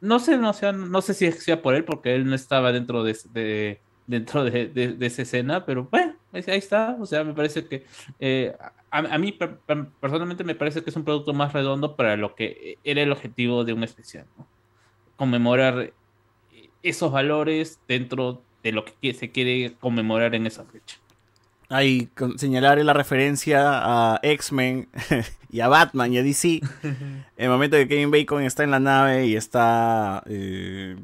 no 0.00 0.18
sé, 0.18 0.36
no, 0.38 0.52
sea, 0.52 0.72
no 0.72 1.00
sé 1.02 1.14
si 1.14 1.30
sea 1.32 1.60
por 1.62 1.74
él, 1.74 1.84
porque 1.84 2.14
él 2.14 2.26
no 2.26 2.34
estaba 2.34 2.72
dentro 2.72 3.02
de, 3.02 3.16
de- 3.30 3.82
dentro 4.06 4.44
de, 4.44 4.66
de- 4.68 4.94
de 4.94 5.06
esa 5.06 5.22
escena, 5.22 5.64
pero 5.66 5.88
bueno, 5.90 6.16
ahí 6.32 6.42
está. 6.46 6.96
O 7.00 7.06
sea, 7.06 7.22
me 7.24 7.34
parece 7.34 7.68
que 7.68 7.84
eh, 8.18 8.54
a, 8.90 8.98
a 8.98 9.18
mí 9.18 9.32
per- 9.32 9.60
per- 9.60 9.92
personalmente 10.00 10.44
me 10.44 10.54
parece 10.54 10.82
que 10.82 10.90
es 10.90 10.96
un 10.96 11.04
producto 11.04 11.32
más 11.32 11.52
redondo 11.52 11.96
para 11.96 12.16
lo 12.16 12.34
que 12.34 12.78
era 12.82 13.02
el 13.02 13.12
objetivo 13.12 13.64
de 13.64 13.72
un 13.72 13.84
especial, 13.84 14.28
¿no? 14.36 14.50
Conmemorar 15.16 15.94
esos 16.82 17.12
valores 17.12 17.82
dentro 17.86 18.46
de 18.62 18.72
lo 18.72 18.84
que 18.84 19.14
se 19.14 19.30
quiere 19.32 19.76
conmemorar 19.78 20.34
en 20.34 20.46
esa 20.46 20.64
fecha. 20.64 20.96
Ahí 21.70 22.08
con- 22.16 22.36
señalar 22.38 22.78
la 22.78 22.92
referencia 22.92 23.62
a 23.64 24.20
X-Men 24.22 24.88
y 25.50 25.60
a 25.60 25.68
Batman 25.68 26.12
y 26.12 26.18
a 26.18 26.22
DC. 26.22 26.60
En 26.82 27.24
el 27.36 27.48
momento 27.48 27.76
que 27.76 27.86
Kevin 27.86 28.10
Bacon 28.10 28.42
está 28.42 28.64
en 28.64 28.72
la 28.72 28.80
nave 28.80 29.26
y 29.26 29.36
está 29.36 30.22
eh, 30.26 30.96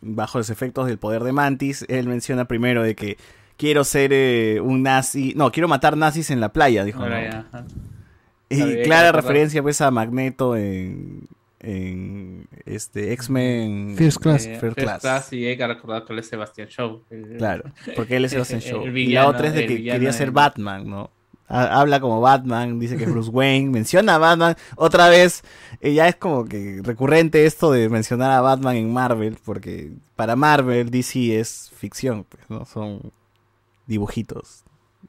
bajo 0.00 0.38
los 0.38 0.50
efectos 0.50 0.88
del 0.88 0.98
poder 0.98 1.22
de 1.22 1.32
Mantis, 1.32 1.86
él 1.88 2.08
menciona 2.08 2.46
primero 2.46 2.82
de 2.82 2.96
que 2.96 3.16
quiero 3.56 3.84
ser 3.84 4.12
eh, 4.12 4.60
un 4.60 4.82
nazi, 4.82 5.34
no, 5.36 5.52
quiero 5.52 5.68
matar 5.68 5.96
nazis 5.96 6.30
en 6.30 6.40
la 6.40 6.52
playa, 6.52 6.84
dijo. 6.84 7.04
Y 8.50 8.82
clara 8.82 9.12
referencia 9.12 9.62
pues 9.62 9.80
a 9.80 9.90
Magneto 9.90 10.56
en, 10.56 11.28
en 11.60 12.46
este 12.66 13.12
X-Men 13.12 13.94
First 13.96 14.18
Class. 14.18 14.46
Eh, 14.46 14.58
First 14.60 14.78
Class. 14.78 15.32
y 15.32 15.46
hay 15.46 15.56
que 15.56 15.66
recordar 15.66 16.04
que 16.04 16.12
él 16.12 16.18
es 16.20 16.28
Sebastian 16.28 16.68
Shaw. 16.68 17.02
Claro, 17.38 17.64
porque 17.96 18.16
él 18.16 18.24
es 18.24 18.30
Sebastian 18.32 18.60
Shaw. 18.60 18.86
y 18.86 19.08
la 19.08 19.26
otra 19.28 19.48
es 19.48 19.54
de 19.54 19.66
que 19.66 19.82
quería 19.82 20.12
ser 20.12 20.30
Batman, 20.30 20.88
¿no? 20.88 21.10
Ha- 21.50 21.80
Habla 21.80 21.98
como 21.98 22.20
Batman, 22.20 22.78
dice 22.78 22.96
que 22.98 23.04
es 23.04 23.10
Bruce 23.10 23.30
Wayne, 23.30 23.70
menciona 23.72 24.16
a 24.16 24.18
Batman. 24.18 24.54
Otra 24.76 25.08
vez, 25.08 25.42
eh, 25.80 25.94
ya 25.94 26.06
es 26.06 26.16
como 26.16 26.44
que 26.44 26.80
recurrente 26.84 27.46
esto 27.46 27.72
de 27.72 27.88
mencionar 27.88 28.30
a 28.32 28.40
Batman 28.42 28.76
en 28.76 28.92
Marvel, 28.92 29.38
porque 29.44 29.90
para 30.14 30.36
Marvel 30.36 30.90
DC 30.90 31.40
es 31.40 31.72
ficción, 31.74 32.24
pues, 32.24 32.44
¿no? 32.50 32.66
Son 32.66 33.12
dibujitos, 33.86 34.62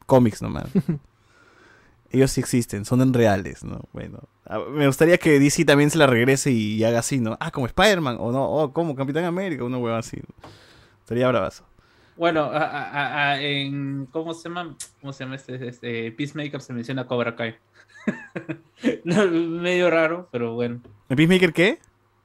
cómics 0.06 0.42
nomás. 0.42 0.66
Ellos 2.12 2.32
sí 2.32 2.40
existen, 2.42 2.86
son 2.86 3.14
reales, 3.14 3.64
¿no? 3.64 3.82
Bueno, 3.94 4.24
me 4.72 4.88
gustaría 4.88 5.18
que 5.18 5.40
DC 5.40 5.64
también 5.66 5.90
se 5.92 5.98
la 5.98 6.08
regrese 6.08 6.52
y 6.52 6.84
haga 6.84 7.00
así, 7.00 7.20
¿no? 7.20 7.38
Ah, 7.40 7.52
como 7.52 7.68
Spider-Man, 7.68 8.18
o 8.20 8.32
no, 8.32 8.46
o 8.50 8.74
como 8.74 8.96
Capitán 8.96 9.26
América, 9.26 9.64
una 9.64 9.78
hueva 9.78 10.00
así. 10.00 10.18
Sería 11.06 11.28
bravazo. 11.28 11.66
Bueno, 12.18 12.44
a- 12.46 12.58
a- 12.58 13.30
a- 13.32 13.42
en 13.42 14.08
¿cómo 14.12 14.34
se 14.34 14.50
llama? 14.50 14.76
¿Cómo 15.02 15.14
se 15.14 15.24
llama 15.24 15.36
este, 15.36 15.68
este 15.68 16.12
Peacemaker 16.12 16.62
se 16.62 16.74
menciona 16.74 17.06
Cobra 17.08 17.36
Kai. 17.36 17.56
No, 19.04 19.28
medio 19.28 19.90
raro, 19.90 20.28
pero 20.32 20.54
bueno. 20.54 20.80
¿El 21.10 21.16
Peacemaker 21.18 21.54
qué? 21.54 21.80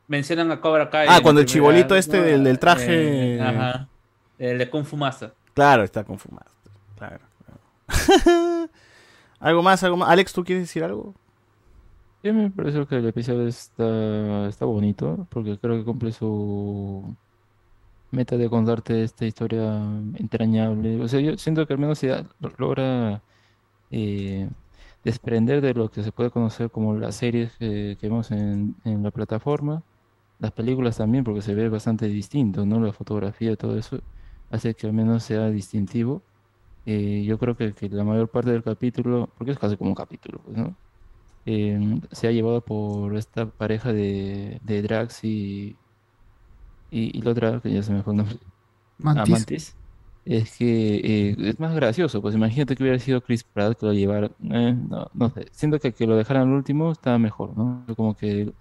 Mencionan 0.08 0.50
a 0.50 0.60
Cobra 0.60 0.88
Kai. 0.90 1.06
Ah, 1.10 1.20
cuando 1.22 1.40
el 1.40 1.46
chibolito 1.46 1.96
este 1.96 2.20
del- 2.22 2.44
del 2.44 2.58
traje- 2.58 3.36
Eh, 3.36 3.40
ajá. 3.40 3.88
El 4.38 4.58
de 4.58 4.68
Kung 4.70 4.84
Fu. 4.84 4.98
Claro, 5.54 5.82
está 5.84 6.04
confirmado. 6.04 6.46
Claro. 6.96 7.20
claro. 7.44 7.60
¿Algo 9.40 9.62
más? 9.62 9.82
¿Algo 9.84 9.96
más? 9.96 10.08
Alex, 10.10 10.32
¿tú 10.32 10.44
quieres 10.44 10.64
decir 10.64 10.82
algo? 10.84 11.14
Sí, 12.24 12.32
me 12.32 12.50
parece 12.50 12.86
que 12.86 12.96
el 12.96 13.06
episodio 13.06 13.46
está, 13.46 14.48
está 14.48 14.64
bonito, 14.64 15.26
porque 15.30 15.58
creo 15.58 15.76
que 15.76 15.84
cumple 15.84 16.10
su 16.10 17.14
meta 18.12 18.36
de 18.36 18.48
contarte 18.50 19.02
esta 19.04 19.26
historia 19.26 19.76
entrañable. 20.16 21.00
O 21.02 21.08
sea, 21.08 21.20
yo 21.20 21.36
siento 21.38 21.66
que 21.66 21.74
al 21.74 21.80
menos 21.80 21.98
se 21.98 22.26
logra 22.58 23.22
eh, 23.90 24.50
desprender 25.04 25.60
de 25.62 25.74
lo 25.74 25.90
que 25.90 26.02
se 26.04 26.12
puede 26.12 26.30
conocer 26.30 26.70
como 26.70 26.96
las 26.96 27.16
series 27.16 27.56
que, 27.58 27.98
que 28.00 28.08
vemos 28.08 28.30
en, 28.32 28.76
en 28.84 29.02
la 29.04 29.10
plataforma, 29.12 29.84
las 30.40 30.52
películas 30.52 30.98
también, 30.98 31.24
porque 31.24 31.42
se 31.42 31.54
ve 31.54 31.68
bastante 31.70 32.06
distinto, 32.08 32.66
¿no? 32.66 32.80
La 32.80 32.92
fotografía 32.94 33.52
y 33.52 33.56
todo 33.58 33.78
eso 33.78 34.00
hace 34.50 34.74
que 34.76 34.86
al 34.88 34.94
menos 34.94 35.24
sea 35.24 35.50
distintivo. 35.50 36.24
Eh, 36.86 37.24
yo 37.26 37.38
creo 37.38 37.56
que, 37.56 37.74
que 37.74 37.88
la 37.90 38.04
mayor 38.04 38.30
parte 38.30 38.50
del 38.52 38.62
capítulo, 38.64 39.30
porque 39.38 39.52
es 39.52 39.58
casi 39.58 39.76
como 39.78 39.90
un 39.90 39.96
capítulo, 39.96 40.40
pues, 40.44 40.56
¿no? 40.58 40.76
Eh, 41.46 42.00
se 42.12 42.28
ha 42.28 42.32
llevado 42.32 42.64
por 42.64 43.16
esta 43.16 43.46
pareja 43.50 43.92
de, 43.92 44.60
de 44.62 44.82
Drax 44.82 45.24
y, 45.24 45.80
y, 46.90 47.18
y 47.18 47.22
la 47.22 47.30
otra, 47.32 47.60
que 47.60 47.72
ya 47.72 47.82
se 47.82 47.92
me 47.92 48.02
fue 48.02 48.12
el 48.14 48.18
nombre, 48.18 48.38
Mantis. 48.98 49.28
Mantis, 49.28 49.76
es 50.24 50.56
que 50.58 50.96
eh, 51.30 51.36
es 51.38 51.60
más 51.60 51.74
gracioso, 51.74 52.22
pues 52.22 52.34
imagínate 52.34 52.76
que 52.76 52.82
hubiera 52.82 52.98
sido 52.98 53.22
Chris 53.22 53.44
Pratt 53.44 53.78
que 53.78 53.86
lo 53.86 53.92
llevara, 53.92 54.30
eh, 54.50 54.74
no, 54.74 55.08
no 55.14 55.30
sé, 55.30 55.46
siento 55.52 55.78
que 55.80 55.92
que 55.94 56.06
lo 56.06 56.16
dejaran 56.16 56.48
al 56.48 56.54
último 56.54 56.92
estaba 56.92 57.18
mejor, 57.18 57.56
¿no? 57.56 57.84
Como 57.96 58.16
que 58.16 58.54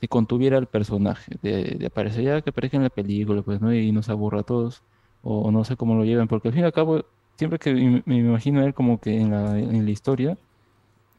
que 0.00 0.08
contuviera 0.08 0.58
el 0.58 0.66
personaje, 0.68 1.38
de, 1.42 1.76
de 1.78 1.86
aparecer 1.86 2.24
ya 2.24 2.42
que 2.42 2.50
aparezca 2.50 2.76
en 2.76 2.82
la 2.84 2.90
película, 2.90 3.42
pues, 3.42 3.60
¿no? 3.60 3.74
Y 3.74 3.92
nos 3.92 4.08
aburra 4.10 4.40
a 4.40 4.42
todos, 4.44 4.84
o, 5.22 5.42
o 5.42 5.50
no 5.52 5.64
sé 5.64 5.76
cómo 5.76 5.94
lo 5.96 6.04
llevan, 6.04 6.28
porque 6.28 6.48
al 6.48 6.54
fin 6.54 6.62
y 6.64 6.66
al 6.66 6.72
cabo, 6.72 7.04
siempre 7.38 7.58
que 7.58 7.72
me, 7.74 8.02
me 8.06 8.16
imagino 8.18 8.60
a 8.60 8.64
él 8.66 8.74
como 8.74 9.00
que 9.00 9.18
en 9.20 9.30
la, 9.30 9.58
en 9.58 9.84
la 9.84 9.90
historia, 9.90 10.38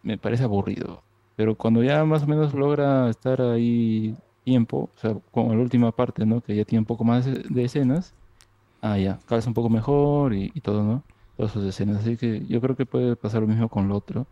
me 0.06 0.18
parece 0.18 0.44
aburrido. 0.46 1.04
Pero 1.36 1.56
cuando 1.56 1.84
ya 1.84 2.06
más 2.06 2.24
o 2.24 2.28
menos 2.28 2.54
logra 2.54 3.10
estar 3.10 3.42
ahí 3.42 4.16
tiempo, 4.46 4.90
o 4.96 5.00
sea, 5.00 5.18
con 5.32 5.50
la 5.50 5.62
última 5.62 5.92
parte, 5.92 6.26
¿no? 6.26 6.42
Que 6.42 6.56
ya 6.56 6.66
tiene 6.66 6.82
un 6.82 6.86
poco 6.86 7.04
más 7.04 7.26
de 7.26 7.64
escenas, 7.64 8.14
ah, 8.82 8.98
ya, 8.98 9.20
calza 9.28 9.50
un 9.50 9.54
poco 9.56 9.70
mejor 9.70 10.34
y, 10.34 10.50
todo, 10.62 10.84
¿no? 10.84 11.04
Todas 11.38 11.52
sus 11.52 11.66
escenas. 11.66 11.98
Así 11.98 12.18
que 12.18 12.46
yo 12.48 12.62
creo 12.62 12.76
que 12.78 12.86
puede 12.86 13.16
pasar 13.18 13.42
lo 13.42 13.48
mismo 13.48 13.70
con 13.70 13.90
lo 13.90 13.98
otro. 13.98 14.28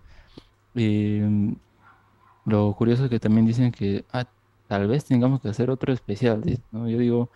Eh, 0.75 1.53
lo 2.45 2.73
curioso 2.73 3.05
es 3.05 3.09
que 3.09 3.19
también 3.19 3.45
dicen 3.45 3.71
que 3.71 4.05
ah, 4.13 4.25
tal 4.67 4.87
vez 4.87 5.05
tengamos 5.05 5.41
que 5.41 5.49
hacer 5.49 5.69
otro 5.69 5.93
especial, 5.93 6.43
¿no? 6.71 6.89
Yo 6.89 6.97
digo, 6.97 7.29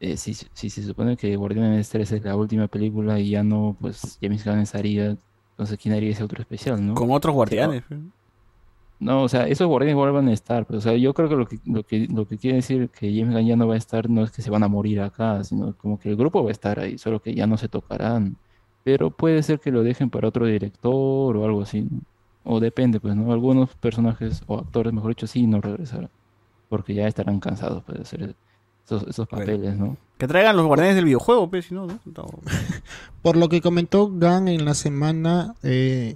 eh, 0.00 0.16
si, 0.16 0.34
si 0.34 0.70
se 0.70 0.82
supone 0.82 1.16
que 1.16 1.36
Guardianes 1.36 1.88
3 1.90 2.12
es 2.12 2.24
la 2.24 2.36
última 2.36 2.68
película 2.68 3.20
y 3.20 3.30
ya 3.30 3.42
no, 3.44 3.76
pues 3.80 4.18
James 4.20 4.44
Gunn 4.44 4.60
estaría, 4.60 5.16
entonces 5.62 5.78
¿quién 5.82 5.94
haría 5.94 6.10
ese 6.10 6.24
otro 6.24 6.40
especial, 6.40 6.84
no? 6.84 6.94
Con 6.94 7.10
otros 7.10 7.34
guardianes. 7.34 7.84
No, 8.98 9.24
o 9.24 9.28
sea, 9.28 9.48
esos 9.48 9.66
guardianes 9.66 9.94
igual 9.94 10.12
van 10.12 10.28
a 10.28 10.32
estar, 10.32 10.64
pero, 10.64 10.78
o 10.78 10.80
sea, 10.80 10.94
yo 10.94 11.12
creo 11.12 11.28
que 11.28 11.34
lo 11.34 11.46
que, 11.46 11.58
lo 11.64 11.82
que, 11.82 12.06
lo 12.06 12.26
que 12.28 12.38
quiere 12.38 12.56
decir 12.56 12.88
que 12.88 13.12
James 13.12 13.34
Gunn 13.34 13.46
ya 13.46 13.56
no 13.56 13.66
va 13.66 13.74
a 13.74 13.78
estar 13.78 14.08
no 14.08 14.22
es 14.22 14.30
que 14.30 14.42
se 14.42 14.50
van 14.50 14.62
a 14.62 14.68
morir 14.68 15.00
acá, 15.00 15.42
sino 15.42 15.74
como 15.76 15.98
que 15.98 16.08
el 16.08 16.16
grupo 16.16 16.44
va 16.44 16.50
a 16.50 16.52
estar 16.52 16.78
ahí, 16.78 16.98
solo 16.98 17.20
que 17.20 17.34
ya 17.34 17.48
no 17.48 17.56
se 17.56 17.68
tocarán. 17.68 18.36
Pero 18.84 19.10
puede 19.10 19.42
ser 19.42 19.58
que 19.58 19.72
lo 19.72 19.82
dejen 19.82 20.08
para 20.08 20.28
otro 20.28 20.46
director 20.46 21.36
o 21.36 21.44
algo 21.44 21.62
así, 21.62 21.82
¿no? 21.82 22.00
O 22.44 22.60
depende, 22.60 23.00
pues, 23.00 23.16
¿no? 23.16 23.32
Algunos 23.32 23.74
personajes 23.74 24.42
o 24.46 24.58
actores, 24.58 24.92
mejor 24.92 25.10
dicho, 25.10 25.26
sí 25.26 25.46
no 25.46 25.60
regresarán, 25.60 26.10
porque 26.68 26.94
ya 26.94 27.08
estarán 27.08 27.40
cansados 27.40 27.82
pues, 27.84 27.98
de 27.98 28.02
hacer 28.02 28.34
esos, 28.84 29.04
esos 29.08 29.28
papeles, 29.28 29.76
¿no? 29.76 29.96
Que 30.22 30.28
traigan 30.28 30.56
los 30.56 30.66
guardianes 30.66 30.94
del 30.94 31.06
videojuego, 31.06 31.50
pues, 31.50 31.66
si 31.66 31.74
no, 31.74 31.84
¿no? 31.86 31.98
Por 33.22 33.36
lo 33.36 33.48
que 33.48 33.60
comentó 33.60 34.08
Gan 34.16 34.46
en 34.46 34.64
la 34.64 34.74
semana, 34.74 35.56
eh, 35.64 36.14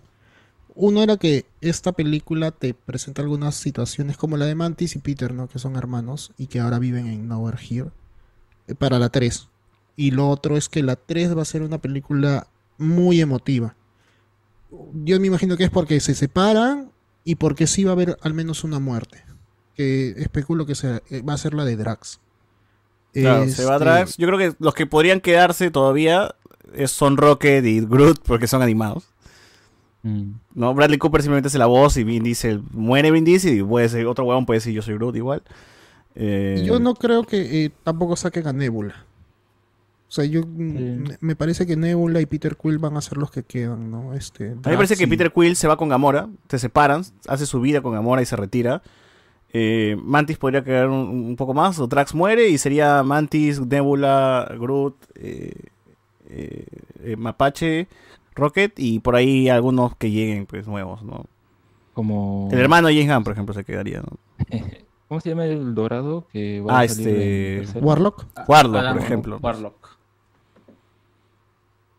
uno 0.76 1.02
era 1.02 1.16
que 1.16 1.44
esta 1.60 1.90
película 1.90 2.52
te 2.52 2.72
presenta 2.72 3.22
algunas 3.22 3.56
situaciones 3.56 4.16
como 4.16 4.36
la 4.36 4.46
de 4.46 4.54
Mantis 4.54 4.94
y 4.94 5.00
Peter, 5.00 5.34
¿no? 5.34 5.48
Que 5.48 5.58
son 5.58 5.74
hermanos 5.74 6.30
y 6.38 6.46
que 6.46 6.60
ahora 6.60 6.78
viven 6.78 7.08
en 7.08 7.26
Nowhere 7.26 7.58
Here 7.60 7.90
eh, 8.68 8.76
para 8.76 9.00
la 9.00 9.08
3. 9.08 9.48
Y 9.96 10.12
lo 10.12 10.28
otro 10.28 10.56
es 10.56 10.68
que 10.68 10.84
la 10.84 10.94
3 10.94 11.36
va 11.36 11.42
a 11.42 11.46
ser 11.46 11.62
una 11.62 11.78
película 11.78 12.46
muy 12.78 13.20
emotiva. 13.20 13.74
Yo 15.02 15.18
me 15.18 15.26
imagino 15.26 15.56
que 15.56 15.64
es 15.64 15.70
porque 15.70 15.98
se 15.98 16.14
separan 16.14 16.92
y 17.24 17.34
porque 17.34 17.66
sí 17.66 17.82
va 17.82 17.90
a 17.90 17.94
haber 17.94 18.18
al 18.22 18.34
menos 18.34 18.62
una 18.62 18.78
muerte. 18.78 19.24
Que 19.74 20.10
especulo 20.10 20.64
que 20.64 20.76
sea- 20.76 21.02
eh, 21.10 21.22
va 21.22 21.32
a 21.32 21.38
ser 21.38 21.54
la 21.54 21.64
de 21.64 21.74
Drax. 21.76 22.20
Claro, 23.20 23.48
se 23.48 23.64
va 23.64 23.72
a 23.72 23.76
Este, 23.76 23.84
Drax. 23.84 24.16
Yo 24.16 24.26
creo 24.26 24.38
que 24.38 24.56
los 24.58 24.74
que 24.74 24.86
podrían 24.86 25.20
quedarse 25.20 25.70
todavía 25.70 26.34
es- 26.74 26.90
son 26.90 27.16
Rocket 27.16 27.64
y 27.64 27.80
Groot 27.80 28.20
porque 28.24 28.46
son 28.46 28.62
animados. 28.62 29.08
Mm. 30.02 30.32
No, 30.54 30.72
Bradley 30.74 30.98
Cooper 30.98 31.22
simplemente 31.22 31.48
hace 31.48 31.58
la 31.58 31.66
voz 31.66 31.96
y 31.96 32.04
Vin 32.04 32.22
Diesel 32.22 32.62
muere 32.72 33.10
Vin 33.10 33.24
Diesel 33.24 33.58
y 33.58 33.62
puede 33.62 33.88
ser 33.88 34.06
otro 34.06 34.24
huevón 34.24 34.46
puede 34.46 34.58
decir 34.58 34.72
yo 34.72 34.82
soy 34.82 34.94
Groot 34.94 35.16
igual. 35.16 35.42
Eh, 36.14 36.62
Yo 36.64 36.78
no 36.78 36.94
creo 36.94 37.24
que 37.24 37.64
eh, 37.66 37.70
tampoco 37.82 38.16
saquen 38.16 38.46
a 38.46 38.52
Nebula. 38.52 39.04
O 40.08 40.12
sea, 40.12 40.24
yo 40.24 40.42
mm, 40.46 41.04
me 41.20 41.34
parece 41.36 41.66
que 41.66 41.76
Nebula 41.76 42.20
y 42.20 42.26
Peter 42.26 42.56
Quill 42.56 42.78
van 42.78 42.96
a 42.96 43.00
ser 43.00 43.18
los 43.18 43.30
que 43.30 43.42
quedan, 43.42 43.90
¿no? 43.90 44.14
Este, 44.14 44.50
A 44.52 44.54
mí 44.54 44.60
me 44.64 44.76
parece 44.76 44.96
que 44.96 45.08
Peter 45.08 45.32
Quill 45.32 45.56
se 45.56 45.66
va 45.66 45.76
con 45.76 45.88
Gamora, 45.88 46.28
se 46.48 46.58
separan, 46.60 47.02
hace 47.26 47.44
su 47.44 47.60
vida 47.60 47.80
con 47.82 47.92
Gamora 47.92 48.22
y 48.22 48.26
se 48.26 48.36
retira. 48.36 48.82
Eh, 49.58 49.96
Mantis 50.02 50.36
podría 50.36 50.62
quedar 50.62 50.88
un, 50.90 51.08
un 51.08 51.34
poco 51.36 51.54
más, 51.54 51.78
o 51.78 51.86
Drax 51.86 52.14
muere 52.14 52.46
y 52.48 52.58
sería 52.58 53.02
Mantis, 53.02 53.58
Nebula, 53.58 54.54
Groot, 54.58 54.96
eh, 55.14 55.50
eh, 56.28 56.66
eh, 57.02 57.16
Mapache, 57.16 57.88
Rocket 58.34 58.74
y 58.78 58.98
por 59.00 59.16
ahí 59.16 59.48
algunos 59.48 59.96
que 59.96 60.10
lleguen 60.10 60.44
pues 60.44 60.66
nuevos, 60.68 61.02
¿no? 61.02 61.24
Como... 61.94 62.50
El 62.52 62.58
hermano 62.58 62.88
de 62.88 63.06
James 63.06 63.24
por 63.24 63.32
ejemplo, 63.32 63.54
se 63.54 63.64
quedaría, 63.64 64.00
¿no? 64.02 64.18
¿Cómo 65.08 65.20
se 65.22 65.30
llama 65.30 65.46
el 65.46 65.74
dorado 65.74 66.26
que 66.30 66.60
va 66.60 66.80
Ah, 66.80 66.82
a 66.82 66.88
salir 66.88 67.62
este... 67.62 67.78
Warlock. 67.78 68.26
Warlock, 68.46 68.76
Alan 68.76 68.96
por 68.96 69.04
ejemplo. 69.06 69.38
Warlock. 69.40 69.96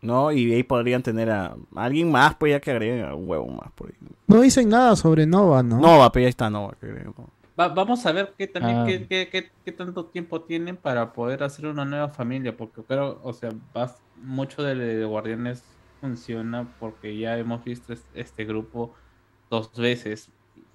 ¿No? 0.00 0.30
Y 0.30 0.52
ahí 0.52 0.62
podrían 0.62 1.02
tener 1.02 1.28
a 1.30 1.56
alguien 1.74 2.12
más, 2.12 2.36
pues 2.36 2.52
ya 2.52 2.60
que 2.60 2.70
agreguen 2.70 3.04
a 3.04 3.14
un 3.16 3.28
huevo 3.28 3.48
más 3.48 3.72
por 3.72 3.88
ahí. 3.88 3.94
No 4.28 4.40
dicen 4.42 4.68
nada 4.68 4.94
sobre 4.94 5.26
Nova, 5.26 5.64
¿no? 5.64 5.80
Nova, 5.80 6.12
pero 6.12 6.22
ya 6.24 6.28
está 6.28 6.48
Nova. 6.50 6.76
¿no? 6.80 7.37
Va- 7.58 7.68
vamos 7.68 8.06
a 8.06 8.12
ver 8.12 8.34
qué 8.38 8.46
también 8.46 8.78
Ah. 8.78 8.84
qué, 8.86 9.06
qué- 9.08 9.28
qué- 9.30 9.52
qué 9.64 9.72
tanto 9.72 10.06
tiempo 10.10 10.44
tienen 10.44 10.76
para 10.76 11.12
poder 11.12 11.42
hacer 11.42 11.66
una 11.66 11.84
nueva 11.84 12.08
familia, 12.08 12.56
porque 12.56 12.84
creo, 12.84 13.20
o 13.22 13.32
sea, 13.32 13.50
vas- 13.72 14.04
mucho 14.14 14.62
de, 14.62 14.74
de 14.76 15.04
Guardianes 15.04 15.80
funciona 16.00 16.76
porque 16.78 17.16
ya 17.18 17.36
hemos 17.38 17.64
visto 17.64 17.92
es- 17.92 18.08
este 18.14 18.44
grupo 18.44 18.94
dos 19.50 19.72
veces 19.76 20.32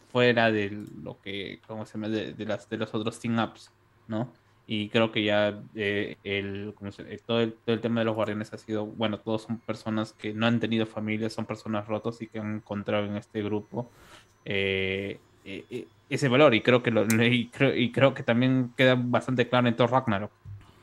fuera 0.09 0.51
de 0.51 0.69
lo 1.01 1.19
que, 1.21 1.61
¿cómo 1.67 1.85
se 1.85 1.93
llama? 1.93 2.09
De, 2.09 2.33
de 2.33 2.45
las 2.45 2.67
de 2.69 2.77
los 2.77 2.93
otros 2.93 3.19
team 3.19 3.39
ups, 3.39 3.73
¿no? 4.07 4.33
Y 4.65 4.89
creo 4.89 5.11
que 5.11 5.23
ya 5.23 5.61
eh, 5.75 6.17
el, 6.23 6.73
¿cómo 6.75 6.91
se- 6.91 7.03
eh, 7.13 7.19
todo 7.25 7.41
el 7.41 7.53
todo 7.63 7.75
el 7.75 7.81
tema 7.81 8.01
de 8.01 8.05
los 8.05 8.15
Guardianes 8.15 8.53
ha 8.53 8.57
sido, 8.57 8.85
bueno, 8.85 9.19
todos 9.21 9.43
son 9.43 9.59
personas 9.61 10.13
que 10.13 10.33
no 10.33 10.45
han 10.47 10.59
tenido 10.59 10.85
familia, 10.85 11.29
son 11.29 11.45
personas 11.45 11.87
rotas 11.87 12.21
y 12.21 12.27
que 12.29 12.39
han 12.39 12.57
encontrado 12.57 13.05
en 13.05 13.15
este 13.17 13.41
grupo 13.43 13.89
eh, 14.45 15.19
eh, 15.43 15.65
eh, 15.69 15.87
ese 16.15 16.29
valor 16.29 16.53
y 16.55 16.63
creo 16.63 16.83
que 16.83 16.91
lo, 16.91 17.05
y 17.23 17.49
creo, 17.51 17.75
y 17.75 17.91
creo 17.91 18.13
que 18.13 18.23
también 18.23 18.73
queda 18.75 18.95
bastante 18.97 19.49
claro 19.49 19.67
en 19.67 19.75
Thor 19.75 19.91
Ragnarok 19.91 20.33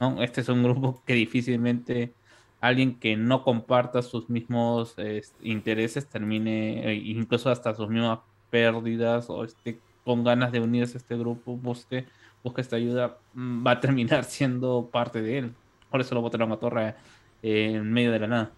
¿no? 0.00 0.22
este 0.22 0.40
es 0.42 0.48
un 0.48 0.62
grupo 0.62 1.02
que 1.06 1.14
difícilmente 1.14 2.16
alguien 2.60 2.98
que 2.98 3.16
no 3.16 3.42
comparta 3.44 4.02
sus 4.02 4.28
mismos 4.30 4.94
eh, 4.98 5.22
intereses 5.40 6.08
termine 6.08 6.92
eh, 6.92 6.94
incluso 6.96 7.50
hasta 7.50 7.74
sus 7.74 7.88
mismas 7.88 8.20
pérdidas 8.50 9.30
o 9.30 9.44
esté 9.44 9.84
con 10.04 10.24
ganas 10.24 10.52
de 10.52 10.60
unirse 10.60 10.98
a 10.98 11.00
este 11.00 11.16
grupo 11.16 11.56
busque 11.58 12.08
busque 12.42 12.60
esta 12.62 12.76
ayuda 12.76 13.22
mm, 13.32 13.66
va 13.66 13.72
a 13.72 13.80
terminar 13.80 14.24
siendo 14.26 14.90
parte 14.90 15.22
de 15.22 15.38
él 15.38 15.56
por 15.90 16.00
eso 16.00 16.14
lo 16.14 16.22
botaron 16.22 16.52
a 16.52 16.58
Torre 16.58 16.96
eh, 17.42 17.74
en 17.76 17.92
medio 17.92 18.12
de 18.12 18.18
la 18.20 18.26
nada 18.28 18.56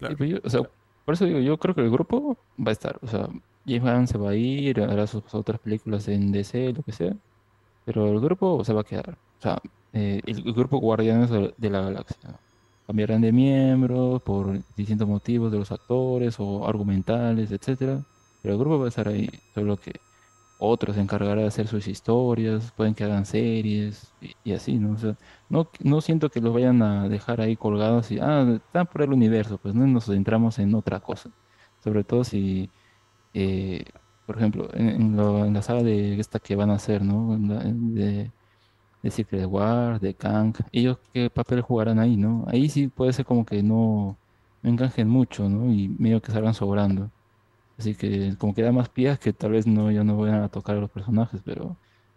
Sí, 0.00 0.14
pero 0.16 0.30
yo- 0.30 0.38
o 0.44 0.50
sea, 0.50 0.60
por 1.04 1.14
eso 1.14 1.24
digo, 1.24 1.40
yo 1.40 1.58
creo 1.58 1.74
que 1.74 1.80
el 1.82 1.90
grupo 1.90 2.38
va 2.58 2.70
a 2.70 2.72
estar. 2.72 2.98
O 3.02 3.06
sea, 3.08 3.28
James 3.68 3.82
Gunn 3.82 4.06
se 4.08 4.18
va 4.18 4.30
a 4.30 4.34
ir, 4.34 4.80
hará 4.80 5.06
sus 5.06 5.22
otras 5.34 5.60
películas 5.60 6.08
en 6.08 6.32
DC, 6.32 6.72
lo 6.72 6.82
que 6.82 6.92
sea. 6.92 7.14
Pero 7.84 8.08
el 8.12 8.20
grupo 8.20 8.64
se 8.64 8.72
va 8.72 8.82
a 8.82 8.84
quedar. 8.84 9.10
O 9.38 9.42
sea, 9.42 9.58
eh, 9.92 10.20
el, 10.26 10.46
el 10.46 10.52
grupo 10.54 10.78
Guardianes 10.78 11.30
de, 11.30 11.70
la 11.70 11.82
Galaxia. 11.82 12.38
cambiarán 12.86 13.20
de 13.22 13.32
miembros 13.32 14.22
por 14.22 14.60
distintos 14.76 15.08
motivos 15.08 15.52
de 15.52 15.58
los 15.58 15.72
actores 15.72 16.36
o 16.38 16.66
argumentales, 16.66 17.50
etcétera. 17.52 18.00
Pero 18.42 18.54
el 18.54 18.60
grupo 18.60 18.78
va 18.78 18.86
a 18.86 18.88
estar 18.88 19.08
ahí, 19.08 19.28
solo 19.54 19.76
que 19.76 19.92
otros 20.58 20.96
se 20.96 21.02
encargarán 21.02 21.38
de 21.38 21.46
hacer 21.46 21.68
sus 21.68 21.86
historias, 21.88 22.72
pueden 22.72 22.94
que 22.94 23.04
hagan 23.04 23.26
series 23.26 24.12
y, 24.20 24.34
y 24.44 24.52
así, 24.54 24.78
¿no? 24.78 24.92
O 24.94 24.98
sea, 24.98 25.16
no, 25.48 25.68
no 25.80 26.00
siento 26.00 26.30
que 26.30 26.40
los 26.40 26.52
vayan 26.52 26.82
a 26.82 27.08
dejar 27.08 27.40
ahí 27.40 27.56
colgados 27.56 28.10
y, 28.10 28.18
ah, 28.20 28.44
están 28.56 28.86
por 28.86 29.02
el 29.02 29.12
universo, 29.12 29.58
pues 29.58 29.74
no 29.74 29.86
nos 29.86 30.06
centramos 30.06 30.58
en 30.58 30.74
otra 30.74 31.00
cosa. 31.00 31.30
Sobre 31.82 32.04
todo 32.04 32.24
si, 32.24 32.70
eh, 33.38 33.84
por 34.26 34.36
ejemplo, 34.36 34.68
en, 34.74 35.16
la 35.54 35.62
saga 35.62 35.82
de 35.82 36.18
esta 36.18 36.38
que 36.40 36.56
van 36.56 36.70
a 36.70 36.74
hacer, 36.74 37.02
¿no? 37.02 37.36
De, 37.38 38.30
de 39.02 39.10
Secret 39.10 39.46
War, 39.46 40.00
de 40.00 40.14
Kang, 40.14 40.54
ellos 40.72 40.98
qué 41.12 41.30
papel 41.30 41.60
jugarán 41.62 41.98
ahí, 41.98 42.16
¿no? 42.16 42.44
Ahí 42.48 42.68
sí 42.68 42.88
puede 42.88 43.12
ser 43.12 43.24
como 43.24 43.46
que 43.46 43.62
no, 43.62 44.16
no 44.62 44.90
mucho, 45.06 45.48
¿no? 45.48 45.72
Y 45.72 45.88
medio 45.88 46.20
que 46.20 46.32
salgan 46.32 46.54
sobrando. 46.54 47.10
Así 47.78 47.94
que 47.94 48.34
como 48.38 48.54
que 48.54 48.62
da 48.62 48.72
más 48.72 48.88
pies 48.88 49.18
que 49.20 49.32
tal 49.32 49.52
vez 49.52 49.66
no, 49.66 49.90
ya 49.90 50.02
no 50.02 50.16
vayan 50.16 50.42
a 50.42 50.48
tocar 50.48 50.76
a 50.76 50.80
los 50.80 50.90
personajes, 50.90 51.40
pero 51.44 51.76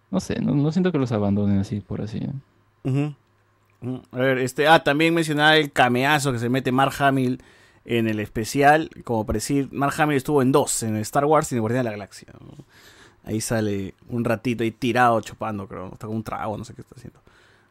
no 0.10 0.20
sé, 0.20 0.42
no, 0.42 0.72
siento 0.72 0.92
que 0.92 0.98
los 0.98 1.12
abandonen 1.12 1.60
así 1.60 1.82
por 1.82 2.02
así. 2.02 2.18
¿eh? 2.18 2.34
Ujú. 2.84 3.16
A 4.12 4.18
ver, 4.18 4.40
este, 4.40 4.68
ah, 4.68 4.84
también 4.84 5.14
mencionaba 5.14 5.56
el 5.58 5.72
cameazo 5.72 6.32
que 6.32 6.40
se 6.40 6.50
mete 6.50 6.72
Mark 6.72 6.94
Hamill 7.00 7.42
en 7.86 8.08
el 8.08 8.20
especial, 8.20 8.90
como 9.04 9.26
para 9.26 9.38
decir, 9.38 9.70
Mark 9.72 9.94
Hamill 9.98 10.18
estuvo 10.18 10.42
en 10.42 10.52
dos, 10.52 10.84
en 10.84 10.96
Star 10.98 11.26
Wars 11.26 11.52
y 11.52 11.56
en 11.56 11.62
Guardián 11.62 11.84
de 11.84 11.90
la 11.90 11.92
Galaxia. 11.92 12.28
¿no? 12.40 12.64
Ahí 13.24 13.42
sale 13.42 13.94
un 14.10 14.24
ratito 14.24 14.64
ahí 14.64 14.72
tirado 14.72 15.20
chupando, 15.22 15.68
creo, 15.68 15.92
está 15.94 16.08
con 16.08 16.16
un 16.18 16.24
trago, 16.24 16.58
no 16.58 16.64
sé 16.66 16.74
qué 16.74 16.82
está 16.82 16.96
haciendo. 16.96 17.20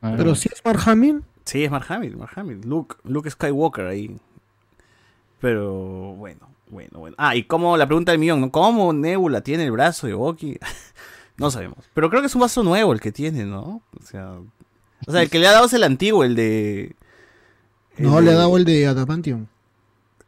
Pero 0.01 0.35
si 0.35 0.49
es 0.53 0.62
Mark 0.65 0.81
Hamill. 0.87 1.23
Sí, 1.45 1.65
es 1.65 1.70
Mark 1.70 1.87
Hamill, 1.89 2.16
Mark 2.16 2.32
Hamill, 2.37 2.61
Luke, 2.65 2.97
Luke 3.05 3.31
Skywalker 3.31 3.87
ahí. 3.87 4.16
Pero 5.41 6.15
bueno, 6.16 6.49
bueno, 6.69 6.99
bueno. 6.99 7.16
Ah, 7.19 7.35
y 7.37 7.45
como 7.45 7.77
la 7.77 7.87
pregunta 7.87 8.12
del 8.12 8.19
millón, 8.19 8.41
¿no? 8.41 8.51
¿Cómo 8.51 8.93
Nebula 8.93 9.41
tiene 9.43 9.65
el 9.65 9.70
brazo 9.73 10.07
de 10.07 10.15
Bucky? 10.15 10.59
no 11.37 11.51
sabemos. 11.51 11.78
Pero 11.95 12.11
creo 12.11 12.20
que 12.23 12.27
es 12.27 12.35
un 12.35 12.43
vaso 12.43 12.62
nuevo 12.62 12.93
el 12.93 13.01
que 13.01 13.12
tiene, 13.12 13.45
¿no? 13.45 13.82
O 13.99 14.03
sea, 14.03 14.35
o 15.07 15.12
sea, 15.12 15.23
el 15.23 15.31
que 15.31 15.39
le 15.39 15.49
ha 15.49 15.53
dado 15.53 15.66
es 15.66 15.73
el 15.73 15.85
antiguo, 15.85 16.24
el 16.24 16.35
de... 16.35 16.95
el 17.97 18.05
No, 18.05 18.16
de- 18.16 18.23
le 18.23 18.31
ha 18.32 18.35
dado 18.35 18.57
el 18.57 18.65
de 18.65 18.87
Adamantium. 18.87 19.47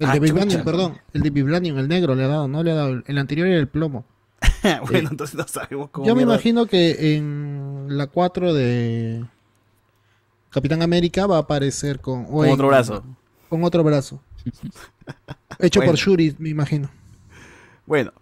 El 0.03 0.09
Ah, 0.11 0.15
de 0.15 0.21
Vibranium, 0.21 0.51
chucha. 0.61 0.65
perdón. 0.65 0.99
El 1.13 1.23
de 1.23 1.31
Vibranium, 1.31 1.79
el 1.79 1.87
negro 1.89 2.15
le 2.17 2.25
ha 2.25 2.29
dado. 2.29 2.49
No 2.49 2.63
le 2.65 2.73
ha 2.73 2.75
dado. 2.75 3.03
El, 3.07 3.19
anterior 3.19 3.47
era 3.47 3.59
el 3.59 3.69
plomo. 3.69 4.05
bueno, 4.91 5.11
entonces 5.11 5.37
no 5.37 5.47
sabemos 5.47 5.91
cómo... 5.91 6.07
Yo 6.07 6.17
me 6.17 6.23
imagino 6.23 6.67
que 6.67 7.15
en 7.15 7.87
la 7.91 8.09
4 8.09 8.53
de 8.53 9.25
Capitán 10.51 10.83
América 10.83 11.27
va 11.27 11.37
a 11.37 11.41
aparecer 11.41 12.01
con... 12.01 12.25
Con 12.25 12.49
otro 12.49 12.67
brazo. 12.67 13.05
Con 13.49 13.63
otro 13.63 13.85
brazo. 13.85 14.21
Hecho 15.61 15.79
Bueno. 15.81 15.93
por 15.93 15.99
Shuri, 16.01 16.35
me 16.41 16.49
imagino. 16.49 16.91
Bueno, 17.87 18.13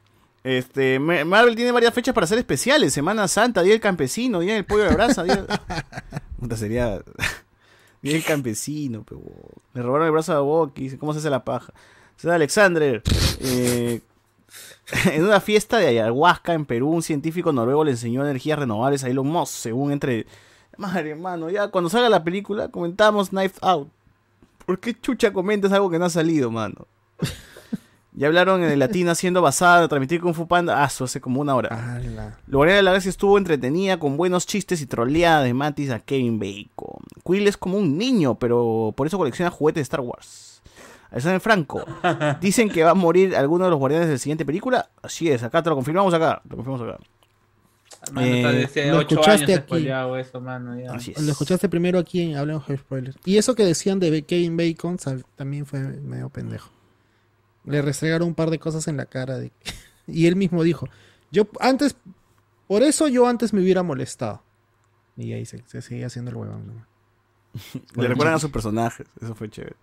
este, 0.45 0.99
Ma- 0.99 1.25
Marvel 1.25 1.57
tiene 1.57 1.73
varias 1.73 1.95
fechas 1.95 2.15
para 2.15 2.25
hacer 2.27 2.39
especiales. 2.39 2.93
Semana 2.93 3.27
Santa, 3.27 3.63
Día 3.63 3.73
del 3.73 3.81
Campesino, 3.81 4.41
Día 4.41 4.55
del 4.55 4.65
Pollo 4.67 4.85
de 4.85 4.91
la 4.91 4.97
Brasa, 4.97 5.23
Día... 5.23 5.47
Puta, 6.39 6.57
sería... 6.57 7.01
Del 8.03 8.25
Campesino, 8.25 9.05
pero... 9.07 9.21
Le 9.75 9.83
robaron 9.83 10.07
el 10.07 10.13
brazo 10.13 10.33
a 10.33 10.41
Bucky, 10.41 10.97
¿cómo 10.97 11.13
se 11.13 11.19
hace 11.19 11.31
la 11.31 11.45
paja? 11.45 11.73
César 12.17 12.35
Alexander, 12.35 13.03
eh, 13.41 14.01
en 15.13 15.25
una 15.25 15.41
fiesta 15.41 15.79
de 15.79 15.89
ayahuasca 15.89 16.55
en 16.55 16.67
Perú, 16.67 16.91
un 16.91 17.03
científico 17.03 17.53
noruego 17.53 17.85
le 17.85 17.93
enseñó 17.93 18.23
energías 18.23 18.59
renovables 18.59 19.05
a 19.05 19.09
Elon 19.09 19.29
Musk, 19.29 19.55
según 19.55 19.93
entre... 19.93 20.27
Madre, 20.77 21.11
hermano, 21.11 21.51
ya 21.51 21.69
cuando 21.69 21.91
salga 21.91 22.09
la 22.09 22.25
película 22.25 22.69
comentamos 22.69 23.31
Knife 23.31 23.59
Out. 23.61 23.89
¿Por 24.65 24.79
qué 24.79 24.99
chucha 24.99 25.33
comentas 25.33 25.73
algo 25.73 25.91
que 25.91 25.99
no 25.99 26.07
ha 26.07 26.11
salido, 26.11 26.51
mano? 26.51 26.87
Ya 28.13 28.27
hablaron 28.27 28.65
en 28.65 28.71
el 28.71 28.79
latina 28.79 29.15
siendo 29.17 29.41
basada, 29.43 29.87
transmitir 29.89 30.21
Kung 30.21 30.35
Fu 30.35 30.49
Panda. 30.49 30.83
Ah, 30.83 30.87
eso 30.87 31.05
hace 31.05 31.21
como 31.21 31.41
una 31.41 31.55
hora. 31.55 32.01
Lo 32.47 32.59
Guardián 32.59 32.79
de 32.79 32.83
la 32.83 32.91
Galaxia 32.91 33.11
estuvo 33.11 33.39
entretenida 33.39 33.99
con 33.99 34.17
buenos 34.17 34.47
chistes 34.47 34.81
y 34.83 34.87
troleada 34.87 35.43
de 35.43 35.55
Matis 35.55 35.91
a 35.91 36.01
Kevin 36.01 36.39
Bacon. 36.39 37.03
Quill 37.25 37.47
es 37.47 37.57
como 37.57 37.79
un 37.79 37.97
niño, 37.97 38.35
pero 38.37 38.93
por 38.97 39.07
eso 39.07 39.17
colecciona 39.17 39.51
juguetes 39.51 39.81
de 39.81 39.83
Star 39.83 40.01
Wars. 40.01 40.63
Alexander 41.11 41.41
Franco. 41.41 41.85
Dicen 42.41 42.69
que 42.69 42.83
va 42.85 42.91
a 42.91 42.95
morir 42.95 43.35
alguno 43.37 43.65
de 43.65 43.71
los 43.71 43.79
guardianes 43.79 44.09
de 44.09 44.15
la 44.15 44.19
siguiente 44.19 44.45
película. 44.45 44.91
Así 45.03 45.29
es, 45.31 45.43
acá 45.43 45.63
te 45.63 45.69
lo 45.71 45.77
confirmamos 45.77 46.13
acá. 46.15 46.41
Lo 46.49 46.57
confirmamos 46.57 46.89
acá. 46.89 47.03
Mano, 48.13 48.27
Eh, 48.27 48.69
lo 48.91 49.01
escuchaste 49.01 49.55
aquí. 49.55 49.63
spoileado 49.67 50.17
eso, 50.17 50.41
mano. 50.41 50.79
Ya. 50.79 50.93
Lo 51.21 51.33
escuchaste 51.33 51.69
primero 51.69 51.99
aquí 51.99 52.23
en 52.23 52.37
Hablemos 52.37 52.67
de 52.67 52.77
Spoilers. 52.79 53.17
Y 53.25 53.37
eso 53.37 53.55
que 53.55 53.65
decían 53.65 53.99
de 54.01 54.23
Kevin 54.23 54.57
Bacon 54.57 54.97
también 55.37 55.67
fue 55.67 55.81
medio 55.81 56.29
pendejo. 56.29 56.71
Le 57.65 57.83
restregaron 57.83 58.29
un 58.29 58.35
par 58.35 58.51
de 58.51 58.59
cosas 58.59 58.89
en 58.89 58.97
la 58.97 59.07
cara. 59.07 59.39
de- 59.39 59.53
y 60.07 60.27
él 60.27 60.37
mismo 60.37 60.63
dijo, 60.63 60.89
yo 61.31 61.47
antes, 61.61 61.97
por 62.67 62.83
eso 62.83 63.09
yo 63.09 63.27
antes 63.27 63.53
me 63.53 63.61
hubiera 63.61 63.83
molestado. 63.83 64.43
Y 65.17 65.33
ahí 65.33 65.45
se, 65.45 65.63
se 65.67 65.83
sigue 65.83 66.05
haciendo 66.05 66.31
el 66.31 66.37
huevón. 66.37 66.67
¿no? 66.67 66.87
Le 68.03 68.09
recuerdan 68.09 68.35
a 68.37 68.39
sus 68.39 68.51
personajes. 68.51 69.07
Eso 69.21 69.35
fue 69.35 69.51
chévere. 69.51 69.77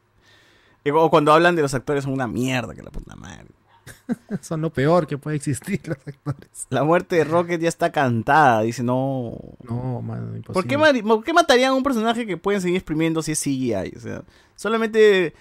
O 0.94 1.10
cuando 1.10 1.34
hablan 1.34 1.56
de 1.56 1.62
los 1.62 1.74
actores 1.74 2.06
son 2.06 2.14
una 2.14 2.28
mierda 2.28 2.74
que 2.74 2.82
la 2.82 2.92
puta 2.92 3.16
madre. 3.16 3.48
Son 4.42 4.60
lo 4.62 4.70
peor 4.72 5.08
que 5.08 5.18
puede 5.18 5.38
existir 5.38 5.82
los 5.88 5.98
actores. 6.06 6.68
La 6.70 6.84
muerte 6.84 7.16
de 7.16 7.24
Rocket 7.24 7.60
ya 7.62 7.70
está 7.70 7.90
cantada. 7.92 8.62
Dice, 8.62 8.84
no. 8.84 9.38
No, 9.64 10.02
mano, 10.02 10.36
imposible. 10.36 10.54
¿Por 10.54 10.68
qué, 10.94 11.04
por 11.04 11.24
qué 11.24 11.34
matarían 11.34 11.72
a 11.72 11.74
un 11.76 11.84
personaje 11.84 12.26
que 12.26 12.36
pueden 12.36 12.60
seguir 12.62 12.76
exprimiendo 12.78 13.22
si 13.22 13.32
es 13.32 13.40
CGI? 13.42 13.94
O 13.96 14.00
sea, 14.00 14.24
solamente 14.58 15.34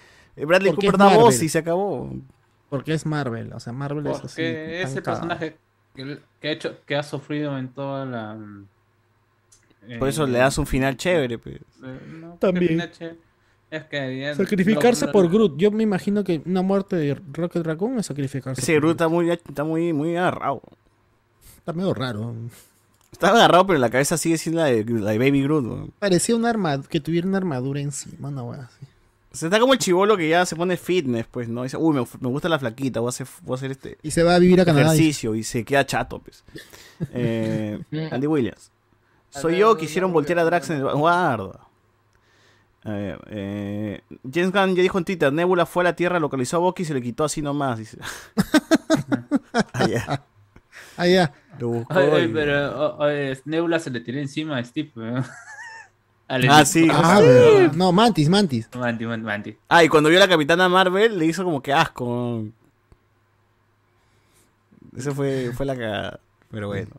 Bradley 0.45 0.71
Porque 0.71 0.87
Cooper 0.87 0.99
da 0.99 1.17
voz 1.17 1.41
y 1.41 1.49
se 1.49 1.59
acabó. 1.59 2.11
Porque 2.69 2.93
es 2.93 3.05
Marvel, 3.05 3.53
o 3.53 3.59
sea, 3.59 3.73
Marvel 3.73 4.05
es 4.07 4.17
así. 4.17 4.23
Porque 4.27 4.81
es 4.81 4.95
el 4.95 5.03
personaje 5.03 5.57
que, 5.95 6.19
que 6.41 6.47
ha 6.47 6.51
hecho, 6.51 6.77
que 6.85 6.95
ha 6.95 7.03
sufrido 7.03 7.57
en 7.57 7.69
toda 7.69 8.05
la. 8.05 8.37
Por 9.99 10.09
eso 10.09 10.25
eh, 10.25 10.27
le 10.27 10.39
das 10.39 10.57
un 10.57 10.67
final 10.67 10.97
chévere. 10.97 11.37
Pues. 11.37 11.55
eh, 11.55 11.99
no, 12.19 12.33
También. 12.39 12.81
Es 13.69 13.83
que 13.85 14.33
Sacrificarse 14.35 15.07
lo- 15.07 15.11
por 15.11 15.29
Groot. 15.29 15.57
Yo 15.57 15.71
me 15.71 15.83
imagino 15.83 16.23
que 16.23 16.41
una 16.45 16.61
muerte 16.61 16.95
de 16.95 17.15
Rocket 17.33 17.65
Raccoon 17.65 17.99
es 17.99 18.05
sacrificarse. 18.05 18.61
Ese 18.61 18.73
por 18.73 18.81
Groot 18.81 18.91
está 18.93 19.07
muy, 19.09 19.29
está 19.29 19.63
muy, 19.63 19.91
muy 19.91 20.15
agarrado. 20.15 20.61
Está 21.57 21.73
medio 21.73 21.93
raro. 21.93 22.33
Está 23.11 23.29
agarrado, 23.29 23.67
pero 23.67 23.79
la 23.79 23.89
cabeza 23.89 24.17
sigue 24.17 24.37
siendo 24.37 24.61
la 24.61 24.67
de, 24.67 24.85
la 24.85 25.11
de 25.11 25.17
Baby 25.17 25.43
Groot. 25.43 25.65
¿no? 25.65 25.89
Parecía 25.99 26.35
una 26.35 26.49
armadura, 26.49 26.87
que 26.89 27.01
tuviera 27.01 27.27
una 27.27 27.37
armadura 27.37 27.81
encima, 27.81 28.29
una 28.29 28.43
wea 28.43 28.61
así. 28.61 28.86
O 29.37 29.39
sea, 29.39 29.47
está 29.49 29.59
como 29.59 29.73
el 29.73 29.79
chivolo 29.79 30.17
que 30.17 30.27
ya 30.27 30.45
se 30.47 30.55
pone 30.55 30.77
fitness, 30.77 31.27
pues, 31.29 31.47
¿no? 31.47 31.61
Dice, 31.61 31.77
uy, 31.77 31.93
me, 31.93 32.01
me 32.19 32.27
gusta 32.29 32.49
la 32.49 32.57
flaquita, 32.57 32.99
voy 33.01 33.09
a 33.09 33.09
hacer, 33.09 33.27
voy 33.43 33.53
a 33.53 33.57
hacer 33.57 33.69
este 33.71 33.97
Y 34.01 34.09
se 34.09 34.23
va 34.23 34.33
a 34.33 34.39
vivir 34.39 34.59
a 34.59 34.65
Canadá. 34.65 34.87
ejercicio 34.95 35.35
y 35.35 35.43
se 35.43 35.63
queda 35.63 35.85
chato, 35.85 36.17
pues. 36.19 36.43
Eh, 37.13 37.79
Andy 38.11 38.25
Williams. 38.25 38.71
Soy 39.29 39.57
yo, 39.57 39.77
quisieron 39.77 40.11
voltear 40.11 40.39
a 40.39 40.43
Drax 40.43 40.71
en 40.71 40.77
el... 40.77 40.83
Guarda. 40.91 41.59
A 42.83 42.91
ver, 42.91 43.19
eh, 43.29 44.01
James 44.33 44.51
Gunn 44.51 44.75
ya 44.75 44.81
dijo 44.81 44.97
en 44.97 45.05
Twitter, 45.05 45.31
Nebula 45.31 45.65
fue 45.67 45.83
a 45.83 45.85
la 45.85 45.95
Tierra, 45.95 46.19
localizó 46.19 46.57
a 46.57 46.59
Bucky 46.61 46.81
y 46.81 46.85
se 46.85 46.93
le 46.95 47.01
quitó 47.01 47.23
así 47.25 47.41
nomás, 47.43 47.77
dice. 47.77 47.99
Ah, 50.99 51.05
ya. 51.07 51.31
Lo 51.59 51.69
buscó 51.69 51.93
Ay, 51.93 52.09
ay, 52.11 52.23
y- 52.23 52.27
pero 52.33 52.97
Nebula 53.45 53.79
se 53.79 53.89
le 53.91 53.99
tiró 53.99 54.19
encima 54.19 54.57
a 54.57 54.63
Steve. 54.63 54.91
weón. 54.95 55.23
Al 56.27 56.43
Ah, 56.49 56.61
equipo. 56.61 56.65
sí. 56.65 56.87
Ah, 56.91 57.19
verdad. 57.21 57.71
No, 57.73 57.91
Mantis, 57.91 58.27
Mantis. 58.29 58.69
Manti, 58.75 59.05
manti, 59.05 59.25
manti. 59.25 59.57
Ah, 59.69 59.83
y 59.83 59.89
cuando 59.89 60.09
vio 60.09 60.17
a 60.19 60.21
la 60.21 60.27
Capitana 60.27 60.67
Marvel, 60.67 61.17
le 61.17 61.25
hizo 61.25 61.43
como 61.43 61.61
que 61.61 61.71
asco. 61.73 62.43
Eso 64.95 65.13
fue, 65.13 65.51
fue 65.55 65.65
la 65.65 65.75
cagada. 65.75 66.19
Pero 66.51 66.67
bueno. 66.67 66.89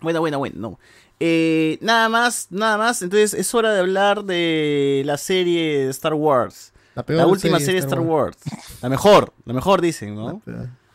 Bueno, 0.00 0.20
bueno, 0.20 0.38
bueno, 0.38 0.56
no. 0.58 0.78
Eh, 1.20 1.78
nada 1.80 2.08
más, 2.08 2.48
nada 2.50 2.76
más. 2.78 3.02
Entonces 3.02 3.34
es 3.34 3.54
hora 3.54 3.72
de 3.72 3.80
hablar 3.80 4.24
de 4.24 5.02
la 5.04 5.16
serie 5.16 5.84
de 5.84 5.90
Star 5.90 6.14
Wars. 6.14 6.72
La 6.94 7.00
La, 7.02 7.06
peor 7.06 7.26
última 7.26 7.58
serie 7.60 7.74
de 7.80 7.86
Star 7.86 8.00
Wars. 8.00 8.36
La 8.82 8.88
mejor, 8.88 9.32
la 9.44 9.52
mejor 9.54 9.80
dicen, 9.80 10.14
¿no? 10.16 10.42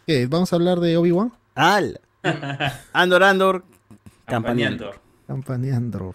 ¿Qué? 0.05 0.27
¿Vamos 0.27 0.51
a 0.51 0.55
hablar 0.57 0.79
de 0.79 0.97
Obi-Wan? 0.97 1.31
Al. 1.55 1.99
Andor, 2.93 3.23
Andor, 3.23 3.63
campaneando. 4.25 4.91
Campaneando. 5.27 6.13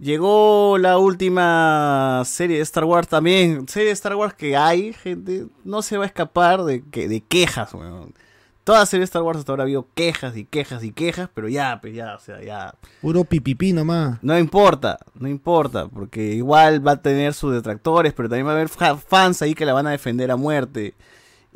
Llegó 0.00 0.78
la 0.78 0.96
última 0.98 2.22
serie 2.24 2.58
de 2.58 2.62
Star 2.62 2.84
Wars 2.84 3.08
también. 3.08 3.66
Serie 3.68 3.88
de 3.88 3.92
Star 3.94 4.14
Wars 4.14 4.32
que 4.34 4.56
hay, 4.56 4.92
gente. 4.92 5.46
No 5.64 5.82
se 5.82 5.96
va 5.98 6.04
a 6.04 6.06
escapar 6.06 6.62
de, 6.64 6.84
que, 6.88 7.08
de 7.08 7.20
quejas, 7.20 7.74
weón. 7.74 8.14
Toda 8.62 8.84
serie 8.86 9.00
de 9.00 9.04
Star 9.06 9.22
Wars 9.22 9.38
hasta 9.38 9.50
ahora 9.50 9.62
ha 9.62 9.64
habido 9.64 9.88
quejas 9.94 10.36
y 10.36 10.44
quejas 10.44 10.84
y 10.84 10.92
quejas, 10.92 11.30
pero 11.34 11.48
ya, 11.48 11.80
pues 11.80 11.94
ya, 11.94 12.14
o 12.14 12.20
sea, 12.20 12.40
ya. 12.42 12.74
Puro 13.00 13.24
pipipí 13.24 13.72
nomás. 13.72 14.18
No 14.22 14.38
importa, 14.38 14.98
no 15.14 15.26
importa, 15.26 15.88
porque 15.88 16.34
igual 16.34 16.86
va 16.86 16.92
a 16.92 17.02
tener 17.02 17.32
sus 17.34 17.54
detractores, 17.54 18.12
pero 18.12 18.28
también 18.28 18.46
va 18.46 18.50
a 18.50 18.54
haber 18.54 18.68
fa- 18.68 18.98
fans 18.98 19.40
ahí 19.42 19.54
que 19.54 19.64
la 19.64 19.72
van 19.72 19.86
a 19.86 19.90
defender 19.92 20.30
a 20.30 20.36
muerte. 20.36 20.94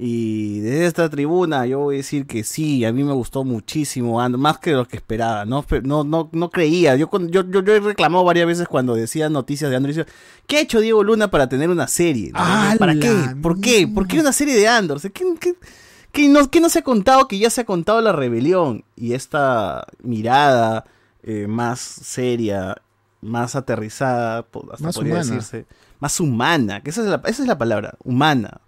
Y 0.05 0.59
desde 0.59 0.87
esta 0.87 1.09
tribuna 1.09 1.65
yo 1.65 1.79
voy 1.79 1.95
a 1.95 1.99
decir 1.99 2.27
que 2.27 2.43
sí, 2.43 2.85
a 2.85 2.93
mí 2.93 3.05
me 3.05 3.13
gustó 3.13 3.45
muchísimo, 3.45 4.19
más 4.37 4.59
que 4.59 4.73
lo 4.73 4.89
que 4.89 4.97
esperaba. 4.97 5.45
No, 5.45 5.65
no, 5.85 6.03
no, 6.03 6.29
no 6.33 6.51
creía. 6.51 6.97
Yo, 6.97 7.09
yo, 7.29 7.49
yo, 7.49 7.63
yo 7.63 7.73
he 7.73 7.79
reclamado 7.79 8.25
varias 8.25 8.49
veces 8.49 8.67
cuando 8.67 8.97
decía 8.97 9.29
noticias 9.29 9.71
de 9.71 9.77
Andor. 9.77 10.05
¿Qué 10.49 10.57
ha 10.57 10.61
hecho 10.61 10.81
Diego 10.81 11.05
Luna 11.05 11.31
para 11.31 11.49
tener 11.49 11.71
una 11.71 11.87
serie? 11.87 12.33
¿no? 12.33 12.41
¡A 12.41 12.75
¿Para 12.81 12.97
qué? 12.97 13.13
¿Por 13.41 13.61
qué? 13.61 13.87
¿Por 13.87 14.09
qué 14.09 14.19
una 14.19 14.33
serie 14.33 14.57
de 14.57 14.67
Andor? 14.67 15.01
¿qué, 15.01 15.11
qué- 15.39 15.55
qué 16.11 16.29
no, 16.29 16.51
qué 16.51 16.61
no 16.61 16.69
se 16.69 16.81
ha 16.81 16.83
contado 16.83 17.29
que 17.29 17.39
ya 17.39 17.49
se 17.49 17.61
ha 17.61 17.65
contado 17.65 18.01
la 18.01 18.11
rebelión? 18.11 18.83
Y 18.97 19.13
esta 19.13 19.87
mirada 20.03 20.85
eh, 21.23 21.47
más 21.49 21.79
seria, 21.79 22.77
más 23.21 23.55
aterrizada, 23.55 24.39
hasta 24.73 24.85
Más 24.85 24.97
podría 24.97 25.13
humana. 25.15 25.25
decirse, 25.37 25.65
más 26.01 26.19
humana, 26.19 26.83
que 26.83 26.91
esa 26.91 27.03
es, 27.03 27.07
la, 27.07 27.23
esa 27.27 27.43
es 27.43 27.47
la 27.49 27.57
palabra, 27.57 27.95
humana, 28.03 28.61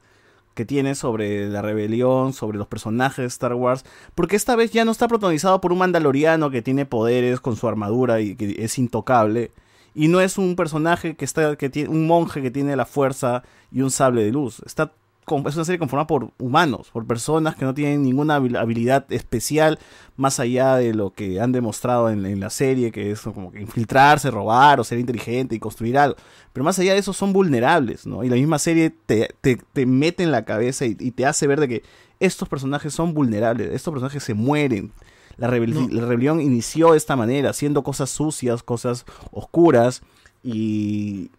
que 0.55 0.65
tiene 0.65 0.95
sobre 0.95 1.49
la 1.49 1.63
rebelión, 1.63 2.33
sobre 2.33 2.59
los 2.59 2.67
personajes 2.67 3.19
de 3.19 3.27
Star 3.27 3.55
Wars, 3.55 3.85
porque 4.15 4.37
esta 4.37 4.57
vez 4.57 4.71
ya 4.71 4.85
no 4.85 4.93
está 4.93 5.09
protagonizado 5.09 5.61
por 5.61 5.73
un 5.73 5.79
mandaloriano 5.79 6.51
que 6.51 6.63
tiene 6.63 6.87
poderes 6.87 7.41
con 7.41 7.57
su 7.57 7.69
armadura 7.69 8.21
y 8.21 8.37
que 8.37 8.57
es 8.59 8.79
intocable, 8.79 9.53
y 9.95 10.09
no 10.09 10.21
es 10.21 10.39
un 10.39 10.57
personaje 10.57 11.17
que 11.17 11.25
está, 11.25 11.57
que 11.57 11.71
tiene, 11.71 11.89
un 11.91 12.07
monje 12.07 12.43
que 12.43 12.51
tiene 12.51 12.77
la 12.77 12.87
fuerza 12.87 13.43
y 13.71 13.83
un 13.83 13.91
sable 13.91 14.25
de 14.25 14.33
luz, 14.33 14.63
está 14.67 14.93
con- 15.25 15.47
es 15.47 15.55
una 15.57 15.65
serie 15.65 15.79
conformada 15.79 16.07
por 16.07 16.31
humanos, 16.39 16.91
por 16.93 17.07
personas 17.07 17.57
que 17.57 17.65
no 17.65 17.75
tienen 17.75 18.03
ninguna 18.03 18.39
habil- 18.39 18.59
habilidad 18.59 19.05
especial 19.13 19.79
más 20.17 20.39
allá 20.41 20.77
de 20.77 20.95
lo 20.95 21.11
que 21.11 21.41
han 21.41 21.53
demostrado 21.53 22.11
en, 22.11 22.25
en 22.27 22.41
la 22.41 22.51
serie, 22.51 22.93
que 22.93 23.11
es 23.11 23.21
como 23.23 23.51
que 23.51 23.61
infiltrarse, 23.61 24.31
robar 24.31 24.79
o 24.81 24.85
ser 24.85 24.99
inteligente 24.99 25.55
y 25.55 25.59
construir 25.59 25.99
algo. 25.99 26.17
Pero 26.53 26.65
más 26.65 26.79
allá 26.79 26.93
de 26.93 26.99
eso 27.01 27.13
son 27.13 27.33
vulnerables, 27.33 28.07
¿no? 28.07 28.23
Y 28.25 28.29
la 28.29 28.37
misma 28.37 28.59
serie 28.59 28.91
te, 28.91 29.29
te, 29.41 29.57
te 29.73 29.87
mete 29.87 30.23
en 30.23 30.31
la 30.31 30.45
cabeza 30.45 30.87
y, 30.87 30.97
y 31.01 31.11
te 31.11 31.27
hace 31.27 31.47
ver 31.47 31.61
de 31.61 31.69
que 31.69 31.83
estos 32.21 32.49
personajes 32.49 32.95
son 32.95 33.13
vulnerables, 33.15 33.73
estos 33.73 33.93
personajes 33.93 34.23
se 34.23 34.35
mueren. 34.35 34.93
La, 35.37 35.49
rebel- 35.49 35.91
la 35.91 36.03
rebelión 36.07 36.41
inició 36.41 36.93
de 36.93 36.97
esta 36.99 37.17
manera, 37.17 37.51
haciendo 37.51 37.83
cosas 37.83 38.09
sucias, 38.11 38.63
cosas 38.63 39.05
oscuras 39.33 40.03
y 40.45 41.31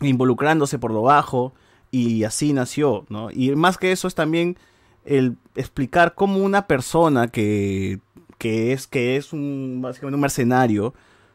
involucrándose 0.00 0.78
por 0.78 0.90
lo 0.92 1.02
bajo 1.02 1.52
y 1.90 2.24
así 2.24 2.52
nació, 2.52 3.06
¿no? 3.08 3.30
Y 3.32 3.54
más 3.56 3.78
que 3.78 3.92
eso 3.92 4.08
es 4.08 4.14
también 4.14 4.56
el 5.04 5.36
explicar 5.54 6.14
cómo 6.14 6.38
una 6.38 6.66
persona 6.66 7.28
que, 7.28 8.00
que 8.38 8.72
es 8.72 8.86
que 8.86 9.16
es 9.16 9.32
un 9.32 9.80
básicamente 9.82 10.16
un 10.16 10.20
mercenario 10.20 10.94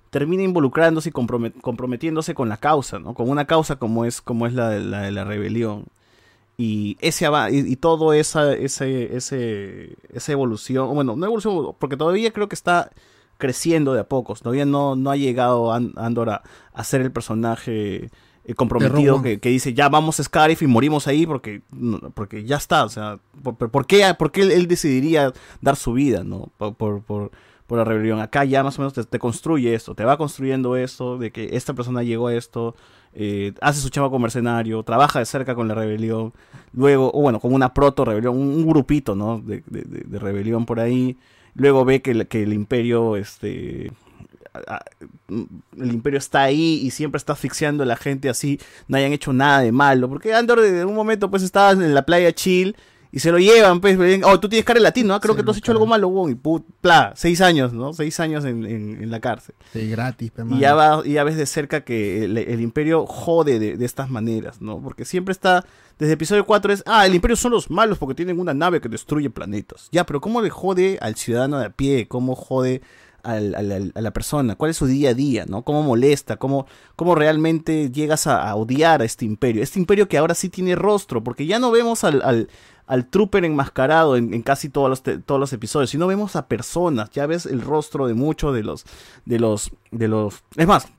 termina 0.10 0.44
involucrándose 0.44 1.10
y 1.10 1.12
compromet- 1.14 1.60
comprometiéndose 1.62 2.34
con 2.36 2.50
la 2.50 2.58
causa, 2.58 3.00
¿no? 3.00 3.14
Con 3.14 3.30
una 3.30 3.46
causa 3.48 3.78
como 3.78 4.06
es 4.06 4.22
como 4.22 4.46
es 4.48 4.54
la 4.54 4.70
de 4.70 4.82
la, 4.82 5.10
rebelión. 5.24 5.86
Y 6.58 6.98
ese 7.02 7.28
y, 7.52 7.76
todo 7.78 8.14
esa 8.14 8.54
ese 8.54 9.16
ese 9.16 9.96
esa 10.14 10.32
evolución, 10.32 10.94
bueno, 10.94 11.16
no 11.16 11.26
evolución 11.26 11.76
porque 11.80 11.98
todavía 11.98 12.32
creo 12.32 12.50
que 12.50 12.56
está 12.56 12.92
creciendo 13.38 13.94
de 13.94 14.02
a 14.02 14.08
pocos, 14.08 14.42
todavía 14.42 14.66
no 14.66 14.96
no 14.96 15.10
ha 15.12 15.16
llegado 15.18 15.74
An- 15.74 15.94
Andor 15.96 16.30
a, 16.30 16.44
a 16.74 16.84
ser 16.84 17.02
el 17.02 17.12
personaje 17.12 18.12
eh, 18.46 18.54
comprometido 18.56 19.16
que, 19.24 19.40
que 19.40 19.50
dice 19.50 19.74
ya 19.74 19.88
vamos 19.90 20.20
a 20.20 20.24
Scarif 20.24 20.62
y 20.64 20.68
morimos 20.68 21.08
ahí 21.08 21.26
porque 21.26 21.62
porque 22.14 22.44
ya 22.44 22.58
está, 22.58 22.84
o 22.86 22.90
sea, 22.90 23.20
¿por, 23.44 23.56
por- 23.56 23.86
qué, 23.86 24.14
por 24.18 24.32
qué 24.32 24.42
él, 24.42 24.68
decidiría 24.68 25.32
dar 25.62 25.76
su 25.76 25.94
vida, 25.94 26.24
no? 26.24 26.50
Por, 26.58 26.76
por, 26.76 27.02
por- 27.04 27.32
por 27.68 27.78
la 27.78 27.86
rebelión. 27.86 28.20
Acá 28.20 28.44
ya 28.44 28.64
más 28.64 28.78
o 28.78 28.82
menos 28.82 28.94
te, 28.94 29.04
te 29.06 29.18
construye 29.18 29.74
esto, 29.74 29.96
te 29.96 30.04
va 30.04 30.18
construyendo 30.18 30.76
esto, 30.76 31.18
de 31.18 31.32
que 31.32 31.56
esta 31.56 31.74
persona 31.74 32.04
llegó 32.04 32.28
a 32.28 32.36
esto, 32.36 32.76
eh, 33.14 33.54
hace 33.62 33.80
su 33.80 33.88
chamba 33.90 34.10
como 34.10 34.24
mercenario, 34.24 34.84
trabaja 34.84 35.20
de 35.20 35.26
cerca 35.26 35.56
con 35.56 35.70
la 35.70 35.74
rebelión, 35.76 36.34
luego, 36.74 37.12
o 37.14 37.22
bueno, 37.22 37.40
con 37.40 37.54
una 37.54 37.74
proto 37.74 38.04
rebelión, 38.04 38.36
un, 38.38 38.48
un 38.56 38.68
grupito, 38.68 39.16
¿no? 39.16 39.40
De, 39.40 39.64
de- 39.68 39.84
de- 39.84 40.04
de 40.06 40.20
rebelión 40.20 40.66
por 40.66 40.82
ahí. 40.82 41.16
Luego 41.54 41.86
ve 41.86 42.02
que, 42.02 42.12
el- 42.12 42.28
que 42.28 42.44
el 42.44 42.52
imperio, 42.52 43.16
este, 43.16 43.92
el 45.30 45.92
imperio 45.94 46.18
está 46.20 46.42
ahí 46.44 46.80
y 46.84 46.92
siempre 46.92 47.18
está 47.18 47.34
asfixiando 47.34 47.84
a 47.84 47.86
la 47.86 47.96
gente 47.96 48.30
así, 48.30 48.60
no 48.88 48.98
hayan 48.98 49.14
hecho 49.14 49.34
nada 49.34 49.60
de 49.62 49.72
malo. 49.72 50.10
Porque 50.10 50.34
Andor 50.34 50.64
en 50.64 50.86
un 50.88 50.96
momento 50.96 51.30
pues 51.30 51.44
estaba 51.44 51.72
en 51.72 51.94
la 51.94 52.04
playa 52.04 52.32
chill 52.34 52.76
y 53.14 53.20
se 53.20 53.30
lo 53.30 53.40
llevan, 53.40 53.82
pues, 53.82 53.98
oh, 54.24 54.40
tú 54.40 54.48
tienes 54.48 54.64
cara 54.66 54.80
de 54.80 54.84
latino, 54.86 55.14
¿ah? 55.14 55.20
creo 55.20 55.36
que 55.36 55.44
tú 55.44 55.52
has 55.52 55.58
hecho 55.58 55.74
algo 55.74 55.86
malo, 55.86 56.08
weón", 56.08 56.32
y 56.32 56.36
put, 56.36 56.64
pla, 56.80 57.12
seis 57.18 57.42
años, 57.42 57.74
¿no? 57.74 57.92
Seis 57.92 58.18
años 58.22 58.46
en, 58.46 58.66
en- 58.66 59.04
en 59.04 59.12
la 59.12 59.20
cárcel. 59.20 59.54
Sí, 59.74 59.90
gratis, 59.90 60.32
Y 60.52 60.60
ya, 60.60 60.76
va, 60.76 61.02
y 61.06 61.12
ya 61.14 61.26
ves 61.26 61.36
de 61.36 61.46
cerca 61.46 61.82
que 61.82 62.24
el, 62.24 62.38
el 62.38 62.62
imperio 62.62 63.06
jode 63.06 63.60
de, 63.60 63.76
de 63.76 63.86
estas 63.86 64.10
maneras, 64.10 64.62
¿no? 64.62 64.80
Porque 64.82 65.04
siempre 65.04 65.34
está, 65.34 65.66
desde 66.00 66.14
episodio 66.14 66.46
4 66.46 66.72
es, 66.72 66.84
ah, 66.86 67.06
el 67.06 67.14
imperio 67.14 67.36
son 67.36 67.52
los 67.52 67.70
malos 67.70 67.98
porque 67.98 68.16
tienen 68.16 68.40
una 68.40 68.54
nave 68.54 68.80
que 68.80 68.88
destruye 68.88 69.30
planetas. 69.30 69.90
Ya, 69.92 70.06
pero 70.06 70.22
¿cómo 70.22 70.42
le 70.42 70.50
jode 70.50 70.98
al 71.02 71.18
ciudadano 71.18 71.60
de 71.60 71.66
a 71.66 71.70
pie? 71.70 72.08
¿Cómo 72.08 72.34
jode 72.36 72.82
a 73.24 73.40
la 73.40 74.12
persona? 74.12 74.56
¿Cuál 74.56 74.72
es 74.72 74.78
su 74.78 74.86
día 74.86 75.12
a 75.12 75.14
día, 75.14 75.46
no? 75.48 75.64
¿Cómo 75.64 75.84
molesta? 75.84 76.38
¿Cómo, 76.38 76.66
cómo 76.96 77.16
realmente 77.16 77.92
llegas 77.92 78.28
a, 78.28 78.54
odiar 78.56 79.02
a 79.02 79.06
este 79.06 79.26
imperio? 79.26 79.64
Este 79.64 79.80
imperio 79.80 80.08
que 80.08 80.18
ahora 80.18 80.36
sí 80.36 80.50
tiene 80.50 80.76
rostro, 80.76 81.24
porque 81.24 81.46
ya 81.46 81.60
no 81.60 81.72
vemos 81.72 82.04
al... 82.04 82.22
al 82.22 82.50
al 82.88 83.06
trooper 83.06 83.46
enmascarado 83.46 84.18
en, 84.18 84.42
casi 84.42 84.68
todos 84.68 84.90
los, 84.90 85.02
todos 85.26 85.40
los 85.40 85.54
episodios, 85.54 85.92
sino 85.92 86.08
vemos 86.08 86.36
a 86.36 86.50
personas, 86.50 87.10
ya 87.12 87.26
ves 87.26 87.46
el 87.46 87.62
rostro 87.62 88.06
de 88.06 88.16
muchos 88.16 88.54
de 88.54 88.64
los, 88.64 88.84
de 89.24 89.40
los, 89.40 89.72
de 89.92 90.10
los, 90.10 90.44
es 90.58 90.68
más, 90.68 90.90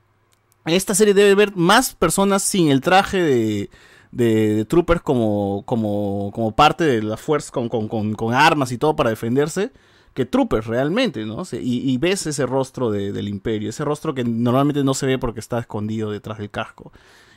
esta 0.65 0.95
serie 0.95 1.13
debe 1.13 1.33
haber 1.33 1.55
más 1.55 1.93
personas 1.93 2.41
sin 2.41 2.69
el 2.69 2.81
traje 2.81 3.21
de, 3.21 3.69
de, 4.11 4.55
de 4.55 4.65
troopers 4.65 5.01
como, 5.01 5.61
como, 5.67 6.31
como 6.33 6.55
parte 6.55 6.83
de 6.83 7.03
la 7.03 7.17
fuerza, 7.17 7.51
con, 7.51 7.69
con, 7.69 7.87
con 7.87 8.33
armas 8.33 8.71
y 8.71 8.79
todo 8.79 8.95
para 8.95 9.11
defenderse, 9.11 9.71
que 10.13 10.25
troopers 10.25 10.67
realmente, 10.67 11.25
¿no? 11.25 11.43
Se- 11.45 11.61
Y, 11.61 11.89
y 11.89 11.97
ves 11.97 12.27
ese 12.27 12.45
rostro 12.45 12.91
de- 12.91 13.11
del 13.11 13.27
imperio, 13.27 13.69
ese 13.69 13.83
rostro 13.85 14.13
que 14.13 14.23
normalmente 14.23 14.83
no 14.83 14.93
se 14.93 15.05
ve 15.07 15.17
porque 15.17 15.39
está 15.39 15.59
escondido 15.59 16.11
detrás 16.11 16.37
del 16.37 16.49
casco. 16.49 16.91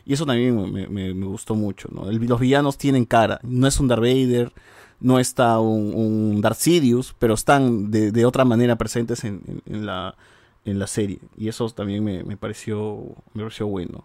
Y 0.05 0.13
eso 0.13 0.25
también 0.27 0.55
me, 0.73 0.87
me- 0.89 1.15
me 1.15 1.27
gustó 1.27 1.55
mucho, 1.55 1.89
¿no? 1.93 2.09
El- 2.09 2.25
los 2.27 2.39
villanos 2.41 2.79
tienen 2.79 3.05
cara, 3.07 3.41
no 3.43 3.67
es 3.67 3.81
un 3.81 3.89
Darth 3.89 4.03
Vader, 4.03 4.53
no 5.01 5.19
está 5.19 5.59
un, 5.61 5.93
un 5.95 6.41
Darth 6.41 6.59
Sidious, 6.59 7.15
pero 7.19 7.35
están 7.35 7.91
de, 7.91 8.13
de 8.13 8.25
otra 8.25 8.45
manera 8.45 8.77
presentes 8.77 9.25
en, 9.25 9.41
en- 9.47 9.63
en 9.75 9.87
la, 9.87 10.15
en 10.65 10.79
la 10.79 10.87
serie. 10.87 11.19
Y 11.37 11.49
eso 11.49 11.69
también 11.71 12.03
me, 12.05 12.25
me 12.25 12.37
pareció, 12.37 12.99
me 13.35 13.43
pareció 13.43 13.67
bueno. 13.67 14.05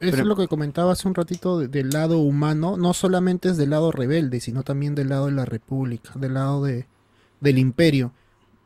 Eso 0.00 0.12
Pero- 0.12 0.22
es 0.22 0.26
lo 0.28 0.36
que 0.36 0.48
comentaba 0.48 0.92
hace 0.92 1.06
un 1.08 1.14
ratito 1.14 1.58
de- 1.58 1.68
del 1.68 1.90
lado 1.90 2.18
humano, 2.18 2.76
no 2.76 2.92
solamente 2.94 3.50
es 3.50 3.56
del 3.56 3.70
lado 3.70 3.92
rebelde, 3.92 4.40
sino 4.40 4.62
también 4.62 4.94
del 4.94 5.08
lado 5.10 5.26
de 5.26 5.32
la 5.32 5.44
república, 5.44 6.10
del 6.16 6.34
lado 6.34 6.64
de, 6.64 6.86
del 7.40 7.58
imperio. 7.58 8.12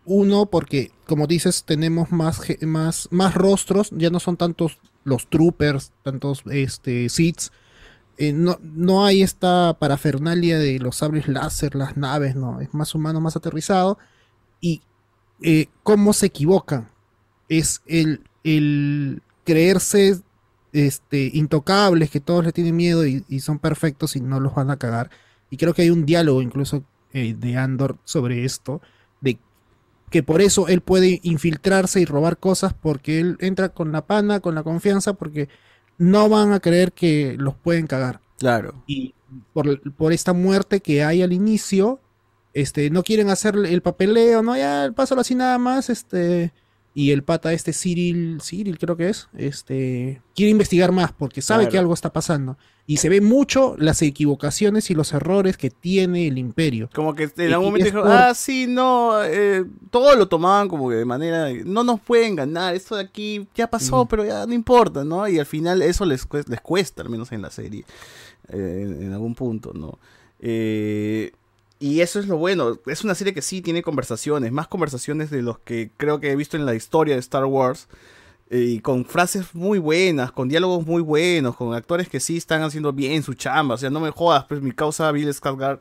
Uno, 0.04 0.46
porque, 0.46 0.92
como 1.06 1.26
dices, 1.26 1.64
tenemos 1.64 2.12
más, 2.12 2.40
más, 2.62 3.08
más 3.10 3.34
rostros, 3.34 3.90
ya 3.92 4.10
no 4.10 4.20
son 4.20 4.36
tantos 4.36 4.78
los 5.04 5.28
troopers, 5.28 5.92
tantos 6.02 6.42
este, 6.50 7.08
Siths. 7.08 7.52
Eh, 8.16 8.32
no, 8.32 8.58
no 8.62 9.04
hay 9.04 9.22
esta 9.22 9.76
parafernalia 9.78 10.58
de 10.58 10.78
los 10.78 10.96
sables 10.96 11.26
láser, 11.26 11.74
las 11.74 11.96
naves, 11.96 12.36
no, 12.36 12.60
es 12.60 12.72
más 12.74 12.94
humano, 12.94 13.20
más 13.20 13.36
aterrizado. 13.36 13.98
Y 14.60 14.82
eh, 15.42 15.68
cómo 15.82 16.12
se 16.12 16.26
equivocan. 16.26 16.90
Es 17.48 17.82
el, 17.86 18.22
el 18.44 19.22
creerse 19.44 20.20
este, 20.72 21.30
intocables, 21.32 22.10
que 22.10 22.20
todos 22.20 22.44
le 22.44 22.52
tienen 22.52 22.76
miedo 22.76 23.06
y, 23.06 23.24
y 23.28 23.40
son 23.40 23.58
perfectos 23.58 24.16
y 24.16 24.20
no 24.20 24.40
los 24.40 24.54
van 24.54 24.70
a 24.70 24.78
cagar. 24.78 25.10
Y 25.50 25.56
creo 25.56 25.74
que 25.74 25.82
hay 25.82 25.90
un 25.90 26.06
diálogo 26.06 26.42
incluso 26.42 26.84
eh, 27.14 27.34
de 27.38 27.56
Andor 27.56 27.96
sobre 28.04 28.44
esto, 28.44 28.82
de 29.22 29.38
que 30.10 30.22
por 30.22 30.42
eso 30.42 30.68
él 30.68 30.82
puede 30.82 31.20
infiltrarse 31.22 32.00
y 32.00 32.04
robar 32.04 32.36
cosas 32.38 32.74
porque 32.74 33.20
él 33.20 33.36
entra 33.40 33.70
con 33.70 33.90
la 33.92 34.06
pana, 34.06 34.40
con 34.40 34.54
la 34.54 34.62
confianza, 34.62 35.14
porque 35.14 35.48
no 35.96 36.28
van 36.28 36.52
a 36.52 36.60
creer 36.60 36.92
que 36.92 37.36
los 37.38 37.54
pueden 37.54 37.86
cagar. 37.86 38.20
Claro. 38.38 38.82
Y 38.86 39.14
por, 39.52 39.80
por 39.92 40.12
esta 40.12 40.32
muerte 40.32 40.80
que 40.80 41.02
hay 41.02 41.22
al 41.22 41.32
inicio, 41.32 42.00
este, 42.52 42.90
no 42.90 43.02
quieren 43.02 43.30
hacer 43.30 43.56
el 43.56 43.80
papeleo, 43.80 44.42
no, 44.42 44.56
ya 44.56 44.92
pásalo 44.94 45.20
así 45.22 45.34
nada 45.34 45.58
más, 45.58 45.90
este, 45.90 46.52
y 46.94 47.10
el 47.10 47.24
pata 47.24 47.52
este 47.52 47.72
Cyril, 47.72 48.40
Cyril 48.42 48.78
creo 48.78 48.96
que 48.96 49.08
es, 49.08 49.28
este, 49.36 50.22
quiere 50.36 50.50
investigar 50.50 50.92
más 50.92 51.12
porque 51.12 51.42
sabe 51.42 51.62
Claro. 51.64 51.72
que 51.72 51.78
algo 51.78 51.94
está 51.94 52.12
pasando. 52.12 52.56
Y 52.86 52.98
se 52.98 53.08
ve 53.08 53.22
mucho 53.22 53.76
las 53.78 54.02
equivocaciones 54.02 54.90
y 54.90 54.94
los 54.94 55.14
errores 55.14 55.56
que 55.56 55.70
tiene 55.70 56.26
el 56.26 56.36
imperio. 56.36 56.90
Como 56.94 57.14
que 57.14 57.30
en 57.36 57.52
algún 57.52 57.68
momento 57.68 57.86
dijo, 57.86 58.02
por- 58.02 58.10
ah, 58.12 58.34
sí, 58.34 58.66
no, 58.68 59.24
eh, 59.24 59.64
todo 59.90 60.14
lo 60.16 60.28
tomaban 60.28 60.68
como 60.68 60.90
que 60.90 60.96
de 60.96 61.06
manera, 61.06 61.48
no 61.64 61.82
nos 61.82 61.98
pueden 62.00 62.36
ganar, 62.36 62.74
esto 62.74 62.96
de 62.96 63.02
aquí 63.04 63.46
ya 63.54 63.68
pasó, 63.70 64.04
pero 64.04 64.22
ya 64.26 64.44
no 64.44 64.52
importa, 64.52 65.02
¿no? 65.02 65.26
Y 65.26 65.38
al 65.38 65.46
final 65.46 65.80
eso 65.80 66.04
les, 66.04 66.26
cuesta, 66.26 66.50
les 66.50 66.60
cuesta, 66.60 67.00
al 67.02 67.08
menos 67.08 67.32
en 67.32 67.40
la 67.40 67.50
serie, 67.50 67.86
eh, 68.50 68.80
en, 68.82 69.02
en 69.02 69.12
algún 69.14 69.34
punto, 69.34 69.72
¿no? 69.74 69.98
Eh, 70.40 71.32
y 71.80 72.00
eso 72.00 72.20
es 72.20 72.28
lo 72.28 72.36
bueno, 72.36 72.78
es 72.86 73.02
una 73.02 73.14
serie 73.14 73.32
que 73.32 73.40
sí 73.42 73.62
tiene 73.62 73.82
conversaciones, 73.82 74.52
más 74.52 74.68
conversaciones 74.68 75.30
de 75.30 75.40
los 75.40 75.58
que 75.58 75.90
creo 75.96 76.20
que 76.20 76.30
he 76.30 76.36
visto 76.36 76.58
en 76.58 76.66
la 76.66 76.74
historia 76.74 77.14
de 77.14 77.20
Star 77.20 77.46
Wars. 77.46 77.88
Y 78.56 78.78
con 78.80 79.04
frases 79.04 79.54
muy 79.54 79.78
buenas, 79.78 80.30
con 80.30 80.48
diálogos 80.48 80.86
muy 80.86 81.02
buenos, 81.02 81.56
con 81.56 81.74
actores 81.74 82.08
que 82.08 82.20
sí 82.20 82.36
están 82.36 82.62
haciendo 82.62 82.92
bien 82.92 83.22
su 83.22 83.34
chamba. 83.34 83.74
O 83.74 83.78
sea, 83.78 83.90
no 83.90 84.00
me 84.00 84.10
jodas, 84.10 84.44
pues 84.44 84.62
mi 84.62 84.70
causa 84.70 85.10
Bill 85.10 85.28
Skarsgård 85.28 85.80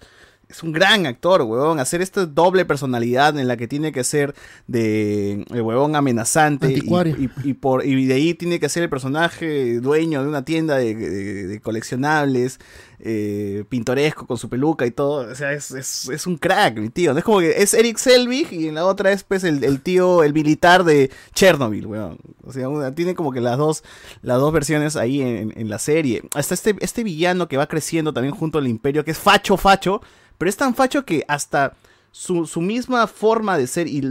es 0.54 0.64
un 0.64 0.72
gran 0.72 1.06
actor, 1.06 1.42
huevón. 1.42 1.80
Hacer 1.80 2.02
esta 2.02 2.26
doble 2.26 2.64
personalidad 2.66 3.38
en 3.40 3.48
la 3.48 3.58
que 3.58 3.68
tiene 3.68 3.92
que 3.92 4.04
ser 4.04 4.34
de 4.68 5.46
el 5.52 5.62
huevón 5.62 5.96
amenazante 5.96 6.68
y, 6.72 6.76
Anticuario. 6.76 7.16
y- 7.18 7.50
y 7.50 7.54
por, 7.54 7.86
y 7.86 8.06
de 8.06 8.14
ahí 8.14 8.34
tiene 8.34 8.60
que 8.60 8.70
ser 8.70 8.84
el 8.84 8.90
personaje 8.90 9.80
dueño 9.80 10.22
de 10.22 10.30
una 10.30 10.46
tienda 10.46 10.78
de, 10.78 10.94
de- 10.96 11.48
de 11.48 11.60
coleccionables, 11.60 12.60
eh, 13.06 13.66
pintoresco 13.68 14.26
con 14.28 14.38
su 14.38 14.48
peluca 14.50 14.86
y 14.86 14.92
todo. 14.92 15.30
O 15.32 15.36
sea, 15.36 15.52
es, 15.54 15.72
es- 15.72 16.08
es 16.10 16.28
un 16.28 16.38
crack, 16.38 16.78
mi 16.78 16.90
tío. 16.90 17.18
Es 17.18 17.24
como 17.24 17.40
que 17.40 17.62
es 17.62 17.74
Eric 17.74 17.98
Selvig 17.98 18.52
y 18.54 18.68
en 18.68 18.76
la 18.76 18.86
otra 18.86 19.12
es 19.12 19.24
pues 19.24 19.44
el, 19.44 19.64
el 19.64 19.82
tío, 19.82 20.24
el 20.24 20.34
militar 20.34 20.84
de 20.84 21.10
Chernobyl, 21.34 21.86
weón. 21.88 22.18
O 22.44 22.54
sea, 22.54 22.70
una- 22.70 22.94
tiene 22.96 23.16
como 23.16 23.32
que 23.32 23.42
las 23.42 23.58
dos, 23.58 23.84
las 24.22 24.38
dos 24.40 24.54
versiones 24.54 24.96
ahí 24.96 25.22
en, 25.22 25.54
en 25.56 25.70
la 25.70 25.80
serie. 25.80 26.22
Hasta 26.36 26.54
este, 26.54 26.76
este 26.80 27.04
villano 27.04 27.48
que 27.48 27.58
va 27.58 27.68
creciendo 27.68 28.14
también 28.14 28.36
junto 28.36 28.60
al 28.60 28.68
imperio, 28.68 29.04
que 29.04 29.12
es 29.12 29.18
facho, 29.18 29.58
facho, 29.58 30.02
pero 30.44 30.50
es 30.50 30.58
tan 30.58 30.76
facho 30.76 31.06
que 31.06 31.24
hasta 31.30 31.72
su, 32.12 32.46
misma 32.60 33.08
forma 33.08 33.58
de 33.58 33.66
ser 33.66 33.88
y, 33.88 34.02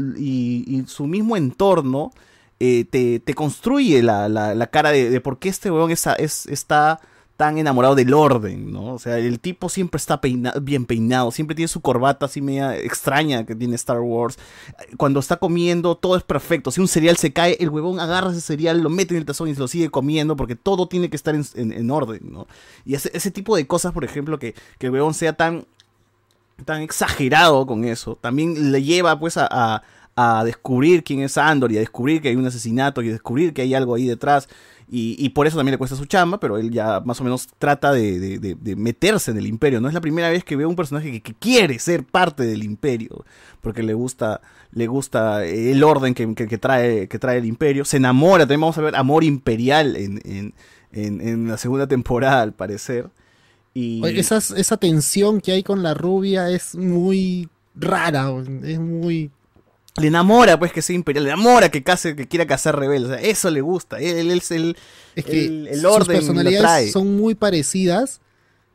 su 0.86 1.06
mismo 1.06 1.36
entorno 1.36 2.10
eh, 2.58 2.86
te, 2.90 3.20
construye 3.34 4.02
la, 4.02 4.30
la- 4.30 4.54
cara 4.68 4.92
de, 4.92 5.20
por 5.20 5.38
qué 5.38 5.50
este 5.50 5.70
weón 5.70 5.90
es- 5.90 6.06
es- 6.16 6.46
está 6.46 7.00
tan 7.36 7.58
enamorado 7.58 7.94
del 7.94 8.14
orden, 8.14 8.72
¿no? 8.72 8.94
O 8.94 8.98
sea, 8.98 9.18
el 9.18 9.40
tipo 9.40 9.68
siempre 9.68 9.98
está 9.98 10.22
peina- 10.22 10.54
bien 10.62 10.86
peinado, 10.86 11.30
siempre 11.32 11.54
tiene 11.54 11.68
su 11.68 11.82
corbata 11.82 12.24
así 12.24 12.40
media 12.40 12.74
extraña 12.78 13.44
que 13.44 13.54
tiene 13.54 13.74
Star 13.74 14.00
Wars. 14.00 14.38
Cuando 14.96 15.20
está 15.20 15.36
comiendo, 15.36 15.94
todo 15.96 16.16
es 16.16 16.22
perfecto. 16.22 16.70
Si 16.70 16.80
un 16.80 16.88
cereal 16.88 17.18
se 17.18 17.34
cae, 17.34 17.58
el 17.60 17.68
huevón 17.68 18.00
agarra 18.00 18.30
ese 18.30 18.40
cereal, 18.40 18.80
lo 18.80 18.88
mete 18.88 19.12
en 19.12 19.18
el 19.18 19.26
tazón 19.26 19.48
y 19.48 19.54
se 19.54 19.60
lo 19.60 19.68
sigue 19.68 19.90
comiendo 19.90 20.34
porque 20.34 20.56
todo 20.56 20.88
tiene 20.88 21.10
que 21.10 21.16
estar 21.16 21.34
en, 21.34 21.44
en- 21.56 21.72
en 21.72 21.90
orden, 21.90 22.20
¿no? 22.30 22.46
Y 22.86 22.94
ese, 22.94 23.10
ese 23.12 23.30
tipo 23.30 23.54
de 23.54 23.66
cosas, 23.66 23.92
por 23.92 24.04
ejemplo, 24.04 24.38
que, 24.38 24.54
que 24.78 24.86
el 24.86 24.92
huevón 24.92 25.12
sea 25.12 25.34
tan 25.34 25.66
tan 26.64 26.82
exagerado 26.82 27.66
con 27.66 27.84
eso, 27.84 28.16
también 28.20 28.72
le 28.72 28.82
lleva 28.82 29.18
pues 29.18 29.36
a, 29.36 29.82
a- 30.16 30.44
descubrir 30.44 31.02
quién 31.04 31.20
es 31.20 31.38
Andor 31.38 31.72
y 31.72 31.76
a 31.76 31.80
descubrir 31.80 32.20
que 32.20 32.28
hay 32.28 32.36
un 32.36 32.46
asesinato 32.46 33.02
y 33.02 33.08
a 33.08 33.12
descubrir 33.12 33.52
que 33.54 33.62
hay 33.62 33.74
algo 33.74 33.94
ahí 33.94 34.06
detrás. 34.06 34.48
Y, 34.90 35.16
y 35.18 35.30
por 35.30 35.46
eso 35.46 35.56
también 35.56 35.72
le 35.72 35.78
cuesta 35.78 35.96
su 35.96 36.04
chamba, 36.04 36.38
pero 36.38 36.58
él 36.58 36.70
ya 36.70 37.00
más 37.00 37.18
o 37.20 37.24
menos 37.24 37.48
trata 37.58 37.92
de, 37.92 38.18
de- 38.38 38.54
de- 38.56 38.76
meterse 38.76 39.30
en 39.30 39.38
el 39.38 39.46
imperio. 39.46 39.80
No 39.80 39.88
es 39.88 39.94
la 39.94 40.02
primera 40.02 40.28
vez 40.28 40.44
que 40.44 40.54
veo 40.54 40.68
un 40.68 40.76
personaje 40.76 41.22
que, 41.22 41.32
quiere 41.34 41.78
ser 41.78 42.04
parte 42.04 42.42
del 42.44 42.62
imperio, 42.62 43.24
porque 43.62 43.82
le 43.82 43.94
gusta, 43.94 44.42
le 44.72 44.86
gusta 44.88 45.46
el 45.46 45.82
orden 45.82 46.12
que, 46.12 46.34
que- 46.34 46.46
que 46.46 46.58
trae, 46.58 47.08
que 47.08 47.18
trae 47.18 47.38
el 47.38 47.46
imperio. 47.46 47.86
Se 47.86 47.96
enamora, 47.96 48.44
también 48.44 48.60
vamos 48.60 48.76
a 48.76 48.82
ver 48.82 48.94
amor 48.96 49.24
imperial 49.24 49.96
en, 49.96 50.20
en- 50.26 50.54
en- 50.92 51.20
en 51.26 51.48
la 51.48 51.56
segunda 51.56 51.86
temporada, 51.86 52.42
al 52.42 52.52
parecer. 52.52 53.08
Y... 53.74 54.04
Esas- 54.18 54.50
esa 54.52 54.76
tensión 54.76 55.40
que 55.40 55.52
hay 55.52 55.62
con 55.62 55.82
la 55.82 55.94
rubia 55.94 56.50
es 56.50 56.74
muy 56.74 57.48
rara, 57.74 58.30
es 58.64 58.78
muy... 58.78 59.30
Le 59.98 60.06
enamora, 60.06 60.58
pues, 60.58 60.72
que 60.72 60.80
sea 60.80 60.96
imperial. 60.96 61.24
Le 61.24 61.30
enamora 61.32 61.70
que 61.70 61.82
case, 61.82 62.16
que 62.16 62.26
quiera. 62.26 62.46
O 62.54 62.58
sea, 62.58 62.72
eso 63.20 63.50
le 63.50 63.60
gusta. 63.60 63.98
Él, 63.98 64.30
él 64.30 64.38
es 64.38 64.50
el, 64.50 64.74
Es 65.14 65.24
que 65.26 65.44
el, 65.44 65.68
el 65.68 65.76
sus 65.80 65.84
orden 65.84 66.06
trae. 66.06 66.16
personalidades 66.16 66.92
son 66.92 67.14
muy 67.16 67.34
parecidas. 67.34 68.22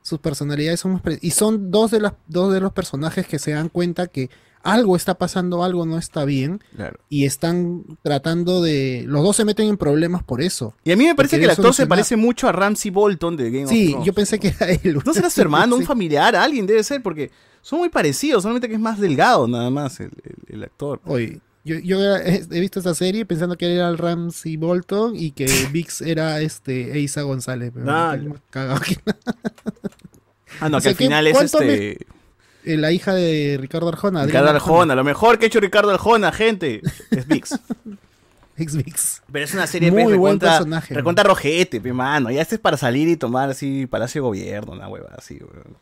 Sus 0.03 0.19
personalidades 0.19 0.79
son 0.79 0.91
muy 0.91 1.01
pare- 1.01 1.17
Y 1.23 1.31
son 1.31 1.71
dos 1.71 1.89
de, 1.89 2.01
las, 2.01 2.13
dos 2.27 2.53
de 2.53 2.59
los 2.61 2.71
personajes 2.71 3.25
que 3.25 3.39
se 3.39 3.49
dan 3.51 3.69
cuenta 3.69 4.05
que 4.05 4.29
algo 4.63 4.95
está 4.95 5.15
pasando, 5.17 5.63
algo 5.63 5.85
no 5.85 5.97
está 5.97 6.25
bien. 6.25 6.61
Claro. 6.75 6.99
Y 7.09 7.25
están 7.25 7.83
tratando 8.03 8.61
de... 8.61 9.03
Los 9.07 9.23
dos 9.23 9.35
se 9.35 9.45
meten 9.45 9.67
en 9.69 9.77
problemas 9.77 10.23
por 10.23 10.41
eso. 10.41 10.73
Y 10.83 10.91
a 10.91 10.97
mí 10.97 11.05
me 11.05 11.15
parece 11.15 11.37
que 11.39 11.45
el 11.45 11.51
actor 11.51 11.73
se 11.73 11.87
parece 11.87 12.15
mucho 12.17 12.47
a 12.47 12.51
Ramsey 12.51 12.91
Bolton 12.91 13.37
de 13.37 13.49
Game 13.51 13.65
of 13.65 13.71
Sí, 13.71 13.89
Thrones. 13.89 14.05
yo 14.05 14.13
pensé 14.13 14.39
que 14.39 14.49
era 14.49 14.69
él. 14.71 14.99
¿No 15.05 15.13
será 15.13 15.29
su 15.29 15.39
hermano, 15.41 15.75
un 15.75 15.81
Sí. 15.81 15.87
familiar, 15.87 16.35
alguien 16.35 16.65
debe 16.67 16.83
ser? 16.83 17.01
Porque 17.01 17.31
son 17.61 17.79
muy 17.79 17.89
parecidos, 17.89 18.43
solamente 18.43 18.67
que 18.67 18.73
es 18.75 18.79
más 18.79 18.99
delgado 18.99 19.47
nada 19.47 19.69
más 19.69 19.99
el, 19.99 20.11
el- 20.23 20.55
el 20.55 20.63
actor. 20.63 21.01
Oye, 21.05 21.39
yo, 21.65 21.79
yo 21.79 21.99
he, 22.15 22.39
visto 22.61 22.79
esa 22.79 22.95
serie 22.95 23.25
pensando 23.25 23.57
que 23.57 23.73
era 23.73 23.89
el 23.89 23.97
Ramsey 23.97 24.55
Bolton 24.57 25.15
y 25.15 25.31
que 25.31 25.45
Vix 25.73 26.01
era 26.01 26.39
este 26.41 26.97
Eiza 26.97 27.21
González. 27.23 27.71
Pero 27.73 27.85
Ah, 27.89 28.17
más 28.25 28.39
cagado 28.49 28.79
que- 28.81 28.97
Ah, 30.61 30.69
no, 30.69 30.77
O 30.77 30.81
que 30.81 30.89
al 30.89 30.95
¿qué- 30.95 31.03
final 31.05 31.27
es 31.27 31.41
este... 31.41 32.07
Eh, 32.73 32.77
La 32.77 32.91
hija 32.91 33.13
de 33.13 33.57
Ricardo 33.59 33.87
Arjona. 33.89 34.25
Ricardo 34.25 34.49
Arjona, 34.49 34.95
lo 34.95 35.03
mejor 35.03 35.37
que 35.39 35.45
ha 35.45 35.47
hecho 35.47 35.59
Ricardo 35.59 35.91
Arjona, 35.91 36.31
gente, 36.31 36.81
es 37.11 37.27
VIX. 37.27 37.59
Ex 38.57 38.75
Vix. 38.75 39.21
Pero 39.31 39.45
es 39.45 39.53
una 39.53 39.67
serie 39.67 39.91
Muy 39.91 40.03
pues, 40.03 40.17
buen 40.17 40.39
recontra, 40.39 40.57
personaje, 40.57 41.01
man. 41.01 41.15
rojete, 41.17 41.79
pe, 41.79 41.93
mano. 41.93 42.31
Ya 42.31 42.41
este 42.41 42.55
es 42.55 42.61
para 42.61 42.75
salir 42.75 43.07
y 43.07 43.15
tomar 43.15 43.51
así 43.51 43.85
Palacio 43.85 44.21
de 44.21 44.27
Gobierno, 44.27 44.73
una 44.73 44.89
hueva 44.89 45.09
así, 45.15 45.35
weón. 45.35 45.77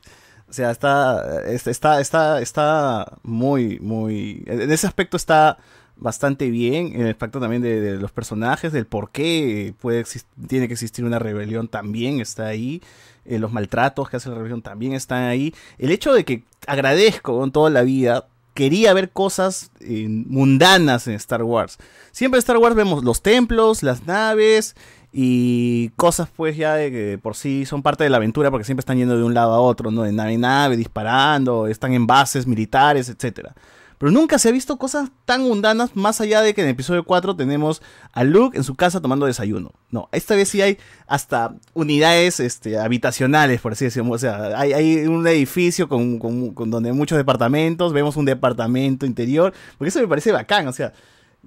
O 0.48 0.54
sea, 0.54 0.72
está, 0.72 1.42
está, 1.48 1.72
está, 1.72 2.02
está, 2.02 2.42
está 2.42 3.18
muy, 3.24 3.80
muy... 3.80 4.44
En 4.46 4.70
ese 4.72 4.86
aspecto 4.88 5.18
está 5.18 5.58
bastante 5.96 6.50
bien, 6.50 6.92
en 6.94 7.02
el 7.02 7.10
aspecto 7.12 7.40
también 7.40 7.62
de, 7.62 7.80
de 7.80 7.98
los 7.98 8.12
personajes, 8.12 8.74
del 8.74 8.86
por 8.86 9.10
qué 9.12 9.74
puede 9.80 10.04
tiene 10.48 10.68
que 10.68 10.74
existir 10.74 11.06
una 11.06 11.20
rebelión 11.20 11.70
también 11.70 12.20
está 12.20 12.48
ahí, 12.48 12.82
eh, 13.26 13.40
los 13.40 13.52
maltratos 13.52 14.10
que 14.10 14.18
hace 14.18 14.30
la 14.30 14.36
rebelión 14.36 14.62
también 14.62 14.94
están 14.94 15.24
ahí. 15.24 15.54
El 15.78 15.92
hecho 15.92 16.14
de 16.14 16.24
que 16.24 16.44
agradezco 16.68 17.38
con 17.38 17.52
toda 17.52 17.70
la 17.70 17.82
vida, 17.84 18.28
quería 18.54 18.94
ver 18.94 19.12
cosas 19.12 19.72
eh, 19.82 20.08
mundanas 20.08 21.08
en 21.08 21.14
Star 21.14 21.44
Wars. 21.44 21.78
Siempre 22.12 22.38
en 22.38 22.40
Star 22.40 22.58
Wars 22.58 22.76
vemos 22.76 23.04
los 23.04 23.22
templos, 23.22 23.84
las 23.84 24.06
naves 24.08 24.76
y 25.12 25.90
cosas 25.96 26.30
pues 26.36 26.58
ya 26.58 26.76
de 26.76 26.92
que 26.92 27.20
por 27.22 27.36
sí 27.36 27.66
son 27.66 27.82
parte 27.82 28.04
de 28.04 28.10
la 28.10 28.18
aventura 28.18 28.52
porque 28.52 28.66
siempre 28.66 28.82
están 28.82 28.98
yendo 28.98 29.18
de 29.18 29.24
un 29.24 29.34
lado 29.34 29.54
a 29.54 29.60
otro, 29.60 29.92
¿no? 29.92 30.04
De 30.04 30.12
nave 30.12 30.34
en 30.34 30.42
nave, 30.42 30.78
disparando, 30.78 31.68
están 31.68 31.94
en 31.94 32.08
bases 32.08 32.48
militares, 32.48 33.10
etcétera. 33.10 33.56
Pero 33.98 34.12
nunca 34.12 34.38
se 34.40 34.50
ha 34.50 34.52
visto 34.52 34.78
cosas 34.78 35.10
tan 35.26 35.42
mundanas 35.44 35.96
más 35.96 36.20
allá 36.22 36.42
de 36.42 36.54
que 36.54 36.62
en 36.62 36.68
el 36.68 36.74
episodio 36.74 37.04
4 37.06 37.36
tenemos 37.36 37.82
a 38.12 38.24
Luke 38.24 38.58
en 38.58 38.64
su 38.64 38.76
casa 38.76 39.02
tomando 39.02 39.26
desayuno. 39.26 39.72
No, 39.90 40.10
esta 40.12 40.36
vez 40.36 40.50
sí 40.50 40.62
hay 40.62 40.78
hasta 41.08 41.56
unidades 41.74 42.40
este, 42.40 42.78
habitacionales, 42.78 43.62
por 43.62 43.72
así 43.72 43.86
decirlo. 43.86 44.12
O 44.12 44.18
sea, 44.18 44.60
hay, 44.60 44.74
hay 44.74 45.08
un 45.08 45.26
edificio 45.28 45.88
con, 45.88 46.20
con- 46.20 46.54
con 46.54 46.70
donde 46.72 46.90
hay 46.90 46.96
muchos 46.96 47.18
departamentos, 47.18 47.94
vemos 47.94 48.18
un 48.18 48.26
departamento 48.26 49.06
interior, 49.06 49.54
porque 49.78 49.90
eso 49.90 50.00
me 50.00 50.08
parece 50.08 50.32
bacán, 50.32 50.68
o 50.68 50.74
sea, 50.74 50.92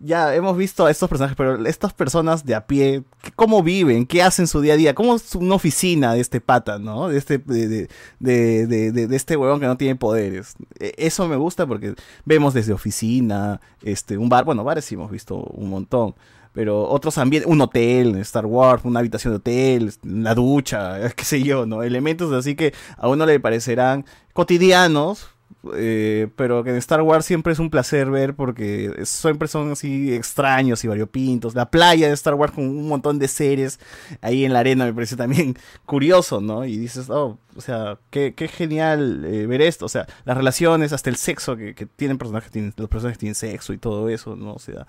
ya 0.01 0.35
hemos 0.35 0.57
visto 0.57 0.87
a 0.87 0.91
estos 0.91 1.09
personajes, 1.09 1.37
pero 1.37 1.65
estas 1.67 1.93
personas 1.93 2.45
de 2.45 2.55
a 2.55 2.67
pie, 2.67 3.03
¿qué- 3.23 3.33
¿cómo 3.33 3.63
viven? 3.63 4.07
¿Qué 4.07 4.23
hacen 4.23 4.47
su 4.47 4.61
día 4.61 4.75
a 4.75 4.77
día? 4.77 4.95
¿Cómo 4.95 5.17
es 5.17 5.35
una 5.35 5.55
oficina 5.57 6.15
de 6.15 6.21
este 6.21 6.41
pata, 6.41 6.79
no? 6.79 7.09
De 7.09 7.19
este, 7.19 7.39
de, 7.39 7.69
de, 7.69 7.89
de, 8.21 8.67
de- 8.67 8.93
de- 8.93 9.07
de 9.09 9.17
este 9.17 9.37
huevón 9.37 9.61
que 9.61 9.67
no 9.67 9.77
tiene 9.77 9.97
poderes. 9.97 10.55
E- 10.79 10.95
Eso 10.99 11.27
me 11.29 11.37
gusta 11.37 11.67
porque 11.67 11.95
vemos 12.25 12.55
desde 12.55 12.73
oficina, 12.73 13.61
este, 13.83 14.19
un 14.19 14.29
bar, 14.29 14.45
bueno, 14.45 14.65
bares 14.65 14.85
sí 14.85 14.95
hemos 14.95 15.11
visto 15.11 15.37
un 15.37 15.71
montón. 15.71 16.15
Pero 16.55 16.89
otros 16.89 17.19
ambientes, 17.19 17.49
un 17.51 17.61
hotel, 17.61 18.17
Star 18.17 18.47
Wars, 18.47 18.83
una 18.85 19.01
habitación 19.01 19.33
de 19.33 19.37
hotel, 19.37 19.93
la 20.03 20.35
ducha, 20.35 21.11
qué 21.17 21.25
sé 21.25 21.43
yo, 21.43 21.67
¿no? 21.67 21.83
Elementos 21.83 22.33
así 22.33 22.57
que 22.57 22.73
a 22.97 23.09
uno 23.09 23.27
le 23.27 23.39
parecerán 23.39 24.05
cotidianos, 24.33 25.29
eh, 25.75 26.29
pero 26.37 26.63
que 26.63 26.71
en 26.71 26.77
Star 26.77 27.03
Wars 27.03 27.25
siempre 27.25 27.53
es 27.53 27.59
un 27.59 27.69
placer 27.69 28.11
ver 28.11 28.35
porque 28.35 29.01
siempre 29.05 29.49
son 29.49 29.73
así 29.73 30.15
extraños 30.15 30.85
y 30.85 30.89
variopintos. 30.89 31.55
La 31.55 31.71
playa 31.71 32.09
de 32.09 32.15
Star 32.15 32.35
Wars 32.35 32.53
con 32.53 32.65
un 32.65 32.89
montón 32.89 33.19
de 33.19 33.27
seres 33.27 33.81
ahí 34.21 34.45
en 34.45 34.53
la 34.53 34.61
arena 34.61 34.85
me 34.85 34.93
parece 34.93 35.17
también 35.17 35.57
curioso, 35.87 36.41
¿no? 36.41 36.65
Y 36.65 36.77
dices, 36.77 37.11
oh, 37.11 37.39
o 37.57 37.61
sea, 37.61 37.99
qué, 38.11 38.35
qué 38.37 38.47
genial 38.47 39.25
eh, 39.25 39.47
ver 39.47 39.61
esto. 39.63 39.87
O 39.87 39.89
sea, 39.89 40.07
las 40.25 40.37
relaciones, 40.37 40.93
hasta 40.93 41.11
el 41.11 41.17
sexo 41.17 41.57
que, 41.57 41.75
que 41.75 41.87
tienen 41.87 42.19
personajes, 42.19 42.53
tienen, 42.53 42.73
los 42.77 42.89
personajes 42.89 43.19
tienen 43.19 43.35
sexo 43.35 43.73
y 43.73 43.79
todo 43.79 44.09
eso, 44.09 44.37
¿no? 44.37 44.55
O 44.55 44.61
sea, 44.61 44.87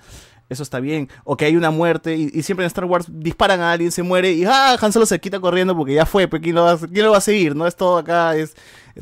eso 0.50 0.64
está 0.64 0.80
bien. 0.80 1.10
O 1.24 1.38
que 1.38 1.46
hay 1.46 1.56
una 1.56 1.70
muerte 1.72 2.16
y, 2.16 2.42
siempre 2.44 2.66
en 2.66 2.68
Star 2.68 2.86
Wars 2.86 3.06
disparan 3.10 3.62
a 3.62 3.72
alguien, 3.72 3.92
se 3.92 4.04
muere 4.04 4.32
y 4.34 4.44
¡ah! 4.46 4.76
Han 4.82 4.92
Solo 4.92 5.06
se 5.06 5.20
quita 5.20 5.40
corriendo 5.40 5.76
porque 5.76 5.94
ya 5.94 6.06
fue, 6.06 6.28
pero 6.28 6.42
¿quién 6.42 6.56
lo 6.56 6.64
va, 6.64 6.72
a- 6.74 6.78
quién 6.78 7.06
lo 7.06 7.12
va 7.12 7.18
a 7.18 7.22
seguir? 7.22 7.56
¿No? 7.56 7.68
Es 7.68 7.76
todo 7.76 7.98
acá, 7.98 8.36
es 8.36 8.56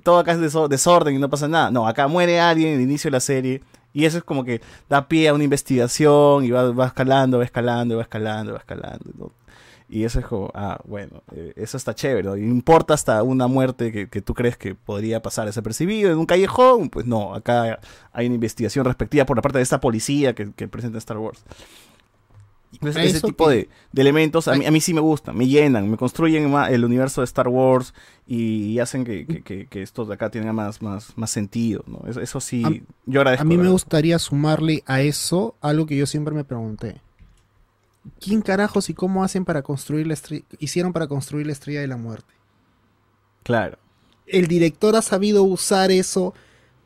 todo 0.04 0.20
acá 0.20 0.34
es 0.34 0.40
deso- 0.40 0.68
desorden 0.68 1.16
y 1.16 1.20
no 1.20 1.30
pasa 1.30 1.48
nada. 1.48 1.72
No, 1.72 1.88
acá 1.88 2.08
muere 2.08 2.40
alguien 2.40 2.70
en 2.70 2.76
el 2.76 2.82
inicio 2.82 3.08
de 3.10 3.14
la 3.14 3.20
serie 3.22 3.64
y 3.94 4.06
eso 4.06 4.18
es 4.20 4.24
como 4.24 4.44
que 4.44 4.62
da 4.90 5.08
pie 5.08 5.30
a 5.30 5.34
una 5.34 5.44
investigación 5.46 6.44
y 6.46 6.52
va, 6.52 6.72
va 6.72 6.88
escalando, 6.88 7.40
va 7.40 7.46
escalando, 7.46 7.96
va 7.98 8.04
escalando, 8.04 8.52
va 8.54 8.60
escalando. 8.60 9.32
Y 9.90 10.04
eso 10.04 10.20
es 10.20 10.26
como, 10.26 10.52
ah, 10.54 10.80
bueno, 10.86 11.24
eh, 11.32 11.54
eso 11.56 11.78
está 11.78 11.96
chévere. 11.96 12.24
¿no? 12.24 12.36
Importa 12.36 12.94
hasta 12.94 13.24
una 13.24 13.48
muerte 13.48 13.92
que, 13.94 14.10
que 14.10 14.22
tú 14.22 14.34
crees 14.34 14.58
que 14.58 14.76
podría 14.76 15.22
pasar 15.22 15.46
desapercibido 15.46 16.12
en 16.12 16.18
un 16.18 16.26
callejón. 16.26 16.90
Pues 16.90 17.06
no, 17.06 17.34
acá 17.34 17.80
hay 18.12 18.26
una 18.26 18.36
investigación 18.36 18.84
respectiva 18.86 19.26
por 19.26 19.38
la 19.38 19.42
parte 19.42 19.60
de 19.60 19.64
esta 19.64 19.80
policía 19.80 20.36
que, 20.36 20.52
que 20.52 20.68
presenta 20.68 20.98
Star 20.98 21.18
Wars. 21.18 21.42
Entonces, 22.74 23.02
A 23.02 23.06
ese 23.06 23.22
tipo 23.22 23.48
que- 23.48 23.56
de, 23.56 23.70
de 23.94 24.02
elementos 24.02 24.48
a 24.50 24.54
mí, 24.56 24.66
a 24.66 24.72
mí 24.72 24.82
sí 24.82 24.94
me 24.94 25.00
gustan, 25.00 25.38
me 25.38 25.48
llenan, 25.48 25.90
me 25.90 25.96
construyen 25.96 26.54
el 26.70 26.84
universo 26.86 27.22
de 27.22 27.26
Star 27.26 27.48
Wars 27.48 27.94
y, 28.28 28.78
hacen 28.80 29.06
que, 29.06 29.26
que, 29.70 29.82
estos 29.82 30.10
de 30.10 30.16
acá 30.16 30.30
tengan 30.30 30.54
más, 30.54 30.82
más, 30.82 31.18
más 31.18 31.32
sentido. 31.32 31.84
¿no? 31.88 32.02
Eso, 32.08 32.20
eso 32.20 32.42
sí, 32.42 32.64
A- 32.66 32.72
yo 33.06 33.22
agradezco. 33.22 33.42
A 33.44 33.46
mí 33.46 33.58
me 33.58 33.70
gustaría 33.70 34.20
sumarle 34.20 34.84
a 34.86 35.00
eso 35.02 35.56
algo 35.62 35.86
que 35.86 35.96
yo 35.96 36.06
siempre 36.06 36.36
me 36.36 36.44
pregunté. 36.44 37.02
¿Quién 38.20 38.42
carajos 38.42 38.90
y 38.90 38.94
cómo 38.94 39.24
hacen 39.24 39.46
para 39.46 39.62
construir 39.62 40.08
la 40.08 40.14
estrella, 40.14 40.44
hicieron 40.60 40.94
para 40.94 41.08
construir 41.08 41.46
la 41.48 41.54
estrella 41.54 41.82
de 41.82 41.88
la 41.88 41.98
muerte? 41.98 42.34
Claro. 43.44 43.78
El 44.26 44.48
director 44.48 44.96
ha 44.96 45.02
sabido 45.02 45.44
usar 45.44 45.92
eso 45.92 46.34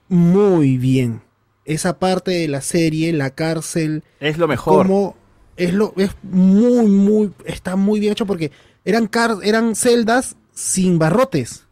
muy 0.08 0.78
bien. 0.78 1.22
Esa 1.66 2.00
parte 2.00 2.32
de 2.32 2.48
la 2.48 2.62
serie, 2.62 3.14
la 3.14 3.30
cárcel. 3.32 4.04
Es 4.20 4.38
lo 4.38 4.48
mejor. 4.48 4.88
Cómo 4.88 5.16
es 5.58 5.74
lo 5.74 5.94
es 5.98 6.12
muy 6.24 6.88
muy 6.88 7.34
está 7.46 7.76
muy 7.76 8.00
bien 8.00 8.14
hecho 8.14 8.26
porque 8.26 8.52
eran 8.86 9.08
car- 9.08 9.38
eran 9.44 9.76
celdas 9.76 10.36
sin 10.54 11.00
barrotes. 11.00 11.66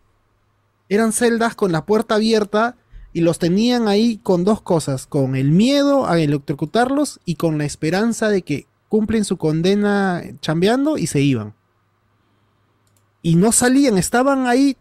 Eran 0.90 1.12
celdas 1.12 1.56
con 1.56 1.72
la 1.72 1.86
puerta 1.86 2.16
abierta 2.16 2.76
y 3.14 3.22
los 3.22 3.40
tenían 3.40 3.88
ahí 3.88 4.18
con 4.22 4.44
dos 4.44 4.62
cosas, 4.62 5.06
con 5.08 5.36
el 5.36 5.52
miedo 5.52 6.08
a 6.08 6.20
electrocutarlos 6.20 7.20
y 7.26 7.36
con 7.36 7.58
la 7.58 7.66
esperanza 7.66 8.30
de 8.30 8.42
que 8.44 8.68
cumplen 8.90 9.24
su 9.24 9.38
condena 9.38 10.22
chambeando 10.42 10.98
y 10.98 11.08
se 11.08 11.22
iban. 11.22 11.54
Y 13.22 13.36
no 13.36 13.52
salían, 13.52 13.98
estaban 13.98 14.48
ahí 14.48 14.76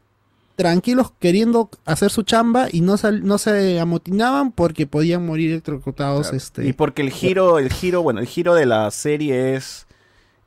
tranquilos 0.57 1.13
queriendo 1.21 1.71
hacer 1.85 2.11
su 2.11 2.23
chamba 2.23 2.67
y 2.73 2.81
no, 2.81 2.97
sal- 2.97 3.25
no 3.25 3.39
se 3.39 3.79
amotinaban 3.79 4.51
porque 4.51 4.87
podían 4.87 5.25
morir 5.25 5.51
electrocutados. 5.51 6.33
Este, 6.33 6.67
Y 6.67 6.73
porque 6.73 7.03
el 7.03 7.11
giro, 7.11 7.59
el 7.61 7.73
giro, 7.73 8.03
bueno, 8.03 8.19
el 8.21 8.27
giro 8.27 8.55
de 8.55 8.67
la 8.67 8.91
serie 8.91 9.55
es 9.55 9.87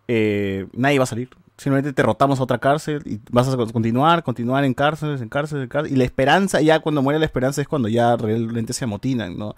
eh, 0.08 0.68
nadie 0.74 0.98
va 1.00 1.04
a 1.04 1.08
salir. 1.08 1.30
Simplemente 1.58 1.94
te 1.94 2.02
rotamos 2.02 2.40
a 2.40 2.44
otra 2.44 2.58
cárcel 2.58 3.04
y 3.06 3.20
vas 3.30 3.48
a 3.48 3.56
continuar, 3.56 4.24
continuar 4.24 4.64
en 4.66 4.74
cárceles, 4.74 5.22
en 5.22 5.30
cárceles, 5.30 5.64
en 5.64 5.70
cárceles. 5.70 5.96
Y 5.96 5.98
la 5.98 6.06
esperanza, 6.06 6.60
ya 6.60 6.80
cuando 6.80 7.02
muere 7.02 7.20
la 7.20 7.26
esperanza 7.26 7.62
es 7.62 7.68
cuando 7.68 7.88
ya 7.88 8.18
realmente 8.18 8.74
se 8.74 8.84
amotinan, 8.86 9.38
¿no? 9.38 9.56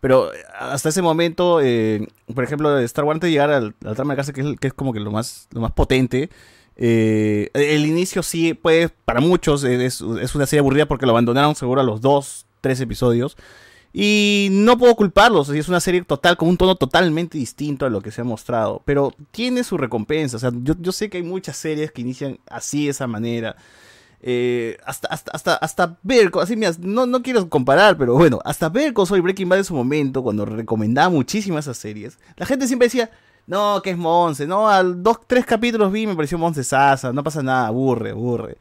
Pero 0.00 0.30
hasta 0.58 0.88
ese 0.88 1.02
momento, 1.02 1.60
eh, 1.62 2.08
por 2.34 2.44
ejemplo, 2.44 2.78
Star 2.80 3.04
Wars 3.04 3.16
antes 3.16 3.28
de 3.28 3.32
llegar 3.32 3.50
al, 3.50 3.74
al 3.84 3.94
trama 3.94 4.14
de 4.14 4.16
cárcel, 4.16 4.34
que 4.34 4.40
es, 4.40 4.60
que 4.60 4.66
es 4.68 4.74
como 4.74 4.92
que 4.92 5.00
lo 5.00 5.10
más, 5.10 5.46
lo 5.52 5.60
más 5.60 5.72
potente, 5.72 6.30
eh, 6.76 7.50
el 7.52 7.84
inicio 7.86 8.22
sí, 8.22 8.54
puede, 8.54 8.88
para 8.88 9.20
muchos, 9.20 9.62
es, 9.64 10.00
es 10.00 10.34
una 10.34 10.46
serie 10.46 10.60
aburrida 10.60 10.86
porque 10.86 11.04
lo 11.04 11.12
abandonaron 11.12 11.54
seguro 11.54 11.82
a 11.82 11.84
los 11.84 12.00
dos, 12.00 12.46
tres 12.62 12.80
episodios. 12.80 13.36
Y 13.92 14.48
no 14.52 14.78
puedo 14.78 14.94
culparlos, 14.94 15.48
es 15.50 15.68
una 15.68 15.80
serie 15.80 16.02
total, 16.02 16.36
con 16.36 16.48
un 16.48 16.56
tono 16.56 16.76
totalmente 16.76 17.36
distinto 17.36 17.84
a 17.84 17.90
lo 17.90 18.00
que 18.00 18.12
se 18.12 18.20
ha 18.20 18.24
mostrado, 18.24 18.82
pero 18.84 19.12
tiene 19.32 19.64
su 19.64 19.76
recompensa, 19.76 20.36
o 20.36 20.40
sea, 20.40 20.52
yo, 20.62 20.74
yo 20.78 20.92
sé 20.92 21.10
que 21.10 21.16
hay 21.16 21.24
muchas 21.24 21.56
series 21.56 21.90
que 21.90 22.02
inician 22.02 22.38
así, 22.48 22.84
de 22.84 22.92
esa 22.92 23.08
manera, 23.08 23.56
eh, 24.22 24.76
hasta, 24.84 25.08
hasta, 25.08 25.30
hasta, 25.32 25.54
hasta 25.54 25.98
así, 26.42 26.56
mira, 26.56 26.72
no, 26.80 27.06
no 27.06 27.22
quiero 27.22 27.48
comparar, 27.48 27.96
pero 27.96 28.14
bueno, 28.14 28.38
hasta 28.44 28.68
ver 28.68 28.92
con 28.92 29.06
Soy 29.06 29.20
Breaking 29.20 29.48
Bad 29.48 29.60
en 29.60 29.64
su 29.64 29.74
momento, 29.74 30.22
cuando 30.22 30.44
recomendaba 30.44 31.08
muchísimo 31.08 31.58
esas 31.58 31.78
series, 31.78 32.18
la 32.36 32.44
gente 32.44 32.66
siempre 32.66 32.86
decía, 32.86 33.10
no, 33.46 33.80
que 33.82 33.90
es 33.90 33.96
Monse, 33.96 34.46
no, 34.46 34.68
al 34.68 35.02
dos, 35.02 35.20
tres 35.26 35.46
capítulos 35.46 35.90
vi 35.90 36.06
me 36.06 36.14
pareció 36.14 36.36
Monse 36.36 36.64
Sasa, 36.64 37.12
no 37.12 37.24
pasa 37.24 37.42
nada, 37.42 37.68
aburre, 37.68 38.10
aburre. 38.10 38.58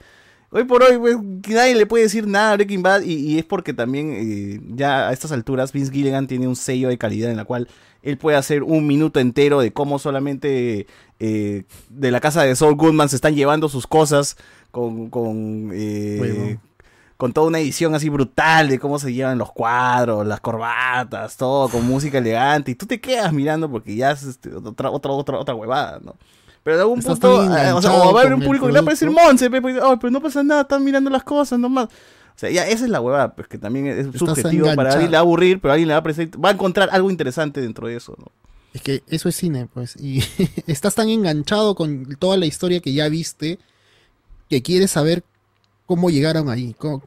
Hoy 0.51 0.63
por 0.63 0.81
hoy, 0.81 0.97
pues, 0.97 1.17
nadie 1.49 1.75
le 1.75 1.85
puede 1.85 2.05
decir 2.05 2.25
nada 2.25 2.53
a 2.53 2.55
Breaking 2.55 2.81
Bad 2.81 3.01
y, 3.03 3.13
y 3.13 3.37
es 3.37 3.45
porque 3.45 3.71
también 3.71 4.13
eh, 4.15 4.59
ya 4.75 5.09
a 5.09 5.13
estas 5.13 5.31
alturas 5.31 5.71
Vince 5.73 5.91
Gilligan 5.91 6.25
tiene 6.25 6.47
un 6.47 6.55
sello 6.55 6.89
de 6.89 6.97
calidad 6.97 7.29
en 7.29 7.37
la 7.37 7.45
cual 7.45 7.67
él 8.01 8.17
puede 8.17 8.37
hacer 8.37 8.63
un 8.63 8.87
minuto 8.87 9.19
entero 9.19 9.59
de 9.59 9.73
cómo 9.73 9.99
solamente 9.99 10.87
eh, 11.19 11.63
de 11.89 12.11
la 12.11 12.19
casa 12.19 12.43
de 12.43 12.55
Saul 12.55 12.75
Goodman 12.75 13.09
se 13.09 13.17
están 13.17 13.35
llevando 13.35 13.69
sus 13.69 13.85
cosas 13.85 14.37
con, 14.71 15.09
con, 15.09 15.71
eh, 15.73 16.57
con 17.17 17.33
toda 17.33 17.47
una 17.47 17.59
edición 17.59 17.95
así 17.95 18.09
brutal 18.09 18.69
de 18.69 18.79
cómo 18.79 18.99
se 18.99 19.13
llevan 19.13 19.37
los 19.37 19.51
cuadros, 19.51 20.25
las 20.25 20.39
corbatas, 20.39 21.37
todo 21.37 21.69
con 21.69 21.85
música 21.85 22.19
elegante 22.19 22.71
y 22.71 22.75
tú 22.75 22.85
te 22.85 23.01
quedas 23.01 23.33
mirando 23.33 23.69
porque 23.69 23.95
ya 23.95 24.11
es 24.11 24.23
este, 24.23 24.55
otra, 24.55 24.89
otra, 24.89 25.11
otra, 25.11 25.37
otra 25.37 25.55
huevada, 25.55 25.99
¿no? 26.03 26.15
Pero 26.63 26.75
en 26.75 26.81
algún 26.81 26.99
Estás 26.99 27.19
punto, 27.19 27.43
eh, 27.57 27.71
o 27.71 27.81
sea, 27.81 27.93
o 27.93 28.13
va 28.13 28.19
a 28.19 28.23
haber 28.23 28.35
un 28.35 28.43
público 28.43 28.67
que 28.67 28.73
le 28.73 28.79
va 28.79 28.83
a 28.83 28.85
parecer 28.85 29.07
producto. 29.07 29.27
Monse, 29.27 29.49
pe, 29.49 29.61
pues, 29.61 29.77
"Ay, 29.81 29.95
pero 29.99 30.11
no 30.11 30.21
pasa 30.21 30.43
nada, 30.43 30.61
están 30.61 30.83
mirando 30.83 31.09
las 31.09 31.23
cosas 31.23 31.57
nomás. 31.57 31.85
O 31.85 32.39
sea, 32.39 32.49
ya 32.49 32.67
esa 32.67 32.85
es 32.85 32.89
la 32.89 33.01
huevada, 33.01 33.33
pues 33.35 33.47
que 33.47 33.57
también 33.57 33.87
es 33.87 34.05
Estás 34.05 34.19
subjetivo, 34.19 34.73
para 34.75 34.91
alguien 34.93 35.11
le 35.11 35.15
va 35.15 35.19
a 35.19 35.21
aburrir, 35.21 35.59
pero 35.59 35.73
alguien 35.73 35.89
le 35.89 35.93
va 35.93 35.99
a 35.99 36.39
va 36.39 36.49
a 36.49 36.51
encontrar 36.53 36.89
algo 36.91 37.09
interesante 37.09 37.59
dentro 37.59 37.87
de 37.87 37.97
eso, 37.97 38.15
¿no? 38.17 38.27
Es 38.73 38.81
que 38.81 39.03
eso 39.07 39.27
es 39.27 39.35
cine, 39.35 39.67
pues. 39.73 39.95
Y 39.97 40.23
estás 40.67 40.95
tan 40.95 41.09
enganchado 41.09 41.75
con 41.75 42.15
toda 42.17 42.37
la 42.37 42.45
historia 42.45 42.79
que 42.79 42.93
ya 42.93 43.09
viste 43.09 43.59
que 44.49 44.61
quieres 44.61 44.91
saber 44.91 45.23
cómo 45.85 46.09
llegaron 46.09 46.49
ahí. 46.49 46.75
cómo- 46.77 47.03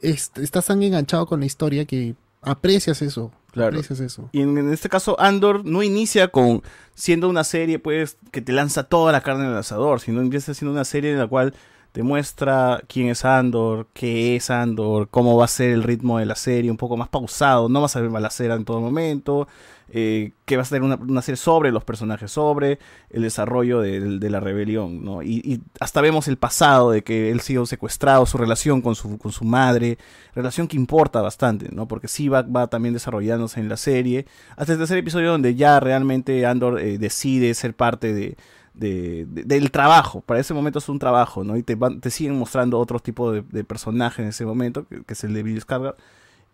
estás 0.00 0.66
tan 0.66 0.82
enganchado 0.82 1.26
con 1.26 1.40
la 1.40 1.46
historia 1.46 1.84
que 1.84 2.14
aprecias 2.42 3.02
eso. 3.02 3.32
Claro. 3.50 3.68
Aprecias 3.70 4.00
eso. 4.00 4.28
Y 4.32 4.42
en, 4.42 4.56
en 4.58 4.72
este 4.72 4.88
caso, 4.88 5.18
Andor 5.20 5.64
no 5.64 5.82
inicia 5.82 6.28
con 6.28 6.62
siendo 6.94 7.28
una 7.28 7.42
serie, 7.44 7.78
pues, 7.78 8.16
que 8.30 8.40
te 8.40 8.52
lanza 8.52 8.84
toda 8.84 9.10
la 9.10 9.22
carne 9.22 9.44
en 9.46 9.50
el 9.50 9.56
asador, 9.56 10.00
sino 10.00 10.20
empieza 10.20 10.54
siendo 10.54 10.72
una 10.72 10.84
serie 10.84 11.12
en 11.12 11.18
la 11.18 11.26
cual 11.26 11.54
te 11.92 12.02
muestra 12.02 12.82
quién 12.86 13.08
es 13.08 13.24
Andor, 13.24 13.88
qué 13.94 14.36
es 14.36 14.50
Andor, 14.50 15.08
cómo 15.08 15.36
va 15.36 15.46
a 15.46 15.48
ser 15.48 15.70
el 15.70 15.82
ritmo 15.82 16.18
de 16.18 16.26
la 16.26 16.36
serie, 16.36 16.70
un 16.70 16.76
poco 16.76 16.96
más 16.96 17.08
pausado, 17.08 17.68
no 17.68 17.80
vas 17.80 17.96
a 17.96 18.00
ver 18.00 18.10
balacera 18.10 18.54
en 18.54 18.64
todo 18.64 18.80
momento, 18.80 19.48
eh, 19.90 20.32
que 20.44 20.56
va 20.56 20.62
a 20.62 20.66
ser 20.66 20.82
una, 20.82 20.96
una 20.96 21.22
serie 21.22 21.36
sobre 21.36 21.72
los 21.72 21.84
personajes, 21.84 22.30
sobre 22.30 22.78
el 23.10 23.22
desarrollo 23.22 23.80
de, 23.80 24.18
la 24.30 24.40
rebelión, 24.40 25.04
¿no? 25.04 25.22
Y, 25.22 25.40
y 25.44 25.60
hasta 25.80 26.00
vemos 26.00 26.28
el 26.28 26.36
pasado 26.36 26.90
de 26.90 27.02
que 27.02 27.30
él 27.30 27.40
sido 27.40 27.64
secuestrado, 27.66 28.26
su 28.26 28.38
relación 28.38 28.82
con 28.82 28.94
su, 28.94 29.18
con 29.18 29.32
su 29.32 29.44
madre, 29.44 29.98
relación 30.34 30.68
que 30.68 30.76
importa 30.76 31.20
bastante, 31.22 31.68
¿no? 31.72 31.88
Porque 31.88 32.08
sí 32.08 32.28
va, 32.28 32.44
también 32.68 32.94
desarrollándose 32.94 33.60
en 33.60 33.68
la 33.68 33.76
serie, 33.76 34.26
hasta 34.56 34.72
el 34.72 34.78
tercer 34.78 34.98
episodio 34.98 35.30
donde 35.30 35.54
ya 35.54 35.80
realmente 35.80 36.46
Andor 36.46 36.80
eh, 36.80 36.98
decide 36.98 37.54
ser 37.54 37.74
parte 37.74 38.12
de, 38.12 38.36
de- 38.74 39.26
de- 39.28 39.44
del 39.44 39.70
trabajo. 39.70 40.20
Para 40.20 40.40
ese 40.40 40.54
momento 40.54 40.78
es 40.78 40.88
un 40.88 40.98
trabajo, 40.98 41.44
¿no? 41.44 41.56
Y 41.56 41.62
te, 41.62 41.74
van- 41.74 42.00
te 42.00 42.10
siguen 42.10 42.36
mostrando 42.38 42.78
otro 42.78 43.00
tipo 43.00 43.32
de, 43.32 43.42
de 43.42 43.64
personaje 43.64 44.22
en 44.22 44.28
ese 44.28 44.44
momento, 44.46 44.86
que, 44.86 45.02
que 45.04 45.12
es 45.14 45.24
el 45.24 45.34
de 45.34 45.42
Bill 45.42 45.64
Skarsgård. 45.64 45.96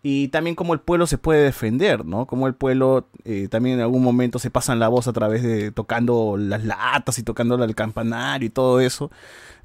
Y 0.07 0.27
también 0.27 0.55
cómo 0.55 0.75
el 0.75 0.81
pueblo 0.81 1.07
se 1.07 1.17
puede 1.17 1.45
defender, 1.45 2.05
¿no? 2.05 2.27
Cómo 2.27 2.45
el 2.45 2.53
pueblo 2.53 3.07
eh, 3.23 3.47
también 3.49 3.77
en 3.77 3.81
algún 3.81 4.03
momento 4.03 4.37
se 4.37 4.51
pasan 4.51 4.77
la 4.77 4.87
voz 4.87 5.07
a 5.07 5.13
través 5.13 5.41
de 5.41 5.71
tocando 5.71 6.35
las 6.37 6.63
latas 6.63 7.17
y 7.17 7.23
tocando 7.23 7.55
el 7.55 7.73
campanario 7.73 8.45
y 8.45 8.51
todo 8.51 8.79
eso. 8.81 9.09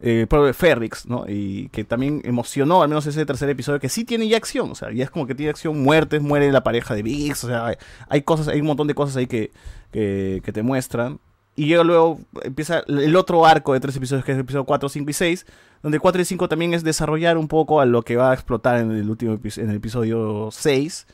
Eh, 0.01 0.27
el 0.31 0.55
Ferrix, 0.55 1.05
¿no? 1.05 1.27
Y 1.29 1.69
que 1.73 1.85
también 1.85 2.23
emocionó, 2.25 2.81
al 2.81 2.89
menos 2.89 3.05
ese 3.05 3.27
tercer 3.27 3.51
episodio, 3.51 3.81
que 3.81 3.91
sí 3.91 4.07
tiene 4.07 4.29
ya 4.29 4.39
acción, 4.39 4.71
o 4.71 4.75
sea, 4.75 4.91
ya 4.93 5.05
es 5.05 5.11
como 5.11 5.27
que 5.27 5.35
tiene 5.35 5.51
acción, 5.51 5.83
muertes, 5.83 6.23
muere 6.23 6.51
la 6.51 6.63
pareja 6.63 6.95
de 6.95 7.03
Biggs, 7.03 7.45
o 7.45 7.49
sea, 7.49 7.77
hay, 8.09 8.23
cosas, 8.23 8.49
hay 8.49 8.63
un 8.63 8.67
montón 8.67 8.87
de 8.87 8.95
cosas 8.95 9.17
ahí 9.19 9.27
que, 9.27 9.51
que 9.93 10.53
te 10.55 10.63
muestran. 10.63 11.21
Y 11.57 11.67
llega 11.67 11.83
luego, 11.83 12.21
empieza 12.43 12.85
el 12.87 13.15
otro 13.17 13.45
arco 13.45 13.73
de 13.73 13.81
tres 13.81 13.97
episodios, 13.97 14.25
que 14.25 14.33
es 14.33 14.37
el 14.37 14.43
episodio 14.43 14.65
4, 14.65 14.89
5 14.89 15.11
y 15.11 15.13
6, 15.13 15.47
donde 15.83 15.99
4 15.99 16.23
y 16.23 16.25
5 16.25 16.49
también 16.49 16.75
es 16.75 16.85
desarrollar 16.85 17.37
un 17.37 17.49
poco 17.49 17.81
a 17.81 17.87
lo 17.87 18.03
que 18.03 18.17
va 18.17 18.31
a 18.31 18.35
explotar 18.35 18.79
en 18.79 18.93
el 18.93 19.11
último 19.11 19.39
en 19.43 19.71
el 19.71 19.77
episodio 19.77 20.49
6, 20.53 21.07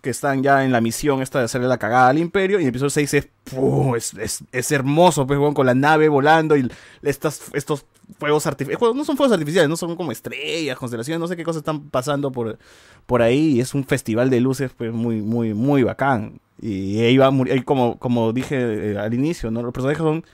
que 0.00 0.10
están 0.10 0.42
ya 0.42 0.64
en 0.64 0.72
la 0.72 0.80
misión 0.80 1.22
esta 1.22 1.38
de 1.38 1.46
hacerle 1.46 1.68
la 1.68 1.78
cagada 1.78 2.08
al 2.08 2.18
imperio, 2.18 2.58
y 2.58 2.62
el 2.62 2.68
episodio 2.68 2.90
6 2.90 3.14
es, 3.14 4.42
es, 4.52 4.72
hermoso, 4.72 5.26
pues, 5.26 5.38
con 5.54 5.66
la 5.66 5.74
nave 5.74 6.08
volando 6.08 6.56
y 6.56 6.70
estas, 7.02 7.42
estos 7.52 7.84
fuegos 8.18 8.46
artificiales, 8.46 8.94
no 8.94 9.04
son 9.04 9.16
fuegos 9.16 9.32
artificiales, 9.32 9.68
no 9.68 9.76
son 9.76 9.96
como 9.96 10.12
estrellas, 10.12 10.76
constelaciones, 10.78 11.20
no 11.20 11.28
sé 11.28 11.36
qué 11.36 11.44
cosas 11.44 11.60
están 11.60 11.88
pasando 11.90 12.32
por, 12.32 12.58
por 13.06 13.22
ahí, 13.22 13.56
y 13.56 13.60
es 13.60 13.74
un 13.74 13.84
festival 13.84 14.30
de 14.30 14.40
luces, 14.40 14.70
pues, 14.76 14.92
muy, 14.92 15.22
muy, 15.22 15.54
muy 15.54 15.82
bacán. 15.82 16.40
Y 16.60 17.00
ahí 17.00 17.16
va, 17.16 17.30
como, 17.64 17.98
como 17.98 18.32
dije 18.32 18.92
eh, 18.92 18.98
al 18.98 19.14
inicio, 19.14 19.50
¿no? 19.50 19.62
Los 19.62 19.72
personajes 19.72 20.02
son 20.02 20.24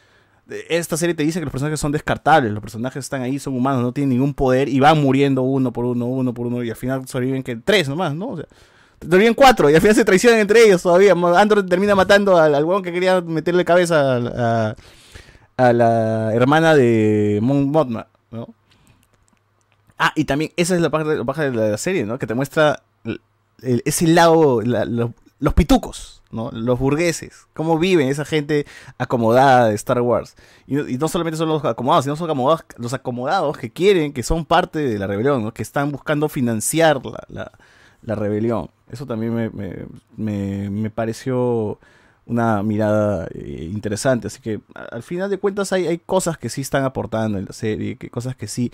esta 0.69 0.97
serie 0.97 1.15
te 1.15 1.23
dice 1.23 1.39
que 1.39 1.47
los 1.47 1.53
personajes 1.53 1.81
son 1.81 1.93
descartables, 1.93 2.53
los 2.53 2.61
personajes 2.61 3.05
están 3.05 3.23
ahí, 3.23 3.39
son 3.39 3.57
humanos, 3.57 3.83
no 3.83 3.93
tienen 3.93 4.11
ningún 4.11 4.35
poder 4.35 4.69
y 4.69 4.79
van 4.79 5.01
muriendo 5.01 5.43
uno 5.43 5.73
por 5.73 5.87
uno, 5.87 6.07
uno 6.07 6.35
por 6.35 6.47
uno, 6.47 6.63
y 6.63 6.71
al 6.71 6.77
final 6.77 7.07
sobreviven 7.09 7.43
que 7.43 7.57
tres 7.57 7.89
nomás, 7.89 8.15
¿no? 8.15 8.29
O 8.29 8.37
sea, 8.37 8.47
sobreviven 9.01 9.35
cuatro 9.35 9.71
y 9.71 9.75
al 9.75 9.81
final 9.81 9.95
se 9.97 10.05
traicionan 10.05 10.41
entre 10.41 10.65
ellos 10.65 10.83
todavía. 10.83 11.13
Andor 11.13 11.65
termina 11.67 11.95
matando 11.95 12.37
al, 12.37 12.55
al 12.55 12.65
huevón 12.65 12.83
que 12.83 12.93
quería 12.93 13.21
meterle 13.21 13.65
cabeza 13.65 14.17
a, 15.57 15.73
la 15.73 16.35
hermana 16.35 16.75
de 16.75 17.39
Mon 17.43 17.71
Mothma, 17.71 18.07
¿no? 18.31 18.49
Ah, 19.99 20.13
y 20.17 20.25
también 20.25 20.53
esa 20.57 20.75
es 20.75 20.81
la 20.81 20.91
parte, 20.91 21.15
la 21.17 21.65
de 21.65 21.71
la 21.71 21.79
serie, 21.79 22.05
¿no? 22.05 22.19
Que 22.19 22.27
te 22.27 22.35
muestra 22.35 22.83
ese 23.63 24.07
lado, 24.09 24.61
la- 24.63 24.85
lo- 24.85 25.15
los 25.39 25.55
pitucos, 25.55 26.23
¿no? 26.31 26.51
Los 26.53 26.79
burgueses, 26.79 27.47
cómo 27.55 27.79
viven 27.79 28.09
esa 28.09 28.25
gente 28.25 28.67
acomodada 28.99 29.69
de 29.69 29.75
Star 29.77 30.01
Wars. 30.01 30.35
Y, 30.67 30.75
no 30.75 31.09
solamente 31.09 31.37
son 31.37 31.49
los 31.49 31.65
acomodados, 31.65 32.05
sino 32.05 32.17
son 32.17 32.27
acomodados, 32.29 32.65
los 32.77 32.93
acomodados 32.93 33.57
que 33.57 33.71
quieren, 33.71 34.13
que 34.13 34.23
son 34.23 34.45
parte 34.45 34.81
de 34.81 34.99
la 34.99 35.07
rebelión. 35.07 35.51
Que 35.53 35.63
están 35.63 35.93
buscando 35.93 36.29
financiar 36.29 37.01
la- 37.29 37.53
la 38.05 38.15
rebelión. 38.15 38.71
Eso 38.91 39.07
también 39.07 39.35
me, 39.35 39.51
me- 40.17 40.71
me- 40.71 40.91
pareció 40.91 41.79
una 42.27 42.63
mirada 42.63 43.27
eh, 43.35 43.69
interesante. 43.73 44.29
Así 44.29 44.41
que 44.41 44.61
al 44.75 45.03
final 45.03 45.31
de 45.31 45.39
cuentas 45.39 45.73
hay, 45.73 45.87
hay 45.87 45.99
cosas 45.99 46.39
que 46.39 46.49
sí 46.49 46.61
están 46.61 46.85
aportando 46.85 47.39
en 47.39 47.45
la 47.47 47.53
serie, 47.53 47.97
que 47.97 48.11
cosas 48.11 48.37
que 48.37 48.47
sí 48.47 48.73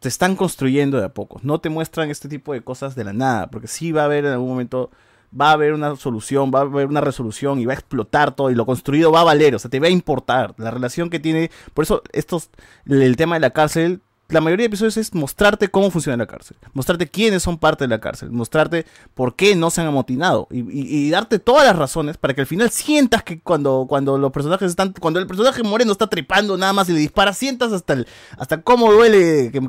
te 0.00 0.08
están 0.08 0.36
construyendo 0.36 0.98
de 0.98 1.04
a 1.06 1.14
poco. 1.14 1.40
No 1.42 1.60
te 1.60 1.68
muestran 1.68 2.10
este 2.10 2.28
tipo 2.28 2.52
de 2.52 2.62
cosas 2.62 2.94
de 2.94 3.04
la 3.04 3.12
nada, 3.12 3.50
porque 3.50 3.68
sí 3.68 3.92
va 3.92 4.02
a 4.02 4.04
haber 4.06 4.24
en 4.24 4.32
algún 4.32 4.48
momento 4.50 4.90
va 5.38 5.50
a 5.50 5.52
haber 5.52 5.74
una 5.74 5.94
solución, 5.96 6.50
va 6.52 6.60
a 6.60 6.62
haber 6.62 6.86
una 6.86 7.00
resolución 7.00 7.60
y 7.60 7.66
va 7.66 7.72
a 7.72 7.76
explotar 7.76 8.34
todo 8.34 8.50
y 8.50 8.54
lo 8.56 8.66
construido 8.66 9.12
va 9.12 9.20
a 9.20 9.24
valer, 9.24 9.54
o 9.54 9.58
sea, 9.60 9.70
te 9.70 9.78
va 9.78 9.86
a 9.86 9.90
importar 9.90 10.54
la 10.58 10.72
relación 10.72 11.08
que 11.08 11.20
tiene, 11.20 11.50
por 11.72 11.84
eso 11.84 12.02
estos, 12.12 12.50
el 12.86 13.14
tema 13.16 13.36
de 13.36 13.40
la 13.40 13.50
cárcel, 13.50 14.00
la 14.30 14.40
mayoría 14.40 14.64
de 14.64 14.68
episodios 14.68 14.96
es 14.96 15.14
mostrarte 15.14 15.68
cómo 15.68 15.90
funciona 15.90 16.16
la 16.16 16.26
cárcel, 16.26 16.56
mostrarte 16.72 17.08
quiénes 17.08 17.42
son 17.42 17.58
parte 17.58 17.84
de 17.84 17.88
la 17.88 18.00
cárcel, 18.00 18.30
mostrarte 18.30 18.86
por 19.14 19.36
qué 19.36 19.54
no 19.56 19.70
se 19.70 19.80
han 19.80 19.86
amotinado 19.88 20.46
y, 20.50 21.10
darte 21.10 21.38
todas 21.38 21.64
las 21.66 21.76
razones 21.76 22.16
para 22.16 22.34
que 22.34 22.40
al 22.42 22.46
final 22.46 22.70
sientas 22.70 23.22
que 23.22 23.40
cuando, 23.40 23.86
cuando 23.88 24.18
los 24.18 24.32
personajes 24.32 24.70
están, 24.70 24.92
cuando 25.00 25.20
el 25.20 25.26
personaje 25.26 25.62
moreno 25.62 25.92
está 25.92 26.06
trepando 26.06 26.56
nada 26.56 26.72
más 26.72 26.88
y 26.88 26.92
le 26.92 26.98
dispara, 27.00 27.32
sientas 27.32 27.72
hasta 27.72 27.94
el, 27.94 28.06
hasta 28.38 28.62
cómo 28.62 28.92
duele 28.92 29.50
que, 29.52 29.60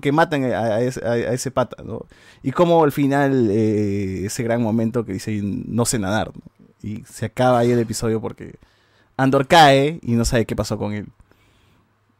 a- 0.55 0.75
a 0.75 0.81
ese 1.33 1.51
pata, 1.51 1.83
¿no? 1.83 2.05
Y 2.43 2.51
cómo 2.51 2.83
al 2.83 2.91
final 2.91 3.49
eh, 3.51 4.25
ese 4.25 4.43
gran 4.43 4.61
momento 4.61 5.05
que 5.05 5.13
dice 5.13 5.39
no 5.43 5.85
sé 5.85 5.99
nadar, 5.99 6.31
¿no? 6.35 6.41
y 6.83 7.03
se 7.05 7.25
acaba 7.25 7.59
ahí 7.59 7.71
el 7.71 7.79
episodio 7.79 8.21
porque 8.21 8.55
Andor 9.17 9.47
cae 9.47 9.99
y 10.01 10.13
no 10.13 10.25
sabe 10.25 10.45
qué 10.45 10.55
pasó 10.55 10.77
con 10.77 10.93
él. 10.93 11.07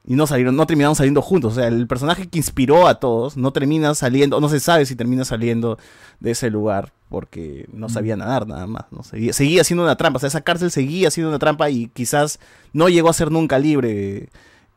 Y 0.04 0.16
no 0.16 0.26
salieron, 0.26 0.56
no 0.56 0.66
terminaron 0.66 0.96
saliendo 0.96 1.22
juntos. 1.22 1.54
O 1.54 1.56
sea, 1.56 1.68
el 1.68 1.86
personaje 1.88 2.28
que 2.28 2.40
inspiró 2.40 2.88
a 2.88 3.00
todos 3.00 3.38
no 3.38 3.52
termina 3.54 3.94
saliendo, 3.94 4.40
no 4.40 4.50
se 4.50 4.60
sabe 4.60 4.86
si 4.86 4.96
termina 4.96 5.26
saliendo 5.26 5.78
de 6.20 6.32
ese 6.32 6.50
lugar 6.50 6.92
porque 7.08 7.68
no 7.72 7.88
sabía 7.90 8.16
nadar 8.16 8.48
nada 8.48 8.66
más. 8.66 8.86
¿no? 8.92 9.04
Seguía, 9.04 9.34
seguía 9.34 9.64
siendo 9.64 9.84
una 9.84 9.98
trampa. 9.98 10.18
O 10.18 10.20
sea, 10.20 10.28
esa 10.28 10.42
cárcel 10.42 10.72
seguía 10.72 11.12
siendo 11.12 11.30
una 11.30 11.40
trampa 11.40 11.70
y 11.70 11.88
quizás 11.90 12.40
no 12.74 12.90
llegó 12.90 13.10
a 13.10 13.14
ser 13.14 13.30
nunca 13.32 13.60
libre. 13.60 14.30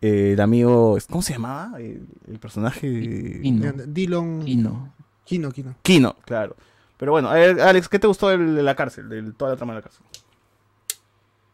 eh, 0.02 0.32
el 0.34 0.40
amigo, 0.40 0.98
¿cómo 1.08 1.22
se 1.22 1.32
llamaba? 1.32 1.78
El, 1.78 2.06
el 2.28 2.38
personaje. 2.38 2.86
Dillon. 2.86 4.44
Kino. 4.44 4.92
Kino, 5.24 5.50
Kino. 5.52 5.74
Kino, 5.82 6.16
claro. 6.26 6.54
Pero 6.98 7.12
bueno, 7.12 7.28
a 7.30 7.34
ver, 7.34 7.60
Alex, 7.60 7.88
¿qué 7.88 7.98
te 7.98 8.06
gustó 8.06 8.28
de 8.28 8.62
la 8.62 8.74
cárcel? 8.74 9.08
De 9.08 9.22
toda 9.32 9.52
la 9.52 9.56
trama 9.56 9.72
de 9.72 9.78
la 9.78 9.82
cárcel. 9.82 10.04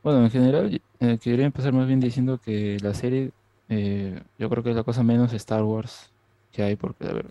Bueno, 0.02 0.24
en 0.24 0.31
general, 0.31 0.81
eh, 1.00 1.18
quería 1.23 1.47
empezar 1.47 1.73
más 1.73 1.86
bien 1.86 2.00
diciendo 2.00 2.39
que 2.42 2.78
la 2.82 2.94
serie, 2.94 3.32
eh, 3.70 4.23
yo 4.39 4.50
creo 4.50 4.62
que 4.62 4.70
es 4.70 4.76
la 4.76 4.84
cosa 4.84 5.02
menos 5.02 5.32
Star 5.32 5.62
Wars 5.65 6.12
que 6.52 6.62
hay, 6.62 6.76
porque, 6.76 7.07
a 7.07 7.12
ver, 7.12 7.26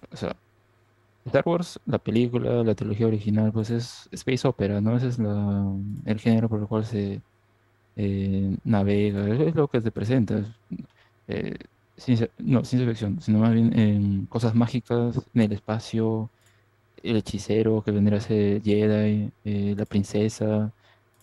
Star 1.25 1.43
Wars, 1.45 1.79
la 1.85 1.99
película, 1.99 2.63
la 2.63 2.75
trilogía 2.75 3.07
original, 3.07 3.51
pues 3.51 3.69
es 3.69 4.09
space 4.11 4.47
opera, 4.47 4.81
¿no? 4.81 4.97
Ese 4.97 5.09
es 5.09 5.19
la, 5.19 5.65
el 6.05 6.19
género 6.19 6.49
por 6.49 6.61
el 6.61 6.67
cual 6.67 6.85
se 6.85 7.21
eh, 7.97 8.57
navega, 8.63 9.27
es, 9.29 9.55
lo 9.55 9.67
que 9.67 9.81
te 9.81 9.91
presenta. 9.91 10.39
es, 10.39 10.47
eh, 11.27 12.29
no, 12.39 12.63
ciencia 12.65 12.87
ficción, 12.89 13.21
sino 13.21 13.39
más 13.39 13.53
bien 13.53 13.77
en 13.77 14.25
cosas 14.27 14.55
mágicas 14.55 15.19
en 15.33 15.41
el 15.41 15.51
espacio, 15.53 16.29
el 17.03 17.17
hechicero 17.17 17.83
que 17.83 17.91
vendría 17.91 18.19
a 18.19 18.21
ser 18.21 18.61
Jedi, 18.63 19.31
eh, 19.45 19.75
la 19.77 19.85
princesa, 19.85 20.71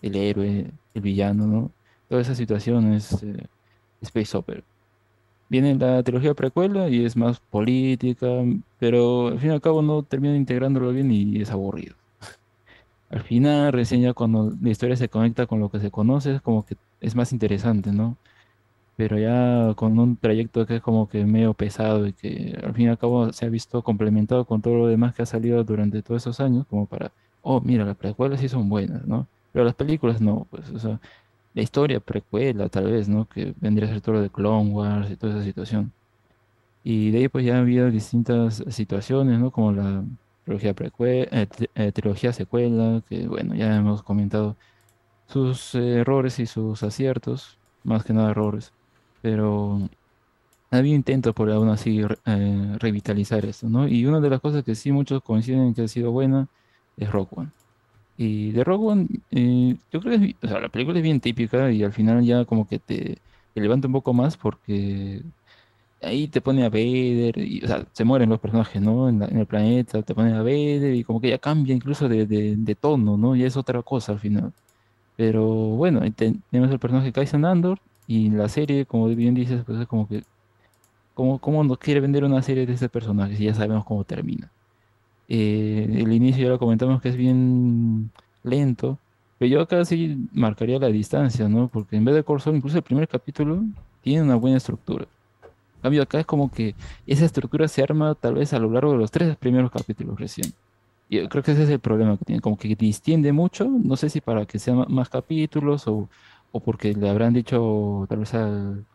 el 0.01 0.15
héroe, 0.15 0.71
el 0.93 1.01
villano, 1.01 1.47
¿no? 1.47 1.71
Toda 2.09 2.21
esa 2.21 2.35
situación 2.35 2.93
es 2.93 3.23
eh, 3.23 3.47
Space 4.01 4.37
Opera. 4.37 4.63
Viene 5.49 5.75
la 5.75 6.03
trilogía 6.03 6.33
precuela 6.33 6.89
y 6.89 7.05
es 7.05 7.15
más 7.15 7.39
política, 7.39 8.27
pero 8.79 9.27
al 9.27 9.39
fin 9.39 9.51
y 9.51 9.53
al 9.53 9.61
cabo 9.61 9.81
no 9.81 10.03
termina 10.03 10.35
integrándolo 10.35 10.91
bien 10.91 11.11
y 11.11 11.41
es 11.41 11.51
aburrido. 11.51 11.95
Al 13.09 13.21
final, 13.23 13.71
recién 13.73 14.01
ya 14.01 14.13
cuando 14.13 14.53
la 14.61 14.69
historia 14.69 14.97
se 14.97 15.09
conecta 15.09 15.47
con 15.47 15.59
lo 15.59 15.69
que 15.69 15.79
se 15.79 15.91
conoce, 15.91 16.35
es 16.35 16.41
como 16.41 16.65
que 16.65 16.75
es 17.01 17.15
más 17.15 17.31
interesante, 17.31 17.91
¿no? 17.93 18.17
Pero 18.97 19.17
ya 19.19 19.73
con 19.75 19.99
un 19.99 20.17
trayecto 20.17 20.65
que 20.65 20.77
es 20.77 20.81
como 20.81 21.07
que 21.09 21.25
medio 21.25 21.53
pesado 21.53 22.07
y 22.07 22.13
que 22.13 22.59
al 22.63 22.73
fin 22.73 22.87
y 22.87 22.89
al 22.89 22.97
cabo 22.97 23.31
se 23.33 23.45
ha 23.45 23.49
visto 23.49 23.83
complementado 23.83 24.45
con 24.45 24.61
todo 24.61 24.77
lo 24.77 24.87
demás 24.87 25.15
que 25.15 25.21
ha 25.23 25.25
salido 25.25 25.63
durante 25.63 26.01
todos 26.01 26.23
esos 26.23 26.39
años, 26.41 26.65
como 26.67 26.87
para, 26.87 27.11
oh, 27.41 27.61
mira, 27.61 27.85
las 27.85 27.95
precuelas 27.97 28.41
sí 28.41 28.49
son 28.49 28.69
buenas, 28.69 29.05
¿no? 29.07 29.27
Pero 29.53 29.65
las 29.65 29.75
películas 29.75 30.21
no, 30.21 30.47
pues, 30.51 30.69
o 30.71 30.79
sea, 30.79 30.99
la 31.57 31.63
historia 31.63 31.99
precuela 31.99 32.69
tal 32.69 32.91
vez, 32.91 33.09
¿no? 33.09 33.27
Que 33.27 33.55
vendría 33.59 33.89
a 33.89 33.91
ser 33.91 34.01
todo 34.01 34.15
lo 34.15 34.21
de 34.21 34.29
Clone 34.29 34.69
Wars 34.71 35.09
y 35.09 35.15
toda 35.15 35.33
esa 35.33 35.43
situación. 35.43 35.91
Y 36.83 37.11
de 37.11 37.19
ahí 37.19 37.29
pues 37.29 37.45
ya 37.45 37.57
ha 37.57 37.61
habido 37.61 37.89
distintas 37.89 38.63
situaciones, 38.69 39.39
¿no? 39.39 39.51
Como 39.51 39.71
la 39.71 40.03
trilogía 40.45 40.73
precuela, 40.75 41.27
eh, 41.31 41.47
eh, 41.75 41.91
trilogía 41.91 42.31
secuela, 42.31 43.01
que 43.09 43.27
bueno, 43.27 43.55
ya 43.55 43.75
hemos 43.75 44.03
comentado 44.03 44.55
sus 45.27 45.73
eh, 45.75 46.01
errores 46.01 46.39
y 46.39 46.45
sus 46.45 46.83
aciertos, 46.83 47.57
más 47.83 48.03
que 48.05 48.13
nada 48.13 48.31
errores. 48.31 48.71
Pero 49.23 49.89
había 50.71 50.95
intentos 50.95 51.33
por 51.33 51.49
aún 51.51 51.69
así 51.69 52.01
eh, 52.25 52.75
revitalizar 52.79 53.45
esto, 53.45 53.67
¿no? 53.69 53.87
Y 53.87 54.05
una 54.05 54.19
de 54.19 54.29
las 54.29 54.41
cosas 54.41 54.63
que 54.63 54.75
sí 54.75 54.91
muchos 54.91 55.23
coinciden 55.23 55.61
en 55.67 55.73
que 55.73 55.83
ha 55.83 55.87
sido 55.87 56.11
buena 56.11 56.47
es 56.97 57.11
Rock 57.11 57.37
One. 57.37 57.49
Y 58.17 58.51
de 58.51 58.63
Rogue 58.63 59.07
eh, 59.31 59.77
yo 59.91 60.01
creo 60.01 60.19
que 60.19 60.37
la 60.41 60.69
película 60.69 60.97
es 60.99 61.03
bien 61.03 61.21
típica 61.21 61.71
y 61.71 61.83
al 61.83 61.93
final 61.93 62.23
ya 62.25 62.45
como 62.45 62.67
que 62.67 62.79
te, 62.79 63.21
levanta 63.55 63.87
un 63.87 63.93
poco 63.93 64.13
más 64.13 64.37
porque 64.37 65.23
ahí 66.01 66.27
te 66.29 66.41
pone 66.41 66.65
a 66.65 66.69
Vader, 66.69 67.37
y, 67.39 67.63
o 67.63 67.67
sea, 67.67 67.87
se 67.93 68.03
mueren 68.05 68.29
los 68.29 68.39
personajes, 68.39 68.81
¿no? 68.81 69.09
En, 69.09 69.19
la- 69.19 69.27
en 69.27 69.37
el 69.39 69.47
planeta, 69.47 70.03
te 70.03 70.15
pone 70.15 70.33
a 70.33 70.39
Vader 70.43 70.95
y 70.95 71.03
como 71.03 71.21
que 71.21 71.29
ya 71.29 71.39
cambia 71.39 71.75
incluso 71.75 72.09
de, 72.09 72.25
de, 72.27 72.75
tono, 72.75 73.17
¿no? 73.17 73.35
Ya 73.35 73.47
es 73.47 73.57
otra 73.57 73.83
cosa 73.83 74.13
al 74.13 74.19
final. 74.19 74.53
Pero 75.15 75.45
bueno, 75.45 76.01
tenemos 76.13 76.71
el 76.71 76.79
personaje 76.79 77.13
Kaizen 77.13 77.45
Andor 77.45 77.79
y 78.07 78.29
la 78.31 78.49
serie, 78.49 78.85
como 78.87 79.07
bien 79.09 79.35
dices, 79.35 79.63
pues 79.65 79.79
es 79.81 79.87
como 79.87 80.07
que, 80.07 80.25
¿cómo, 81.13 81.39
cómo 81.41 81.63
nos 81.63 81.79
quiere 81.79 82.01
vender 82.01 82.23
una 82.25 82.41
serie 82.43 82.65
de 82.67 82.73
ese 82.73 82.89
personaje 82.89 83.35
si 83.37 83.45
ya 83.45 83.53
sabemos 83.55 83.85
cómo 83.85 84.05
termina? 84.05 84.53
Eh, 85.27 85.87
el 85.89 86.11
inicio 86.13 86.43
ya 86.43 86.49
lo 86.49 86.59
comentamos 86.59 87.01
que 87.01 87.09
es 87.09 87.17
bien 87.17 88.11
lento, 88.43 88.97
pero 89.37 89.49
yo 89.49 89.61
acá 89.61 89.83
sí 89.85 90.17
marcaría 90.33 90.79
la 90.79 90.87
distancia, 90.87 91.47
¿no? 91.47 91.67
Porque 91.67 91.97
en 91.97 92.05
vez 92.05 92.15
de 92.15 92.23
Corsol, 92.23 92.55
incluso 92.55 92.77
el 92.77 92.83
primer 92.83 93.07
capítulo 93.07 93.63
tiene 94.01 94.23
una 94.23 94.35
buena 94.35 94.57
estructura. 94.57 95.05
En 95.77 95.81
cambio, 95.81 96.03
acá 96.03 96.19
es 96.19 96.25
como 96.25 96.51
que 96.51 96.75
esa 97.05 97.25
estructura 97.25 97.67
se 97.67 97.83
arma 97.83 98.15
tal 98.15 98.35
vez 98.35 98.53
a 98.53 98.59
lo 98.59 98.71
largo 98.71 98.93
de 98.93 98.97
los 98.97 99.11
tres 99.11 99.35
primeros 99.37 99.71
capítulos 99.71 100.19
recién. 100.19 100.53
Y 101.09 101.25
creo 101.27 101.43
que 101.43 101.51
ese 101.51 101.63
es 101.63 101.69
el 101.69 101.79
problema 101.79 102.17
que 102.17 102.25
tiene, 102.25 102.41
como 102.41 102.57
que 102.57 102.75
distiende 102.75 103.31
mucho, 103.31 103.65
no 103.65 103.95
sé 103.95 104.09
si 104.09 104.21
para 104.21 104.45
que 104.45 104.59
sean 104.59 104.85
más 104.89 105.09
capítulos 105.09 105.87
o, 105.87 106.09
o 106.51 106.59
porque 106.59 106.93
le 106.93 107.09
habrán 107.09 107.33
dicho 107.33 108.05
tal 108.09 108.19
vez 108.19 108.33
al, 108.33 108.85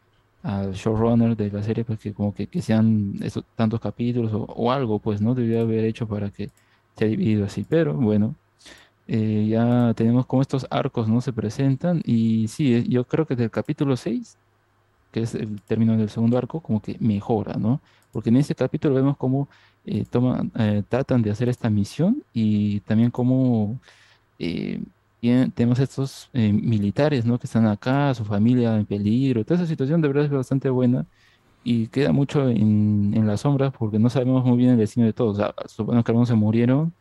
al 0.42 0.72
showrunner 0.72 1.36
de 1.36 1.50
la 1.50 1.62
serie, 1.62 1.84
pues 1.84 1.98
que 1.98 2.12
como 2.12 2.34
que, 2.34 2.46
que 2.46 2.62
sean 2.62 3.14
esos 3.22 3.44
tantos 3.56 3.80
capítulos 3.80 4.32
o, 4.34 4.72
algo, 4.72 4.98
pues, 4.98 5.20
¿no? 5.20 5.34
Debió 5.34 5.60
haber 5.62 5.84
hecho 5.84 6.06
para 6.08 6.30
que 6.30 6.50
se 6.96 7.06
dividido 7.06 7.46
así, 7.46 7.64
pero 7.68 7.94
bueno, 7.94 8.34
eh, 9.08 9.46
ya 9.48 9.94
tenemos 9.94 10.26
como 10.26 10.42
estos 10.42 10.66
arcos, 10.70 11.08
¿no? 11.08 11.20
Se 11.20 11.32
presentan 11.32 12.02
y 12.04 12.48
sí, 12.48 12.74
eh, 12.74 12.84
yo 12.88 13.04
creo 13.04 13.26
que 13.26 13.36
del 13.36 13.50
capítulo 13.50 13.96
6, 13.96 14.36
que 15.12 15.20
es 15.22 15.34
el 15.34 15.60
término 15.62 15.96
del 15.96 16.10
segundo 16.10 16.38
arco, 16.38 16.60
como 16.60 16.80
que 16.82 16.96
mejora, 17.00 17.54
¿no? 17.54 17.80
Porque 18.12 18.30
en 18.30 18.36
ese 18.36 18.54
capítulo 18.54 18.94
vemos 18.94 19.16
cómo 19.16 19.48
eh, 19.86 20.04
toman, 20.10 20.50
tratan 20.88 21.22
de 21.22 21.30
hacer 21.30 21.48
esta 21.48 21.70
misión 21.70 22.22
y 22.32 22.80
también 22.80 23.10
cómo 23.10 23.78
eh, 24.38 24.80
tenemos 25.55 25.78
estos 25.78 26.31
eh, 26.33 26.52
militares, 26.52 27.25
¿no? 27.25 27.39
Que 27.39 27.47
están 27.47 27.67
acá, 27.67 28.15
su 28.15 28.25
familia 28.25 28.76
en 28.76 28.86
peligro, 28.86 29.44
toda 29.44 29.60
esa 29.60 29.67
situación 29.68 30.01
de 30.01 30.09
verdad 30.09 30.25
es 30.25 30.31
bastante 30.31 30.68
buena 30.70 31.07
y 31.62 31.89
queda 31.89 32.12
mucho 32.12 32.49
en, 32.49 33.12
en 33.17 33.26
las 33.26 33.42
sombras 33.42 33.73
porque 33.78 33.99
no 33.99 34.10
sabemos 34.10 34.44
muy 34.44 34.59
bien 34.59 34.70
el 34.73 34.78
destino 34.78 35.07
de 35.07 35.12
todos. 35.15 35.39
O 35.39 35.41
sea, 35.42 35.55
suponemos 35.68 36.05
que 36.05 36.12
algunos 36.12 36.28
se 36.28 36.34
murieron, 36.36 36.94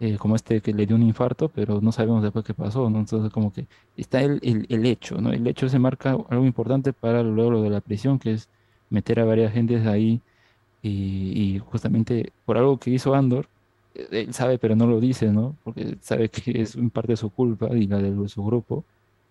eh, 0.00 0.18
como 0.18 0.36
este 0.36 0.60
que 0.62 0.72
le 0.74 0.86
dio 0.86 0.96
un 0.96 1.02
infarto, 1.02 1.50
pero 1.50 1.80
no 1.80 1.92
sabemos 1.92 2.22
después 2.22 2.44
qué 2.44 2.54
pasó, 2.54 2.90
¿no? 2.90 3.00
Entonces 3.00 3.32
como 3.32 3.52
que 3.52 3.68
está 3.96 4.22
el, 4.22 4.40
el, 4.42 4.66
el 4.68 4.86
hecho, 4.86 5.16
¿no? 5.20 5.32
El 5.32 5.46
hecho 5.46 5.68
se 5.68 5.78
marca 5.78 6.10
algo 6.12 6.44
importante 6.46 6.92
para 6.92 7.22
luego 7.22 7.50
lo 7.52 7.62
de 7.62 7.70
la 7.70 7.80
prisión, 7.80 8.18
que 8.18 8.32
es 8.34 8.50
meter 8.90 9.20
a 9.20 9.24
varias 9.24 9.52
gentes 9.52 9.86
ahí 9.86 10.22
y, 10.82 11.54
y 11.56 11.58
justamente 11.60 12.32
por 12.44 12.56
algo 12.58 12.78
que 12.78 12.90
hizo 12.90 13.14
Andor, 13.14 13.48
él 13.94 14.34
sabe 14.34 14.58
pero 14.58 14.76
no 14.76 14.86
lo 14.86 15.00
dice, 15.00 15.28
¿no? 15.32 15.58
Porque 15.62 15.98
sabe 16.02 16.30
que 16.30 16.60
es 16.62 16.74
en 16.76 16.90
parte 16.90 17.16
su 17.16 17.30
culpa 17.32 17.68
y 17.76 17.86
la 17.86 17.98
de 17.98 18.28
su 18.28 18.44
grupo, 18.44 18.86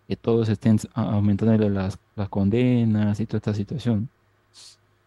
que 0.08 0.18
todos 0.18 0.50
estén 0.50 0.78
a- 0.94 1.14
aumentándole 1.16 1.70
las, 1.70 2.00
las 2.16 2.30
condenas 2.30 3.20
y 3.20 3.28
toda 3.28 3.38
esta 3.40 3.54
situación. 3.54 4.12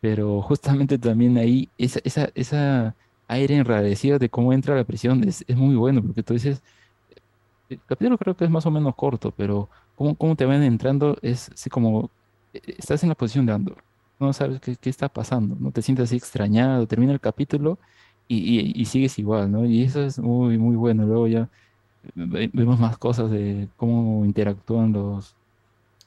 Pero 0.00 0.42
justamente 0.42 0.98
también 0.98 1.38
ahí, 1.38 1.72
esa, 1.78 2.00
esa, 2.04 2.30
esa 2.34 2.96
aire 3.28 3.56
enrarecido 3.56 4.18
de 4.18 4.30
cómo 4.30 4.52
entra 4.52 4.74
a 4.74 4.76
la 4.78 4.84
prisión 4.84 5.24
es, 5.24 5.44
es 5.48 5.56
muy 5.56 5.74
bueno, 5.76 6.02
porque 6.02 6.22
tú 6.22 6.34
dices, 6.34 6.62
el 7.68 7.82
capítulo 7.84 8.18
creo 8.18 8.36
que 8.36 8.44
es 8.44 8.50
más 8.50 8.66
o 8.66 8.70
menos 8.70 8.94
corto, 8.96 9.32
pero 9.34 9.70
cómo, 9.94 10.16
cómo 10.16 10.36
te 10.36 10.44
van 10.44 10.62
entrando 10.62 11.16
es 11.22 11.50
así 11.50 11.68
como, 11.70 12.12
eh, 12.52 12.60
estás 12.78 13.02
en 13.02 13.08
la 13.10 13.14
posición 13.16 13.46
de 13.46 13.52
Andor, 13.52 13.84
no 14.18 14.32
sabes 14.32 14.60
qué, 14.60 14.76
qué 14.76 14.90
está 14.90 15.08
pasando, 15.08 15.56
no 15.58 15.72
te 15.72 15.82
sientes 15.82 16.04
así 16.04 16.16
extrañado, 16.16 16.86
termina 16.86 17.12
el 17.12 17.20
capítulo 17.20 17.80
y, 18.28 18.36
y- 18.60 18.72
y 18.82 18.84
sigues 18.86 19.18
igual, 19.18 19.50
¿no? 19.52 19.64
Y 19.66 19.82
eso 19.84 20.02
es 20.02 20.18
muy, 20.18 20.58
muy 20.58 20.76
bueno. 20.76 21.04
Luego 21.06 21.26
ya 21.28 21.48
ve- 22.14 22.50
vemos 22.54 22.80
más 22.80 22.98
cosas 22.98 23.30
de 23.30 23.68
cómo 23.76 24.24
interactúan 24.26 24.92
los, 24.92 25.36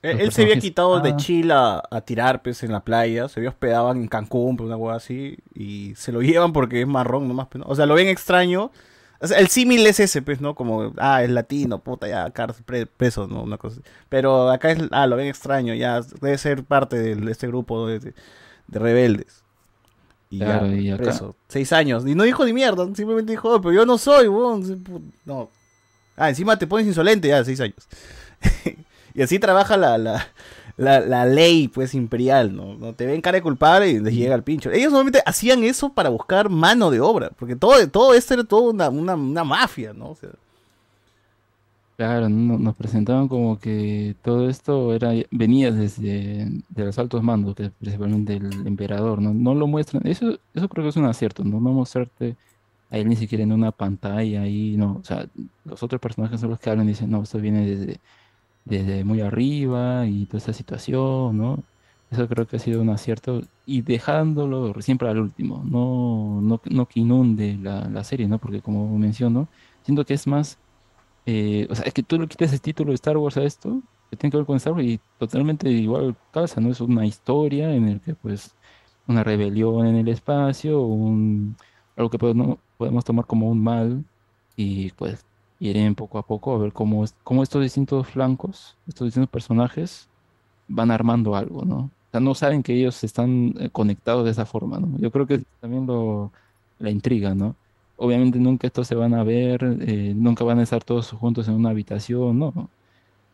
Él, 0.01 0.15
los 0.15 0.21
él 0.21 0.31
se 0.31 0.43
había 0.43 0.57
quitado 0.57 1.01
de 1.01 1.13
Ah, 1.13 1.17
Chile 1.17 1.53
a, 1.53 1.83
a 1.91 2.01
tirar 2.01 2.41
pues 2.41 2.63
en 2.63 2.71
la 2.71 2.83
playa, 2.85 3.27
se 3.27 3.39
había 3.39 3.49
hospedado 3.49 3.91
en 3.91 4.07
Cancún, 4.07 4.55
por 4.55 4.65
una 4.67 4.77
hueá 4.77 4.95
así, 4.95 5.37
y 5.53 5.93
se 5.95 6.11
lo 6.13 6.21
llevan 6.21 6.53
porque 6.53 6.81
es 6.81 6.87
marrón 6.87 7.27
nomás. 7.27 7.47
pues, 7.47 7.59
¿no? 7.65 7.69
O 7.69 7.75
sea, 7.75 7.85
lo 7.85 7.95
ven 7.95 8.07
extraño 8.07 8.71
O 9.21 9.27
sea, 9.27 9.39
el 9.39 9.49
símil 9.49 9.85
es 9.87 9.99
ese, 9.99 10.21
pues, 10.21 10.39
¿no? 10.41 10.55
Como, 10.55 10.93
ah, 10.97 11.23
es 11.23 11.29
latino, 11.29 11.79
puta, 11.83 12.07
ya, 12.07 12.29
cárcel, 12.31 12.63
pre- 12.65 12.85
preso, 12.87 13.27
¿no? 13.27 13.43
Una 13.43 13.57
cosa 13.57 13.79
así. 13.81 13.89
Pero 14.09 14.49
acá 14.51 14.71
es, 14.71 14.79
ah, 14.91 15.07
lo 15.07 15.17
ven 15.17 15.27
extraño, 15.27 15.73
ya, 15.75 15.99
debe 16.21 16.37
ser 16.37 16.63
parte 16.65 16.97
de, 16.99 17.15
de 17.15 17.31
este 17.31 17.47
grupo 17.47 17.85
de, 17.87 17.99
de- 17.99 18.13
de 18.67 18.79
rebeldes. 18.79 19.43
Y 20.29 20.37
Claro, 20.39 20.67
ya, 20.67 20.75
y 20.75 20.89
acá- 20.91 21.03
preso. 21.03 21.35
Seis 21.47 21.73
años. 21.73 22.05
Y 22.05 22.13
no 22.15 22.23
dijo 22.23 22.45
ni 22.45 22.53
mierda, 22.53 22.85
simplemente 22.95 23.31
dijo, 23.31 23.49
"Oh, 23.53 23.61
pero 23.61 23.73
yo 23.73 23.85
no 23.85 23.97
soy, 23.97 24.27
weón. 24.27 24.83
No. 25.25 25.49
Ah, 26.15 26.29
encima 26.29 26.57
te 26.59 26.67
pones 26.67 26.85
insolente, 26.85 27.27
ya, 27.29 27.43
seis 27.43 27.59
años. 27.61 27.87
y 29.13 29.21
así 29.21 29.39
trabaja 29.39 29.75
la, 29.77 29.97
la, 29.97 30.27
la, 30.77 30.99
la 30.99 31.25
ley, 31.25 31.67
pues, 31.67 31.93
imperial, 31.95 32.55
¿no? 32.55 32.75
¿no? 32.75 32.93
Te 32.93 33.05
ven 33.05 33.21
cara 33.21 33.37
de 33.37 33.41
culpable 33.41 33.89
y 33.89 33.99
les 33.99 34.13
llega 34.13 34.35
el 34.35 34.43
pincho. 34.43 34.69
Ellos 34.71 34.91
normalmente 34.91 35.23
hacían 35.25 35.63
eso 35.63 35.93
para 35.93 36.09
buscar 36.09 36.49
mano 36.49 36.91
de 36.91 36.99
obra, 36.99 37.31
porque 37.37 37.55
todo, 37.55 37.87
todo 37.89 38.13
esto 38.13 38.33
era 38.35 38.43
todo 38.43 38.69
una, 38.69 38.89
una, 38.89 39.15
una 39.15 39.43
mafia, 39.43 39.93
¿no? 39.93 40.09
O 40.11 40.15
sea, 40.15 40.29
Claro, 41.99 42.29
no- 42.29 42.57
nos 42.57 42.75
presentaban 42.77 43.27
como 43.27 43.59
que 43.59 44.15
todo 44.21 44.49
esto 44.49 44.93
era 44.93 45.11
venía 45.31 45.69
desde 45.73 46.45
de 46.69 46.85
los 46.85 46.97
altos 46.97 47.21
mandos, 47.23 47.55
que 47.55 47.71
principalmente 47.71 48.35
el 48.37 48.65
emperador, 48.67 49.21
¿no? 49.21 49.33
No 49.33 49.53
lo 49.53 49.67
muestran. 49.67 50.07
Eso, 50.07 50.39
eso 50.53 50.69
creo 50.69 50.85
que 50.85 50.89
es 50.91 50.95
un 50.95 51.03
acierto, 51.05 51.43
¿no? 51.43 51.59
No 51.59 51.73
mostrarte 51.73 52.37
a 52.89 52.97
él 52.97 53.09
ni 53.09 53.17
siquiera 53.17 53.43
en 53.43 53.51
una 53.53 53.71
pantalla 53.73 54.43
ahí, 54.43 54.77
no. 54.77 54.97
O 54.97 55.03
sea, 55.03 55.27
los 55.65 55.83
otros 55.83 55.99
personajes 56.01 56.39
son 56.39 56.51
los 56.51 56.59
que 56.59 56.69
hablan 56.69 56.85
y 56.87 56.89
dicen, 56.89 57.09
no, 57.11 57.23
esto 57.23 57.39
viene 57.39 57.65
desde, 57.65 58.01
desde 58.65 59.03
muy 59.03 59.21
arriba 59.21 60.05
y 60.07 60.25
toda 60.27 60.39
esta 60.39 60.53
situación, 60.53 61.37
¿no? 61.37 61.65
Eso 62.09 62.27
creo 62.27 62.47
que 62.47 62.55
ha 62.57 62.59
sido 62.59 62.81
un 62.81 62.89
acierto 62.89 63.41
y 63.65 63.81
dejándolo 63.83 64.73
siempre 64.81 65.09
al 65.09 65.19
último, 65.19 65.63
no, 65.65 66.41
no, 66.41 66.61
no 66.69 66.87
que 66.87 66.99
inunde 67.01 67.57
la, 67.57 67.87
la 67.89 68.03
serie, 68.03 68.27
¿no? 68.27 68.39
Porque 68.39 68.61
como 68.61 68.97
menciono, 68.97 69.49
siento 69.83 70.05
que 70.05 70.13
es 70.15 70.25
más 70.27 70.59
eh, 71.31 71.67
o 71.69 71.75
sea, 71.75 71.85
es 71.85 71.93
que 71.93 72.01
tú 72.01 72.19
le 72.19 72.27
quitas 72.27 72.51
el 72.53 72.61
título 72.61 72.89
de 72.89 72.95
Star 72.95 73.15
Wars 73.17 73.37
a 73.37 73.43
esto, 73.43 73.81
que 74.09 74.17
tiene 74.17 74.31
que 74.31 74.37
ver 74.37 74.45
con 74.47 74.57
Star 74.57 74.73
Wars, 74.73 74.85
y 74.85 74.99
totalmente 75.19 75.69
igual 75.69 76.15
calza, 76.31 76.59
¿no? 76.59 76.71
Es 76.71 76.81
una 76.81 77.05
historia 77.05 77.73
en 77.75 77.87
el 77.87 78.01
que, 78.01 78.15
pues, 78.15 78.55
una 79.07 79.23
rebelión 79.23 79.85
en 79.85 79.95
el 79.97 80.07
espacio, 80.07 80.81
un, 80.81 81.55
algo 81.95 82.09
que 82.09 82.17
podemos, 82.17 82.57
podemos 82.77 83.05
tomar 83.05 83.25
como 83.27 83.49
un 83.49 83.61
mal, 83.63 84.03
y 84.55 84.91
pues 84.93 85.23
iré 85.59 85.93
poco 85.93 86.17
a 86.17 86.23
poco 86.25 86.55
a 86.55 86.57
ver 86.57 86.73
cómo, 86.73 87.05
cómo 87.23 87.43
estos 87.43 87.61
distintos 87.61 88.07
flancos, 88.07 88.75
estos 88.87 89.07
distintos 89.07 89.29
personajes 89.29 90.09
van 90.67 90.89
armando 90.91 91.35
algo, 91.35 91.63
¿no? 91.63 91.77
O 91.77 92.11
sea, 92.11 92.19
no 92.21 92.33
saben 92.33 92.63
que 92.63 92.73
ellos 92.73 93.03
están 93.03 93.53
eh, 93.59 93.69
conectados 93.69 94.25
de 94.25 94.31
esa 94.31 94.45
forma, 94.47 94.79
¿no? 94.79 94.97
Yo 94.97 95.11
creo 95.11 95.27
que 95.27 95.43
también 95.61 95.85
lo, 95.85 96.31
la 96.79 96.89
intriga, 96.89 97.35
¿no? 97.35 97.55
Obviamente 98.01 98.39
nunca 98.39 98.67
estos 98.67 98.87
se 98.87 98.95
van 98.95 99.13
a 99.13 99.23
ver, 99.23 99.63
eh, 99.81 100.13
nunca 100.15 100.43
van 100.43 100.59
a 100.59 100.63
estar 100.63 100.83
todos 100.83 101.11
juntos 101.11 101.47
en 101.47 101.55
una 101.55 101.69
habitación, 101.71 102.39
¿no? 102.39 102.69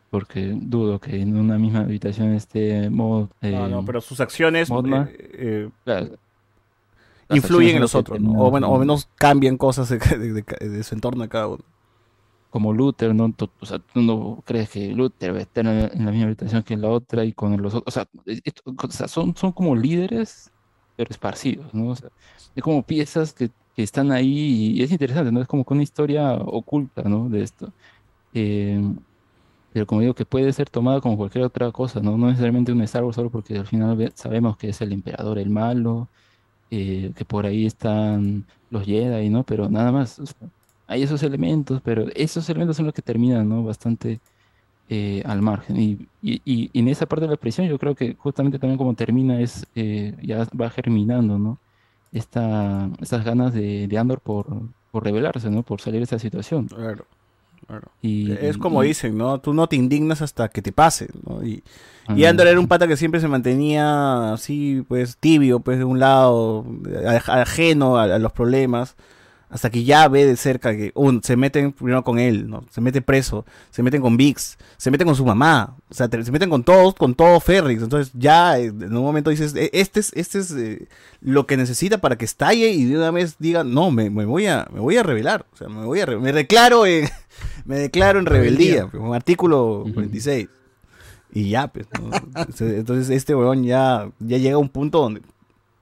Porque 0.10 0.54
dudo 0.60 1.00
que 1.00 1.22
en 1.22 1.38
una 1.38 1.58
misma 1.58 1.82
habitación 1.82 2.34
esté 2.34 2.90
Mod, 2.90 3.30
no, 3.42 3.48
eh, 3.48 3.70
no, 3.70 3.86
pero 3.86 4.02
sus 4.02 4.20
acciones 4.20 4.70
eh, 4.70 5.30
eh, 5.34 5.70
Claro. 5.84 6.18
Influyen 7.30 7.76
en 7.76 7.82
los 7.82 7.96
otros, 7.96 8.22
¿no? 8.22 8.32
O, 8.40 8.52
bueno, 8.52 8.68
o 8.70 8.80
menos 8.80 9.10
cambian 9.16 9.58
cosas 9.58 9.90
de, 9.90 9.98
de- 9.98 10.34
de- 10.44 10.70
de 10.70 10.84
su 10.84 10.94
entorno 10.96 11.24
de 11.24 11.30
cada 11.30 11.48
uno. 11.48 11.64
como 12.52 12.72
Luther, 12.72 13.14
¿no? 13.14 13.34
O 13.60 13.66
sea, 13.66 13.80
tú 13.80 14.02
no 14.02 14.42
crees 14.46 14.70
que 14.70 14.88
Luther 14.94 15.34
va 15.34 15.40
a 15.40 15.42
estar 15.42 15.66
en 15.66 15.80
la, 15.82 15.88
en 15.88 16.06
misma 16.12 16.26
habitación 16.28 16.64
que 16.64 16.78
la 16.78 16.90
otra 16.90 17.26
y 17.26 17.34
con 17.34 17.62
los 17.62 17.74
otros. 17.74 17.84
O 17.88 17.92
sea, 17.92 18.08
esto- 18.26 18.64
o 18.82 18.92
sea, 18.92 19.08
son, 19.10 19.36
son 19.36 19.52
como 19.52 19.76
líderes, 19.76 20.52
pero 20.96 21.10
esparcidos, 21.12 21.74
¿no? 21.74 21.90
O 21.90 21.96
sea, 21.96 22.10
es 22.56 22.64
como 22.64 22.82
piezas 22.84 23.34
que, 23.34 23.50
que 23.76 23.84
están 23.84 24.12
ahí 24.12 24.74
y 24.78 24.84
es 24.84 24.92
interesante, 24.92 25.32
¿no? 25.32 25.42
Es 25.42 25.48
como 25.48 25.66
que 25.66 25.74
una 25.74 25.84
historia 25.84 26.34
oculta, 26.36 27.04
¿no? 27.04 27.30
De 27.30 27.44
esto. 27.44 27.74
Eh, 28.34 28.82
pero 29.72 29.86
como 29.88 30.02
digo, 30.02 30.16
que 30.16 30.26
puede 30.26 30.54
ser 30.54 30.70
tomada 30.70 31.02
como 31.02 31.18
cualquier 31.18 31.44
otra 31.46 31.72
cosa, 31.72 32.00
¿no? 32.02 32.18
No 32.18 32.28
necesariamente 32.28 32.72
un 32.72 32.82
Star 32.84 33.04
solo 33.14 33.30
porque 33.32 33.58
al 33.58 33.68
final 33.68 34.12
sabemos 34.16 34.58
que 34.58 34.70
es 34.70 34.82
el 34.82 34.94
emperador 34.94 35.38
el 35.40 35.50
malo, 35.50 36.10
eh, 36.72 37.14
que 37.16 37.26
por 37.26 37.46
ahí 37.46 37.66
están 37.66 38.48
los 38.70 38.86
Jedi, 38.86 39.30
¿no? 39.30 39.46
Pero 39.46 39.70
nada 39.70 39.92
más. 39.92 40.22
hay 40.88 41.04
esos 41.04 41.24
elementos, 41.24 41.82
pero 41.84 42.08
esos 42.16 42.50
elementos 42.50 42.78
son 42.78 42.86
los 42.88 42.96
que 42.96 43.02
terminan, 43.04 43.50
¿no? 43.50 43.64
Bastante 43.64 44.22
eh, 44.88 45.24
al 45.26 45.42
margen. 45.42 45.78
Y, 45.78 46.10
y- 46.22 46.72
en 46.80 46.88
esa 46.90 47.06
parte 47.08 47.26
de 47.26 47.32
la 47.32 47.38
prisión 47.38 47.68
yo 47.68 47.80
creo 47.80 47.96
que 47.96 48.16
justamente 48.18 48.60
también 48.60 48.78
como 48.78 48.96
termina 48.96 49.42
es, 49.42 49.68
ya 50.24 50.48
va 50.60 50.70
germinando, 50.70 51.40
¿no? 51.40 51.62
Esta, 52.20 52.90
estas 53.02 53.24
ganas 53.26 53.54
de, 53.54 53.88
de 53.88 53.98
Andor 53.98 54.22
por, 54.22 54.48
por 54.92 55.04
rebelarse, 55.04 55.50
¿no? 55.50 55.64
Por 55.64 55.82
salir 55.82 56.00
de 56.00 56.06
esa 56.06 56.18
situación. 56.20 56.68
Claro, 56.68 57.06
claro. 57.68 57.90
Y, 58.02 58.32
Es 58.32 58.58
como 58.58 58.84
y- 58.84 58.88
dicen, 58.88 59.18
¿no? 59.18 59.40
Tú 59.40 59.54
no 59.54 59.68
te 59.68 59.76
indignas 59.76 60.22
hasta 60.22 60.48
que 60.48 60.62
te 60.62 60.72
pase, 60.72 61.10
¿no? 61.28 61.44
Y, 61.46 61.62
y. 62.16 62.24
Andor 62.26 62.48
era 62.48 62.60
un 62.60 62.68
pata 62.68 62.88
que 62.88 62.96
siempre 62.96 63.20
se 63.20 63.28
mantenía 63.28 64.32
así, 64.34 64.86
pues, 64.88 65.18
tibio, 65.18 65.60
pues, 65.60 65.78
de 65.78 65.84
un 65.84 66.00
lado, 66.00 66.64
aj- 66.64 67.42
ajeno 67.42 67.98
a, 67.98 68.04
a 68.04 68.20
los 68.20 68.32
problemas, 68.32 68.96
hasta 69.56 69.70
que 69.70 69.86
ya 69.86 70.10
ve 70.10 70.26
de 70.26 70.36
cerca 70.36 70.76
que 70.76 70.92
un, 70.96 71.24
se 71.24 71.38
meten 71.38 71.72
primero 71.72 72.04
con 72.04 72.20
él, 72.20 72.50
¿no? 72.50 72.66
Se 72.72 72.82
mete 72.82 73.02
preso, 73.02 73.46
se 73.70 73.82
meten 73.84 74.02
con 74.02 74.18
Vix, 74.18 74.58
se 74.76 74.92
meten 74.92 75.08
con 75.08 75.16
su 75.16 75.26
mamá, 75.26 75.78
o 75.90 75.94
sea, 75.94 76.10
te- 76.10 76.22
se 76.26 76.32
meten 76.34 76.50
con 76.50 76.66
todos, 76.66 76.94
con 76.94 77.16
todo 77.16 77.40
Ferrix, 77.40 77.82
entonces 77.82 78.12
ya 78.18 78.60
eh, 78.60 78.66
en 78.66 78.84
un 78.98 79.04
momento 79.04 79.30
dices, 79.30 79.56
"E- 79.56 79.70
este 79.72 80.02
es, 80.02 80.12
este 80.14 80.40
es 80.40 80.52
eh, 80.52 80.88
lo 81.22 81.48
que 81.48 81.56
necesita 81.56 82.00
para 82.02 82.18
que 82.18 82.26
estalle 82.26 82.72
y 82.72 82.84
de 82.84 82.98
una 82.98 83.12
vez 83.12 83.38
diga, 83.40 83.64
no, 83.64 83.92
me, 83.92 84.10
me 84.10 84.26
voy 84.26 84.46
a, 84.48 84.68
me 84.74 84.82
voy 84.82 84.98
a 84.98 85.04
rebelar, 85.04 85.46
o 85.54 85.56
sea, 85.56 85.70
me 85.70 85.86
voy 85.86 86.02
a, 86.02 86.06
me 86.06 86.34
declaro 86.34 86.86
en, 86.86 87.08
me 87.66 87.78
declaro 87.80 88.20
en 88.20 88.26
rebeldía, 88.26 88.88
pues, 88.88 89.02
un 89.02 89.16
artículo 89.16 89.86
46. 89.94 90.50
Y 91.34 91.50
ya, 91.50 91.68
pues, 91.68 91.86
¿no? 92.00 92.10
Entonces 92.60 93.10
este 93.10 93.36
weón 93.36 93.64
ya, 93.64 94.10
ya 94.20 94.38
llega 94.38 94.56
a 94.56 94.60
un 94.60 94.70
punto 94.70 95.00
donde 95.02 95.22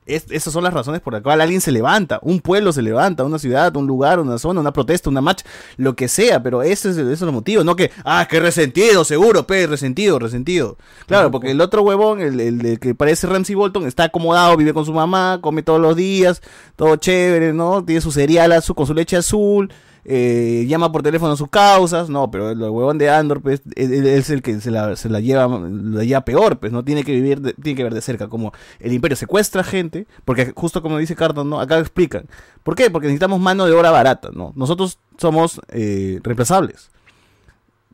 es- 0.05 0.25
esas 0.29 0.53
son 0.53 0.63
las 0.63 0.73
razones 0.73 1.01
por 1.01 1.13
las 1.13 1.21
cuales 1.21 1.43
alguien 1.43 1.61
se 1.61 1.71
levanta, 1.71 2.19
un 2.21 2.39
pueblo 2.39 2.71
se 2.73 2.81
levanta, 2.81 3.23
una 3.23 3.39
ciudad, 3.39 3.75
un 3.75 3.87
lugar, 3.87 4.19
una 4.19 4.37
zona, 4.37 4.61
una 4.61 4.73
protesta, 4.73 5.09
una 5.09 5.21
marcha, 5.21 5.45
lo 5.77 5.95
que 5.95 6.07
sea, 6.07 6.41
pero 6.43 6.61
ese 6.63 6.89
es, 6.91 6.97
el- 6.97 7.05
ese 7.05 7.13
es 7.13 7.21
el 7.21 7.31
motivo, 7.31 7.63
no 7.63 7.75
que, 7.75 7.91
ah, 8.05 8.27
que 8.29 8.39
resentido, 8.39 9.03
seguro, 9.03 9.47
pe, 9.47 9.67
resentido, 9.67 10.19
resentido. 10.19 10.77
Claro, 11.07 11.31
porque 11.31 11.51
el 11.51 11.61
otro 11.61 11.81
huevón, 11.83 12.21
el, 12.21 12.39
el- 12.39 12.65
el 12.65 12.79
que 12.79 12.95
parece 12.95 13.27
Ramsey 13.27 13.55
Bolton, 13.55 13.85
está 13.87 14.05
acomodado, 14.05 14.57
vive 14.57 14.73
con 14.73 14.85
su 14.85 14.93
mamá, 14.93 15.39
come 15.41 15.63
todos 15.63 15.79
los 15.79 15.95
días, 15.95 16.41
todo 16.75 16.95
chévere, 16.95 17.53
¿no? 17.53 17.83
Tiene 17.83 18.01
su 18.01 18.11
cereal 18.11 18.51
azul, 18.51 18.75
con 18.75 18.87
su 18.87 18.93
leche 18.93 19.15
azul, 19.17 19.71
eh, 20.05 20.65
llama 20.67 20.91
por 20.91 21.03
teléfono 21.03 21.33
a 21.33 21.37
sus 21.37 21.49
causas, 21.49 22.09
no, 22.09 22.29
pero 22.31 22.49
el 22.51 22.59
huevón 22.59 22.97
de 22.97 23.09
Andor, 23.09 23.41
pues, 23.41 23.61
es 23.75 24.29
el 24.29 24.41
que 24.41 24.59
se 24.61 24.71
la, 24.71 24.95
se 24.95 25.09
la 25.09 25.19
lleva, 25.19 25.47
la 25.59 26.25
peor, 26.25 26.59
pues, 26.59 26.71
no 26.71 26.83
tiene 26.83 27.03
que 27.03 27.11
vivir, 27.13 27.41
de- 27.41 27.53
tiene 27.53 27.77
que 27.77 27.83
ver 27.83 27.93
de 27.93 28.01
cerca, 28.01 28.27
como 28.27 28.53
el 28.79 28.93
imperio 28.93 29.15
secuestra 29.15 29.63
gente, 29.63 30.05
porque 30.25 30.51
justo 30.55 30.81
como 30.81 30.97
dice 30.97 31.15
Carton, 31.15 31.49
¿no? 31.49 31.59
Acá 31.59 31.79
explican. 31.79 32.25
¿Por 32.63 32.75
qué? 32.75 32.89
Porque 32.89 33.07
necesitamos 33.07 33.39
mano 33.39 33.65
de 33.65 33.73
obra 33.73 33.91
barata, 33.91 34.29
¿no? 34.33 34.53
Nosotros 34.55 34.97
somos 35.17 35.59
eh, 35.69 36.19
reemplazables. 36.23 36.89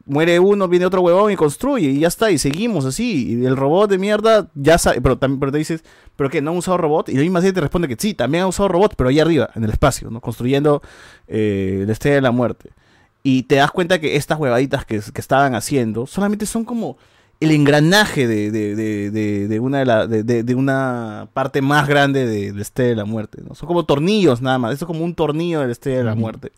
Muere 0.10 0.40
uno, 0.40 0.68
viene 0.68 0.86
otro 0.86 1.02
huevón 1.02 1.32
y 1.32 1.36
construye, 1.36 1.90
y 1.90 2.00
ya 2.00 2.08
está, 2.08 2.32
y 2.32 2.38
seguimos 2.38 2.84
así. 2.86 3.34
Y 3.40 3.46
el 3.46 3.56
robot 3.56 3.90
de 3.92 3.98
mierda 3.98 4.50
ya 4.56 4.78
sabe, 4.78 5.00
pero 5.02 5.18
también 5.18 5.40
pero 5.40 5.52
te 5.52 5.60
dices, 5.60 5.84
¿pero 6.16 6.30
qué? 6.30 6.42
¿No 6.42 6.52
han 6.52 6.58
usado 6.58 6.78
robot? 6.78 7.10
Y 7.10 7.14
la 7.14 7.22
misma 7.22 7.40
serie 7.42 7.54
te 7.54 7.62
responde 7.62 7.88
que 7.88 7.96
sí, 7.98 8.14
también 8.14 8.42
han 8.44 8.50
usado 8.50 8.68
robot, 8.70 8.96
pero 8.98 9.10
allá 9.10 9.22
arriba, 9.22 9.50
en 9.56 9.64
el 9.64 9.70
espacio, 9.70 10.10
¿no? 10.10 10.20
Construyendo 10.20 10.82
eh, 11.28 11.84
la 11.86 11.94
estrella 11.94 12.16
de 12.16 12.22
la 12.22 12.32
muerte. 12.32 12.72
Y 13.24 13.44
te 13.44 13.56
das 13.56 13.72
cuenta 13.72 14.00
que 14.00 14.16
estas 14.16 14.40
huevaditas 14.40 14.86
que, 14.86 15.00
que 15.14 15.22
estaban 15.22 15.54
haciendo 15.54 16.08
solamente 16.08 16.46
son 16.46 16.66
como 16.66 16.98
el 17.42 17.52
engranaje 17.52 18.28
de, 18.28 18.52
de, 18.52 18.76
de, 18.76 19.12
de- 19.12 19.48
de 19.48 19.60
una, 19.60 19.80
de, 19.80 19.86
la- 19.86 20.56
una 20.58 21.30
parte 21.34 21.62
más 21.62 21.88
grande 21.88 22.26
de 22.26 22.52
la 22.54 22.62
estrella 22.62 22.90
de 22.90 22.96
la 22.96 23.06
muerte. 23.06 23.42
¿no? 23.48 23.56
Son 23.56 23.68
como 23.68 23.86
tornillos 23.86 24.42
nada 24.42 24.58
más. 24.58 24.74
Esto 24.74 24.86
es 24.86 24.88
como 24.88 25.06
un 25.06 25.16
tornillo 25.16 25.60
de 25.62 25.68
la 25.68 25.72
estrella 25.72 26.00
de 26.00 26.04
la 26.06 26.16
muerte. 26.16 26.52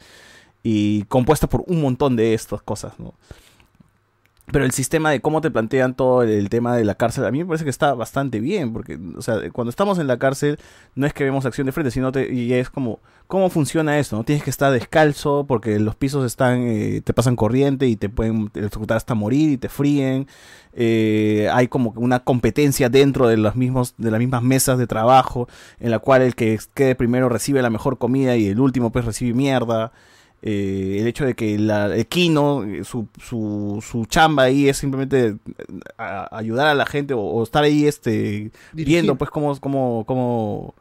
Y 0.64 1.04
compuesta 1.04 1.48
por 1.48 1.64
un 1.68 1.82
montón 1.82 2.16
de 2.16 2.34
estas 2.34 2.62
cosas, 2.62 3.00
¿no? 3.00 3.14
Pero 4.52 4.66
el 4.66 4.72
sistema 4.72 5.12
de 5.12 5.22
cómo 5.22 5.40
te 5.40 5.50
plantean 5.50 5.96
todo 5.96 6.24
el, 6.24 6.50
tema 6.50 6.76
de 6.76 6.84
la 6.84 6.96
cárcel, 6.96 7.26
a 7.26 7.32
mí 7.32 7.40
me 7.40 7.46
parece 7.46 7.64
que 7.64 7.70
está 7.70 7.94
bastante 7.94 8.42
bien, 8.42 8.74
porque, 8.74 9.00
o 9.16 9.22
sea, 9.22 9.50
cuando 9.52 9.70
estamos 9.70 9.98
en 9.98 10.08
la 10.08 10.20
cárcel, 10.20 10.60
no 10.94 11.08
es 11.08 11.14
que 11.14 11.24
vemos 11.24 11.46
acción 11.46 11.68
de 11.68 11.72
frente, 11.72 11.90
sino 11.90 12.12
te, 12.12 12.60
es 12.60 12.70
como, 12.70 13.00
¿cómo 13.28 13.50
funciona 13.50 13.98
esto? 13.98 14.18
¿no? 14.18 14.26
Tienes 14.26 14.44
que 14.44 14.50
estar 14.50 14.74
descalzo, 14.74 15.46
porque 15.48 15.80
los 15.80 15.96
pisos 15.96 16.26
están, 16.26 16.64
eh, 16.68 17.02
te 17.02 17.14
pasan 17.14 17.38
corriente 17.38 17.88
y 17.88 17.96
te 17.96 18.10
pueden 18.10 18.52
electrocutar 18.54 18.98
hasta 18.98 19.16
morir 19.16 19.52
y 19.52 19.58
te 19.58 19.70
fríen. 19.70 20.28
Eh, 20.74 21.50
hay 21.54 21.70
como 21.70 21.94
una 21.96 22.20
competencia 22.20 22.90
dentro 22.90 23.30
de 23.30 23.38
los 23.38 23.56
mismos, 23.56 23.94
de 23.98 24.12
las 24.12 24.20
mismas 24.20 24.44
mesas 24.44 24.78
de 24.78 24.88
trabajo, 24.88 25.48
en 25.80 25.92
la 25.92 26.00
cual 26.00 26.24
el 26.24 26.36
que 26.36 26.60
quede 26.74 26.96
primero 26.96 27.30
recibe 27.30 27.62
la 27.62 27.70
mejor 27.70 27.98
comida 27.98 28.36
y 28.36 28.48
el 28.48 28.60
último 28.60 28.92
pues 28.92 29.06
recibe 29.06 29.34
mierda. 29.34 29.94
Eh, 30.44 30.98
el 31.00 31.08
hecho 31.08 31.24
de 31.26 31.36
que 31.36 31.58
la, 31.60 31.96
el 31.96 32.08
Kino, 32.08 32.64
su, 32.84 33.08
su, 33.22 33.84
su 33.88 34.06
chamba 34.06 34.44
ahí 34.44 34.68
es 34.70 34.78
simplemente 34.78 35.28
eh, 35.28 35.36
a- 35.98 36.36
ayudar 36.36 36.68
a 36.68 36.74
la 36.74 36.86
gente 36.88 37.14
o, 37.14 37.20
o 37.22 37.44
estar 37.44 37.64
ahí 37.64 37.86
este 37.86 38.52
viendo 38.86 39.16
pues 39.18 39.30
cómo, 39.30 39.56
cómo, 39.60 40.04
cómo, 40.08 40.74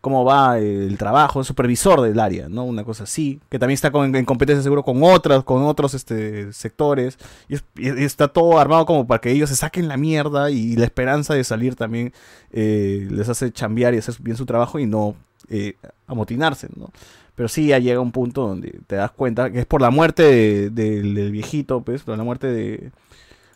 cómo 0.00 0.24
va 0.24 0.60
el 0.60 0.96
trabajo, 0.98 1.40
el 1.40 1.44
supervisor 1.44 2.00
del 2.00 2.20
área, 2.20 2.48
¿no? 2.48 2.62
Una 2.64 2.84
cosa 2.84 3.02
así, 3.02 3.40
que 3.50 3.58
también 3.58 3.74
está 3.74 3.90
con- 3.90 4.14
en 4.14 4.24
competencia 4.24 4.62
seguro 4.62 4.84
con 4.84 5.02
otras, 5.02 5.42
con 5.42 5.64
otros 5.64 5.94
este, 5.94 6.52
sectores, 6.52 7.18
y, 7.48 7.54
es- 7.56 7.64
y 7.74 7.88
está 8.04 8.28
todo 8.28 8.60
armado 8.60 8.86
como 8.86 9.04
para 9.08 9.20
que 9.20 9.32
ellos 9.32 9.48
se 9.48 9.56
saquen 9.56 9.88
la 9.88 9.96
mierda 9.96 10.52
y 10.52 10.76
la 10.76 10.84
esperanza 10.84 11.34
de 11.34 11.42
salir 11.42 11.74
también 11.74 12.12
eh, 12.52 13.08
les 13.10 13.28
hace 13.28 13.50
chambear 13.50 13.94
y 13.94 13.98
hacer 13.98 14.14
bien 14.20 14.36
su 14.36 14.46
trabajo 14.46 14.78
y 14.78 14.86
no 14.86 15.16
eh, 15.50 15.74
amotinarse, 16.06 16.68
¿no? 16.76 16.90
Pero 17.38 17.46
sí 17.48 17.68
ya 17.68 17.78
llega 17.78 18.00
un 18.00 18.10
punto 18.10 18.48
donde 18.48 18.80
te 18.88 18.96
das 18.96 19.12
cuenta 19.12 19.52
que 19.52 19.60
es 19.60 19.64
por 19.66 19.80
la 19.80 19.90
muerte 19.90 20.24
de- 20.24 20.70
del- 20.70 21.30
viejito, 21.30 21.82
pues, 21.82 22.02
por 22.02 22.18
la 22.18 22.24
muerte 22.24 22.48
de, 22.48 22.90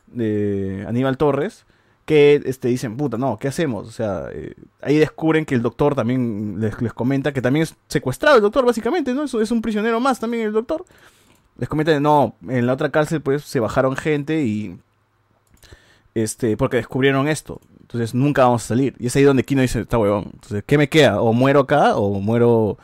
de 0.07 0.85
Aníbal 0.87 1.17
Torres, 1.17 1.65
que 2.05 2.41
este, 2.45 2.69
dicen, 2.69 2.97
puta, 2.97 3.19
no, 3.19 3.39
¿qué 3.41 3.49
hacemos? 3.49 3.89
O 3.89 3.91
sea, 3.91 4.27
eh, 4.33 4.55
ahí 4.83 4.99
descubren 4.99 5.45
que 5.45 5.57
el 5.57 5.63
doctor 5.63 5.97
también 5.97 6.61
les, 6.61 6.81
les 6.81 6.93
comenta 6.93 7.33
que 7.33 7.43
también 7.43 7.65
es 7.65 7.75
secuestrado 7.89 8.37
el 8.37 8.43
doctor, 8.43 8.65
básicamente, 8.65 9.15
¿no? 9.15 9.25
Es, 9.25 9.35
es 9.35 9.51
un 9.51 9.61
prisionero 9.61 9.99
más 9.99 10.21
también 10.21 10.47
el 10.47 10.53
doctor. 10.53 10.85
Les 11.59 11.69
comenta, 11.69 11.99
no, 11.99 12.37
en 12.49 12.67
la 12.67 12.75
otra 12.75 12.91
cárcel 12.91 13.21
pues 13.21 13.43
se 13.43 13.59
bajaron 13.59 13.97
gente 13.97 14.45
y... 14.45 14.79
Este, 16.15 16.57
porque 16.57 16.77
descubrieron 16.77 17.27
esto. 17.27 17.61
Entonces 17.81 18.15
nunca 18.15 18.45
vamos 18.45 18.65
a 18.65 18.69
salir. 18.69 18.95
Y 18.99 19.07
es 19.07 19.17
ahí 19.17 19.23
donde 19.23 19.45
Kino 19.45 19.63
dice, 19.63 19.81
está 19.81 19.99
huevón. 19.99 20.31
Entonces, 20.35 20.63
¿qué 20.67 20.79
me 20.79 20.89
queda? 20.89 21.21
O 21.21 21.33
muero 21.33 21.61
acá 21.61 21.97
o 21.97 22.21
muero 22.21 22.79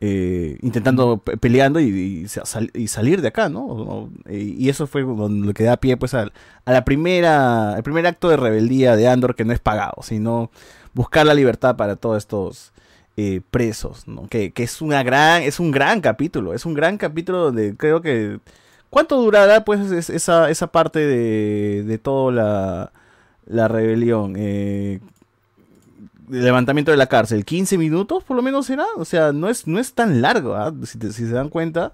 eh, 0.00 0.58
intentando 0.62 1.18
pe- 1.18 1.36
peleando 1.36 1.80
y, 1.80 1.86
y 2.24 2.28
sa- 2.28 2.44
sal- 2.44 2.70
y 2.74 2.88
salir 2.88 3.22
de 3.22 3.28
acá, 3.28 3.48
¿no? 3.48 3.64
O- 3.66 4.10
y 4.30 4.68
eso 4.68 4.86
fue 4.86 5.02
lo 5.02 5.54
que 5.54 5.64
da 5.64 5.76
pie 5.78 5.96
pues 5.96 6.14
al- 6.14 6.32
a, 6.64 6.72
la 6.72 6.84
primera, 6.84 7.74
el 7.76 7.82
primer 7.82 8.06
acto 8.06 8.28
de 8.28 8.36
rebeldía 8.36 8.96
de 8.96 9.08
Andor 9.08 9.34
que 9.34 9.44
no 9.44 9.52
es 9.52 9.60
pagado, 9.60 10.02
sino 10.02 10.50
buscar 10.94 11.26
la 11.26 11.34
libertad 11.34 11.76
para 11.76 11.96
todos 11.96 12.18
estos 12.18 12.72
eh, 13.16 13.40
presos, 13.50 14.06
¿no? 14.08 14.26
Que, 14.28 14.52
que 14.52 14.64
es 14.64 14.82
una 14.82 15.02
gran, 15.02 15.42
es 15.42 15.60
un 15.60 15.70
gran 15.70 16.00
capítulo, 16.00 16.52
es 16.54 16.66
un 16.66 16.74
gran 16.74 16.98
capítulo 16.98 17.38
donde 17.38 17.76
creo 17.76 18.00
que 18.02 18.40
¿cuánto 18.90 19.16
durará 19.20 19.64
pues 19.64 19.90
es- 19.92 20.10
esa, 20.10 20.50
esa 20.50 20.66
parte 20.68 20.98
de, 21.00 21.84
de 21.84 21.98
toda 21.98 22.32
la, 22.32 22.92
la 23.46 23.68
rebelión? 23.68 24.34
Eh, 24.36 25.00
levantamiento 26.28 26.90
de 26.90 26.96
la 26.96 27.06
cárcel, 27.06 27.44
15 27.44 27.76
minutos 27.78 28.24
por 28.24 28.36
lo 28.36 28.42
menos 28.42 28.66
será, 28.66 28.84
o 28.96 29.04
sea, 29.04 29.32
no 29.32 29.48
es, 29.48 29.66
no 29.66 29.78
es 29.78 29.92
tan 29.94 30.22
largo, 30.22 30.54
¿ah? 30.54 30.72
si, 30.84 30.98
te- 30.98 31.12
si 31.12 31.26
se 31.26 31.32
dan 31.32 31.48
cuenta, 31.48 31.92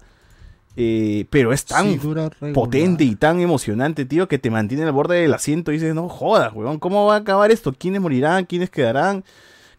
eh, 0.77 1.25
pero 1.29 1.51
es 1.51 1.65
tan 1.65 1.91
Sí, 1.93 1.99
potente 2.53 3.03
y 3.03 3.15
tan 3.15 3.41
emocionante, 3.41 4.05
tío, 4.05 4.27
que 4.27 4.39
te 4.39 4.49
mantiene 4.49 4.83
al 4.85 4.91
borde 4.93 5.21
del 5.21 5.33
asiento 5.33 5.71
y 5.71 5.75
dices, 5.75 5.93
no 5.93 6.07
jodas, 6.07 6.53
weón, 6.53 6.79
¿cómo 6.79 7.05
va 7.07 7.15
a 7.15 7.17
acabar 7.17 7.51
esto? 7.51 7.73
¿Quiénes 7.73 7.99
morirán? 8.01 8.45
¿Quiénes 8.45 8.69
quedarán? 8.69 9.23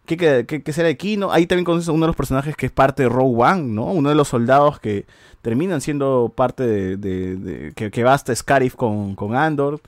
¿Qué, 0.05 0.17
qué- 0.17 0.61
qué 0.63 0.73
será 0.73 0.89
de 0.89 0.97
Kino? 0.97 1.31
Ahí 1.31 1.47
también 1.47 1.65
conoces 1.65 1.87
a 1.89 1.93
uno 1.93 2.05
de 2.05 2.07
los 2.09 2.15
personajes 2.15 2.55
que 2.55 2.65
es 2.67 2.71
parte 2.71 3.03
de 3.03 3.09
Rogue 3.09 3.41
One, 3.41 3.63
¿no? 3.63 3.85
Uno 3.85 4.09
de 4.09 4.15
los 4.15 4.27
soldados 4.27 4.79
que 4.79 5.05
terminan 5.41 5.81
siendo 5.81 6.31
parte 6.35 6.63
de... 6.67 6.97
de- 6.97 7.35
de- 7.37 7.71
que, 7.73 7.89
que 7.89 8.03
va 8.03 8.13
hasta 8.13 8.35
Scarif 8.35 8.75
con, 8.75 9.15
con 9.15 9.35
Andor. 9.35 9.79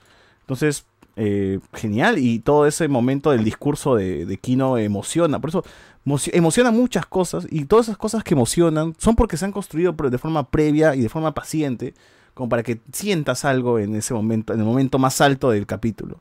Entonces, 0.41 0.85
eh, 1.15 1.59
genial. 1.73 2.17
Y 2.17 2.39
todo 2.39 2.65
ese 2.65 2.87
momento 2.87 3.31
del 3.31 3.43
discurso 3.43 3.95
de, 3.95 4.37
Kino 4.41 4.77
emociona. 4.77 5.39
Por 5.39 5.49
eso 5.49 5.63
moci- 6.05 6.31
emociona 6.33 6.71
muchas 6.71 7.05
cosas. 7.05 7.47
Y 7.49 7.65
todas 7.65 7.87
esas 7.87 7.97
cosas 7.97 8.23
que 8.23 8.33
emocionan 8.33 8.95
son 8.97 9.15
porque 9.15 9.37
se 9.37 9.45
han 9.45 9.51
construido 9.51 9.93
de 9.93 10.17
forma 10.17 10.49
previa 10.49 10.95
y 10.95 11.01
de 11.01 11.09
forma 11.09 11.33
paciente. 11.33 11.93
Como 12.33 12.49
para 12.49 12.63
que 12.63 12.79
sientas 12.91 13.45
algo 13.45 13.79
en 13.79 13.95
ese 13.95 14.13
momento, 14.13 14.53
en 14.53 14.59
el 14.59 14.65
momento 14.65 14.99
más 14.99 15.21
alto 15.21 15.51
del 15.51 15.65
capítulo. 15.65 16.19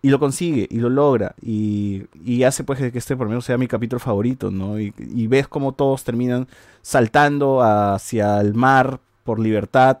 Y 0.00 0.10
lo 0.10 0.18
consigue, 0.18 0.68
y 0.70 0.76
lo 0.80 0.90
logra, 0.90 1.34
y, 1.40 2.02
y 2.22 2.42
hace 2.42 2.62
pues 2.62 2.78
que 2.78 2.98
este 2.98 3.16
por 3.16 3.24
lo 3.24 3.30
menos 3.30 3.46
sea 3.46 3.56
mi 3.56 3.66
capítulo 3.66 3.98
favorito, 3.98 4.50
¿no? 4.50 4.78
Y, 4.78 4.92
y 4.98 5.26
ves 5.28 5.48
cómo 5.48 5.72
todos 5.72 6.04
terminan 6.04 6.46
saltando 6.82 7.62
hacia 7.62 8.38
el 8.42 8.52
mar 8.52 9.00
por 9.22 9.38
libertad, 9.38 10.00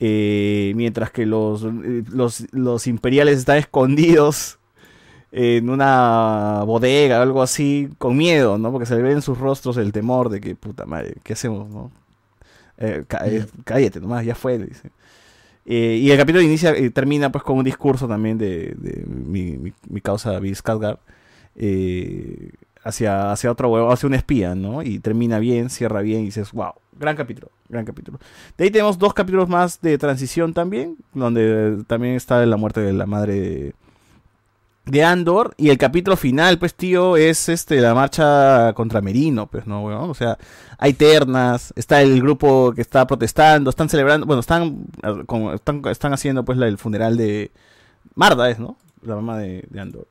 eh, 0.00 0.72
mientras 0.76 1.10
que 1.10 1.26
los, 1.26 1.62
eh, 1.64 2.02
los, 2.10 2.46
los 2.52 2.86
imperiales 2.86 3.38
están 3.38 3.58
escondidos 3.58 4.58
en 5.32 5.70
una 5.70 6.62
bodega 6.64 7.20
o 7.20 7.22
algo 7.22 7.42
así, 7.42 7.88
con 7.98 8.16
miedo, 8.16 8.58
¿no? 8.58 8.72
Porque 8.72 8.86
se 8.86 8.96
le 8.96 9.02
ve 9.02 9.12
en 9.12 9.22
sus 9.22 9.38
rostros 9.38 9.76
el 9.76 9.92
temor 9.92 10.28
de 10.28 10.40
que, 10.40 10.56
puta 10.56 10.86
madre, 10.86 11.14
¿qué 11.22 11.34
hacemos, 11.34 11.68
no? 11.70 11.92
Eh, 12.78 13.04
cállate 13.64 14.00
nomás, 14.00 14.24
ya 14.24 14.34
fue, 14.34 14.58
dice. 14.58 14.90
Eh, 15.66 15.98
y 16.02 16.10
el 16.10 16.18
capítulo 16.18 16.42
inicia, 16.42 16.74
termina 16.92 17.30
pues 17.30 17.44
con 17.44 17.58
un 17.58 17.64
discurso 17.64 18.08
también 18.08 18.38
de, 18.38 18.74
de 18.76 19.04
mi, 19.06 19.56
mi, 19.58 19.72
mi 19.88 20.00
causa 20.00 20.40
eh, 21.56 22.50
hacia, 22.82 23.32
hacia 23.32 23.50
otro 23.50 23.68
huevo, 23.68 23.92
hacia 23.92 24.06
un 24.06 24.14
espía, 24.14 24.54
¿no? 24.54 24.82
Y 24.82 24.98
termina 24.98 25.38
bien, 25.38 25.70
cierra 25.70 26.00
bien 26.00 26.22
y 26.22 26.26
dices, 26.26 26.52
wow, 26.52 26.72
gran 26.98 27.16
capítulo, 27.16 27.50
gran 27.68 27.84
capítulo. 27.84 28.18
De 28.56 28.64
ahí 28.64 28.70
tenemos 28.70 28.98
dos 28.98 29.14
capítulos 29.14 29.48
más 29.48 29.80
de 29.80 29.98
transición 29.98 30.54
también, 30.54 30.96
donde 31.12 31.82
también 31.86 32.14
está 32.14 32.44
la 32.46 32.56
muerte 32.56 32.80
de 32.80 32.92
la 32.92 33.06
madre 33.06 33.74
de, 34.86 35.04
Andor. 35.04 35.54
Y 35.56 35.70
el 35.70 35.78
capítulo 35.78 36.16
final, 36.16 36.58
pues, 36.58 36.74
tío, 36.74 37.16
es 37.16 37.48
este 37.48 37.80
la 37.80 37.94
marcha 37.94 38.72
contra 38.74 39.00
Merino, 39.00 39.46
pues, 39.46 39.66
¿no, 39.66 39.82
weón? 39.84 40.10
O 40.10 40.14
sea, 40.14 40.38
hay 40.78 40.94
ternas, 40.94 41.72
está 41.76 42.02
el 42.02 42.20
grupo 42.20 42.72
que 42.74 42.80
está 42.80 43.06
protestando, 43.06 43.70
están 43.70 43.88
celebrando, 43.88 44.26
bueno, 44.26 44.40
están, 44.40 44.86
están, 45.54 45.82
están 45.86 46.12
haciendo, 46.12 46.44
pues, 46.44 46.58
el 46.58 46.78
funeral 46.78 47.16
de 47.16 47.50
Marda, 48.14 48.50
es, 48.50 48.58
¿no? 48.58 48.76
La 49.02 49.14
mamá 49.14 49.38
de, 49.38 49.64
de 49.70 49.80
Andor. 49.80 50.06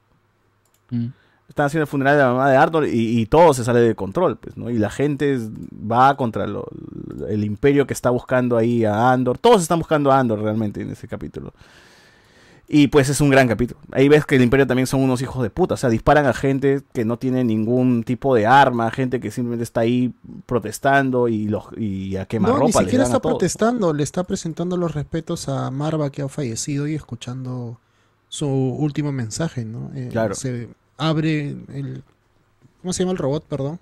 Están 1.50 1.66
haciendo 1.66 1.82
el 1.84 1.88
funeral 1.88 2.16
de 2.16 2.24
la 2.24 2.30
mamá 2.30 2.50
de 2.50 2.56
Andor 2.58 2.88
y, 2.88 3.20
y 3.20 3.26
todo 3.26 3.54
se 3.54 3.64
sale 3.66 3.82
de 3.82 3.96
control, 3.96 4.38
pues, 4.38 4.56
¿no? 4.56 4.70
Y 4.70 4.78
la 4.78 4.90
gente 4.90 5.38
va 5.74 6.16
contra 6.16 6.48
lo- 6.48 6.68
el 7.28 7.44
imperio 7.44 7.86
que 7.88 7.94
está 7.94 8.12
buscando 8.12 8.56
ahí 8.56 8.86
a 8.86 9.12
Andor. 9.12 9.38
Todos 9.40 9.62
están 9.64 9.80
buscando 9.80 10.12
a 10.12 10.20
Andor 10.20 10.40
realmente 10.42 10.82
en 10.82 10.92
ese 10.92 11.08
capítulo. 11.08 11.54
Y 12.72 12.86
pues 12.90 13.10
es 13.10 13.20
un 13.20 13.32
gran 13.32 13.48
capítulo. 13.48 13.80
Ahí 13.92 14.08
ves 14.10 14.28
que 14.28 14.36
el 14.36 14.44
imperio 14.44 14.68
también 14.68 14.86
son 14.86 15.00
unos 15.02 15.24
hijos 15.24 15.42
de 15.42 15.50
puta. 15.50 15.74
O 15.74 15.78
sea, 15.78 15.90
disparan 15.90 16.28
a 16.28 16.34
gente 16.34 16.82
que 16.94 17.04
no 17.04 17.18
tiene 17.18 17.44
ningún 17.44 18.04
tipo 18.04 18.36
de 18.36 18.46
arma, 18.46 18.92
gente 18.92 19.20
que 19.20 19.32
simplemente 19.32 19.64
está 19.64 19.82
ahí 19.82 20.14
protestando 20.46 21.28
y, 21.28 21.48
los, 21.48 21.64
y 21.78 22.16
a 22.16 22.20
No, 22.22 22.28
quemarropa 22.28 22.66
ni 22.66 22.72
siquiera 22.74 23.06
está 23.06 23.20
protestando, 23.24 23.92
le 23.92 24.04
está 24.04 24.24
presentando 24.24 24.78
los 24.78 24.94
respetos 24.94 25.50
a 25.50 25.72
Marva 25.72 26.12
que 26.12 26.22
ha 26.22 26.30
fallecido 26.30 26.88
y 26.88 26.94
escuchando 26.94 27.80
su 28.28 28.48
último 28.48 29.12
mensaje, 29.12 29.66
¿no? 29.66 29.90
Eh, 29.96 30.10
Claro. 30.12 30.36
Se 30.36 30.70
abre 31.00 31.50
el... 31.74 32.04
¿Cómo 32.82 32.94
se 32.94 33.04
llama 33.04 33.14
el 33.14 33.18
robot, 33.18 33.46
perdón? 33.46 33.80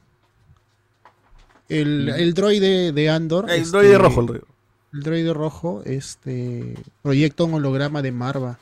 El, 1.70 2.10
el 2.10 2.34
droide 2.34 2.94
de 2.94 3.10
Andor. 3.10 3.50
El 3.50 3.62
este, 3.62 3.78
droide 3.78 3.98
rojo, 3.98 4.22
el 4.22 4.26
droide. 4.28 4.46
el 4.94 5.00
droide 5.04 5.34
rojo 5.34 5.82
este, 5.86 6.76
proyecta 7.02 7.44
un 7.44 7.56
holograma 7.56 8.02
de 8.02 8.12
Marva 8.12 8.58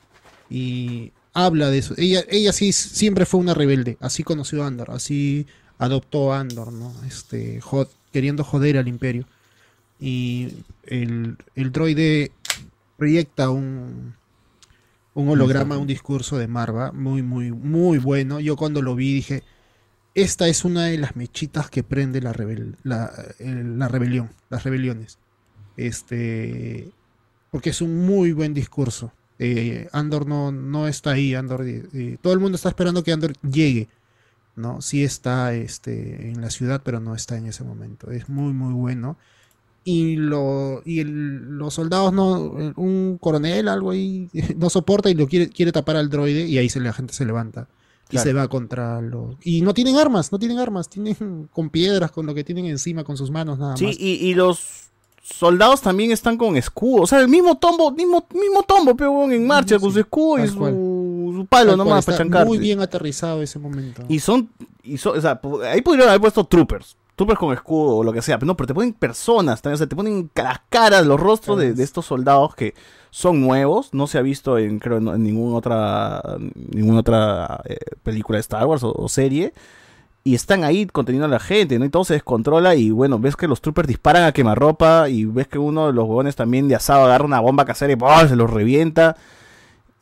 y 0.50 1.12
habla 1.34 1.70
de 1.70 1.78
eso. 1.78 1.94
Ella, 1.98 2.24
ella 2.30 2.52
sí 2.52 2.72
siempre 2.72 3.26
fue 3.26 3.40
una 3.40 3.54
rebelde, 3.54 3.98
así 4.02 4.24
conoció 4.24 4.64
a 4.64 4.68
Andor, 4.68 4.92
así 4.92 5.46
adoptó 5.78 6.34
a 6.34 6.40
Andor, 6.40 6.74
¿no? 6.74 6.94
Este, 7.06 7.62
jod- 7.62 7.90
queriendo 8.12 8.44
joder 8.44 8.78
al 8.78 8.88
imperio. 8.88 9.26
Y 10.00 10.50
el, 10.86 11.38
el 11.56 11.72
droide 11.72 12.32
proyecta 12.98 13.50
un, 13.52 14.16
un 15.16 15.30
holograma, 15.30 15.78
un 15.80 15.88
discurso 15.88 16.38
de 16.40 16.48
Marva, 16.50 16.94
muy, 16.94 17.24
muy, 17.24 17.52
muy 17.54 18.00
bueno. 18.00 18.40
Yo 18.42 18.58
cuando 18.58 18.84
lo 18.84 18.96
vi 18.96 19.14
dije, 19.16 19.44
esta 20.16 20.48
es 20.48 20.66
una 20.66 20.86
de 20.86 20.98
las 20.98 21.16
mechitas 21.16 21.70
que 21.70 21.84
prende 21.84 22.22
la, 22.22 22.34
rebel- 22.34 22.78
la, 22.84 23.12
el- 23.40 23.78
la 23.80 23.88
rebelión, 23.90 24.32
las 24.50 24.64
rebeliones. 24.64 25.20
Este, 25.78 26.94
porque 27.52 27.72
es 27.72 27.82
un 27.82 28.06
muy 28.06 28.34
buen 28.34 28.54
discurso. 28.54 29.14
Eh, 29.40 29.90
Andor 29.94 30.28
no, 30.28 30.52
no 30.52 30.88
está 30.88 31.12
ahí, 31.12 31.36
Andor, 31.36 31.68
eh, 31.68 31.84
eh, 31.94 32.18
todo 32.22 32.34
el 32.34 32.40
mundo 32.40 32.56
está 32.58 32.70
esperando 32.70 33.04
que 33.04 33.12
Andor 33.14 33.34
llegue, 33.42 33.90
¿no? 34.56 34.82
Sí 34.82 35.04
está 35.04 35.54
este, 35.56 36.30
en 36.32 36.42
la 36.42 36.50
ciudad, 36.50 36.82
pero 36.84 37.00
no 37.00 37.16
está 37.16 37.38
en 37.38 37.48
ese 37.48 37.64
momento. 37.64 38.12
Es 38.12 38.30
muy, 38.30 38.54
muy 38.54 38.74
bueno. 38.74 39.18
Y, 39.88 40.16
lo, 40.16 40.82
y 40.84 41.00
el- 41.00 41.58
los 41.60 41.76
soldados, 41.76 42.12
no, 42.12 42.34
un 42.76 43.20
coronel, 43.22 43.68
algo 43.70 43.92
ahí, 43.92 44.28
no 44.58 44.70
soporta 44.72 45.10
y 45.12 45.14
lo 45.14 45.28
quiere, 45.28 45.48
quiere 45.48 45.72
tapar 45.72 45.96
al 45.96 46.10
droide 46.10 46.48
y 46.48 46.58
ahí 46.58 46.70
se, 46.70 46.80
la 46.80 46.92
gente 46.92 47.14
se 47.14 47.24
levanta. 47.24 47.68
Y 48.12 48.18
se 48.20 48.34
va 48.34 48.48
contra 48.48 49.02
los... 49.02 49.36
Y 49.44 49.62
no 49.62 49.74
tienen 49.74 49.96
armas, 49.98 50.32
no 50.32 50.38
tienen 50.40 50.60
armas, 50.60 50.90
tienen 50.90 51.48
con 51.52 51.70
piedras, 51.70 52.12
con 52.12 52.26
lo 52.28 52.34
que 52.36 52.44
tienen 52.44 52.66
encima, 52.66 53.04
con 53.04 53.16
sus 53.18 53.32
manos 53.32 53.58
nada 53.60 53.78
Sí, 53.78 53.86
más. 53.88 53.96
y, 54.00 54.28
y 54.28 54.34
los 54.36 54.60
soldados 55.24 55.82
también 55.82 56.12
están 56.12 56.38
con 56.38 56.56
escudo. 56.56 57.02
O 57.04 57.08
sea, 57.08 57.20
el 57.20 57.28
mismo 57.28 57.58
tombo, 57.58 57.92
mismo, 57.92 58.28
mismo 58.34 58.62
tombo, 58.64 58.96
pero 58.96 59.24
en 59.32 59.46
marcha, 59.48 59.80
con 59.80 59.92
su 59.92 60.00
escudo 60.00 60.44
y 60.44 60.48
su, 60.48 60.54
su 60.54 61.46
palo 61.50 61.72
Tal 61.72 61.78
nomás 61.78 62.06
para 62.06 62.18
chancar. 62.20 62.46
Muy 62.46 62.60
bien 62.60 62.80
aterrizado 62.80 63.42
ese 63.42 63.58
momento. 63.60 64.04
Y 64.08 64.20
son, 64.20 64.50
y 64.84 64.98
son, 64.98 65.18
o 65.18 65.22
sea, 65.22 65.40
ahí 65.72 65.82
pudieron 65.82 66.08
haber 66.10 66.22
puesto 66.22 66.44
troopers. 66.44 66.96
Troopers 67.16 67.40
con 67.40 67.54
escudo 67.54 67.98
o 67.98 68.04
lo 68.04 68.12
que 68.14 68.22
sea. 68.22 68.38
Pero 68.38 68.48
no, 68.48 68.58
pero 68.58 68.68
te 68.68 68.74
ponen 68.74 68.94
personas 68.94 69.62
también. 69.62 69.76
O 69.76 69.78
sea, 69.78 69.88
te 69.88 69.96
ponen 69.96 70.30
las 70.36 70.60
caras, 70.70 71.06
los 71.06 71.20
rostros 71.20 71.58
de, 71.60 71.74
de 71.74 71.84
estos 71.84 72.06
soldados 72.06 72.56
que 72.56 72.74
son 73.10 73.40
nuevos. 73.42 73.94
No 73.94 74.08
se 74.08 74.18
ha 74.18 74.22
visto 74.22 74.58
en, 74.58 74.80
creo, 74.80 74.98
en, 74.98 75.08
en 75.08 75.24
ninguna 75.24 75.56
otra, 75.58 76.22
ninguna 76.72 77.00
otra 77.00 77.62
eh, 77.66 77.78
película 78.04 78.38
de 78.38 78.42
Star 78.42 78.66
Wars 78.66 78.84
o, 78.84 78.92
o 78.94 79.08
serie. 79.08 79.54
y 80.26 80.34
están 80.36 80.64
ahí 80.64 80.88
conteniendo 80.88 81.26
a 81.28 81.30
la 81.30 81.40
gente, 81.40 81.78
¿no? 81.80 81.86
Y 81.86 81.90
todo 81.90 82.04
se 82.04 82.16
descontrola 82.16 82.74
y 82.76 82.90
bueno, 82.92 83.20
ves 83.20 83.36
que 83.36 83.48
los 83.48 83.62
troopers 83.62 83.88
disparan 83.88 84.24
a 84.26 84.32
quemarropa 84.32 85.08
y 85.08 85.24
ves 85.26 85.48
que 85.48 85.60
uno 85.60 85.86
de 85.88 85.94
los 85.94 86.06
huevones 86.06 86.36
también 86.36 86.68
de 86.68 86.74
asado 86.76 87.06
agarra 87.06 87.26
una 87.26 87.40
bomba 87.40 87.64
casera 87.64 87.94
y 87.94 87.96
¡pum! 87.96 88.10
se 88.28 88.36
los 88.36 88.50
revienta 88.50 89.16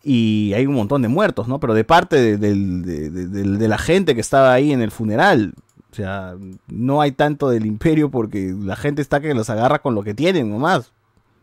y 0.04 0.54
hay 0.54 0.66
un 0.66 0.76
montón 0.76 1.02
de 1.02 1.08
muertos, 1.10 1.48
¿no? 1.48 1.60
Pero 1.60 1.74
de 1.74 1.84
parte 1.84 2.16
de, 2.18 2.38
del- 2.38 2.84
de- 2.84 3.10
de- 3.10 3.28
de- 3.28 3.58
de 3.58 3.68
la 3.68 3.78
gente 3.78 4.16
que 4.16 4.22
estaba 4.22 4.52
ahí 4.54 4.72
en 4.74 4.82
el 4.82 4.92
funeral. 4.92 5.54
O 5.94 5.96
sea, 5.96 6.36
no 6.68 7.02
hay 7.02 7.12
tanto 7.12 7.50
del 7.50 7.68
imperio 7.68 8.10
porque 8.10 8.52
la 8.60 8.76
gente 8.76 9.02
está 9.04 9.20
que 9.22 9.34
los 9.36 9.50
agarra 9.52 9.78
con 9.80 9.94
lo 9.94 10.02
que 10.04 10.16
tienen 10.16 10.50
nomás. 10.50 10.92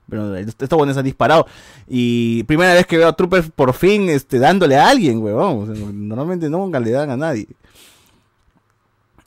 Pero 0.09 0.35
est- 0.35 0.61
estos 0.61 0.77
buenos 0.77 0.97
han 0.97 1.05
disparado. 1.05 1.47
Y 1.89 2.43
primera 2.43 2.75
vez 2.75 2.85
que 2.85 2.99
veo 2.99 3.07
a 3.07 3.15
Troopers 3.15 3.49
por 3.55 3.73
fin 3.75 4.09
este, 4.09 4.41
dándole 4.41 4.77
a 4.77 4.89
alguien. 4.89 5.23
O 5.25 5.67
sea, 5.67 5.75
normalmente 5.93 6.51
nunca 6.51 6.81
le 6.81 6.91
dan 6.91 7.11
a 7.11 7.17
nadie. 7.17 7.47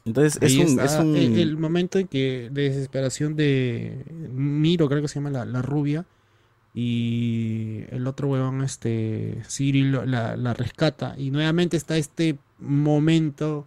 Entonces 0.05 0.37
es 0.41 0.57
un, 0.57 0.79
es 0.81 0.95
un- 0.99 1.15
el, 1.15 1.39
el 1.39 1.57
momento 1.57 1.97
en 1.99 2.07
que 2.09 2.49
de 2.51 2.63
desesperación 2.63 3.37
de 3.37 4.03
Miro, 4.33 4.89
creo 4.89 5.01
que 5.01 5.07
se 5.07 5.15
llama 5.15 5.29
la, 5.29 5.45
la 5.45 5.61
rubia, 5.61 6.05
y 6.75 7.83
el 7.91 8.05
otro 8.07 8.27
huevón, 8.27 8.63
este, 8.63 9.37
Cyril, 9.47 9.93
la, 10.11 10.35
la 10.35 10.53
rescata. 10.53 11.15
Y 11.17 11.29
nuevamente 11.31 11.77
está 11.77 11.95
este 11.95 12.37
momento 12.59 13.65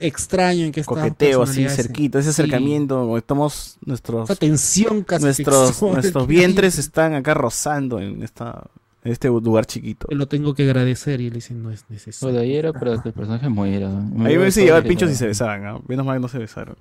extraño 0.00 0.64
en 0.66 0.72
que 0.72 0.80
está 0.80 0.94
coqueteo 0.94 1.42
así 1.42 1.68
cerquito, 1.68 2.18
ese 2.18 2.30
acercamiento, 2.30 3.16
estamos 3.16 3.78
nuestros 3.84 4.28
Esa 4.28 4.38
tensión 4.38 5.02
casi 5.02 5.24
nuestros 5.24 5.80
nuestros 5.82 6.26
vientres 6.26 6.78
están 6.78 7.14
acá 7.14 7.34
rozando 7.34 8.00
en 8.00 8.22
esta 8.22 8.64
en 9.04 9.12
este 9.12 9.28
lugar 9.28 9.66
chiquito. 9.66 10.06
Lo 10.10 10.26
tengo 10.28 10.54
que 10.54 10.62
agradecer 10.64 11.20
y 11.20 11.26
él 11.26 11.34
dice 11.34 11.52
no 11.54 11.70
es 11.70 11.84
necesario. 11.90 12.34
De 12.34 12.42
ahí 12.42 12.56
era 12.56 12.72
para 12.72 13.00
que 13.02 13.08
el 13.10 13.14
personaje 13.14 13.48
muera. 13.50 13.88
Ahí 13.88 14.04
me 14.14 14.38
hubiese 14.38 14.62
llevado 14.64 14.82
el 14.82 14.88
pincho 14.88 15.06
si 15.06 15.14
se 15.14 15.26
besaban, 15.26 15.62
¿no? 15.62 15.82
menos 15.86 16.06
mal 16.06 16.16
que 16.16 16.20
no 16.22 16.28
se 16.28 16.38
besaron. 16.38 16.76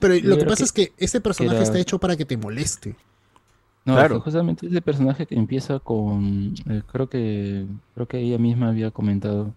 Pero 0.00 0.14
lo 0.22 0.38
que 0.38 0.44
pasa 0.46 0.56
que- 0.56 0.64
es 0.64 0.72
que 0.72 0.92
ese 0.96 1.20
personaje 1.20 1.56
era- 1.56 1.64
está 1.64 1.78
hecho 1.78 1.98
para 1.98 2.16
que 2.16 2.24
te 2.24 2.36
moleste. 2.36 2.96
No, 3.84 3.92
es 3.92 3.98
Claro. 4.00 4.20
justamente 4.20 4.66
ese 4.66 4.80
personaje 4.82 5.26
que 5.26 5.36
empieza 5.36 5.78
con, 5.78 6.54
eh, 6.68 6.82
creo 6.90 7.08
que, 7.08 7.66
creo 7.94 8.06
que 8.08 8.18
ella 8.18 8.38
misma 8.38 8.70
había 8.70 8.90
comentado, 8.90 9.54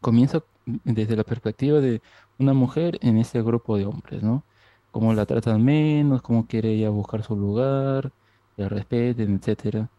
comienza 0.00 0.40
desde 0.66 1.16
la 1.16 1.24
perspectiva 1.24 1.80
de 1.80 2.02
una 2.38 2.54
mujer 2.54 2.98
en 3.02 3.18
ese 3.18 3.42
grupo 3.42 3.76
de 3.76 3.86
hombres, 3.86 4.22
¿no? 4.22 4.44
Cómo 4.90 5.12
la 5.14 5.26
tratan 5.26 5.64
menos, 5.64 6.22
cómo 6.22 6.46
quiere 6.46 6.72
ella 6.72 6.90
buscar 6.90 7.22
su 7.24 7.36
lugar, 7.36 8.12
la 8.56 8.68
respeten, 8.68 9.36
etcétera. 9.36 9.90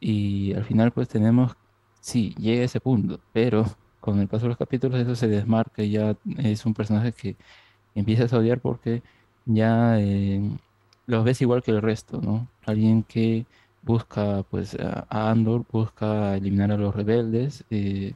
Y 0.00 0.54
al 0.54 0.64
final 0.64 0.92
pues 0.92 1.08
tenemos, 1.08 1.56
sí, 2.00 2.34
llega 2.38 2.62
a 2.62 2.64
ese 2.66 2.80
punto, 2.80 3.20
pero 3.32 3.64
con 4.00 4.18
el 4.20 4.28
paso 4.28 4.44
de 4.44 4.48
los 4.50 4.58
capítulos 4.58 5.00
eso 5.00 5.14
se 5.14 5.28
desmarca 5.28 5.82
y 5.82 5.92
ya 5.92 6.16
es 6.38 6.66
un 6.66 6.74
personaje 6.74 7.12
que 7.12 7.36
empiezas 7.94 8.32
a 8.32 8.38
odiar 8.38 8.60
porque 8.60 9.02
ya 9.46 9.98
eh, 10.00 10.40
ves 11.06 11.40
igual 11.42 11.62
que 11.62 11.70
el 11.72 11.82
resto, 11.82 12.20
¿no? 12.20 12.48
Alguien 12.64 13.02
que 13.02 13.46
busca 13.82 14.42
pues 14.50 14.76
a 14.80 15.30
Andor, 15.30 15.64
busca 15.70 16.36
eliminar 16.36 16.72
a 16.72 16.76
los 16.76 16.94
rebeldes 16.94 17.64
eh, 17.70 18.14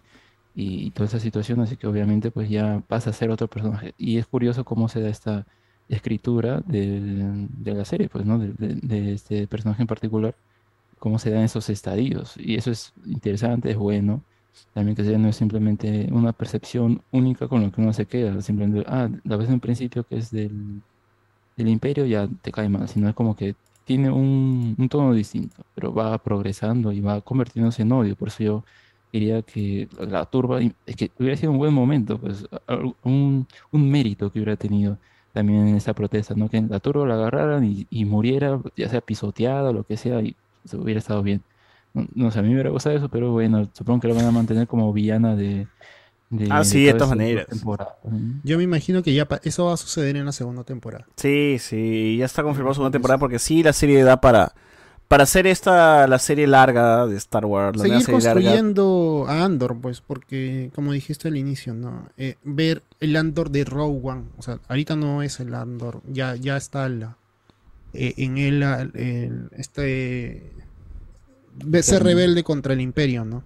y, 0.55 0.91
toda 0.93 1.07
esa 1.09 1.21
situación, 1.21 1.61
así 1.61 1.77
que 1.77 1.87
obviamente 1.87 2.31
pues 2.31 2.49
ya 2.49 2.83
pasa 2.89 3.11
a 3.11 3.13
ser 3.13 3.31
otro 3.31 3.49
personaje. 3.49 3.95
Y 3.99 4.19
es 4.19 4.27
curioso 4.27 4.65
cómo 4.65 4.89
se 4.89 5.01
da 5.01 5.09
esta 5.11 5.47
escritura 5.89 6.61
de, 6.67 7.01
de 7.51 7.75
la 7.75 7.85
serie, 7.85 8.09
pues, 8.09 8.25
¿no? 8.27 8.39
De, 8.39 8.53
de- 8.55 8.77
de 8.77 9.13
este 9.15 9.47
personaje 9.49 9.83
en 9.83 9.89
particular, 9.89 10.37
cómo 10.99 11.19
se 11.19 11.31
dan 11.31 11.43
esos 11.45 11.69
estadios. 11.71 12.35
Y 12.39 12.57
eso 12.57 12.71
es 12.71 12.93
interesante, 13.07 13.71
es 13.71 13.77
bueno. 13.77 14.25
También 14.73 14.97
que 14.97 15.05
sea 15.05 15.19
no 15.19 15.29
es 15.29 15.37
simplemente 15.37 16.09
una 16.13 16.33
percepción 16.33 17.03
única 17.11 17.49
con 17.49 17.63
lo 17.63 17.73
que 17.73 17.81
uno 17.81 17.93
se 17.93 18.07
queda, 18.07 18.41
simplemente, 18.43 18.85
ah, 18.89 19.09
la 19.25 19.37
ves 19.37 19.49
en 19.51 19.61
principio 19.61 20.05
que 20.05 20.17
es 20.19 20.31
del, 20.31 20.83
del 21.57 21.69
imperio 21.69 22.07
ya 22.07 22.29
te 22.43 22.53
cae 22.53 22.69
mal, 22.69 22.89
sino 22.89 23.09
es 23.09 23.15
como 23.15 23.37
que 23.37 23.57
tiene 23.85 24.11
un, 24.11 24.75
un 24.79 24.89
tono 24.89 25.13
distinto, 25.15 25.65
pero 25.75 25.93
va 25.95 26.19
progresando 26.23 26.93
y 26.93 27.01
va 27.01 27.21
convirtiéndose 27.21 27.83
en 27.83 27.93
odio. 27.93 28.17
Por 28.17 28.29
eso 28.29 28.43
yo 28.45 28.65
diría 29.19 29.43
que 29.43 29.89
la 29.99 30.25
turba, 30.27 30.61
es 30.61 30.97
que 30.97 31.11
hubiera 31.19 31.37
sido 31.37 31.53
un 31.53 31.59
buen 31.59 31.73
momento, 31.73 32.19
pues 32.19 32.47
un, 33.03 33.47
un 33.73 33.91
mérito 33.91 34.31
que 34.31 34.39
hubiera 34.41 34.57
tenido 34.57 34.99
también 35.33 35.67
en 35.69 35.77
esa 35.77 35.95
protesta, 35.95 36.35
¿no? 36.37 36.49
Que 36.49 36.61
la 36.63 36.81
turba 36.81 37.07
la 37.07 37.15
agarraran 37.15 37.65
y, 37.65 37.87
y 37.91 38.05
muriera, 38.05 38.61
ya 38.77 38.89
sea 38.89 39.01
pisoteada 39.01 39.71
o 39.71 39.73
lo 39.73 39.85
que 39.85 39.97
sea, 39.97 40.21
y 40.21 40.37
se 40.65 40.77
hubiera 40.77 40.99
estado 40.99 41.23
bien. 41.23 41.43
No, 41.93 42.07
no 42.15 42.31
sé, 42.31 42.39
a 42.39 42.43
mí 42.43 42.49
me 42.49 42.55
hubiera 42.55 42.71
gustado 42.71 42.97
eso, 42.97 43.09
pero 43.09 43.33
bueno, 43.33 43.69
supongo 43.73 44.01
que 44.01 44.09
la 44.09 44.15
van 44.15 44.27
a 44.27 44.31
mantener 44.31 44.67
como 44.67 44.93
villana 44.93 45.37
de... 45.37 45.67
de- 46.31 46.49
Ah, 46.51 46.65
sí, 46.65 46.85
de 46.85 46.93
toda 46.93 46.99
todas 47.07 47.17
maneras. 47.17 47.47
temporada. 47.47 47.97
Yo 48.43 48.59
me 48.59 48.65
imagino 48.65 49.03
que 49.03 49.15
ya 49.15 49.29
eso 49.43 49.67
va 49.67 49.75
a 49.75 49.77
suceder 49.77 50.17
en 50.17 50.25
la 50.27 50.33
segunda 50.33 50.65
temporada. 50.65 51.07
Sí, 51.17 51.57
sí, 51.59 52.17
ya 52.19 52.25
está 52.27 52.43
confirmado 52.43 52.75
segunda 52.75 52.93
temporada 52.93 53.19
porque 53.19 53.39
sí 53.39 53.63
la 53.63 53.73
serie 53.73 54.03
da 54.03 54.21
para 54.21 54.53
para 55.09 55.25
hacer 55.25 55.47
esta 55.47 56.07
la 56.09 56.19
serie 56.19 56.47
larga 56.47 57.07
de 57.07 57.17
Star 57.17 57.45
Wars, 57.47 57.77
la 57.77 57.83
Seguir 57.85 58.01
serie 58.03 58.21
larga. 58.21 58.33
construyendo 58.43 59.27
a 59.29 59.45
Andor, 59.45 59.79
pues, 59.81 60.01
porque 60.01 60.71
como 60.75 60.93
dijiste 60.93 61.29
al 61.29 61.37
inicio, 61.37 61.75
¿no? 61.75 62.09
Eh, 62.17 62.37
ver 62.43 62.83
el 63.01 63.17
Andor 63.17 63.51
de 63.51 63.65
Rogue 63.65 64.01
One, 64.03 64.25
o 64.39 64.43
sea, 64.43 64.59
ahorita 64.69 64.97
no 64.97 65.23
es 65.23 65.41
el 65.41 65.55
Andor, 65.55 66.01
ya, 66.09 66.35
ya 66.37 66.57
está 66.57 66.89
la, 66.89 67.17
eh, 67.93 68.15
en 68.17 68.39
él 68.39 68.63
el- 68.63 69.49
este 69.53 70.53
de 71.57 71.83
ser 71.85 72.03
rebelde 72.03 72.43
contra 72.43 72.73
el 72.73 72.81
imperio, 72.81 73.25
¿no? 73.25 73.45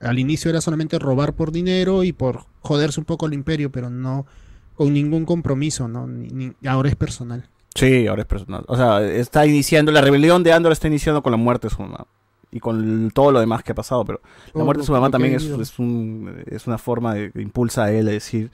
Al 0.00 0.18
inicio 0.18 0.50
era 0.50 0.60
solamente 0.60 0.98
robar 0.98 1.34
por 1.34 1.52
dinero 1.52 2.02
y 2.02 2.12
por 2.12 2.46
joderse 2.60 2.98
un 3.00 3.04
poco 3.06 3.26
al 3.26 3.34
imperio, 3.34 3.70
pero 3.70 3.90
no 3.90 4.26
con 4.74 4.92
ningún 4.94 5.26
compromiso, 5.26 5.86
¿no? 5.88 6.06
Ni- 6.06 6.28
ni- 6.28 6.54
ahora 6.66 6.88
es 6.88 6.96
personal. 6.96 7.48
Sí, 7.74 8.06
ahora 8.06 8.22
es 8.22 8.28
personal. 8.28 8.64
O 8.68 8.76
sea, 8.76 9.02
está 9.02 9.46
iniciando 9.46 9.92
la 9.92 10.00
rebelión 10.00 10.42
de 10.42 10.52
Andor 10.52 10.72
está 10.72 10.88
iniciando 10.88 11.22
con 11.22 11.32
la 11.32 11.38
muerte 11.38 11.68
de 11.68 11.74
su 11.74 11.82
mamá 11.82 12.06
y 12.50 12.60
con 12.60 13.10
todo 13.12 13.32
lo 13.32 13.40
demás 13.40 13.62
que 13.62 13.72
ha 13.72 13.74
pasado, 13.74 14.04
pero 14.04 14.20
la 14.46 14.52
Todo 14.52 14.64
muerte 14.64 14.80
de 14.80 14.86
su 14.86 14.92
mamá 14.92 15.10
también 15.10 15.34
es 15.34 15.78
un 15.78 16.44
es 16.46 16.66
una 16.66 16.76
forma 16.76 17.14
de 17.14 17.32
que 17.32 17.40
impulsa 17.40 17.84
a 17.84 17.92
él 17.92 18.08
a 18.08 18.12
decir 18.12 18.50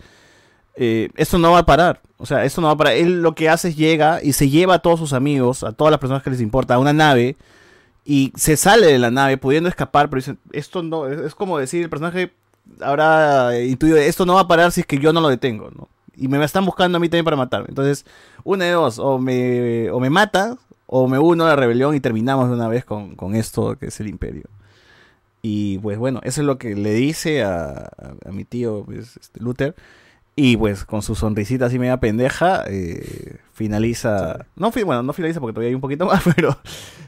eh, 0.81 1.09
esto 1.17 1.39
no 1.39 1.51
va 1.53 1.59
a 1.59 1.67
parar. 1.67 2.01
O 2.19 2.27
sea, 2.27 2.45
esto 2.45 2.61
no 2.61 2.69
va 2.69 2.75
a 2.75 2.77
parar. 2.77 2.95
Él 2.95 3.21
lo 3.21 3.35
que 3.35 3.49
hace 3.49 3.69
es 3.69 3.77
llega 3.77 4.21
y 4.23 4.33
se 4.33 4.49
lleva 4.49 4.75
a 4.75 4.79
todos 4.79 5.01
sus 5.01 5.13
amigos, 5.13 5.65
a 5.65 5.73
todas 5.73 5.91
las 5.91 5.99
personas 5.99 6.23
que 6.23 6.31
les 6.31 6.41
importa, 6.41 6.75
a 6.75 6.79
una 6.79 6.93
nave 6.93 7.37
y 8.05 8.33
se 8.37 8.57
sale 8.57 8.87
de 8.87 8.99
la 8.99 9.11
nave 9.11 9.37
pudiendo 9.37 9.69
escapar, 9.69 10.09
pero 10.09 10.21
dicen, 10.21 10.39
esto 10.53 10.83
no, 10.83 11.09
es, 11.09 11.19
es 11.19 11.35
como 11.35 11.59
decir, 11.59 11.83
el 11.83 11.91
personaje 11.91 12.33
habrá 12.81 13.59
intuido, 13.61 13.97
esto 13.99 14.25
no 14.25 14.35
va 14.35 14.43
a 14.43 14.49
parar 14.49 14.73
si 14.73 14.81
es 14.81 14.87
que 14.87 14.99
yo 14.99 15.13
no 15.13 15.21
lo 15.21 15.29
detengo, 15.29 15.71
¿no? 15.77 15.89
Y 16.19 16.29
me 16.29 16.43
están 16.45 16.65
buscando 16.65 16.97
a 16.97 17.01
mí 17.01 17.09
también 17.09 17.25
para 17.25 17.37
matarme. 17.37 17.67
Entonces, 17.69 18.05
una 18.45 18.65
de 18.65 18.73
dos, 18.73 18.99
o 18.99 19.19
me, 19.19 19.91
o 19.91 20.01
me 20.01 20.11
matas, 20.11 20.57
o 20.87 21.07
me 21.09 21.19
uno 21.19 21.45
a 21.45 21.49
la 21.49 21.57
rebelión 21.57 21.95
y 21.95 22.01
terminamos 22.01 22.49
de 22.49 22.55
una 22.55 22.69
vez 22.69 22.85
con, 22.85 23.15
con 23.17 23.35
esto 23.35 23.77
que 23.79 23.87
es 23.87 24.01
el 24.01 24.09
imperio. 24.09 24.45
Y 25.43 25.79
pues 25.79 25.99
bueno, 25.99 26.21
eso 26.25 26.41
es 26.41 26.47
lo 26.47 26.59
que 26.59 26.75
le 26.75 26.93
dice 26.95 27.43
a, 27.45 27.69
a- 27.71 28.15
a 28.29 28.33
mi 28.33 28.45
tío 28.45 28.83
pues, 28.85 29.17
este, 29.19 29.41
Luther. 29.41 29.75
Y 30.37 30.57
pues 30.57 30.85
con 30.85 31.03
su 31.03 31.17
sonrisita 31.17 31.67
así 31.67 31.79
media 31.81 31.99
pendeja, 31.99 32.65
eh, 32.69 33.39
finaliza. 33.53 34.47
No, 34.57 34.71
bueno, 34.71 35.03
no 35.03 35.13
finaliza 35.13 35.41
porque 35.41 35.53
todavía 35.55 35.71
hay 35.71 35.75
un 35.75 35.81
poquito 35.81 36.07
más, 36.07 36.23
pero 36.37 36.57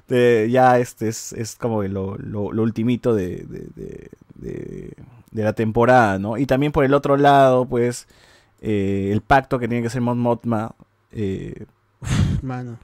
eh, 0.08 0.48
ya 0.50 0.78
este 0.78 1.08
es, 1.08 1.32
es 1.34 1.54
como 1.54 1.82
lo, 1.84 2.16
lo, 2.18 2.52
lo 2.52 2.62
ultimito 2.62 3.14
de, 3.14 3.44
de- 3.48 4.10
de- 4.34 4.92
de 5.30 5.44
la 5.44 5.52
temporada, 5.52 6.18
¿no? 6.18 6.38
Y 6.38 6.46
también 6.46 6.72
por 6.72 6.84
el 6.84 6.92
otro 6.92 7.16
lado, 7.16 7.66
pues, 7.66 8.08
eh, 8.60 9.10
el 9.12 9.20
pacto 9.22 9.58
que 9.58 9.68
tiene 9.68 9.82
que 9.82 9.88
hacer 9.88 10.00
Mon 10.02 10.18
Mothma 10.18 10.74
eh, 11.12 11.66
Mano. 12.42 12.78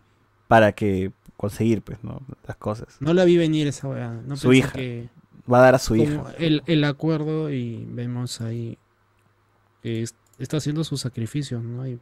para 0.48 0.72
que 0.72 1.12
conseguir, 1.36 1.82
pues, 1.82 2.02
¿no? 2.02 2.22
Las 2.46 2.56
cosas. 2.56 2.96
No 3.00 3.12
la 3.14 3.24
vi 3.24 3.36
venir 3.36 3.66
esa 3.66 3.88
weá. 3.88 4.12
No 4.26 4.36
Su 4.36 4.48
pensé 4.48 4.58
hija. 4.58 4.72
que- 4.72 5.08
Va 5.52 5.58
a 5.58 5.62
dar 5.62 5.74
a 5.76 5.78
su 5.78 5.94
hija. 5.94 6.34
El, 6.38 6.62
el 6.66 6.82
acuerdo 6.82 7.50
y 7.50 7.84
vemos 7.90 8.40
ahí 8.40 8.78
que 9.82 10.02
es- 10.02 10.14
está 10.38 10.56
haciendo 10.56 10.82
sus 10.82 11.00
sacrificios, 11.02 11.62
¿no? 11.62 11.86
Y 11.86 12.00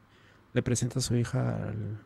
le 0.55 0.63
presenta 0.63 1.01
a 1.01 1.03
su 1.03 1.15
hija 1.17 1.69
al, 1.69 1.99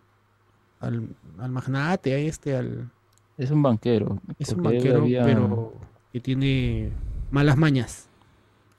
al, 0.80 1.08
al 1.38 1.50
magnate, 1.50 2.14
a 2.14 2.18
este, 2.18 2.56
al... 2.56 2.90
Es 3.36 3.50
un 3.52 3.62
banquero. 3.62 4.20
Es 4.38 4.52
un 4.52 4.62
banquero, 4.64 5.02
había- 5.02 5.22
pero 5.24 5.74
que 6.12 6.18
tiene 6.20 6.90
malas 7.30 7.56
mañas. 7.56 8.07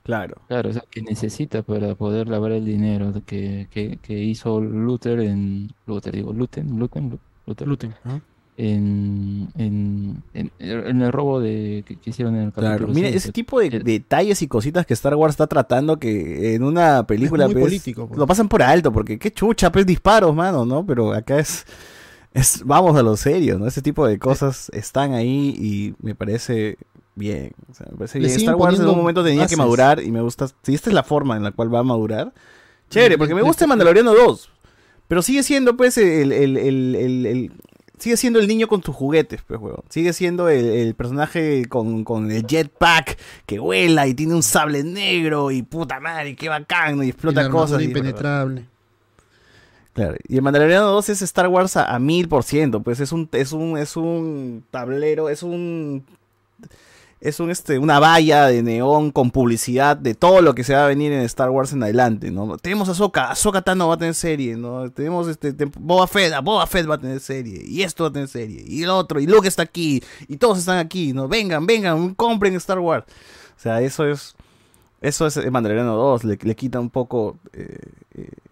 Claro. 0.02 0.40
Claro, 0.48 0.70
o 0.70 0.72
sea, 0.72 0.84
que 0.90 1.02
necesita 1.02 1.62
para 1.62 1.94
poder 1.94 2.26
lavar 2.28 2.52
el 2.52 2.64
dinero 2.64 3.12
que, 3.26 3.68
que, 3.70 3.98
que 4.02 4.18
hizo 4.24 4.60
Luther 4.60 5.20
en... 5.20 5.70
Luther, 5.86 6.14
digo, 6.14 6.32
Luten, 6.32 6.78
Luten, 6.78 7.18
Luther. 7.46 7.68
Luten. 7.68 7.94
En, 8.56 9.48
en, 9.56 10.22
en, 10.34 10.50
en 10.58 11.02
el 11.02 11.12
robo 11.12 11.40
de, 11.40 11.82
que, 11.86 11.96
que 11.96 12.10
hicieron 12.10 12.36
en 12.36 12.42
el 12.42 12.52
Claro, 12.52 12.70
capítulo 12.72 12.94
mira, 12.94 13.08
seis, 13.08 13.24
ese 13.24 13.32
tipo 13.32 13.58
de 13.60 13.70
detalles 13.80 14.42
y 14.42 14.48
cositas 14.48 14.84
que 14.84 14.94
Star 14.94 15.14
Wars 15.14 15.32
está 15.32 15.46
tratando 15.46 15.98
que 15.98 16.54
en 16.54 16.62
una 16.64 17.06
película 17.06 17.46
muy 17.46 17.54
pues, 17.54 17.64
político, 17.64 18.06
pues. 18.06 18.18
lo 18.18 18.26
pasan 18.26 18.48
por 18.48 18.62
alto, 18.62 18.92
porque 18.92 19.18
qué 19.18 19.32
chucha, 19.32 19.72
pues 19.72 19.86
disparos, 19.86 20.34
mano, 20.34 20.64
¿no? 20.66 20.84
Pero 20.84 21.12
acá 21.12 21.38
es, 21.38 21.64
es 22.34 22.62
vamos 22.64 22.96
a 22.96 23.02
lo 23.02 23.16
serio, 23.16 23.58
¿no? 23.58 23.66
Ese 23.66 23.82
tipo 23.82 24.06
de 24.06 24.18
cosas 24.18 24.70
están 24.74 25.14
ahí 25.14 25.54
y 25.58 25.94
me 26.04 26.14
parece 26.14 26.76
bien, 27.14 27.52
o 27.70 27.74
sea, 27.74 27.86
me 27.90 27.96
parece 27.98 28.18
bien. 28.18 28.30
Star 28.30 28.54
Wars 28.56 28.78
en 28.78 28.88
un 28.88 28.96
momento 28.96 29.22
tenía 29.24 29.40
bases. 29.42 29.56
que 29.56 29.62
madurar 29.62 30.02
y 30.02 30.10
me 30.10 30.20
gusta, 30.22 30.48
si 30.62 30.74
esta 30.74 30.90
es 30.90 30.94
la 30.94 31.02
forma 31.02 31.36
en 31.36 31.42
la 31.44 31.52
cual 31.52 31.72
va 31.74 31.80
a 31.80 31.84
madurar, 31.84 32.32
Chévere, 32.90 33.16
porque 33.18 33.34
me 33.34 33.42
gusta 33.42 33.66
Mandaloriano 33.68 34.12
2. 34.14 34.50
Pero 35.06 35.22
sigue 35.22 35.42
siendo, 35.44 35.76
pues, 35.76 35.96
el, 35.98 36.32
el- 36.32 36.56
el- 36.56 37.52
Sigue 37.98 38.16
siendo 38.16 38.38
el 38.40 38.48
niño 38.48 38.66
con 38.66 38.80
tus 38.80 38.96
juguetes, 38.96 39.42
pues, 39.46 39.60
huevón. 39.60 39.82
Sigue 39.90 40.14
siendo 40.14 40.48
el, 40.48 40.64
el 40.64 40.94
personaje 40.94 41.66
con, 41.68 42.02
con 42.02 42.30
el 42.30 42.46
jetpack 42.46 43.18
que 43.44 43.58
vuela 43.58 44.06
y 44.06 44.14
tiene 44.14 44.34
un 44.34 44.42
sable 44.42 44.82
negro 44.82 45.50
y 45.50 45.60
puta 45.62 46.00
madre, 46.00 46.34
qué 46.34 46.48
bacán, 46.48 46.96
¿no? 46.96 47.02
y 47.02 47.08
Y 47.08 47.10
explota 47.10 47.50
cosas. 47.50 47.82
y- 47.82 47.84
impenetrable. 47.84 48.64
Claro, 49.92 50.16
y 50.28 50.36
el 50.36 50.42
Mandaloriano 50.42 50.86
2 50.86 51.08
es 51.10 51.20
Star 51.22 51.48
Wars 51.48 51.76
a, 51.76 51.94
a 51.94 51.98
mil 51.98 52.26
por 52.28 52.42
ciento, 52.44 52.80
pues 52.80 53.00
es 53.00 53.12
un, 53.12 53.28
es 53.32 53.52
un, 53.52 53.76
es 53.76 53.96
un 53.96 54.64
tablero, 54.70 55.28
es 55.28 55.42
un, 55.42 56.04
es 57.20 57.38
un, 57.38 57.50
este, 57.50 57.78
una 57.78 57.98
valla 57.98 58.46
de 58.46 58.62
neón 58.62 59.10
con 59.10 59.30
publicidad 59.30 59.96
de 59.96 60.14
todo 60.14 60.40
lo 60.40 60.54
que 60.54 60.64
se 60.64 60.72
va 60.74 60.84
a 60.84 60.88
venir 60.88 61.12
en 61.12 61.20
Star 61.22 61.50
Wars 61.50 61.72
en 61.74 61.82
adelante, 61.82 62.30
¿no? 62.30 62.56
Tenemos 62.56 62.88
a 62.88 62.92
Ahsoka, 62.92 63.30
Ahsoka 63.30 63.60
Tano 63.62 63.88
va 63.88 63.94
a 63.94 63.98
tener 63.98 64.14
serie, 64.14 64.56
¿no? 64.56 64.90
Tenemos, 64.90 65.28
este, 65.28 65.52
Boba 65.78 66.06
Fett, 66.06 66.32
a 66.32 66.40
Boba 66.40 66.66
Fett 66.66 66.88
va 66.88 66.94
a 66.94 66.98
tener 67.00 67.20
serie, 67.20 67.62
y 67.64 67.82
esto 67.82 68.04
va 68.04 68.08
a 68.08 68.12
tener 68.12 68.28
serie, 68.28 68.64
y 68.66 68.82
el 68.84 68.90
otro, 68.90 69.20
y 69.20 69.26
Luke 69.26 69.46
está 69.48 69.62
aquí, 69.62 70.02
y 70.28 70.38
todos 70.38 70.58
están 70.58 70.78
aquí, 70.78 71.12
¿no? 71.12 71.28
Vengan, 71.28 71.66
vengan, 71.66 72.14
compren 72.14 72.54
Star 72.54 72.78
Wars. 72.78 73.04
O 73.56 73.60
sea, 73.62 73.82
eso 73.82 74.06
es, 74.06 74.34
eso 75.02 75.26
es 75.26 75.50
Mandaloriano 75.50 75.94
2, 75.96 76.24
le, 76.24 76.38
le 76.40 76.56
quita 76.56 76.80
un 76.80 76.88
poco, 76.88 77.36
eh, 77.52 77.78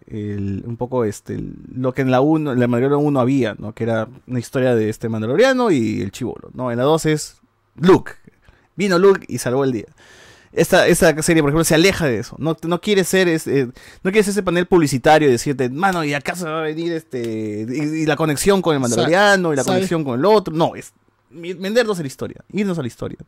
eh, 0.07 0.61
un 0.63 0.77
poco 0.77 1.05
este, 1.05 1.33
el- 1.35 1.55
lo 1.75 1.93
que 1.93 2.01
en 2.03 2.11
la 2.11 2.21
1, 2.21 2.51
en 2.53 2.59
la 2.59 2.67
Mandaloriano 2.67 2.99
1 3.03 3.19
había, 3.19 3.55
¿no? 3.57 3.73
Que 3.73 3.83
era 3.85 4.07
una 4.27 4.37
historia 4.39 4.75
de 4.75 4.89
este 4.89 5.09
Mandaloriano 5.09 5.71
y 5.71 6.01
el 6.01 6.11
chivolo, 6.11 6.51
¿no? 6.53 6.71
En 6.71 6.77
la 6.77 6.83
2 6.83 7.07
es 7.07 7.37
Luke. 7.75 8.11
Vino 8.79 8.97
Luke 8.97 9.25
y 9.27 9.37
salvó 9.37 9.65
el 9.65 9.73
día. 9.73 9.87
Esta, 10.53 10.87
esta 10.87 11.21
serie, 11.21 11.43
por 11.43 11.49
ejemplo, 11.49 11.65
se 11.65 11.75
aleja 11.75 12.07
de 12.07 12.19
eso. 12.19 12.35
No, 12.39 12.57
no 12.63 12.79
quiere 12.79 13.03
ser 13.03 13.27
ese, 13.27 13.65
no 13.65 14.11
quiere 14.11 14.23
ser 14.23 14.31
ese 14.31 14.41
panel 14.41 14.65
publicitario 14.65 15.27
y 15.27 15.31
decirte, 15.31 15.69
mano, 15.69 16.03
y 16.03 16.13
acá 16.13 16.33
se 16.33 16.45
va 16.45 16.59
a 16.59 16.63
venir 16.63 16.93
este. 16.93 17.67
Y, 17.69 18.01
y 18.01 18.05
la 18.05 18.15
conexión 18.15 18.61
con 18.61 18.73
el 18.73 18.79
Mandaloriano 18.79 19.53
y 19.53 19.55
la 19.57 19.65
conexión 19.65 20.03
con 20.03 20.17
el 20.17 20.25
otro. 20.25 20.53
No, 20.53 20.75
es 20.75 20.93
vendernos 21.29 21.99
a 21.99 22.01
la 22.01 22.07
historia, 22.07 22.43
irnos 22.53 22.79
a 22.79 22.81
la 22.81 22.87
historia. 22.87 23.19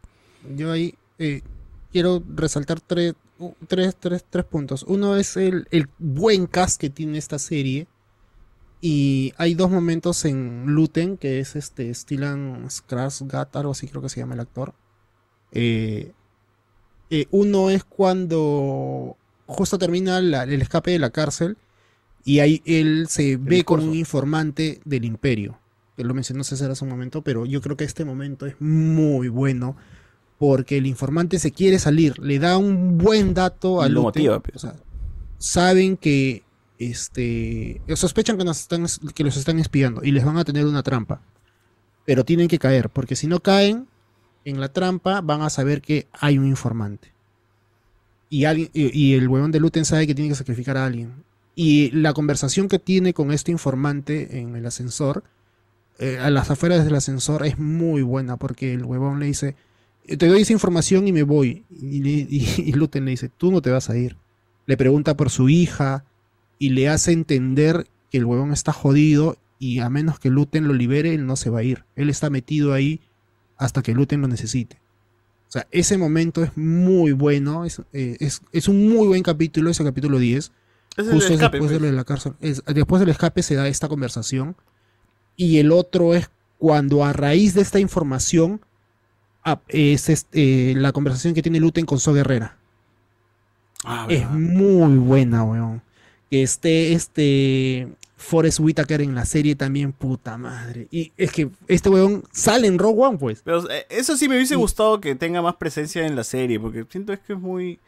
Yo 0.55 0.71
ahí 0.71 0.95
eh, 1.19 1.41
quiero 1.91 2.23
resaltar 2.33 2.79
tres, 2.79 3.13
tres, 3.67 3.95
tres, 3.99 4.25
tres 4.27 4.45
puntos. 4.45 4.83
Uno 4.87 5.17
es 5.17 5.35
el, 5.37 5.67
el 5.69 5.89
buen 5.99 6.47
cast 6.47 6.79
que 6.79 6.89
tiene 6.89 7.17
esta 7.17 7.37
serie. 7.37 7.87
Y 8.83 9.33
hay 9.37 9.53
dos 9.53 9.69
momentos 9.69 10.25
en 10.25 10.63
Luten, 10.65 11.17
que 11.17 11.39
es 11.39 11.55
este 11.55 11.93
Stellan 11.93 12.67
Skarsgård, 12.67 13.49
algo 13.53 13.73
así 13.73 13.87
creo 13.87 14.01
que 14.01 14.09
se 14.09 14.21
llama 14.21 14.33
el 14.33 14.39
actor. 14.39 14.73
Eh, 15.51 16.11
eh, 17.09 17.25
uno 17.31 17.69
es 17.69 17.83
cuando 17.83 19.17
justo 19.45 19.77
termina 19.77 20.21
la- 20.21 20.43
el 20.43 20.61
escape 20.61 20.91
de 20.91 20.99
la 20.99 21.09
cárcel 21.09 21.57
y 22.23 22.39
ahí 22.39 22.61
él 22.65 23.07
se 23.09 23.37
ve 23.37 23.63
como 23.63 23.83
un 23.83 23.95
informante 23.95 24.79
del 24.85 25.05
imperio. 25.05 25.57
Que 25.97 26.03
lo 26.05 26.13
mencionó 26.13 26.43
César 26.43 26.71
hace 26.71 26.83
un 26.85 26.89
momento, 26.89 27.21
pero 27.21 27.45
yo 27.45 27.61
creo 27.61 27.75
que 27.75 27.83
este 27.83 28.05
momento 28.05 28.45
es 28.45 28.55
muy 28.59 29.27
bueno 29.27 29.75
porque 30.39 30.77
el 30.77 30.87
informante 30.87 31.37
se 31.37 31.51
quiere 31.51 31.77
salir, 31.79 32.17
le 32.19 32.39
da 32.39 32.57
un 32.57 32.97
buen 32.97 33.33
dato 33.33 33.81
a 33.81 33.87
Y 33.87 33.89
lo 33.89 34.03
Luten, 34.03 34.23
motiva, 34.23 34.39
pues. 34.39 34.55
o 34.55 34.59
sea, 34.59 34.75
saben 35.37 35.97
que 35.97 36.43
este 36.79 37.81
sospechan 37.95 38.37
que, 38.37 38.43
nos 38.45 38.59
están, 38.61 38.85
que 39.13 39.23
los 39.23 39.37
están 39.37 39.59
espiando 39.59 40.03
y 40.03 40.11
les 40.11 40.23
van 40.25 40.37
a 40.37 40.43
tener 40.45 40.65
una 40.65 40.81
trampa. 40.81 41.21
Pero 42.05 42.25
tienen 42.25 42.47
que 42.47 42.57
caer, 42.57 42.89
porque 42.89 43.15
si 43.15 43.27
no 43.27 43.39
caen 43.41 43.87
en 44.45 44.59
la 44.59 44.69
trampa, 44.69 45.21
van 45.21 45.41
a 45.41 45.49
saber 45.49 45.81
que 45.81 46.07
hay 46.13 46.37
un 46.37 46.47
informante. 46.47 47.11
Y, 48.29 48.45
alguien, 48.45 48.69
y, 48.73 49.13
el 49.13 49.27
huevón 49.27 49.51
de 49.51 49.59
Luten 49.59 49.83
sabe 49.85 50.07
que 50.07 50.15
tiene 50.15 50.29
que 50.29 50.35
sacrificar 50.35 50.77
a 50.77 50.85
alguien. 50.85 51.23
Y 51.53 51.91
la 51.91 52.13
conversación 52.13 52.69
que 52.69 52.79
tiene 52.79 53.13
con 53.13 53.31
este 53.31 53.51
informante 53.51 54.39
en 54.39 54.55
el 54.55 54.65
ascensor, 54.65 55.23
eh, 55.99 56.17
a 56.17 56.29
las 56.29 56.49
afueras 56.49 56.85
del 56.85 56.95
ascensor, 56.95 57.45
es 57.45 57.59
muy 57.59 58.01
buena, 58.01 58.37
porque 58.37 58.73
el 58.73 58.85
huevón 58.85 59.19
le 59.19 59.25
dice, 59.25 59.55
"Eh, 60.05 60.15
te 60.15 60.27
doy 60.27 60.41
esa 60.41 60.53
información 60.53 61.07
y 61.07 61.11
me 61.11 61.23
voy. 61.23 61.65
Y, 61.69 61.97
y- 62.07 62.71
le 62.73 63.11
dice, 63.11 63.29
tú 63.37 63.51
no 63.51 63.61
te 63.61 63.69
vas 63.69 63.89
a 63.89 63.97
ir. 63.97 64.15
Le 64.65 64.77
pregunta 64.77 65.17
por 65.17 65.29
su 65.29 65.49
hija 65.49 66.05
y 66.57 66.69
le 66.69 66.87
hace 66.87 67.11
entender 67.11 67.87
que 68.09 68.19
el 68.19 68.25
huevón 68.25 68.53
está 68.53 68.71
jodido 68.71 69.37
y 69.59 69.79
a 69.79 69.89
menos 69.89 70.19
que 70.19 70.29
Luten 70.29 70.67
lo 70.67 70.73
libere, 70.73 71.13
él 71.13 71.25
no 71.25 71.35
se 71.35 71.49
va 71.49 71.59
a 71.59 71.63
ir. 71.63 71.83
Él 71.95 72.09
está 72.09 72.29
metido 72.29 72.73
ahí 72.73 73.01
hasta 73.61 73.81
que 73.81 73.93
Luten 73.93 74.21
lo 74.21 74.27
necesite. 74.27 74.77
O 75.47 75.51
sea, 75.51 75.67
ese 75.71 75.97
momento 75.97 76.43
es 76.43 76.55
muy 76.57 77.11
bueno, 77.11 77.65
es, 77.65 77.81
eh, 77.93 78.17
es, 78.19 78.41
es 78.51 78.67
un 78.67 78.89
muy 78.89 79.07
buen 79.07 79.21
capítulo, 79.23 79.69
ese 79.69 79.83
capítulo 79.83 80.17
10. 80.17 80.51
Es 80.97 81.07
el 81.07 81.13
Justo 81.13 81.33
escape, 81.33 81.57
después 81.57 81.71
de 81.71 81.75
pues. 81.77 81.81
lo 81.81 81.87
de 81.87 81.93
la 81.93 82.03
cárcel. 82.03 82.33
Es- 82.41 82.63
después 82.65 82.99
del 82.99 83.09
escape 83.09 83.43
se 83.43 83.55
da 83.55 83.67
esta 83.67 83.87
conversación. 83.87 84.55
Y 85.35 85.57
el 85.59 85.71
otro 85.71 86.13
es 86.15 86.29
cuando 86.57 87.03
a 87.03 87.13
raíz 87.13 87.53
de 87.53 87.61
esta 87.61 87.79
información 87.79 88.61
es 89.67 90.09
este, 90.09 90.73
la 90.75 90.91
conversación 90.91 91.33
que 91.33 91.41
tiene 91.41 91.59
Luten 91.59 91.85
con 91.85 91.99
So 91.99 92.13
Guerrera. 92.13 92.57
Ah, 93.83 94.05
es 94.09 94.29
muy 94.29 94.97
buena, 94.97 95.43
weón. 95.43 95.81
Que 96.29 96.43
esté 96.43 96.93
este 96.93 97.89
Forrest 98.21 98.59
Whitaker 98.59 99.01
en 99.01 99.15
la 99.15 99.25
serie 99.25 99.55
también, 99.55 99.91
puta 99.91 100.37
madre. 100.37 100.87
Y 100.91 101.11
es 101.17 101.31
que 101.31 101.49
este 101.67 101.89
weón 101.89 102.23
sale 102.31 102.67
en 102.67 102.77
Rogue 102.77 103.01
One, 103.03 103.17
pues. 103.17 103.41
Pero 103.43 103.69
eh, 103.69 103.85
eso 103.89 104.15
sí 104.15 104.29
me 104.29 104.35
hubiese 104.35 104.55
gustado 104.55 105.01
que 105.01 105.15
tenga 105.15 105.41
más 105.41 105.55
presencia 105.55 106.05
en 106.05 106.15
la 106.15 106.23
serie, 106.23 106.59
porque 106.59 106.85
siento 106.89 107.13
es 107.13 107.19
que 107.19 107.33
es 107.33 107.39
muy... 107.39 107.79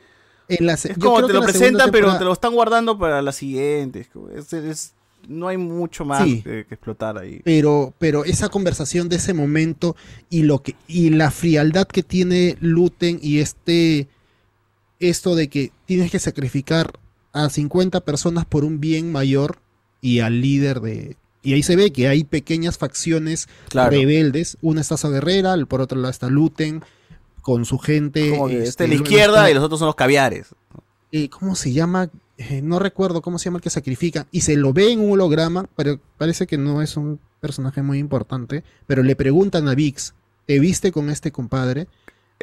En 0.49 0.65
la 0.65 0.75
se- 0.75 0.91
Es 0.91 0.97
como 0.97 1.25
te 1.25 1.33
lo 1.33 1.41
presentan, 1.41 1.89
pero 1.91 2.17
te 2.17 2.25
lo 2.25 2.33
están 2.33 2.53
guardando 2.53 2.97
para 2.97 3.21
la 3.21 3.31
siguiente. 3.31 4.07
es- 4.35 4.51
es- 4.53 4.93
no 5.29 5.47
hay 5.47 5.55
mucho 5.55 6.03
más 6.03 6.23
Sí. 6.25 6.41
que, 6.41 6.65
que 6.65 6.73
explotar 6.75 7.17
ahí. 7.17 7.39
pero 7.45 7.93
pero 7.97 8.25
esa 8.25 8.49
conversación 8.49 9.07
de 9.07 9.15
ese 9.15 9.33
momento 9.33 9.95
y 10.29 10.43
lo 10.43 10.61
que 10.61 10.75
y 10.85 11.11
la 11.11 11.31
frialdad 11.31 11.87
que 11.87 12.03
tiene 12.03 12.57
Luten 12.59 13.19
y 13.21 13.39
este 13.39 14.09
esto 14.99 15.35
de 15.35 15.47
que 15.47 15.71
tienes 15.85 16.11
que 16.11 16.19
sacrificar 16.19 16.91
a 17.31 17.49
50 17.49 18.01
personas 18.01 18.43
por 18.45 18.65
un 18.65 18.81
bien 18.81 19.13
mayor 19.13 19.59
y 20.03 20.19
al 20.19 20.40
líder 20.41 20.80
de 20.82 21.17
y 21.41 21.53
ahí 21.53 21.64
se 21.64 21.75
ve 21.75 21.91
que 21.91 22.07
hay 22.07 22.23
pequeñas 22.23 22.77
facciones 22.77 23.49
Claro. 23.69 23.90
rebeldes 23.91 24.57
una 24.61 24.82
está 24.82 24.98
Sa 24.98 25.09
Guerrera 25.09 25.56
por 25.67 25.82
otro 25.82 25.98
lado 25.99 26.11
está 26.11 26.27
Luten 26.30 26.83
con 27.41 27.65
su 27.65 27.80
gente 27.80 28.30
Como 28.30 28.48
que 28.48 28.57
este, 28.59 28.69
está 28.69 28.83
a 28.83 28.88
la 28.88 28.93
izquierda 28.95 29.38
está- 29.40 29.51
y 29.51 29.53
los 29.56 29.64
otros 29.64 29.80
son 29.80 29.88
los 29.88 29.95
caviares. 29.95 30.49
eh, 31.11 31.30
¿cómo 31.30 31.56
se 31.56 31.73
llama? 31.73 32.09
Eh, 32.38 32.61
no 32.64 32.80
recuerdo 32.80 33.22
cómo 33.22 33.38
se 33.40 33.45
llama 33.45 33.57
el 33.57 33.61
que 33.61 33.69
sacrifica. 33.69 34.25
Y 34.32 34.41
se 34.41 34.56
lo 34.56 34.73
ve 34.73 34.91
en 34.91 34.99
un 35.01 35.11
holograma, 35.11 35.67
pero 35.75 35.99
parece 36.17 36.48
que 36.48 36.57
no 36.57 36.82
es 36.82 36.98
un 36.98 37.19
personaje 37.40 37.82
muy 37.83 37.99
importante. 37.99 38.64
Pero 38.88 39.03
le 39.03 39.15
preguntan 39.15 39.67
a 39.67 39.75
Vix, 39.75 40.15
¿te 40.48 40.59
viste 40.59 40.91
con 40.91 41.09
este 41.11 41.32
compadre? 41.32 41.88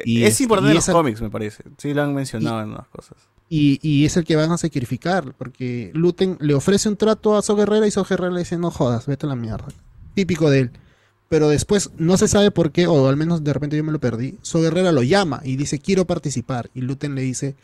Y 0.05 0.23
es 0.23 0.31
este- 0.33 0.43
importante 0.43 0.69
en 0.71 0.75
los 0.75 0.85
esa- 0.85 0.93
cómics, 0.93 1.21
me 1.21 1.29
parece. 1.29 1.63
Sí 1.77 1.93
lo 1.93 2.03
han 2.03 2.13
mencionado 2.15 2.61
en 2.61 2.69
unas 2.69 2.87
cosas. 2.87 3.17
Y, 3.53 3.79
y 3.81 4.05
es 4.05 4.15
el 4.15 4.23
que 4.23 4.37
van 4.37 4.49
a 4.53 4.57
sacrificar, 4.57 5.33
porque 5.33 5.91
Luten 5.93 6.37
le 6.39 6.53
ofrece 6.53 6.87
un 6.87 6.95
trato 6.95 7.35
a 7.35 7.41
So 7.41 7.53
Guerrera 7.57 7.85
y 7.85 7.91
So 7.91 8.05
Guerrera 8.05 8.31
le 8.31 8.39
dice, 8.39 8.57
no 8.57 8.71
jodas, 8.71 9.07
vete 9.07 9.25
a 9.25 9.29
la 9.29 9.35
mierda. 9.35 9.67
Típico 10.13 10.49
de 10.49 10.59
él. 10.59 10.71
Pero 11.27 11.49
después, 11.49 11.91
no 11.97 12.15
se 12.15 12.29
sabe 12.29 12.51
por 12.51 12.71
qué, 12.71 12.87
o 12.87 13.09
al 13.09 13.17
menos 13.17 13.43
de 13.43 13.51
repente 13.51 13.75
yo 13.75 13.83
me 13.83 13.91
lo 13.91 13.99
perdí, 13.99 14.37
So 14.41 14.61
Guerrera 14.61 14.93
lo 14.93 15.03
llama 15.03 15.41
y 15.43 15.57
dice, 15.57 15.79
quiero 15.79 16.07
participar. 16.07 16.71
Y 16.73 16.79
Luten 16.79 17.13
le 17.13 17.23
dice, 17.23 17.57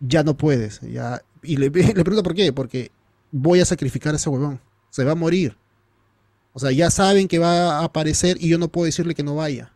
ya 0.00 0.22
no 0.22 0.38
puedes. 0.38 0.80
Ya... 0.80 1.20
Y 1.42 1.58
le, 1.58 1.68
le 1.70 1.92
pregunta 1.92 2.22
por 2.22 2.34
qué, 2.34 2.54
porque 2.54 2.90
voy 3.30 3.60
a 3.60 3.66
sacrificar 3.66 4.14
a 4.14 4.16
ese 4.16 4.30
huevón. 4.30 4.58
Se 4.88 5.04
va 5.04 5.12
a 5.12 5.16
morir. 5.16 5.54
O 6.54 6.58
sea, 6.60 6.72
ya 6.72 6.90
saben 6.90 7.28
que 7.28 7.38
va 7.38 7.80
a 7.80 7.84
aparecer 7.84 8.38
y 8.40 8.48
yo 8.48 8.56
no 8.56 8.68
puedo 8.68 8.86
decirle 8.86 9.14
que 9.14 9.22
no 9.22 9.34
vaya. 9.34 9.70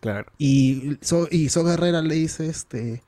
Claro. 0.00 0.32
Y 0.38 0.96
So, 1.02 1.28
y 1.30 1.50
So 1.50 1.62
Guerrera 1.62 2.00
le 2.00 2.14
dice, 2.14 2.46
este, 2.46 3.02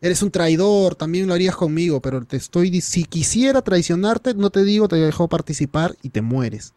eres 0.00 0.22
un 0.22 0.30
traidor, 0.30 0.94
también 0.94 1.26
lo 1.26 1.34
harías 1.34 1.56
conmigo, 1.56 2.00
pero 2.00 2.24
te 2.24 2.36
estoy, 2.36 2.80
si 2.80 3.04
quisiera 3.04 3.62
traicionarte, 3.62 4.34
no 4.34 4.50
te 4.50 4.64
digo, 4.64 4.88
te 4.88 4.96
dejo 4.96 5.28
participar 5.28 5.96
y 6.02 6.10
te 6.10 6.22
mueres. 6.22 6.72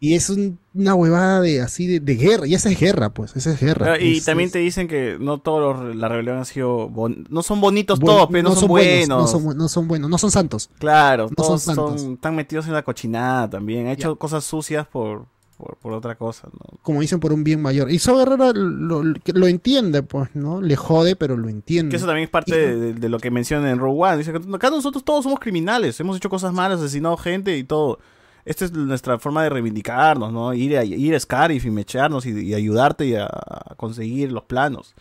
Y 0.00 0.14
es 0.14 0.30
un- 0.30 0.60
una 0.74 0.94
huevada 0.94 1.40
de 1.40 1.60
así 1.60 1.88
de, 1.88 1.98
de 1.98 2.14
guerra, 2.14 2.46
y 2.46 2.54
esa 2.54 2.70
es 2.70 2.78
guerra, 2.78 3.08
pues, 3.12 3.34
esa 3.34 3.50
es 3.50 3.60
guerra. 3.60 3.94
Ah, 3.94 3.98
y 4.00 4.18
Es- 4.18 4.24
también 4.24 4.46
es- 4.46 4.52
te 4.52 4.60
dicen 4.60 4.86
que 4.86 5.16
no 5.18 5.38
todos 5.38 5.96
la 5.96 6.06
rebelión 6.08 6.38
han 6.38 6.44
sido... 6.44 6.88
bon- 6.88 7.26
No 7.30 7.42
son 7.42 7.60
bonitos 7.60 7.98
todos, 7.98 8.28
pero 8.30 8.48
no, 8.50 8.54
son, 8.54 8.68
buenos. 8.68 9.08
No 9.08 9.26
son, 9.26 9.56
no 9.58 9.68
son 9.68 9.88
buenos, 9.88 10.08
no 10.08 10.16
son 10.18 10.30
santos. 10.30 10.70
Claro, 10.78 11.24
No 11.24 11.34
todos 11.34 11.62
son 11.62 11.74
son, 11.74 11.88
santos. 11.98 12.12
están 12.14 12.36
metidos 12.36 12.68
en 12.68 12.74
la 12.74 12.82
cochinada 12.84 13.50
también. 13.50 13.86
Han 13.86 13.92
hecho 13.94 14.14
cosas 14.14 14.44
sucias 14.44 14.86
por, 14.86 15.26
por, 15.58 15.76
por 15.76 15.92
otra 15.92 16.14
cosa, 16.14 16.48
¿no? 16.52 16.78
Como 16.82 17.00
dicen, 17.02 17.20
por 17.20 17.32
un 17.34 17.44
bien 17.44 17.60
mayor. 17.60 17.90
Y 17.90 17.98
So 17.98 18.16
Guerrera 18.16 18.52
lo, 18.54 19.02
lo- 19.02 19.46
entiende, 19.46 20.02
pues, 20.02 20.34
¿no? 20.34 20.62
Le 20.62 20.76
jode, 20.76 21.16
pero 21.16 21.36
lo 21.36 21.48
entiende. 21.48 21.90
Que 21.90 21.96
eso 21.96 22.06
también 22.06 22.24
es 22.24 22.30
parte 22.30 22.56
de, 22.56 22.76
de- 22.76 22.94
de 22.94 23.08
lo 23.10 23.18
que 23.18 23.30
mencionan 23.30 23.68
en 23.68 23.78
Rogue 23.78 24.00
One. 24.04 24.16
Dice 24.18 24.32
que 24.32 24.40
acá 24.54 24.70
nosotros 24.70 25.04
todos 25.04 25.24
somos 25.24 25.40
criminales, 25.40 25.98
hemos 26.00 26.16
hecho 26.16 26.30
cosas 26.30 26.52
malas, 26.54 26.80
asesinado 26.80 27.16
gente 27.18 27.58
y 27.58 27.64
todo. 27.64 27.98
Esta 28.44 28.64
es 28.64 28.72
nuestra 28.72 29.18
forma 29.18 29.42
de 29.42 29.50
reivindicarnos, 29.50 30.32
¿no? 30.32 30.54
Ir 30.54 30.78
a, 30.78 30.84
ir 30.84 31.14
a 31.14 31.20
Scarif 31.20 31.66
y 31.66 31.70
mecharnos 31.70 32.24
y, 32.24 32.30
y 32.30 32.54
ayudarte 32.54 33.04
y 33.06 33.14
a, 33.16 33.26
a 33.26 33.74
conseguir 33.76 34.32
los 34.32 34.44
planos. 34.44 34.94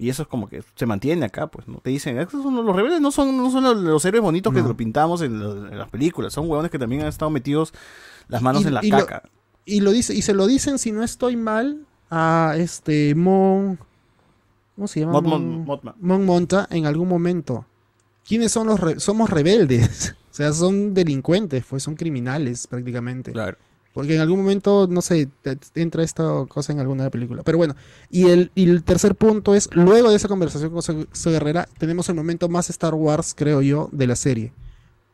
Y 0.00 0.08
eso 0.10 0.22
es 0.22 0.28
como 0.28 0.48
que 0.48 0.62
se 0.76 0.86
mantiene 0.86 1.26
acá, 1.26 1.48
pues, 1.48 1.66
¿no? 1.68 1.78
Te 1.78 1.90
dicen, 1.90 2.18
"Estos 2.18 2.42
son 2.42 2.54
los 2.64 2.74
rebeldes 2.74 3.00
no 3.00 3.10
son, 3.10 3.36
no 3.36 3.50
son 3.50 3.64
los, 3.64 3.76
los 3.76 4.04
héroes 4.04 4.22
bonitos 4.22 4.52
que 4.54 4.62
lo 4.62 4.76
pintamos 4.76 5.22
en, 5.22 5.38
lo- 5.40 5.68
en 5.68 5.76
las 5.78 5.88
películas, 5.90 6.32
son 6.32 6.48
huevones 6.48 6.70
que 6.70 6.78
también 6.78 7.02
han 7.02 7.08
estado 7.08 7.30
metidos 7.30 7.72
las 8.28 8.40
manos 8.42 8.62
Y- 8.62 8.68
en 8.68 8.74
la 8.74 8.84
y 8.84 8.90
lo- 8.90 8.98
caca. 8.98 9.28
Y 9.68 9.80
lo 9.80 9.90
dice, 9.92 10.14
y 10.14 10.22
se 10.22 10.34
lo 10.34 10.46
dicen, 10.46 10.78
si 10.78 10.92
no 10.92 11.02
estoy 11.04 11.36
mal, 11.36 11.86
a 12.10 12.54
este 12.56 13.14
Mon. 13.14 13.78
¿Cómo 14.74 14.88
se 14.88 15.00
llama? 15.00 15.20
Mon- 15.20 16.24
Monta 16.24 16.66
en 16.70 16.86
algún 16.86 17.08
momento. 17.08 17.66
¿Quiénes 18.26 18.52
son 18.52 18.66
los 18.66 18.78
re- 18.80 19.00
somos 19.00 19.30
rebeldes? 19.30 20.14
o 20.30 20.34
sea, 20.34 20.52
son 20.52 20.94
delincuentes, 20.94 21.64
pues 21.68 21.82
son 21.82 21.94
criminales 21.96 22.66
prácticamente. 22.66 23.32
Claro. 23.32 23.56
Porque 23.94 24.14
en 24.14 24.20
algún 24.20 24.40
momento, 24.40 24.86
no 24.88 25.00
sé, 25.02 25.28
entra 25.74 26.04
esta 26.04 26.44
cosa 26.48 26.72
en 26.72 26.78
alguna 26.78 27.10
película. 27.10 27.42
Pero 27.42 27.58
bueno, 27.58 27.74
y 28.10 28.28
el, 28.28 28.52
y 28.54 28.68
el 28.70 28.84
tercer 28.84 29.16
punto 29.16 29.54
es, 29.56 29.68
luego 29.72 30.10
de 30.10 30.16
esa 30.16 30.28
conversación 30.28 30.70
con 30.70 30.82
Zoe 30.82 31.32
Guerrera, 31.32 31.68
tenemos 31.78 32.08
el 32.08 32.14
momento 32.14 32.48
más 32.48 32.70
Star 32.70 32.94
Wars, 32.94 33.34
creo 33.36 33.60
yo, 33.60 33.88
de 33.90 34.06
la 34.06 34.14
serie. 34.14 34.52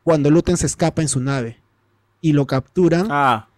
Cuando 0.02 0.28
Luten 0.30 0.58
se 0.58 0.66
escapa 0.66 1.00
en 1.00 1.08
su 1.08 1.20
nave 1.20 1.60
y 2.20 2.32
lo 2.34 2.46
capturan. 2.46 3.06
Ah. 3.10 3.48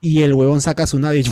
Y 0.00 0.22
el 0.22 0.34
huevón 0.34 0.60
saca 0.60 0.86
su 0.86 0.98
nave 0.98 1.20
y, 1.20 1.24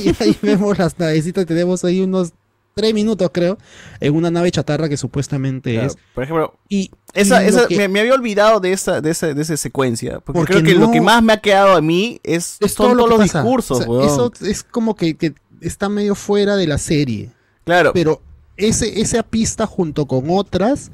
y 0.00 0.14
ahí 0.20 0.36
vemos 0.42 0.78
las 0.78 0.98
navecitas. 0.98 1.46
Tenemos 1.46 1.84
ahí 1.84 2.00
unos 2.00 2.32
tres 2.74 2.94
minutos, 2.94 3.30
creo, 3.32 3.58
en 4.00 4.14
una 4.14 4.30
nave 4.30 4.50
chatarra 4.50 4.88
que 4.88 4.96
supuestamente 4.96 5.72
Claro, 5.74 5.86
es. 5.88 5.96
Por 6.14 6.24
ejemplo, 6.24 6.54
y, 6.68 6.90
esa, 7.14 7.42
y 7.42 7.48
esa- 7.48 7.66
que- 7.66 7.76
me, 7.76 7.88
me 7.88 8.00
había 8.00 8.14
olvidado 8.14 8.60
de 8.60 8.72
esa, 8.72 9.00
de 9.00 9.10
esa, 9.10 9.34
de 9.34 9.42
esa 9.42 9.56
secuencia. 9.56 10.20
Porque, 10.20 10.38
Porque 10.38 10.52
creo 10.54 10.64
que 10.64 10.74
lo 10.74 10.90
que 10.90 11.00
más 11.00 11.22
me 11.22 11.32
ha 11.32 11.40
quedado 11.40 11.74
a 11.74 11.80
mí 11.80 12.20
es, 12.22 12.58
es 12.60 12.72
son 12.72 12.86
todo 12.86 12.94
lo 12.94 13.04
todos 13.06 13.18
los 13.18 13.26
pasa. 13.28 13.42
discursos, 13.42 13.84
O 13.88 14.00
sea. 14.02 14.06
Eso 14.12 14.32
es 14.48 14.62
como 14.62 14.94
que, 14.94 15.16
que 15.16 15.34
está 15.60 15.88
medio 15.88 16.14
fuera 16.14 16.56
de 16.56 16.66
la 16.66 16.78
serie. 16.78 17.30
Claro. 17.64 17.92
Pero 17.92 18.22
ese, 18.56 19.00
esa 19.00 19.22
pista 19.22 19.66
junto 19.66 20.06
con 20.06 20.26
otras 20.30 20.90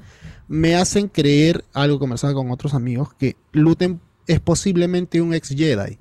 me 0.48 0.76
hacen 0.76 1.08
creer, 1.08 1.64
algo 1.74 1.98
conversaba 1.98 2.32
con 2.34 2.50
otros 2.50 2.72
amigos, 2.74 3.08
que 3.18 3.36
Luten 3.52 4.00
es 4.28 4.40
posiblemente 4.40 5.20
un 5.20 5.34
ex 5.34 5.48
Jedi. 5.50 5.98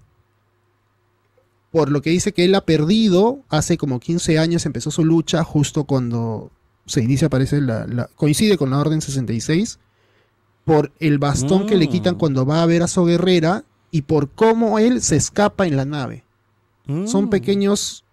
Por 1.76 1.92
lo 1.92 2.02
que 2.02 2.10
dice 2.12 2.32
que 2.32 2.46
él 2.46 2.56
ha 2.56 2.62
perdido, 2.62 3.40
hace 3.50 3.78
como 3.78 4.00
15 4.00 4.40
años 4.40 4.66
empezó 4.66 4.92
su 4.92 5.04
lucha 5.04 5.44
justo 5.44 5.84
cuando 5.84 6.50
se 6.86 7.02
inicia, 7.04 7.28
parece, 7.30 7.60
la, 7.60 7.86
la- 7.86 8.10
coincide 8.16 8.58
con 8.58 8.70
la 8.70 8.78
Orden 8.80 9.02
66, 9.02 9.78
por 10.64 10.94
el 11.02 11.18
bastón 11.20 11.68
que 11.68 11.76
le 11.76 11.90
quitan 11.90 12.16
Mm. 12.16 12.18
cuando 12.18 12.46
va 12.46 12.64
a 12.64 12.66
ver 12.66 12.82
a 12.82 12.88
su 12.88 13.04
guerrera 13.04 13.66
y 13.92 14.04
por 14.04 14.30
cómo 14.30 14.80
él 14.80 15.02
se 15.02 15.18
escapa 15.18 15.68
en 15.68 15.76
la 15.76 15.84
nave. 15.86 16.24
Son 17.08 17.30
pequeños 17.30 18.04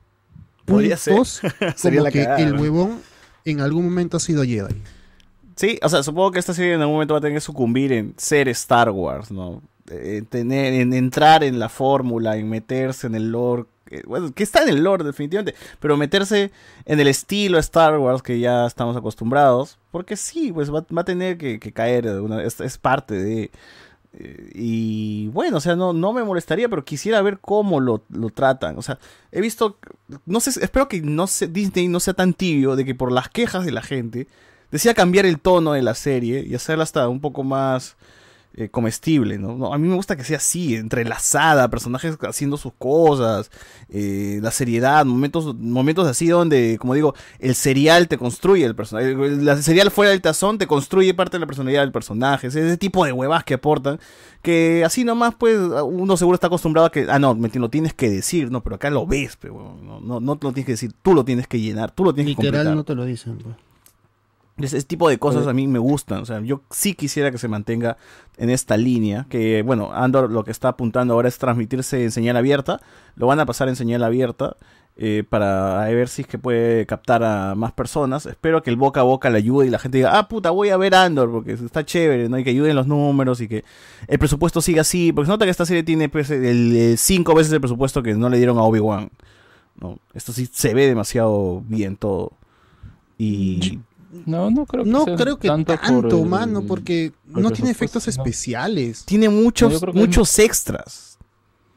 Mm. 0.67 0.81
Ser. 0.97 1.15
puntos 1.15 1.41
Sería 1.77 1.99
como 2.01 2.05
la 2.05 2.11
que 2.11 2.25
cagada, 2.25 2.41
el 2.43 2.55
¿no? 2.57 2.63
huevón 2.63 2.99
en 3.45 3.61
algún 3.61 3.85
momento 3.85 4.17
ha 4.17 4.21
sido 4.21 4.43
Jedi. 4.45 4.75
Sí, 5.57 5.79
o 5.83 5.89
sea, 5.89 6.03
supongo 6.03 6.33
que 6.33 6.39
esta 6.39 6.55
serie 6.55 6.75
en 6.75 6.81
algún 6.81 6.95
momento 6.95 7.15
va 7.15 7.19
a 7.19 7.21
tener 7.21 7.37
que 7.37 7.41
sucumbir 7.41 7.93
en 7.93 8.15
ser 8.17 8.49
Star 8.49 8.91
Wars, 8.91 9.31
¿no? 9.31 9.63
Eh, 9.91 10.23
tener, 10.29 10.75
en 10.75 10.93
entrar 10.93 11.43
en 11.43 11.59
la 11.59 11.69
fórmula, 11.69 12.37
en 12.37 12.49
meterse 12.49 13.07
en 13.09 13.15
el 13.17 13.33
lore. 13.33 13.65
eh, 13.91 14.03
bueno, 14.07 14.33
que 14.33 14.43
está 14.43 14.63
en 14.63 14.69
el 14.71 14.83
lore 14.85 15.05
definitivamente, 15.05 15.55
pero 15.81 15.97
meterse 15.97 16.51
en 16.85 17.01
el 17.01 17.09
estilo 17.09 17.59
Star 17.59 17.99
Wars 17.99 18.23
que 18.23 18.39
ya 18.39 18.67
estamos 18.67 18.97
acostumbrados, 18.97 19.79
porque 19.91 20.17
sí, 20.17 20.53
pues 20.53 20.73
va, 20.73 20.87
va 20.97 21.03
a 21.03 21.05
tener 21.05 21.37
que, 21.37 21.59
caer, 21.73 22.07
es, 22.45 22.61
es 22.61 22.79
parte 22.79 23.15
de... 23.15 23.51
eh, 24.13 24.51
y 24.55 25.29
bueno, 25.29 25.57
o 25.59 25.61
sea, 25.61 25.75
no, 25.77 25.93
no 25.93 26.13
me 26.13 26.23
molestaría, 26.25 26.69
pero 26.69 26.85
quisiera 26.85 27.21
ver 27.23 27.39
cómo 27.41 27.81
lo, 27.81 28.05
lo 28.11 28.31
tratan. 28.31 28.79
O 28.79 28.83
sea, 28.83 28.99
he 29.33 29.41
visto, 29.41 29.79
no 30.27 30.41
sé, 30.41 30.51
espero 30.63 30.89
que 30.89 31.01
no 31.03 31.27
se, 31.27 31.49
Disney 31.49 31.89
no 31.89 32.01
sea 32.01 32.15
tan 32.15 32.35
tibio 32.35 32.77
de 32.77 32.85
que 32.85 32.95
por 32.95 33.11
las 33.13 33.29
quejas 33.29 33.65
de 33.65 33.73
la 33.73 33.83
gente 33.83 34.27
decía 34.71 34.95
cambiar 34.95 35.27
el 35.27 35.39
tono 35.41 35.73
de 35.73 35.83
la 35.83 35.95
serie 35.95 36.45
y 36.47 36.55
hacerla 36.55 36.85
hasta 36.85 37.09
un 37.09 37.21
poco 37.21 37.43
más 37.43 37.97
eh, 38.55 38.69
comestible, 38.69 39.39
¿no? 39.39 39.57
No, 39.57 39.73
A 39.73 39.79
mí 39.79 39.89
me 39.89 39.95
gusta 39.95 40.15
que 40.17 40.25
sea 40.25 40.37
así, 40.37 40.75
entrelazada, 40.77 41.69
personajes 41.71 42.19
haciendo 42.29 42.57
sus 42.59 42.73
cosas, 42.79 43.51
eh, 43.89 44.41
la 44.43 44.51
seriedad, 44.51 45.05
momentos, 45.07 45.55
momentos 45.57 46.07
así 46.07 46.29
donde, 46.29 46.77
como 46.79 46.95
digo, 46.95 47.15
el 47.39 47.55
serial 47.55 48.09
te 48.09 48.19
construye 48.19 48.65
el 48.65 48.75
personaje, 48.75 49.13
el- 49.13 49.45
la 49.45 49.57
serial 49.57 49.91
fuera 49.91 50.11
del 50.11 50.21
tazón 50.21 50.59
te 50.59 50.67
construye 50.67 51.15
parte 51.15 51.37
de 51.37 51.41
la 51.41 51.47
personalidad 51.47 51.81
del 51.83 51.93
personaje, 51.93 52.49
es 52.49 52.55
ese 52.57 52.77
tipo 52.77 53.05
de 53.07 53.13
huevas 53.13 53.43
que 53.45 53.55
aportan, 53.55 53.99
que 54.43 54.85
así 54.85 55.05
nomás 55.05 55.35
pues 55.37 55.57
uno 55.59 56.17
seguro 56.17 56.35
está 56.35 56.49
acostumbrado 56.49 56.87
a 56.89 56.91
que, 56.93 57.07
ah 57.09 57.19
no, 57.19 57.35
me 57.35 57.49
lo 57.49 57.71
tienes 57.71 57.95
que 57.95 58.11
decir, 58.11 58.51
no, 58.51 58.63
pero 58.63 58.77
acá 58.77 58.91
lo 58.91 59.07
ves, 59.07 59.37
pero 59.41 59.77
no, 59.83 60.01
no, 60.01 60.21
no 60.21 60.37
te 60.37 60.47
lo 60.47 60.53
tienes 60.53 60.67
que 60.67 60.73
decir, 60.73 60.93
tú 61.03 61.15
lo 61.15 61.25
tienes 61.25 61.47
que 61.47 61.61
llenar, 61.61 61.91
tú 61.93 62.05
lo 62.05 62.13
tienes 62.13 62.37
que 62.37 62.43
Literal 62.43 62.67
completar. 62.67 62.77
no 62.77 62.85
te 62.85 62.95
lo 62.95 63.05
dicen. 63.05 63.39
pues. 63.39 63.55
Ese, 64.59 64.83
tipo 64.83 65.09
de 65.09 65.19
cosas 65.19 65.43
Oye. 65.43 65.51
a 65.51 65.55
mí 65.55 65.67
me 65.67 65.79
gustan. 65.79 66.23
O 66.23 66.27
sea, 66.27 66.41
yo 66.41 66.63
sí 66.71 66.95
quisiera 66.95 67.31
que 67.31 67.39
se 67.39 67.49
mantenga 67.49 67.97
en 68.37 68.51
esta 68.51 68.77
línea. 68.77 69.27
Que, 69.29 69.63
bueno, 69.63 69.93
Andor 69.93 70.31
lo 70.31 70.45
que 70.45 70.51
está 70.51 70.69
apuntando 70.69 71.15
ahora 71.15 71.29
es 71.29 71.39
transmitirse 71.39 72.05
en 72.05 72.11
señal 72.11 72.37
abierta. 72.37 72.81
Lo 73.17 73.27
van 73.27 73.41
a 73.41 73.47
pasar 73.47 73.69
en 73.69 73.77
señal 73.77 74.03
abierta. 74.05 74.57
eh, 74.97 75.25
para 75.27 75.85
ver 75.87 76.09
si 76.09 76.23
es 76.23 76.29
que 76.29 76.39
puede 76.39 76.85
captar 76.87 77.25
a 77.25 77.55
más 77.55 77.73
personas. 77.73 78.27
Espero 78.27 78.63
que 78.63 78.71
el 78.71 78.77
boca 78.77 79.01
a 79.01 79.05
boca 79.05 79.31
le 79.31 79.39
ayude 79.39 79.67
y 79.67 79.71
la 79.71 79.79
gente 79.79 79.99
diga, 79.99 80.19
ah, 80.19 80.29
puta, 80.29 80.51
voy 80.51 80.69
a 80.69 80.77
ver 80.77 80.95
Andor 80.95 81.31
porque 81.31 81.53
está 81.53 81.85
chévere, 81.85 82.29
¿no? 82.29 82.39
Y 82.39 82.45
que 82.45 82.51
ayuden 82.51 82.77
los 82.77 82.87
números 82.87 83.41
y 83.41 83.49
que 83.49 83.65
el 84.07 84.19
presupuesto 84.19 84.61
siga 84.61 84.83
así. 84.83 85.13
Porque 85.13 85.27
se 85.27 85.33
nota 85.33 85.47
que 85.47 85.51
esta 85.51 85.67
serie 85.67 85.83
tiene 85.83 86.09
pues, 86.09 86.31
el, 86.31 86.77
el 86.77 86.99
cinco 86.99 87.35
veces 87.35 87.53
el 87.53 87.61
presupuesto 87.61 88.03
que 88.03 88.15
no 88.15 88.29
le 88.29 88.37
dieron 88.37 88.59
a 88.59 88.63
Obi-Wan. 88.63 89.11
¿no? 89.81 89.99
Esto 90.15 90.33
sí 90.33 90.49
se 90.53 90.75
ve 90.75 90.87
demasiado 90.87 91.63
bien 91.67 91.97
todo. 91.97 92.33
Y 93.19 93.81
No, 94.27 94.51
no 94.51 94.67
creo 94.67 94.85
que 94.85 94.91
No 94.91 95.05
sea 95.05 95.17
creo 95.17 95.39
que 95.39 95.49
tanto 95.49 95.75
tanto, 95.77 96.09
por 96.09 96.21
el- 96.21 96.27
mano, 96.27 96.63
porque 96.63 97.13
por 97.33 97.43
no 97.43 97.51
tiene 97.51 97.71
efectos 97.71 98.07
no. 98.07 98.11
especiales. 98.11 99.05
Tiene 99.05 99.27
No, 99.27 99.33
muchos, 99.33 99.83
muchos 99.95 100.39
extras. 100.39 101.19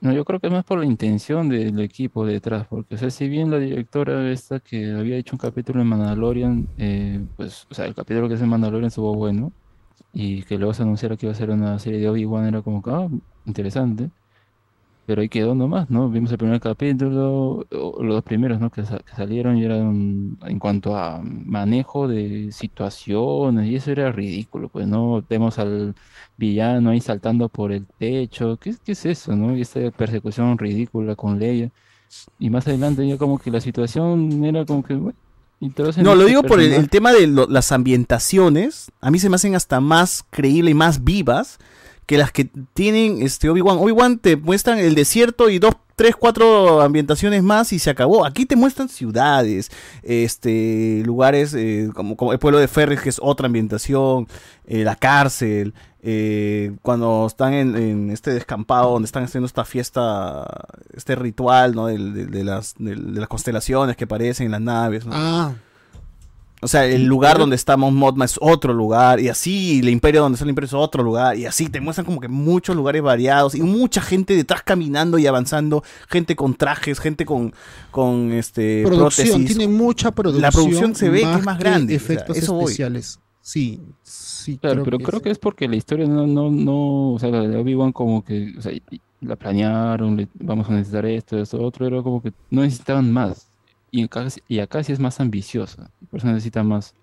No, 0.01 0.11
yo 0.11 0.25
creo 0.25 0.39
que 0.39 0.47
es 0.47 0.53
más 0.53 0.65
por 0.65 0.77
la 0.79 0.85
intención 0.85 1.47
del 1.49 1.79
equipo 1.79 2.25
detrás, 2.25 2.67
porque 2.69 2.95
o 2.95 2.97
sea, 2.97 3.09
si 3.09 3.27
bien 3.29 3.49
la 3.49 3.57
directora 3.57 4.29
esta 4.31 4.59
que 4.59 4.91
había 4.91 5.15
hecho 5.17 5.33
un 5.35 5.39
capítulo 5.39 5.81
en 5.81 5.87
Mandalorian, 5.87 6.67
eh, 6.77 7.21
pues, 7.37 7.65
o 7.71 7.73
sea, 7.73 7.85
el 7.85 7.95
capítulo 7.95 8.27
que 8.27 8.35
es 8.35 8.41
en 8.41 8.49
Mandalorian 8.49 8.87
estuvo 8.89 9.15
bueno, 9.15 9.51
y 10.13 10.43
que 10.43 10.57
luego 10.57 10.73
se 10.73 10.83
anunciara 10.83 11.15
que 11.17 11.25
iba 11.25 11.33
a 11.33 11.35
ser 11.35 11.49
una 11.49 11.79
serie 11.79 11.99
de 11.99 12.09
Obi-Wan 12.09 12.45
era 12.45 12.61
como 12.61 12.83
que, 12.83 12.91
ah, 12.91 13.07
interesante, 13.45 14.09
pero 15.05 15.21
ahí 15.21 15.29
quedó 15.29 15.55
nomás, 15.55 15.89
¿no? 15.89 16.09
Vimos 16.09 16.31
el 16.31 16.37
primer 16.37 16.59
capítulo, 16.59 17.65
los 17.71 18.15
dos 18.15 18.23
primeros, 18.23 18.59
¿no? 18.59 18.69
Que, 18.71 18.83
sa- 18.85 18.99
que 18.99 19.15
salieron 19.15 19.57
y 19.57 19.63
eran 19.65 20.37
en 20.45 20.59
cuanto 20.59 20.95
a 20.97 21.21
manejo 21.23 22.07
de 22.07 22.51
situaciones, 22.51 23.67
y 23.69 23.75
eso 23.75 23.91
era 23.91 24.11
ridículo, 24.11 24.69
pues, 24.69 24.87
¿no? 24.87 25.23
Vemos 25.29 25.59
al 25.59 25.93
villano 26.37 26.89
ahí 26.89 27.01
saltando 27.01 27.49
por 27.49 27.71
el 27.71 27.85
techo, 27.99 28.57
¿qué, 28.57 28.71
es- 28.71 28.79
qué 28.79 28.93
es 28.93 29.05
eso, 29.05 29.35
no? 29.35 29.55
Y 29.55 29.61
esta 29.61 29.91
persecución 29.91 30.57
ridícula 30.57 31.15
con 31.15 31.39
Leia, 31.39 31.69
y 32.39 32.49
más 32.49 32.67
adelante 32.67 33.07
ya 33.07 33.17
como 33.17 33.39
que 33.39 33.51
la 33.51 33.61
situación 33.61 34.43
era 34.45 34.65
como 34.65 34.83
que, 34.83 34.93
bueno, 34.95 35.17
No, 35.97 36.15
lo 36.15 36.21
este 36.21 36.25
digo 36.29 36.43
por 36.43 36.59
el, 36.61 36.89
tema 36.89 37.11
de 37.13 37.27
lo- 37.27 37.47
las 37.47 37.71
ambientaciones. 37.71 38.91
A 39.01 39.09
mí 39.09 39.19
se 39.19 39.29
me 39.29 39.35
hacen 39.35 39.55
hasta 39.55 39.79
más 39.79 40.23
creíbles 40.29 40.71
y 40.71 40.75
más 40.75 41.03
vivas 41.03 41.57
que 42.05 42.17
las 42.17 42.31
que 42.31 42.49
tienen 42.73 43.21
este 43.21 43.49
Obi-Wan. 43.49 43.77
Obi-Wan 43.77 44.19
te 44.19 44.35
muestran 44.35 44.77
el 44.79 44.95
desierto 44.95 45.49
y 45.49 45.59
dos, 45.59 45.75
tres, 45.95 46.15
cuatro 46.15 46.81
ambientaciones 46.81 47.41
más 47.43 47.73
y 47.73 47.79
se 47.79 47.89
acabó. 47.89 48.25
Aquí 48.25 48.45
te 48.45 48.55
muestran 48.55 48.89
ciudades, 48.89 49.71
este 50.03 51.01
lugares 51.05 51.53
eh, 51.53 51.89
como, 51.93 52.15
como 52.15 52.33
el 52.33 52.39
pueblo 52.39 52.59
de 52.59 52.67
Ferris, 52.67 53.01
que 53.01 53.09
es 53.09 53.19
otra 53.21 53.47
ambientación, 53.47 54.27
eh, 54.65 54.83
la 54.83 54.95
cárcel. 54.95 55.73
eh, 56.07 56.75
cuando 56.83 57.25
están 57.25 57.53
en, 57.53 58.11
este 58.11 58.31
descampado 58.31 58.91
donde 58.91 59.07
están 59.07 59.23
haciendo 59.23 59.47
esta 59.47 59.65
fiesta, 59.65 60.45
este 60.93 61.15
ritual, 61.15 61.73
¿no? 61.73 61.87
De, 61.87 61.97
de 61.97 62.43
las, 62.43 62.75
de 62.77 62.95
las 62.95 63.27
constelaciones 63.27 63.97
que 63.97 64.03
aparecen 64.03 64.45
en 64.45 64.51
las 64.51 64.61
naves. 64.61 65.05
¿no? 65.05 65.13
Ah, 65.15 65.53
O 66.65 66.67
sea, 66.67 66.85
el 66.85 67.05
lugar 67.05 67.37
donde 67.37 67.55
está 67.55 67.77
Mount 67.77 67.95
Mothma 67.95 68.25
es 68.25 68.37
otro 68.41 68.73
lugar, 68.73 69.19
y 69.19 69.29
así 69.29 69.79
el 69.79 69.89
imperio 69.89 70.21
donde 70.21 70.35
está 70.35 70.43
el 70.45 70.49
imperio 70.49 70.65
es 70.65 70.73
otro 70.73 71.03
lugar, 71.03 71.37
y 71.37 71.45
así 71.45 71.69
te 71.69 71.79
muestran 71.79 72.05
como 72.05 72.19
que 72.19 72.27
muchos 72.27 72.75
lugares 72.75 73.01
variados, 73.03 73.53
y 73.53 73.61
mucha 73.61 74.01
gente 74.01 74.35
detrás 74.35 74.63
caminando 74.63 75.19
y 75.19 75.27
avanzando, 75.27 75.83
gente 76.09 76.35
con 76.35 76.55
trajes, 76.55 76.99
gente 76.99 77.23
con, 77.25 77.53
con 77.91 78.31
este 78.33 78.81
producción, 78.83 79.27
prótesis. 79.27 79.57
tiene 79.57 79.71
mucha 79.71 80.11
producción. 80.11 80.41
La 80.41 80.51
producción 80.51 80.95
se 80.95 81.09
ve 81.09 81.21
que 81.21 81.33
es 81.33 81.45
más 81.45 81.59
grande, 81.59 81.95
o 81.95 81.99
sea, 81.99 82.15
efectos 82.15 82.47
voy. 82.47 82.63
especiales. 82.63 83.19
Sí, 83.41 83.79
sí, 84.01 84.57
Claro, 84.57 84.81
creo 84.81 84.85
pero 84.85 84.97
que 84.97 85.03
creo 85.03 85.19
sí. 85.19 85.23
que 85.25 85.29
es 85.29 85.37
porque 85.37 85.67
la 85.67 85.75
historia 85.75 86.07
no, 86.07 86.25
no, 86.25 86.49
no, 86.49 87.13
o 87.13 87.19
sea, 87.19 87.29
la 87.29 87.47
de 87.47 87.55
Obi-Wan 87.57 87.91
como 87.91 88.23
que, 88.25 88.55
o 88.57 88.61
sea, 88.61 88.71
la 89.21 89.35
planearon, 89.35 90.17
le- 90.17 90.27
vamos 90.39 90.67
a 90.67 90.73
necesitar 90.73 91.05
esto, 91.05 91.37
esto, 91.39 91.61
otro, 91.61 91.85
era 91.85 92.01
como 92.01 92.21
que 92.23 92.33
no 92.49 92.61
necesitaban 92.63 93.11
más. 93.13 93.47
Y 93.99 94.03
acá, 94.03 94.29
sí- 94.29 94.41
y 94.47 94.59
acá 94.59 94.83
sí 94.83 94.91
es 94.91 94.99
más 94.99 95.19
ambiciosa, 95.19 95.89
por 96.09 96.19
eso 96.19 96.27
necesita 96.27 96.63
más, 96.63 96.93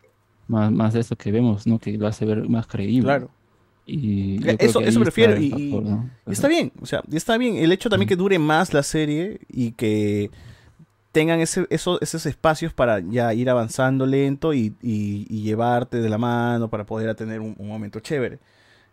más, 0.49 0.71
más 0.71 0.93
de 0.93 1.01
esto 1.01 1.17
que 1.17 1.33
vemos, 1.33 1.67
¿no? 1.67 1.79
Que 1.79 1.97
lo 1.97 2.07
hace 2.07 2.25
ver 2.25 2.49
más 2.49 2.67
creíble. 2.67 3.05
Claro. 3.07 3.31
Y 3.87 4.39
creo 4.39 4.57
Eso, 4.61 4.81
eso 4.81 5.01
prefiero, 5.01 5.33
está 5.35 5.59
y, 5.59 5.75
está 6.27 6.49
bien, 6.49 6.73
o 6.81 6.87
sea, 6.87 7.03
está 7.13 7.37
bien. 7.39 7.57
El 7.57 7.73
hecho 7.73 7.89
también 7.89 8.09
que 8.09 8.15
dure 8.17 8.39
más 8.39 8.73
la 8.73 8.83
serie 8.83 9.41
y 9.49 9.73
que 9.73 10.31
tengan 11.11 11.41
ese, 11.41 11.67
eso- 11.69 12.01
esos 12.01 12.25
espacios 12.27 12.73
para 12.73 13.01
ya 13.01 13.35
ir 13.35 13.51
avanzando 13.51 14.07
lento 14.07 14.55
y, 14.55 14.75
y- 14.83 15.27
y 15.29 15.43
llevarte 15.43 16.01
de 16.01 16.09
la 16.09 16.17
mano 16.19 16.69
para 16.69 16.85
poder 16.87 17.15
tener 17.17 17.41
un, 17.41 17.55
un 17.59 17.69
momento 17.69 18.01
chévere. 18.01 18.39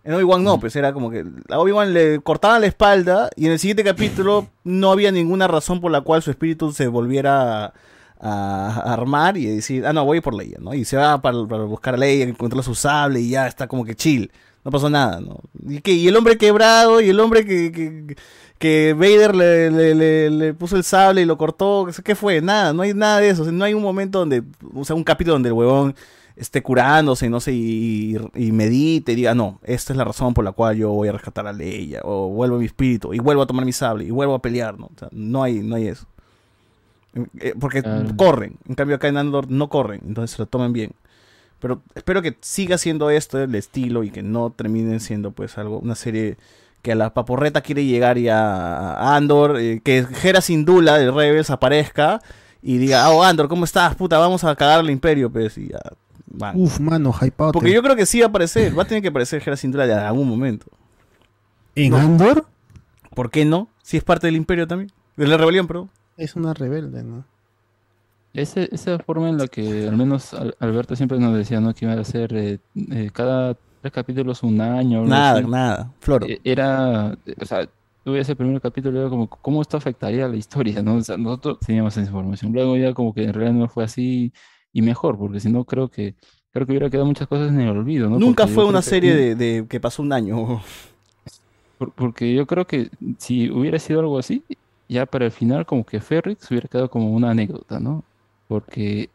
En 0.03 0.13
Obi-Wan 0.13 0.43
no, 0.43 0.59
pues 0.59 0.75
era 0.75 0.93
como 0.93 1.11
que 1.11 1.25
a 1.49 1.59
Obi-Wan 1.59 1.93
le 1.93 2.19
cortaban 2.21 2.61
la 2.61 2.67
espalda 2.67 3.29
y 3.35 3.45
en 3.47 3.51
el 3.51 3.59
siguiente 3.59 3.83
capítulo 3.83 4.47
no 4.63 4.91
había 4.91 5.11
ninguna 5.11 5.47
razón 5.47 5.81
por 5.81 5.91
la 5.91 6.01
cual 6.01 6.21
su 6.21 6.31
espíritu 6.31 6.71
se 6.71 6.87
volviera 6.87 7.65
a, 7.65 7.71
a 8.19 8.93
armar 8.93 9.37
y 9.37 9.45
decir, 9.45 9.85
ah, 9.85 9.93
no, 9.93 10.05
voy 10.05 10.21
por 10.21 10.33
Leia, 10.33 10.57
¿no? 10.61 10.73
Y 10.73 10.85
se 10.85 10.97
va 10.97 11.21
para, 11.21 11.45
para 11.47 11.63
buscar 11.63 11.93
a 11.95 11.97
Leia, 11.97 12.25
encontrar 12.25 12.63
su 12.63 12.75
sable 12.75 13.19
y 13.19 13.29
ya 13.31 13.47
está 13.47 13.67
como 13.67 13.83
que 13.85 13.95
chill. 13.95 14.31
No 14.63 14.71
pasó 14.71 14.89
nada, 14.89 15.21
¿no? 15.21 15.39
¿Y, 15.67 15.79
qué? 15.81 15.91
y 15.93 16.07
el 16.07 16.15
hombre 16.17 16.37
quebrado 16.37 16.99
y 17.01 17.09
el 17.09 17.19
hombre 17.19 17.45
que, 17.45 17.71
que, 17.71 18.15
que 18.57 18.93
Vader 18.93 19.35
le, 19.35 19.71
le- 19.71 19.95
le- 19.95 20.29
le 20.29 20.53
puso 20.53 20.75
el 20.75 20.83
sable 20.83 21.21
y 21.21 21.25
lo 21.25 21.37
cortó, 21.37 21.87
¿qué 22.03 22.15
fue? 22.15 22.41
Nada, 22.41 22.73
no 22.73 22.81
hay 22.83 22.93
nada 22.93 23.19
de 23.19 23.29
eso. 23.29 23.41
o 23.43 23.45
sea, 23.45 23.53
no 23.53 23.63
hay 23.63 23.73
un 23.73 23.81
momento 23.83 24.19
donde, 24.19 24.43
o 24.75 24.83
sea, 24.83 24.95
un 24.97 25.03
capítulo 25.05 25.33
donde 25.33 25.47
el 25.49 25.53
huevón 25.53 25.95
esté 26.39 26.63
curándose, 26.63 27.29
no 27.29 27.39
sé, 27.39 27.51
y, 27.53 28.17
y 28.33 28.51
medite 28.51 29.11
y 29.11 29.15
diga, 29.15 29.35
no, 29.35 29.59
esta 29.63 29.93
es 29.93 29.97
la 29.97 30.05
razón 30.05 30.33
por 30.33 30.45
la 30.45 30.53
cual 30.53 30.77
yo 30.77 30.91
voy 30.91 31.09
a 31.09 31.11
rescatar 31.11 31.45
a 31.45 31.53
Leia, 31.53 32.01
o 32.03 32.29
vuelvo 32.29 32.55
a 32.55 32.59
mi 32.59 32.65
espíritu, 32.65 33.13
y 33.13 33.19
vuelvo 33.19 33.41
a 33.41 33.47
tomar 33.47 33.65
mi 33.65 33.73
sable, 33.73 34.05
y 34.05 34.11
vuelvo 34.11 34.35
a 34.35 34.41
pelear, 34.41 34.79
¿no? 34.79 34.85
O 34.85 34.97
sea, 34.97 35.09
no 35.11 35.43
hay, 35.43 35.59
no 35.59 35.75
hay 35.75 35.87
eso. 35.87 36.07
Eh, 37.39 37.53
Porque 37.59 37.83
corren, 38.15 38.55
en 38.67 38.75
cambio 38.75 38.95
acá 38.95 39.09
en 39.09 39.17
Andor 39.17 39.51
no 39.51 39.67
corren, 39.67 40.01
entonces 40.07 40.35
se 40.35 40.41
lo 40.41 40.45
toman 40.45 40.71
bien. 40.73 40.91
Pero 41.59 41.81
espero 41.93 42.21
que 42.21 42.37
siga 42.39 42.77
siendo 42.77 43.09
esto 43.09 43.37
el 43.37 43.53
estilo 43.53 44.03
y 44.03 44.11
que 44.11 44.23
no 44.23 44.49
terminen 44.49 45.01
siendo 45.01 45.31
pues 45.31 45.57
algo, 45.57 45.79
una 45.79 45.95
serie 45.95 46.37
que 46.81 46.93
a 46.93 46.95
la 46.95 47.13
paporreta 47.13 47.59
quiere 47.61 47.83
llegar 47.83 48.17
ya 48.17 48.93
a 48.93 49.17
Andor, 49.17 49.59
eh, 49.59 49.81
que 49.83 50.05
Hera 50.23 50.39
Syndulla 50.39 50.97
de 50.97 51.11
Rebels 51.11 51.49
aparezca 51.49 52.21
y 52.61 52.77
diga, 52.77 53.09
oh 53.09 53.23
Andor, 53.23 53.49
¿cómo 53.49 53.65
estás? 53.65 53.95
Puta, 53.95 54.17
vamos 54.17 54.45
a 54.45 54.55
cagar 54.55 54.79
al 54.79 54.89
imperio, 54.89 55.29
pues, 55.29 55.57
y 55.57 55.67
ya. 55.67 55.79
Uf, 56.55 56.79
mano, 56.79 57.13
hypado. 57.21 57.51
Porque 57.51 57.71
yo 57.71 57.81
creo 57.81 57.95
que 57.95 58.05
sí 58.05 58.19
va 58.19 58.27
a 58.27 58.29
aparecer, 58.29 58.77
va 58.77 58.83
a 58.83 58.85
tener 58.85 59.01
que 59.01 59.09
aparecer 59.09 59.41
Hera 59.45 59.55
Syndulla 59.57 59.85
en 59.85 59.91
algún 60.05 60.27
momento. 60.27 60.67
¿En 61.75 61.93
Andor? 61.93 62.45
¿Por 63.15 63.31
qué 63.31 63.45
no? 63.45 63.69
Si 63.81 63.97
es 63.97 64.03
parte 64.03 64.27
del 64.27 64.35
imperio 64.35 64.67
también, 64.67 64.91
de 65.17 65.27
la 65.27 65.37
rebelión, 65.37 65.67
perdón. 65.67 65.89
Es 66.17 66.35
una 66.35 66.53
rebelde, 66.53 67.03
¿no? 67.03 67.25
Ese- 68.33 68.69
esa 68.71 68.99
forma 68.99 69.29
en 69.29 69.37
la 69.37 69.47
que 69.47 69.87
al 69.87 69.97
menos 69.97 70.33
Al- 70.33 70.55
Alberto 70.59 70.95
siempre 70.95 71.17
nos 71.19 71.35
decía, 71.35 71.59
¿no? 71.59 71.73
Que 71.73 71.85
iba 71.85 71.93
a 71.99 72.03
ser 72.03 72.33
eh, 72.35 72.59
eh, 72.91 73.09
cada 73.11 73.55
tres 73.81 73.91
capítulos 73.91 74.43
un 74.43 74.61
año. 74.61 75.03
Nada, 75.05 75.39
así. 75.39 75.47
nada, 75.47 75.91
floro. 75.99 76.27
Eh, 76.27 76.39
Era, 76.43 77.17
o 77.41 77.45
sea, 77.45 77.65
tú 78.03 78.11
veías 78.11 78.29
el 78.29 78.35
primer 78.35 78.61
capítulo 78.61 78.97
y 78.97 79.01
era 79.01 79.09
como, 79.09 79.27
¿cómo 79.27 79.61
esto 79.61 79.77
afectaría 79.77 80.25
a 80.25 80.29
la 80.29 80.35
historia, 80.35 80.81
no? 80.83 80.95
O 80.95 81.01
sea, 81.01 81.17
nosotros 81.17 81.57
teníamos 81.65 81.93
esa 81.97 82.05
información. 82.05 82.51
Luego 82.53 82.77
ya 82.77 82.93
como 82.93 83.13
que 83.13 83.23
en 83.23 83.33
realidad 83.33 83.53
no 83.57 83.67
fue 83.67 83.83
así 83.85 84.31
y 84.73 84.81
mejor, 84.81 85.17
porque 85.17 85.39
si 85.39 85.49
no 85.51 85.65
creo 85.65 85.89
que, 85.89 86.15
creo 86.51 86.65
que 86.65 86.71
hubiera 86.73 86.89
quedado 86.89 87.05
muchas 87.07 87.27
cosas 87.27 87.49
en 87.49 87.59
el 87.61 87.69
olvido, 87.69 88.09
¿no? 88.09 88.19
Nunca 88.19 88.43
Porque 88.43 88.53
fue 88.55 88.65
una 88.65 88.79
que- 88.81 88.89
serie 88.89 89.13
de, 89.15 89.35
de 89.35 89.65
que 89.67 89.79
pasó 89.79 90.01
un 90.01 90.13
año. 90.13 90.61
por- 91.77 91.93
Porque 91.93 92.33
yo 92.33 92.45
creo 92.45 92.65
que 92.67 92.89
si 93.17 93.49
hubiera 93.49 93.79
sido 93.79 93.99
algo 94.01 94.17
así, 94.19 94.43
ya 94.87 95.05
para 95.05 95.25
el 95.25 95.31
final 95.31 95.65
como 95.65 95.85
que 95.85 95.99
Ferrix 96.01 96.49
hubiera 96.51 96.67
quedado 96.67 96.89
como 96.89 97.11
una 97.11 97.31
anécdota, 97.31 97.79
¿no? 97.79 98.03
Porque 98.47 99.09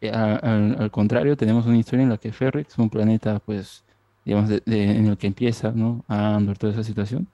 eh, 0.00 0.10
a- 0.10 0.36
al, 0.36 0.76
al 0.80 0.90
contrario 0.90 1.36
tenemos 1.36 1.66
una 1.66 1.78
historia 1.78 2.02
en 2.04 2.10
la 2.10 2.18
que 2.18 2.32
Ferrix, 2.32 2.78
un 2.78 2.90
planeta 2.90 3.40
pues, 3.40 3.84
digamos, 4.24 4.48
de- 4.50 4.62
de- 4.66 4.90
en 4.98 5.06
el 5.06 5.16
que 5.18 5.26
empieza, 5.26 5.72
¿no? 5.72 6.04
Andor, 6.08 6.58
toda 6.58 6.72
esa 6.74 6.84
situación, 6.84 7.26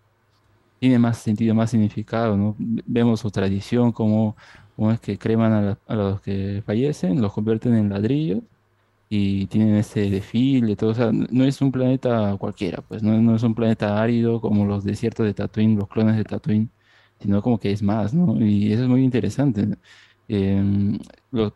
tiene 0.80 0.98
más 0.98 1.18
sentido, 1.18 1.54
más 1.54 1.70
significado, 1.70 2.36
¿no? 2.36 2.56
Vemos 2.58 3.20
su 3.20 3.30
tradición, 3.30 3.92
cómo, 3.92 4.36
cómo 4.80 4.92
es 4.92 5.00
que 5.00 5.18
creman 5.18 5.52
a, 5.54 5.62
la- 5.62 5.80
a 5.88 5.96
los 5.96 6.22
que 6.22 6.64
fallecen, 6.66 7.22
los 7.22 7.34
convierten 7.34 7.76
en 7.76 7.90
ladrillos 7.90 8.42
y 9.08 9.46
tienen 9.48 9.74
ese 9.76 10.08
desfile, 10.10 10.76
o 10.82 10.94
sea, 10.94 11.10
no 11.12 11.44
es 11.44 11.60
un 11.62 11.72
planeta 11.72 12.36
cualquiera, 12.38 12.82
pues 12.82 13.02
no, 13.02 13.20
no 13.20 13.34
es 13.36 13.42
un 13.42 13.54
planeta 13.56 14.00
árido 14.02 14.40
como 14.40 14.66
los 14.66 14.84
desiertos 14.84 15.26
de 15.26 15.34
Tatooine, 15.34 15.76
los 15.78 15.88
clones 15.88 16.16
de 16.16 16.24
Tatooine, 16.24 16.72
sino 17.20 17.42
como 17.42 17.58
que 17.58 17.72
es 17.72 17.82
más, 17.82 18.14
¿no? 18.14 18.40
Y 18.44 18.72
eso 18.72 18.84
es 18.84 18.88
muy 18.88 19.02
interesante. 19.04 19.68
Em, 20.28 20.98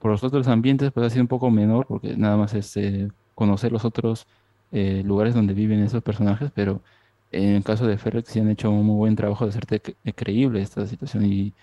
por 0.00 0.10
los 0.10 0.24
otros 0.24 0.48
ambientes, 0.48 0.90
pues 0.92 1.06
ha 1.06 1.10
sido 1.10 1.22
un 1.22 1.28
poco 1.28 1.50
menor, 1.50 1.86
porque 1.86 2.16
nada 2.16 2.36
más 2.36 2.54
es 2.54 2.76
eh, 2.76 3.08
conocer 3.34 3.70
los 3.72 3.84
otros 3.84 4.26
eh, 4.72 5.02
lugares 5.04 5.34
donde 5.34 5.54
viven 5.54 5.80
esos 5.82 6.02
personajes, 6.02 6.50
pero 6.54 6.82
en 7.30 7.50
el 7.56 7.64
caso 7.64 7.86
de 7.86 7.98
Ferrex 7.98 8.30
sí 8.30 8.40
han 8.40 8.50
hecho 8.50 8.70
un 8.70 8.84
muy 8.86 8.96
buen 8.96 9.16
trabajo 9.16 9.44
de 9.44 9.50
hacerte 9.50 9.80
cre- 9.82 10.14
creíble 10.14 10.60
esta 10.62 10.86
situación 10.86 11.24
y, 11.26 11.54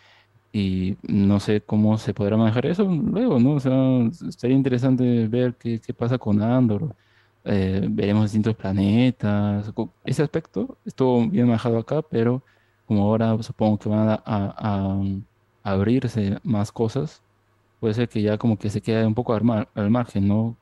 y 0.54 0.98
no 1.04 1.40
sé 1.40 1.62
cómo 1.62 1.98
se 1.98 2.14
podrá 2.14 2.38
manejar 2.38 2.66
eso 2.66 2.84
luego, 2.86 3.40
¿no? 3.40 3.54
O 3.54 3.60
sea, 3.60 3.74
estaría 4.28 4.56
interesante 4.56 5.28
ver 5.28 5.56
qué, 5.56 5.80
qué 5.80 5.94
pasa 5.94 6.18
con 6.18 6.42
Andor. 6.42 6.96
eh, 7.46 7.88
veremos 7.90 8.26
distintos 8.26 8.56
planetas. 8.56 9.72
Ese 10.04 10.24
aspecto 10.24 10.78
estuvo 10.86 11.28
bien 11.28 11.48
manejado 11.48 11.78
acá, 11.80 12.02
pero 12.02 12.44
como 12.86 13.04
ahora 13.04 13.42
supongo 13.44 13.80
que 13.80 13.90
van 13.90 14.20
a, 14.26 15.02
abrirse 15.64 16.40
más 16.44 16.72
cosas, 16.72 17.22
puede 17.80 17.94
ser 17.94 18.10
que 18.10 18.22
ya 18.22 18.38
como 18.38 18.58
que 18.58 18.70
se 18.70 18.82
quede 18.82 19.06
un 19.06 19.16
poco 19.16 19.34
al, 19.34 19.68
al 19.76 19.90
margen, 19.92 20.28
¿no? 20.28 20.58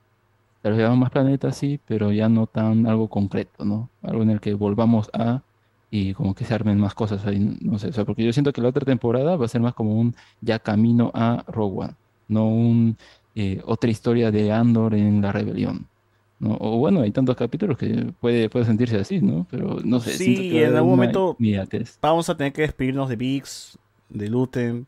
Tal 0.62 0.74
vez 0.74 0.80
veamos 0.80 1.00
más 1.00 1.12
planetas, 1.12 1.58
sí, 1.58 1.80
pero 1.88 2.12
ya 2.12 2.30
no 2.30 2.48
tan 2.48 2.86
algo 2.88 3.10
concreto, 3.10 3.66
¿no? 3.66 3.90
Algo 4.02 4.24
en 4.24 4.32
el 4.32 4.42
que 4.42 4.54
volvamos 4.54 5.10
a 5.14 5.42
y 5.92 6.14
como 6.14 6.36
que 6.36 6.46
se 6.46 6.54
armen 6.54 6.80
más 6.80 6.94
cosas 6.94 7.26
ahí, 7.26 7.58
no 7.62 7.80
sé, 7.80 7.88
o 7.88 7.94
sea, 7.94 8.06
porque 8.06 8.24
yo 8.24 8.32
siento 8.34 8.54
que 8.54 8.62
la 8.62 8.70
otra 8.70 8.86
temporada 8.86 9.36
va 9.36 9.46
a 9.46 9.50
ser 9.50 9.62
más 9.62 9.74
como 9.74 10.00
un 10.00 10.16
ya 10.42 10.60
camino 10.60 11.12
a 11.14 11.44
Rogue 11.48 11.86
One, 11.86 11.94
no 12.28 12.48
un 12.48 12.98
eh, 13.36 13.62
otra 13.66 13.90
historia 13.90 14.32
de 14.32 14.52
Andor 14.52 14.94
en 14.94 15.22
la 15.22 15.32
rebelión, 15.32 15.88
¿no? 16.40 16.58
O 16.60 16.78
bueno, 16.78 17.02
hay 17.02 17.12
tantos 17.12 17.36
capítulos 17.36 17.78
que 17.78 18.12
puede, 18.20 18.50
puede 18.50 18.66
sentirse 18.66 18.98
así, 18.98 19.20
¿no? 19.20 19.48
Pero 19.50 19.80
no 19.84 20.00
sé, 20.00 20.12
Sí, 20.12 20.52
que 20.52 20.66
en 20.66 20.76
algún 20.76 20.92
momento 20.92 21.38
vamos 22.02 22.30
a 22.30 22.38
tener 22.38 22.54
que 22.54 22.62
despedirnos 22.62 23.10
de 23.10 23.16
Vix, 23.16 23.78
de 24.10 24.30
Luten, 24.30 24.88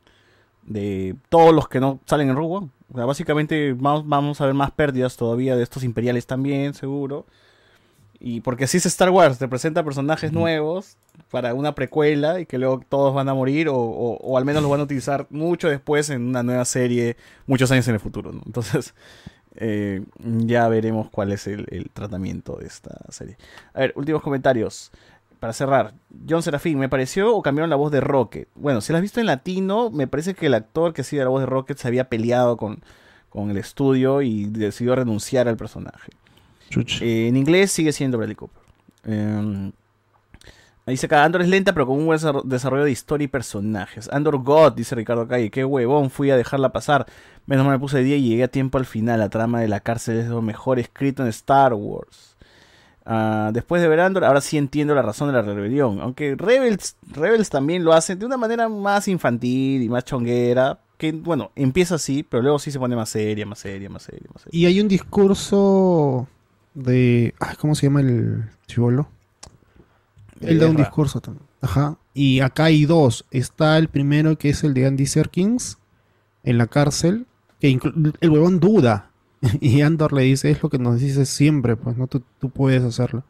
de 0.63 1.15
todos 1.29 1.53
los 1.53 1.67
que 1.67 1.79
no 1.79 1.99
salen 2.05 2.29
en 2.29 2.35
Rogue 2.35 2.57
One. 2.57 2.69
O 2.93 2.97
sea, 2.97 3.05
básicamente 3.05 3.73
vamos, 3.73 4.07
vamos 4.07 4.41
a 4.41 4.45
ver 4.45 4.53
más 4.53 4.71
pérdidas 4.71 5.17
todavía 5.17 5.55
de 5.55 5.63
estos 5.63 5.83
imperiales 5.83 6.27
también, 6.27 6.73
seguro. 6.73 7.25
Y 8.23 8.41
porque 8.41 8.65
así 8.65 8.77
es 8.77 8.85
Star 8.85 9.09
Wars, 9.09 9.39
te 9.39 9.47
presenta 9.47 9.83
personajes 9.83 10.31
nuevos 10.31 10.95
para 11.31 11.55
una 11.55 11.73
precuela 11.73 12.39
y 12.39 12.45
que 12.45 12.59
luego 12.59 12.81
todos 12.87 13.15
van 13.15 13.27
a 13.29 13.33
morir 13.33 13.67
o, 13.67 13.75
o- 13.75 14.17
o 14.17 14.37
al 14.37 14.45
menos 14.45 14.61
los 14.61 14.69
van 14.69 14.79
a 14.79 14.83
utilizar 14.83 15.25
mucho 15.31 15.67
después 15.69 16.09
en 16.11 16.21
una 16.27 16.43
nueva 16.43 16.63
serie, 16.65 17.17
muchos 17.47 17.71
años 17.71 17.87
en 17.87 17.95
el 17.95 17.99
futuro. 17.99 18.31
¿no? 18.31 18.41
Entonces, 18.45 18.93
eh, 19.55 20.03
ya 20.23 20.67
veremos 20.67 21.09
cuál 21.09 21.31
es 21.31 21.47
el, 21.47 21.65
el 21.71 21.89
tratamiento 21.89 22.57
de 22.57 22.67
esta 22.67 22.95
serie. 23.09 23.37
A 23.73 23.79
ver, 23.79 23.93
últimos 23.95 24.21
comentarios. 24.21 24.91
Para 25.39 25.53
cerrar, 25.53 25.95
John 26.29 26.43
Serafín, 26.43 26.77
¿me 26.77 26.87
pareció 26.89 27.35
o 27.35 27.41
cambiaron 27.41 27.71
la 27.71 27.75
voz 27.75 27.91
de 27.91 27.99
Rocket? 28.01 28.47
Bueno, 28.53 28.79
si 28.81 28.91
la 28.93 28.99
has 28.99 29.01
visto 29.01 29.19
en 29.19 29.25
latino, 29.25 29.89
me 29.89 30.05
parece 30.05 30.35
que 30.35 30.45
el 30.45 30.53
actor 30.53 30.93
que 30.93 31.01
hacía 31.01 31.23
la 31.23 31.29
voz 31.31 31.39
de 31.41 31.47
Rocket 31.47 31.77
se 31.79 31.87
había 31.87 32.09
peleado 32.09 32.57
con, 32.57 32.83
con 33.29 33.49
el 33.49 33.57
estudio 33.57 34.21
y 34.21 34.45
decidió 34.45 34.95
renunciar 34.95 35.47
al 35.47 35.57
personaje. 35.57 36.11
Eh, 37.01 37.27
en 37.27 37.37
inglés 37.37 37.71
sigue 37.71 37.91
siendo 37.91 38.17
Bradley 38.17 38.35
Cooper. 38.35 38.61
Eh, 39.05 39.71
ahí 40.85 40.93
dice 40.93 41.05
acá, 41.05 41.23
Andor 41.23 41.41
es 41.41 41.49
lenta, 41.49 41.73
pero 41.73 41.87
con 41.87 41.97
un 41.97 42.05
buen 42.05 42.17
desarro- 42.19 42.43
desarrollo 42.43 42.83
de 42.83 42.91
historia 42.91 43.25
y 43.25 43.27
personajes. 43.27 44.09
Andor 44.11 44.37
God, 44.37 44.73
dice 44.73 44.95
Ricardo 44.95 45.27
Calle, 45.27 45.49
qué 45.51 45.65
huevón, 45.65 46.09
fui 46.09 46.29
a 46.31 46.37
dejarla 46.37 46.71
pasar. 46.71 47.05
Menos 47.45 47.65
mal 47.65 47.73
me 47.75 47.79
puse 47.79 47.97
de 47.97 48.03
día 48.03 48.17
y 48.17 48.29
llegué 48.29 48.43
a 48.43 48.47
tiempo 48.47 48.77
al 48.77 48.85
final. 48.85 49.19
La 49.19 49.29
trama 49.29 49.59
de 49.61 49.67
la 49.67 49.79
cárcel 49.79 50.19
es 50.19 50.27
lo 50.27 50.41
mejor 50.41 50.79
escrito 50.79 51.23
en 51.23 51.29
Star 51.29 51.73
Wars. 51.73 52.35
Ah, 53.03 53.49
después 53.51 53.81
de 53.81 53.87
ver 53.87 53.99
Andor, 53.99 54.23
ahora 54.23 54.41
sí 54.41 54.57
entiendo 54.59 54.93
la 54.93 55.01
razón 55.01 55.27
de 55.27 55.33
la 55.33 55.41
rebelión. 55.41 55.99
Aunque 56.01 56.35
Rebels, 56.35 56.95
Rebels 57.11 57.49
también 57.49 57.83
lo 57.83 57.93
hacen 57.93 58.19
de 58.19 58.27
una 58.27 58.37
manera 58.37 58.69
más 58.69 59.07
infantil 59.07 59.81
y 59.81 59.89
más 59.89 60.05
chonguera. 60.05 60.79
Que 60.97 61.11
bueno, 61.11 61.51
empieza 61.55 61.95
así, 61.95 62.21
pero 62.21 62.43
luego 62.43 62.59
sí 62.59 62.69
se 62.69 62.77
pone 62.77 62.95
más 62.95 63.09
seria, 63.09 63.43
más 63.47 63.57
seria, 63.57 63.89
más 63.89 64.03
seria, 64.03 64.29
más 64.31 64.43
seria. 64.43 64.57
Y 64.57 64.67
hay 64.67 64.79
un 64.79 64.87
discurso 64.87 66.27
de. 66.73 67.33
ay, 67.39 67.55
¿Cómo 67.59 67.75
se 67.75 67.87
llama 67.87 68.01
el 68.01 68.49
chivolo? 68.67 69.09
De 70.39 70.51
Él 70.51 70.59
da 70.59 70.67
un 70.67 70.77
discurso 70.77 71.21
también. 71.21 71.45
Ajá. 71.61 71.97
Y 72.13 72.39
acá 72.39 72.65
hay 72.65 72.85
dos. 72.85 73.25
Está 73.31 73.77
el 73.77 73.87
primero 73.87 74.37
que 74.37 74.49
es 74.49 74.63
el 74.63 74.73
de 74.73 74.87
Andy 74.87 75.05
Serkins 75.05 75.77
en 76.43 76.57
la 76.57 76.67
cárcel. 76.67 77.27
Que 77.59 77.79
el 78.19 78.29
huevón 78.29 78.59
duda. 78.59 79.07
Y 79.59 79.81
Andor 79.81 80.13
le 80.13 80.21
dice, 80.21 80.51
es 80.51 80.61
lo 80.61 80.69
que 80.69 80.77
nos 80.77 80.99
dices 80.99 81.27
siempre, 81.27 81.75
pues, 81.75 81.97
¿no? 81.97 82.05
Tú, 82.05 82.21
tú 82.39 82.51
puedes 82.51 82.83
hacerlo. 82.83 83.23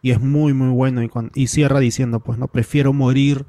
Y 0.00 0.12
es 0.12 0.20
muy, 0.20 0.54
muy 0.54 0.70
bueno. 0.70 1.02
Y, 1.02 1.10
y 1.34 1.48
cierra 1.48 1.78
diciendo, 1.78 2.20
pues, 2.20 2.38
no, 2.38 2.48
prefiero 2.48 2.94
morir 2.94 3.44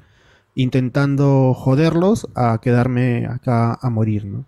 intentando 0.54 1.54
joderlos 1.54 2.28
a 2.34 2.58
quedarme 2.60 3.26
acá 3.26 3.78
a 3.80 3.90
morir, 3.90 4.26
¿no? 4.26 4.44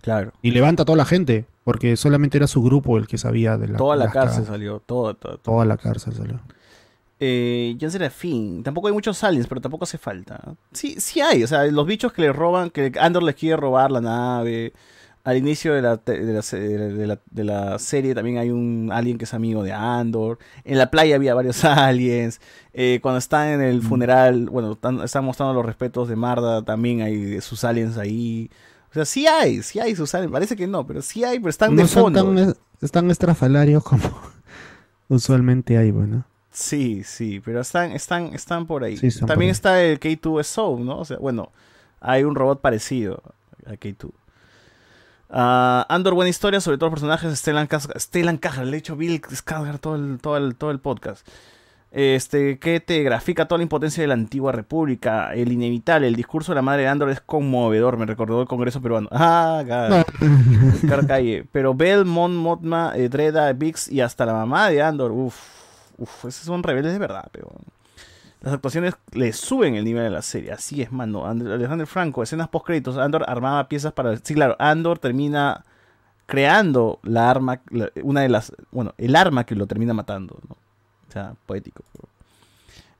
Claro. 0.00 0.32
Y 0.42 0.50
levanta 0.50 0.82
a 0.82 0.86
toda 0.86 0.98
la 0.98 1.04
gente, 1.04 1.46
porque 1.64 1.96
solamente 1.96 2.36
era 2.38 2.46
su 2.46 2.62
grupo 2.62 2.96
el 2.98 3.06
que 3.06 3.18
sabía 3.18 3.56
de 3.58 3.68
la 3.68 3.78
Toda 3.78 3.96
la 3.96 4.10
cárcel 4.10 4.44
salió, 4.44 4.80
toda, 4.80 5.14
toda, 5.14 5.38
toda. 5.38 5.42
Toda 5.56 5.64
la 5.64 5.76
cárcel 5.76 6.12
salió. 6.14 6.40
Eh, 7.20 7.76
Jan 7.80 7.90
Serafín. 7.90 8.62
Tampoco 8.62 8.88
hay 8.88 8.92
muchos 8.92 9.22
aliens, 9.24 9.46
pero 9.46 9.60
tampoco 9.60 9.84
hace 9.84 9.98
falta. 9.98 10.54
Sí, 10.72 10.96
sí 10.98 11.20
hay. 11.20 11.42
O 11.44 11.46
sea, 11.46 11.64
los 11.64 11.86
bichos 11.86 12.12
que 12.12 12.22
le 12.22 12.32
roban, 12.32 12.70
que 12.70 12.92
Andor 13.00 13.22
les 13.22 13.34
quiere 13.34 13.56
robar 13.56 13.90
la 13.90 14.00
nave. 14.00 14.72
Al 15.22 15.38
inicio 15.38 15.72
de 15.72 15.80
la, 15.80 15.96
de 15.96 16.34
la, 16.34 16.42
de 16.42 17.06
la- 17.06 17.18
de 17.30 17.44
la 17.44 17.78
serie 17.78 18.14
también 18.14 18.36
hay 18.36 18.50
un 18.50 18.90
alien 18.92 19.16
que 19.16 19.24
es 19.24 19.32
amigo 19.32 19.62
de 19.62 19.72
Andor. 19.72 20.38
En 20.64 20.76
la 20.76 20.90
playa 20.90 21.16
había 21.16 21.34
varios 21.34 21.64
aliens. 21.64 22.42
Eh, 22.74 22.98
cuando 23.00 23.18
están 23.20 23.48
en 23.48 23.62
el 23.62 23.80
funeral, 23.80 24.50
bueno, 24.50 24.72
están, 24.72 25.00
están 25.00 25.24
mostrando 25.24 25.54
los 25.54 25.64
respetos 25.64 26.08
de 26.08 26.16
Marda, 26.16 26.62
también 26.62 27.00
hay 27.00 27.40
sus 27.40 27.64
aliens 27.64 27.96
ahí. 27.96 28.50
O 28.94 28.98
sea, 28.98 29.04
sí 29.04 29.26
hay, 29.26 29.62
sí 29.62 29.80
hay 29.80 29.96
sus 29.96 30.14
aliens. 30.14 30.32
Parece 30.32 30.54
que 30.54 30.66
no, 30.68 30.86
pero 30.86 31.02
sí 31.02 31.24
hay, 31.24 31.38
pero 31.38 31.50
están 31.50 31.74
de 31.74 31.82
no 31.82 31.88
son 31.88 32.02
fondo. 32.14 32.24
tan, 32.24 32.56
es- 32.80 32.90
tan 32.92 33.10
estrafalarios 33.10 33.82
como 33.82 34.02
usualmente 35.08 35.76
hay, 35.76 35.90
bueno. 35.90 36.24
Sí, 36.52 37.02
sí, 37.02 37.40
pero 37.44 37.60
están, 37.60 37.90
están, 37.92 38.26
están 38.34 38.66
por 38.66 38.84
ahí. 38.84 38.96
Sí, 38.96 39.08
están 39.08 39.26
También 39.26 39.48
por 39.48 39.50
ahí. 39.50 39.50
está 39.50 39.82
el 39.82 39.98
K2SO, 39.98 40.78
¿no? 40.78 40.98
O 41.00 41.04
sea, 41.04 41.16
bueno, 41.16 41.50
hay 42.00 42.22
un 42.22 42.36
robot 42.36 42.60
parecido 42.60 43.20
a 43.66 43.72
K2. 43.72 44.10
Ah, 45.30 45.84
Andor, 45.88 46.14
buena 46.14 46.28
historia, 46.28 46.60
sobre 46.60 46.78
todo 46.78 46.90
los 46.90 46.94
personajes. 47.00 47.36
Stellan, 47.38 47.66
Cas- 47.66 47.88
Stellan 47.98 48.38
le 48.64 48.68
he 48.68 48.74
dicho 48.76 48.94
Bill 48.96 49.20
Skarsgård 49.22 49.80
todo 49.80 49.96
el, 49.96 50.18
todo 50.20 50.36
el, 50.36 50.54
todo 50.54 50.70
el 50.70 50.78
podcast. 50.78 51.26
Este, 51.96 52.58
que 52.58 52.80
te 52.80 53.04
grafica 53.04 53.46
toda 53.46 53.58
la 53.58 53.62
impotencia 53.62 54.02
de 54.02 54.08
la 54.08 54.14
antigua 54.14 54.50
república, 54.50 55.32
el 55.32 55.52
inevitable, 55.52 56.08
el 56.08 56.16
discurso 56.16 56.50
de 56.50 56.56
la 56.56 56.62
madre 56.62 56.82
de 56.82 56.88
Andor 56.88 57.08
es 57.10 57.20
conmovedor, 57.20 57.96
me 57.96 58.04
recordó 58.04 58.40
el 58.42 58.48
Congreso 58.48 58.82
peruano. 58.82 59.08
Ah, 59.12 59.62
ga- 59.64 60.04
Car 60.88 61.06
Calle. 61.06 61.46
Pero 61.52 61.72
Bell, 61.72 62.04
Mon, 62.04 62.36
Motma, 62.36 62.94
eh, 62.96 63.08
Dreda, 63.08 63.52
Vix 63.52 63.86
y 63.86 64.00
hasta 64.00 64.26
la 64.26 64.32
mamá 64.32 64.70
de 64.70 64.82
Andor, 64.82 65.12
uff, 65.12 65.36
uff, 65.98 66.24
esos 66.24 66.44
son 66.44 66.64
rebeldes 66.64 66.92
de 66.92 66.98
verdad, 66.98 67.28
pero... 67.30 67.52
Las 68.40 68.52
actuaciones 68.54 68.94
le 69.12 69.32
suben 69.32 69.74
el 69.76 69.84
nivel 69.84 70.02
de 70.02 70.10
la 70.10 70.20
serie, 70.20 70.50
así 70.52 70.82
es, 70.82 70.90
mano. 70.92 71.24
And- 71.26 71.46
Alejandro 71.50 71.86
Franco, 71.86 72.22
escenas 72.24 72.48
post 72.48 72.66
créditos, 72.66 72.98
Andor 72.98 73.24
armaba 73.28 73.68
piezas 73.68 73.92
para... 73.92 74.16
Sí, 74.16 74.34
claro, 74.34 74.56
Andor 74.58 74.98
termina 74.98 75.64
creando 76.26 76.98
la 77.04 77.30
arma, 77.30 77.60
la- 77.70 77.90
una 78.02 78.22
de 78.22 78.28
las... 78.28 78.52
Bueno, 78.72 78.94
el 78.98 79.14
arma 79.14 79.44
que 79.44 79.54
lo 79.54 79.66
termina 79.68 79.94
matando, 79.94 80.38
¿no? 80.48 80.56
Sea, 81.14 81.34
poético. 81.46 81.82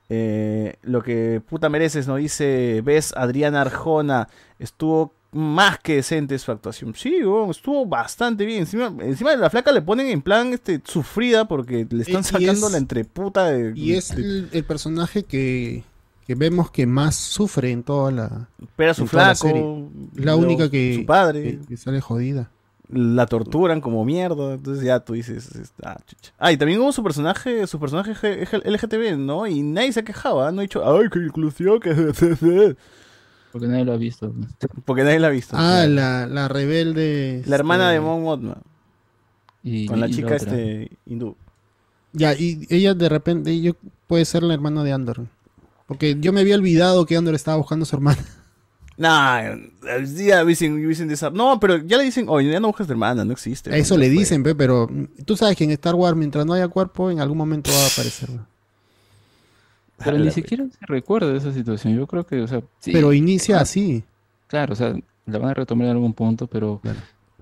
Eh, 0.09 0.75
lo 0.83 1.01
que 1.03 1.41
puta 1.47 1.67
mereces, 1.69 2.07
¿no? 2.07 2.15
Dice, 2.15 2.81
ves, 2.83 3.13
Adriana 3.17 3.61
Arjona, 3.61 4.27
estuvo 4.59 5.13
más 5.31 5.79
que 5.79 5.95
decente 5.95 6.37
su 6.39 6.51
actuación. 6.51 6.93
Sí, 6.95 7.17
estuvo 7.49 7.85
bastante 7.85 8.45
bien. 8.45 8.59
Encima, 8.61 8.93
encima 9.01 9.31
de 9.31 9.37
la 9.37 9.49
flaca 9.49 9.71
le 9.71 9.81
ponen 9.81 10.07
en 10.07 10.21
plan 10.21 10.53
este 10.53 10.79
sufrida 10.85 11.45
porque 11.47 11.85
le 11.89 12.03
están 12.03 12.23
sacando 12.23 12.67
es- 12.67 12.71
la 12.71 12.77
entreputa 12.77 13.45
de... 13.49 13.73
Y 13.75 13.93
es 13.93 14.11
el, 14.11 14.47
el 14.51 14.63
personaje 14.63 15.23
que, 15.23 15.83
que 16.25 16.35
vemos 16.35 16.71
que 16.71 16.85
más 16.85 17.15
sufre 17.15 17.71
en 17.71 17.83
toda 17.83 18.11
la. 18.11 18.47
A 18.91 18.93
su 18.93 19.03
la 19.03 19.35
flaco. 19.35 19.89
La 20.15 20.35
única 20.37 20.69
que, 20.69 20.95
su 20.99 21.05
padre. 21.05 21.41
que- 21.59 21.65
que 21.67 21.77
sale 21.77 21.99
jodida. 21.99 22.49
La 22.89 23.25
torturan 23.25 23.81
como 23.81 24.05
mierda, 24.05 24.53
entonces 24.53 24.83
ya 24.83 24.99
tú 24.99 25.13
dices, 25.13 25.55
es- 25.55 25.73
ah, 25.83 25.97
chucha. 26.05 26.33
Ah, 26.37 26.51
y 26.51 26.57
también 26.57 26.79
hubo 26.81 26.91
su 26.91 27.03
personaje, 27.03 27.65
su 27.67 27.79
personaje 27.79 28.13
G- 28.13 28.61
LGTB, 28.63 29.17
¿no? 29.17 29.47
Y 29.47 29.61
nadie 29.63 29.91
se 29.93 30.03
quejaba, 30.03 30.51
no 30.51 30.59
ha 30.59 30.61
dicho, 30.63 30.81
ay, 30.87 31.07
qué 31.11 31.19
inclusión, 31.19 31.79
que 31.79 31.91
Porque 33.51 33.67
nadie 33.67 33.85
lo 33.85 33.93
ha 33.93 33.97
visto. 33.97 34.33
porque 34.83 35.03
nadie 35.03 35.19
la 35.19 35.27
ha 35.27 35.31
visto. 35.31 35.55
Ah, 35.57 35.85
la, 35.87 36.27
la 36.27 36.47
rebelde. 36.49 37.41
La 37.47 37.55
hermana 37.55 37.89
de 37.89 37.95
este, 37.95 38.05
Mon 38.05 38.21
Mothma, 38.23 38.57
Y, 39.63 39.85
con 39.87 39.99
la 40.01 40.07
y 40.07 40.11
chica 40.11 40.35
este 40.35 40.91
hindú. 41.05 41.37
Ya, 42.11 42.33
y 42.33 42.65
ella 42.69 42.93
de 42.93 43.07
repente, 43.09 43.59
yo 43.61 43.71
puede 44.07 44.25
ser 44.25 44.43
la 44.43 44.53
hermana 44.53 44.83
de 44.83 44.91
Andor. 44.93 45.25
Porque 45.87 46.17
yo 46.19 46.33
me 46.33 46.41
había 46.41 46.55
olvidado 46.55 47.05
que 47.05 47.15
Andor 47.15 47.35
estaba 47.35 47.57
buscando 47.57 47.83
a 47.83 47.85
su 47.85 47.95
hermana. 47.95 48.23
Nah, 48.97 49.41
ya 50.15 50.45
dicen, 50.45 50.87
dicen 50.87 51.07
de 51.09 51.15
esa- 51.15 51.29
No, 51.29 51.59
pero 51.59 51.77
ya 51.77 51.97
le 51.97 52.03
dicen, 52.05 52.27
oye, 52.29 52.49
ya 52.49 52.59
no 52.61 52.67
buscas 52.67 52.87
de 52.87 52.93
hermana, 52.93 53.25
no 53.25 53.33
existe. 53.33 53.77
Eso 53.77 53.97
le 53.97 54.07
fue. 54.07 54.17
dicen, 54.19 54.41
pe, 54.43 54.55
pero 54.55 54.87
mm, 54.89 55.23
tú 55.25 55.35
sabes 55.35 55.57
que 55.57 55.65
en 55.65 55.71
Star 55.71 55.95
Wars, 55.95 56.15
mientras 56.15 56.45
no 56.45 56.53
haya 56.53 56.67
cuerpo, 56.69 57.11
en 57.11 57.19
algún 57.19 57.37
momento 57.37 57.71
va 57.71 57.83
a 57.83 57.87
aparecer. 57.87 58.29
Pero 59.97 60.17
ni 60.19 60.31
siquiera 60.31 60.65
se 60.65 60.85
recuerda 60.87 61.27
de 61.31 61.37
esa 61.37 61.53
situación. 61.53 61.95
Yo 61.95 62.05
creo 62.07 62.25
que, 62.25 62.41
o 62.41 62.47
sea, 62.47 62.61
sí, 62.79 62.91
Pero 62.91 63.13
inicia 63.13 63.59
así. 63.59 64.03
Claro, 64.47 64.73
o 64.73 64.75
sea, 64.75 64.93
la 65.25 65.39
van 65.39 65.49
a 65.49 65.53
retomar 65.53 65.85
en 65.87 65.91
algún 65.93 66.13
punto, 66.13 66.47
pero 66.47 66.81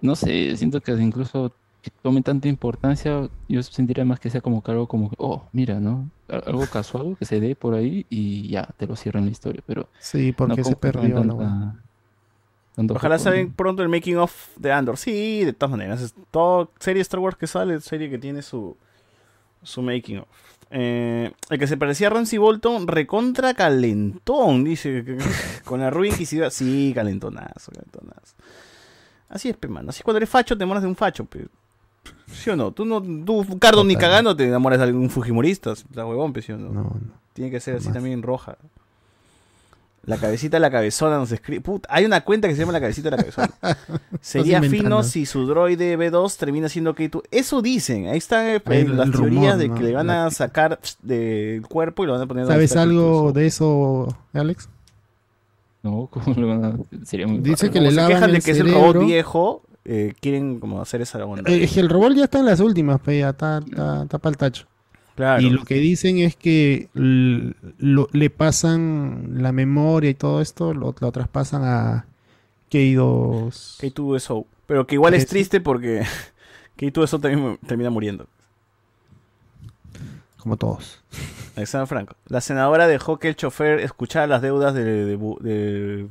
no 0.01 0.15
sé, 0.15 0.55
siento 0.57 0.79
que 0.81 0.91
incluso 0.93 1.51
que 1.81 1.91
tomen 2.01 2.23
tanta 2.23 2.47
importancia, 2.47 3.27
yo 3.49 3.63
sentiría 3.63 4.05
más 4.05 4.19
que 4.19 4.29
sea 4.29 4.39
como 4.41 4.63
que 4.63 4.71
algo 4.71 4.87
como, 4.87 5.09
que, 5.09 5.15
oh, 5.19 5.43
mira, 5.51 5.79
¿no? 5.79 6.09
Al- 6.33 6.43
Algo 6.47 6.65
casual 6.67 7.15
que 7.17 7.25
se 7.25 7.39
dé 7.39 7.55
por 7.55 7.73
ahí 7.75 8.05
y 8.09 8.47
ya, 8.49 8.67
te 8.77 8.87
lo 8.87 8.95
cierran 8.95 9.25
la 9.25 9.31
historia, 9.31 9.61
pero... 9.65 9.89
Sí, 9.99 10.31
porque 10.31 10.57
no 10.57 10.63
se 10.63 10.75
perdió 10.75 11.23
la 11.23 11.73
tanta- 12.75 12.95
Ojalá 12.95 13.19
salga 13.19 13.47
pronto 13.55 13.83
el 13.83 13.89
making 13.89 14.17
of 14.17 14.33
de 14.57 14.71
Andor. 14.71 14.97
Sí, 14.97 15.45
de 15.45 15.53
todas 15.53 15.71
maneras. 15.71 16.01
Es 16.01 16.15
toda 16.31 16.67
serie 16.79 17.01
Star 17.03 17.19
Wars 17.19 17.37
que 17.37 17.45
sale, 17.45 17.79
serie 17.81 18.09
que 18.09 18.17
tiene 18.17 18.41
su, 18.41 18.75
su 19.61 19.81
making 19.83 20.19
of. 20.19 20.27
Eh, 20.71 21.31
el 21.51 21.59
que 21.59 21.67
se 21.67 21.77
parecía 21.77 22.07
a 22.07 22.09
Ramsey 22.09 22.39
Bolton, 22.39 22.87
recontra 22.87 23.53
calentón, 23.53 24.63
dice. 24.63 25.05
Con 25.65 25.81
la 25.81 25.91
rubia 25.91 26.09
inquisidora. 26.13 26.49
Sí, 26.49 26.91
calentonazo, 26.95 27.71
calentonazo. 27.71 28.33
Así 29.29 29.49
es, 29.49 29.55
pe, 29.57 29.67
mano. 29.67 29.91
Así 29.91 30.01
cuando 30.01 30.17
eres 30.17 30.29
facho 30.29 30.55
te 30.57 30.63
enamoras 30.63 30.81
de 30.81 30.89
un 30.89 30.95
facho, 30.95 31.25
pe. 31.25 31.45
¿Sí 32.31 32.49
o 32.49 32.55
no? 32.55 32.71
Tú, 32.71 32.85
no, 32.85 33.01
tú 33.01 33.45
Cardo, 33.59 33.83
ni 33.83 33.95
cagando 33.95 34.35
te 34.35 34.45
enamoras 34.47 34.79
de 34.79 34.85
algún 34.85 35.09
fujimorista. 35.09 35.71
Está 35.73 36.05
huevón, 36.05 36.33
¿sí 36.41 36.51
o 36.51 36.57
no? 36.57 36.97
Tiene 37.33 37.51
que 37.51 37.59
ser 37.59 37.77
así 37.77 37.91
también 37.91 38.21
roja. 38.21 38.57
La 40.05 40.17
cabecita 40.17 40.57
de 40.57 40.61
la 40.61 40.69
cabezona 40.69 41.17
nos 41.17 41.31
escribe. 41.31 41.61
Puta, 41.61 41.87
hay 41.89 42.03
una 42.03 42.21
cuenta 42.21 42.49
que 42.49 42.55
se 42.55 42.59
llama 42.59 42.73
la 42.73 42.81
cabecita 42.81 43.09
de 43.09 43.15
la 43.15 43.23
cabezona. 43.23 43.53
Sería 44.21 44.61
fino 44.61 45.01
si 45.01 45.25
su 45.25 45.45
droide 45.47 45.97
B2 45.97 46.35
termina 46.37 46.67
siendo 46.67 46.93
K2. 46.93 47.21
Eso 47.31 47.61
dicen. 47.61 48.07
Ahí 48.07 48.17
están 48.17 48.47
eh, 48.47 48.61
Ahí 48.65 48.83
las 48.85 49.11
teorías 49.11 49.53
rumor, 49.53 49.57
de 49.57 49.67
¿no? 49.69 49.75
que 49.75 49.83
le 49.83 49.93
van 49.93 50.07
La- 50.07 50.25
a 50.25 50.31
sacar 50.31 50.77
del 51.01 51.65
cuerpo 51.67 52.03
y 52.03 52.07
lo 52.07 52.13
van 52.13 52.21
a 52.23 52.25
poner 52.25 52.45
¿Sabes 52.47 52.75
algo 52.75 53.31
de 53.31 53.47
eso, 53.47 54.13
Alex? 54.33 54.67
No, 55.83 56.07
¿cómo 56.11 56.35
le 56.35 56.45
van 56.47 56.65
a...? 56.65 57.05
Sería 57.05 57.25
muy 57.27 57.37
Dice 57.37 57.67
que 57.69 57.79
Como 57.79 57.83
le 57.85 57.89
se 57.91 57.95
lavan 57.95 58.11
quejan 58.11 58.31
de 58.31 58.37
el 58.37 58.43
que 58.43 58.51
es 58.51 58.59
el 58.59 58.73
robot 58.73 59.05
viejo, 59.05 59.61
eh, 59.85 60.13
quieren 60.19 60.59
como 60.59 60.81
hacer 60.81 61.01
esa 61.01 61.23
onda. 61.25 61.51
Eh, 61.51 61.63
Es 61.63 61.73
que 61.73 61.79
el 61.79 61.89
robot 61.89 62.13
ya 62.13 62.23
está 62.25 62.39
en 62.39 62.45
las 62.45 62.59
últimas, 62.59 62.99
pe, 63.01 63.19
ya 63.19 63.29
está, 63.29 63.59
está, 63.59 64.03
está 64.03 64.17
pa'l 64.19 64.37
tacho. 64.37 64.65
Claro. 65.15 65.41
Y 65.43 65.49
lo 65.51 65.63
que 65.63 65.75
dicen 65.75 66.17
es 66.19 66.35
que 66.35 66.89
lo- 66.93 68.07
le 68.11 68.29
pasan 68.31 69.43
la 69.43 69.51
memoria 69.51 70.09
y 70.09 70.15
todo 70.15 70.41
esto, 70.41 70.73
lo, 70.73 70.95
lo 70.99 71.11
traspasan 71.11 71.63
a 71.63 72.05
K2. 72.71 73.79
K2SO. 73.79 74.45
Pero 74.65 74.87
que 74.87 74.95
igual 74.95 75.13
es 75.13 75.23
Es- 75.23 75.29
triste 75.29 75.61
porque 75.61 76.03
K2SO 76.77 77.19
también 77.21 77.59
termina 77.67 77.89
muriendo. 77.91 78.27
Como 80.37 80.57
todos. 80.57 81.01
Alexander 81.55 81.87
Franco. 81.87 82.15
La 82.27 82.41
senadora 82.41 82.87
dejó 82.87 83.17
que 83.19 83.29
el 83.29 83.35
chofer 83.35 83.79
escuchara 83.79 84.27
las 84.27 84.41
deudas 84.41 84.73
de, 84.73 84.83
de, 85.05 85.17
bu- 85.19 85.39
de- 85.39 86.07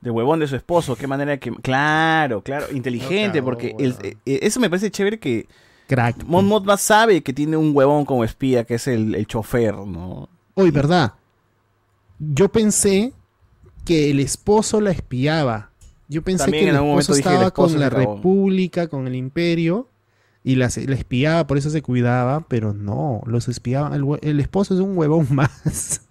de 0.00 0.10
huevón 0.10 0.40
de 0.40 0.46
su 0.46 0.56
esposo. 0.56 0.96
Qué 0.96 1.06
manera 1.06 1.38
que. 1.38 1.50
Claro, 1.52 2.42
claro. 2.42 2.66
Inteligente, 2.72 3.42
porque 3.42 3.74
el- 3.78 3.94
eh, 4.02 4.16
eso 4.24 4.60
me 4.60 4.68
parece 4.70 4.90
chévere 4.90 5.18
que. 5.18 5.46
Crack. 5.88 6.24
Mon 6.24 6.46
Mothma 6.46 6.76
sabe 6.76 7.22
que 7.22 7.32
tiene 7.32 7.56
un 7.56 7.74
huevón 7.74 8.04
como 8.04 8.22
espía, 8.24 8.64
que 8.64 8.74
es 8.74 8.86
el, 8.86 9.14
el 9.14 9.26
chofer, 9.26 9.74
¿no? 9.74 10.28
Hoy, 10.54 10.70
¿verdad? 10.70 11.14
Yo 12.18 12.48
pensé 12.50 13.12
que 13.84 14.10
el 14.10 14.20
esposo 14.20 14.80
la 14.80 14.90
espiaba. 14.92 15.70
Yo 16.08 16.22
pensé 16.22 16.44
También 16.44 16.64
que 16.64 16.70
el 16.70 16.76
esposo 16.76 17.12
el 17.12 17.18
estaba 17.18 17.50
con 17.50 17.78
la 17.78 17.88
república, 17.90 18.88
con 18.88 19.06
el 19.06 19.14
imperio, 19.16 19.88
y 20.44 20.56
la, 20.56 20.68
la 20.86 20.94
espiaba, 20.94 21.46
por 21.46 21.56
eso 21.58 21.70
se 21.70 21.82
cuidaba, 21.82 22.46
pero 22.48 22.72
no, 22.72 23.20
los 23.26 23.48
espiaban. 23.48 23.92
El, 23.94 24.04
el 24.22 24.40
esposo 24.40 24.74
es 24.74 24.80
un 24.80 24.96
huevón 24.96 25.26
más. 25.34 26.02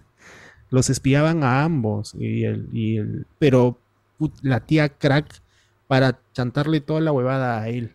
Los 0.70 0.90
espiaban 0.90 1.44
a 1.44 1.64
ambos. 1.64 2.14
Y 2.18 2.44
el, 2.46 2.68
y 2.74 2.98
el, 2.98 3.26
pero 3.40 3.78
put- 4.20 4.40
la 4.42 4.60
tía 4.62 4.90
crack 4.90 5.42
para 5.88 6.20
chantarle 6.34 6.82
toda 6.82 7.02
la 7.02 7.12
huevada 7.12 7.62
a 7.62 7.70
él. 7.70 7.94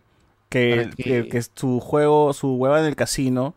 Que, 0.49 0.89
que, 0.95 1.27
que 1.27 1.41
su 1.41 1.79
juego, 1.79 2.33
su 2.33 2.55
hueva 2.55 2.79
en 2.79 2.85
el 2.85 2.95
casino. 2.95 3.55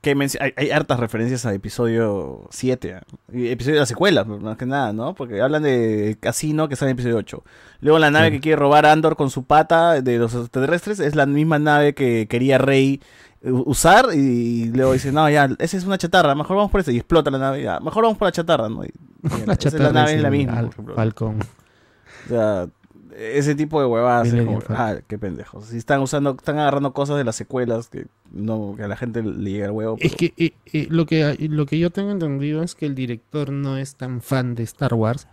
Que 0.00 0.16
hay, 0.40 0.52
hay 0.56 0.70
hartas 0.70 0.98
referencias 0.98 1.46
a 1.46 1.54
episodio 1.54 2.48
7. 2.50 2.94
¿ah? 2.94 3.02
Y 3.32 3.48
Episodio 3.50 3.76
de 3.76 3.80
la 3.80 3.86
secuela, 3.86 4.24
pues, 4.24 4.40
más 4.40 4.56
que 4.56 4.66
nada, 4.66 4.92
¿no? 4.92 5.14
Porque 5.14 5.40
hablan 5.40 5.62
de 5.62 6.16
casino 6.18 6.68
que 6.68 6.74
sale 6.74 6.90
en 6.90 6.96
episodio 6.96 7.18
8. 7.18 7.44
Luego 7.80 8.00
la 8.00 8.10
nave 8.10 8.32
que 8.32 8.40
quiere 8.40 8.56
robar 8.56 8.84
Andor 8.84 9.14
con 9.16 9.30
su 9.30 9.44
pata 9.44 10.00
de 10.02 10.18
los 10.18 10.34
extraterrestres 10.34 10.98
es 10.98 11.14
la 11.14 11.26
misma 11.26 11.60
nave 11.60 11.94
que 11.94 12.26
quería 12.28 12.58
Rey 12.58 13.00
eh, 13.00 13.00
usar 13.44 14.06
y 14.14 14.66
luego 14.72 14.92
dice, 14.92 15.10
no, 15.12 15.28
ya, 15.28 15.48
esa 15.58 15.76
es 15.76 15.84
una 15.84 15.98
chatarra, 15.98 16.34
mejor 16.34 16.56
vamos 16.56 16.70
por 16.70 16.80
esa 16.80 16.92
y 16.92 16.96
explota 16.96 17.30
la 17.30 17.38
nave, 17.38 17.62
ya, 17.62 17.80
mejor 17.80 18.04
vamos 18.04 18.18
por 18.18 18.28
la 18.28 18.32
chatarra, 18.32 18.68
¿no? 18.68 18.84
Y- 18.84 18.92
y 19.42 19.46
La 19.46 19.56
chatarra 19.56 19.92
nave 19.92 20.14
es 20.14 20.22
la 20.22 20.30
misma, 20.30 20.58
Al-. 20.58 20.70
Falcon. 20.94 21.38
O 21.40 22.28
sea, 22.28 22.68
ese 23.16 23.54
tipo 23.54 23.80
de 23.80 23.86
huevadas. 23.86 24.32
como, 24.32 24.60
ah, 24.70 24.96
qué 25.06 25.18
pendejos. 25.18 25.66
Si 25.66 25.76
están 25.76 26.00
usando, 26.00 26.30
están 26.30 26.58
agarrando 26.58 26.92
cosas 26.92 27.18
de 27.18 27.24
las 27.24 27.36
secuelas 27.36 27.88
que 27.88 28.06
no, 28.30 28.74
que 28.76 28.84
a 28.84 28.88
la 28.88 28.96
gente 28.96 29.22
le 29.22 29.50
llega 29.50 29.66
el 29.66 29.72
huevo. 29.72 29.96
Es 30.00 30.14
que 30.16 30.32
eh, 30.38 30.52
eh, 30.72 30.86
lo 30.88 31.04
que 31.04 31.36
lo 31.50 31.66
que 31.66 31.78
yo 31.78 31.90
tengo 31.90 32.10
entendido 32.10 32.62
es 32.62 32.74
que 32.74 32.86
el 32.86 32.94
director 32.94 33.50
no 33.50 33.76
es 33.76 33.96
tan 33.96 34.22
fan 34.22 34.54
de 34.54 34.62
Star 34.62 34.94
Wars, 34.94 35.28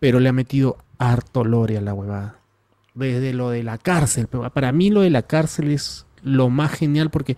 pero 0.00 0.18
le 0.18 0.28
ha 0.28 0.32
metido 0.32 0.76
harto 0.98 1.44
lore 1.44 1.78
a 1.78 1.80
la 1.80 1.94
huevada. 1.94 2.40
Desde 2.94 3.32
lo 3.32 3.50
de 3.50 3.62
la 3.62 3.78
cárcel. 3.78 4.26
pero 4.28 4.50
Para 4.50 4.72
mí 4.72 4.90
lo 4.90 5.02
de 5.02 5.10
la 5.10 5.22
cárcel 5.22 5.70
es 5.70 6.04
lo 6.22 6.48
más 6.50 6.72
genial 6.72 7.10
porque 7.10 7.36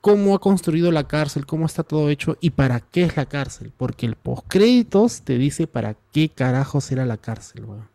cómo 0.00 0.34
ha 0.34 0.38
construido 0.40 0.92
la 0.92 1.08
cárcel, 1.08 1.46
cómo 1.46 1.66
está 1.66 1.82
todo 1.82 2.10
hecho 2.10 2.36
y 2.40 2.50
para 2.50 2.80
qué 2.80 3.02
es 3.04 3.16
la 3.16 3.26
cárcel. 3.26 3.72
Porque 3.76 4.06
el 4.06 4.14
postcréditos 4.16 5.22
te 5.22 5.36
dice 5.38 5.66
para 5.66 5.96
qué 6.12 6.28
carajos 6.28 6.90
era 6.92 7.04
la 7.04 7.16
cárcel, 7.16 7.64
weón. 7.64 7.88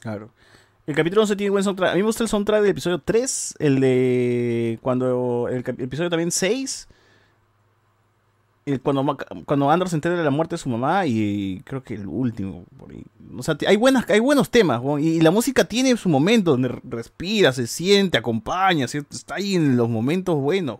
Claro. 0.00 0.30
El 0.86 0.94
capítulo 0.94 1.22
11 1.22 1.36
tiene 1.36 1.50
buen 1.50 1.64
soundtrack. 1.64 1.90
A 1.90 1.94
mí 1.94 2.00
me 2.00 2.06
gusta 2.06 2.22
el 2.22 2.28
soundtrack 2.30 2.62
del 2.62 2.70
episodio 2.70 2.98
3, 2.98 3.56
el 3.58 3.80
de 3.80 4.78
cuando 4.80 5.48
el, 5.50 5.62
cap- 5.62 5.78
episodio 5.80 6.08
también 6.08 6.30
6. 6.30 6.88
El- 8.72 8.80
cuando, 8.80 9.16
cuando 9.44 9.70
Andor 9.70 9.88
se 9.88 9.96
entera 9.96 10.16
de 10.16 10.24
la 10.24 10.30
muerte 10.30 10.54
de 10.54 10.58
su 10.58 10.68
mamá 10.68 11.06
y, 11.06 11.60
creo 11.64 11.82
que 11.82 11.94
el 11.94 12.06
último. 12.06 12.64
por 12.78 12.90
ahí. 12.90 13.02
O 13.36 13.42
sea, 13.42 13.56
hay, 13.66 13.76
buenas, 13.76 14.08
hay 14.08 14.20
buenos 14.20 14.50
temas 14.50 14.80
y, 15.00 15.20
la 15.20 15.30
música 15.30 15.64
tiene 15.64 15.96
su 15.96 16.08
momento 16.08 16.52
donde 16.52 16.68
re- 16.68 16.80
respira, 16.84 17.52
se 17.52 17.66
siente, 17.66 18.16
acompaña, 18.18 18.88
¿cierto? 18.88 19.14
está 19.16 19.34
ahí 19.36 19.54
en 19.56 19.76
los 19.76 19.88
momentos 19.88 20.36
buenos. 20.36 20.78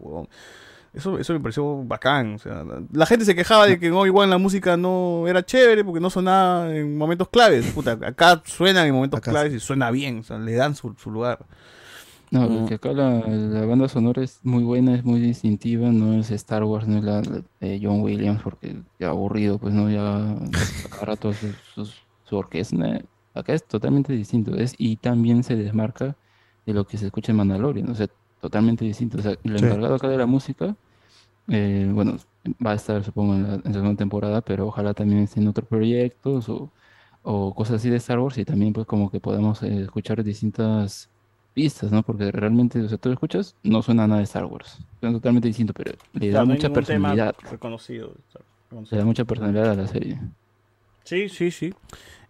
Eso, 0.94 1.18
eso 1.18 1.32
me 1.34 1.40
pareció 1.40 1.84
bacán. 1.84 2.34
O 2.34 2.38
sea, 2.38 2.64
la- 2.92 3.06
gente 3.06 3.24
se 3.24 3.34
quejaba 3.34 3.66
de 3.66 3.78
que 3.78 3.90
no, 3.90 4.06
igual 4.06 4.30
la 4.30 4.38
música 4.38 4.76
no 4.76 5.26
era 5.28 5.44
chévere 5.44 5.84
porque 5.84 6.00
no 6.00 6.08
sonaba 6.10 6.74
en 6.74 6.96
momentos 6.96 7.28
claves. 7.28 7.66
Puta, 7.72 7.92
acá 7.92 8.42
suenan 8.46 8.86
en 8.86 8.94
momentos 8.94 9.20
claves 9.20 9.52
y 9.52 9.60
suena 9.60 9.90
bien, 9.90 10.20
o 10.20 10.22
sea, 10.22 10.38
le 10.38 10.54
dan 10.54 10.74
su, 10.74 10.94
su 10.98 11.10
lugar. 11.10 11.38
No, 12.30 12.46
Mm. 12.48 12.66
que 12.66 12.74
acá 12.74 12.92
la, 12.92 13.20
la 13.26 13.64
banda 13.66 13.88
sonora 13.88 14.22
es 14.22 14.44
muy 14.44 14.62
buena, 14.64 14.94
es 14.94 15.04
muy 15.04 15.20
distintiva, 15.20 15.90
no 15.90 16.12
es 16.14 16.30
Star 16.30 16.62
Wars, 16.64 16.86
no 16.86 16.98
es 16.98 17.04
la 17.04 17.22
de 17.22 17.80
John 17.82 18.02
Williams, 18.02 18.42
porque 18.42 18.82
ya 18.98 19.08
aburrido, 19.10 19.58
pues 19.58 19.72
no, 19.74 19.90
ya 19.90 20.36
cada 20.90 21.04
rato 21.06 21.32
su, 21.34 21.54
su- 21.54 21.86
su 22.22 22.36
orquesta. 22.36 23.00
Acá 23.34 23.54
es 23.54 23.66
totalmente 23.66 24.12
distinto, 24.12 24.54
es, 24.56 24.74
y 24.78 24.98
también 24.98 25.42
se 25.42 25.56
desmarca 25.56 26.18
de 26.66 26.74
lo 26.74 26.86
que 26.86 26.98
se 26.98 27.06
escucha 27.06 27.32
en 27.32 27.38
Mandalorian, 27.38 27.90
o 27.90 27.94
sea, 27.94 28.08
totalmente 28.40 28.84
distinto. 28.84 29.18
O 29.18 29.22
sea, 29.22 29.32
el 29.42 29.56
Sí. 29.56 29.56
encargado 29.56 29.94
acá 29.94 30.08
de 30.08 30.18
la 30.18 30.26
música, 30.26 30.76
eh, 31.48 31.90
bueno, 31.92 32.16
va 32.64 32.72
a 32.72 32.74
estar 32.74 33.02
supongo 33.04 33.34
en 33.34 33.42
la, 33.44 33.54
en 33.54 33.62
la 33.64 33.72
segunda 33.72 33.96
temporada, 33.96 34.42
pero 34.42 34.66
ojalá 34.68 34.94
también 34.94 35.20
esté 35.22 35.40
en 35.40 35.48
otros 35.48 35.68
proyectos 35.68 36.48
o, 36.48 36.72
o 37.22 37.54
cosas 37.54 37.76
así 37.76 37.90
de 37.90 37.96
Star 37.96 38.18
Wars 38.20 38.38
y 38.38 38.44
también 38.44 38.72
pues 38.72 38.86
como 38.86 39.10
que 39.10 39.20
podamos 39.20 39.62
eh, 39.62 39.82
escuchar 39.82 40.22
distintas 40.24 41.10
pistas, 41.62 41.90
¿no? 41.90 42.02
Porque 42.04 42.30
realmente, 42.30 42.80
o 42.80 42.88
sea, 42.88 42.98
tú 42.98 43.08
lo 43.08 43.14
escuchas, 43.14 43.56
no 43.64 43.82
suena 43.82 44.06
nada 44.06 44.18
de 44.18 44.24
Star 44.24 44.44
Wars, 44.44 44.78
suena 45.00 45.16
totalmente 45.16 45.48
distinto, 45.48 45.72
pero 45.72 45.92
le 46.12 46.30
da 46.30 46.40
no 46.40 46.46
mucha 46.54 46.70
personalidad, 46.72 47.34
reconocido. 47.50 48.12
le 48.90 48.98
da 48.98 49.04
mucha 49.04 49.24
personalidad 49.24 49.70
a 49.70 49.74
la 49.74 49.86
serie. 49.88 50.18
Sí, 51.04 51.28
sí, 51.28 51.50
sí. 51.50 51.74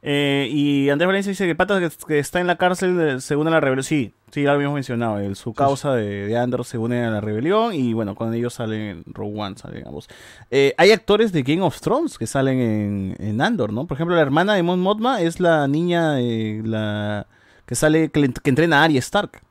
Eh, 0.00 0.48
y 0.50 0.88
Andrés 0.90 1.08
Valencia 1.08 1.30
dice 1.30 1.46
que 1.46 1.56
Patas 1.56 1.96
que, 1.96 2.06
que 2.06 2.18
está 2.20 2.40
en 2.40 2.46
la 2.46 2.56
cárcel 2.56 2.98
eh, 3.00 3.20
se 3.20 3.34
une 3.36 3.48
a 3.50 3.52
la 3.54 3.60
rebelión. 3.60 3.82
Sí, 3.82 4.12
sí, 4.30 4.42
ya 4.42 4.50
lo 4.50 4.54
habíamos 4.54 4.76
mencionado. 4.76 5.18
el- 5.18 5.34
su 5.34 5.52
causa 5.52 5.92
de, 5.94 6.28
de 6.28 6.38
Andor 6.38 6.64
se 6.64 6.78
une 6.78 7.04
a 7.04 7.10
la 7.10 7.20
rebelión 7.20 7.74
y 7.74 7.92
bueno, 7.92 8.14
con 8.14 8.32
ellos 8.32 8.54
salen 8.54 8.80
en 8.80 9.04
Rogue 9.12 9.40
One, 9.40 9.56
salen 9.58 9.84
ambos. 9.88 10.08
Eh, 10.52 10.72
hay 10.78 10.92
actores 10.92 11.32
de 11.32 11.42
Game 11.42 11.62
of 11.62 11.80
Thrones 11.80 12.16
que 12.16 12.28
salen 12.28 12.60
en, 12.60 13.16
en 13.18 13.40
Andor, 13.40 13.72
¿no? 13.72 13.86
Por 13.88 13.96
ejemplo, 13.96 14.14
la 14.14 14.22
hermana 14.22 14.54
de 14.54 14.62
Mon 14.62 14.78
Mothma 14.80 15.20
es 15.20 15.40
la 15.40 15.66
niña 15.66 16.20
eh, 16.20 16.62
la 16.64 17.26
que 17.68 17.74
sale, 17.74 18.08
que, 18.08 18.18
le- 18.20 18.32
que 18.32 18.48
entrena 18.50 18.80
a 18.80 18.84
Arya 18.84 18.98
Stark, 18.98 19.42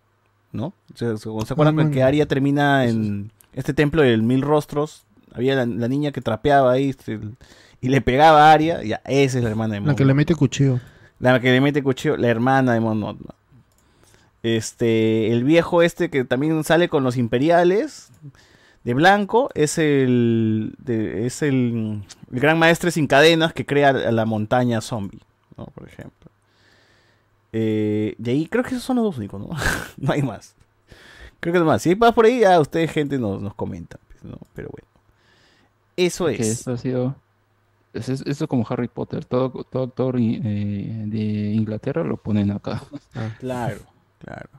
¿no? 0.51 0.73
O 0.93 0.97
sea, 0.97 1.15
¿Se, 1.15 1.29
se 1.45 1.53
acuerdan 1.53 1.79
Ah, 1.79 1.91
que 1.91 2.01
Arya 2.03 2.25
termina 2.25 2.85
en 2.85 3.31
este 3.53 3.73
templo 3.73 4.01
del 4.01 4.23
Mil 4.23 4.41
Rostros? 4.41 5.03
Había 5.33 5.55
la, 5.55 5.65
la 5.67 5.87
niña 5.87 6.11
que 6.11 6.19
trapeaba 6.21 6.71
ahí 6.71 6.89
este, 6.89 7.19
y 7.79 7.89
le 7.89 8.01
pegaba 8.01 8.49
a 8.49 8.53
Arya, 8.53 8.81
ya, 8.83 9.01
esa 9.05 9.37
es 9.37 9.43
la 9.43 9.51
hermana 9.51 9.75
de 9.75 9.81
Mon 9.81 9.89
La 9.89 9.95
que 9.95 10.03
le 10.03 10.15
mete 10.15 10.33
cuchillo. 10.33 10.79
la 11.19 11.39
que 11.39 11.51
le 11.51 11.61
mete 11.61 11.83
cuchillo, 11.83 12.17
la 12.17 12.27
hermana 12.27 12.73
de 12.73 12.79
Mon 12.79 12.99
Mothma. 12.99 13.35
Este, 14.43 15.31
el 15.31 15.43
viejo 15.43 15.81
este 15.81 16.09
que 16.09 16.23
también 16.23 16.63
sale 16.63 16.89
con 16.89 17.03
los 17.03 17.17
imperiales 17.17 18.09
de 18.83 18.93
blanco 18.93 19.49
es 19.55 19.77
el 19.77 20.75
de- 20.79 21.25
es 21.25 21.41
el, 21.41 22.01
el 22.31 22.39
gran 22.39 22.57
maestre 22.57 22.91
sin 22.91 23.07
cadenas 23.07 23.51
que 23.53 23.65
crea 23.65 23.91
la 23.93 24.25
montaña 24.25 24.79
zombie, 24.81 25.19
¿no? 25.57 25.65
Por 25.65 25.87
ejemplo. 25.87 26.31
Eh, 27.53 28.15
y 28.23 28.29
ahí 28.29 28.47
creo 28.47 28.63
que 28.63 28.71
esos 28.71 28.83
son 28.83 28.97
los 28.97 29.05
dos 29.05 29.17
únicos, 29.17 29.39
¿no? 29.39 29.49
no 29.97 30.11
hay 30.11 30.21
más. 30.21 30.55
Creo 31.39 31.53
que 31.53 31.59
no 31.59 31.65
más. 31.65 31.81
Si 31.81 31.89
hay 31.89 31.95
más 31.95 32.13
por 32.13 32.25
ahí, 32.25 32.39
ya 32.41 32.59
ustedes, 32.59 32.91
gente, 32.91 33.17
nos, 33.17 33.41
nos 33.41 33.53
comenta. 33.53 33.97
pues, 34.09 34.23
¿no? 34.23 34.37
Pero 34.53 34.69
bueno. 34.71 34.87
Eso 35.95 36.29
es. 36.29 36.39
esto 36.39 36.73
ha 36.73 36.77
sido, 36.77 37.15
es, 37.93 38.07
es- 38.09 38.21
esto 38.25 38.43
es 38.45 38.47
como 38.49 38.65
Harry 38.69 38.87
Potter, 38.87 39.25
todo, 39.25 39.63
todo 39.63 39.83
actor 39.83 40.15
eh, 40.19 41.03
de 41.07 41.19
Inglaterra 41.53 42.03
lo 42.03 42.17
ponen 42.17 42.51
acá. 42.51 42.83
Claro, 43.39 43.79
claro. 44.19 44.49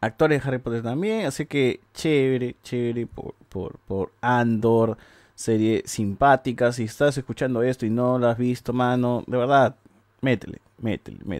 Actores 0.00 0.42
de 0.42 0.48
Harry 0.48 0.58
Potter 0.58 0.82
también, 0.82 1.26
así 1.26 1.46
que 1.46 1.80
chévere, 1.94 2.56
chévere 2.62 3.06
por, 3.06 3.34
por, 3.48 3.78
por 3.80 4.12
Andor, 4.20 4.96
serie 5.34 5.82
simpática. 5.86 6.72
Si 6.72 6.84
estás 6.84 7.18
escuchando 7.18 7.62
esto 7.62 7.84
y 7.86 7.90
no 7.90 8.18
la 8.18 8.30
has 8.32 8.38
visto, 8.38 8.72
mano, 8.72 9.22
de 9.26 9.36
verdad, 9.36 9.76
métele, 10.20 10.60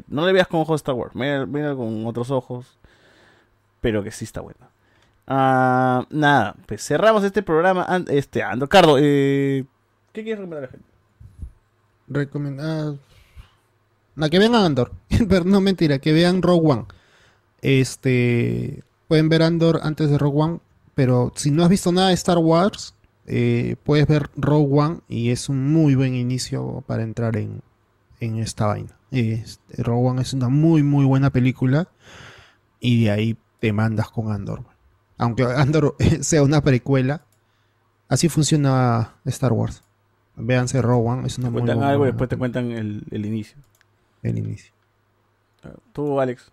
No 0.09 0.27
le 0.27 0.33
veas 0.33 0.49
con 0.49 0.61
ojos 0.61 0.81
Star 0.81 0.95
Wars, 0.95 1.15
mira, 1.15 1.47
con 1.75 2.07
otros 2.07 2.31
ojos, 2.31 2.79
pero 3.81 4.03
que 4.03 4.11
sí 4.11 4.25
está 4.25 4.41
buena. 4.41 4.69
Ah, 5.27 6.07
nada, 6.11 6.57
pues 6.67 6.83
cerramos 6.85 7.23
este 7.25 7.43
programa. 7.43 7.85
An- 7.85 8.07
Este, 8.09 8.43
Andor, 8.43 8.69
Cardo, 8.69 8.97
eh, 8.99 9.65
¿qué 10.13 10.23
quieres 10.25 10.39
recomendar 10.41 10.59
a 10.59 10.67
la 10.67 10.69
gente? 10.73 10.87
Recomendar. 12.09 12.95
No, 14.17 14.31
que 14.31 14.39
vean 14.39 14.55
Andor. 14.55 14.93
Pero 15.29 15.45
no 15.45 15.61
mentira, 15.61 15.99
que 15.99 16.13
vean 16.13 16.43
Rogue 16.43 16.73
One. 16.73 16.85
Este. 17.63 18.83
Pueden 19.07 19.29
ver 19.29 19.43
Andor 19.43 19.81
antes 19.83 20.11
de 20.11 20.19
Rogue 20.19 20.41
One. 20.43 20.61
Pero 20.95 21.33
si 21.37 21.51
no 21.51 21.63
has 21.63 21.69
visto 21.69 21.93
nada 21.93 22.09
de 22.09 22.15
Star 22.15 22.39
Wars, 22.39 22.95
eh, 23.27 23.77
puedes 23.85 24.07
ver 24.09 24.31
Rogue 24.37 24.81
One 24.81 25.01
y 25.09 25.31
es 25.31 25.49
un 25.49 25.71
muy 25.73 25.95
buen 25.95 26.15
inicio 26.15 26.83
para 26.87 27.03
entrar 27.05 27.37
en, 27.37 27.63
en 28.21 28.39
esta 28.39 28.67
vaina. 28.67 28.98
Este, 29.11 29.83
Rogue 29.83 30.09
One 30.11 30.23
es 30.23 30.33
una 30.35 30.49
muy, 30.49 30.83
muy 30.83 31.05
buena 31.05 31.31
película. 31.31 31.89
Y 32.81 33.05
de 33.05 33.11
ahí 33.11 33.37
te 33.61 33.73
mandas 33.73 34.11
con 34.11 34.33
Andor. 34.33 34.65
Aunque 35.17 35.43
Andor 35.57 35.97
sea 36.21 36.43
una 36.43 36.61
precuela, 36.63 37.23
así 38.09 38.29
funciona 38.29 39.15
Star 39.25 39.53
Wars. 39.53 39.83
Véanse 40.37 40.81
Rogue 40.83 41.09
One, 41.11 41.27
es 41.27 41.39
una 41.39 41.49
Te 41.49 41.51
muy 41.53 41.61
cuentan 41.61 41.77
buena 41.79 41.91
algo 41.93 42.05
y 42.05 42.09
después 42.09 42.29
te 42.31 42.37
cuentan 42.37 42.71
el, 42.71 43.03
el 43.11 43.27
inicio. 43.27 43.59
el 44.23 44.39
inicio. 44.39 44.73
Tú, 45.93 46.21
Alex. 46.21 46.53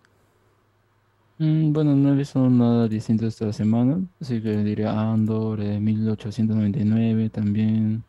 Mm, 1.38 1.72
Bueno, 1.72 1.94
no 1.94 2.12
he 2.12 2.16
visto 2.16 2.48
nada 2.50 2.88
distinto 2.88 3.26
esta 3.26 3.52
semana, 3.52 4.00
así 4.20 4.40
que 4.42 4.56
diría 4.64 4.98
Andor, 5.12 5.60
eh, 5.60 5.78
1899 5.78 7.30
también. 7.30 8.02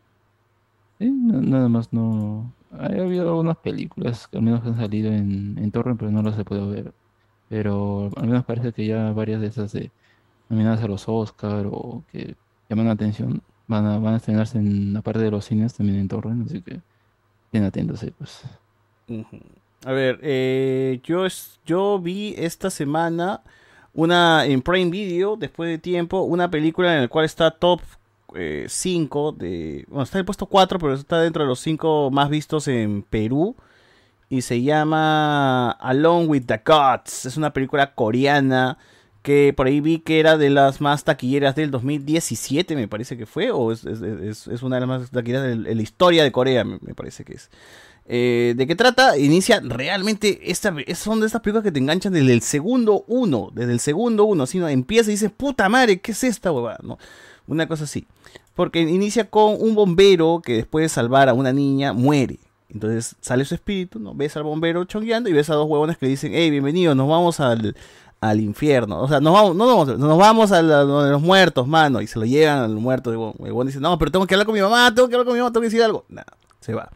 Na- 1.00 1.42
nada 1.42 1.70
más 1.70 1.94
no. 1.94 2.52
Ha 2.72 2.86
habido 2.88 3.30
algunas 3.30 3.58
películas 3.58 4.28
que 4.28 4.38
al 4.38 4.44
menos 4.44 4.66
han 4.66 4.76
salido 4.78 5.12
en, 5.12 5.58
en 5.58 5.72
torrent, 5.72 6.00
pero 6.00 6.12
no 6.12 6.22
las 6.22 6.38
he 6.38 6.46
podido 6.46 6.70
ver. 6.70 6.94
Pero 7.50 8.12
al 8.18 8.28
menos 8.28 8.46
parece 8.46 8.74
que 8.74 8.86
ya 8.88 9.12
varias 9.14 9.42
de 9.42 9.48
esas 9.48 9.72
de 9.74 9.92
nominadas 10.50 10.84
a 10.84 10.88
los 10.88 11.06
Oscar 11.10 11.68
o 11.72 12.04
que 12.12 12.36
llaman 12.70 12.88
la 12.88 12.94
atención 12.94 13.44
van 13.68 13.86
a, 13.88 14.00
van 14.00 14.16
a 14.16 14.18
estrenarse 14.18 14.60
en 14.60 14.94
la 14.94 15.02
parte 15.04 15.22
de 15.22 15.32
los 15.32 15.46
cines 15.46 15.76
también 15.76 16.00
en 16.00 16.08
torrent, 16.10 16.48
así 16.48 16.62
que 16.64 16.82
estén 17.48 17.64
atentos 17.66 18.06
pues. 18.18 18.44
A 19.86 19.92
ver, 19.92 20.20
eh, 20.24 21.00
yo, 21.04 21.26
es- 21.26 21.60
yo 21.66 22.00
vi 22.00 22.34
esta 22.38 22.70
semana 22.70 23.44
una 23.94 24.46
en 24.46 24.62
Prime 24.62 24.92
Video, 24.92 25.36
después 25.38 25.70
de 25.70 25.78
tiempo, 25.78 26.22
una 26.22 26.50
película 26.52 26.96
en 26.96 27.02
la 27.04 27.08
cual 27.08 27.26
está 27.26 27.52
top 27.52 27.82
5 28.68 29.32
de... 29.34 29.86
Bueno, 29.88 30.04
está 30.04 30.18
en 30.18 30.22
el 30.22 30.26
puesto 30.26 30.46
4, 30.48 30.80
pero 30.80 30.94
está 30.94 31.20
dentro 31.22 31.44
de 31.44 31.48
los 31.50 31.60
5 31.60 32.10
más 32.12 32.30
vistos 32.30 32.68
en 32.68 33.04
Perú. 33.04 33.56
Y 34.30 34.42
se 34.42 34.62
llama 34.62 35.72
Alone 35.72 36.26
with 36.28 36.44
the 36.48 36.62
Gods. 36.66 37.26
Es 37.26 37.38
una 37.38 37.54
película 37.54 37.94
coreana 37.96 38.78
que 39.22 39.54
por 39.56 39.68
ahí 39.68 39.80
vi 39.82 40.00
que 40.00 40.20
era 40.20 40.38
de 40.38 40.50
las 40.50 40.80
más 40.82 41.04
taquilleras 41.06 41.56
del 41.56 41.72
2017, 41.72 42.76
me 42.76 42.88
parece 42.88 43.18
que 43.18 43.26
fue. 43.26 43.52
O 43.52 43.72
es, 43.72 43.86
es- 43.86 44.48
una 44.64 44.76
de 44.78 44.80
las 44.82 44.90
más 44.90 45.12
taquilleras 45.12 45.44
de, 45.44 45.76
la 45.76 45.82
historia 45.82 46.24
de 46.24 46.32
Corea, 46.32 46.64
me- 46.66 46.78
parece 46.94 47.24
que 47.24 47.34
es. 47.36 47.50
Eh, 48.06 48.54
¿De 48.58 48.68
qué 48.68 48.76
trata? 48.76 49.18
Inicia 49.18 49.62
realmente. 49.62 50.52
Esta, 50.52 50.74
es- 50.86 50.98
son 51.00 51.20
de 51.22 51.26
estas 51.28 51.42
películas 51.42 51.64
que 51.64 51.72
te 51.72 51.80
enganchan 51.80 52.12
desde 52.14 52.34
el 52.34 52.42
segundo 52.42 53.06
uno. 53.08 53.50
Desde 53.54 53.72
el 53.74 53.80
segundo 53.80 54.26
uno. 54.26 54.44
Así, 54.44 54.60
¿no? 54.60 54.68
Empieza 54.68 55.10
y 55.10 55.14
dices, 55.14 55.32
puta 55.36 55.70
madre, 55.70 56.00
¿qué 56.02 56.12
es 56.12 56.24
esta 56.26 56.52
huevada? 56.52 56.80
¿no? 56.84 56.98
Una 57.48 57.68
cosa 57.68 57.86
así. 57.86 58.06
Porque 58.56 58.82
inicia 58.82 59.30
con 59.30 59.56
un 59.60 59.76
bombero 59.76 60.42
que 60.44 60.54
después 60.54 60.84
de 60.84 60.90
salvar 60.90 61.30
a 61.30 61.34
una 61.34 61.54
niña 61.54 61.94
muere. 61.94 62.40
Entonces 62.70 63.16
sale 63.22 63.46
su 63.46 63.56
espíritu, 63.56 64.00
¿no? 64.00 64.14
Ves 64.14 64.36
al 64.36 64.44
bombero 64.44 64.84
chongueando 64.84 65.30
y 65.30 65.34
ves 65.34 65.50
a 65.50 65.54
dos 65.56 65.68
huevones 65.70 65.98
que 65.98 66.06
dicen, 66.08 66.32
hey, 66.36 66.50
bienvenido, 66.50 66.94
nos 66.96 67.08
vamos 67.08 67.40
al, 67.40 67.76
al 68.20 68.40
infierno. 68.42 69.00
O 69.02 69.08
sea, 69.08 69.22
nos 69.22 69.34
vamos, 69.34 69.56
no, 69.56 69.68
vamos, 69.68 69.98
nos 69.98 70.18
vamos 70.18 70.52
a 70.52 70.62
la- 70.62 70.80
donde 70.80 71.12
los 71.12 71.22
muertos, 71.22 71.68
mano. 71.68 72.02
Y 72.02 72.08
se 72.08 72.20
lo 72.20 72.26
llevan 72.26 72.60
al 72.60 72.76
muerto. 72.76 73.12
Y 73.12 73.14
el 73.14 73.34
huevón 73.38 73.68
dice, 73.68 73.80
no, 73.80 73.98
pero 73.98 74.12
tengo 74.12 74.28
que 74.28 74.36
hablar 74.36 74.46
con 74.46 74.56
mi 74.56 74.62
mamá, 74.62 74.94
tengo 74.94 75.08
que 75.08 75.16
hablar 75.16 75.26
con 75.26 75.34
mi 75.36 75.40
mamá, 75.40 75.52
tengo 75.52 75.62
que 75.62 75.68
decir 75.70 75.84
algo. 75.84 76.04
Nada, 76.10 76.34
se 76.60 76.74
va. 76.74 76.90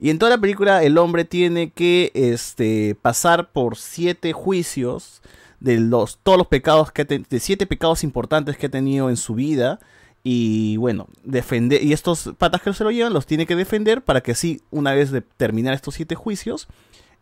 Y 0.00 0.10
en 0.10 0.18
toda 0.18 0.30
la 0.30 0.38
película 0.38 0.82
el 0.84 0.98
hombre 0.98 1.24
tiene 1.24 1.70
que 1.70 2.12
este, 2.14 2.94
pasar 3.00 3.50
por 3.50 3.76
siete 3.76 4.32
juicios 4.32 5.22
de 5.60 5.78
los, 5.78 6.18
todos 6.22 6.38
los 6.38 6.46
pecados 6.46 6.92
que 6.92 7.04
de 7.04 7.40
siete 7.40 7.66
pecados 7.66 8.04
importantes 8.04 8.56
que 8.56 8.66
ha 8.66 8.70
tenido 8.70 9.10
en 9.10 9.16
su 9.16 9.34
vida. 9.34 9.80
Y 10.24 10.76
bueno, 10.76 11.06
defender, 11.24 11.82
y 11.82 11.92
estos 11.92 12.30
patas 12.38 12.60
que 12.60 12.72
se 12.72 12.84
lo 12.84 12.90
llevan 12.90 13.12
los 13.12 13.26
tiene 13.26 13.46
que 13.46 13.56
defender 13.56 14.02
para 14.02 14.20
que 14.20 14.32
así, 14.32 14.60
una 14.70 14.92
vez 14.92 15.10
de 15.10 15.22
terminar 15.22 15.74
estos 15.74 15.94
siete 15.94 16.14
juicios, 16.14 16.68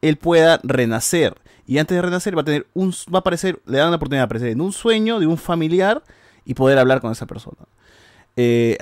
él 0.02 0.16
pueda 0.16 0.60
renacer. 0.62 1.34
Y 1.66 1.78
antes 1.78 1.94
de 1.96 2.02
renacer 2.02 2.36
va 2.36 2.42
a 2.42 2.44
tener 2.44 2.66
un, 2.74 2.90
va 3.12 3.18
a 3.18 3.20
aparecer, 3.20 3.60
le 3.66 3.78
dan 3.78 3.90
la 3.90 3.96
oportunidad 3.96 4.22
de 4.22 4.26
aparecer 4.26 4.48
en 4.48 4.60
un 4.60 4.72
sueño 4.72 5.20
de 5.20 5.26
un 5.26 5.36
familiar 5.36 6.02
y 6.44 6.54
poder 6.54 6.78
hablar 6.78 7.00
con 7.00 7.12
esa 7.12 7.26
persona. 7.26 7.58
Eh, 8.38 8.76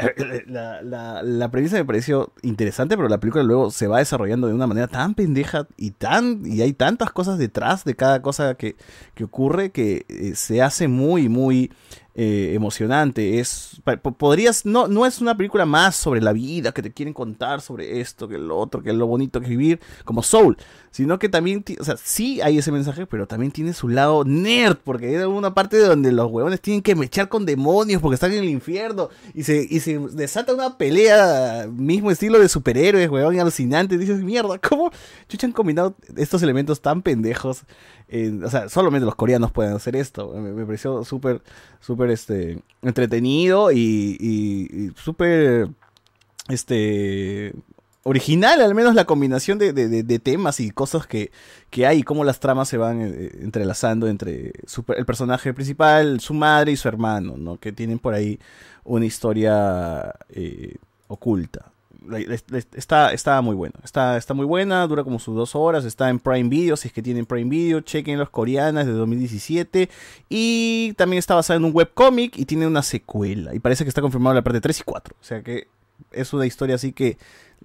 la, 0.48 0.82
la- 0.82 1.22
la 1.22 1.50
premisa 1.50 1.76
me 1.76 1.84
pareció 1.84 2.32
interesante, 2.42 2.96
pero 2.96 3.08
la 3.08 3.20
película 3.20 3.44
luego 3.44 3.70
se 3.70 3.86
va 3.86 3.98
desarrollando 4.00 4.48
de 4.48 4.54
una 4.54 4.66
manera 4.66 4.88
tan 4.88 5.14
pendeja 5.14 5.68
y 5.76 5.92
tan 5.92 6.42
y 6.44 6.60
hay 6.62 6.72
tantas 6.72 7.12
cosas 7.12 7.38
detrás 7.38 7.84
de 7.84 7.94
cada 7.94 8.20
cosa 8.20 8.54
que, 8.56 8.74
que 9.14 9.22
ocurre 9.24 9.70
que 9.70 10.06
eh, 10.08 10.32
se 10.34 10.60
hace 10.60 10.88
muy, 10.88 11.28
muy 11.28 11.70
eh, 12.16 12.52
emocionante. 12.54 13.40
Es, 13.40 13.80
podrías, 14.16 14.64
no, 14.64 14.86
no 14.86 15.04
es 15.04 15.20
una 15.20 15.36
película 15.36 15.66
más 15.66 15.96
sobre 15.96 16.20
la 16.20 16.32
vida 16.32 16.72
que 16.72 16.82
te 16.82 16.92
quieren 16.92 17.12
contar 17.12 17.60
sobre 17.60 18.00
esto, 18.00 18.28
que 18.28 18.38
lo 18.38 18.56
otro, 18.56 18.82
que 18.82 18.92
lo 18.92 19.06
bonito 19.06 19.40
que 19.40 19.48
vivir, 19.48 19.80
como 20.04 20.22
Soul, 20.22 20.56
sino 20.92 21.18
que 21.18 21.28
también, 21.28 21.64
o 21.80 21.84
sea, 21.84 21.96
sí 21.96 22.40
hay 22.40 22.58
ese 22.58 22.70
mensaje, 22.70 23.04
pero 23.04 23.26
también 23.26 23.50
tiene 23.50 23.72
su 23.72 23.88
lado 23.88 24.24
nerd, 24.24 24.76
porque 24.84 25.08
hay 25.08 25.16
una 25.24 25.54
parte 25.54 25.76
donde 25.78 26.12
los 26.12 26.30
huevones 26.30 26.60
tienen 26.60 26.82
que 26.82 26.94
mechar 26.94 27.28
con 27.28 27.44
demonios 27.44 28.00
porque 28.00 28.14
están 28.14 28.32
en 28.32 28.44
el 28.44 28.48
infierno 28.48 29.08
y 29.34 29.42
se, 29.42 29.66
y 29.68 29.80
se 29.80 29.98
desata 29.98 30.54
una 30.54 30.78
pelea, 30.78 31.66
mismo 31.68 32.12
estilo 32.12 32.38
de 32.38 32.48
superhéroes, 32.48 33.10
huevón, 33.10 33.40
alucinante. 33.40 33.98
Dices, 33.98 34.22
mierda, 34.22 34.58
¿cómo 34.58 34.92
chucha 35.28 35.50
combinado 35.52 35.96
estos 36.16 36.42
elementos 36.44 36.80
tan 36.80 37.02
pendejos? 37.02 37.64
O 38.44 38.50
sea, 38.50 38.68
solamente 38.68 39.06
los 39.06 39.14
coreanos 39.16 39.50
pueden 39.52 39.74
hacer 39.74 39.96
esto. 39.96 40.32
Me, 40.34 40.64
pareció 40.64 41.04
súper, 41.04 41.42
súper 41.80 42.10
este, 42.10 42.62
entretenido 42.82 43.72
y, 43.72 44.16
y- 44.20 44.92
súper 44.96 45.68
este 46.48 47.54
original 48.02 48.60
al 48.60 48.74
menos 48.74 48.94
la 48.94 49.06
combinación 49.06 49.58
de, 49.58 49.72
de- 49.72 50.18
temas 50.18 50.60
y 50.60 50.70
cosas 50.70 51.06
que, 51.06 51.32
que 51.70 51.86
hay 51.86 52.02
cómo 52.02 52.22
las 52.22 52.38
tramas 52.38 52.68
se 52.68 52.76
van 52.76 53.00
eh, 53.00 53.30
entrelazando 53.40 54.06
entre 54.08 54.52
el 54.96 55.06
personaje 55.06 55.54
principal, 55.54 56.20
su 56.20 56.34
madre 56.34 56.72
y 56.72 56.76
su 56.76 56.86
hermano, 56.88 57.36
¿no? 57.38 57.56
Que 57.58 57.72
tienen 57.72 57.98
por 57.98 58.12
ahí 58.14 58.38
una 58.84 59.06
historia 59.06 60.14
eh, 60.28 60.76
oculta. 61.08 61.72
Está, 62.74 63.12
está 63.12 63.40
muy 63.40 63.54
bueno, 63.54 63.74
está, 63.82 64.16
está 64.16 64.34
muy 64.34 64.44
buena, 64.44 64.86
dura 64.86 65.04
como 65.04 65.18
sus 65.18 65.34
dos 65.34 65.54
horas, 65.54 65.84
está 65.84 66.10
en 66.10 66.18
Prime 66.18 66.48
Video, 66.48 66.76
si 66.76 66.88
es 66.88 66.94
que 66.94 67.02
tienen 67.02 67.24
Prime 67.24 67.48
Video, 67.48 67.80
chequen 67.80 68.18
los 68.18 68.30
coreanas 68.30 68.86
de 68.86 68.92
2017 68.92 69.88
y 70.28 70.92
también 70.94 71.18
está 71.18 71.34
basada 71.34 71.56
en 71.56 71.64
un 71.64 71.72
webcómic 71.74 72.36
y 72.36 72.44
tiene 72.44 72.66
una 72.66 72.82
secuela 72.82 73.54
y 73.54 73.58
parece 73.58 73.84
que 73.84 73.88
está 73.88 74.02
confirmado 74.02 74.34
la 74.34 74.42
parte 74.42 74.60
3 74.60 74.80
y 74.80 74.82
4, 74.82 75.16
o 75.18 75.24
sea 75.24 75.42
que 75.42 75.68
es 76.12 76.32
una 76.32 76.46
historia 76.46 76.74
así 76.74 76.92
que 76.92 77.16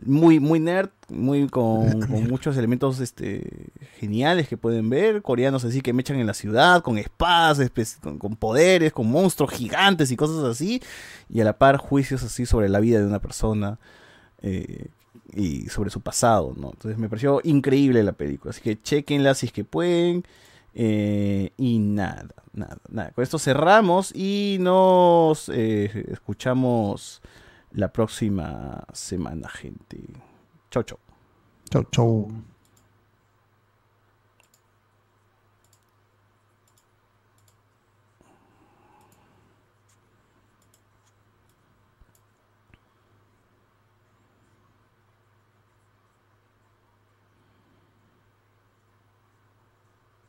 muy 0.05 0.39
muy 0.39 0.59
nerd, 0.59 0.89
muy 1.09 1.47
con, 1.49 2.01
con 2.07 2.27
muchos 2.27 2.55
elementos 2.55 2.99
este 3.01 3.69
geniales 3.99 4.47
que 4.47 4.55
pueden 4.55 4.89
ver, 4.89 5.21
coreanos 5.21 5.65
así 5.65 5.81
que 5.81 5.91
mechan 5.91 6.19
en 6.19 6.27
la 6.27 6.33
ciudad 6.33 6.81
con 6.81 6.97
espadas, 6.97 7.59
con, 8.01 8.17
con 8.17 8.35
poderes, 8.35 8.93
con 8.93 9.09
monstruos 9.11 9.51
gigantes 9.51 10.11
y 10.11 10.15
cosas 10.15 10.45
así 10.45 10.81
y 11.29 11.41
a 11.41 11.43
la 11.43 11.57
par 11.57 11.77
juicios 11.77 12.23
así 12.23 12.45
sobre 12.45 12.69
la 12.69 12.79
vida 12.79 12.99
de 12.99 13.05
una 13.05 13.19
persona 13.19 13.79
eh, 14.41 14.87
y 15.33 15.69
sobre 15.69 15.89
su 15.89 16.01
pasado, 16.01 16.53
¿no? 16.57 16.71
Entonces 16.71 16.97
me 16.97 17.09
pareció 17.09 17.41
increíble 17.43 18.03
la 18.03 18.13
película, 18.13 18.51
así 18.51 18.61
que 18.61 18.81
chequenla 18.81 19.33
si 19.35 19.47
es 19.47 19.51
que 19.51 19.63
pueden. 19.63 20.23
eh, 20.75 21.51
y 21.57 21.79
nada, 21.79 22.27
nada, 22.53 22.77
nada. 22.89 23.11
Con 23.11 23.23
esto 23.23 23.39
cerramos 23.39 24.15
y 24.15 24.57
nos 24.59 25.49
eh, 25.49 26.05
escuchamos 26.11 27.21
la 27.71 27.91
próxima 27.91 28.83
semana, 28.93 29.49
gente. 29.49 29.97
Chau, 30.71 30.83
chau. 30.83 30.99
Chau, 31.71 31.83
chau. 31.91 32.58